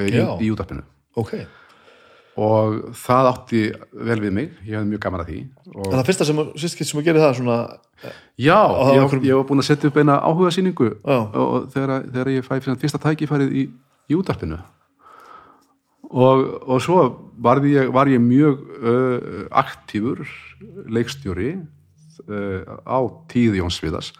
í, 0.00 0.20
í 0.44 0.50
útarpinu 0.54 0.82
ok 1.16 1.34
og 2.38 2.94
það 2.94 3.28
átti 3.32 3.62
vel 4.06 4.18
við 4.22 4.34
mig 4.36 4.50
ég 4.64 4.76
hefði 4.76 4.90
mjög 4.92 5.02
gaman 5.04 5.22
að 5.24 5.30
því. 5.30 5.40
Og, 5.74 5.86
en 5.86 5.96
það 5.96 6.08
fyrsta 6.10 6.26
sem, 6.28 6.42
sem 6.62 7.00
að 7.00 7.08
gera 7.08 7.24
það 7.24 7.38
svona 7.40 7.56
já, 8.38 8.58
það 8.70 8.92
ég, 8.94 9.00
var 9.02 9.24
ég 9.26 9.40
var 9.40 9.48
búin 9.48 9.62
að 9.62 9.68
setja 9.68 9.90
upp 9.90 9.98
eina 10.00 10.18
áhuga 10.22 10.52
síningu 10.54 10.90
Já. 10.94 11.16
og, 11.18 11.40
og 11.40 11.66
þegar, 11.74 12.06
þegar 12.06 12.32
ég 12.34 12.46
fæ 12.46 12.54
fyrsta 12.84 13.02
tækifærið 13.02 13.56
í, 13.56 13.64
í 14.10 14.18
útarpinu 14.18 14.60
og, 16.10 16.46
og 16.66 16.80
svo 16.82 17.02
var 17.42 17.62
ég, 17.66 17.90
var 17.94 18.10
ég 18.10 18.22
mjög 18.22 18.64
uh, 18.80 19.44
aktífur 19.62 20.24
leikstjóri 20.90 21.54
uh, 21.58 22.62
á 22.86 22.98
tíð 23.30 23.60
Jóns 23.60 23.80
Viðas 23.82 24.14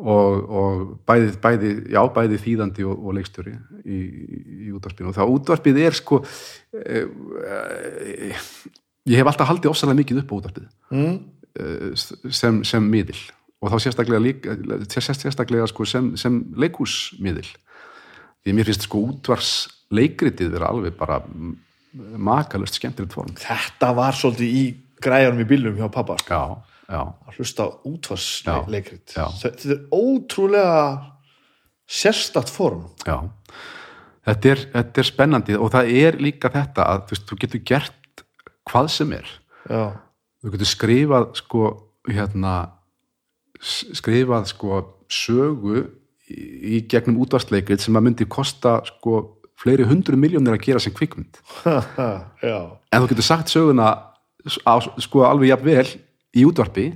og, 0.00 0.50
og 0.60 0.84
bæði, 1.08 1.32
bæði, 1.42 1.70
já, 1.92 2.00
bæði 2.14 2.38
þýðandi 2.44 2.86
og, 2.88 3.02
og 3.06 3.16
leikstjóri 3.18 3.54
í, 3.84 3.98
í, 4.00 4.70
útvarpinu. 4.76 5.10
Og 5.10 5.18
það 5.18 5.34
útvarpið 5.36 5.80
er 5.84 5.98
sko 5.98 6.20
uh, 6.22 7.04
uh, 7.44 8.38
ég 9.10 9.20
hef 9.20 9.30
alltaf 9.32 9.50
haldið 9.50 9.72
ofsalega 9.72 10.00
mikið 10.00 10.22
upp 10.22 10.32
á 10.32 10.38
útvarpið 10.38 10.68
mm, 10.96 11.18
uh, 11.64 12.30
sem, 12.32 12.62
sem 12.68 12.90
miðil. 12.92 13.18
Og 13.60 13.72
þá 13.72 13.76
sérstaklega, 13.84 14.22
líka, 14.24 14.54
sérst- 14.88 15.26
sérstaklega 15.26 15.66
sko 15.68 15.84
sem, 15.88 16.14
sem 16.20 16.38
leikhúsmiðil. 16.56 17.48
Því 18.40 18.54
mér 18.56 18.70
finnst 18.70 18.86
sko 18.88 19.02
útvars 19.10 19.50
leikritið 19.92 20.54
vera 20.54 20.70
alveg 20.72 20.94
bara 20.96 21.18
makalust 21.92 22.78
skemmtilegt 22.78 23.12
form. 23.12 23.34
Þetta 23.36 23.90
var 23.98 24.16
svolítið 24.16 24.56
í 24.56 24.64
græjanum 25.02 25.42
í 25.42 25.48
bílnum 25.48 25.76
hjá 25.76 25.88
pappa 25.92 26.16
sko, 26.20 26.38
já, 26.38 26.69
já, 26.90 27.00
að 27.00 27.38
hlusta 27.38 27.66
á 27.66 27.68
útvarsleikrit 27.86 29.14
þetta 29.14 29.72
er 29.76 29.80
ótrúlega 29.94 30.82
sérstakt 31.90 32.50
form. 32.52 32.86
Já. 33.06 33.24
Þetta 34.28 34.52
er, 34.52 34.64
þetta 34.74 35.02
er 35.02 35.08
spennandi 35.08 35.56
og 35.58 35.72
það 35.74 35.94
er 36.02 36.18
líka 36.22 36.50
þetta 36.52 36.86
að 36.86 37.06
þú, 37.06 37.14
veist, 37.14 37.26
þú 37.26 37.38
getur 37.44 37.62
gert 37.72 38.24
hvað 38.68 38.90
sem 38.94 39.14
er. 39.16 39.32
Já, 39.70 39.84
þú 40.42 40.52
getur 40.54 40.70
skrifað 40.70 41.30
sko 41.40 41.64
hérna 42.10 42.54
skrifað 43.60 44.46
sko 44.52 44.82
sögu 45.10 45.82
í, 46.30 46.80
gegnum 46.88 47.18
útvarsleikrit 47.24 47.82
sem 47.82 47.96
að 47.98 48.06
myndi 48.06 48.28
kosta 48.30 48.78
sko 48.86 49.40
fleiri 49.60 49.84
hundru 49.88 50.16
miljónir 50.16 50.56
að 50.56 50.64
gera 50.68 50.82
sem 50.82 50.94
kvikmynd. 50.96 51.40
En 52.90 53.02
þú 53.02 53.10
getur 53.10 53.26
sagt 53.26 53.52
söguna 53.52 53.90
á, 54.64 54.74
sko 55.02 55.26
alveg 55.26 55.52
jafn 55.52 55.68
vel 55.68 55.88
í 56.36 56.44
útvarpi 56.46 56.90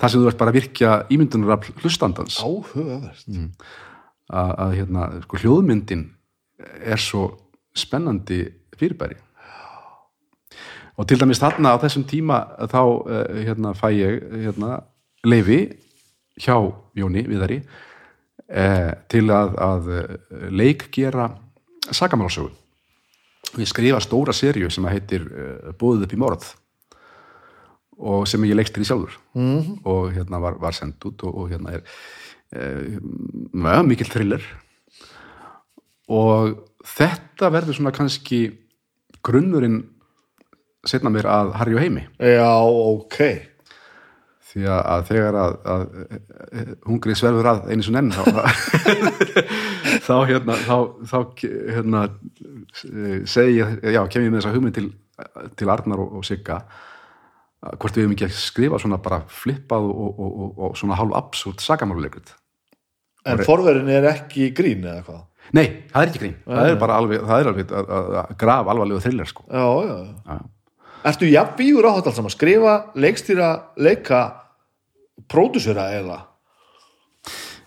þar 0.00 0.10
sem 0.10 0.22
þú 0.22 0.30
ert 0.30 0.40
bara 0.40 0.52
að 0.52 0.58
virkja 0.58 0.94
ímyndunar 1.14 1.56
af 1.56 1.68
hlustandans. 1.82 2.38
Að, 2.40 2.48
áhugavert 2.48 3.28
að 4.34 4.74
hérna, 4.78 5.08
sko 5.26 5.40
hljóðmyndin 5.42 6.04
er 6.84 7.00
svo 7.00 7.26
spennandi 7.76 8.44
fyrirbæri. 8.78 9.18
Og 10.94 11.08
til 11.10 11.18
dæmis 11.18 11.40
þarna 11.42 11.74
á 11.74 11.82
þessum 11.82 12.04
tíma 12.06 12.40
þá 12.70 12.80
uh, 12.82 13.22
hérna 13.42 13.74
fæ 13.74 13.88
ég 13.96 14.20
hérna, 14.44 14.78
leifi 15.26 15.64
hjá 16.38 16.54
Jóni 16.94 17.24
Viðari 17.26 17.58
uh, 17.64 18.92
til 19.10 19.24
að, 19.34 19.56
að 19.58 19.90
uh, 19.90 20.04
leikgera 20.54 21.32
sakamálasögu. 21.90 22.52
Ég 23.58 23.70
skrifa 23.70 24.00
stóra 24.02 24.34
serju 24.34 24.70
sem 24.72 24.86
að 24.86 24.96
heitir 24.96 25.26
Bóðið 25.78 26.06
upp 26.06 26.14
í 26.14 26.18
morð 26.18 26.46
og 27.98 28.26
sem 28.28 28.44
ég 28.48 28.56
leikstir 28.58 28.82
í 28.82 28.88
sjálfur. 28.88 29.18
-hmm. 29.34 29.80
og 29.84 30.12
hérna 30.12 30.40
var, 30.40 30.58
var 30.60 30.72
sendt 30.72 31.04
út 31.04 31.22
og, 31.24 31.34
og 31.34 31.50
hérna 31.50 31.78
er 31.78 31.82
uh, 32.56 33.82
mikil 33.82 34.10
thriller. 34.10 34.42
Og 36.08 36.58
þetta 36.84 37.50
verður 37.50 37.74
svona 37.74 37.94
kannski 37.94 38.52
grunnurinn 39.24 39.82
setna 40.84 41.10
mér 41.10 41.28
að 41.30 41.52
Harry 41.58 41.74
og 41.74 41.80
Heimi. 41.80 42.06
Já, 42.18 42.52
ok. 42.60 43.18
Því 44.54 44.66
að, 44.70 44.80
að 44.94 45.04
þegar 45.08 45.36
að, 45.40 45.54
að, 45.66 45.84
að 46.54 46.68
hungrið 46.86 47.16
sverfur 47.18 47.48
að 47.50 47.62
einu 47.72 47.82
svo 47.82 47.94
nenn 47.96 48.12
þá, 48.14 48.22
þá 50.06 50.14
hérna 50.28 50.58
þá, 50.62 50.76
þá 51.10 51.16
hérna 51.74 52.02
segi 53.26 53.56
ég, 53.56 53.72
já, 53.96 54.04
kem 54.12 54.22
ég 54.22 54.30
með 54.30 54.38
þessa 54.38 54.52
hugmynd 54.54 54.76
til, 54.76 54.92
til 55.58 55.72
Arnar 55.74 56.04
og, 56.04 56.20
og 56.20 56.28
Sigga 56.28 56.60
hvort 57.80 57.96
við 57.96 58.04
hefum 58.04 58.14
ekki 58.16 58.26
að 58.28 58.34
skrifa 58.38 58.80
svona 58.82 58.98
bara 59.02 59.22
flippað 59.32 59.86
og, 59.90 60.08
og, 60.20 60.32
og, 60.44 60.56
og 60.68 60.74
svona 60.80 60.98
hálf 60.98 61.14
absúrt 61.20 61.62
sagamáluleikrit 61.64 62.34
en 63.24 63.40
forverðin 63.46 63.88
er 63.94 64.08
ekki 64.10 64.50
grín 64.56 64.84
eða 64.84 65.04
hvað? 65.06 65.22
Nei, 65.56 65.66
það 65.92 66.00
er 66.02 66.10
ekki 66.10 66.20
grín, 66.22 66.36
það 66.48 66.70
er 66.70 66.78
bara 66.80 66.98
alveg 67.00 67.24
það 67.28 67.40
er 67.42 67.48
alveg 67.50 67.72
að, 67.80 67.90
að, 67.98 68.12
að 68.22 68.36
graf 68.40 68.68
alvarlegu 68.72 69.00
thriller 69.04 69.28
sko. 69.28 69.44
já, 69.48 69.64
já, 69.88 69.96
Já. 70.28 70.38
ertu 71.12 71.28
jafnvígur 71.32 71.88
á 71.88 71.92
þetta 71.98 72.10
allt 72.12 72.20
saman? 72.20 72.32
Skrifa, 72.34 72.74
leikstýra, 72.96 73.48
leika 73.76 74.22
pródusera 75.30 75.90
eða? 75.98 76.22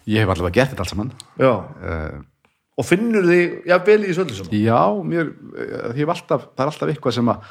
Ég 0.08 0.24
hef 0.24 0.32
allavega 0.32 0.56
gert 0.62 0.74
þetta 0.74 0.86
allt 0.86 0.94
saman. 0.94 1.14
Já, 1.42 1.52
uh, 1.54 2.20
og 2.78 2.86
finnur 2.88 3.26
þig 3.28 3.56
jafnvel 3.68 3.98
í 4.04 4.10
þessu 4.12 4.24
öllu 4.26 4.38
saman? 4.38 4.58
Já, 4.62 4.82
mér, 5.14 5.32
eh, 5.58 5.88
ég 5.98 6.04
hef 6.04 6.14
alltaf, 6.14 6.46
það 6.54 6.64
er 6.66 6.72
alltaf 6.72 6.92
eitthvað 6.94 7.16
sem 7.18 7.32
að, 7.34 7.48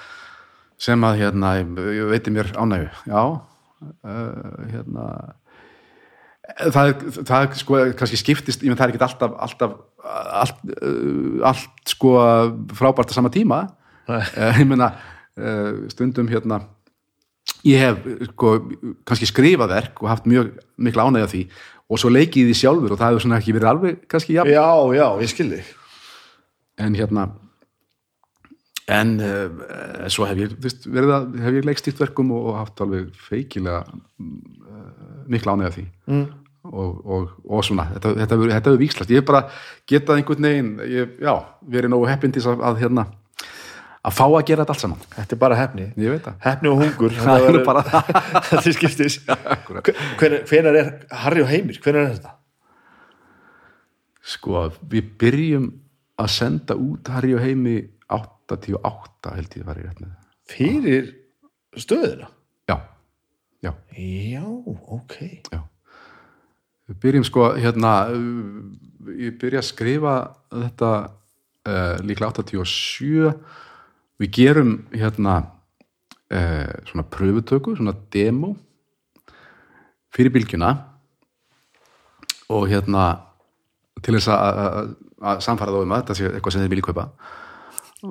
sem 0.80 1.08
að 1.08 1.18
hérna, 1.22 1.56
ég 1.60 2.06
veitir 2.10 2.34
mér 2.34 2.52
ánægju, 2.56 2.88
já, 3.08 3.20
uh, 3.86 4.62
hérna, 4.72 5.08
það 6.74 6.92
það 7.28 7.58
sko, 7.62 7.82
kannski 7.98 8.20
skiptist, 8.20 8.64
ég 8.64 8.72
menn 8.72 8.78
það 8.78 8.88
er 8.88 8.94
ekki 8.94 9.04
alltaf, 9.08 9.36
alltaf, 9.46 9.76
allt, 10.42 10.64
uh, 10.78 11.44
allt 11.48 11.92
sko 11.94 12.16
frábært 12.76 13.12
á 13.12 13.18
sama 13.18 13.32
tíma, 13.32 13.64
uh, 14.08 14.32
ég 14.60 14.66
menna, 14.68 14.94
stundum 15.92 16.28
hérna, 16.32 16.62
ég 17.66 17.82
hef 17.82 18.04
sko, 18.30 18.58
kannski 19.08 19.28
skrifað 19.28 19.74
verk 19.74 20.00
og 20.00 20.08
haft 20.08 20.28
mjög 20.28 20.54
mikla 20.80 21.08
ánægju 21.08 21.26
af 21.26 21.34
því 21.34 21.42
og 21.86 22.00
svo 22.00 22.10
leikið 22.10 22.50
því 22.50 22.58
sjálfur 22.58 22.94
og 22.94 23.00
það 23.00 23.12
hefur 23.12 23.24
svona 23.24 23.40
ekki 23.40 23.54
verið 23.54 23.70
alveg 23.70 23.98
kannski 24.10 24.36
jafn 24.36 24.50
já, 24.50 24.66
já, 24.96 25.06
ég 25.22 25.32
skilði 25.32 25.60
en 26.82 26.96
hérna 26.98 27.26
en 28.88 29.14
uh, 29.18 30.06
svo 30.12 30.26
hef 30.30 30.38
ég 30.38 30.52
veist, 30.62 30.84
að, 30.86 31.32
hef 31.42 31.56
ég 31.58 31.64
leikstýrt 31.66 31.98
verkum 32.04 32.30
og, 32.36 32.50
og 32.52 32.58
haft 32.60 32.82
alveg 32.84 33.08
feikilega 33.28 33.80
uh, 33.82 35.22
mikla 35.26 35.56
ánægja 35.56 35.72
því. 35.74 35.86
Mm. 36.06 36.26
og, 36.66 36.94
og, 37.06 37.28
og 37.46 37.64
svona 37.66 37.88
þetta, 37.94 38.12
þetta, 38.20 38.34
hefur- 38.38 38.52
þetta 38.54 38.70
hefur 38.72 38.80
víkslast, 38.82 39.10
ég 39.14 39.20
hef 39.22 39.26
bara 39.28 39.44
getað 39.90 40.20
einhvern 40.20 40.48
veginn, 40.48 40.70
ég, 40.90 41.12
já, 41.22 41.32
verið 41.76 41.92
nógu 41.92 42.08
heppin 42.10 42.34
til 42.34 42.42
þess 42.42 42.52
að, 42.54 42.64
að 42.70 42.80
hérna 42.84 43.04
að 44.06 44.14
fá 44.14 44.24
að 44.28 44.44
gera 44.46 44.62
þetta 44.64 44.74
allt 44.76 44.82
saman, 44.84 45.04
þetta 45.16 45.34
er 45.34 45.42
bara 45.42 45.58
hefni 45.58 45.84
það. 45.96 46.34
Hefni 46.46 46.70
og 46.70 46.82
hungur. 46.82 47.14
Það 47.26 47.46
er 47.50 47.60
bara 47.66 47.82
þetta 47.90 48.74
skiptis 48.76 49.16
hvenær 50.46 50.78
er 50.78 50.90
Harry 51.24 51.42
og 51.42 51.50
Heimir, 51.50 51.80
hvenær 51.82 52.04
er 52.06 52.12
þetta? 52.20 52.34
sko, 54.26 54.64
við 54.90 55.10
byrjum 55.20 55.66
að 56.18 56.30
senda 56.34 56.74
út 56.80 57.10
Harry 57.14 57.34
og 57.36 57.42
Heimi 57.44 57.76
88 58.52 59.32
held 59.36 59.56
ég 59.58 59.64
var 59.66 59.78
ég 59.80 59.86
rétt 59.88 60.02
með. 60.02 60.12
Fyrir 60.46 61.08
stöðina 61.76 62.28
já, 62.70 62.76
já. 63.64 63.72
Já, 63.98 64.44
ok. 64.96 65.16
Já. 65.52 65.60
Við 66.86 66.98
byrjum 67.02 67.24
sko 67.26 67.48
hérna, 67.58 67.92
ég 69.18 69.34
byrja 69.40 69.58
að 69.62 69.68
skrifa 69.72 70.14
þetta 70.54 70.90
uh, 71.66 71.96
líklega 72.06 72.30
87 72.44 73.32
við 74.22 74.30
gerum 74.38 74.76
hérna 74.94 75.34
uh, 75.42 76.70
svona 76.86 77.04
pröfutöku, 77.10 77.74
svona 77.76 77.96
demo 78.14 78.54
fyrir 80.14 80.30
bylgjuna. 80.32 80.70
Og 82.54 82.68
hérna 82.70 83.08
til 84.06 84.14
þess 84.14 84.30
að- 84.30 84.94
samfara 85.42 85.72
þá 85.72 85.82
um 85.82 85.92
að 85.96 86.02
þetta 86.04 86.14
sé 86.14 86.26
eitthvað 86.30 86.52
sem 86.54 86.62
þeir 86.62 86.72
vilja 86.76 86.86
kaupa 86.86 87.04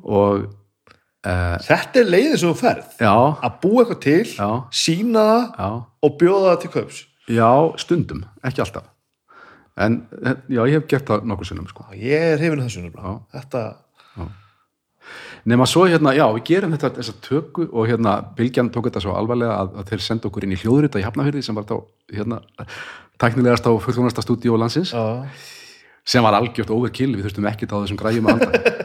og 0.04 0.46
uh, 0.46 1.58
þetta 1.66 2.02
er 2.02 2.12
leiðið 2.12 2.38
sem 2.42 2.50
þú 2.52 2.58
ferð. 2.60 2.98
Já, 3.00 3.14
að 3.16 3.60
búa 3.64 3.84
eitthvað 3.84 4.02
til, 4.06 4.26
Já. 4.36 4.50
sína 4.84 5.26
það 5.30 5.46
já. 5.60 5.70
og 6.08 6.18
bjóða 6.22 6.50
það 6.52 6.60
til 6.64 6.74
kaups. 6.76 7.00
Já, 7.26 7.52
stundum, 7.82 8.26
ekki 8.46 8.62
alltaf. 8.66 8.92
En 9.76 9.98
eh, 10.24 10.38
já, 10.56 10.62
ég 10.70 10.78
hef 10.78 10.86
gert 10.88 11.10
það 11.10 11.26
nokkur 11.28 11.50
sinnum 11.50 11.68
sko. 11.68 11.84
ég 12.00 12.30
er 12.36 12.40
hefinu 12.40 12.64
þessu 12.64 12.86
þetta, 13.34 13.64
nema 15.46 15.68
svo 15.70 15.84
hérna, 15.90 16.14
já, 16.16 16.26
við 16.38 16.46
gerum 16.48 16.72
þetta 16.74 16.94
þessa 16.96 17.16
tökku 17.26 17.68
og 17.68 17.90
hérna, 17.90 18.16
Bilgjan 18.38 18.72
tók 18.74 18.88
þetta 18.88 19.04
svo 19.04 19.18
alvarlega 19.18 19.58
að, 19.60 19.76
að 19.82 19.92
þeir 19.92 20.06
senda 20.06 20.30
okkur 20.30 20.48
inn 20.48 20.56
í 20.56 20.62
hljóðrita 20.62 21.02
í 21.02 21.06
Hafnafyrði 21.06 21.44
sem 21.46 21.58
var 21.58 21.68
þá, 21.70 21.76
hérna 22.16 22.40
tæknilegast 23.22 23.68
á 23.68 23.72
fullkomnasta 23.84 24.24
stúdíó 24.26 24.58
landsins. 24.58 24.96
Já, 24.96 25.28
sem 26.06 26.24
var 26.26 26.38
algjört 26.38 26.72
overkill, 26.74 27.14
við 27.18 27.28
þurftum 27.28 27.50
ekkert 27.50 27.76
á 27.76 27.82
þessum 27.82 28.00
græjum 28.00 28.32
að 28.32 28.44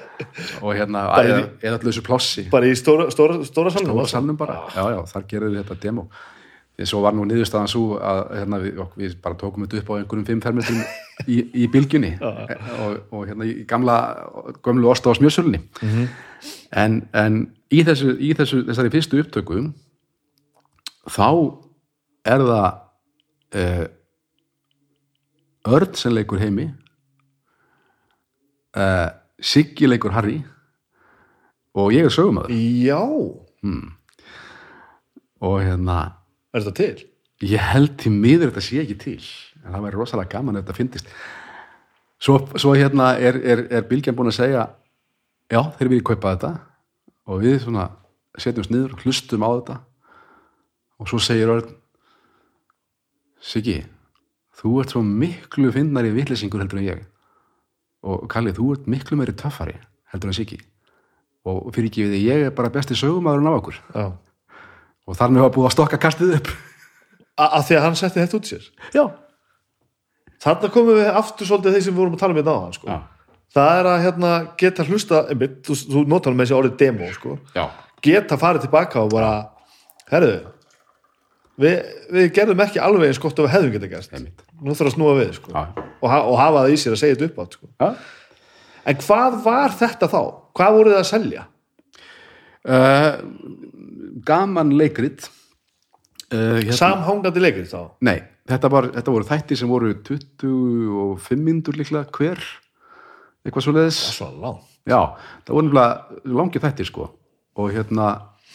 og 0.61 0.75
hérna, 0.77 1.07
eða, 1.67 1.79
þessu 1.83 2.05
plássi? 2.07 2.47
bara 2.53 2.69
í 2.69 2.77
stóra, 2.79 3.09
stóra, 3.13 3.41
stóra 3.49 3.73
salnum 3.75 4.03
og 4.03 4.11
salnum 4.11 4.39
bara, 4.41 4.61
já, 4.75 4.83
já, 4.95 5.01
þar 5.13 5.27
gerðum 5.33 5.57
við 5.57 5.65
þetta 5.65 5.81
demo. 5.87 6.07
Því 6.81 6.87
svo 6.89 7.03
var 7.05 7.13
nú 7.13 7.27
niðurstaðan 7.29 7.69
svo 7.69 7.99
að 7.99 8.21
hérna, 8.39 8.59
við, 8.63 8.83
við 8.97 9.15
bara 9.21 9.37
tókum 9.37 9.67
þetta 9.67 9.83
upp 9.83 9.91
á 9.93 9.95
einhverjum 9.99 10.27
fimm 10.31 10.43
fermetrum 10.45 10.81
í, 11.29 11.41
í 11.53 11.69
bylgjunni. 11.73 12.15
Og, 12.81 12.95
og 13.13 13.27
hérna 13.29 13.45
í 13.45 13.67
gamla 13.69 13.97
gömlu 14.65 14.89
osta 14.89 15.13
á 15.13 15.19
smjössulni 15.19 15.61
en, 16.71 17.01
en 17.13 17.41
í, 17.71 17.83
þessu, 17.87 18.15
í 18.17 18.33
þessu, 18.39 18.63
þessari 18.69 18.93
fyrstu 18.95 19.21
upptöku 19.23 19.63
þá 21.11 21.31
er 22.29 22.45
það 22.47 22.69
eh, 23.61 23.87
Örn 25.71 25.93
sem 25.93 26.15
leikur 26.17 26.41
heimi 26.41 26.71
eh, 28.81 29.09
Siggi 29.41 29.89
leikur 29.89 30.15
Harry 30.15 30.41
og 31.75 31.93
ég 31.95 32.09
er 32.09 32.15
sögumæður 32.15 32.57
já, 32.85 33.01
og 35.41 35.61
hérna 35.63 36.01
er 36.53 36.65
þetta 36.65 36.77
til? 36.77 37.07
ég 37.41 37.71
held 37.73 37.97
til 38.01 38.13
miður 38.13 38.51
þetta 38.51 38.65
sé 38.65 38.83
ekki 38.83 38.99
til 39.01 39.23
en 39.65 39.75
það 39.75 39.85
væri 39.87 39.99
rosalega 39.99 40.33
gaman 40.35 40.59
ef 40.59 40.65
þetta 40.65 40.77
fyndist. 40.77 41.13
Svo, 42.21 42.37
svo 42.61 42.75
hérna 42.77 43.15
er, 43.21 43.39
er, 43.41 43.65
er 43.73 43.87
Bilgjan 43.89 44.17
búin 44.17 44.31
að 44.31 44.39
segja 44.41 44.67
já, 45.51 45.61
þeir 45.79 45.93
vilja 45.93 46.09
kaupa 46.11 46.35
þetta. 46.35 46.53
Og 47.31 47.45
við 47.45 47.61
svona 47.65 47.87
setjumst 48.41 48.73
niður 48.73 48.97
og 48.97 49.05
hlustum 49.05 49.45
á 49.45 49.51
þetta. 49.53 49.77
Og 51.01 51.09
svo 51.09 51.21
segir 51.23 51.53
Örn 51.53 51.77
Siggi 53.41 53.79
þú 54.61 54.75
ert 54.83 54.93
svo 54.93 55.01
miklu 55.01 55.71
fyndnari 55.73 56.11
vitleysingur 56.13 56.61
heldur 56.61 56.83
en 56.83 56.89
ég 56.91 57.05
og 58.07 58.27
Kalli, 58.33 58.53
þú 58.57 58.73
ert 58.75 58.91
miklu 58.91 59.19
meiri 59.21 59.35
töffari 59.37 59.77
heldur 60.13 60.31
en 60.31 60.37
Siggi. 60.37 60.59
Og 61.49 61.71
fyrir 61.75 61.89
ekki 61.89 62.05
við 62.05 62.15
því, 62.15 62.21
ég 62.27 62.47
er 62.49 62.55
bara 62.57 62.73
besti 62.73 62.97
sögumæðurinn 62.99 63.49
á 63.49 63.55
okkur. 63.57 63.81
Já. 63.95 64.07
Og 65.09 65.17
þar 65.17 65.33
með 65.35 65.47
var 65.47 65.55
búið 65.55 65.69
að 65.71 65.75
stokka 65.77 66.01
kastið 66.01 66.35
upp. 66.39 66.51
Að 67.41 67.63
því 67.69 67.77
að 67.79 67.85
hann 67.87 67.97
setti 67.97 68.21
þetta 68.21 68.37
út 68.37 68.51
sér? 68.51 68.67
Já, 68.93 69.05
þarna 70.45 70.71
komum 70.75 70.99
við 70.99 71.09
aftur 71.23 71.49
svolítið 71.49 71.77
þeir 71.77 71.87
sem 71.87 71.97
vorum 71.97 72.17
að 72.17 72.23
tala 72.23 72.35
um 72.35 72.41
þetta 72.41 72.57
á 72.57 72.61
hann 72.61 72.77
sko. 72.77 72.99
Það 73.51 73.79
er 73.79 73.89
að 73.91 74.03
hérna, 74.05 74.33
geta 74.61 74.87
hlusta 74.87 75.23
einmitt, 75.33 75.57
þú, 75.67 75.77
þú 75.95 76.03
notar 76.11 76.37
með 76.37 76.45
þessi 76.45 76.59
orðið 76.59 76.77
demo 76.83 77.09
sko. 77.15 77.37
geta 78.05 78.39
farið 78.41 78.67
tilbaka 78.67 79.05
og 79.05 79.15
bara 79.15 79.33
herðu 80.11 80.37
við, 81.61 81.77
við 82.17 82.31
gerðum 82.37 82.65
ekki 82.65 82.83
alveg 82.83 83.11
eins 83.11 83.21
gott 83.23 83.39
og 83.39 83.49
við 83.49 83.55
hefðum 83.55 83.89
gert 83.91 84.17
Einmitt. 84.17 84.45
nú 84.61 84.75
þarf 84.75 84.93
að 84.93 84.97
snúa 84.97 85.17
við 85.21 85.33
sko. 85.37 85.55
Og, 85.55 86.09
ha 86.11 86.21
og 86.25 86.37
hafa 86.41 86.65
það 86.65 86.75
í 86.75 86.81
sér 86.81 86.97
að 86.97 87.03
segja 87.03 87.19
þetta 87.19 87.31
upp 87.31 87.43
átt 87.45 87.59
sko. 87.59 87.71
En 88.91 89.03
hvað 89.05 89.41
var 89.45 89.77
þetta 89.77 90.09
þá? 90.11 90.23
hvað 90.57 90.77
voruð 90.77 90.95
þið 90.95 91.01
að 91.01 91.11
selja? 91.11 91.45
Uh, 92.61 93.13
gaman 94.27 94.75
leikrit 94.77 95.25
uh, 96.35 96.59
hérna, 96.61 96.77
samhangandi 96.77 97.41
leikir 97.41 97.69
þá? 97.71 97.95
nei, 98.05 98.19
þetta, 98.51 98.69
var, 98.73 98.91
þetta 98.99 99.15
voru 99.15 99.29
þættir 99.31 99.61
sem 99.63 99.71
voru 99.71 99.95
25 100.05 101.41
myndur 101.41 101.79
líklega 101.81 102.11
hver 102.13 102.43
eitthvað 103.41 103.65
svo 103.65 103.75
leiðis 103.79 104.03
svo 104.19 104.29
langt 104.43 104.67
já, 104.85 105.01
það 105.47 105.57
voru 105.57 105.87
langið 106.37 106.67
þættir 106.67 106.91
sko 106.91 107.09
og 107.57 107.73
hérna 107.73 108.11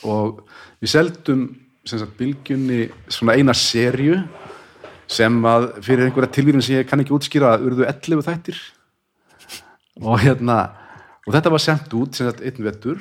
og 0.05 0.43
við 0.83 0.93
seldum 0.93 1.47
sagt 1.85 2.15
bylgjunni 2.17 2.87
svona 3.13 3.35
eina 3.37 3.53
serju 3.53 4.17
sem 5.11 5.35
að 5.45 5.67
fyrir 5.85 6.07
einhverja 6.07 6.31
tilvíðin 6.33 6.63
sem 6.65 6.79
ég 6.79 6.87
kann 6.89 7.03
ekki 7.03 7.13
útskýra 7.13 7.51
urðu 7.61 7.85
11 7.85 8.23
þættir. 8.25 8.57
Og 10.01 10.17
hérna 10.23 10.57
og 11.25 11.33
þetta 11.33 11.51
var 11.53 11.61
sendt 11.63 11.93
út 11.97 12.17
sem 12.17 12.27
sagt 12.29 12.41
einn 12.45 12.65
vettur 12.65 12.99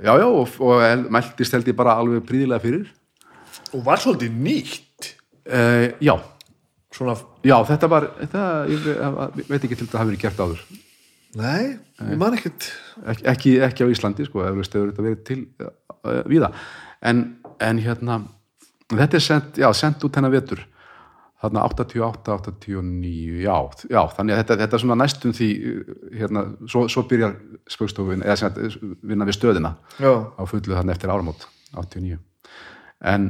já 0.04 0.12
já 0.20 0.26
og, 0.28 0.48
og 0.60 1.08
mæltist 1.10 1.54
held 1.56 1.70
ég 1.70 1.76
bara 1.78 1.94
alveg 2.00 2.26
príðilega 2.28 2.62
fyrir. 2.62 2.90
Og 3.74 3.82
var 3.86 4.02
svolítið 4.02 4.34
nýtt? 4.44 5.12
Uh, 5.44 5.92
já, 6.00 6.14
svona, 6.94 7.14
já 7.44 7.56
þetta 7.68 7.88
var 7.90 8.06
þetta, 8.20 8.42
ég 8.70 8.84
ve- 8.86 9.44
veit 9.50 9.64
ekki 9.66 9.76
til 9.76 9.86
þetta 9.86 10.00
hafi 10.02 10.10
verið 10.12 10.22
gert 10.26 10.40
áður 10.44 10.62
nei, 11.38 11.74
ég 12.00 12.18
man 12.20 12.36
ekkert. 12.36 12.68
Ekki, 13.04 13.26
ekki, 13.32 13.54
ekki 13.66 13.86
á 13.86 13.92
Íslandi 13.92 14.26
sko, 14.28 14.44
hefur 14.46 14.68
þetta 14.68 15.04
verið 15.04 15.24
til 15.26 15.40
uh, 15.62 16.22
víða. 16.30 16.52
En, 17.04 17.24
en 17.62 17.82
hérna 17.82 18.20
þetta 18.92 19.18
er 19.18 19.24
sendt, 19.24 19.60
já, 19.60 19.68
sendt 19.76 20.04
út 20.06 20.16
hennar 20.18 20.34
vetur. 20.34 20.64
Þarna 21.44 21.64
88, 21.68 22.36
89 22.40 23.42
já, 23.44 23.56
já 23.90 24.00
þannig 24.16 24.32
að 24.32 24.38
þetta, 24.40 24.56
þetta 24.62 24.76
er 24.76 24.82
svona 24.84 24.98
næstum 25.02 25.34
því 25.36 25.48
uh, 25.60 25.94
hérna, 26.20 26.44
svo, 26.72 26.86
svo 26.92 27.04
byrjar 27.10 27.34
spöggstofun 27.74 28.24
eða 28.24 28.38
sem 28.40 28.60
vinna 29.04 29.26
við 29.28 29.36
stöðina 29.36 29.74
já, 29.98 30.12
á 30.24 30.42
fullu 30.48 30.72
þannig 30.72 30.94
eftir 30.96 31.12
áramót 31.12 31.44
89 31.76 32.16
en 33.12 33.28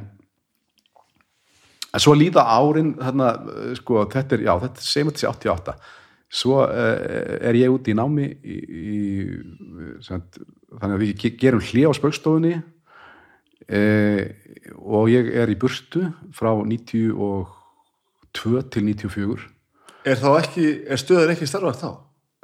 en 1.95 2.03
svo 2.03 2.15
líða 2.15 2.45
árin 2.55 2.95
þarna, 3.01 3.33
uh, 3.51 3.75
sko, 3.81 4.05
þetta 4.15 4.39
er, 4.39 4.47
já, 4.47 4.55
þetta 4.63 4.87
sé 4.87 5.05
88 5.33 5.77
svo 6.33 6.63
uh, 6.65 6.69
er 7.45 7.55
ég 7.59 7.73
úti 7.75 7.93
í 7.93 7.99
námi 7.99 8.27
í, 8.43 8.57
í 8.59 8.99
sagt, 10.05 10.39
þannig 10.81 10.97
að 10.97 11.03
við 11.05 11.13
ge- 11.25 11.35
gerum 11.41 11.63
hlið 11.65 11.91
á 11.91 11.93
spaukstofunni 11.99 12.55
uh, 12.59 14.23
og 14.85 15.11
ég 15.13 15.31
er 15.43 15.53
í 15.53 15.59
burtu 15.61 16.07
frá 16.35 16.51
92 16.63 17.45
til 18.75 18.85
94 18.89 19.51
er 20.05 20.19
ekki 20.43 20.67
er 20.91 21.01
stöðin 21.01 21.33
ekki 21.37 21.47
starfað 21.49 21.79
þá? 21.81 21.91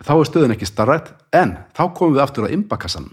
þá 0.00 0.12
er 0.16 0.28
stöðin 0.30 0.54
ekki 0.56 0.68
starrætt 0.68 1.10
en 1.36 1.56
þá 1.76 1.82
komum 1.96 2.14
við 2.16 2.22
aftur 2.24 2.46
á 2.48 2.54
imbakassan 2.54 3.10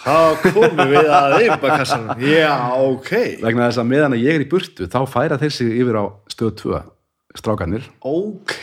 þá 0.00 0.14
komum 0.46 0.80
við 0.88 1.10
að 1.12 1.34
eimbakassanum 1.42 2.22
já, 2.24 2.54
ok. 2.86 3.10
Vegna 3.42 3.66
þess 3.68 3.82
að 3.82 3.90
meðan 3.90 4.16
ég 4.16 4.38
er 4.38 4.44
í 4.46 4.48
burtu 4.48 4.88
þá 4.88 5.00
færa 5.10 5.36
þeir 5.42 5.52
sig 5.52 5.74
yfir 5.82 5.98
á 6.00 6.04
stöð 6.32 6.54
2 6.62 6.80
strákanir 7.38 7.84
ok, 8.00 8.56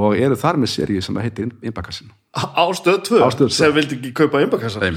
og 0.00 0.16
eru 0.16 0.36
þar 0.38 0.56
með 0.62 0.72
seríu 0.72 1.02
sem 1.04 1.16
heitir 1.20 1.50
Imbakassin 1.62 2.08
á 2.38 2.64
stöð 2.76 3.02
2 3.08 3.20
Á 3.24 3.28
Stöð 3.34 3.48
tvö. 3.50 3.56
sem 3.56 3.74
vildi 3.74 3.98
ekki 3.98 4.12
kaupa 4.16 4.40
eimbakassan 4.40 4.96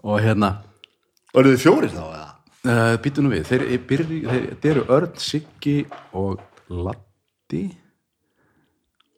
og 0.00 0.20
hérna. 0.22 0.50
Og 1.34 1.42
eru 1.42 1.52
þið 1.54 1.62
fjórir 1.64 1.92
þá 1.94 2.02
eða? 2.06 2.28
uh, 2.66 2.94
býtu 3.02 3.22
nú 3.24 3.30
við, 3.32 3.44
þeir, 3.48 3.64
byrji, 3.88 4.20
þeir, 4.26 4.46
þeir 4.62 4.70
eru 4.72 4.84
Örn, 4.96 5.12
Siggi 5.20 5.76
og 6.16 6.40
Latti 6.70 7.64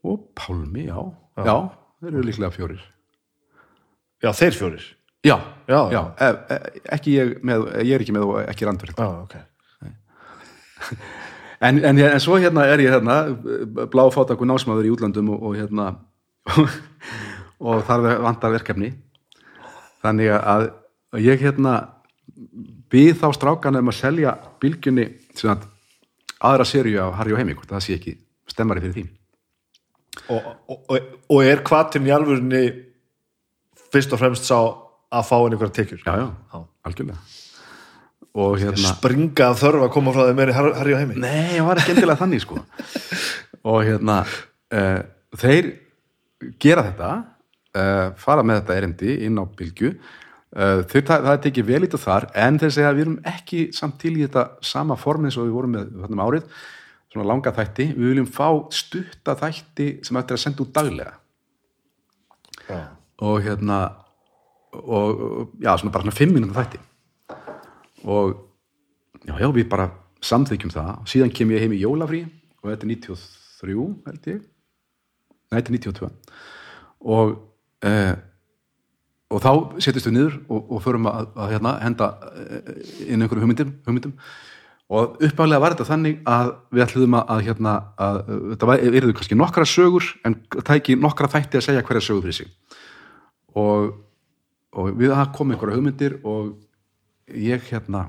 og 0.09 0.27
Pálmi, 0.37 0.89
já. 0.89 0.99
Já, 1.47 1.55
þeir 2.03 2.13
eru 2.17 2.27
líklega 2.27 2.53
fjórir. 2.55 2.83
Já, 4.23 4.33
þeir 4.37 4.59
fjórir. 4.59 4.85
Já, 5.23 5.37
Já, 5.71 5.79
já, 5.95 6.01
e, 6.19 6.29
e, 6.51 6.81
ekki 6.97 7.13
ég 7.15 7.37
með 7.47 7.69
ég 7.87 7.95
er 7.95 8.03
ekki 8.03 8.15
með 8.17 8.25
og 8.27 8.39
ekki 8.43 8.67
randverð 8.67 8.97
já, 8.99 9.07
ok 9.23 9.37
en, 11.67 11.81
en, 11.85 11.99
en 11.99 12.21
svo 12.23 12.39
hérna 12.43 12.67
er 12.71 12.83
ég 12.85 12.93
hérna 12.93 13.19
bláfátakur 13.93 14.49
námsmaður 14.49 14.89
í 14.89 14.93
útlandum 14.95 15.33
og, 15.35 15.43
og 15.49 15.57
hérna 15.59 15.89
og 17.63 17.83
þar 17.87 18.09
vantar 18.25 18.55
verkefni. 18.57 18.93
Þannig 20.03 20.33
að 20.35 20.69
ég 21.23 21.43
hérna 21.45 21.77
býð 22.93 23.21
þá 23.23 23.29
strákan 23.37 23.79
um 23.79 23.91
að 23.93 24.01
selja 24.01 24.37
bylgjunni 24.63 25.07
að 25.47 25.69
aðra 26.43 26.67
seríu 26.67 27.03
af 27.05 27.19
Harry 27.21 27.35
og 27.35 27.41
Heimi 27.41 27.55
hvort 27.55 27.71
það 27.71 27.85
sé 27.87 27.99
ekki 27.99 28.17
stemmari 28.51 28.83
fyrir 28.83 28.97
því. 28.97 29.05
Og, 30.33 30.49
og, 30.69 30.81
og, 30.93 31.13
og 31.33 31.47
er 31.47 31.63
kvatin 31.65 32.09
í 32.09 32.13
alvörunni 32.13 32.65
fyrst 33.93 34.13
og 34.13 34.21
fremst 34.21 34.49
sá 34.49 34.59
að 34.59 35.29
fá 35.29 35.37
einhverja 35.39 35.77
tekjur? 35.79 36.03
Já, 36.05 36.13
já, 36.19 36.29
Já. 36.53 36.67
algjörlega 36.89 37.42
og 38.33 38.55
hérna 38.61 38.95
springa 38.95 39.51
að 39.51 39.59
þörfa 39.61 39.87
að 39.89 39.93
koma 39.93 40.13
frá 40.15 40.23
þeim 40.29 40.39
meiri 40.41 40.55
Har- 40.57 40.75
Harry 40.79 40.95
og 40.97 41.01
Heimi 41.03 41.19
Nei, 41.21 41.59
það 41.59 41.67
var 41.69 41.81
ekki 41.83 41.93
endilega 41.95 42.21
þannig 42.23 42.43
sko. 42.45 42.61
Og 43.73 43.85
hérna 43.87 44.17
uh, 44.25 45.01
þeir 45.39 45.69
gera 46.63 46.83
þetta 46.89 47.11
uh, 47.77 48.07
fara 48.19 48.43
með 48.43 48.63
þetta 48.63 48.77
erindi 48.81 49.17
inn 49.29 49.37
á 49.39 49.45
bylgju. 49.47 49.93
Uh, 50.53 50.81
þeir, 50.89 51.05
það, 51.07 51.27
það 51.29 51.33
er 51.37 51.43
tekið 51.47 51.69
vel 51.69 51.83
ít 51.87 51.95
og 51.97 52.03
þar 52.03 52.27
en 52.43 52.59
þeir 52.59 52.73
segja 52.75 52.89
að 52.91 52.97
við 52.99 53.05
erum 53.07 53.19
ekki 53.31 53.61
samt 53.77 53.99
til 54.03 54.15
í 54.17 54.25
þetta 54.25 54.47
sama 54.73 54.97
form 55.01 55.29
eins 55.29 55.39
og 55.39 55.47
við 55.47 55.55
vorum 55.59 55.77
með 55.77 55.93
þarna 56.01 56.17
um 56.19 56.25
árið. 56.27 56.49
Svona 57.13 57.29
langa 57.29 57.53
þætti, 57.55 57.87
við 57.93 58.11
viljum 58.15 58.31
fá 58.33 58.49
stutta 58.73 59.37
þætti 59.39 59.89
sem 60.09 60.19
ættir 60.19 60.39
að 60.39 60.43
senda 60.47 60.65
út 60.65 60.73
daglega. 60.75 61.15
Já, 62.67 62.81
og 63.29 63.43
hérna 63.45 63.79
og 64.73 65.53
já, 65.61 65.75
svona 65.77 65.93
bara 65.93 66.07
svona 66.07 66.17
fimm 66.17 66.33
mínútur 66.33 66.57
þætti 66.57 66.81
og 68.05 68.35
já, 69.27 69.37
já, 69.39 69.49
við 69.55 69.69
bara 69.71 69.91
samþykjum 70.23 70.75
það. 70.75 70.91
Og 71.03 71.11
síðan 71.11 71.35
kem 71.35 71.55
ég 71.55 71.65
heim 71.65 71.77
í 71.77 71.83
jólafrí 71.83 72.25
og 72.63 72.71
þetta 72.71 72.87
er 72.87 72.93
93 72.95 73.79
held 74.09 74.29
ég. 74.33 74.43
Nei, 75.53 75.59
þetta 75.59 75.73
er 75.73 75.79
92 75.79 76.13
og 77.03 77.33
eh, 77.83 78.15
og 79.33 79.41
þá 79.41 79.51
setjumst 79.81 80.09
við 80.09 80.17
niður 80.17 80.39
og, 80.53 80.65
og 80.77 80.81
förum 80.85 81.09
að, 81.11 81.29
að 81.41 81.53
hérna, 81.55 81.75
henda 81.83 82.09
eh, 82.37 82.73
inn 83.09 83.25
einhverju 83.25 83.45
hugmyndum, 83.45 83.71
hugmyndum. 83.87 84.17
Og 84.93 85.23
uppálega 85.25 85.63
var 85.63 85.73
þetta 85.73 85.89
þannig 85.89 86.19
að 86.29 86.51
við 86.75 86.85
ætluðum 86.85 87.17
að, 87.17 87.31
að 87.33 87.45
hérna 87.47 87.75
að, 88.07 88.19
þetta 88.51 88.69
var, 88.69 88.83
eruðu 88.91 89.15
kannski 89.17 89.39
nokkra 89.39 89.65
sögur 89.69 90.09
en 90.29 90.37
tæki 90.69 90.99
nokkra 91.01 91.31
þætti 91.33 91.61
að 91.61 91.67
segja 91.69 91.85
hverja 91.87 92.05
sögur 92.05 92.27
fyrir 92.27 92.39
sig. 92.43 92.51
Og, 93.57 93.95
og 94.77 94.93
við 95.01 95.15
það 95.15 95.33
kom 95.39 95.55
einhverja 95.55 95.79
hugmyndir 95.79 96.19
og 96.21 96.53
ég 97.35 97.69
hérna 97.71 98.09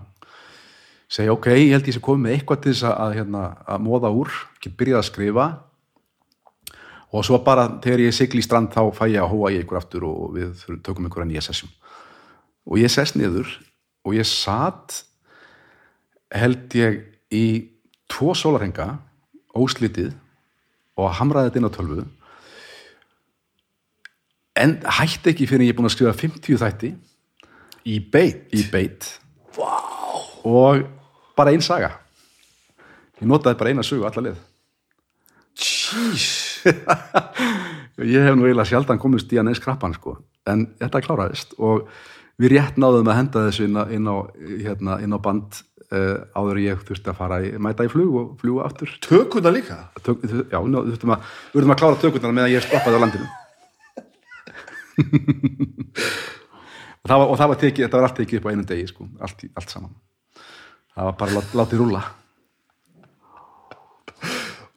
segja 1.14 1.34
ok, 1.35 1.52
ég 1.53 1.76
held 1.76 1.88
ég 1.88 1.95
sé 1.98 2.02
komið 2.03 2.24
með 2.24 2.35
eitthvað 2.38 2.64
til 2.64 2.74
þess 2.74 2.88
að, 2.90 2.95
að 3.03 3.16
hérna, 3.19 3.43
að 3.69 3.85
móða 3.85 4.11
úr 4.18 4.34
ekki 4.56 4.74
byrjað 4.80 5.02
að 5.02 5.08
skrifa. 5.10 5.48
Og 7.14 7.26
svo 7.27 7.38
bara 7.45 7.68
þegar 7.84 8.08
ég 8.08 8.16
sigli 8.18 8.42
í 8.42 8.45
strand 8.45 8.72
þá 8.74 8.82
fæ 8.98 9.03
ég 9.11 9.22
að 9.22 9.34
hóa 9.35 9.52
ég 9.53 9.66
ykkur 9.66 9.77
aftur 9.77 10.08
og 10.10 10.34
við 10.34 10.64
tökum 10.82 11.06
einhverja 11.06 11.30
nýja 11.30 11.45
sessjum 11.45 11.69
og 12.64 12.80
ég 12.80 12.92
sest 12.92 13.18
niður 13.19 13.50
og 14.08 14.16
ég 14.16 14.27
satt 14.27 15.03
held 16.34 16.74
ég 16.80 17.00
í 17.34 17.45
tvo 18.10 18.34
sólarhenga 18.38 18.95
óslitið 19.53 20.14
og 20.98 21.14
hamraði 21.19 21.50
þetta 21.50 21.61
inn 21.61 21.69
á 21.69 21.76
tölvu. 21.77 22.06
En 24.58 24.76
hætti 25.00 25.34
ekki 25.34 25.50
fyrir 25.50 25.68
ég 25.68 25.74
er 25.74 25.77
búin 25.77 25.90
að 25.90 25.95
skrifa 25.98 26.16
50 26.18 26.61
þætti 26.61 26.93
Í 27.83 27.99
beit. 27.99 28.47
Í 28.55 28.63
beit. 28.71 29.09
Wow. 29.57 30.21
og 30.43 30.85
bara 31.37 31.53
ein 31.53 31.61
saga. 31.61 31.91
Ég 33.21 33.27
notaði 33.29 33.59
bara 33.59 33.73
eina 33.73 33.83
sögu 33.85 34.07
alla 34.07 34.23
leið. 34.27 34.39
Jeez. 35.53 36.25
Ég 38.13 38.25
hef 38.25 38.33
nú 38.35 38.47
eiginlega 38.47 38.65
sjaldan 38.71 39.01
komist 39.01 39.31
í 39.33 39.37
að 39.37 39.47
neins 39.49 39.61
krappan 39.61 39.93
sko. 39.93 40.17
en 40.49 40.65
þetta 40.79 41.03
kláraðist. 41.05 41.53
Og 41.61 41.87
við 42.41 42.55
rétt 42.55 42.79
náðum 42.81 43.11
að 43.11 43.19
henda 43.19 43.45
þessu 43.47 43.67
inn 43.67 43.77
á, 43.77 43.83
inn 43.93 44.09
á, 44.09 44.15
hérna, 44.65 44.97
inn 45.05 45.13
á 45.13 45.19
band 45.23 45.61
uh, 45.93 46.25
áður 46.33 46.63
ég 46.63 46.81
þurfti 46.87 47.13
að 47.13 47.19
fara 47.19 47.39
í, 47.45 47.53
mæta 47.61 47.85
í 47.85 47.91
flug 47.93 48.17
og 48.19 48.33
fljúga 48.41 48.65
aftur. 48.67 48.89
Tökuna 49.05 49.53
líka? 49.53 49.77
Tök, 50.01 50.25
já, 50.25 50.59
ná, 50.59 50.79
þurftum 50.89 51.15
að, 51.15 51.31
við 51.53 51.59
þurftum 51.59 51.75
að 51.75 51.81
klára 51.83 52.01
tökurnar 52.01 52.35
meðan 52.39 52.55
ég 52.55 52.65
stoppaði 52.65 52.97
á 52.97 53.03
landinu 53.05 53.27
og, 57.03 57.11
það 57.11 57.22
var, 57.22 57.27
og 57.27 57.40
það 57.41 57.53
var 57.53 57.61
tekið, 57.61 57.85
þetta 57.85 57.99
var 57.99 58.09
allt 58.09 58.19
tekið 58.22 58.40
upp 58.40 58.48
á 58.48 58.51
einum 58.51 58.67
degi 58.73 58.90
sko, 58.90 59.07
allt, 59.19 59.48
allt 59.61 59.75
saman. 59.75 59.95
Það 60.93 61.09
var 61.09 61.15
bara 61.22 61.38
lát, 61.40 61.56
látið 61.61 61.83
rúlla. 61.83 62.03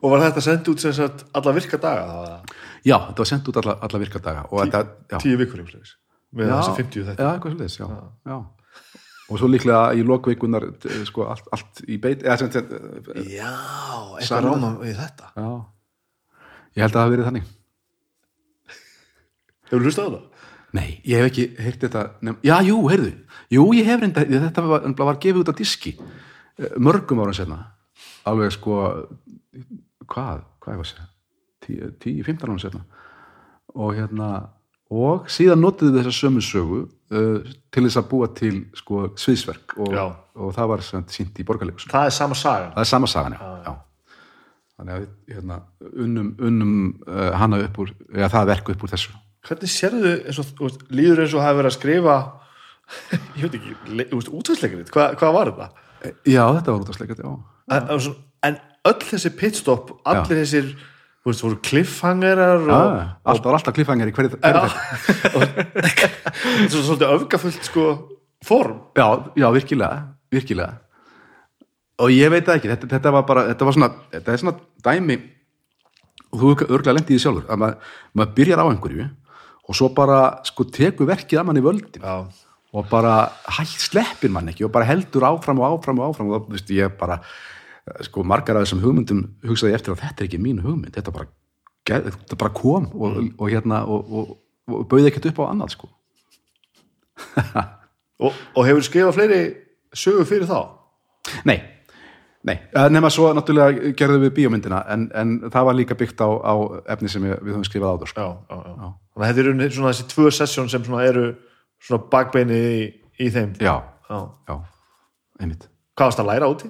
Og 0.03 0.13
var 0.13 0.23
þetta 0.27 0.43
sendt 0.45 0.69
út 0.71 0.83
sem 0.83 0.93
sagt 0.95 1.25
alla 1.35 1.55
virka 1.57 1.79
daga 1.81 2.43
já, 2.87 2.97
þetta 3.09 3.23
var 3.23 3.31
sendt 3.31 3.49
út 3.51 3.61
alla, 3.63 3.77
alla 3.87 4.01
virkadaga 4.03 4.45
og 4.51 4.61
þetta, 4.63 4.83
já, 5.11 5.19
tíu 5.23 5.39
vikur 5.41 5.63
veginn 5.63 5.95
með 6.37 6.51
já, 6.51 6.55
þessi 6.59 6.77
50 6.83 7.09
þetta 7.11 7.25
já, 7.25 7.31
eitthvað 7.33 7.55
svolítið, 7.55 7.79
já, 7.81 7.87
já. 8.31 8.37
og 9.27 9.41
svo 9.41 9.51
líklega 9.51 9.83
í 9.97 10.05
lokveikunar 10.07 10.67
sko, 11.09 11.27
allt, 11.33 11.49
allt 11.57 11.83
í 11.87 11.99
beit 12.03 12.25
eða, 12.27 12.39
sem, 12.43 12.53
sem, 12.55 12.71
Já, 13.33 13.53
eitthvað 14.21 14.47
ráma 14.47 14.73
við 14.83 15.01
þetta. 15.01 15.33
Já. 15.35 15.49
Ég 16.77 16.85
held 16.85 16.91
að 16.93 16.97
það 16.97 17.07
hafi 17.07 17.15
verið 17.15 17.29
þannig. 17.31 17.53
Hefur 19.67 19.87
hlustað 19.87 20.07
á 20.07 20.11
það? 20.15 20.25
Nei, 20.77 20.99
ég 21.07 21.23
hef 21.23 21.31
ekki 21.31 21.47
heyrt 21.63 21.87
þetta 21.87 22.05
nefn, 22.21 22.43
Já, 22.47 22.57
jú, 22.67 22.83
heyrðu, 22.91 23.13
jú, 23.55 23.67
ég 23.79 23.89
hef 23.89 24.03
reynda 24.03 24.27
þetta 24.27 24.67
var, 24.67 24.87
var 24.99 25.21
gefið 25.23 25.43
út 25.45 25.53
á 25.53 25.59
diski 25.59 25.95
eh, 25.97 26.77
mörgum 26.77 27.23
árum 27.25 27.37
senna 27.37 27.63
alveg 28.27 28.53
sko 28.57 28.81
hvað, 30.11 30.45
hvað 30.63 30.81
var 30.81 30.85
að 30.85 30.91
segja? 30.93 31.09
10-15 31.67 32.45
árum 32.47 32.61
senna 32.63 32.85
og 33.77 33.97
hérna 33.97 34.29
og 34.95 35.27
síðan 35.33 35.65
notuðu 35.65 35.99
þessa 35.99 36.15
sömu 36.15 36.43
sögu 36.45 36.85
uh, 36.87 37.55
til 37.75 37.85
þess 37.87 37.99
að 37.99 38.09
búa 38.13 38.29
til 38.37 38.55
sko 38.79 39.09
sviðsverk 39.19 39.75
og, 39.83 39.97
og 40.39 40.55
það 40.55 40.71
var 40.73 40.85
sínt 40.87 41.41
í 41.43 41.47
borgarleikusum 41.47 41.91
Það 41.91 42.11
er 42.11 42.15
sama 42.15 42.39
sagan. 42.39 42.73
Það 42.77 42.85
er 42.85 42.91
sama 42.93 43.11
sagan, 43.11 43.35
já, 43.35 43.49
já. 43.67 44.15
þannig 44.77 44.95
að 44.95 45.03
við 45.03 45.35
hérna, 45.35 45.61
unnum, 46.07 46.33
unnum 46.39 46.75
uh, 47.09 47.31
hana 47.41 47.63
upp 47.67 47.83
úr, 47.83 47.95
eða 48.15 48.31
það 48.37 48.51
verk 48.53 48.75
upp 48.75 48.87
úr 48.87 48.95
þessu 48.95 49.17
Hvernig 49.47 49.71
sérðu 49.71 50.13
eins 50.27 50.41
og, 50.43 50.81
líður 50.91 51.25
eins 51.25 51.35
og 51.37 51.45
hafi 51.45 51.61
verið 51.61 51.71
að 51.71 51.77
skrifa 51.77 52.17
ég 53.39 53.47
veit 53.47 53.59
ekki, 53.59 53.75
útvæðsleikarinn 54.15 54.91
Hva, 54.95 55.11
hvað 55.19 55.37
var 55.37 55.53
þetta? 55.53 55.69
Já, 56.29 56.43
þetta 56.55 56.73
var 56.73 56.83
út 56.83 56.91
af 56.91 56.99
sleikat, 56.99 57.23
já. 57.23 57.31
En, 57.77 58.11
en 58.47 58.59
öll 58.87 59.01
þessi 59.09 59.33
pitstop 59.39 59.95
allir 60.07 60.43
þessir, 60.43 60.73
þú 61.25 61.33
veist, 61.33 61.45
voru 61.47 61.61
cliffhangerar 61.67 62.63
og, 62.63 62.71
Já, 62.71 63.07
allt 63.33 63.49
var 63.49 63.59
alltaf 63.59 63.77
kliffangir 63.77 64.13
í 64.13 64.15
hverju 64.15 64.33
þetta 64.35 64.67
og 65.33 65.47
svo 66.71 66.83
svolítið 66.83 67.15
öfgafullt 67.17 67.67
sko 67.67 67.87
form. 68.47 68.83
Já, 68.99 69.33
já, 69.35 69.49
virkilega, 69.55 70.03
virkilega. 70.31 70.77
Og 72.05 72.13
ég 72.13 72.31
veit 72.31 72.45
það 72.47 72.61
ekki 72.61 72.71
þetta, 72.75 72.91
þetta 72.93 73.15
var 73.17 73.25
bara, 73.27 73.47
þetta 73.51 73.67
var 73.67 73.79
svona 73.79 73.91
þetta 74.13 74.35
er 74.35 74.43
svona 74.43 74.59
dæmi 74.85 75.17
og 76.27 76.43
þú 76.43 76.51
örglega 76.67 76.99
lendið 76.99 77.15
í 77.15 77.17
því 77.17 77.23
sjálfur 77.25 77.47
að 77.49 77.63
maður, 77.63 77.95
maður 78.13 78.35
byrjar 78.37 78.63
á 78.63 78.67
einhverju 78.69 79.07
og 79.67 79.77
svo 79.79 79.91
bara 79.95 80.21
sko 80.47 80.67
tekur 80.71 81.09
verkið 81.11 81.41
að 81.41 81.49
mann 81.49 81.61
í 81.61 81.65
völdin. 81.65 82.03
Já, 82.03 82.27
og 82.77 82.89
bara 82.91 83.31
hætt 83.59 83.81
sleppir 83.81 84.33
mann 84.33 84.51
ekki 84.53 84.67
og 84.67 84.73
bara 84.75 84.89
heldur 84.89 85.25
áfram 85.27 85.63
og 85.63 85.77
áfram 85.77 86.01
og 86.03 86.11
áfram. 86.11 86.31
Og 86.31 86.47
þá, 86.47 86.51
veist, 86.55 86.73
ég 86.77 86.97
bara 87.01 87.21
sko 88.07 88.25
margar 88.27 88.59
af 88.59 88.67
þessum 88.67 88.83
hugmyndum 88.83 89.23
hugsaði 89.47 89.77
eftir 89.79 89.95
að 89.95 90.03
þetta 90.05 90.23
er 90.23 90.29
ekki 90.29 90.43
mín 90.43 90.63
hugmynd. 90.65 90.95
Þetta 90.97 91.15
bara, 91.15 91.31
þetta 91.87 92.41
bara 92.43 92.55
kom 92.57 92.91
og, 92.95 93.21
og 93.39 93.47
hérna 93.51 93.85
og, 93.91 94.11
og, 94.11 94.35
og 94.71 94.87
bauði 94.91 95.11
ekkert 95.11 95.31
upp 95.33 95.43
á 95.47 95.51
annað 95.53 95.77
sko. 95.77 95.93
Og, 98.17 98.33
og 98.57 98.65
hefur 98.65 98.85
skrifað 98.85 99.13
fleiri 99.13 99.41
sögur 99.93 100.25
fyrir 100.25 100.49
þá? 100.49 100.61
Nei, 101.45 101.59
nei, 102.47 102.57
eh, 102.73 102.89
nema 102.95 103.11
svo 103.13 103.33
náttúrulega 103.37 103.93
gerðum 103.99 104.23
við 104.27 104.35
bíómyndina 104.39 104.85
en, 104.95 105.09
en 105.15 105.35
það 105.51 105.67
var 105.71 105.79
líka 105.79 105.99
byggt 105.99 106.23
á, 106.23 106.29
á 106.31 106.55
efni 106.95 107.11
sem 107.13 107.25
við, 107.27 107.35
höfum 107.43 107.67
skrifað 107.67 107.97
áður 107.97 108.13
sko. 108.13 108.23
já, 108.23 108.31
já, 108.51 108.57
já. 108.63 108.89
þannig 109.17 109.27
að 109.27 109.29
þetta 109.33 109.45
eru 109.47 109.71
svona 109.79 109.93
þessi 109.93 110.09
tvö 110.15 110.33
sessjón 110.39 110.71
sem 110.73 110.87
svona 110.87 111.05
eru 111.09 111.27
svona 111.83 112.09
bakbeini 112.13 112.57
í, 112.57 112.81
í 113.27 113.29
þeim. 113.35 113.53
Já, 113.61 113.77
Já. 114.07 114.19
já, 114.49 114.57
einmitt. 115.43 115.67
Hvað 115.99 116.11
varst 116.11 116.21
að 116.23 116.29
læra 116.31 116.49
úti? 116.53 116.69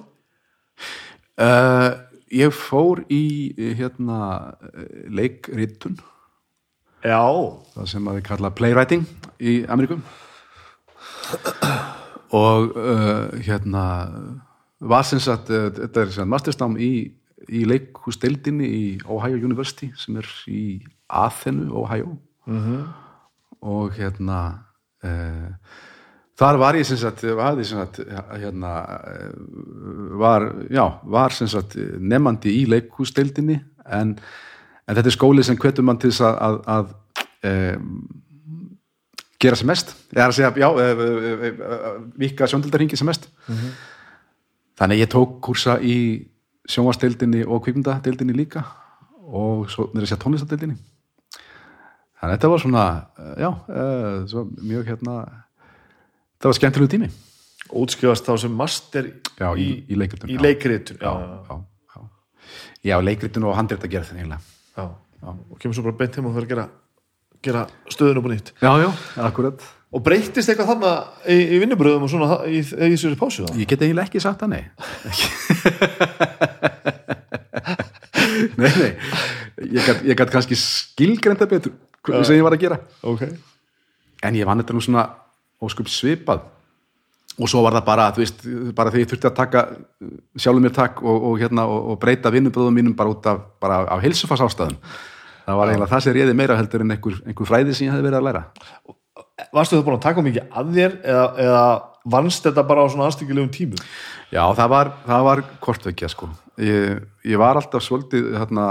uh, 1.43 1.89
Ég 2.33 2.51
fór 2.51 3.05
í 3.07 3.53
eh, 3.55 3.71
hérna 3.79 4.17
leikritun. 5.07 5.93
Já, 7.05 7.21
það 7.71 7.85
sem 7.87 8.09
að 8.09 8.17
við 8.17 8.25
kalla 8.27 8.49
playwriting 8.57 9.05
í 9.39 9.53
Ameríkum 9.71 10.01
og 12.35 12.73
uh, 12.75 13.31
hérna 13.45 13.83
var 14.79 15.05
sem 15.07 15.19
sagt, 15.23 15.49
uh, 15.49 15.69
þetta 15.73 16.05
er 16.05 16.29
mastersnám 16.29 16.77
í, 16.81 16.91
í 17.47 17.65
leikhúsdeildinni 17.69 18.67
í 18.67 18.85
Ohio 19.05 19.39
University 19.39 19.91
sem 19.97 20.17
er 20.21 20.29
í 20.51 20.63
Athenu, 21.07 21.71
Ohio. 21.73 22.17
-hmm. 22.47 22.83
og 23.61 23.93
hérna 23.97 24.63
uh, 25.03 25.49
þar 26.37 26.59
var 26.61 26.75
ég 26.75 26.85
sem 26.85 26.97
sagt, 26.97 27.23
var 27.23 27.57
ég 27.57 27.65
sem 27.65 27.79
sagt 27.79 27.99
hérna 28.37 28.73
eh, 29.09 29.31
var, 30.19 30.53
já, 30.69 30.85
var 31.03 31.33
sem 31.33 31.47
sagt 31.47 31.75
nefandi 31.99 32.53
í 32.61 32.67
leikhúsdeildinni 32.69 33.57
en, 33.85 34.13
en 34.87 34.95
þetta 34.95 35.09
er 35.09 35.17
skóli 35.17 35.43
sem 35.43 35.57
hvetur 35.57 35.83
mann 35.83 35.97
til 35.97 36.11
þess 36.11 36.21
að, 36.21 36.37
að, 36.37 36.59
að 36.75 36.93
um, 37.77 38.07
gera 39.41 39.55
sem 39.55 39.69
mest. 39.69 39.95
Eða 40.13 40.27
að 40.29 40.35
segja, 40.37 40.53
já, 40.61 40.69
e, 40.81 40.87
e, 40.91 41.49
e, 41.49 41.91
vika 42.17 42.47
sjóndildarhingi 42.49 42.97
sem 42.97 43.09
mest 43.09 43.29
þannig 44.77 45.01
ég 45.03 45.11
tók 45.11 45.39
kursa 45.45 45.77
í 45.81 45.97
sjónvarsdeildinni 46.67 47.45
og 47.47 47.63
kvikmyndadeildinni 47.65 48.35
líka 48.35 48.63
og 49.27 49.67
svo 49.71 49.89
mér 49.93 50.05
að 50.05 50.11
segja 50.11 50.21
tónlistadeildinni 50.23 50.77
þannig 52.17 52.37
þetta 52.37 52.51
var 52.51 52.63
svona 52.63 52.85
eh, 53.17 53.33
já, 53.43 53.49
uh, 53.51 54.19
svo 54.29 54.45
mjög 54.57 54.91
hérna 54.91 55.17
það 56.37 56.49
var 56.49 56.59
skemmtilegu 56.59 56.93
tími. 56.93 57.09
Útskrifast 57.77 58.27
þá 58.27 58.33
sem 58.43 58.53
master 58.55 59.09
já, 59.35 59.47
í, 59.59 59.69
í 59.91 59.97
leikritun 59.99 60.31
í 60.31 60.37
já. 60.37 60.43
leikritun 60.45 61.01
já, 61.01 61.11
já, 61.11 61.57
já. 61.97 62.03
já, 62.91 62.95
leikritun 63.03 63.47
og 63.49 63.57
handrétt 63.57 63.83
að 63.83 63.95
gera 63.95 64.07
þetta 64.07 64.21
eiginlega. 64.21 64.53
Já. 64.77 64.85
og 65.33 65.57
kemur 65.59 65.75
svo 65.75 65.87
bara 65.87 65.97
beint 65.99 66.15
heim 66.15 66.29
og 66.29 66.37
fyrir 66.37 66.47
að 66.47 66.53
gera, 66.53 66.67
gera 67.43 67.65
stöðun 67.91 68.21
upp 68.21 68.29
og 68.29 68.35
nýtt. 68.35 68.53
Já, 68.61 68.71
já, 68.85 68.89
akkurat 69.25 69.65
og 69.97 70.03
breytist 70.05 70.51
eitthvað 70.51 70.69
þarna 70.73 70.91
í, 71.25 71.37
í 71.41 71.59
vinnubröðum 71.63 72.05
og 72.05 72.11
svona 72.11 72.37
í, 72.45 72.61
þessu 72.61 73.15
pásu 73.17 73.47
þá? 73.47 73.53
Ég 73.57 73.69
get 73.69 73.81
eiginlega 73.81 74.05
ekki 74.05 74.21
sagt 74.21 74.43
það, 74.43 74.49
nei. 74.53 74.63
Nei, 78.57 78.69
nei. 78.69 78.91
Ég 79.73 79.87
ég 80.05 80.17
gat 80.17 80.29
kannski 80.29 80.53
skilgrenda 80.57 81.47
betur 81.49 81.73
hvað 82.05 82.27
sem 82.27 82.37
ég 82.37 82.45
var 82.45 82.53
að 82.53 82.61
gera. 82.61 82.77
Ok, 83.01 83.23
en 84.25 84.37
ég 84.37 84.45
vann 84.45 84.61
þetta 84.61 84.75
nú 84.77 84.83
svona 84.85 85.07
óskup 85.63 85.89
svipað. 85.89 86.45
Og 87.37 87.49
svo 87.49 87.61
var 87.65 87.75
það 87.77 87.85
bara, 87.85 88.05
þú 88.13 88.21
veist, 88.23 88.45
bara 88.77 88.89
þegar 88.93 89.03
ég 89.03 89.09
þurfti 89.11 89.27
að 89.29 89.35
taka 89.37 89.59
uh, 89.73 90.13
sjálfum 90.41 90.63
mér 90.65 90.73
takk 90.73 91.01
og, 91.05 91.17
og, 91.31 91.35
hérna, 91.41 91.67
og, 91.69 91.91
og 91.93 91.99
breyta 92.01 92.31
vinnubröðum 92.33 92.77
mínum 92.77 92.95
bara 92.97 93.13
út 93.13 93.29
af, 93.29 93.43
bara 93.61 93.83
af 93.93 94.01
heilsufars 94.01 94.41
ástæðum 94.45 94.77
það 95.47 95.59
var 95.61 95.71
eiginlega 95.71 95.91
það 95.93 96.03
sem 96.03 96.15
réði 96.17 96.33
meira 96.37 96.57
heldur 96.59 96.83
en 96.83 96.95
einhver, 96.95 97.19
einhver 97.29 97.49
fræði 97.49 97.75
sem 97.77 97.87
ég 97.87 97.93
hefði 97.93 98.07
verið 98.07 98.19
að 98.19 98.25
læra 98.27 98.41
varstu 99.53 99.77
það 99.77 99.85
búin 99.87 99.97
að 99.97 100.05
taka 100.07 100.25
mikið 100.25 100.47
að 100.61 100.71
þér 100.77 100.95
eða, 101.03 101.25
eða 101.45 101.65
vannst 102.07 102.47
þetta 102.47 102.63
bara 102.67 102.85
á 102.85 102.91
svona 102.91 103.09
aðstyggilegum 103.09 103.51
tímum 103.53 103.83
Já, 104.27 104.43
það 104.57 104.71
var, 104.73 104.89
það 105.07 105.25
var 105.27 105.41
kortvekja 105.63 106.09
sko. 106.11 106.27
Ég, 106.59 107.03
ég 107.23 107.39
var 107.39 107.59
alltaf 107.59 107.83
svolítið 107.85 108.33
hérna, 108.35 108.65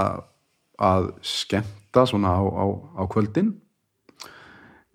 að 0.77 1.07
skemmta 1.25 2.03
svona 2.05 2.35
á, 2.37 2.41
á, 2.45 2.65
á 3.01 3.03
kvöldin 3.09 3.55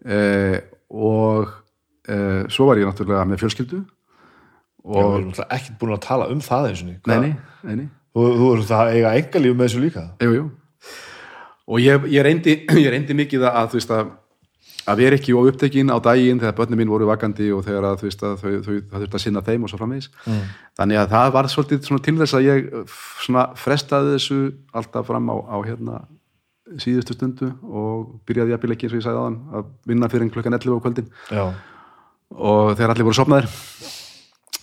eh, 0.07 0.61
og 0.93 1.51
eh, 2.07 2.45
svo 2.53 2.69
var 2.69 2.79
ég 2.79 2.87
náttúrulega 2.87 3.27
með 3.27 3.43
fjölskyldu 3.43 3.81
og 3.83 4.95
við 4.95 5.03
og 5.03 5.17
erum 5.17 5.29
náttúrulega 5.33 5.59
ekkert 5.59 5.81
búin 5.81 5.97
að 5.97 6.05
tala 6.07 6.31
um 6.31 6.43
það 6.45 6.69
eins 6.71 6.85
og 6.85 6.91
nei, 6.93 6.99
nei, 7.11 7.33
nei, 7.67 7.75
nei. 7.81 7.89
þú, 8.15 8.29
þú 8.39 8.51
erum 8.53 8.69
það 8.71 8.85
að 8.85 8.97
eiga 8.99 9.15
engalíf 9.19 9.57
með 9.57 9.69
þessu 9.69 9.83
líka 9.83 10.05
Jú, 10.23 10.37
jú. 10.37 10.45
og 11.67 11.83
ég, 11.83 12.09
ég, 12.13 12.27
reyndi, 12.29 12.57
ég 12.85 12.91
reyndi 12.95 13.19
mikið 13.19 13.49
að, 13.51 13.73
þú 13.73 13.81
veist, 13.81 13.97
að 13.99 14.15
að 14.89 15.03
vera 15.03 15.19
ekki 15.19 15.35
á 15.37 15.41
upptekinn 15.41 15.93
á 15.93 15.99
daginn 16.03 16.41
þegar 16.43 16.57
börnum 16.59 16.81
mín 16.83 16.91
voru 16.93 17.09
vakandi 17.11 17.51
og 17.55 17.65
þegar 17.67 17.89
að, 17.91 18.01
þú 18.01 18.09
veist, 18.09 18.25
að 18.27 18.35
þau, 18.41 18.51
þau, 18.67 18.73
það 18.91 19.05
þurfti 19.05 19.19
að 19.19 19.25
sinna 19.25 19.45
þeim 19.47 19.67
og 19.67 19.73
svo 19.73 19.81
framvegis. 19.81 20.09
Mm. 20.27 20.41
þannig 20.81 21.03
að 21.03 21.13
það 21.13 21.35
var 21.37 21.51
svolítið 21.53 21.91
til 22.09 22.17
þess 22.23 22.39
að 22.39 22.49
ég 22.49 22.97
frestaði 23.63 24.17
þessu 24.17 24.41
alltaf 24.73 25.07
fram 25.11 25.31
á, 25.31 25.37
á 25.39 25.57
hérna 25.67 26.03
síðustu 26.81 27.17
stundu 27.17 27.51
og 27.69 28.23
byrjaði 28.27 28.57
að 28.57 28.63
byrja 28.63 28.79
ekki 28.79 28.89
eins 28.89 28.95
og 28.95 29.01
ég 29.01 29.07
sagði 29.07 29.23
aðan 29.23 29.39
að 29.53 29.71
vinna 29.93 30.09
fyrir 30.09 30.27
en 30.27 30.33
klukkan 30.33 30.57
11 30.57 30.79
á 30.79 30.85
kvöldin. 30.85 31.13
Já, 31.29 31.45
og 32.33 32.75
þegar 32.77 32.95
allir 32.95 33.09
voru 33.09 33.19
sopnaðir 33.19 33.49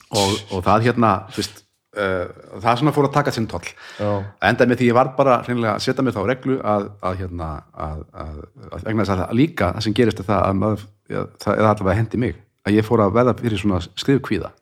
og, 0.10 0.38
og 0.56 0.64
það 0.66 0.88
hérna 0.90 1.12
þú 1.30 1.42
veist, 1.44 1.62
uh, 1.98 2.60
það 2.60 2.80
svona 2.82 2.94
fór 2.96 3.10
að 3.10 3.16
taka 3.18 3.34
sinn 3.36 3.48
toll. 3.50 3.66
Já, 3.98 4.12
endaði 4.52 4.74
með 4.74 4.82
því 4.82 4.92
ég 4.92 5.00
var 5.00 5.12
bara 5.18 5.40
að 5.42 5.84
setja 5.86 6.06
mig 6.06 6.16
þá 6.16 6.22
reglu 6.30 6.60
að, 6.62 6.92
að 7.02 7.20
hérna 7.24 7.50
að, 7.74 8.06
að, 8.14 8.38
að, 8.70 8.86
vegna 8.86 9.08
þess 9.08 9.16
að 9.18 9.36
líka 9.40 9.74
það 9.76 9.88
sem 9.88 9.98
gerist 10.00 10.24
er 10.24 10.30
það 10.30 10.46
að 10.46 10.62
maður, 10.64 10.88
já, 11.10 11.22
það 11.46 11.54
er 11.56 11.72
allavega 11.72 12.00
hendi 12.02 12.24
mig. 12.26 12.40
Að 12.68 12.76
ég 12.76 12.86
fór 12.86 13.06
að 13.06 13.16
verða 13.16 13.38
fyrir 13.40 13.62
svona 13.62 13.84
skrifkvíða 13.88 14.54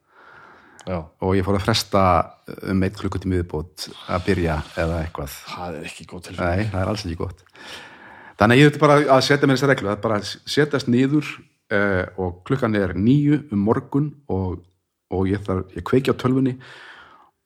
já. 0.88 1.02
Og 1.24 1.36
ég 1.38 1.46
fór 1.46 1.58
að 1.58 1.66
fresta 1.66 2.04
um 2.72 2.86
eitt 2.86 2.98
klukkutími 3.00 3.42
viðbót 3.42 3.90
að 4.14 4.26
byrja 4.30 4.58
eða 4.80 5.02
eitthvað. 5.04 5.36
Það 5.52 5.78
er 5.80 5.92
ekki 5.92 6.08
til 6.08 6.38
Nei, 6.38 6.64
það 6.72 6.80
er 6.82 6.92
alls 6.94 7.06
ekki 7.06 7.20
gott. 7.20 7.44
Þannig 8.38 8.54
að 8.54 8.62
ég 8.62 8.70
þurfti 8.70 8.84
bara 8.84 8.98
að 9.18 9.24
setja 9.26 9.50
mér 9.50 9.58
þessa 9.58 9.72
reglu 9.72 9.92
að 9.92 10.02
bara 10.04 10.20
setjast 10.24 10.92
niður 10.94 11.30
uh, 11.74 12.04
og 12.22 12.42
klukkan 12.48 12.78
er 12.78 12.94
nýju 12.98 13.42
um 13.52 13.64
morgun 13.68 14.12
og, 14.32 14.62
og 15.14 15.32
ég, 15.32 15.42
þarf, 15.46 15.74
ég 15.76 15.86
kveiki 15.88 16.14
á 16.14 16.20
tölvunni 16.20 16.58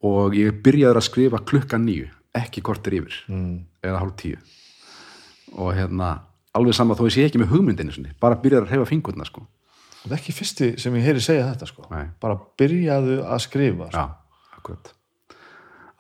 og 0.08 0.36
ég 0.38 0.62
byrjaður 0.66 1.00
að 1.02 1.08
skrifa 1.08 1.42
klukkan 1.48 1.86
nýju 1.86 2.10
ekki 2.38 2.64
kortir 2.66 2.98
yfir 3.02 3.18
mm. 3.30 3.56
eða 3.84 4.02
hálf 4.02 4.16
tíu 4.22 4.40
og 5.60 5.74
hérna 5.76 6.14
alveg 6.56 6.76
sama 6.76 6.96
þó 7.00 7.06
ég 7.08 7.16
sé 7.16 7.26
ekki 7.28 7.42
með 7.42 7.54
hugmyndinu 7.56 7.94
sinni, 7.96 8.16
bara 8.20 8.40
byrjaður 8.40 8.68
að 8.68 8.74
reyfa 8.76 8.90
fingurna 8.90 9.28
sko. 9.28 9.44
það 10.04 10.16
er 10.16 10.18
ekki 10.18 10.36
fyrsti 10.36 10.72
sem 10.82 10.96
ég 11.00 11.06
heyri 11.06 11.24
segja 11.24 11.52
þetta 11.52 11.68
sko. 11.70 11.86
Bara 12.24 12.40
byrjaðu 12.60 13.22
að 13.24 13.44
skrifa 13.46 13.92
sko. 13.92 14.02
Já, 14.02 14.58
akkurat 14.58 14.96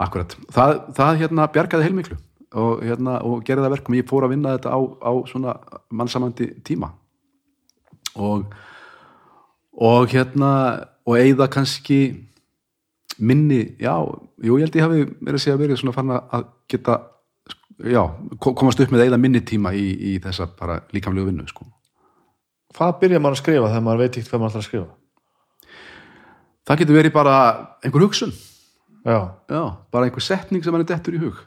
Akkurat, 0.01 0.33
það, 0.49 0.71
það 0.97 1.19
hérna 1.19 1.43
bjargaði 1.53 1.85
heilmiklu 1.85 2.15
og, 2.57 2.79
hérna, 2.81 3.19
og 3.21 3.43
gerði 3.45 3.67
það 3.67 3.73
verkum 3.75 3.97
ég 3.99 4.07
fór 4.09 4.25
að 4.25 4.31
vinna 4.33 4.55
þetta 4.55 4.73
á, 4.73 4.79
á 4.81 5.11
svona 5.29 5.53
mannsamandi 5.93 6.47
tíma 6.65 6.89
og 8.17 8.47
og 9.77 10.09
hérna 10.11 10.51
og 11.07 11.19
eigða 11.19 11.47
kannski 11.53 11.99
minni, 13.21 13.61
já, 13.81 13.93
jú, 14.41 14.57
ég 14.57 14.65
held 14.65 14.75
ég 14.79 14.85
hafi 14.85 15.03
verið 15.21 15.37
að 15.37 15.43
segja 15.43 15.59
verið 15.61 15.77
svona 15.81 15.93
fann 15.95 16.13
að 16.17 16.45
geta 16.71 16.95
já, 17.85 18.01
ko- 18.41 18.53
komast 18.57 18.79
upp 18.81 18.91
með 18.93 19.05
eigða 19.07 19.19
minni 19.21 19.41
tíma 19.45 19.71
í, 19.77 19.85
í 20.13 20.15
þessa 20.23 20.47
bara 20.59 20.79
líkamlegu 20.93 21.29
vinnu 21.29 21.45
sko. 21.49 21.65
hvað 22.75 22.99
byrjar 23.01 23.21
maður 23.21 23.37
að 23.37 23.41
skrifa 23.43 23.69
þegar 23.71 23.85
maður 23.85 24.01
veit 24.03 24.17
ekki 24.17 24.29
hvað 24.31 24.39
maður 24.41 24.51
ætlar 24.51 24.63
að 24.63 24.69
skrifa? 24.69 24.89
Það 26.67 26.79
getur 26.81 26.95
verið 26.99 27.13
bara 27.15 27.35
einhver 27.83 28.03
hugsun. 28.05 28.31
Já, 29.05 29.17
Já, 29.49 29.61
bara 29.91 30.05
einhver 30.07 30.21
setning 30.23 30.63
sem 30.63 30.73
hann 30.73 30.83
er 30.85 30.89
dettur 30.91 31.15
í 31.17 31.21
hug. 31.23 31.39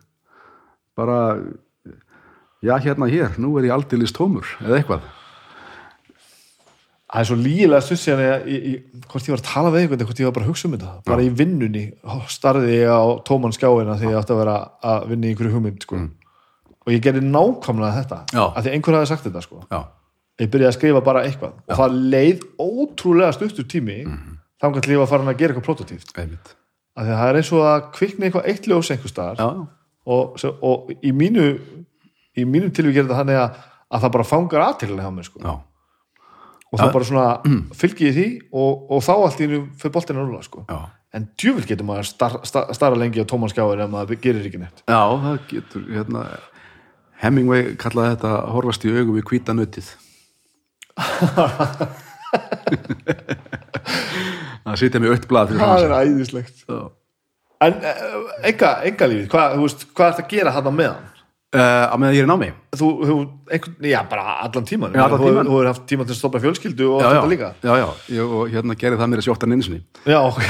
Bara 0.98 1.18
já, 2.62 2.74
hérna 2.82 3.06
hér, 3.10 3.36
nú 3.38 3.52
er 3.58 3.68
ég 3.68 3.74
aldeilis 3.76 4.12
tómur 4.14 4.46
eða 4.60 4.80
eitthvað 4.80 5.06
það 7.14 7.22
er 7.22 7.28
svo 7.30 7.38
lígilega 7.38 8.26
ég, 8.50 8.84
hvort 9.06 9.28
ég 9.28 9.34
var 9.34 9.40
að 9.40 9.48
tala 9.48 9.72
við 9.72 9.80
einhvern 9.84 10.04
hvort 10.04 10.20
ég 10.20 10.28
var 10.28 10.36
bara 10.36 10.44
að 10.44 10.50
hugsa 10.52 10.68
um 10.68 10.76
þetta. 10.76 10.92
Bara 11.06 11.24
í 11.24 11.32
vinnunni 11.40 11.84
starði 12.34 12.78
ég 12.82 12.90
á 12.90 13.02
tóman 13.24 13.54
skjáina 13.54 13.96
því 14.00 14.10
ég 14.10 14.20
átti 14.20 14.34
að 14.34 14.42
vera 14.42 14.56
að 14.82 15.08
vinna 15.12 15.28
í 15.28 15.32
einhverju 15.32 15.54
hugmynd 15.54 15.86
sko. 15.86 16.04
og 16.84 16.92
ég 16.92 17.00
gerði 17.00 17.22
nákvæmlega 17.24 18.02
þetta 18.02 18.18
Já. 18.34 18.44
af 18.44 18.64
því 18.64 18.72
einhver 18.76 18.98
hafi 18.98 19.08
sagt 19.08 19.24
þetta 19.24 19.40
sko. 19.46 19.62
Já, 19.70 19.80
ég 20.42 20.50
byrjaði 20.52 20.68
að 20.68 20.78
skrifa 20.78 21.00
bara 21.06 21.22
eitthvað. 21.24 21.54
Og 21.64 21.78
það 21.78 22.00
leið 22.12 22.42
ótrúlega 22.60 23.32
stuttur 23.32 23.64
tími 23.64 24.02
mm 24.04 24.34
þannig 24.64 24.80
að 24.80 24.94
ég 24.94 25.02
var 25.02 25.10
farin 25.10 25.30
að 25.30 25.40
gera 25.40 25.54
eitthvað 25.54 25.66
prototíft. 25.68 26.12
Af 26.94 27.06
því 27.06 27.12
að 27.12 27.20
það 27.20 27.28
er 27.28 27.38
eins 27.40 27.52
og 27.52 27.64
að 27.68 27.86
kvikna 27.96 28.28
eitthvað 28.28 28.48
eitt 28.52 28.68
ljós 28.70 28.90
einhver 28.94 29.12
staðar 29.12 29.40
Já, 29.40 29.48
og, 30.14 30.92
í 31.02 31.12
mínu 31.16 31.46
í 32.38 32.44
mínu 32.48 32.70
að, 32.70 33.58
að 33.90 34.04
það 34.04 34.12
bara 34.16 34.28
fangar 34.28 34.66
aðtillega 34.68 35.10
á 35.10 35.12
mér 35.14 35.28
sko. 35.28 35.56
Og 36.74 36.80
það 36.82 36.92
bara 36.96 37.08
svona 37.08 37.26
fylgi 37.78 38.08
ég 38.08 38.16
því 38.18 38.26
og, 38.50 38.84
og 38.90 39.04
þá 39.06 39.12
allt 39.14 39.42
í 39.44 39.48
nú 39.50 39.60
fyrir 39.80 39.94
boltinu 39.94 40.22
að 40.22 40.30
rúla 40.30 40.42
sko. 40.46 40.64
en 41.14 41.28
djúvill 41.38 41.68
getur 41.68 41.86
maður 41.86 42.08
star, 42.10 42.40
star, 42.48 42.72
starra 42.74 42.98
lengi 42.98 43.22
á 43.22 43.26
tóman 43.30 43.52
skjáir 43.52 43.84
ef 43.84 43.92
maður 43.92 44.18
gerir 44.22 44.48
ekki 44.48 44.60
neitt. 44.62 44.82
Já, 44.90 45.02
það 45.22 45.36
getur, 45.52 45.84
hérna 45.94 46.24
Hemingway 47.22 47.76
kallaði 47.80 48.16
þetta 48.16 48.32
að 48.40 48.50
horfast 48.56 48.84
í 48.84 48.92
augum 48.94 49.14
við 49.20 49.28
hvíta 49.30 49.54
nötið 49.54 49.92
Það 54.64 54.76
sitja 54.80 55.00
með 55.02 55.14
aukt 55.14 55.26
blað 55.30 55.54
það 55.58 55.86
er 55.86 55.94
æðislegt. 56.00 56.62
Já. 56.68 56.80
en 57.66 57.74
enga, 58.50 58.70
enga 58.90 59.08
lífið 59.10 59.28
hvað, 59.32 59.58
hvað 59.94 60.08
er 60.08 60.16
það 60.18 60.24
að 60.24 60.30
gera 60.34 60.54
hann 60.54 60.70
á 60.70 60.72
meðan 60.74 61.10
Eh, 61.54 61.84
Á 61.86 61.94
meðan 61.94 62.16
ég 62.16 62.24
er 62.24 62.28
námi. 62.30 62.48
Þú 62.74 62.86
hefur 63.06 63.26
einhvern, 63.54 63.86
já 63.86 64.00
bara 64.10 64.24
allan 64.42 64.64
tíman 64.66 64.94
Já, 64.96 65.04
allan 65.04 65.20
þú, 65.20 65.28
þú 65.36 65.52
hefur 65.54 65.68
haft 65.70 65.84
tíma 65.90 66.06
til 66.08 66.14
að 66.16 66.18
stoppa 66.18 66.40
fjölskyldu 66.42 66.88
og 66.90 66.98
já, 66.98 67.06
allt 67.06 67.14
já, 67.14 67.20
þetta 67.20 67.32
líka. 67.34 67.50
Já, 67.62 67.74
já, 67.78 67.86
ég, 68.16 68.32
og 68.38 68.48
hérna 68.54 68.76
gerði 68.80 68.98
það 69.02 69.10
mér 69.12 69.22
að 69.22 69.26
sjóttan 69.28 69.54
einu 69.54 69.66
sinni. 69.68 69.80
Já, 70.10 70.18
ok, 70.26 70.40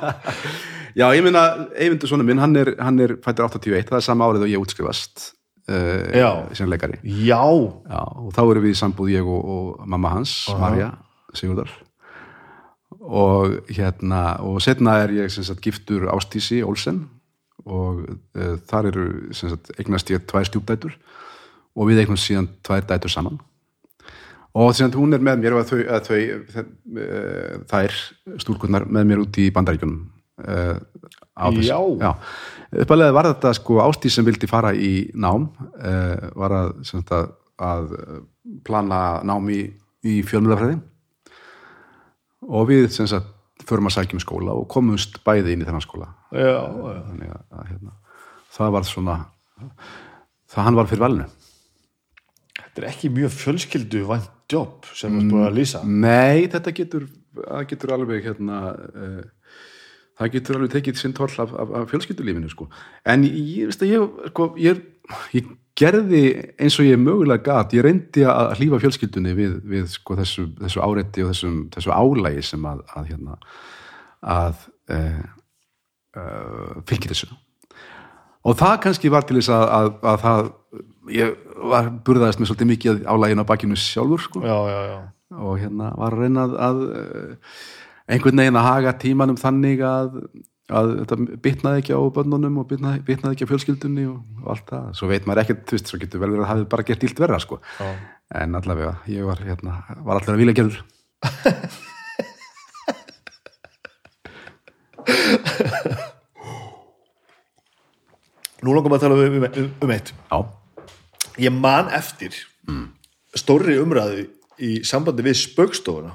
Já, 1.00 1.06
ég 1.14 1.22
meina, 1.22 1.42
Eyvindur 1.78 2.10
svona 2.10 2.24
minn, 2.26 2.40
hann 2.42 2.56
er, 2.58 2.72
hann 2.82 2.98
er 3.00 3.14
fættur 3.24 3.46
81, 3.46 3.86
það 3.88 4.00
er 4.00 4.04
sama 4.04 4.26
árið 4.26 4.44
og 4.48 4.50
ég 4.50 4.64
útskrifast 4.64 5.28
uh, 5.70 6.10
Já. 6.18 6.30
sem 6.58 6.68
leikari. 6.68 6.98
Já. 7.06 7.38
Já, 7.86 8.00
og 8.02 8.32
þá 8.34 8.40
erum 8.42 8.64
við 8.66 8.74
í 8.74 8.80
sambúð 8.80 9.12
ég 9.14 9.28
og, 9.30 9.52
og 9.54 9.86
mamma 9.88 10.10
hans, 10.16 10.34
Marja 10.60 10.90
Sigurdar 11.32 11.70
og 13.00 13.70
hérna 13.70 14.34
og 14.44 14.58
setna 14.60 14.98
er 15.04 15.14
ég 15.14 15.30
sem 15.32 15.46
sagt 15.46 15.62
giftur 15.64 16.08
Ástísi 16.12 16.58
Olsen 16.66 17.04
og 17.64 18.04
uh, 18.08 18.56
þar 18.70 18.90
eru 18.92 19.06
sagt 19.36 19.72
eignast 19.78 20.10
ég 20.12 20.24
tvær 20.28 20.48
stjúpdætur 20.48 20.96
og 21.76 21.90
við 21.90 22.04
eignast 22.04 22.28
síðan 22.28 22.50
tvær 22.66 22.86
dætur 22.88 23.12
saman 23.12 23.40
og 24.50 24.72
sem 24.74 24.88
sagt 24.88 24.98
hún 24.98 25.14
er 25.14 25.22
með 25.22 25.44
mér 25.44 25.58
og 25.58 25.68
þau, 25.68 25.80
að 25.96 26.08
þau 26.08 26.20
uh, 26.20 27.58
þær 27.70 27.98
stúlkurnar 28.42 28.88
með 28.88 29.10
mér 29.10 29.24
út 29.26 29.40
í 29.40 29.50
bandaríkjunum 29.54 30.00
á 30.40 31.52
þessu. 31.52 31.68
Já. 31.68 31.76
Já. 32.00 32.10
Uppalega 32.80 33.12
var 33.12 33.26
þetta 33.28 33.50
sko 33.58 33.82
Ástís 33.84 34.14
sem 34.16 34.24
vildi 34.24 34.48
fara 34.48 34.70
í 34.72 35.10
nám 35.12 35.50
var 36.32 36.54
að, 36.56 36.70
að, 37.12 37.26
að 37.60 37.90
plana 38.64 39.00
nám 39.28 39.50
í, 39.52 39.66
í 40.00 40.22
fjölmjöðafræði 40.24 40.78
og 42.48 42.70
við 42.70 42.88
sem 42.94 43.10
sagt 43.10 43.28
förum 43.68 43.90
að 43.90 43.96
sækjum 43.96 44.22
skóla 44.22 44.54
og 44.56 44.68
komumst 44.72 45.20
bæði 45.26 45.54
inn 45.54 45.64
í 45.64 45.68
þennan 45.68 45.84
skóla 45.84 46.10
já, 46.32 46.56
já. 46.56 47.00
þannig 47.08 47.34
að, 47.34 47.64
hérna, 47.70 47.94
það 48.56 48.74
var 48.76 48.88
svona 48.88 49.16
það 50.50 50.66
hann 50.68 50.80
var 50.80 50.90
fyrir 50.90 51.04
valinu 51.06 51.28
þetta 52.60 52.82
er 52.82 52.88
ekki 52.90 53.12
mjög 53.14 53.34
fjölskyldu 53.36 54.04
vænt 54.08 54.36
jobb 54.50 54.88
sem 54.98 55.14
þú 55.14 55.26
búin 55.30 55.46
að 55.46 55.58
lýsa 55.60 55.82
Nei, 55.86 56.48
þetta 56.50 56.74
getur 56.74 57.06
getur 57.70 57.94
alveg 57.94 58.26
hérna 58.26 58.60
uh, 58.74 59.22
það 60.18 60.32
getur 60.34 60.58
alveg 60.58 60.74
tekið 60.74 61.00
sinn 61.00 61.16
toll 61.16 61.32
af, 61.42 61.52
af, 61.54 61.74
af 61.80 61.90
fjölskyldulífinu 61.92 62.50
sko. 62.52 62.68
en 63.08 63.24
ég, 63.26 63.70
veist 63.70 63.84
að 63.84 63.94
ég, 63.94 64.18
sko, 64.32 64.50
ég, 64.60 64.82
ég 65.36 65.52
gerði 65.80 66.22
eins 66.60 66.78
og 66.80 66.88
ég 66.88 67.00
mögulega 67.00 67.44
gat, 67.46 67.74
ég 67.76 67.84
reyndi 67.86 68.24
að 68.28 68.54
hlífa 68.58 68.80
fjölskyldunni 68.84 69.34
við, 69.38 69.58
við 69.64 69.90
sko, 69.94 70.16
þessu, 70.20 70.46
þessu 70.60 70.82
áreiti 70.84 71.24
og 71.24 71.32
þessum, 71.32 71.60
þessu 71.74 71.94
álægi 71.94 72.46
sem 72.52 72.66
að, 72.68 72.82
að 72.96 73.12
hérna 73.12 73.38
að 74.20 74.66
uh, 74.92 75.22
uh, 76.20 76.80
fylgir 76.88 77.14
þessu. 77.14 77.30
Og 78.48 78.56
það 78.56 78.78
kannski 78.86 79.12
var 79.12 79.26
til 79.28 79.36
þess 79.40 79.52
að, 79.52 79.66
að, 79.76 79.90
að 80.12 80.22
það 80.24 80.50
ég 81.14 81.34
var 81.70 81.90
burðaðist 82.04 82.40
með 82.40 82.50
svolítið 82.50 82.70
mikið 82.70 83.02
álægin 83.08 83.42
á 83.42 83.48
bakinu 83.48 83.78
sjálfur 83.78 84.24
sko. 84.24 84.42
Já, 84.44 84.56
já, 84.70 84.80
já. 84.90 84.98
Og 85.40 85.58
hérna 85.60 85.92
var 85.98 86.16
að 86.16 86.24
reyna 86.24 86.44
að, 86.44 86.54
að 86.66 86.80
eh, 87.00 87.58
einhvern 88.14 88.42
veginn 88.42 88.58
að 88.58 88.66
haga 88.66 88.94
tímanum 89.00 89.38
þannig 89.40 89.84
að, 89.86 90.16
að 90.70 90.92
þetta 91.00 91.16
bitnaði 91.44 91.82
ekki 91.82 91.96
á 91.96 92.00
bönnunum 92.14 92.60
og 92.62 92.68
bitnaði, 92.70 93.02
bitnaði 93.06 93.36
ekki 93.36 93.46
á 93.46 93.50
fjölskyldunni 93.50 94.04
og 94.10 94.48
allt 94.54 94.66
það, 94.70 94.88
svo 94.98 95.10
veit 95.10 95.28
maður 95.28 95.42
ekkert, 95.44 95.62
þú 95.68 95.76
veist, 95.76 95.90
svo 95.90 96.00
getur 96.00 96.22
vel 96.22 96.30
verið 96.32 96.44
að 96.44 96.50
hafa 96.52 96.70
bara 96.74 96.86
gert 96.88 97.06
ílt 97.06 97.22
verða, 97.22 97.38
sko. 97.42 97.60
Já. 97.80 97.88
en 98.40 98.58
allavega, 98.60 98.92
ég 99.10 99.26
var, 99.26 99.38
hérna, 99.46 99.72
var 100.06 100.20
allavega 100.20 100.40
vilja 100.44 100.58
gerður 100.62 100.78
Nú 108.60 108.74
langar 108.76 108.92
maður 108.92 108.98
að 108.98 109.04
tala 109.06 109.16
um, 109.16 109.36
um, 109.38 109.44
um, 109.48 109.68
um 109.86 109.92
eitt. 109.94 110.10
Já. 110.12 110.38
Ég 111.40 111.54
man 111.56 111.88
eftir 111.96 112.34
mm. 112.68 112.86
stórri 113.40 113.78
umræðu 113.80 114.26
í 114.60 114.72
sambandi 114.84 115.24
við 115.24 115.38
spöggstofuna 115.40 116.12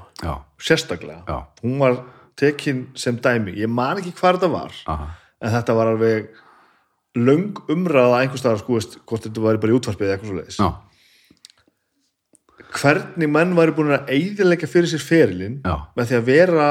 sérstaklega, 0.62 1.24
Já. 1.26 1.38
hún 1.64 1.80
var 1.82 1.98
tekin 2.36 2.86
sem 2.98 3.16
dæmi, 3.22 3.54
ég 3.56 3.70
man 3.70 4.00
ekki 4.00 4.14
hvað 4.16 4.38
þetta 4.38 4.50
var 4.52 4.74
aha, 4.92 5.06
en 5.40 5.54
þetta 5.56 5.76
var 5.78 5.92
alveg 5.94 6.28
löng 7.16 7.62
umræða 7.72 8.18
einhvers 8.20 8.42
staðar 8.44 8.60
sko, 8.60 8.76
veist, 8.76 8.98
hvort 9.08 9.24
þetta 9.24 9.44
var 9.44 9.60
bara 9.62 9.72
í 9.72 9.78
útvarpið 9.78 10.06
eða 10.08 10.16
eitthvað 10.18 10.32
svo 10.32 10.40
leiðis 10.40 10.58
já, 10.60 10.68
hvernig 12.76 13.30
menn 13.32 13.54
væri 13.56 13.74
búin 13.76 13.94
að 13.96 14.12
eyðileggja 14.16 14.68
fyrir 14.68 14.90
sér 14.90 15.04
ferilinn 15.04 15.60
með 15.64 16.10
því 16.10 16.18
að 16.18 16.28
vera 16.28 16.68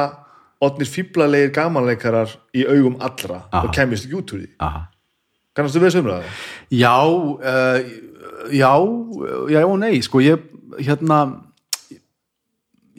odnir 0.66 0.90
fíblalegir 0.90 1.54
gamanleikarar 1.56 2.36
í 2.56 2.66
augum 2.68 3.00
allra 3.04 3.42
Aha. 3.50 3.66
og 3.66 3.74
kemist 3.76 4.08
ekki 4.08 4.20
út 4.20 4.34
úr 4.36 4.44
því? 4.44 4.52
Aha. 4.64 4.86
Kannastu 5.56 5.80
við 5.80 5.90
þessu 5.90 6.04
umræðu? 6.04 6.32
Já, 6.76 6.96
uh, 7.00 7.80
já, 8.52 8.72
já 9.54 9.60
og 9.64 9.78
nei, 9.80 9.94
sko, 10.04 10.22
ég, 10.24 10.48
hérna, 10.84 11.20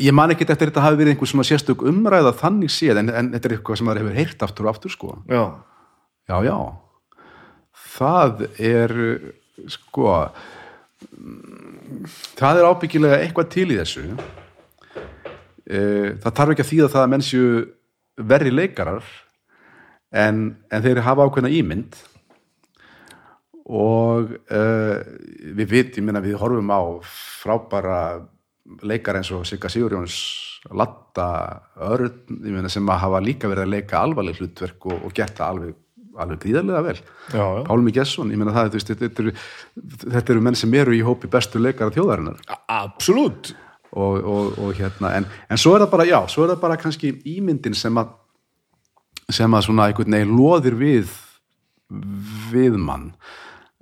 ég 0.00 0.12
man 0.16 0.33
ekkert 0.34 0.50
eftir 0.55 0.70
þetta 0.70 0.84
hafi 0.84 0.99
verið 1.00 1.15
einhver 1.15 1.31
svona 1.31 1.47
sérstök 1.49 1.84
umræða 1.89 2.34
þannig 2.41 2.73
séð, 2.73 3.00
en, 3.00 3.10
en 3.10 3.31
þetta 3.34 3.49
er 3.49 3.55
eitthvað 3.57 3.81
sem 3.81 3.89
maður 3.89 4.02
hefur 4.05 4.18
heyrt 4.20 4.44
aftur 4.47 4.66
og 4.68 4.75
aftur, 4.75 4.92
sko. 4.92 5.15
Já, 5.31 5.44
Já, 6.26 6.41
já, 6.42 6.57
það 7.97 8.41
er, 8.58 8.92
sko, 9.70 10.08
það 12.41 12.58
er 12.58 12.66
ábyggilega 12.66 13.20
eitthvað 13.23 13.52
til 13.55 13.68
í 13.70 13.76
þessu. 13.78 14.02
Eh, 15.70 16.10
Það 16.23 16.34
þarf 16.41 16.52
ekki 16.55 16.65
að 16.65 16.73
þýða 16.73 16.91
það 16.97 17.05
að 17.05 17.12
menn 17.15 17.25
séu 17.26 17.47
verri 18.26 18.52
leikarar, 18.55 19.07
en, 20.10 20.42
en 20.70 20.84
þeir 20.84 21.02
hafa 21.07 21.26
ákveðna 21.28 21.50
ímynd 21.55 21.97
og 23.66 24.31
uh, 24.55 24.99
við 25.58 25.70
vit, 25.73 25.97
ég 25.99 26.05
meina 26.07 26.23
við 26.23 26.36
horfum 26.39 26.68
á 26.70 26.81
frábæra 27.42 27.97
leikar 28.86 29.19
eins 29.20 29.31
og 29.35 29.47
Sigga 29.49 29.70
Sigurjóns 29.73 30.17
Latta, 30.75 31.28
Örn 31.86 32.70
sem 32.73 32.89
að 32.91 33.03
hafa 33.05 33.20
líka 33.23 33.51
verið 33.51 33.67
að 33.67 33.75
leika 33.75 34.01
alvarleg 34.01 34.41
hlutverk 34.41 34.89
og, 34.91 35.05
og 35.07 35.15
gert 35.15 35.36
það 35.39 35.53
alveg, 35.53 35.77
alveg 36.25 36.41
gríðarlega 36.43 36.83
vel. 36.89 36.97
Já, 37.31 37.45
já. 37.45 37.62
Pálmi 37.69 37.95
Gesson, 37.95 38.33
ég 38.35 38.41
meina 38.41 38.55
það, 38.57 38.73
veist, 38.75 38.91
þetta, 38.91 39.23
eru, 39.23 39.35
þetta 40.17 40.35
eru 40.35 40.45
menn 40.49 40.59
sem 40.59 40.75
eru 40.81 40.97
í 40.97 41.05
hópi 41.07 41.31
bestu 41.31 41.62
leikara 41.62 41.95
þjóðarinnar. 41.95 42.43
Absolutt. 42.67 43.55
Og, 43.97 44.19
og, 44.19 44.59
og 44.61 44.73
hérna, 44.77 45.15
en, 45.20 45.28
en 45.49 45.61
svo 45.61 45.77
er 45.77 45.85
það 45.85 45.93
bara, 45.95 46.09
já, 46.09 46.19
svo 46.28 46.45
er 46.45 46.53
það 46.53 46.65
bara 46.67 46.81
kannski 46.81 47.15
ímyndin 47.36 47.77
sem 47.78 48.03
að 48.03 48.11
sem 49.33 49.55
að 49.59 49.65
svona 49.67 49.89
einhvern 49.91 50.15
veginn 50.15 50.36
loðir 50.39 50.77
við 50.78 51.15
við 52.53 52.77
mann. 52.83 53.11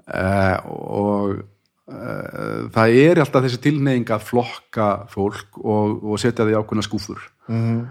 Uh, 0.04 0.56
og 0.68 1.42
það 1.84 2.94
er 3.02 3.20
alltaf 3.20 3.44
þessi 3.44 3.58
tilneying 3.66 4.08
að 4.14 4.22
flokka 4.30 4.86
fólk 5.12 5.58
og, 5.60 5.98
og 6.04 6.20
setja 6.22 6.46
því 6.48 6.56
ákveðna 6.62 6.86
skúfur. 6.88 7.20
Mm 7.50 7.84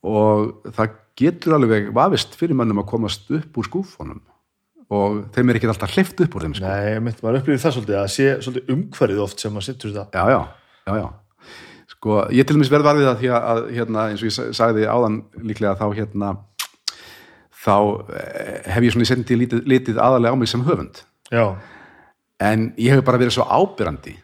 og 0.00 0.62
það 0.72 0.92
getur 1.18 1.54
alveg 1.58 1.88
vafist 1.92 2.32
fyrir 2.38 2.56
mannum 2.56 2.78
að 2.80 2.86
komast 2.88 3.26
upp 3.36 3.58
úr 3.60 3.66
skúfunum. 3.66 4.20
Og 4.88 5.18
þeim 5.34 5.50
er 5.52 5.58
ekki 5.58 5.68
alltaf 5.68 5.92
hleyft 5.92 6.22
upp 6.24 6.36
úr 6.38 6.46
þeim 6.46 6.54
sko. 6.56 6.64
Nei, 6.70 6.94
ég 6.94 7.02
myndi 7.04 7.20
maður 7.26 7.42
upplýði 7.42 7.60
það 7.60 7.74
svolítið 7.74 7.98
að 8.00 8.06
sé 8.14 8.28
svolítið 8.46 8.72
umhverfið 8.74 9.20
oft 9.26 9.42
sem 9.44 9.52
maður 9.52 9.66
sittur 9.66 9.92
þetta. 9.92 10.22
Já, 10.24 10.32
já, 10.32 10.40
já, 10.88 10.94
já. 11.02 11.58
Sko, 11.92 12.16
ég 12.32 12.48
til 12.48 12.56
dæmis 12.56 12.72
verð 12.72 12.88
varfið 12.88 13.08
það 13.10 13.20
því 13.20 13.30
að, 13.40 13.60
hérna, 13.76 14.06
eins 14.14 14.24
og 14.24 14.30
ég 14.30 14.36
sa- 14.38 14.48
sagði 14.62 14.88
áðan 14.94 15.18
líklega 15.50 15.74
þá 15.82 15.84
hérna 16.00 16.32
þá 17.60 17.76
eh, 18.22 18.72
hef 18.72 18.86
ég 18.88 18.94
svona 18.96 19.04
í 19.04 19.10
sendi 19.12 19.38
litið, 19.42 19.62
litið 19.68 20.00
aðalega 20.00 20.32
á 20.32 20.36
mig 20.40 20.48
sem 20.54 20.64
höfund. 20.64 21.02
Já, 21.28 21.44
en 22.40 22.70
ég 22.80 22.94
hef 22.94 23.04
bara 23.04 23.18
verið 23.20 23.34
svo 23.36 23.44
ábyrrandi 23.44 24.14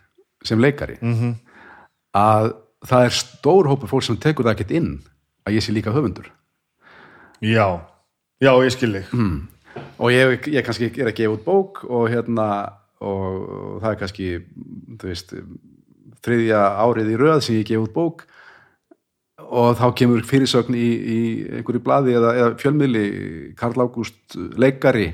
sem 0.45 0.61
leikari 0.63 0.97
Mhm. 1.03 1.35
að 2.17 2.55
það 2.87 3.05
er 3.05 3.11
stór 3.11 3.67
hópur 3.69 3.89
fólk 3.91 4.03
sem 4.07 4.17
tekur 4.17 4.45
það 4.47 4.55
ekkert 4.57 4.71
inn 4.79 4.91
að 5.47 5.55
ég 5.57 5.63
sé 5.63 5.73
líka 5.73 5.93
höfundur. 5.93 6.27
Já, 7.43 7.81
já, 8.41 8.53
ég 8.65 8.73
skil 8.73 8.93
þig. 8.95 9.13
Mm. 9.13 9.49
og 10.01 10.11
ég, 10.11 10.47
ég 10.49 10.65
kannski 10.65 10.89
er 11.01 11.11
að 11.11 11.17
gefa 11.19 11.35
út 11.37 11.45
bók 11.45 11.83
og 11.91 12.09
hérna 12.09 12.47
og, 13.01 13.81
það 13.83 13.91
er 13.91 13.99
kannski 14.01 14.29
þú 14.97 15.11
veist 15.11 15.35
þriðja 16.25 16.61
árið 16.81 17.11
í 17.13 17.19
röð 17.21 17.43
sem 17.45 17.57
ég 17.59 17.67
gef 17.69 17.83
út 17.85 17.93
bók. 17.93 18.25
Og 19.47 19.77
þá 19.77 19.85
kemur 19.95 20.25
fyrirsögn 20.27 20.75
í, 20.75 20.87
í 20.89 21.19
einhverju 21.59 21.83
blaði 21.85 22.15
eða, 22.17 22.31
eða 22.41 22.55
fjölmiðli 22.63 23.05
Karl 23.59 23.77
Ágúst 23.85 24.37
leikari 24.57 25.11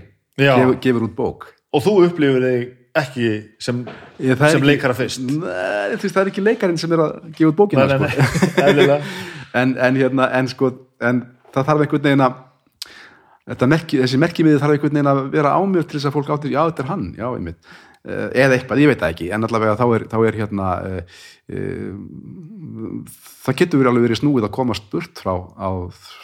gefur, 0.61 0.79
gefur 0.81 1.09
út 1.09 1.17
bók. 1.19 1.49
Og 1.75 1.83
þú 1.83 1.97
upplifir 2.07 2.47
þig 2.47 2.71
ekki 2.99 3.29
sem, 3.63 3.83
sem 4.21 4.65
leikara 4.67 4.97
fyrst. 4.97 5.23
Nei, 5.25 5.95
veist, 5.97 6.13
það 6.13 6.23
er 6.25 6.33
ekki 6.33 6.45
leikarinn 6.45 6.81
sem 6.81 6.93
er 6.93 7.05
að 7.07 7.13
gefa 7.37 7.53
út 7.53 7.61
bókina 7.63 7.87
Nei, 7.89 8.01
nei, 8.03 8.11
sko. 8.13 8.99
en, 9.63 9.77
en 9.89 10.01
hérna 10.01 10.29
en 10.39 10.51
sko, 10.51 10.73
en 11.01 11.23
það 11.53 11.71
þarf 11.71 11.87
einhvern 11.87 12.09
veginn 12.09 12.27
að 12.27 13.65
merki, 13.73 14.03
þessi 14.03 14.21
merkimiði 14.21 14.61
þarf 14.63 14.77
einhvern 14.77 14.99
veginn 14.99 15.13
að 15.13 15.23
vera 15.33 15.57
ámjöf 15.59 15.89
til 15.89 15.99
þess 15.99 16.11
að 16.11 16.19
fólk 16.19 16.35
áttir, 16.37 16.55
já 16.55 16.63
þetta 16.67 16.85
er 16.85 16.93
hann, 16.93 17.09
já 17.19 17.27
einmitt. 17.31 17.73
Eh, 18.03 18.29
eða 18.45 18.57
eitthvað, 18.57 18.81
ég 18.83 18.91
veit 18.91 18.99
það 18.99 19.13
ekki, 19.15 19.27
en 19.31 19.47
allavega 19.47 19.77
þá 19.79 19.85
er, 19.95 20.05
þá 20.11 20.17
er 20.27 20.37
hérna 20.41 20.71
uh, 20.83 21.19
uh, 21.55 23.19
það 23.45 23.59
getur 23.61 23.79
verið 23.79 23.91
alveg 23.93 24.07
verið 24.09 24.19
snúið 24.19 24.47
að 24.49 24.55
komast 24.57 24.89
burt 24.91 25.23
frá, 25.23 25.37
á, 25.55 25.71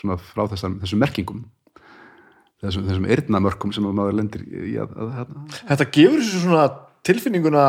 svona, 0.01 0.17
frá 0.19 0.43
þessum, 0.51 0.75
þessum 0.83 1.03
merkingum 1.05 1.45
þessum, 2.65 2.89
þessum 2.89 3.07
eyrnamörkum 3.15 3.75
sem 3.75 3.87
maður 3.87 4.19
lendir 4.19 4.43
í 4.47 4.75
að, 4.81 4.97
að, 4.97 5.15
að, 5.23 5.37
Þetta 5.61 5.89
gefur 5.99 6.25
þessu 6.25 6.43
svona 6.47 6.67
tilfinninguna 7.09 7.69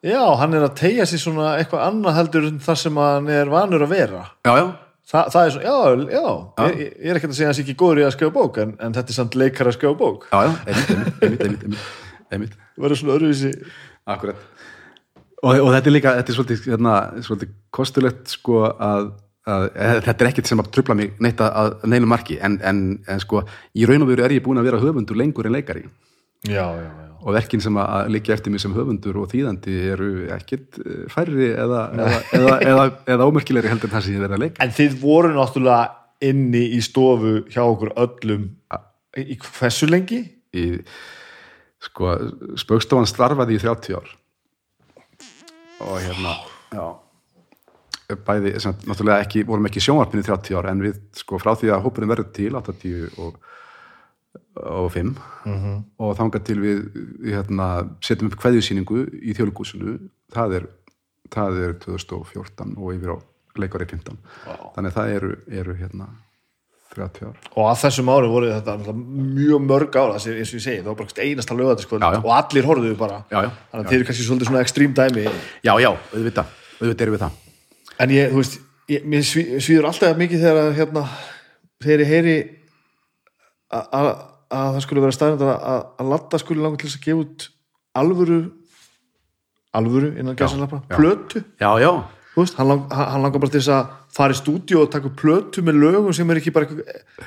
Já, 0.00 0.22
hann 0.40 0.56
er 0.56 0.64
að 0.64 0.78
tegja 0.80 1.04
sér 1.08 1.20
svona 1.20 1.48
eitthvað 1.58 1.82
annað 1.84 2.14
heldur 2.16 2.46
en 2.48 2.60
það 2.64 2.78
sem 2.80 3.00
hann 3.02 3.26
er 3.34 3.50
vanur 3.52 3.82
að 3.84 3.90
vera. 3.92 4.22
Já, 4.48 4.54
já, 4.56 4.68
Þa, 5.10 5.24
það 5.34 5.42
er 5.42 5.52
svona, 5.52 5.66
já, 5.66 6.14
já, 6.14 6.66
Ég, 6.70 6.80
ég 6.86 7.10
er 7.10 7.18
ekkert 7.18 7.32
að 7.32 7.36
segja 7.36 7.48
að 7.48 7.50
hann 7.50 7.56
sé 7.58 7.62
ekki 7.64 7.74
góður 7.80 8.00
í 8.00 8.04
að 8.06 8.12
skrifa 8.14 8.34
bók 8.36 8.60
en, 8.62 8.72
en 8.78 8.94
þetta 8.94 9.10
er 9.10 9.16
samt 9.16 9.36
leikar 9.36 9.68
að 9.68 9.74
skrifa 9.74 9.98
bók. 9.98 10.26
Já, 10.30 10.38
já, 10.46 10.52
einmitt, 10.70 10.90
einmitt, 10.94 11.42
einmitt, 11.44 11.88
einmitt. 12.30 12.52
Það 12.60 12.84
verður 12.84 13.00
svona 13.00 13.16
öðruvísi. 13.16 13.50
Akkurat. 14.14 14.44
Og, 15.40 15.50
og 15.56 15.70
þetta 15.74 15.90
er 15.90 15.96
líka, 15.96 16.12
þetta 16.20 16.32
er 16.32 16.38
svolítið, 16.38 16.62
hérna, 16.70 16.94
svolítið 17.26 17.52
kostulegt 17.74 18.36
sko 18.36 18.62
að 18.70 19.10
þetta 19.46 20.16
er 20.16 20.30
ekkert 20.30 20.50
sem 20.50 20.60
að 20.60 20.72
trubla 20.74 20.96
mig 20.98 21.14
neitt 21.22 21.40
að, 21.40 21.78
neinu 21.88 22.08
marki 22.10 22.36
en, 22.44 22.58
en, 22.66 22.80
en 23.08 23.22
sko 23.22 23.44
í 23.74 23.86
raun 23.88 24.04
og 24.04 24.10
veru 24.12 24.26
er 24.26 24.34
ég 24.36 24.44
búin 24.44 24.60
að 24.60 24.68
vera 24.68 24.80
höfundur 24.82 25.18
lengur 25.18 25.48
en 25.48 25.56
leikari. 25.56 25.86
Já, 26.48 26.66
já, 26.76 26.88
já. 26.88 27.06
Og 27.20 27.34
verkin 27.36 27.60
sem 27.60 27.76
að 27.76 28.10
liggja 28.14 28.36
eftir 28.36 28.52
mig 28.52 28.62
sem 28.62 28.72
höfundur 28.72 29.18
og 29.20 29.28
þýðandi 29.32 29.74
eru 29.92 30.10
ekkert 30.32 30.78
eh, 30.80 31.02
færri 31.12 31.50
eða, 31.52 31.86
eða, 31.92 32.20
eða, 32.38 32.58
eða, 32.72 32.86
eða 33.16 33.26
ómerkilegri 33.28 33.72
heldur 33.72 33.90
en 33.90 33.96
það 33.96 34.06
sem 34.06 34.16
ég 34.16 34.24
verið 34.24 34.36
að 34.38 34.44
leika. 34.46 34.64
En 34.64 34.76
þið 34.76 35.00
voru 35.02 35.32
náttúrulega 35.34 36.30
inni 36.30 36.66
í 36.76 36.80
stofu 36.84 37.34
hjá 37.52 37.62
okkur 37.64 37.94
öllum 38.00 38.48
í 39.20 39.36
hversu 39.40 39.88
lengi? 39.88 40.22
í, 40.56 40.64
sko, 41.84 42.14
spaukstofan 42.58 43.08
starfaði 43.08 43.58
í 43.58 43.62
30 43.62 43.98
ár. 43.98 44.10
Og 45.80 45.96
hérna 46.02 46.34
já 46.74 46.84
bæði, 48.26 48.52
sem, 48.60 48.74
náttúrulega 48.86 49.24
ekki, 49.26 49.42
vorum 49.48 49.66
ekki 49.70 49.82
sjónvarpinni 49.84 50.24
30 50.26 50.56
ár 50.58 50.68
en 50.70 50.82
við, 50.84 51.00
sko, 51.20 51.38
frá 51.42 51.54
því 51.56 51.70
að 51.74 51.82
hópurinn 51.86 52.10
verður 52.12 52.30
til 52.36 52.50
80 52.58 53.18
og, 53.18 53.36
og 54.60 54.90
5 54.94 55.14
Mhm. 55.46 55.76
og 55.98 56.16
þangað 56.18 56.44
til 56.44 56.58
við, 56.60 56.80
hérna, 57.32 57.68
setjum 58.04 58.28
upp 58.30 58.38
kveðjusýningu 58.42 59.04
í 59.24 59.32
þjóðlugúsinu 59.36 59.98
það 60.34 60.56
er, 60.60 60.66
það 61.32 61.60
er 61.64 61.72
2014 61.84 62.74
og 62.76 62.94
yfir 62.94 63.14
á 63.14 63.16
leikari 63.58 63.86
15 63.86 64.18
þannig 64.76 64.90
að 64.90 64.98
það 64.98 65.14
eru, 65.16 65.30
eru 65.50 65.74
hérna 65.74 66.08
30 66.90 67.22
ár. 67.28 67.36
Og 67.54 67.66
að 67.70 67.76
þessum 67.84 68.08
ári 68.10 68.28
voru 68.30 68.48
þetta 68.50 68.92
mjög 68.98 69.60
mörg 69.62 69.94
ára 69.94 70.16
eins 70.18 70.24
og 70.26 70.40
ég 70.42 70.48
segi, 70.50 70.80
það 70.82 70.88
var 70.90 70.96
bara 70.98 71.22
einasta 71.22 71.54
lögatiskvöld 71.54 72.02
og 72.24 72.32
allir 72.34 72.66
horfðuðu 72.66 72.96
bara. 72.98 73.20
Já, 73.30 73.44
já, 73.46 73.50
Þannig 73.70 73.84
að 73.84 73.90
þeir 73.92 73.98
eru 74.00 74.08
kannski 74.08 74.26
svolítið 74.26 74.48
svona 74.50 74.62
ekstrím 74.64 74.94
dæmi. 74.98 75.24
Já, 75.62 75.72
já, 75.78 75.90
auðvitað, 76.10 76.50
auðvitað 76.80 77.04
erum 77.06 77.14
við 77.14 77.22
það 77.22 77.38
En 78.00 78.12
ég, 78.14 78.30
þú 78.32 78.40
veist, 78.40 78.60
ég, 78.90 79.04
mér 79.08 79.24
sví, 79.26 79.44
svíður 79.60 79.90
alltaf 79.90 80.16
mikið 80.18 80.44
þegar 80.44 80.60
að, 80.62 80.70
hérna, 80.78 81.02
þegar 81.84 82.02
ég 82.04 82.12
heyri 82.14 82.36
að, 83.70 83.82
að, 83.98 84.08
að 84.56 84.70
það 84.76 84.84
skulle 84.86 85.04
vera 85.04 85.16
staðnætt 85.16 85.44
að, 85.46 85.58
að, 86.00 86.14
latta 86.14 86.40
skulle 86.40 86.64
langar 86.64 86.80
til 86.80 86.88
þess 86.88 87.00
að 87.00 87.08
gefa 87.08 87.24
út 87.26 87.46
alvöru 88.00 88.38
alvöru 89.76 90.14
innan 90.18 90.38
gæsalappa, 90.38 90.80
já. 90.88 90.96
plötu. 90.96 91.44
Já, 91.60 91.70
já, 91.82 91.90
veist, 92.34 92.56
hann, 92.58 92.72
lang, 92.72 92.88
hann 92.90 93.26
langar 93.26 93.44
bara 93.44 93.52
til 93.52 93.60
þess 93.60 93.74
að 93.76 93.92
fara 94.16 94.34
í 94.34 94.40
stúdíu 94.40 94.80
og 94.80 94.90
taka 94.96 95.12
plötu 95.20 95.62
með 95.66 95.82
lögum 95.84 96.16
sem 96.16 96.32
er 96.32 96.40
ekki 96.40 96.54
bara 96.56 96.80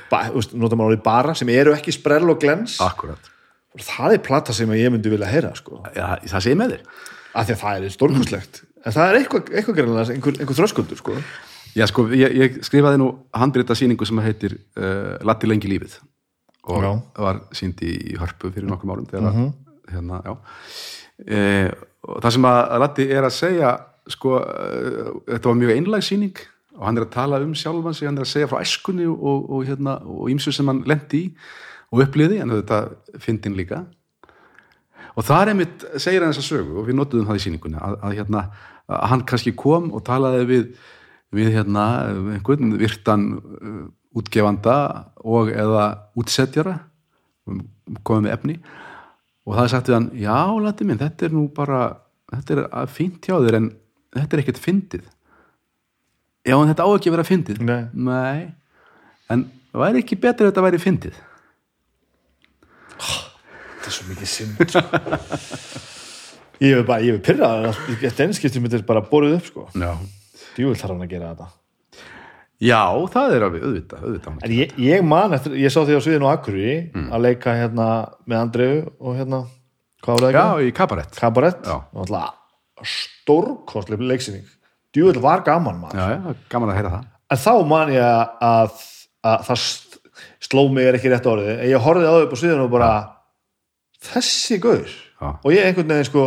ba, 0.09 0.25
veist, 0.33 0.57
bara 1.05 1.37
sem 1.37 1.53
eru 1.53 1.77
ekki 1.77 1.93
sprell 1.95 2.25
og 2.33 2.41
glens. 2.41 2.79
Akkurat. 2.83 3.31
Það 3.79 4.17
er 4.17 4.25
plata 4.25 4.53
sem 4.53 4.69
ég 4.77 4.91
myndi 4.93 5.09
vilja 5.13 5.29
heyra 5.29 5.53
sko, 5.57 5.85
já, 5.93 6.17
það 6.33 6.45
sé 6.45 6.57
með 6.57 6.75
þér. 6.75 6.85
Af 7.33 7.47
því 7.47 7.53
að 7.53 7.61
það 7.63 7.85
er 7.85 7.93
stórkustlegt 7.93 8.63
en 8.83 8.95
það 8.95 9.09
er 9.09 9.19
eitthvað, 9.19 9.51
eitthvað 9.53 9.79
greinlega 9.79 10.15
einhver, 10.15 10.39
einhver 10.39 10.59
þröskuldur 10.59 10.99
sko. 10.99 11.17
Já, 11.73 11.87
sko, 11.89 12.05
ég, 12.13 12.35
ég 12.37 12.57
skrifaði 12.65 12.99
nú 13.01 13.09
handbreyta 13.33 13.75
sýningu 13.77 14.05
sem 14.05 14.19
heitir 14.21 14.59
uh, 14.77 15.15
Latti 15.25 15.49
lengi 15.49 15.71
lífið. 15.71 15.97
Og 16.69 16.83
Já. 16.83 16.91
var 17.19 17.41
sínd 17.51 17.81
í 17.83 18.15
hörpu 18.15 18.53
fyrir 18.53 18.69
nokkrum 18.69 18.93
árum 18.93 19.07
þegar 19.09 19.33
hérna, 19.91 20.21
já. 20.23 20.37
E, 21.27 21.39
og 22.07 22.21
það 22.23 22.35
sem 22.37 22.47
að, 22.47 22.59
að 22.63 22.83
Latti 22.83 23.07
er 23.11 23.27
að 23.27 23.35
segja 23.35 23.71
sko, 24.11 24.37
e, 24.39 25.03
þetta 25.33 25.49
var 25.49 25.57
mjög 25.59 25.73
einlæg 25.73 26.05
sýning 26.07 26.39
og 26.77 26.85
hann 26.87 26.97
er 26.97 27.05
að 27.05 27.11
tala 27.13 27.41
um 27.43 27.51
sjálfan 27.57 27.97
sig, 27.97 28.07
hann 28.07 28.17
er 28.17 28.25
að 28.25 28.31
segja 28.31 28.49
frá 28.49 28.61
æskunni 28.63 29.09
og, 29.11 29.49
og 29.51 29.67
hérna, 29.67 29.97
og 30.07 30.31
ýmsu 30.33 30.53
sem 30.55 30.71
hann 30.71 30.81
lendi 30.89 31.25
í 31.27 31.33
og 31.93 32.01
uppliði, 32.07 32.39
en 32.41 32.55
þetta 32.55 32.79
fyndin 33.21 33.57
líka. 33.59 33.83
Og 35.13 35.27
það 35.27 35.41
er 35.43 35.51
einmitt, 35.51 35.83
segir 36.01 36.23
hann 36.23 36.33
þessa 36.33 36.47
sögu 36.47 36.79
og 36.81 36.87
við 36.87 36.97
notuðum 36.97 37.27
það 37.29 37.37
í 37.37 37.43
sýningunni 37.43 37.77
að, 37.77 37.99
að, 37.99 38.15
hérna, 38.17 38.47
að 38.47 38.72
hann 38.91 39.23
kannski 39.27 39.53
kom 39.55 39.91
og 39.95 40.03
talaði 40.07 40.47
við, 40.49 40.63
við 41.33 41.51
hérna, 41.57 41.85
einhvern 42.35 42.75
virtan 42.79 43.27
uh, 43.39 43.83
útgefanda 44.13 44.77
og 45.23 45.51
eða 45.53 45.85
útsetjara 46.19 46.77
um, 47.49 47.63
komið 48.05 48.27
með 48.27 48.35
efni 48.35 48.57
og 49.43 49.57
það 49.57 49.71
sagt 49.73 49.89
við 49.89 49.97
hann, 49.97 50.09
já, 50.19 50.37
lati 50.63 50.87
minn, 50.87 51.01
þetta 51.01 51.27
er 51.27 51.35
nú 51.35 51.47
bara 51.55 51.81
þetta 52.33 52.55
er 52.55 52.63
að 52.69 52.93
fínt 52.95 53.27
hjá 53.27 53.37
þér 53.37 53.59
en 53.59 53.69
þetta 54.13 54.37
er 54.37 54.43
ekkert 54.43 54.61
fyndið 54.63 55.03
já, 56.43 56.55
en 56.57 56.69
þetta 56.69 56.87
á 56.87 56.89
ekki 56.93 57.11
að 57.11 57.17
vera 57.17 57.27
fyndið 57.27 57.63
Nei. 57.65 57.81
Nei. 57.93 58.53
en 59.33 59.47
væri 59.73 60.03
ekki 60.03 60.19
betur 60.19 60.47
að 60.47 60.53
þetta 60.53 60.67
væri 60.67 60.83
fyndið 60.83 61.17
þetta 62.99 63.89
er 63.89 63.97
svo 63.97 64.11
mikið 64.11 64.31
synd 64.35 64.63
sko. 64.69 65.89
ég 66.63 66.77
hef 66.79 66.85
bara, 66.87 67.01
ég 67.03 67.17
hef 67.17 67.25
pyrrað 67.27 67.67
þetta 68.01 68.25
einskiptum 68.27 68.65
þetta 68.67 68.79
er 68.79 68.85
bara 68.87 69.03
borðið 69.09 69.35
upp 69.39 69.49
sko. 69.51 69.65
Já, 69.75 69.91
djúvill 70.55 70.79
þarf 70.79 70.93
hann 70.95 71.05
að 71.07 71.11
gera 71.15 71.33
þetta. 71.33 71.49
Já 72.63 72.81
það 73.11 73.33
er 73.35 73.43
alveg 73.47 73.63
auðvitað, 73.67 74.03
auðvitað. 74.07 74.35
en 74.47 74.51
ég, 74.55 74.75
ég 74.79 75.01
man 75.03 75.33
eftir, 75.35 75.55
ég 75.59 75.73
sá 75.73 75.81
því 75.83 75.97
á 75.99 76.01
sviðinu 76.05 76.29
Akureyri 76.31 76.75
að 77.11 77.23
leika 77.25 77.55
hérna 77.57 77.87
með 78.29 78.37
Andreu 78.39 78.75
og 79.03 79.17
hérna, 79.19 79.39
hvað 80.05 80.13
var 80.21 80.23
það 80.23 80.37
já, 80.37 80.43
ekki? 80.45 80.69
í 80.69 80.75
kabarett 80.77 81.19
Kabarett, 81.19 81.67
Já. 81.67 81.77
stórkostlega 82.87 84.07
leiksýning. 84.07 84.45
Djúvill 84.93 85.21
var 85.23 85.41
gaman 85.45 85.79
maður. 85.81 85.97
Já, 85.99 86.07
já, 86.13 86.35
gaman 86.53 86.69
að 86.71 86.77
heyra 86.79 86.93
það. 86.93 87.05
En 87.33 87.41
þá 87.41 87.53
man 87.67 87.91
ég 87.93 88.05
að, 88.45 88.81
að 89.25 89.45
það 89.49 89.59
st- 89.63 89.99
sló 90.47 90.63
mig 90.71 90.85
er 90.87 90.97
ekki 90.99 91.11
rétt 91.11 91.27
orðið 91.33 91.51
en 91.55 91.69
ég 91.71 91.81
horfði 91.83 92.09
á 92.11 92.15
upp 92.21 92.35
á 92.35 92.37
sviðinu 92.37 92.65
og 92.67 92.73
bara 92.75 92.91
þessi 94.11 94.59
gaur. 94.63 94.91
Já. 95.23 95.29
og 95.39 95.49
ég 95.55 95.63
einhvern 95.69 95.87
veginn 95.93 96.07
sko 96.09 96.23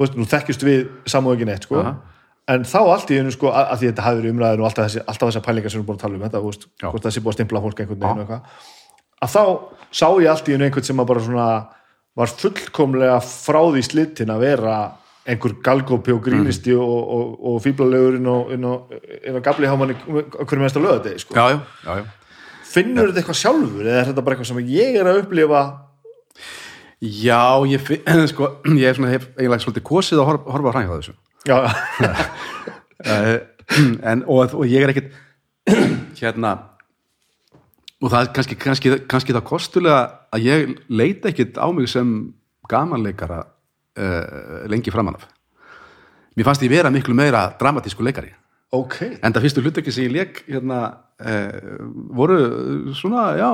veist, 0.00 0.16
nú 0.16 0.26
þekkjust 0.28 0.64
við 0.66 0.86
samúð 1.10 1.36
ekki 1.36 1.48
neitt 1.50 1.68
sko 1.68 1.80
Aha. 1.82 1.94
en 2.54 2.64
þá 2.68 2.78
allt 2.82 3.12
í 3.12 3.20
einu 3.20 3.34
sko 3.34 3.50
að, 3.52 3.66
að 3.74 3.82
því 3.82 3.90
þetta 3.90 4.06
hafi 4.06 4.20
verið 4.22 4.34
umræðin 4.36 4.62
og 4.62 4.70
alltaf, 4.70 4.88
þessi, 4.88 5.04
alltaf 5.06 5.30
þessar 5.30 5.46
pælingar 5.48 5.74
sem 5.74 5.82
við 5.82 5.90
búin 5.90 6.00
að 6.00 6.06
tala 6.06 6.18
um 6.18 6.24
þetta, 6.26 6.42
veist, 6.46 6.66
hvort 6.82 7.06
það 7.06 7.14
sé 7.14 7.22
búið 7.22 7.32
að 7.32 7.38
stimpla 7.38 7.64
fólk 7.66 7.84
einhvern 7.84 8.02
veginn 8.02 8.24
eitthvað 8.24 8.72
að 9.22 9.36
þá 9.36 9.44
sá 9.92 10.08
ég 10.22 10.32
allt 10.32 10.48
í 10.50 10.56
einu 10.56 10.66
einhvern 10.66 10.88
sem 10.88 11.04
bara 11.06 11.22
svona 11.22 11.46
var 12.18 12.34
fullkomlega 12.42 13.20
frá 13.24 13.60
því 13.72 13.84
slittin 13.86 14.32
að 14.32 14.44
vera 14.46 14.76
einhver 15.22 15.54
galgópi 15.62 16.12
og 16.14 16.24
grínisti 16.24 16.74
og, 16.74 16.82
og, 17.16 17.36
og 17.46 17.60
fíblalegur 17.62 18.18
inn 18.18 18.26
á, 18.26 18.36
inn 18.56 18.66
á, 18.66 18.74
inn 19.22 19.38
á 19.38 19.40
gabli 19.44 19.70
hámanni 19.70 19.94
hverju 20.02 20.58
mennst 20.58 20.78
að 20.80 20.88
löða 20.88 21.04
þetta 21.04 21.22
sko. 21.22 21.36
já, 21.38 21.44
já, 21.54 21.60
já, 21.86 22.00
já. 22.00 22.40
finnur 22.72 23.10
þetta 23.10 23.22
eitthvað 23.22 23.38
sjálfur 23.38 23.86
eða 23.86 24.00
er 24.00 24.10
þetta 24.10 24.24
bara 24.26 24.36
eitthvað 24.36 24.50
sem 24.50 24.72
ég 24.72 24.98
er 24.98 25.10
að 25.10 25.20
upplifa 25.22 25.62
já 27.02 27.42
ég, 27.66 27.88
sko, 28.32 28.48
ég 28.78 29.00
hef, 29.02 29.28
eiginlega 29.36 29.62
svolítið 29.64 29.86
kosið 29.86 30.22
að 30.22 30.28
horfa, 30.30 30.54
horfa 30.54 30.74
hræða 30.76 30.98
þessu. 31.00 31.14
Já, 31.48 31.56
uh, 33.02 33.38
en, 34.12 34.22
og, 34.30 34.54
og 34.54 34.68
ég 34.70 34.84
er 34.84 34.92
ekkit 34.92 35.10
hérna 36.22 36.54
og 38.02 38.10
það 38.10 38.20
er 38.20 38.30
kannski, 38.36 38.58
kannski, 38.58 38.94
kannski 39.10 39.34
það 39.34 39.46
kostulega 39.46 39.98
að 40.34 40.46
ég 40.46 40.72
leita 40.90 41.30
ekkit 41.30 41.58
á 41.58 41.66
mig 41.74 41.90
sem 41.90 42.08
gamanleikara 42.70 43.42
uh, 43.44 44.62
lengi 44.70 44.90
framan 44.94 45.18
af. 45.18 45.28
Mér 46.34 46.48
fannst 46.48 46.64
ég 46.64 46.72
vera 46.72 46.90
miklu 46.90 47.14
meira 47.14 47.44
dramatísku 47.60 48.02
leikari 48.02 48.32
ok. 48.72 48.96
En 49.20 49.34
það 49.34 49.44
fyrstu 49.46 49.64
hlutöki 49.64 49.92
sem 49.94 50.06
ég 50.06 50.14
leik 50.14 50.40
hérna, 50.48 50.78
uh, 51.20 51.82
voru 52.16 52.38
svona, 52.96 53.26
já, 53.38 53.50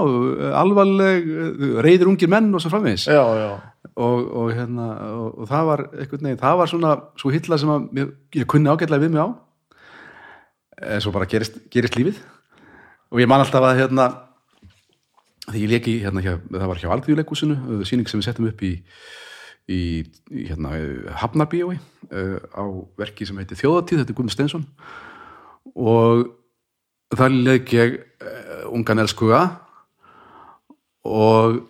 alvarleg 0.60 1.26
uh, 1.28 1.66
reyðir 1.84 2.10
ungir 2.10 2.30
menn 2.30 2.52
og 2.54 2.62
svo 2.62 2.72
framvegis. 2.72 3.08
Já, 3.10 3.22
já, 3.38 3.50
og, 3.94 4.30
og, 4.42 4.52
hérna, 4.54 4.88
og, 5.18 5.42
og 5.42 5.50
það 5.50 5.68
var 5.72 5.84
einhvern 5.88 6.30
veginn, 6.30 6.40
það 6.44 6.62
var 6.62 6.72
svona 6.72 6.94
svo 7.18 7.34
hilla 7.34 7.60
sem 7.60 7.74
að 7.74 7.90
mér, 7.98 8.14
ég 8.38 8.48
kunni 8.50 8.72
ágætlega 8.72 9.04
við 9.04 9.14
mig 9.16 9.26
á. 9.26 9.28
En 10.94 11.02
svo 11.02 11.12
bara 11.14 11.26
gerist, 11.30 11.58
gerist 11.72 11.98
lífið. 11.98 12.22
Og 13.10 13.22
ég 13.22 13.30
man 13.30 13.42
alltaf 13.42 13.64
að 13.64 13.80
hérna 13.82 14.10
því 15.48 15.62
ég 15.64 15.72
leki 15.72 15.94
hérna 16.04 16.22
það 16.22 16.68
var 16.68 16.80
hjá 16.82 16.90
Alþjóðleikúsinu 16.92 17.80
síning 17.88 18.10
sem 18.10 18.20
við 18.20 18.28
settum 18.28 18.48
upp 18.50 18.62
í 18.62 18.74
í, 19.68 19.80
hérna 20.30 20.72
Hafnarbíói 21.20 21.78
á 22.08 22.64
verki 23.00 23.26
sem 23.28 23.38
heitir 23.40 23.58
Þjóðatíð, 23.60 24.02
þetta 24.02 24.12
er 24.12 24.16
Guðmund 24.16 24.34
Steinsson 24.34 24.66
og 25.74 26.28
þar 27.16 27.36
leik 27.48 27.72
ég 27.76 27.98
uh, 27.98 28.68
ungan 28.72 29.02
elskuga. 29.04 29.42
Og 31.08 31.60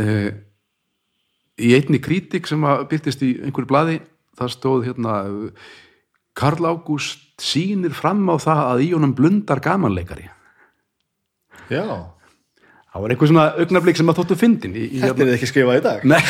uh, 0.00 0.30
í 1.60 1.74
einni 1.76 2.00
krítik 2.02 2.48
sem 2.48 2.64
að 2.64 2.86
byrtist 2.92 3.24
í 3.26 3.34
einhverju 3.44 3.70
blaði 3.70 3.98
það 4.40 4.54
stóð 4.54 4.86
hérna 4.88 5.16
Karl 6.38 6.70
Ágúst 6.70 7.26
sýnir 7.40 7.92
fram 7.96 8.22
á 8.32 8.36
það 8.40 8.62
að 8.66 8.86
í 8.86 8.88
honum 8.94 9.12
blundar 9.16 9.60
gamanleikari. 9.64 10.28
Já. 11.70 11.84
Það 12.90 13.04
var 13.04 13.12
einhver 13.14 13.30
svona 13.30 13.44
augnablík 13.62 13.98
sem 14.00 14.08
að 14.10 14.18
þóttu 14.18 14.36
fyndin 14.38 14.72
í, 14.74 14.86
í, 14.88 14.98
þetta 14.98 15.22
er 15.22 15.28
þið 15.28 15.36
ekki 15.36 15.48
skrifað 15.50 15.78
í 15.78 15.82
dag. 15.84 16.06
Nei. 16.10 16.22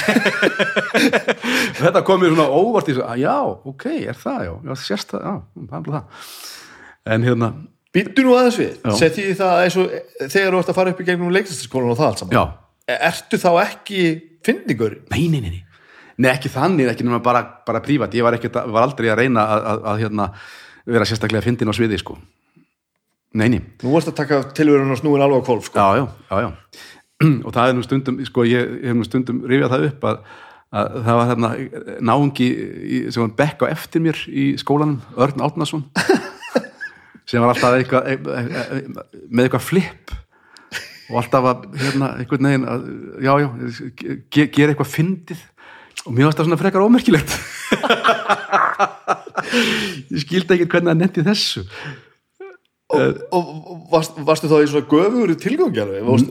Þetta 1.81 2.03
kom 2.05 2.21
mér 2.21 2.35
svona 2.35 2.49
óvart 2.53 2.91
í 2.93 2.97
svo, 2.99 3.07
að 3.09 3.23
já, 3.23 3.37
ok, 3.73 3.87
er 4.13 4.19
það, 4.21 4.43
já, 4.45 4.53
já 4.69 4.75
sérst 4.83 5.15
það, 5.15 5.23
já, 5.25 5.63
það 5.71 5.79
er 5.79 5.87
bara 5.87 6.03
það 6.03 6.27
en 7.07 7.27
hérna, 7.27 7.53
býttu 7.95 8.25
nú 8.27 8.35
aðeins 8.39 8.59
við, 8.61 8.75
sett 8.99 9.20
ég 9.20 9.39
það 9.39 9.62
eins 9.65 9.79
og 9.81 9.95
þegar 10.27 10.57
þú 10.57 10.62
ert 10.62 10.73
að 10.73 10.79
fara 10.81 10.95
upp 10.95 11.01
í 11.01 11.09
gegnum 11.09 11.33
leiklistaskólan 11.35 11.95
og 11.95 12.01
það 12.01 12.11
allt 12.11 12.23
saman. 12.25 12.37
Já, 12.37 12.95
ertu 13.11 13.41
þá 13.41 13.51
ekki 13.65 14.05
fyndingur 14.47 14.99
nei, 15.12 15.25
nei, 15.33 15.41
nei, 15.41 15.51
nei. 15.57 15.65
Ekki 16.31 16.51
þannig, 16.53 16.91
ekki 16.91 17.07
nema 17.07 17.23
bara, 17.25 17.41
bara 17.65 17.81
prívat. 17.81 18.12
Ég 18.12 18.27
var, 18.27 18.37
ekki, 18.37 18.51
var 18.53 18.85
aldrei 18.85 19.09
að 19.09 19.23
reyna 19.23 19.41
að, 19.41 19.62
að, 19.70 19.87
að 19.89 20.03
hérna, 20.03 20.27
vera 20.91 21.07
sérstaklega 21.09 21.47
fyndin 21.47 21.73
á 21.73 21.75
sviði, 21.77 21.97
sko. 22.03 22.19
Nei, 23.41 23.47
nei. 23.49 23.61
Nú 23.81 23.95
varst 23.95 24.11
að 24.11 24.19
taka 24.19 24.41
tilverun 24.59 24.93
og 24.93 24.99
snúin 24.99 25.23
alveg 25.23 25.41
á 25.41 25.49
kolf 25.49 25.70
sko. 25.70 25.79
já, 25.79 26.03
já, 26.03 26.07
já, 26.29 26.49
já. 26.49 26.89
og 27.47 27.53
það 27.55 27.69
er 27.69 27.77
nú 27.77 27.85
stundum 27.85 28.20
sko, 28.27 28.45
ég 28.49 28.73
hef 28.89 28.97
nú 28.97 29.07
stundum 29.07 29.43
rifjað 29.49 29.75
það 29.75 29.87
upp 29.91 30.07
að, 30.09 30.20
að 30.81 30.99
það 31.07 31.19
var 31.20 31.31
þarna 31.31 31.51
náungi 32.11 32.49
sem 33.12 33.23
var 33.23 33.35
bekk 33.39 33.65
á 33.69 33.73
eftir 33.73 34.05
mér 34.05 34.23
í 34.29 34.47
skólanum, 34.61 34.99
Örn 35.20 35.45
Átnason 35.47 35.85
sem 37.31 37.42
var 37.42 37.55
alltaf 37.55 37.73
eitthvað, 37.78 38.02
e, 38.10 38.12
e, 38.18 38.20
e, 38.42 38.44
með 39.31 39.47
eitthvað 39.47 39.68
flip 39.68 40.05
og 41.10 41.17
alltaf 41.23 41.44
að 41.50 41.59
hérna, 41.78 42.07
einhvern 42.18 42.49
veginn 42.49 42.68
að, 42.70 42.81
já, 43.26 43.33
já, 43.42 43.49
ge, 44.31 44.42
gera 44.55 44.70
eitthvað 44.75 44.92
fyndið. 44.92 45.41
Og 46.07 46.12
mér 46.17 46.26
varst 46.28 46.39
það 46.41 46.47
svona 46.49 46.60
frekar 46.60 46.86
ómerkilegt. 46.86 47.31
Ég 50.10 50.20
skildi 50.23 50.52
ekki 50.57 50.70
hvernig 50.70 50.92
að 50.94 51.00
netti 51.02 51.26
þessu. 51.26 51.62
Og, 52.91 53.00
og, 53.36 53.44
og 53.70 53.76
varst, 53.92 54.15
varstu 54.26 54.47
þá 54.50 54.57
í 54.65 54.70
svona 54.70 55.36
tilgangi 55.39 55.81
alveg? 55.83 56.00
Varst, 56.07 56.28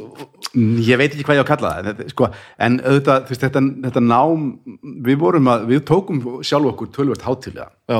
ég 0.84 1.00
veit 1.00 1.14
ekki 1.14 1.26
hvað 1.28 1.38
ég 1.38 1.44
á 1.44 1.46
að 1.46 1.52
kalla 1.54 1.70
það. 1.76 1.86
Sko, 2.12 2.24
en 2.66 2.74
auðvitað, 2.82 3.20
þú 3.28 3.32
veist, 3.34 3.46
þetta, 3.46 3.62
þetta 3.86 4.02
nám 4.04 4.40
við 5.06 5.18
vorum 5.22 5.52
að, 5.54 5.60
við 5.70 5.80
tókum 5.88 6.18
sjálf 6.44 6.72
okkur 6.74 6.88
tölvöld 6.96 7.24
hátilega 7.24 7.70
já, 7.88 8.00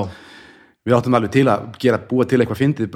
við 0.88 0.96
áttum 0.96 1.16
alveg 1.18 1.32
til 1.34 1.44
að 1.52 1.66
gera, 1.84 2.00
búa 2.10 2.26
til 2.26 2.40
eitthvað 2.40 2.60
fyndið, 2.62 2.88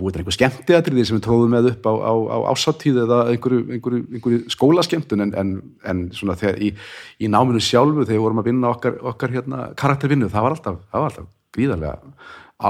búa 0.00 0.10
til 0.10 0.22
einhver 0.22 0.34
skemmtiatriði 0.34 1.04
sem 1.06 1.18
við 1.18 1.24
tróðum 1.26 1.52
með 1.52 1.68
upp 1.74 1.84
á, 1.86 1.92
á, 2.00 2.12
á 2.16 2.38
ásáttíð 2.54 3.00
eða 3.04 3.18
einhverju, 3.34 3.60
einhverju, 3.76 4.02
einhverju 4.16 4.40
skólaskemmtun 4.56 5.24
en, 5.26 5.34
en, 5.38 5.50
en 5.84 6.04
svona 6.16 6.34
þegar 6.40 6.58
í, 6.64 6.72
í 7.20 7.30
náminu 7.30 7.60
sjálfu 7.62 8.06
þegar 8.06 8.16
við 8.16 8.24
vorum 8.24 8.42
að 8.42 8.48
vinna 8.50 8.72
okkar, 8.72 8.96
okkar 9.12 9.34
hérna, 9.36 9.62
karaktervinnu, 9.78 10.30
það 10.32 10.46
var 10.46 10.56
alltaf, 10.56 10.78
það 10.90 11.04
var 11.04 11.10
alltaf 11.12 11.28
gríðarlega 11.56 11.98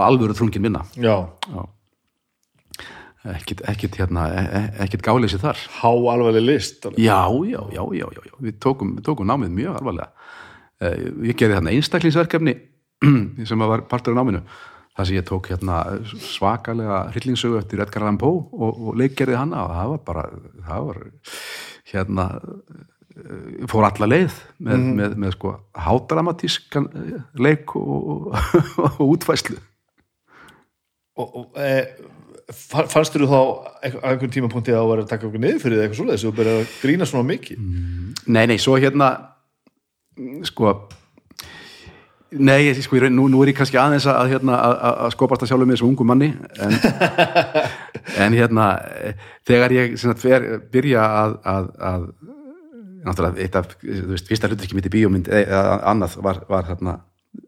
alvöru 0.00 0.36
þrungin 0.38 0.66
vinna 0.66 0.82
já, 0.98 1.14
Já. 1.50 1.62
ekkit, 3.36 3.62
ekkit 3.68 3.98
hérna 4.00 4.26
e- 4.34 4.48
e- 4.60 4.70
ekkit 4.86 5.02
gáleysi 5.04 5.38
þar 5.42 5.58
há 5.80 5.90
alveg 6.14 6.40
list 6.42 6.86
alveg. 6.88 7.00
Já, 7.04 7.22
já, 7.46 7.60
já, 7.74 7.82
já, 8.00 8.06
já, 8.16 8.22
já. 8.30 8.34
Við, 8.40 8.58
tókum, 8.64 8.94
við 8.98 9.04
tókum 9.08 9.28
námið 9.28 9.50
mjög 9.58 9.76
alvarlega. 9.80 10.10
Eh, 10.80 11.02
Ég 11.28 11.36
gerði 11.36 11.58
þarna 11.58 11.74
einstaklingsverkefni 11.76 12.54
sem 13.48 13.64
var 13.64 13.86
partur 13.90 14.12
af 14.14 14.20
náminu. 14.20 14.42
Það 14.98 15.06
sem 15.08 15.16
ég 15.20 15.26
tók 15.28 15.46
hérna 15.48 15.76
svakalega 16.20 16.96
hryllingssögu 17.14 17.60
eftir 17.60 17.80
Edgar 17.80 18.02
Allan 18.04 18.18
Poe 18.20 18.42
og, 18.52 18.80
og 18.90 18.98
leikgerði 19.00 19.38
hana 19.38 19.62
og 19.64 19.74
það 19.76 19.92
var 19.94 20.00
bara, 20.10 20.24
það 20.66 20.88
var 20.88 20.98
hérna 21.92 22.26
eh, 23.16 23.64
fór 23.70 23.86
alla 23.88 24.08
leið 24.10 24.36
með, 24.66 24.84
með, 24.98 25.14
með 25.24 25.34
sko 25.38 25.54
hádramatískan 25.86 26.90
eh, 27.00 27.16
leik 27.40 27.76
og, 27.78 28.34
og, 28.34 29.00
útfæslu. 29.14 29.56
og, 31.20 31.32
og 31.44 31.58
e, 31.62 31.72
fa- 32.50 32.86
fannst 32.90 33.16
þú 33.16 33.30
þá 33.30 33.38
á 33.40 33.44
einhvern 34.10 34.34
tímapunkti 34.34 34.74
að 34.74 34.80
það 34.82 34.90
var 34.92 35.02
að 35.04 35.10
taka 35.14 35.28
okkur 35.30 35.42
niður 35.46 35.62
fyrir 35.64 35.78
þig 35.78 35.86
eitthvað 35.86 36.00
svoleiðis 36.02 36.28
og 36.30 36.36
byrja 36.42 36.54
að 36.60 36.76
grína 36.82 37.08
svona 37.08 37.30
mikið 37.30 37.66
Nei, 38.26 38.44
nei, 38.50 38.58
svo 38.60 38.76
hérna 38.80 39.10
mm, 40.18 40.42
sko 40.50 40.74
Nei, 42.30 42.60
ég, 42.68 42.78
sko, 42.84 42.94
ég 43.00 43.08
nú, 43.10 43.24
nú 43.32 43.40
er 43.42 43.50
ég 43.50 43.56
kannski 43.58 43.78
aðeins 43.80 44.04
að, 44.06 44.28
hérna, 44.36 44.54
að, 44.62 44.74
að- 44.86 44.98
að 45.06 45.14
skopast 45.16 45.42
að 45.42 45.50
sjálfum 45.50 45.66
með 45.70 45.78
þessu 45.80 45.88
ungu 45.88 46.04
manni 46.06 46.28
en, 46.62 46.76
en 48.26 48.36
hérna 48.38 48.66
eh, 49.02 49.14
þegar 49.50 49.74
ég 49.74 49.96
sagt, 49.98 50.22
fer, 50.22 50.46
byrja 50.70 51.02
að, 51.24 51.34
að, 51.54 51.66
að 51.90 52.06
náttúrulega 53.08 53.42
eitt 53.42 53.58
af, 53.58 53.74
þú 53.82 54.12
veist, 54.12 54.28
fyrsta 54.30 54.50
hluturki 54.50 54.78
mitt 54.78 54.86
í 54.86 54.94
bíómynd 54.94 55.30
eða 55.40 55.80
annað 55.90 56.18
var, 56.22 56.42
var 56.52 56.68
hérna, 56.70 56.98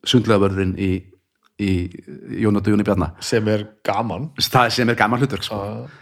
sundlegaverðurinn 0.09 0.75
í, 0.83 0.91
í 1.63 1.73
Jónatu 2.43 2.73
Jóni 2.75 2.87
Bjarna. 2.87 3.13
Sem 3.23 3.47
er 3.53 3.67
gaman. 3.87 4.31
Það 4.41 4.71
sem 4.81 4.91
er 4.93 4.99
gaman 4.99 5.23
hlutur 5.23 5.43
sko. 5.45 5.59
uh, 5.59 6.02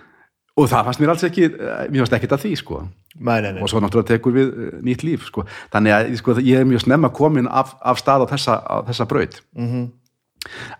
og 0.61 0.69
það 0.71 0.89
fannst 0.89 1.03
mér 1.03 1.13
alls 1.13 1.25
ekki 1.27 1.47
mér 1.51 2.03
fannst 2.03 2.17
ekkert 2.19 2.35
að 2.37 2.45
því 2.45 2.53
sko 2.61 2.81
nei, 2.83 3.39
nei, 3.41 3.53
nei. 3.55 3.63
og 3.63 3.71
svo 3.71 3.81
náttúrulega 3.83 4.15
tekur 4.15 4.35
við 4.37 4.51
eh, 4.51 4.75
nýtt 4.87 5.05
líf 5.07 5.29
sko. 5.29 5.47
þannig 5.73 5.97
að 5.97 6.11
sko, 6.21 6.37
ég 6.45 6.61
er 6.61 6.69
mjög 6.69 6.85
snemma 6.85 7.13
komin 7.15 7.49
af, 7.49 7.75
af 7.81 8.01
stað 8.01 8.27
á 8.27 8.31
þessa, 8.35 8.59
þessa 8.91 9.09
braut 9.11 9.41
mm 9.57 9.71
-hmm. 9.71 9.87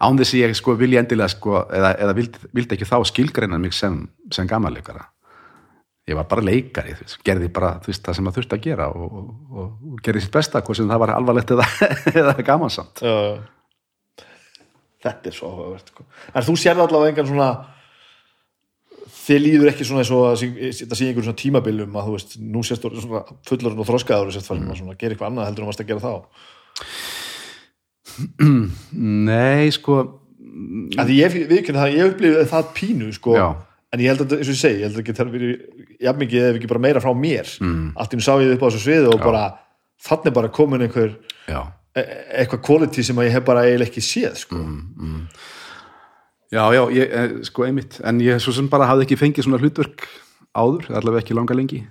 án 0.01 0.21
þess 0.21 0.35
að 0.35 0.43
ég 0.43 0.59
sko, 0.59 0.77
vilja 0.81 1.05
endilega 1.05 1.33
sko, 1.33 1.65
eða, 1.69 1.95
eða 1.97 2.17
vildi, 2.19 2.53
vildi 2.53 2.77
ekki 2.77 2.91
þá 2.91 2.99
skilgreina 3.09 3.59
mig 3.59 3.75
sem, 3.75 4.03
sem 4.31 4.47
gamanleikara 4.47 5.09
ég 6.09 6.17
var 6.17 6.27
bara 6.27 6.45
leikari 6.45 6.95
veist, 6.99 7.21
gerði 7.25 7.49
bara 7.49 7.79
veist, 7.87 8.03
það 8.05 8.15
sem 8.17 8.25
maður 8.25 8.41
þurfti 8.41 8.57
að 8.57 8.65
gera 8.67 8.89
og, 8.91 9.09
og, 9.13 9.27
og, 9.51 9.67
og 9.93 10.05
gerði 10.05 10.25
sitt 10.25 10.35
besta 10.35 10.63
hvort 10.63 10.77
sem 10.77 10.89
það 10.91 11.03
var 11.05 11.15
alvarlegt 11.15 11.51
eða, 11.55 11.67
eða 12.21 12.37
gamansamt 12.43 13.03
þetta 15.01 15.31
er 15.31 15.37
svo 15.37 15.51
áhugavert 15.53 15.93
sko. 15.93 16.07
en 16.35 16.47
þú 16.47 16.57
sérði 16.61 16.87
allavega 16.87 17.15
engan 17.15 17.31
svona 17.31 17.51
þið 19.31 19.41
líður 19.45 19.71
ekki 19.73 19.87
svona 19.87 20.03
eins 20.03 20.13
og 20.15 20.27
að 20.29 20.37
sí- 20.43 20.53
þetta 20.81 20.99
sé 20.99 21.07
einhverjum 21.07 21.29
svona 21.29 21.43
tímabilum 21.43 21.97
að 21.97 22.07
þú 22.09 22.15
veist, 22.17 22.37
nú 22.43 22.63
sést 22.67 22.85
þú 22.85 22.93
svona 22.99 23.23
fullorinn 23.49 23.83
og 23.83 23.89
þroskaður 23.89 24.31
og 24.31 24.37
sért 24.37 24.51
farin 24.51 24.69
að 24.69 24.81
svona 24.83 24.99
gera 25.01 25.15
eitthvað 25.15 25.31
annað 25.31 25.49
heldur 25.49 25.65
en 25.65 25.71
varst 25.71 25.85
að 25.85 25.91
gera 25.91 26.05
þá 26.05 26.13
nei 29.31 29.71
sko 29.75 29.99
að 31.01 31.13
ég 31.15 31.37
viðkynna 31.49 31.85
það, 31.85 31.97
ég 31.97 32.13
upplifið 32.13 32.49
það 32.51 32.71
pínu 32.77 33.11
sko, 33.15 33.35
Já. 33.39 33.47
en 33.95 34.03
ég 34.03 34.11
held 34.11 34.25
að, 34.27 34.39
eins 34.41 34.51
og 34.51 34.55
ég 34.57 34.61
segi 34.61 34.81
ég 34.81 34.87
held 34.89 34.95
að 34.95 34.99
þetta 34.99 35.11
getur 35.11 35.35
verið 35.35 35.53
jafn 36.01 36.23
mikið 36.25 36.47
ef 36.49 36.59
ekki 36.59 36.71
bara 36.73 36.85
meira 36.87 37.03
frá 37.05 37.13
mér 37.17 37.47
mm. 37.63 37.85
allt 37.95 38.17
í 38.17 38.19
nú 38.19 38.25
sá 38.27 38.35
ég 38.43 38.57
upp 38.57 38.65
á 38.65 38.69
þessu 38.69 38.83
sviði 38.83 39.13
og 39.13 39.23
bara 39.23 39.45
þannig 40.01 40.37
bara 40.37 40.53
komin 40.53 40.85
einhver 40.87 41.15
já 41.47 41.61
e 41.95 42.03
eitthvað 42.43 42.63
quality 42.67 43.05
sem 43.07 43.19
að 43.19 43.29
ég 43.29 43.37
hef 43.37 43.47
bara 43.47 43.65
eiginlega 43.67 43.91
ekki 43.91 44.05
séð 44.05 44.37
sko. 44.45 44.59
Já, 46.51 46.65
já, 46.75 46.83
ég, 46.91 47.13
eh, 47.15 47.33
sko 47.47 47.63
einmitt. 47.63 48.01
En 48.03 48.19
ég 48.19 48.41
svo 48.43 48.53
sem 48.53 48.69
bara 48.69 48.89
hafði 48.91 49.07
ekki 49.07 49.19
fengið 49.21 49.47
svona 49.47 49.61
hlutverk 49.63 50.03
áður, 50.51 50.89
allavega 50.91 51.23
ekki 51.23 51.37
langa 51.39 51.55
lengi. 51.55 51.85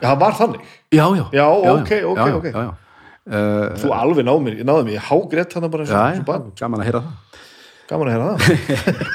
Já, 0.00 0.08
það 0.08 0.18
var 0.18 0.38
þannig, 0.38 0.62
Já, 0.90 1.04
já, 1.14 1.24
Já, 1.32 1.46
ok, 1.46 1.92
ok, 2.10 2.28
ok. 2.40 2.44
já, 2.50 2.62
já. 2.64 2.72
Uh, 3.30 3.76
þú 3.78 3.92
alveg 3.94 4.24
náði 4.26 4.42
mér, 4.42 4.54
ég 4.58 4.66
náði 4.66 4.84
mér 4.88 4.96
ég 4.96 5.04
hágrétt 5.06 5.52
þannig 5.54 5.70
bara 5.70 5.84
eins 5.84 5.92
og, 5.92 6.00
og 6.00 6.16
já, 6.16 6.24
barn. 6.26 6.46
Gaman 6.58 6.80
að 6.80 6.88
heyra 6.88 7.02
það. 7.04 7.42
Gaman 7.90 8.08
að 8.08 8.14
heyra 8.16 8.26
það. 8.30 8.40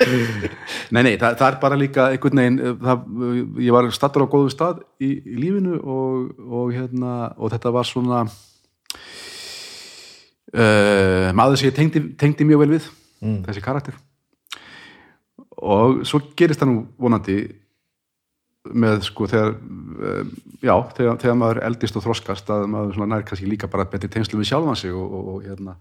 Nei, 0.95 1.01
nei, 1.01 1.15
það, 1.19 1.37
það 1.41 1.47
er 1.49 1.57
bara 1.65 1.79
líka 1.81 2.07
einhvern 2.13 2.39
veginn, 2.39 2.59
eh, 2.61 2.77
það, 2.85 3.03
eh, 3.27 3.41
ég 3.65 3.75
var 3.75 3.89
stattur 3.97 4.23
á 4.23 4.31
góðum 4.31 4.53
stað 4.53 4.83
í, 5.01 5.11
í 5.19 5.35
lífinu 5.41 5.81
og, 5.81 6.31
og 6.45 6.71
hérna, 6.77 7.33
og 7.35 7.51
þetta 7.51 7.75
var 7.75 7.89
svona 7.89 8.23
uh, 10.55 11.31
maður 11.35 11.59
sem 11.59 11.71
ég 11.71 11.77
tengdi, 11.81 12.05
tengdi 12.21 12.47
mjög 12.47 12.63
vel 12.63 12.73
við 12.77 12.91
þessi 13.49 13.63
karakter 13.65 13.97
og 15.65 16.01
svo 16.07 16.21
gerist 16.37 16.61
það 16.61 16.71
nú 16.71 16.81
vonandi 17.01 17.37
með 18.73 19.03
sko 19.05 19.27
þegar 19.29 19.53
uh, 19.53 20.33
já, 20.63 20.73
þegar, 20.97 21.19
þegar 21.21 21.37
maður 21.41 21.61
eldist 21.67 21.99
og 21.99 22.05
þroskast 22.05 22.49
að 22.53 22.65
maður 22.71 23.09
nær 23.11 23.25
kannski 23.27 23.49
líka 23.49 23.69
bara 23.71 23.85
betri 23.89 24.09
tengslu 24.11 24.39
við 24.41 24.49
sjálfan 24.51 24.79
sig 24.79 24.95
og, 24.95 25.05
og, 25.05 25.27
og 25.35 25.45
hérna 25.45 25.75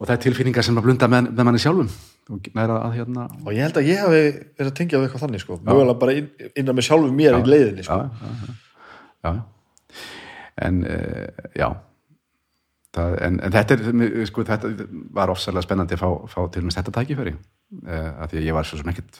og 0.00 0.08
það 0.08 0.14
er 0.14 0.22
tilfinningar 0.24 0.64
sem 0.64 0.80
að 0.80 0.86
blunda 0.88 1.10
með, 1.12 1.28
með 1.34 1.48
manni 1.48 1.60
sjálfum 1.60 1.92
að 2.30 2.96
hérna 2.96 3.26
og 3.42 3.52
ég 3.52 3.66
held 3.66 3.80
að 3.82 3.90
ég 3.90 4.00
hafi 4.00 4.22
verið 4.22 4.70
að 4.70 4.74
tengja 4.78 5.00
á 5.00 5.02
eitthvað 5.04 5.24
þannig 5.26 5.44
sko. 5.44 5.60
mögulega 5.66 6.00
bara 6.00 6.16
inn, 6.16 6.32
innan 6.54 6.78
með 6.78 6.88
sjálfum 6.88 7.20
mér 7.20 7.38
í 7.40 7.52
leiðinni 7.52 7.84
sko. 7.84 8.00
já, 8.00 8.08
já, 8.08 8.32
já, 8.40 8.58
já, 9.28 9.32
já. 9.36 10.02
en 10.66 10.82
uh, 10.86 11.48
já 11.58 11.68
það, 12.96 13.16
en, 13.26 13.40
en 13.44 13.56
þetta 13.56 13.76
er 13.76 14.28
sko, 14.30 14.44
þetta 14.48 14.72
var 15.16 15.32
ofsalega 15.34 15.66
spennandi 15.66 15.98
að 15.98 16.04
fá, 16.04 16.10
fá 16.32 16.40
til 16.48 16.62
og 16.62 16.70
með 16.70 16.78
þetta 16.78 16.96
tækifæri 16.96 17.34
uh, 17.70 18.22
af 18.24 18.30
því 18.30 18.40
að 18.40 18.46
ég 18.48 18.56
var 18.56 18.66
svo 18.66 18.78
sem 18.80 18.90
ekkert 18.90 19.18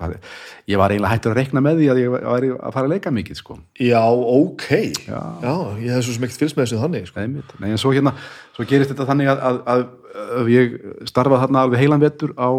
ég 0.70 0.80
var 0.80 0.92
eiginlega 0.92 1.14
hættur 1.14 1.34
að 1.34 1.38
reikna 1.38 1.62
með 1.64 1.80
því 1.80 1.88
að 1.92 2.00
ég 2.00 2.12
var 2.14 2.46
að 2.50 2.74
fara 2.74 2.88
að 2.88 2.94
leika 2.94 3.12
mikið 3.14 3.38
sko 3.38 3.56
já, 3.78 4.02
ok 4.10 4.68
Já. 5.06 5.54
ég 5.78 5.94
hef 5.94 6.06
svo 6.06 6.16
sem 6.16 6.26
ekkert 6.26 6.42
fylgst 6.44 6.58
með 6.58 6.66
þessu 6.66 6.80
þannig 6.82 7.08
sko. 7.08 7.22
Einmitt. 7.22 7.54
Nei, 7.62 7.70
en 7.70 7.80
svo 7.80 7.94
hérna, 7.94 8.14
svo 8.56 8.66
gerist 8.68 8.92
þetta 8.92 9.06
þannig 9.08 9.30
að, 9.32 9.42
að, 9.46 9.60
að, 9.74 10.52
ég 10.52 10.76
starfaði 11.10 11.44
þarna 11.44 11.64
alveg 11.66 11.84
heilan 11.84 12.02
vetur 12.02 12.34
á, 12.34 12.50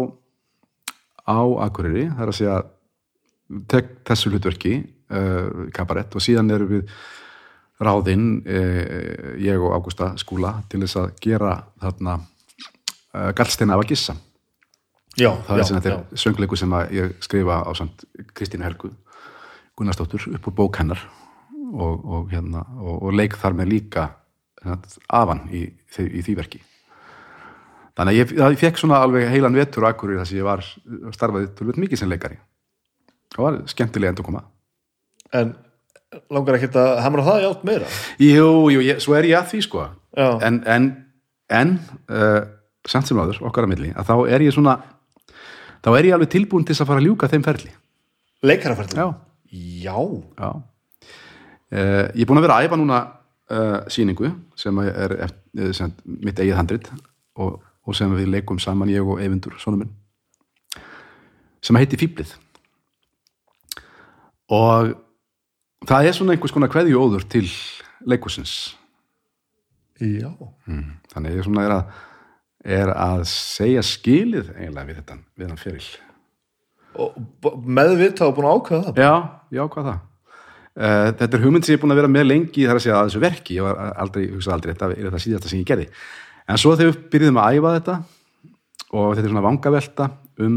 á 1.28 1.40
Akureyri, 1.68 2.08
það 2.10 2.24
er 2.24 2.32
að 2.32 2.38
segja 2.40 2.58
tek 3.68 3.94
þessu 4.08 4.32
hlutverki 4.32 4.74
uh, 5.12 5.68
kabarett 5.76 6.16
og 6.16 6.24
síðan 6.24 6.52
erum 6.56 6.72
við 6.72 6.98
ráðinn 7.82 8.28
uh, 8.46 9.32
ég 9.42 9.60
og 9.60 9.76
Ágústa 9.76 10.14
Skúla 10.20 10.56
til 10.72 10.84
þess 10.86 11.02
að 11.04 11.16
gera 11.22 11.56
þarna 11.82 12.20
gallsteina 13.36 13.74
af 13.76 13.82
að 13.82 13.90
gissa 13.90 14.14
já, 15.18 15.30
það 15.46 15.62
já, 15.62 15.78
er 15.92 16.20
söngleiku 16.24 16.58
sem 16.58 16.74
að 16.76 16.94
ég 16.96 17.14
skrifa 17.24 17.60
á 17.64 17.70
Kristínu 18.32 18.66
Helgu 18.66 18.92
Gunnarsdóttur 19.78 20.28
upp 20.36 20.48
úr 20.50 20.56
bók 20.56 20.80
hennar 20.80 21.00
og, 21.72 22.04
og, 22.04 22.26
hérna, 22.32 22.66
og, 22.80 23.08
og 23.08 23.16
leik 23.16 23.38
þar 23.40 23.56
með 23.56 23.72
líka 23.72 24.08
hérna, 24.62 24.78
afan 25.08 25.46
í, 25.48 25.64
í, 25.64 26.06
í 26.20 26.24
því 26.24 26.36
verki. 26.36 26.60
Þannig 27.96 28.12
að 28.12 28.18
ég, 28.18 28.34
ég 28.40 28.60
fekk 28.60 28.80
svona 28.80 29.00
alveg 29.04 29.28
heilan 29.32 29.56
vetur 29.56 29.88
á 29.88 29.92
akkurir 29.92 30.20
þar 30.20 30.28
sem 30.28 30.40
ég 30.40 30.48
var 30.48 30.64
starfaði 31.16 31.52
tölvöld 31.56 31.80
mikið 31.80 32.02
sem 32.02 32.12
leikari. 32.12 32.40
Það 33.32 33.46
var 33.46 33.62
skemmtilega 33.72 34.12
endur 34.12 34.28
koma 34.28 34.44
en 35.32 35.54
langar 36.32 36.58
ekkert 36.58 36.76
að 36.80 36.90
hamra 37.06 37.24
það 37.26 37.44
játt 37.46 37.62
meira? 37.66 37.90
Jú, 38.20 38.48
jú, 38.72 38.82
ég, 38.84 39.00
svo 39.02 39.16
er 39.16 39.28
ég 39.30 39.38
að 39.38 39.52
því 39.52 39.60
sko. 39.66 39.86
Já. 40.12 40.26
en, 40.44 40.58
en, 40.68 40.88
en 41.48 41.70
uh, 42.12 42.42
samt 42.84 43.08
sem 43.08 43.16
áður, 43.16 43.38
okkar 43.48 43.64
að 43.64 43.70
milli 43.70 43.92
að 43.96 44.10
þá 44.10 44.16
er 44.34 44.44
ég 44.44 44.52
svona 44.52 44.74
þá 45.82 45.90
er 45.96 46.08
ég 46.10 46.16
alveg 46.16 46.32
tilbúin 46.32 46.66
til 46.66 46.76
að 46.78 46.88
fara 46.88 47.02
að 47.02 47.08
ljúka 47.08 47.30
þeim 47.32 47.46
ferli. 47.46 47.72
Leikaraferðin 48.42 49.02
Já, 49.02 49.08
já, 49.52 49.98
já. 50.38 50.50
Uh, 51.72 52.06
Ég 52.12 52.24
er 52.24 52.28
búin 52.28 52.40
að 52.40 52.46
vera 52.46 52.60
að 52.60 52.68
æfa 52.68 52.78
núna 52.80 53.00
uh, 53.52 53.78
sýningu 53.92 54.32
sem 54.58 54.80
að 54.82 54.90
er 54.92 55.72
sem, 55.76 55.92
mitt 56.04 56.40
eigið 56.40 56.58
handrit 56.58 56.90
og, 57.40 57.60
og 57.60 57.96
sem 57.96 58.12
við 58.16 58.30
leikum 58.32 58.60
saman 58.62 58.92
ég 58.92 59.04
og 59.04 59.20
Eyvindur, 59.22 59.56
sonum 59.60 59.84
minn 59.84 59.98
sem 61.62 61.78
heiti 61.78 61.98
Fýblið 62.00 62.32
og 64.52 64.94
það 65.88 66.08
er 66.08 66.16
svona 66.16 66.34
einhvers 66.34 66.54
konar 66.54 66.72
kveðju 66.72 66.98
óður 66.98 67.26
til 67.30 67.46
leikusins 68.08 68.74
já. 70.02 70.32
þannig 71.12 71.38
ég 71.38 71.46
svona 71.46 71.66
er 71.68 71.76
að 71.76 72.00
er 72.62 72.92
að 72.94 73.26
segja 73.30 73.82
skilið 73.86 74.52
eiginlega 74.54 74.88
við 74.88 74.98
þetta, 75.00 75.18
við 75.38 75.48
hann 75.50 75.60
fyrir 75.60 75.92
og 77.00 77.60
meðvitað 77.64 78.28
og 78.28 78.34
búin 78.36 78.48
að 78.48 78.56
ákveða 78.58 78.82
það? 78.86 79.00
Já, 79.00 79.14
já, 79.56 79.62
hvað 79.74 79.86
það. 79.88 80.00
Uh, 80.72 81.08
Þetta 81.18 81.36
er 81.36 81.42
hugmynd 81.44 81.66
sem 81.66 81.74
ég 81.74 81.78
er 81.78 81.82
búin 81.82 81.94
að 81.94 82.00
vera 82.00 82.12
með 82.12 82.26
lengi 82.28 82.66
þar 82.68 82.78
að 82.78 82.84
segja 82.84 82.98
að 82.98 83.08
þessu 83.08 83.22
verki, 83.22 83.56
ég 83.58 83.66
var 83.66 83.80
aldrei, 84.04 84.22
hugsa 84.32 84.54
aldrei 84.54 84.72
þetta 84.72 84.88
er 84.92 85.08
þetta 85.08 85.22
síðasta 85.24 85.52
sem 85.52 85.60
ég 85.60 85.68
gerði. 85.68 85.88
En 86.48 86.60
svo 86.60 86.72
þegar 86.76 86.92
við 86.92 87.02
byrjuðum 87.12 87.40
að 87.42 87.58
æfa 87.58 87.74
þetta 87.76 87.96
og 88.92 89.12
þetta 89.12 89.24
er 89.24 89.32
svona 89.32 89.44
vangavelta 89.46 90.08
um 90.42 90.56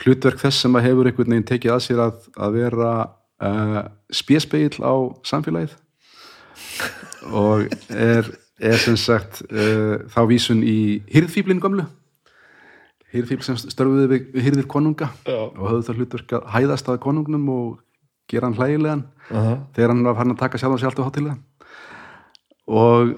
hlutverk 0.00 0.42
þess 0.42 0.64
sem 0.64 0.76
að 0.78 0.86
hefur 0.88 1.10
einhvern 1.10 1.34
veginn 1.34 1.48
tekið 1.50 1.74
að 1.74 1.84
sér 1.86 2.02
að, 2.06 2.26
að 2.40 2.58
vera 2.58 2.90
uh, 3.46 3.80
spéspegill 4.14 4.82
á 4.82 4.94
samfélagið. 5.26 5.76
Og 7.30 7.66
er, 7.90 8.30
er 8.60 8.76
sem 8.80 8.96
sagt 9.00 9.42
uh, 9.48 10.04
þá 10.12 10.20
vísun 10.28 10.62
í 10.66 11.00
hyrðfíblin 11.10 11.62
gamlu 11.62 11.86
hyrðfíbl 13.10 13.44
sem 13.44 13.58
störfuði 13.58 14.08
við, 14.10 14.26
hyrðir 14.44 14.68
konunga 14.70 15.10
Já. 15.26 15.38
og 15.48 15.62
höfðu 15.64 15.86
það 15.88 16.00
hlutverk 16.00 16.34
að 16.38 16.50
hæðast 16.54 16.90
að 16.92 17.00
konungnum 17.02 17.48
og 17.52 17.70
gera 18.30 18.46
hann 18.46 18.58
hlægilegan 18.58 19.06
Aha. 19.30 19.56
þegar 19.74 19.94
hann 19.94 20.04
var 20.06 20.18
farin 20.18 20.34
að 20.36 20.42
taka 20.44 20.60
sjálf 20.60 20.76
og 20.76 20.82
sjálf 20.82 21.00
á 21.02 21.06
hátilega 21.08 21.36
og 22.70 23.16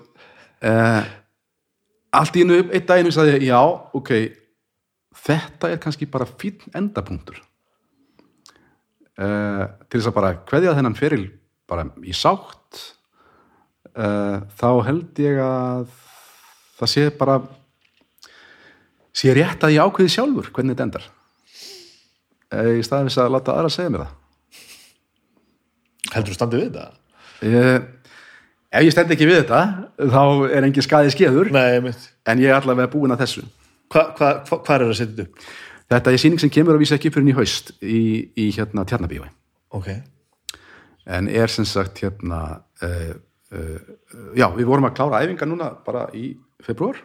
eh, 0.65 1.11
allt 2.17 2.39
í 2.39 2.45
einu 2.45 2.61
upp 2.63 2.73
einn 2.73 2.87
daginn 2.89 3.13
sagði 3.13 3.37
ég, 3.37 3.47
já, 3.51 3.61
ok 3.93 4.13
þetta 5.23 5.73
er 5.73 5.83
kannski 5.83 6.09
bara 6.09 6.29
fín 6.31 6.63
endapunktur 6.73 7.43
eh, 9.21 9.65
til 9.89 9.99
þess 9.99 10.09
að 10.09 10.17
bara 10.17 10.35
kveðja 10.49 10.77
þennan 10.79 10.97
feril 10.97 11.27
bara 11.69 11.89
í 12.01 12.17
sátt 12.17 12.62
eh, 13.97 14.37
þá 14.59 14.69
held 14.89 15.23
ég 15.23 15.41
að 15.43 15.87
það 16.79 16.93
sé 16.95 17.07
bara 17.19 17.39
sé 19.13 19.35
rétt 19.37 19.65
að 19.65 19.75
ég 19.77 19.87
ákveði 19.87 20.15
sjálfur 20.15 20.51
hvernig 20.53 20.77
þetta 20.77 20.87
endar. 20.89 21.09
Eh, 22.53 22.71
í 22.81 22.85
staðin 22.87 23.11
þess 23.11 23.23
að 23.25 23.35
láta 23.37 23.57
aðra 23.57 23.73
segja 23.73 23.95
mér 23.95 24.05
það. 24.05 24.15
Heldur 26.13 26.33
þú 26.33 26.39
standið 26.39 26.63
við 26.65 26.79
það? 26.79 27.01
ég, 27.43 27.91
ef 28.73 28.87
ég 28.87 28.95
stend 28.95 29.13
ekki 29.17 29.29
við 29.29 29.43
þetta 29.43 29.61
þá 30.13 30.23
er 30.53 30.69
engin 30.69 30.89
skaði 30.89 31.13
skeður. 31.17 31.53
Nei, 31.55 31.93
en 32.29 32.43
ég 32.43 32.53
er 32.53 32.61
allavega 32.61 32.93
búin 32.93 33.15
að 33.15 33.27
þessu. 33.27 33.45
Hvað 33.93 34.17
hva, 34.17 34.33
hva, 34.49 34.59
hva 34.59 34.75
er 34.77 34.87
að 34.87 34.97
setja 34.97 35.13
þetta 35.13 35.29
upp? 35.29 35.53
þetta 35.93 36.13
er 36.13 36.21
síning 36.21 36.41
sem 36.41 36.53
kemur 36.53 36.77
að 36.77 36.85
vísa 36.85 36.97
ekki 36.99 37.13
fyrir 37.13 37.33
í 37.33 37.37
haust 37.37 37.73
í, 37.81 38.01
í 38.39 38.49
hérna 38.57 38.85
tjarnabíói 38.89 39.29
Ok, 39.73 39.89
en 41.09 41.29
er 41.33 41.53
sem 41.53 41.65
sagt 41.69 42.03
hérna 42.05 42.43
uh, 42.85 42.89
uh, 42.91 43.15
já, 43.53 44.47
við 44.57 44.69
vorum 44.69 44.89
að 44.89 44.95
klára 44.97 45.23
æfinga 45.25 45.49
núna 45.49 45.71
bara 45.85 46.07
í 46.17 46.33
februar 46.65 47.01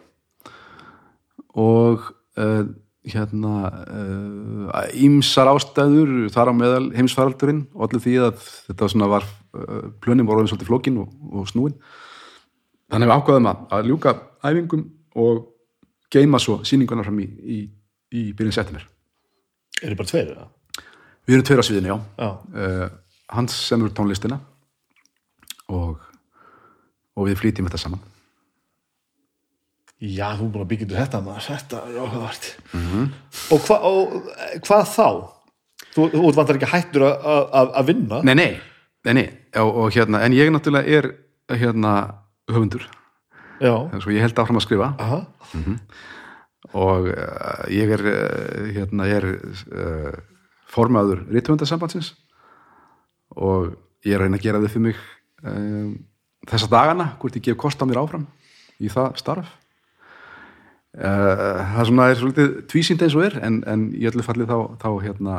og 1.58 2.06
uh, 2.40 2.62
hérna 3.08 3.52
ímsar 4.96 5.48
ástæður 5.52 6.28
þar 6.32 6.52
á 6.52 6.54
meðal 6.56 6.88
heimsfaraldurinn 6.96 7.62
og 7.72 7.86
allir 7.86 8.02
því 8.04 8.16
að 8.26 8.42
þetta 8.68 8.88
svona 8.92 9.08
var 9.12 9.28
plönin 10.04 10.28
voru 10.28 10.44
svolítið 10.44 10.68
flókin 10.68 10.98
og, 11.00 11.14
og 11.32 11.48
snúin. 11.48 11.78
Þannig 12.92 13.08
við 13.08 13.14
ákvaðum 13.16 13.48
að, 13.48 13.64
að 13.78 13.88
ljúka 13.88 14.14
æfingum 14.44 14.84
og 15.24 15.40
geima 16.12 16.40
svo 16.42 16.58
sýninguna 16.68 17.06
fram 17.06 17.22
í, 17.24 17.28
í, 17.28 17.58
í 18.12 18.28
byrjun 18.36 18.56
september. 18.58 18.84
Eru 19.80 19.96
bara 19.96 20.12
tveir 20.12 20.34
eða? 20.34 20.48
við 21.28 21.36
erum 21.36 21.44
tveir 21.44 21.60
á 21.60 21.68
sviðinu, 21.68 21.90
já. 21.92 21.96
Já, 22.16 22.28
uh, 22.56 22.86
hans 23.36 23.56
semur 23.68 23.92
tónlistina 23.92 24.38
og, 25.68 26.00
og 27.18 27.26
við 27.28 27.40
flýtjum 27.42 27.66
þetta 27.68 27.80
saman. 27.82 28.02
Já, 29.98 30.28
þú 30.38 30.44
er 30.46 30.50
búin 30.54 30.62
að 30.62 30.68
byggja 30.70 30.88
þetta 30.94 31.20
maður, 31.26 31.46
þetta 31.48 31.78
er 31.88 31.96
áhugavert. 32.04 32.44
Og, 33.50 33.64
hva, 33.66 33.78
og 33.88 34.12
eh, 34.36 34.52
hvað 34.62 34.84
þá? 34.92 35.06
Þú, 35.96 36.04
þú 36.12 36.28
vantar 36.36 36.58
ekki 36.60 36.68
hættur 36.70 37.04
að- 37.08 37.80
vinna? 37.88 38.20
Nei, 38.22 38.34
nei, 38.38 38.52
nei, 39.08 39.14
nei. 39.18 39.26
Og, 39.58 39.72
og 39.82 39.96
hérna, 39.96 40.20
en 40.22 40.36
ég 40.36 40.52
náttúrulega 40.54 41.00
er 41.00 41.10
hérna 41.58 41.94
höfundur. 42.52 42.86
Svo 43.98 44.14
ég 44.14 44.22
held 44.22 44.38
áfram 44.38 44.60
að 44.60 44.66
skrifa. 44.68 44.92
Aha, 45.02 45.18
og 46.78 47.08
uh, 47.10 47.64
ég 47.72 47.90
er 47.96 48.02
uh, 48.06 48.66
hérna, 48.76 49.06
ég 49.08 49.18
er 49.18 49.26
uh, 49.32 50.18
formaður 50.70 51.24
rithöfundasambandsins. 51.32 52.12
Og 53.34 53.72
ég 54.06 54.14
er 54.14 54.20
að 54.22 54.28
reyna 54.28 54.38
að 54.38 54.44
gera 54.46 54.60
þau 54.62 54.68
fyrir 54.70 54.86
mig 54.86 55.02
um, 55.42 55.90
þessa 56.46 56.68
dagana, 56.70 57.12
hvort 57.18 57.38
ég 57.38 57.48
gef 57.48 57.58
kost 57.58 57.80
á 57.82 57.88
mér 57.88 58.02
áfram 58.02 58.26
í 58.78 58.90
það 58.92 59.16
starf. 59.20 59.48
Uh, 60.98 61.58
það 61.74 61.90
svona 61.90 62.06
er 62.10 62.18
svolítið 62.18 62.54
tvísýnd 62.70 63.02
eins 63.04 63.16
og 63.18 63.26
er 63.26 63.36
en, 63.44 63.58
en 63.70 63.88
í 63.94 64.06
öllu 64.08 64.24
falli 64.24 64.46
þá, 64.48 64.56
þá 64.80 64.88
hérna, 65.04 65.34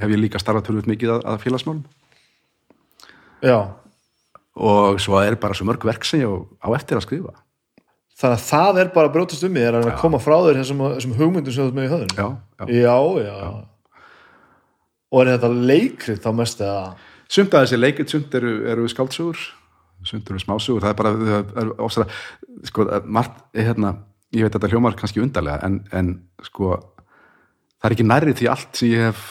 hef 0.00 0.12
ég 0.12 0.20
líka 0.20 0.40
starfað 0.40 0.68
tölvöld 0.68 0.90
mikið 0.92 1.16
að, 1.16 1.26
að 1.32 1.42
félagsmálum. 1.42 1.82
Já. 3.44 3.58
Og 4.56 5.00
svo 5.02 5.18
er 5.20 5.36
bara 5.40 5.56
svo 5.56 5.66
mörg 5.68 5.84
verk 5.84 6.06
sem 6.08 6.22
ég 6.22 6.30
á, 6.32 6.68
eftir 6.76 7.00
að 7.00 7.04
skrifa. 7.08 7.34
Þannig 8.16 8.38
að 8.38 8.46
það 8.46 8.78
er 8.80 8.92
bara 8.94 9.10
að 9.10 9.16
brjótast 9.18 9.44
um 9.44 9.52
mig 9.52 9.66
er 9.68 9.76
að 9.76 9.90
koma 10.00 10.20
frá 10.22 10.38
þér 10.46 10.62
þessum, 10.62 10.78
þessum 10.94 11.16
hugmyndum 11.18 11.52
sem 11.52 11.66
þú 11.66 11.68
ert 11.68 11.76
með 11.76 11.88
í 11.88 11.90
höfðinu. 11.92 12.16
Já, 12.16 12.28
já. 12.70 12.94
já, 13.26 13.34
já. 13.34 14.06
Og 15.12 15.20
er 15.20 15.32
þetta 15.34 15.50
leikrið 15.72 16.22
þá 16.24 16.30
mest 16.38 16.62
eða? 16.64 16.86
Sumt 17.36 17.52
að 17.52 17.66
þessi 17.66 17.80
leikit, 17.82 18.14
sumt 18.14 18.38
eru, 18.38 18.54
eru 18.72 18.88
skáldsögur 18.88 19.44
sumt 20.04 20.28
eru 20.30 20.42
smásugur, 20.42 20.82
það 20.84 20.92
er 20.92 20.98
bara 20.98 21.14
það 21.16 21.62
er 21.62 21.72
ofsara, 21.86 22.06
sko, 22.68 22.86
margt 23.06 23.40
hérna, 23.56 23.94
ég 24.34 24.44
veit 24.44 24.52
að 24.52 24.60
þetta 24.60 24.70
hljómar 24.74 24.96
kannski 24.98 25.22
undarlega 25.22 25.66
en, 25.66 25.80
en 25.96 26.12
sko 26.44 26.76
það 26.76 27.88
er 27.88 27.96
ekki 27.96 28.06
nærrið 28.06 28.40
því 28.40 28.50
allt 28.52 28.80
sem 28.80 28.92
ég 28.92 29.08
hef 29.08 29.26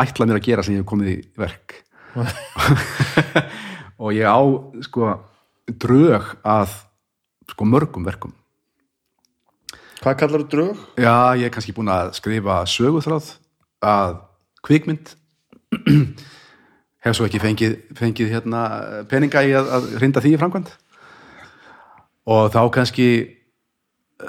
ætlað 0.00 0.30
mér 0.30 0.40
að 0.40 0.46
gera 0.48 0.64
sem 0.66 0.74
ég 0.74 0.82
hef 0.82 0.90
komið 0.90 1.10
í 1.12 1.18
verk. 1.38 1.76
Og 4.02 4.14
ég 4.16 4.26
á 4.26 4.42
sko 4.84 5.12
drög 5.80 6.34
að 6.42 6.74
sko 7.52 7.68
mörgum 7.68 8.06
verkum. 8.06 8.34
Hvað 10.02 10.18
kallar 10.20 10.42
þú 10.42 10.48
drög? 10.52 10.80
Já, 11.00 11.32
ég 11.38 11.46
er 11.48 11.52
kannski 11.54 11.72
búin 11.76 11.92
að 11.92 12.12
skrifa 12.18 12.62
söguþráð 12.68 13.30
að 13.84 14.18
kvikmynd 14.66 15.14
hef 17.04 17.16
svo 17.18 17.26
ekki 17.28 17.40
fengið, 17.42 17.74
fengið 17.98 18.32
hérna 18.32 18.60
peninga 19.10 19.42
í 19.44 19.52
að, 19.56 19.70
að 19.78 19.88
hrinda 20.00 20.22
því 20.24 20.34
í 20.34 20.40
framkvæmt 20.40 20.70
og 22.34 22.46
þá 22.54 22.60
kannski 22.72 23.08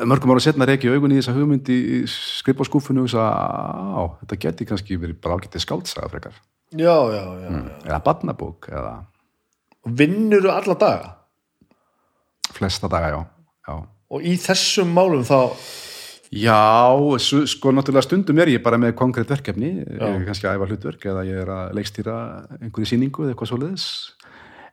mörgum 0.06 0.34
ára 0.34 0.44
setna 0.44 0.68
reiki 0.68 0.90
augun 0.92 1.14
í 1.16 1.20
þessa 1.22 1.36
hugmynd 1.38 1.70
í 1.72 1.80
skrifa 2.12 2.66
skúfunu 2.68 3.06
og 3.06 3.12
sagði, 3.14 3.32
á, 3.96 4.04
þetta 4.24 4.40
geti 4.44 4.68
kannski 4.68 4.98
verið 5.00 5.20
bara 5.24 5.38
ágætið 5.40 5.64
skáldsaga 5.64 6.12
frekar 6.12 6.40
Já, 6.76 6.96
já, 7.14 7.22
já, 7.22 7.48
já. 7.48 7.60
eða 7.86 8.00
barnabók 8.04 8.68
eða 8.74 8.96
vinnur 9.86 10.44
þú 10.44 10.52
alla 10.52 10.76
daga? 10.82 11.12
flesta 12.56 12.88
daga, 12.92 13.10
já, 13.14 13.22
já. 13.70 13.76
Og 14.16 14.26
í 14.26 14.36
þessum 14.40 14.92
málum 14.96 15.24
þá 15.28 15.38
Já, 16.34 16.90
sko 17.14 17.72
náttúrulega 17.74 18.06
stundum 18.06 18.40
er 18.42 18.52
ég 18.56 18.64
bara 18.66 18.80
með 18.82 18.96
konkrétt 18.98 19.30
verkefni, 19.30 19.72
ég 19.84 20.02
er 20.02 20.26
kannski 20.26 20.48
að 20.50 20.58
æfa 20.58 20.70
hlutverk 20.72 21.08
eða 21.12 21.26
ég 21.28 21.42
er 21.44 21.52
að 21.54 21.76
leikstýra 21.78 22.16
einhverju 22.60 22.90
sýningu 22.90 23.26
eða 23.26 23.36
eitthvað 23.36 23.52
svoleiðis. 23.52 23.88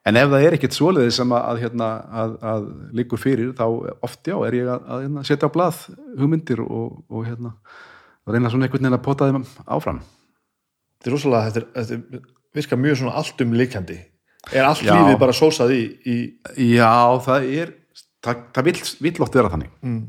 En 0.09 0.19
ef 0.19 0.31
það 0.33 0.47
er 0.47 0.57
ekkert 0.57 0.77
svoleiðis 0.77 1.19
sem 1.21 1.35
að, 1.37 1.61
hérna, 1.63 1.91
að, 2.23 2.37
að 2.53 2.65
liggur 2.99 3.21
fyrir 3.23 3.53
þá 3.59 3.67
oft 4.03 4.27
já 4.27 4.37
er 4.49 4.57
ég 4.59 4.71
að, 4.73 4.89
að 4.89 5.05
hérna, 5.05 5.27
setja 5.29 5.51
á 5.53 5.55
blað 5.55 5.85
hugmyndir 6.19 6.65
og, 6.65 7.03
og 7.07 7.29
hérna 7.29 7.55
reyna 8.27 8.51
svona 8.51 8.67
einhvern 8.67 8.89
veginn 8.89 8.99
að 8.99 9.05
pota 9.05 9.29
þeim 9.29 9.45
áfram. 9.67 10.01
Þetta 10.99 11.11
er 11.11 11.17
rosalega, 11.17 11.53
þetta, 11.53 11.85
þetta 11.93 12.25
virkar 12.57 12.83
mjög 12.83 12.99
svona 13.03 13.15
allt 13.21 13.45
um 13.45 13.55
líkandi 13.59 14.01
Er 14.51 14.67
allt 14.67 14.83
Já. 14.83 14.97
lífið 14.97 15.21
bara 15.21 15.35
sósað 15.37 15.75
í, 15.77 15.83
í 16.03 16.17
Já, 16.75 16.91
það 17.23 17.47
er 17.55 17.71
það, 18.25 18.43
það 18.57 18.69
vill, 18.69 18.81
vill 19.07 19.25
oft 19.25 19.39
vera 19.39 19.53
þannig. 19.53 19.71
Mm. 19.87 20.01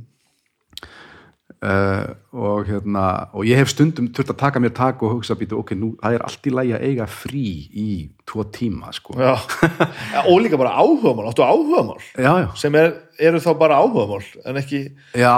Og 1.64 2.68
hérna 2.68 3.06
og 3.32 3.48
ég 3.48 3.60
hef 3.60 3.72
stundum 3.72 4.10
þurft 4.12 4.34
að 4.34 4.40
taka 4.42 4.60
mér 4.60 4.74
tak 4.76 5.04
og 5.04 5.16
hugsa 5.16 5.38
býtu, 5.40 5.56
ok, 5.62 5.74
nú, 5.80 5.94
það 6.02 6.18
er 6.18 6.26
allt 6.28 6.50
í 6.50 6.54
lagi 6.54 6.76
að 6.76 6.86
eiga 6.90 7.08
frí 7.08 7.46
í 7.72 7.88
tvo 8.28 8.44
tíma, 8.52 8.92
sko. 8.96 9.16
Já, 9.16 9.34
og 10.30 10.44
líka 10.44 10.60
bara 10.60 10.76
áhugamál 10.76 11.30
áttu 11.32 11.46
áhugamál? 11.46 12.04
Já, 12.18 12.32
já. 12.44 12.50
sem 12.60 12.76
er, 12.80 12.94
eru 13.32 13.42
þá 13.44 13.52
bara 13.62 13.80
áhugamál 13.80 14.26
en 14.44 14.60
ekki, 14.60 14.86
Já, 15.16 15.36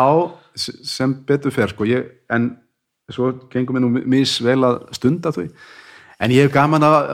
sem 0.57 1.13
betur 1.27 1.53
fer 1.53 1.73
sko, 1.73 1.87
ég, 1.89 2.09
en 2.33 2.55
svo 3.11 3.33
gengum 3.53 3.77
við 3.77 3.85
nú 3.85 4.05
misvel 4.09 4.61
að 4.65 4.79
stunda 4.97 5.33
þau 5.35 5.49
en 6.19 6.32
ég 6.32 6.48
hef 6.48 6.53
gaman 6.53 6.85
að, 6.85 7.10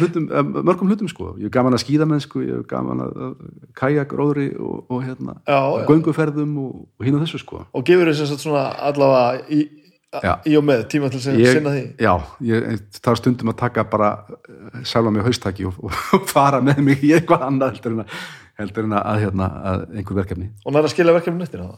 hlutum, 0.00 0.28
mörgum 0.58 0.90
hlutum 0.90 1.10
sko, 1.10 1.32
ég 1.38 1.48
hef 1.48 1.54
gaman 1.54 1.76
að 1.76 1.84
skýða 1.84 2.08
menn 2.10 2.22
sko, 2.22 2.42
ég 2.44 2.60
hef 2.60 2.68
gaman 2.70 3.02
að, 3.06 3.34
kajakróðri 3.78 4.50
og, 4.60 4.84
og 4.92 5.02
hérna, 5.06 5.38
og 5.48 5.84
gönguferðum 5.88 6.54
og, 6.64 6.72
og 6.98 7.08
hínu 7.08 7.22
þessu 7.24 7.42
sko. 7.42 7.64
Og 7.72 7.86
gefur 7.88 8.10
þess 8.12 8.36
að 8.36 8.42
svona 8.44 8.64
allavega 8.90 9.44
í, 9.54 9.62
Já. 10.08 10.32
í 10.48 10.56
og 10.56 10.64
með 10.64 10.84
tíma 10.92 11.10
til 11.12 11.20
að 11.20 11.40
sinna 11.52 11.72
því? 11.74 11.84
Já, 12.00 12.12
ég 12.48 12.84
þarf 12.96 13.20
stundum 13.20 13.52
að 13.52 13.58
taka 13.60 13.84
bara 13.88 14.12
eh, 14.48 14.82
sjálfa 14.88 15.12
mig 15.12 15.26
haustaki 15.26 15.66
og, 15.68 15.80
og 16.16 16.28
fara 16.30 16.62
með 16.64 16.80
mig 16.86 17.04
í 17.04 17.12
eitthvað 17.16 17.44
annað 17.48 17.74
heldur 17.76 17.96
en 17.96 18.04
að, 18.04 18.14
heldur 18.62 18.88
en 18.88 18.96
að, 19.00 19.22
hérna, 19.24 19.48
að 19.72 19.84
einhver 19.92 20.20
verkefni. 20.22 20.48
Og 20.64 20.76
næra 20.76 20.92
skilja 20.92 21.16
verkefni 21.16 21.44
eftir 21.44 21.64
það? 21.64 21.76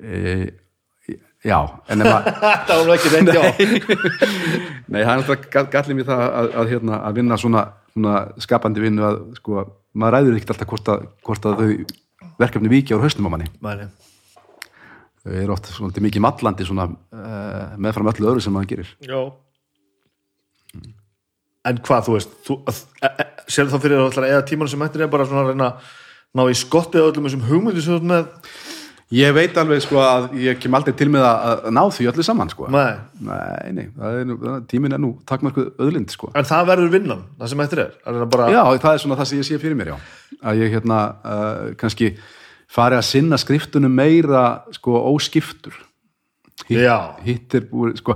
E, 0.00 0.26
Já, 1.46 1.56
en 1.88 2.04
ef 2.04 2.10
að 2.12 2.28
Þetta 2.44 2.76
var 2.76 2.86
nú 2.86 2.94
ekki 2.96 3.12
reynd, 3.14 3.32
já 3.32 3.42
Nei, 4.92 5.00
það 5.00 5.12
er 5.12 5.14
alltaf 5.14 5.46
gallið 5.72 5.98
mér 5.98 6.08
það 6.10 6.24
að, 6.26 6.50
að, 6.62 6.72
hérna, 6.74 7.00
að 7.08 7.20
vinna 7.20 7.40
svona, 7.40 7.64
svona 7.94 8.14
skapandi 8.44 8.84
vinnu 8.84 9.06
að 9.08 9.20
sko, 9.40 9.64
maður 9.96 10.16
ræður 10.16 10.38
ekkert 10.38 10.54
alltaf 10.54 10.72
hvort 10.74 10.92
að, 10.92 11.06
hvort 11.26 11.50
að 11.50 11.62
þau 11.62 11.68
verkefni 12.40 12.72
vikja 12.72 12.96
úr 12.96 13.04
haustum 13.04 13.28
á 13.28 13.32
manni. 13.32 13.48
Mæni. 13.64 13.88
Þau 15.20 15.36
eru 15.36 15.54
oft 15.54 15.68
svona 15.72 16.04
mikið 16.08 16.24
mallandi 16.24 16.66
svona, 16.68 16.88
uh, 16.88 17.62
meðfram 17.80 18.12
öllu 18.12 18.30
öðru 18.32 18.44
sem 18.44 18.54
maður 18.56 18.74
gerir. 18.74 18.92
Já 19.04 19.20
En 21.68 21.80
hvað, 21.84 22.06
þú 22.06 22.14
veist 22.14 22.36
þú, 22.46 22.56
e, 22.70 23.08
e, 23.10 23.24
sér 23.52 23.68
þá 23.68 23.80
fyrir 23.82 24.00
að 24.00 24.24
eða 24.24 24.44
tíman 24.48 24.70
sem 24.70 24.80
hættir 24.80 25.04
er 25.04 25.10
bara 25.12 25.26
svona 25.28 25.42
að 25.44 25.50
reyna 25.52 25.66
að 25.68 25.90
ná 26.38 26.42
í 26.48 26.56
skottið 26.56 27.08
öllum 27.08 27.26
þessum 27.26 27.42
hugmyndu 27.48 27.82
sem 27.84 27.92
þú 27.92 27.98
ert 27.98 28.08
með 28.08 28.60
Ég 29.10 29.32
veit 29.34 29.56
alveg 29.58 29.80
sko 29.82 29.98
að 29.98 30.26
ég 30.38 30.58
kem 30.62 30.74
aldrei 30.78 30.92
til 30.94 31.08
með 31.10 31.24
að, 31.26 31.64
ná 31.74 31.80
því 31.90 32.04
öllu 32.12 32.22
saman 32.22 32.50
sko. 32.52 32.68
Nei. 32.70 32.92
Nei, 33.26 33.72
nei, 33.74 33.86
það 33.96 34.18
er 34.20 34.28
nú, 34.28 34.36
tíminn 34.70 34.94
er 34.94 35.02
nú 35.02 35.10
takmarkuð 35.26 35.72
öðlind 35.82 36.14
sko. 36.14 36.30
En 36.38 36.46
það 36.46 36.68
verður 36.68 36.92
vinnan, 36.94 37.24
það 37.40 37.50
sem 37.50 37.62
hættir 37.64 37.82
er 37.82 37.96
að 38.06 38.18
reyna 38.20 38.28
bara, 38.30 38.46
Já, 38.54 38.60
það 38.84 38.92
er 38.92 39.02
svona 39.02 39.18
það 39.18 39.30
sem 39.32 39.40
ég 39.40 39.48
sé 39.48 39.58
fyrir 39.64 39.80
mér, 39.80 39.90
já. 39.90 39.96
Að 40.46 40.62
ég 40.62 40.76
hérna 40.76 41.00
uh, 41.26 41.64
kannski 41.80 42.12
fari 42.70 43.00
að 43.00 43.08
sinna 43.08 43.40
skriftunum 43.42 43.98
meira 43.98 44.44
sko 44.78 45.02
óskiptur. 45.10 45.74
Hitt, 46.68 46.84
Já. 46.84 47.18
hitt 47.26 47.58
er 47.58 47.66
búið, 47.66 47.98
sko, 48.04 48.14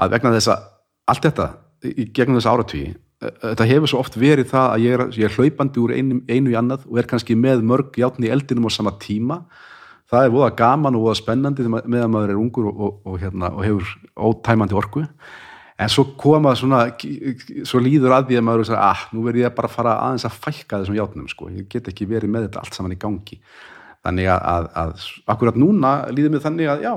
að 0.00 0.16
vegna 0.16 0.32
þess 0.38 0.54
að 0.54 0.66
allt 1.12 1.26
þetta 1.28 1.50
í 1.84 2.08
gegnum 2.16 2.40
þess 2.40 2.48
áratvíi, 2.48 2.94
þetta 3.20 3.66
hefur 3.68 3.90
svo 3.92 4.00
oft 4.00 4.16
verið 4.16 4.48
það 4.54 4.68
að 4.72 4.84
ég 4.86 4.94
er, 4.96 5.02
ég 5.20 5.28
er 5.28 5.34
hlaupandi 5.36 5.82
úr 5.82 5.92
einu, 5.98 6.20
einu 6.30 6.52
í 6.52 6.56
annað 6.56 6.86
og 6.88 7.00
er 7.02 7.08
kannski 7.10 7.36
með 7.36 7.66
mörg 7.66 7.98
játn 8.00 8.24
í 8.24 8.32
eldinum 8.32 8.68
á 8.68 8.70
sama 8.72 8.94
tíma. 9.02 9.42
Það 10.10 10.24
er 10.26 10.32
voða 10.34 10.50
gaman 10.58 10.96
og 10.98 11.04
voða 11.06 11.18
spennandi 11.20 11.68
ma- 11.70 11.84
meðan 11.86 12.10
maður 12.10 12.32
er 12.32 12.40
ungur 12.40 12.66
og, 12.70 12.80
og, 12.82 12.94
og, 13.06 13.16
hérna, 13.22 13.52
og 13.54 13.62
hefur 13.62 13.92
ótæmandi 14.18 14.74
orku. 14.78 15.04
en 15.80 15.88
svo 15.88 16.04
koma 16.20 16.52
svona 16.58 16.82
svo 17.64 17.78
líður 17.80 18.12
að 18.12 18.26
því 18.28 18.36
að 18.36 18.44
maður 18.44 18.72
er 18.74 18.80
ah, 18.84 19.04
nú 19.14 19.22
verður 19.24 19.46
ég 19.46 19.54
bara 19.56 19.70
að 19.70 19.76
fara 19.78 19.94
aðeins 20.04 20.26
að 20.28 20.34
fækka 20.42 20.80
þessum 20.82 20.98
játnum 20.98 21.28
sko, 21.30 21.48
ég 21.48 21.70
get 21.72 21.88
ekki 21.88 22.08
verið 22.10 22.34
með 22.34 22.48
þetta 22.48 22.60
allt 22.60 22.76
saman 22.76 22.92
í 22.92 22.98
gangi. 23.00 23.38
Þannig 24.04 24.28
að, 24.34 24.42
að, 24.50 24.68
að 24.82 25.06
akkurat 25.32 25.56
núna 25.56 25.94
líður 26.12 26.34
mér 26.34 26.44
þannig 26.44 26.68
að 26.74 26.84
já, 26.84 26.92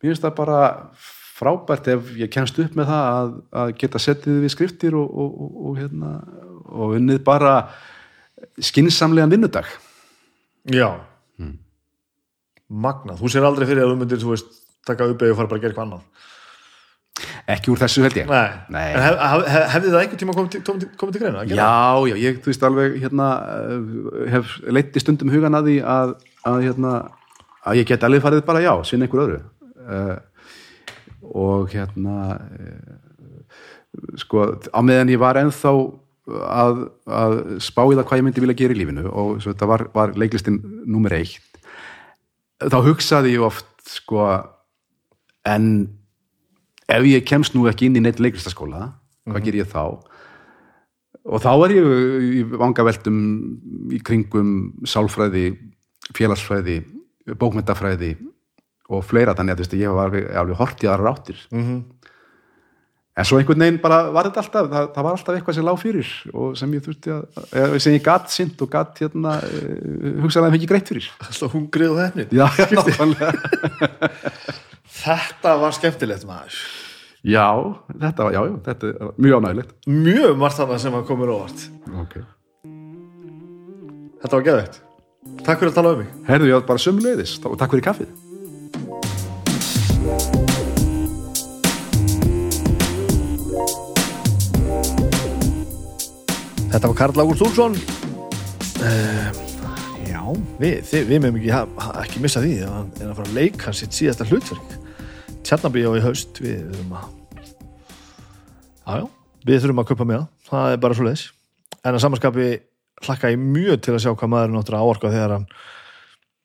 mér 0.00 0.08
finnst 0.08 0.24
það 0.24 0.34
bara 0.38 0.62
frábært 1.42 1.92
ef 1.92 2.10
ég 2.16 2.32
kemst 2.32 2.62
upp 2.62 2.78
með 2.78 2.92
það 2.94 3.12
að, 3.12 3.36
að 3.64 3.76
geta 3.82 4.00
settið 4.06 4.42
við 4.46 4.54
skriftir 4.54 4.96
og 4.96 5.70
hérna 5.76 6.16
og 6.72 6.96
unnið 6.96 7.24
bara 7.26 7.56
skinsamlegan 8.62 9.32
vinnudag. 9.34 9.66
Já 10.72 11.11
Magna, 12.72 13.16
þú 13.18 13.30
sér 13.30 13.46
aldrei 13.46 13.66
fyrir 13.68 13.84
að 13.84 13.92
þú 13.92 13.96
myndir, 14.00 14.20
þú 14.22 14.32
veist, 14.32 14.60
taka 14.88 15.08
upp 15.12 15.22
eða 15.22 15.38
fara 15.38 15.50
bara 15.50 15.60
að 15.60 15.64
gera 15.64 15.74
eitthvað 15.74 15.88
annað. 15.88 16.28
Ekki 17.52 17.72
úr 17.72 17.80
þessu 17.82 18.04
held 18.06 18.16
ég. 18.16 18.30
Nei, 18.30 18.50
Nei. 18.72 18.86
En 18.94 19.02
hef, 19.04 19.16
hef, 19.20 19.42
hef, 19.52 19.66
hefði 19.74 19.90
það 19.92 20.00
einhvern 20.00 20.20
tíma 20.22 20.36
komið 20.36 20.54
til, 20.54 20.88
komið 20.98 21.16
til, 21.16 21.22
greina? 21.22 21.42
Já, 21.50 21.74
já, 22.08 22.16
ég, 22.22 22.38
þú 22.42 22.52
veist 22.52 22.66
alveg 22.68 22.96
hérna, 23.02 23.28
uh, 23.52 24.22
hef 24.32 24.54
leitt 24.72 24.96
í 24.96 25.02
stundum 25.02 25.32
hugan 25.34 25.58
að 25.58 25.68
því 25.68 25.76
að, 25.94 26.14
að 26.48 26.58
hérna 26.68 26.94
að 27.68 27.80
ég 27.82 27.90
get 27.90 28.06
alveg 28.08 28.24
farið 28.24 28.44
bara 28.48 28.64
já, 28.64 28.72
sinna 28.88 29.06
einhver 29.06 29.24
öðru. 29.26 29.40
Uh, 29.82 30.16
og 31.44 31.74
hérna 31.74 32.16
uh, 32.38 32.96
sko, 34.22 34.48
á 34.72 34.80
meðan 34.80 35.12
ég 35.12 35.20
var 35.20 35.40
ennþá 35.42 35.76
að, 36.48 36.84
að 37.10 37.38
spá 37.62 37.84
í 37.84 37.96
það 37.98 38.06
hvað 38.08 38.20
ég 38.20 38.26
myndi 38.28 38.44
vilja 38.46 38.60
gera 38.62 38.76
í 38.76 38.80
lífinu 38.80 39.08
og 39.10 39.40
svo 39.42 39.52
þetta 39.52 39.68
var, 39.68 39.88
var 39.94 40.14
leiklistinn 40.18 40.60
nummer 40.86 41.14
eitt 41.18 41.51
þá 42.70 42.78
hugsaði 42.86 43.32
ég 43.36 43.42
oft 43.46 43.66
sko 43.88 44.26
en 45.48 45.66
ef 46.92 47.04
ég 47.08 47.24
kemst 47.26 47.54
nú 47.56 47.66
ekki 47.70 47.88
inn 47.88 47.98
í 47.98 48.02
neitt 48.04 48.20
leiklistaskóla 48.22 48.92
hvað 49.26 49.44
ger 49.46 49.54
ég 49.62 49.70
þá? 49.70 50.02
Og 51.22 51.38
þá 51.42 51.50
er 51.66 51.74
ég 51.76 51.86
í 52.38 52.42
vangaveltum 52.50 53.18
í 53.94 54.00
kringum 54.02 54.72
sálfræði 54.84 55.52
félagsfræði 56.18 56.80
bókmyndafræði 57.38 58.16
og 58.92 59.04
fleira 59.06 59.34
þannig 59.38 59.62
að 59.62 59.76
ég 59.78 59.94
var 59.94 60.10
alveg, 60.10 60.56
hortið 60.58 60.90
aðra 60.90 61.12
ráttir 61.12 61.38
Mhm. 61.54 61.84
En 63.12 63.26
svo 63.28 63.38
einhvern 63.38 63.60
veginn 63.60 63.80
bara 63.82 63.98
var 64.14 64.28
þetta 64.28 64.40
alltaf 64.40 64.68
það, 64.72 64.86
það 64.94 65.06
var 65.06 65.16
alltaf 65.16 65.36
eitthvað 65.36 65.56
sem 65.58 65.66
lág 65.68 65.80
fyrir 65.80 66.12
og 66.32 66.54
sem 66.56 66.76
ég 66.76 66.84
þurfti 66.86 67.12
að, 67.12 67.74
sem 67.84 67.96
ég 67.96 68.04
gatt 68.06 68.32
sint 68.32 68.64
og 68.64 68.70
gatt 68.72 69.02
hérna, 69.04 69.34
uh, 69.44 70.14
hugsaði 70.22 70.40
að 70.40 70.46
það 70.46 70.56
fengi 70.56 70.70
greitt 70.70 70.92
fyrir. 70.92 71.10
Slá 71.28 71.50
hungrið 71.52 71.92
og 71.92 72.00
hefnið 72.06 72.32
já, 72.38 72.46
já. 72.56 73.32
Þetta 75.02 75.54
var 75.58 75.76
skemmtilegt 75.76 76.24
maður. 76.28 76.56
Já, 77.22 77.46
þetta 77.86 78.24
var, 78.26 78.34
já, 78.34 78.40
já, 78.48 78.54
þetta 78.66 78.88
er 78.88 79.10
mjög 79.22 79.36
ánægilegt 79.38 79.86
Mjög 79.86 80.40
margt 80.40 80.58
þarna 80.58 80.78
sem 80.82 80.96
að 80.98 81.04
komur 81.06 81.30
óvart. 81.30 81.62
Okay. 82.02 82.24
Þetta 84.24 84.34
var 84.34 84.48
geðveikt. 84.48 84.82
Takk 85.46 85.62
fyrir 85.62 85.70
að 85.70 85.78
tala 85.78 85.94
um 85.94 86.02
mig. 86.02 86.10
Herðu, 86.26 86.50
var 86.56 86.68
bara 86.72 86.82
sömulegðis 86.82 87.38
og 87.46 87.54
takk 87.60 87.76
fyrir 87.76 87.86
kaffið 87.92 88.21
Þetta 96.72 96.88
var 96.88 96.96
Karl 96.96 97.20
Ágúst 97.20 97.42
Úlfsson. 97.44 97.74
Uh, 98.80 99.42
Já, 100.08 100.22
við, 100.56 100.78
þið, 100.88 101.02
við 101.08 101.18
meðum 101.20 101.36
ekki, 101.40 101.50
ekki 102.00 102.22
missa 102.24 102.40
því 102.40 102.54
að 102.64 102.72
hann 102.72 102.88
er 102.96 103.10
að 103.10 103.18
fara 103.18 103.28
að 103.28 103.36
leika 103.36 103.74
sitt 103.76 103.96
síðasta 103.96 104.26
hlutverk. 104.30 104.72
Tjarnabíó 105.44 105.92
í 105.98 106.02
haust 106.04 106.40
við 106.40 106.62
þurfum 106.70 106.96
að 106.96 107.10
Já, 108.82 108.96
já, 109.02 109.04
við 109.50 109.60
þurfum 109.62 109.82
að 109.82 109.88
köpa 109.92 110.08
með 110.08 110.24
það. 110.48 110.64
Er 110.72 110.82
bara 110.86 110.96
svo 110.96 111.06
leiðis 111.06 111.26
en 111.82 111.92
að 111.92 112.02
samanskapi 112.06 112.48
hlakka 113.02 113.34
ég 113.34 113.40
mjög 113.42 113.84
til 113.84 113.94
að 113.96 114.02
sjá 114.06 114.10
hvað 114.12 114.32
maður 114.32 114.52
náttúrulega 114.56 114.88
áorka 114.88 115.12
þegar 115.12 115.36
hann 115.36 115.46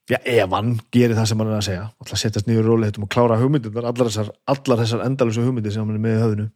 já, 0.10 0.18
ef 0.18 0.56
hann 0.58 0.72
gerir 0.94 1.18
það 1.18 1.30
sem 1.32 1.44
hann 1.44 1.52
er 1.52 1.58
að 1.62 1.68
segja. 1.70 1.90
Alltaf 2.02 2.22
setjast 2.24 2.50
niður 2.50 2.66
í 2.66 2.70
róleitum 2.72 3.08
og 3.08 3.12
klára 3.14 3.40
hugmyndirnar 3.40 3.92
allar 3.92 4.12
þessar, 4.12 4.32
allar 4.50 4.84
þessar 4.84 5.08
endalösu 5.08 5.46
hugmyndir 5.46 5.76
sem 5.76 5.86
hann 5.86 5.96
er 5.96 6.04
með 6.04 6.18
í 6.18 6.24
höfðinu. 6.26 6.48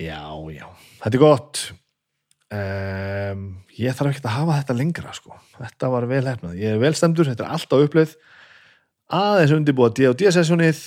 Já, 0.00 0.24
já, 0.52 0.66
þetta 1.00 1.16
er 1.16 1.22
gott 1.22 1.62
um, 2.56 3.46
Ég 3.80 3.96
þarf 3.96 4.10
ekki 4.10 4.24
að 4.26 4.36
hafa 4.36 4.58
þetta 4.60 4.76
lengra 4.76 5.14
sko. 5.16 5.38
Þetta 5.56 5.90
var 5.94 6.06
vel 6.10 6.24
hefnað 6.26 6.60
Ég 6.60 6.76
er 6.76 6.82
vel 6.82 6.92
stemdur, 6.98 7.30
þetta 7.30 7.46
er 7.46 7.56
alltaf 7.56 7.86
uppleið. 7.86 8.14
Aðeins 9.20 9.56
undirbúa 9.56 9.90
D&D-sessjónið 9.96 10.84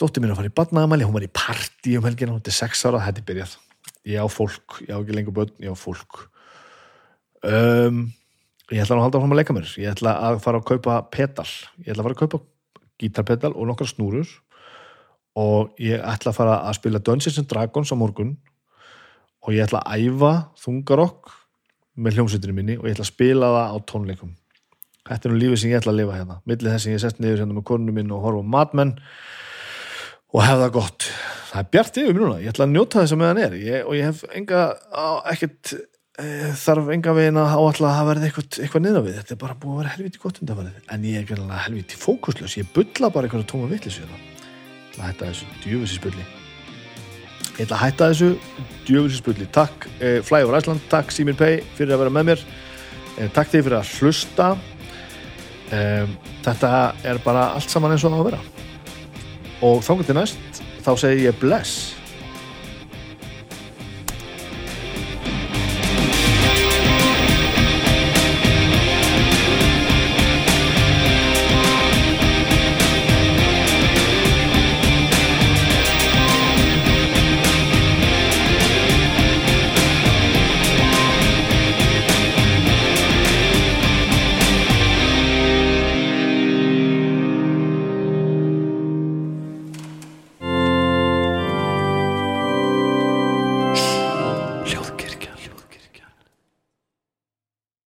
Dóttir 0.00 0.22
mín 0.22 0.32
að 0.32 0.40
fara 0.40 0.50
í 0.50 0.54
badnaðamæli 0.56 1.06
hún 1.06 1.16
var 1.18 1.26
í 1.26 1.34
partí 1.34 1.96
um 1.98 2.06
helgina, 2.06 2.32
hún 2.32 2.40
er 2.40 2.56
6 2.56 2.86
ára 2.88 3.02
þetta 3.04 3.20
er 3.20 3.26
byrjað, 3.28 3.50
ég 4.08 4.24
á 4.24 4.26
fólk 4.32 4.78
ég 4.86 4.94
á 4.96 4.98
ekki 4.98 5.16
lengur 5.16 5.34
börn, 5.36 5.52
ég 5.60 5.74
á 5.74 5.76
fólk. 5.76 6.22
Um, 7.44 8.06
Ég 8.70 8.84
ætla 8.84 9.00
að 9.00 9.08
halda 9.08 9.18
fram 9.18 9.32
að 9.34 9.40
leika 9.40 9.54
mér. 9.56 9.70
Ég 9.82 9.90
ætla 9.90 10.12
að 10.28 10.36
fara 10.44 10.60
að 10.60 10.68
kaupa 10.68 11.00
pedal. 11.10 11.46
Ég 11.82 11.90
ætla 11.90 12.04
að 12.04 12.06
fara 12.06 12.14
að 12.14 12.20
kaupa 12.20 12.38
gítarpedal 13.02 13.50
og 13.50 13.66
nokkra 13.66 13.88
snúrur. 13.90 14.30
Og 15.40 15.72
ég 15.82 15.98
ætla 15.98 16.30
að 16.30 16.36
fara 16.36 16.58
að 16.68 16.76
spila 16.78 17.00
Dungeons 17.02 17.40
and 17.42 17.48
Dragons 17.50 17.90
á 17.90 17.98
morgun 17.98 18.36
og 19.40 19.54
ég 19.56 19.64
ætla 19.64 19.82
að 19.84 20.06
æfa 20.06 20.32
þungarokk 20.60 21.34
með 22.00 22.18
hljómsveitinu 22.18 22.56
minni 22.56 22.76
og 22.78 22.86
ég 22.88 22.94
ætla 22.94 23.06
að 23.06 23.12
spila 23.12 23.50
það 23.54 23.74
á 23.74 23.76
tónleikum. 23.90 24.32
Þetta 25.10 25.26
er 25.26 25.32
nú 25.32 25.40
lífið 25.40 25.60
sem 25.62 25.72
ég 25.72 25.80
ætla 25.80 25.94
að 25.94 26.00
lifa 26.00 26.16
hérna. 26.18 26.38
Millið 26.48 26.74
þess 26.74 26.88
að 26.88 26.94
ég 26.94 27.02
sest 27.02 27.20
niður 27.20 27.42
hérna 27.42 27.56
með 27.56 27.66
konunum 27.70 27.96
minn 27.96 28.14
og 28.14 28.24
horfa 28.24 28.46
matmenn 28.54 28.96
og 30.30 30.42
hef 30.44 30.60
það 30.62 30.74
gott. 30.76 31.06
Það 31.50 31.62
er 31.62 31.70
bjart 31.74 32.00
yfir 32.02 32.12
mér 32.14 32.24
núna, 32.24 32.40
ég 32.44 32.52
ætla 32.52 32.66
að 32.66 32.74
njóta 32.76 33.00
þess 33.00 33.16
að 33.16 33.22
meðan 33.22 33.40
er. 33.44 33.56
Ég, 33.58 33.86
og 33.86 33.96
ég 33.98 34.10
hef 34.10 34.20
enga 34.38 34.64
á, 34.94 35.06
ekkert 35.32 35.72
e, 35.74 36.26
þarf 36.62 36.92
enga 36.94 37.14
veginn 37.16 37.40
að 37.42 37.54
áallega 37.56 37.90
að 37.90 37.96
það 37.98 38.10
verði 38.10 38.28
eitthvað, 38.28 38.50
eitthvað 38.64 38.84
niður 38.86 39.06
við. 39.08 39.16
Þetta 39.18 39.34
er 39.36 39.40
bara 39.44 39.60
búið 39.64 39.72
að 39.74 39.80
vera 39.82 39.94
helviti 39.96 40.22
gott 40.22 40.42
undanfarið. 40.44 40.82
En 40.94 41.08
ég 41.10 41.32
er 41.34 41.46
helviti 41.66 41.98
fókuslaus. 41.98 42.58
Ég 42.60 42.70
bulla 42.76 43.10
bara 43.10 43.26
eitthvað 43.26 43.48
tóma 43.50 43.72
ég 43.72 43.88
ætla 44.90 45.06
að 45.06 45.10
hætta 45.12 45.30
þessu 45.30 45.46
djöfisisbulli 45.62 46.39
ég 47.60 47.66
ætla 47.66 47.76
að 47.76 47.84
hætta 47.84 48.10
þessu. 48.10 48.30
Djöfisisbulli 48.88 49.46
takk 49.52 49.86
e, 50.00 50.18
Flyover 50.24 50.58
Iceland, 50.58 50.82
takk 50.90 51.12
Simir 51.12 51.36
Pay 51.38 51.60
fyrir 51.76 51.94
að 51.94 52.04
vera 52.06 52.14
með 52.16 52.28
mér. 52.30 52.44
E, 53.18 53.28
takk 53.36 53.52
þig 53.52 53.66
fyrir 53.66 53.78
að 53.82 53.94
hlusta. 53.98 54.48
E, 55.68 55.84
þetta 56.46 56.72
er 57.12 57.20
bara 57.24 57.50
allt 57.58 57.72
saman 57.72 57.94
eins 57.94 58.06
og 58.08 58.14
það 58.14 58.18
á 58.18 58.22
að 58.24 58.28
vera. 58.30 58.42
Og 59.68 59.82
þá 59.84 59.92
getur 60.00 60.20
næst 60.22 60.62
þá 60.80 60.92
segi 60.96 61.26
ég 61.26 61.36
bless 61.40 61.99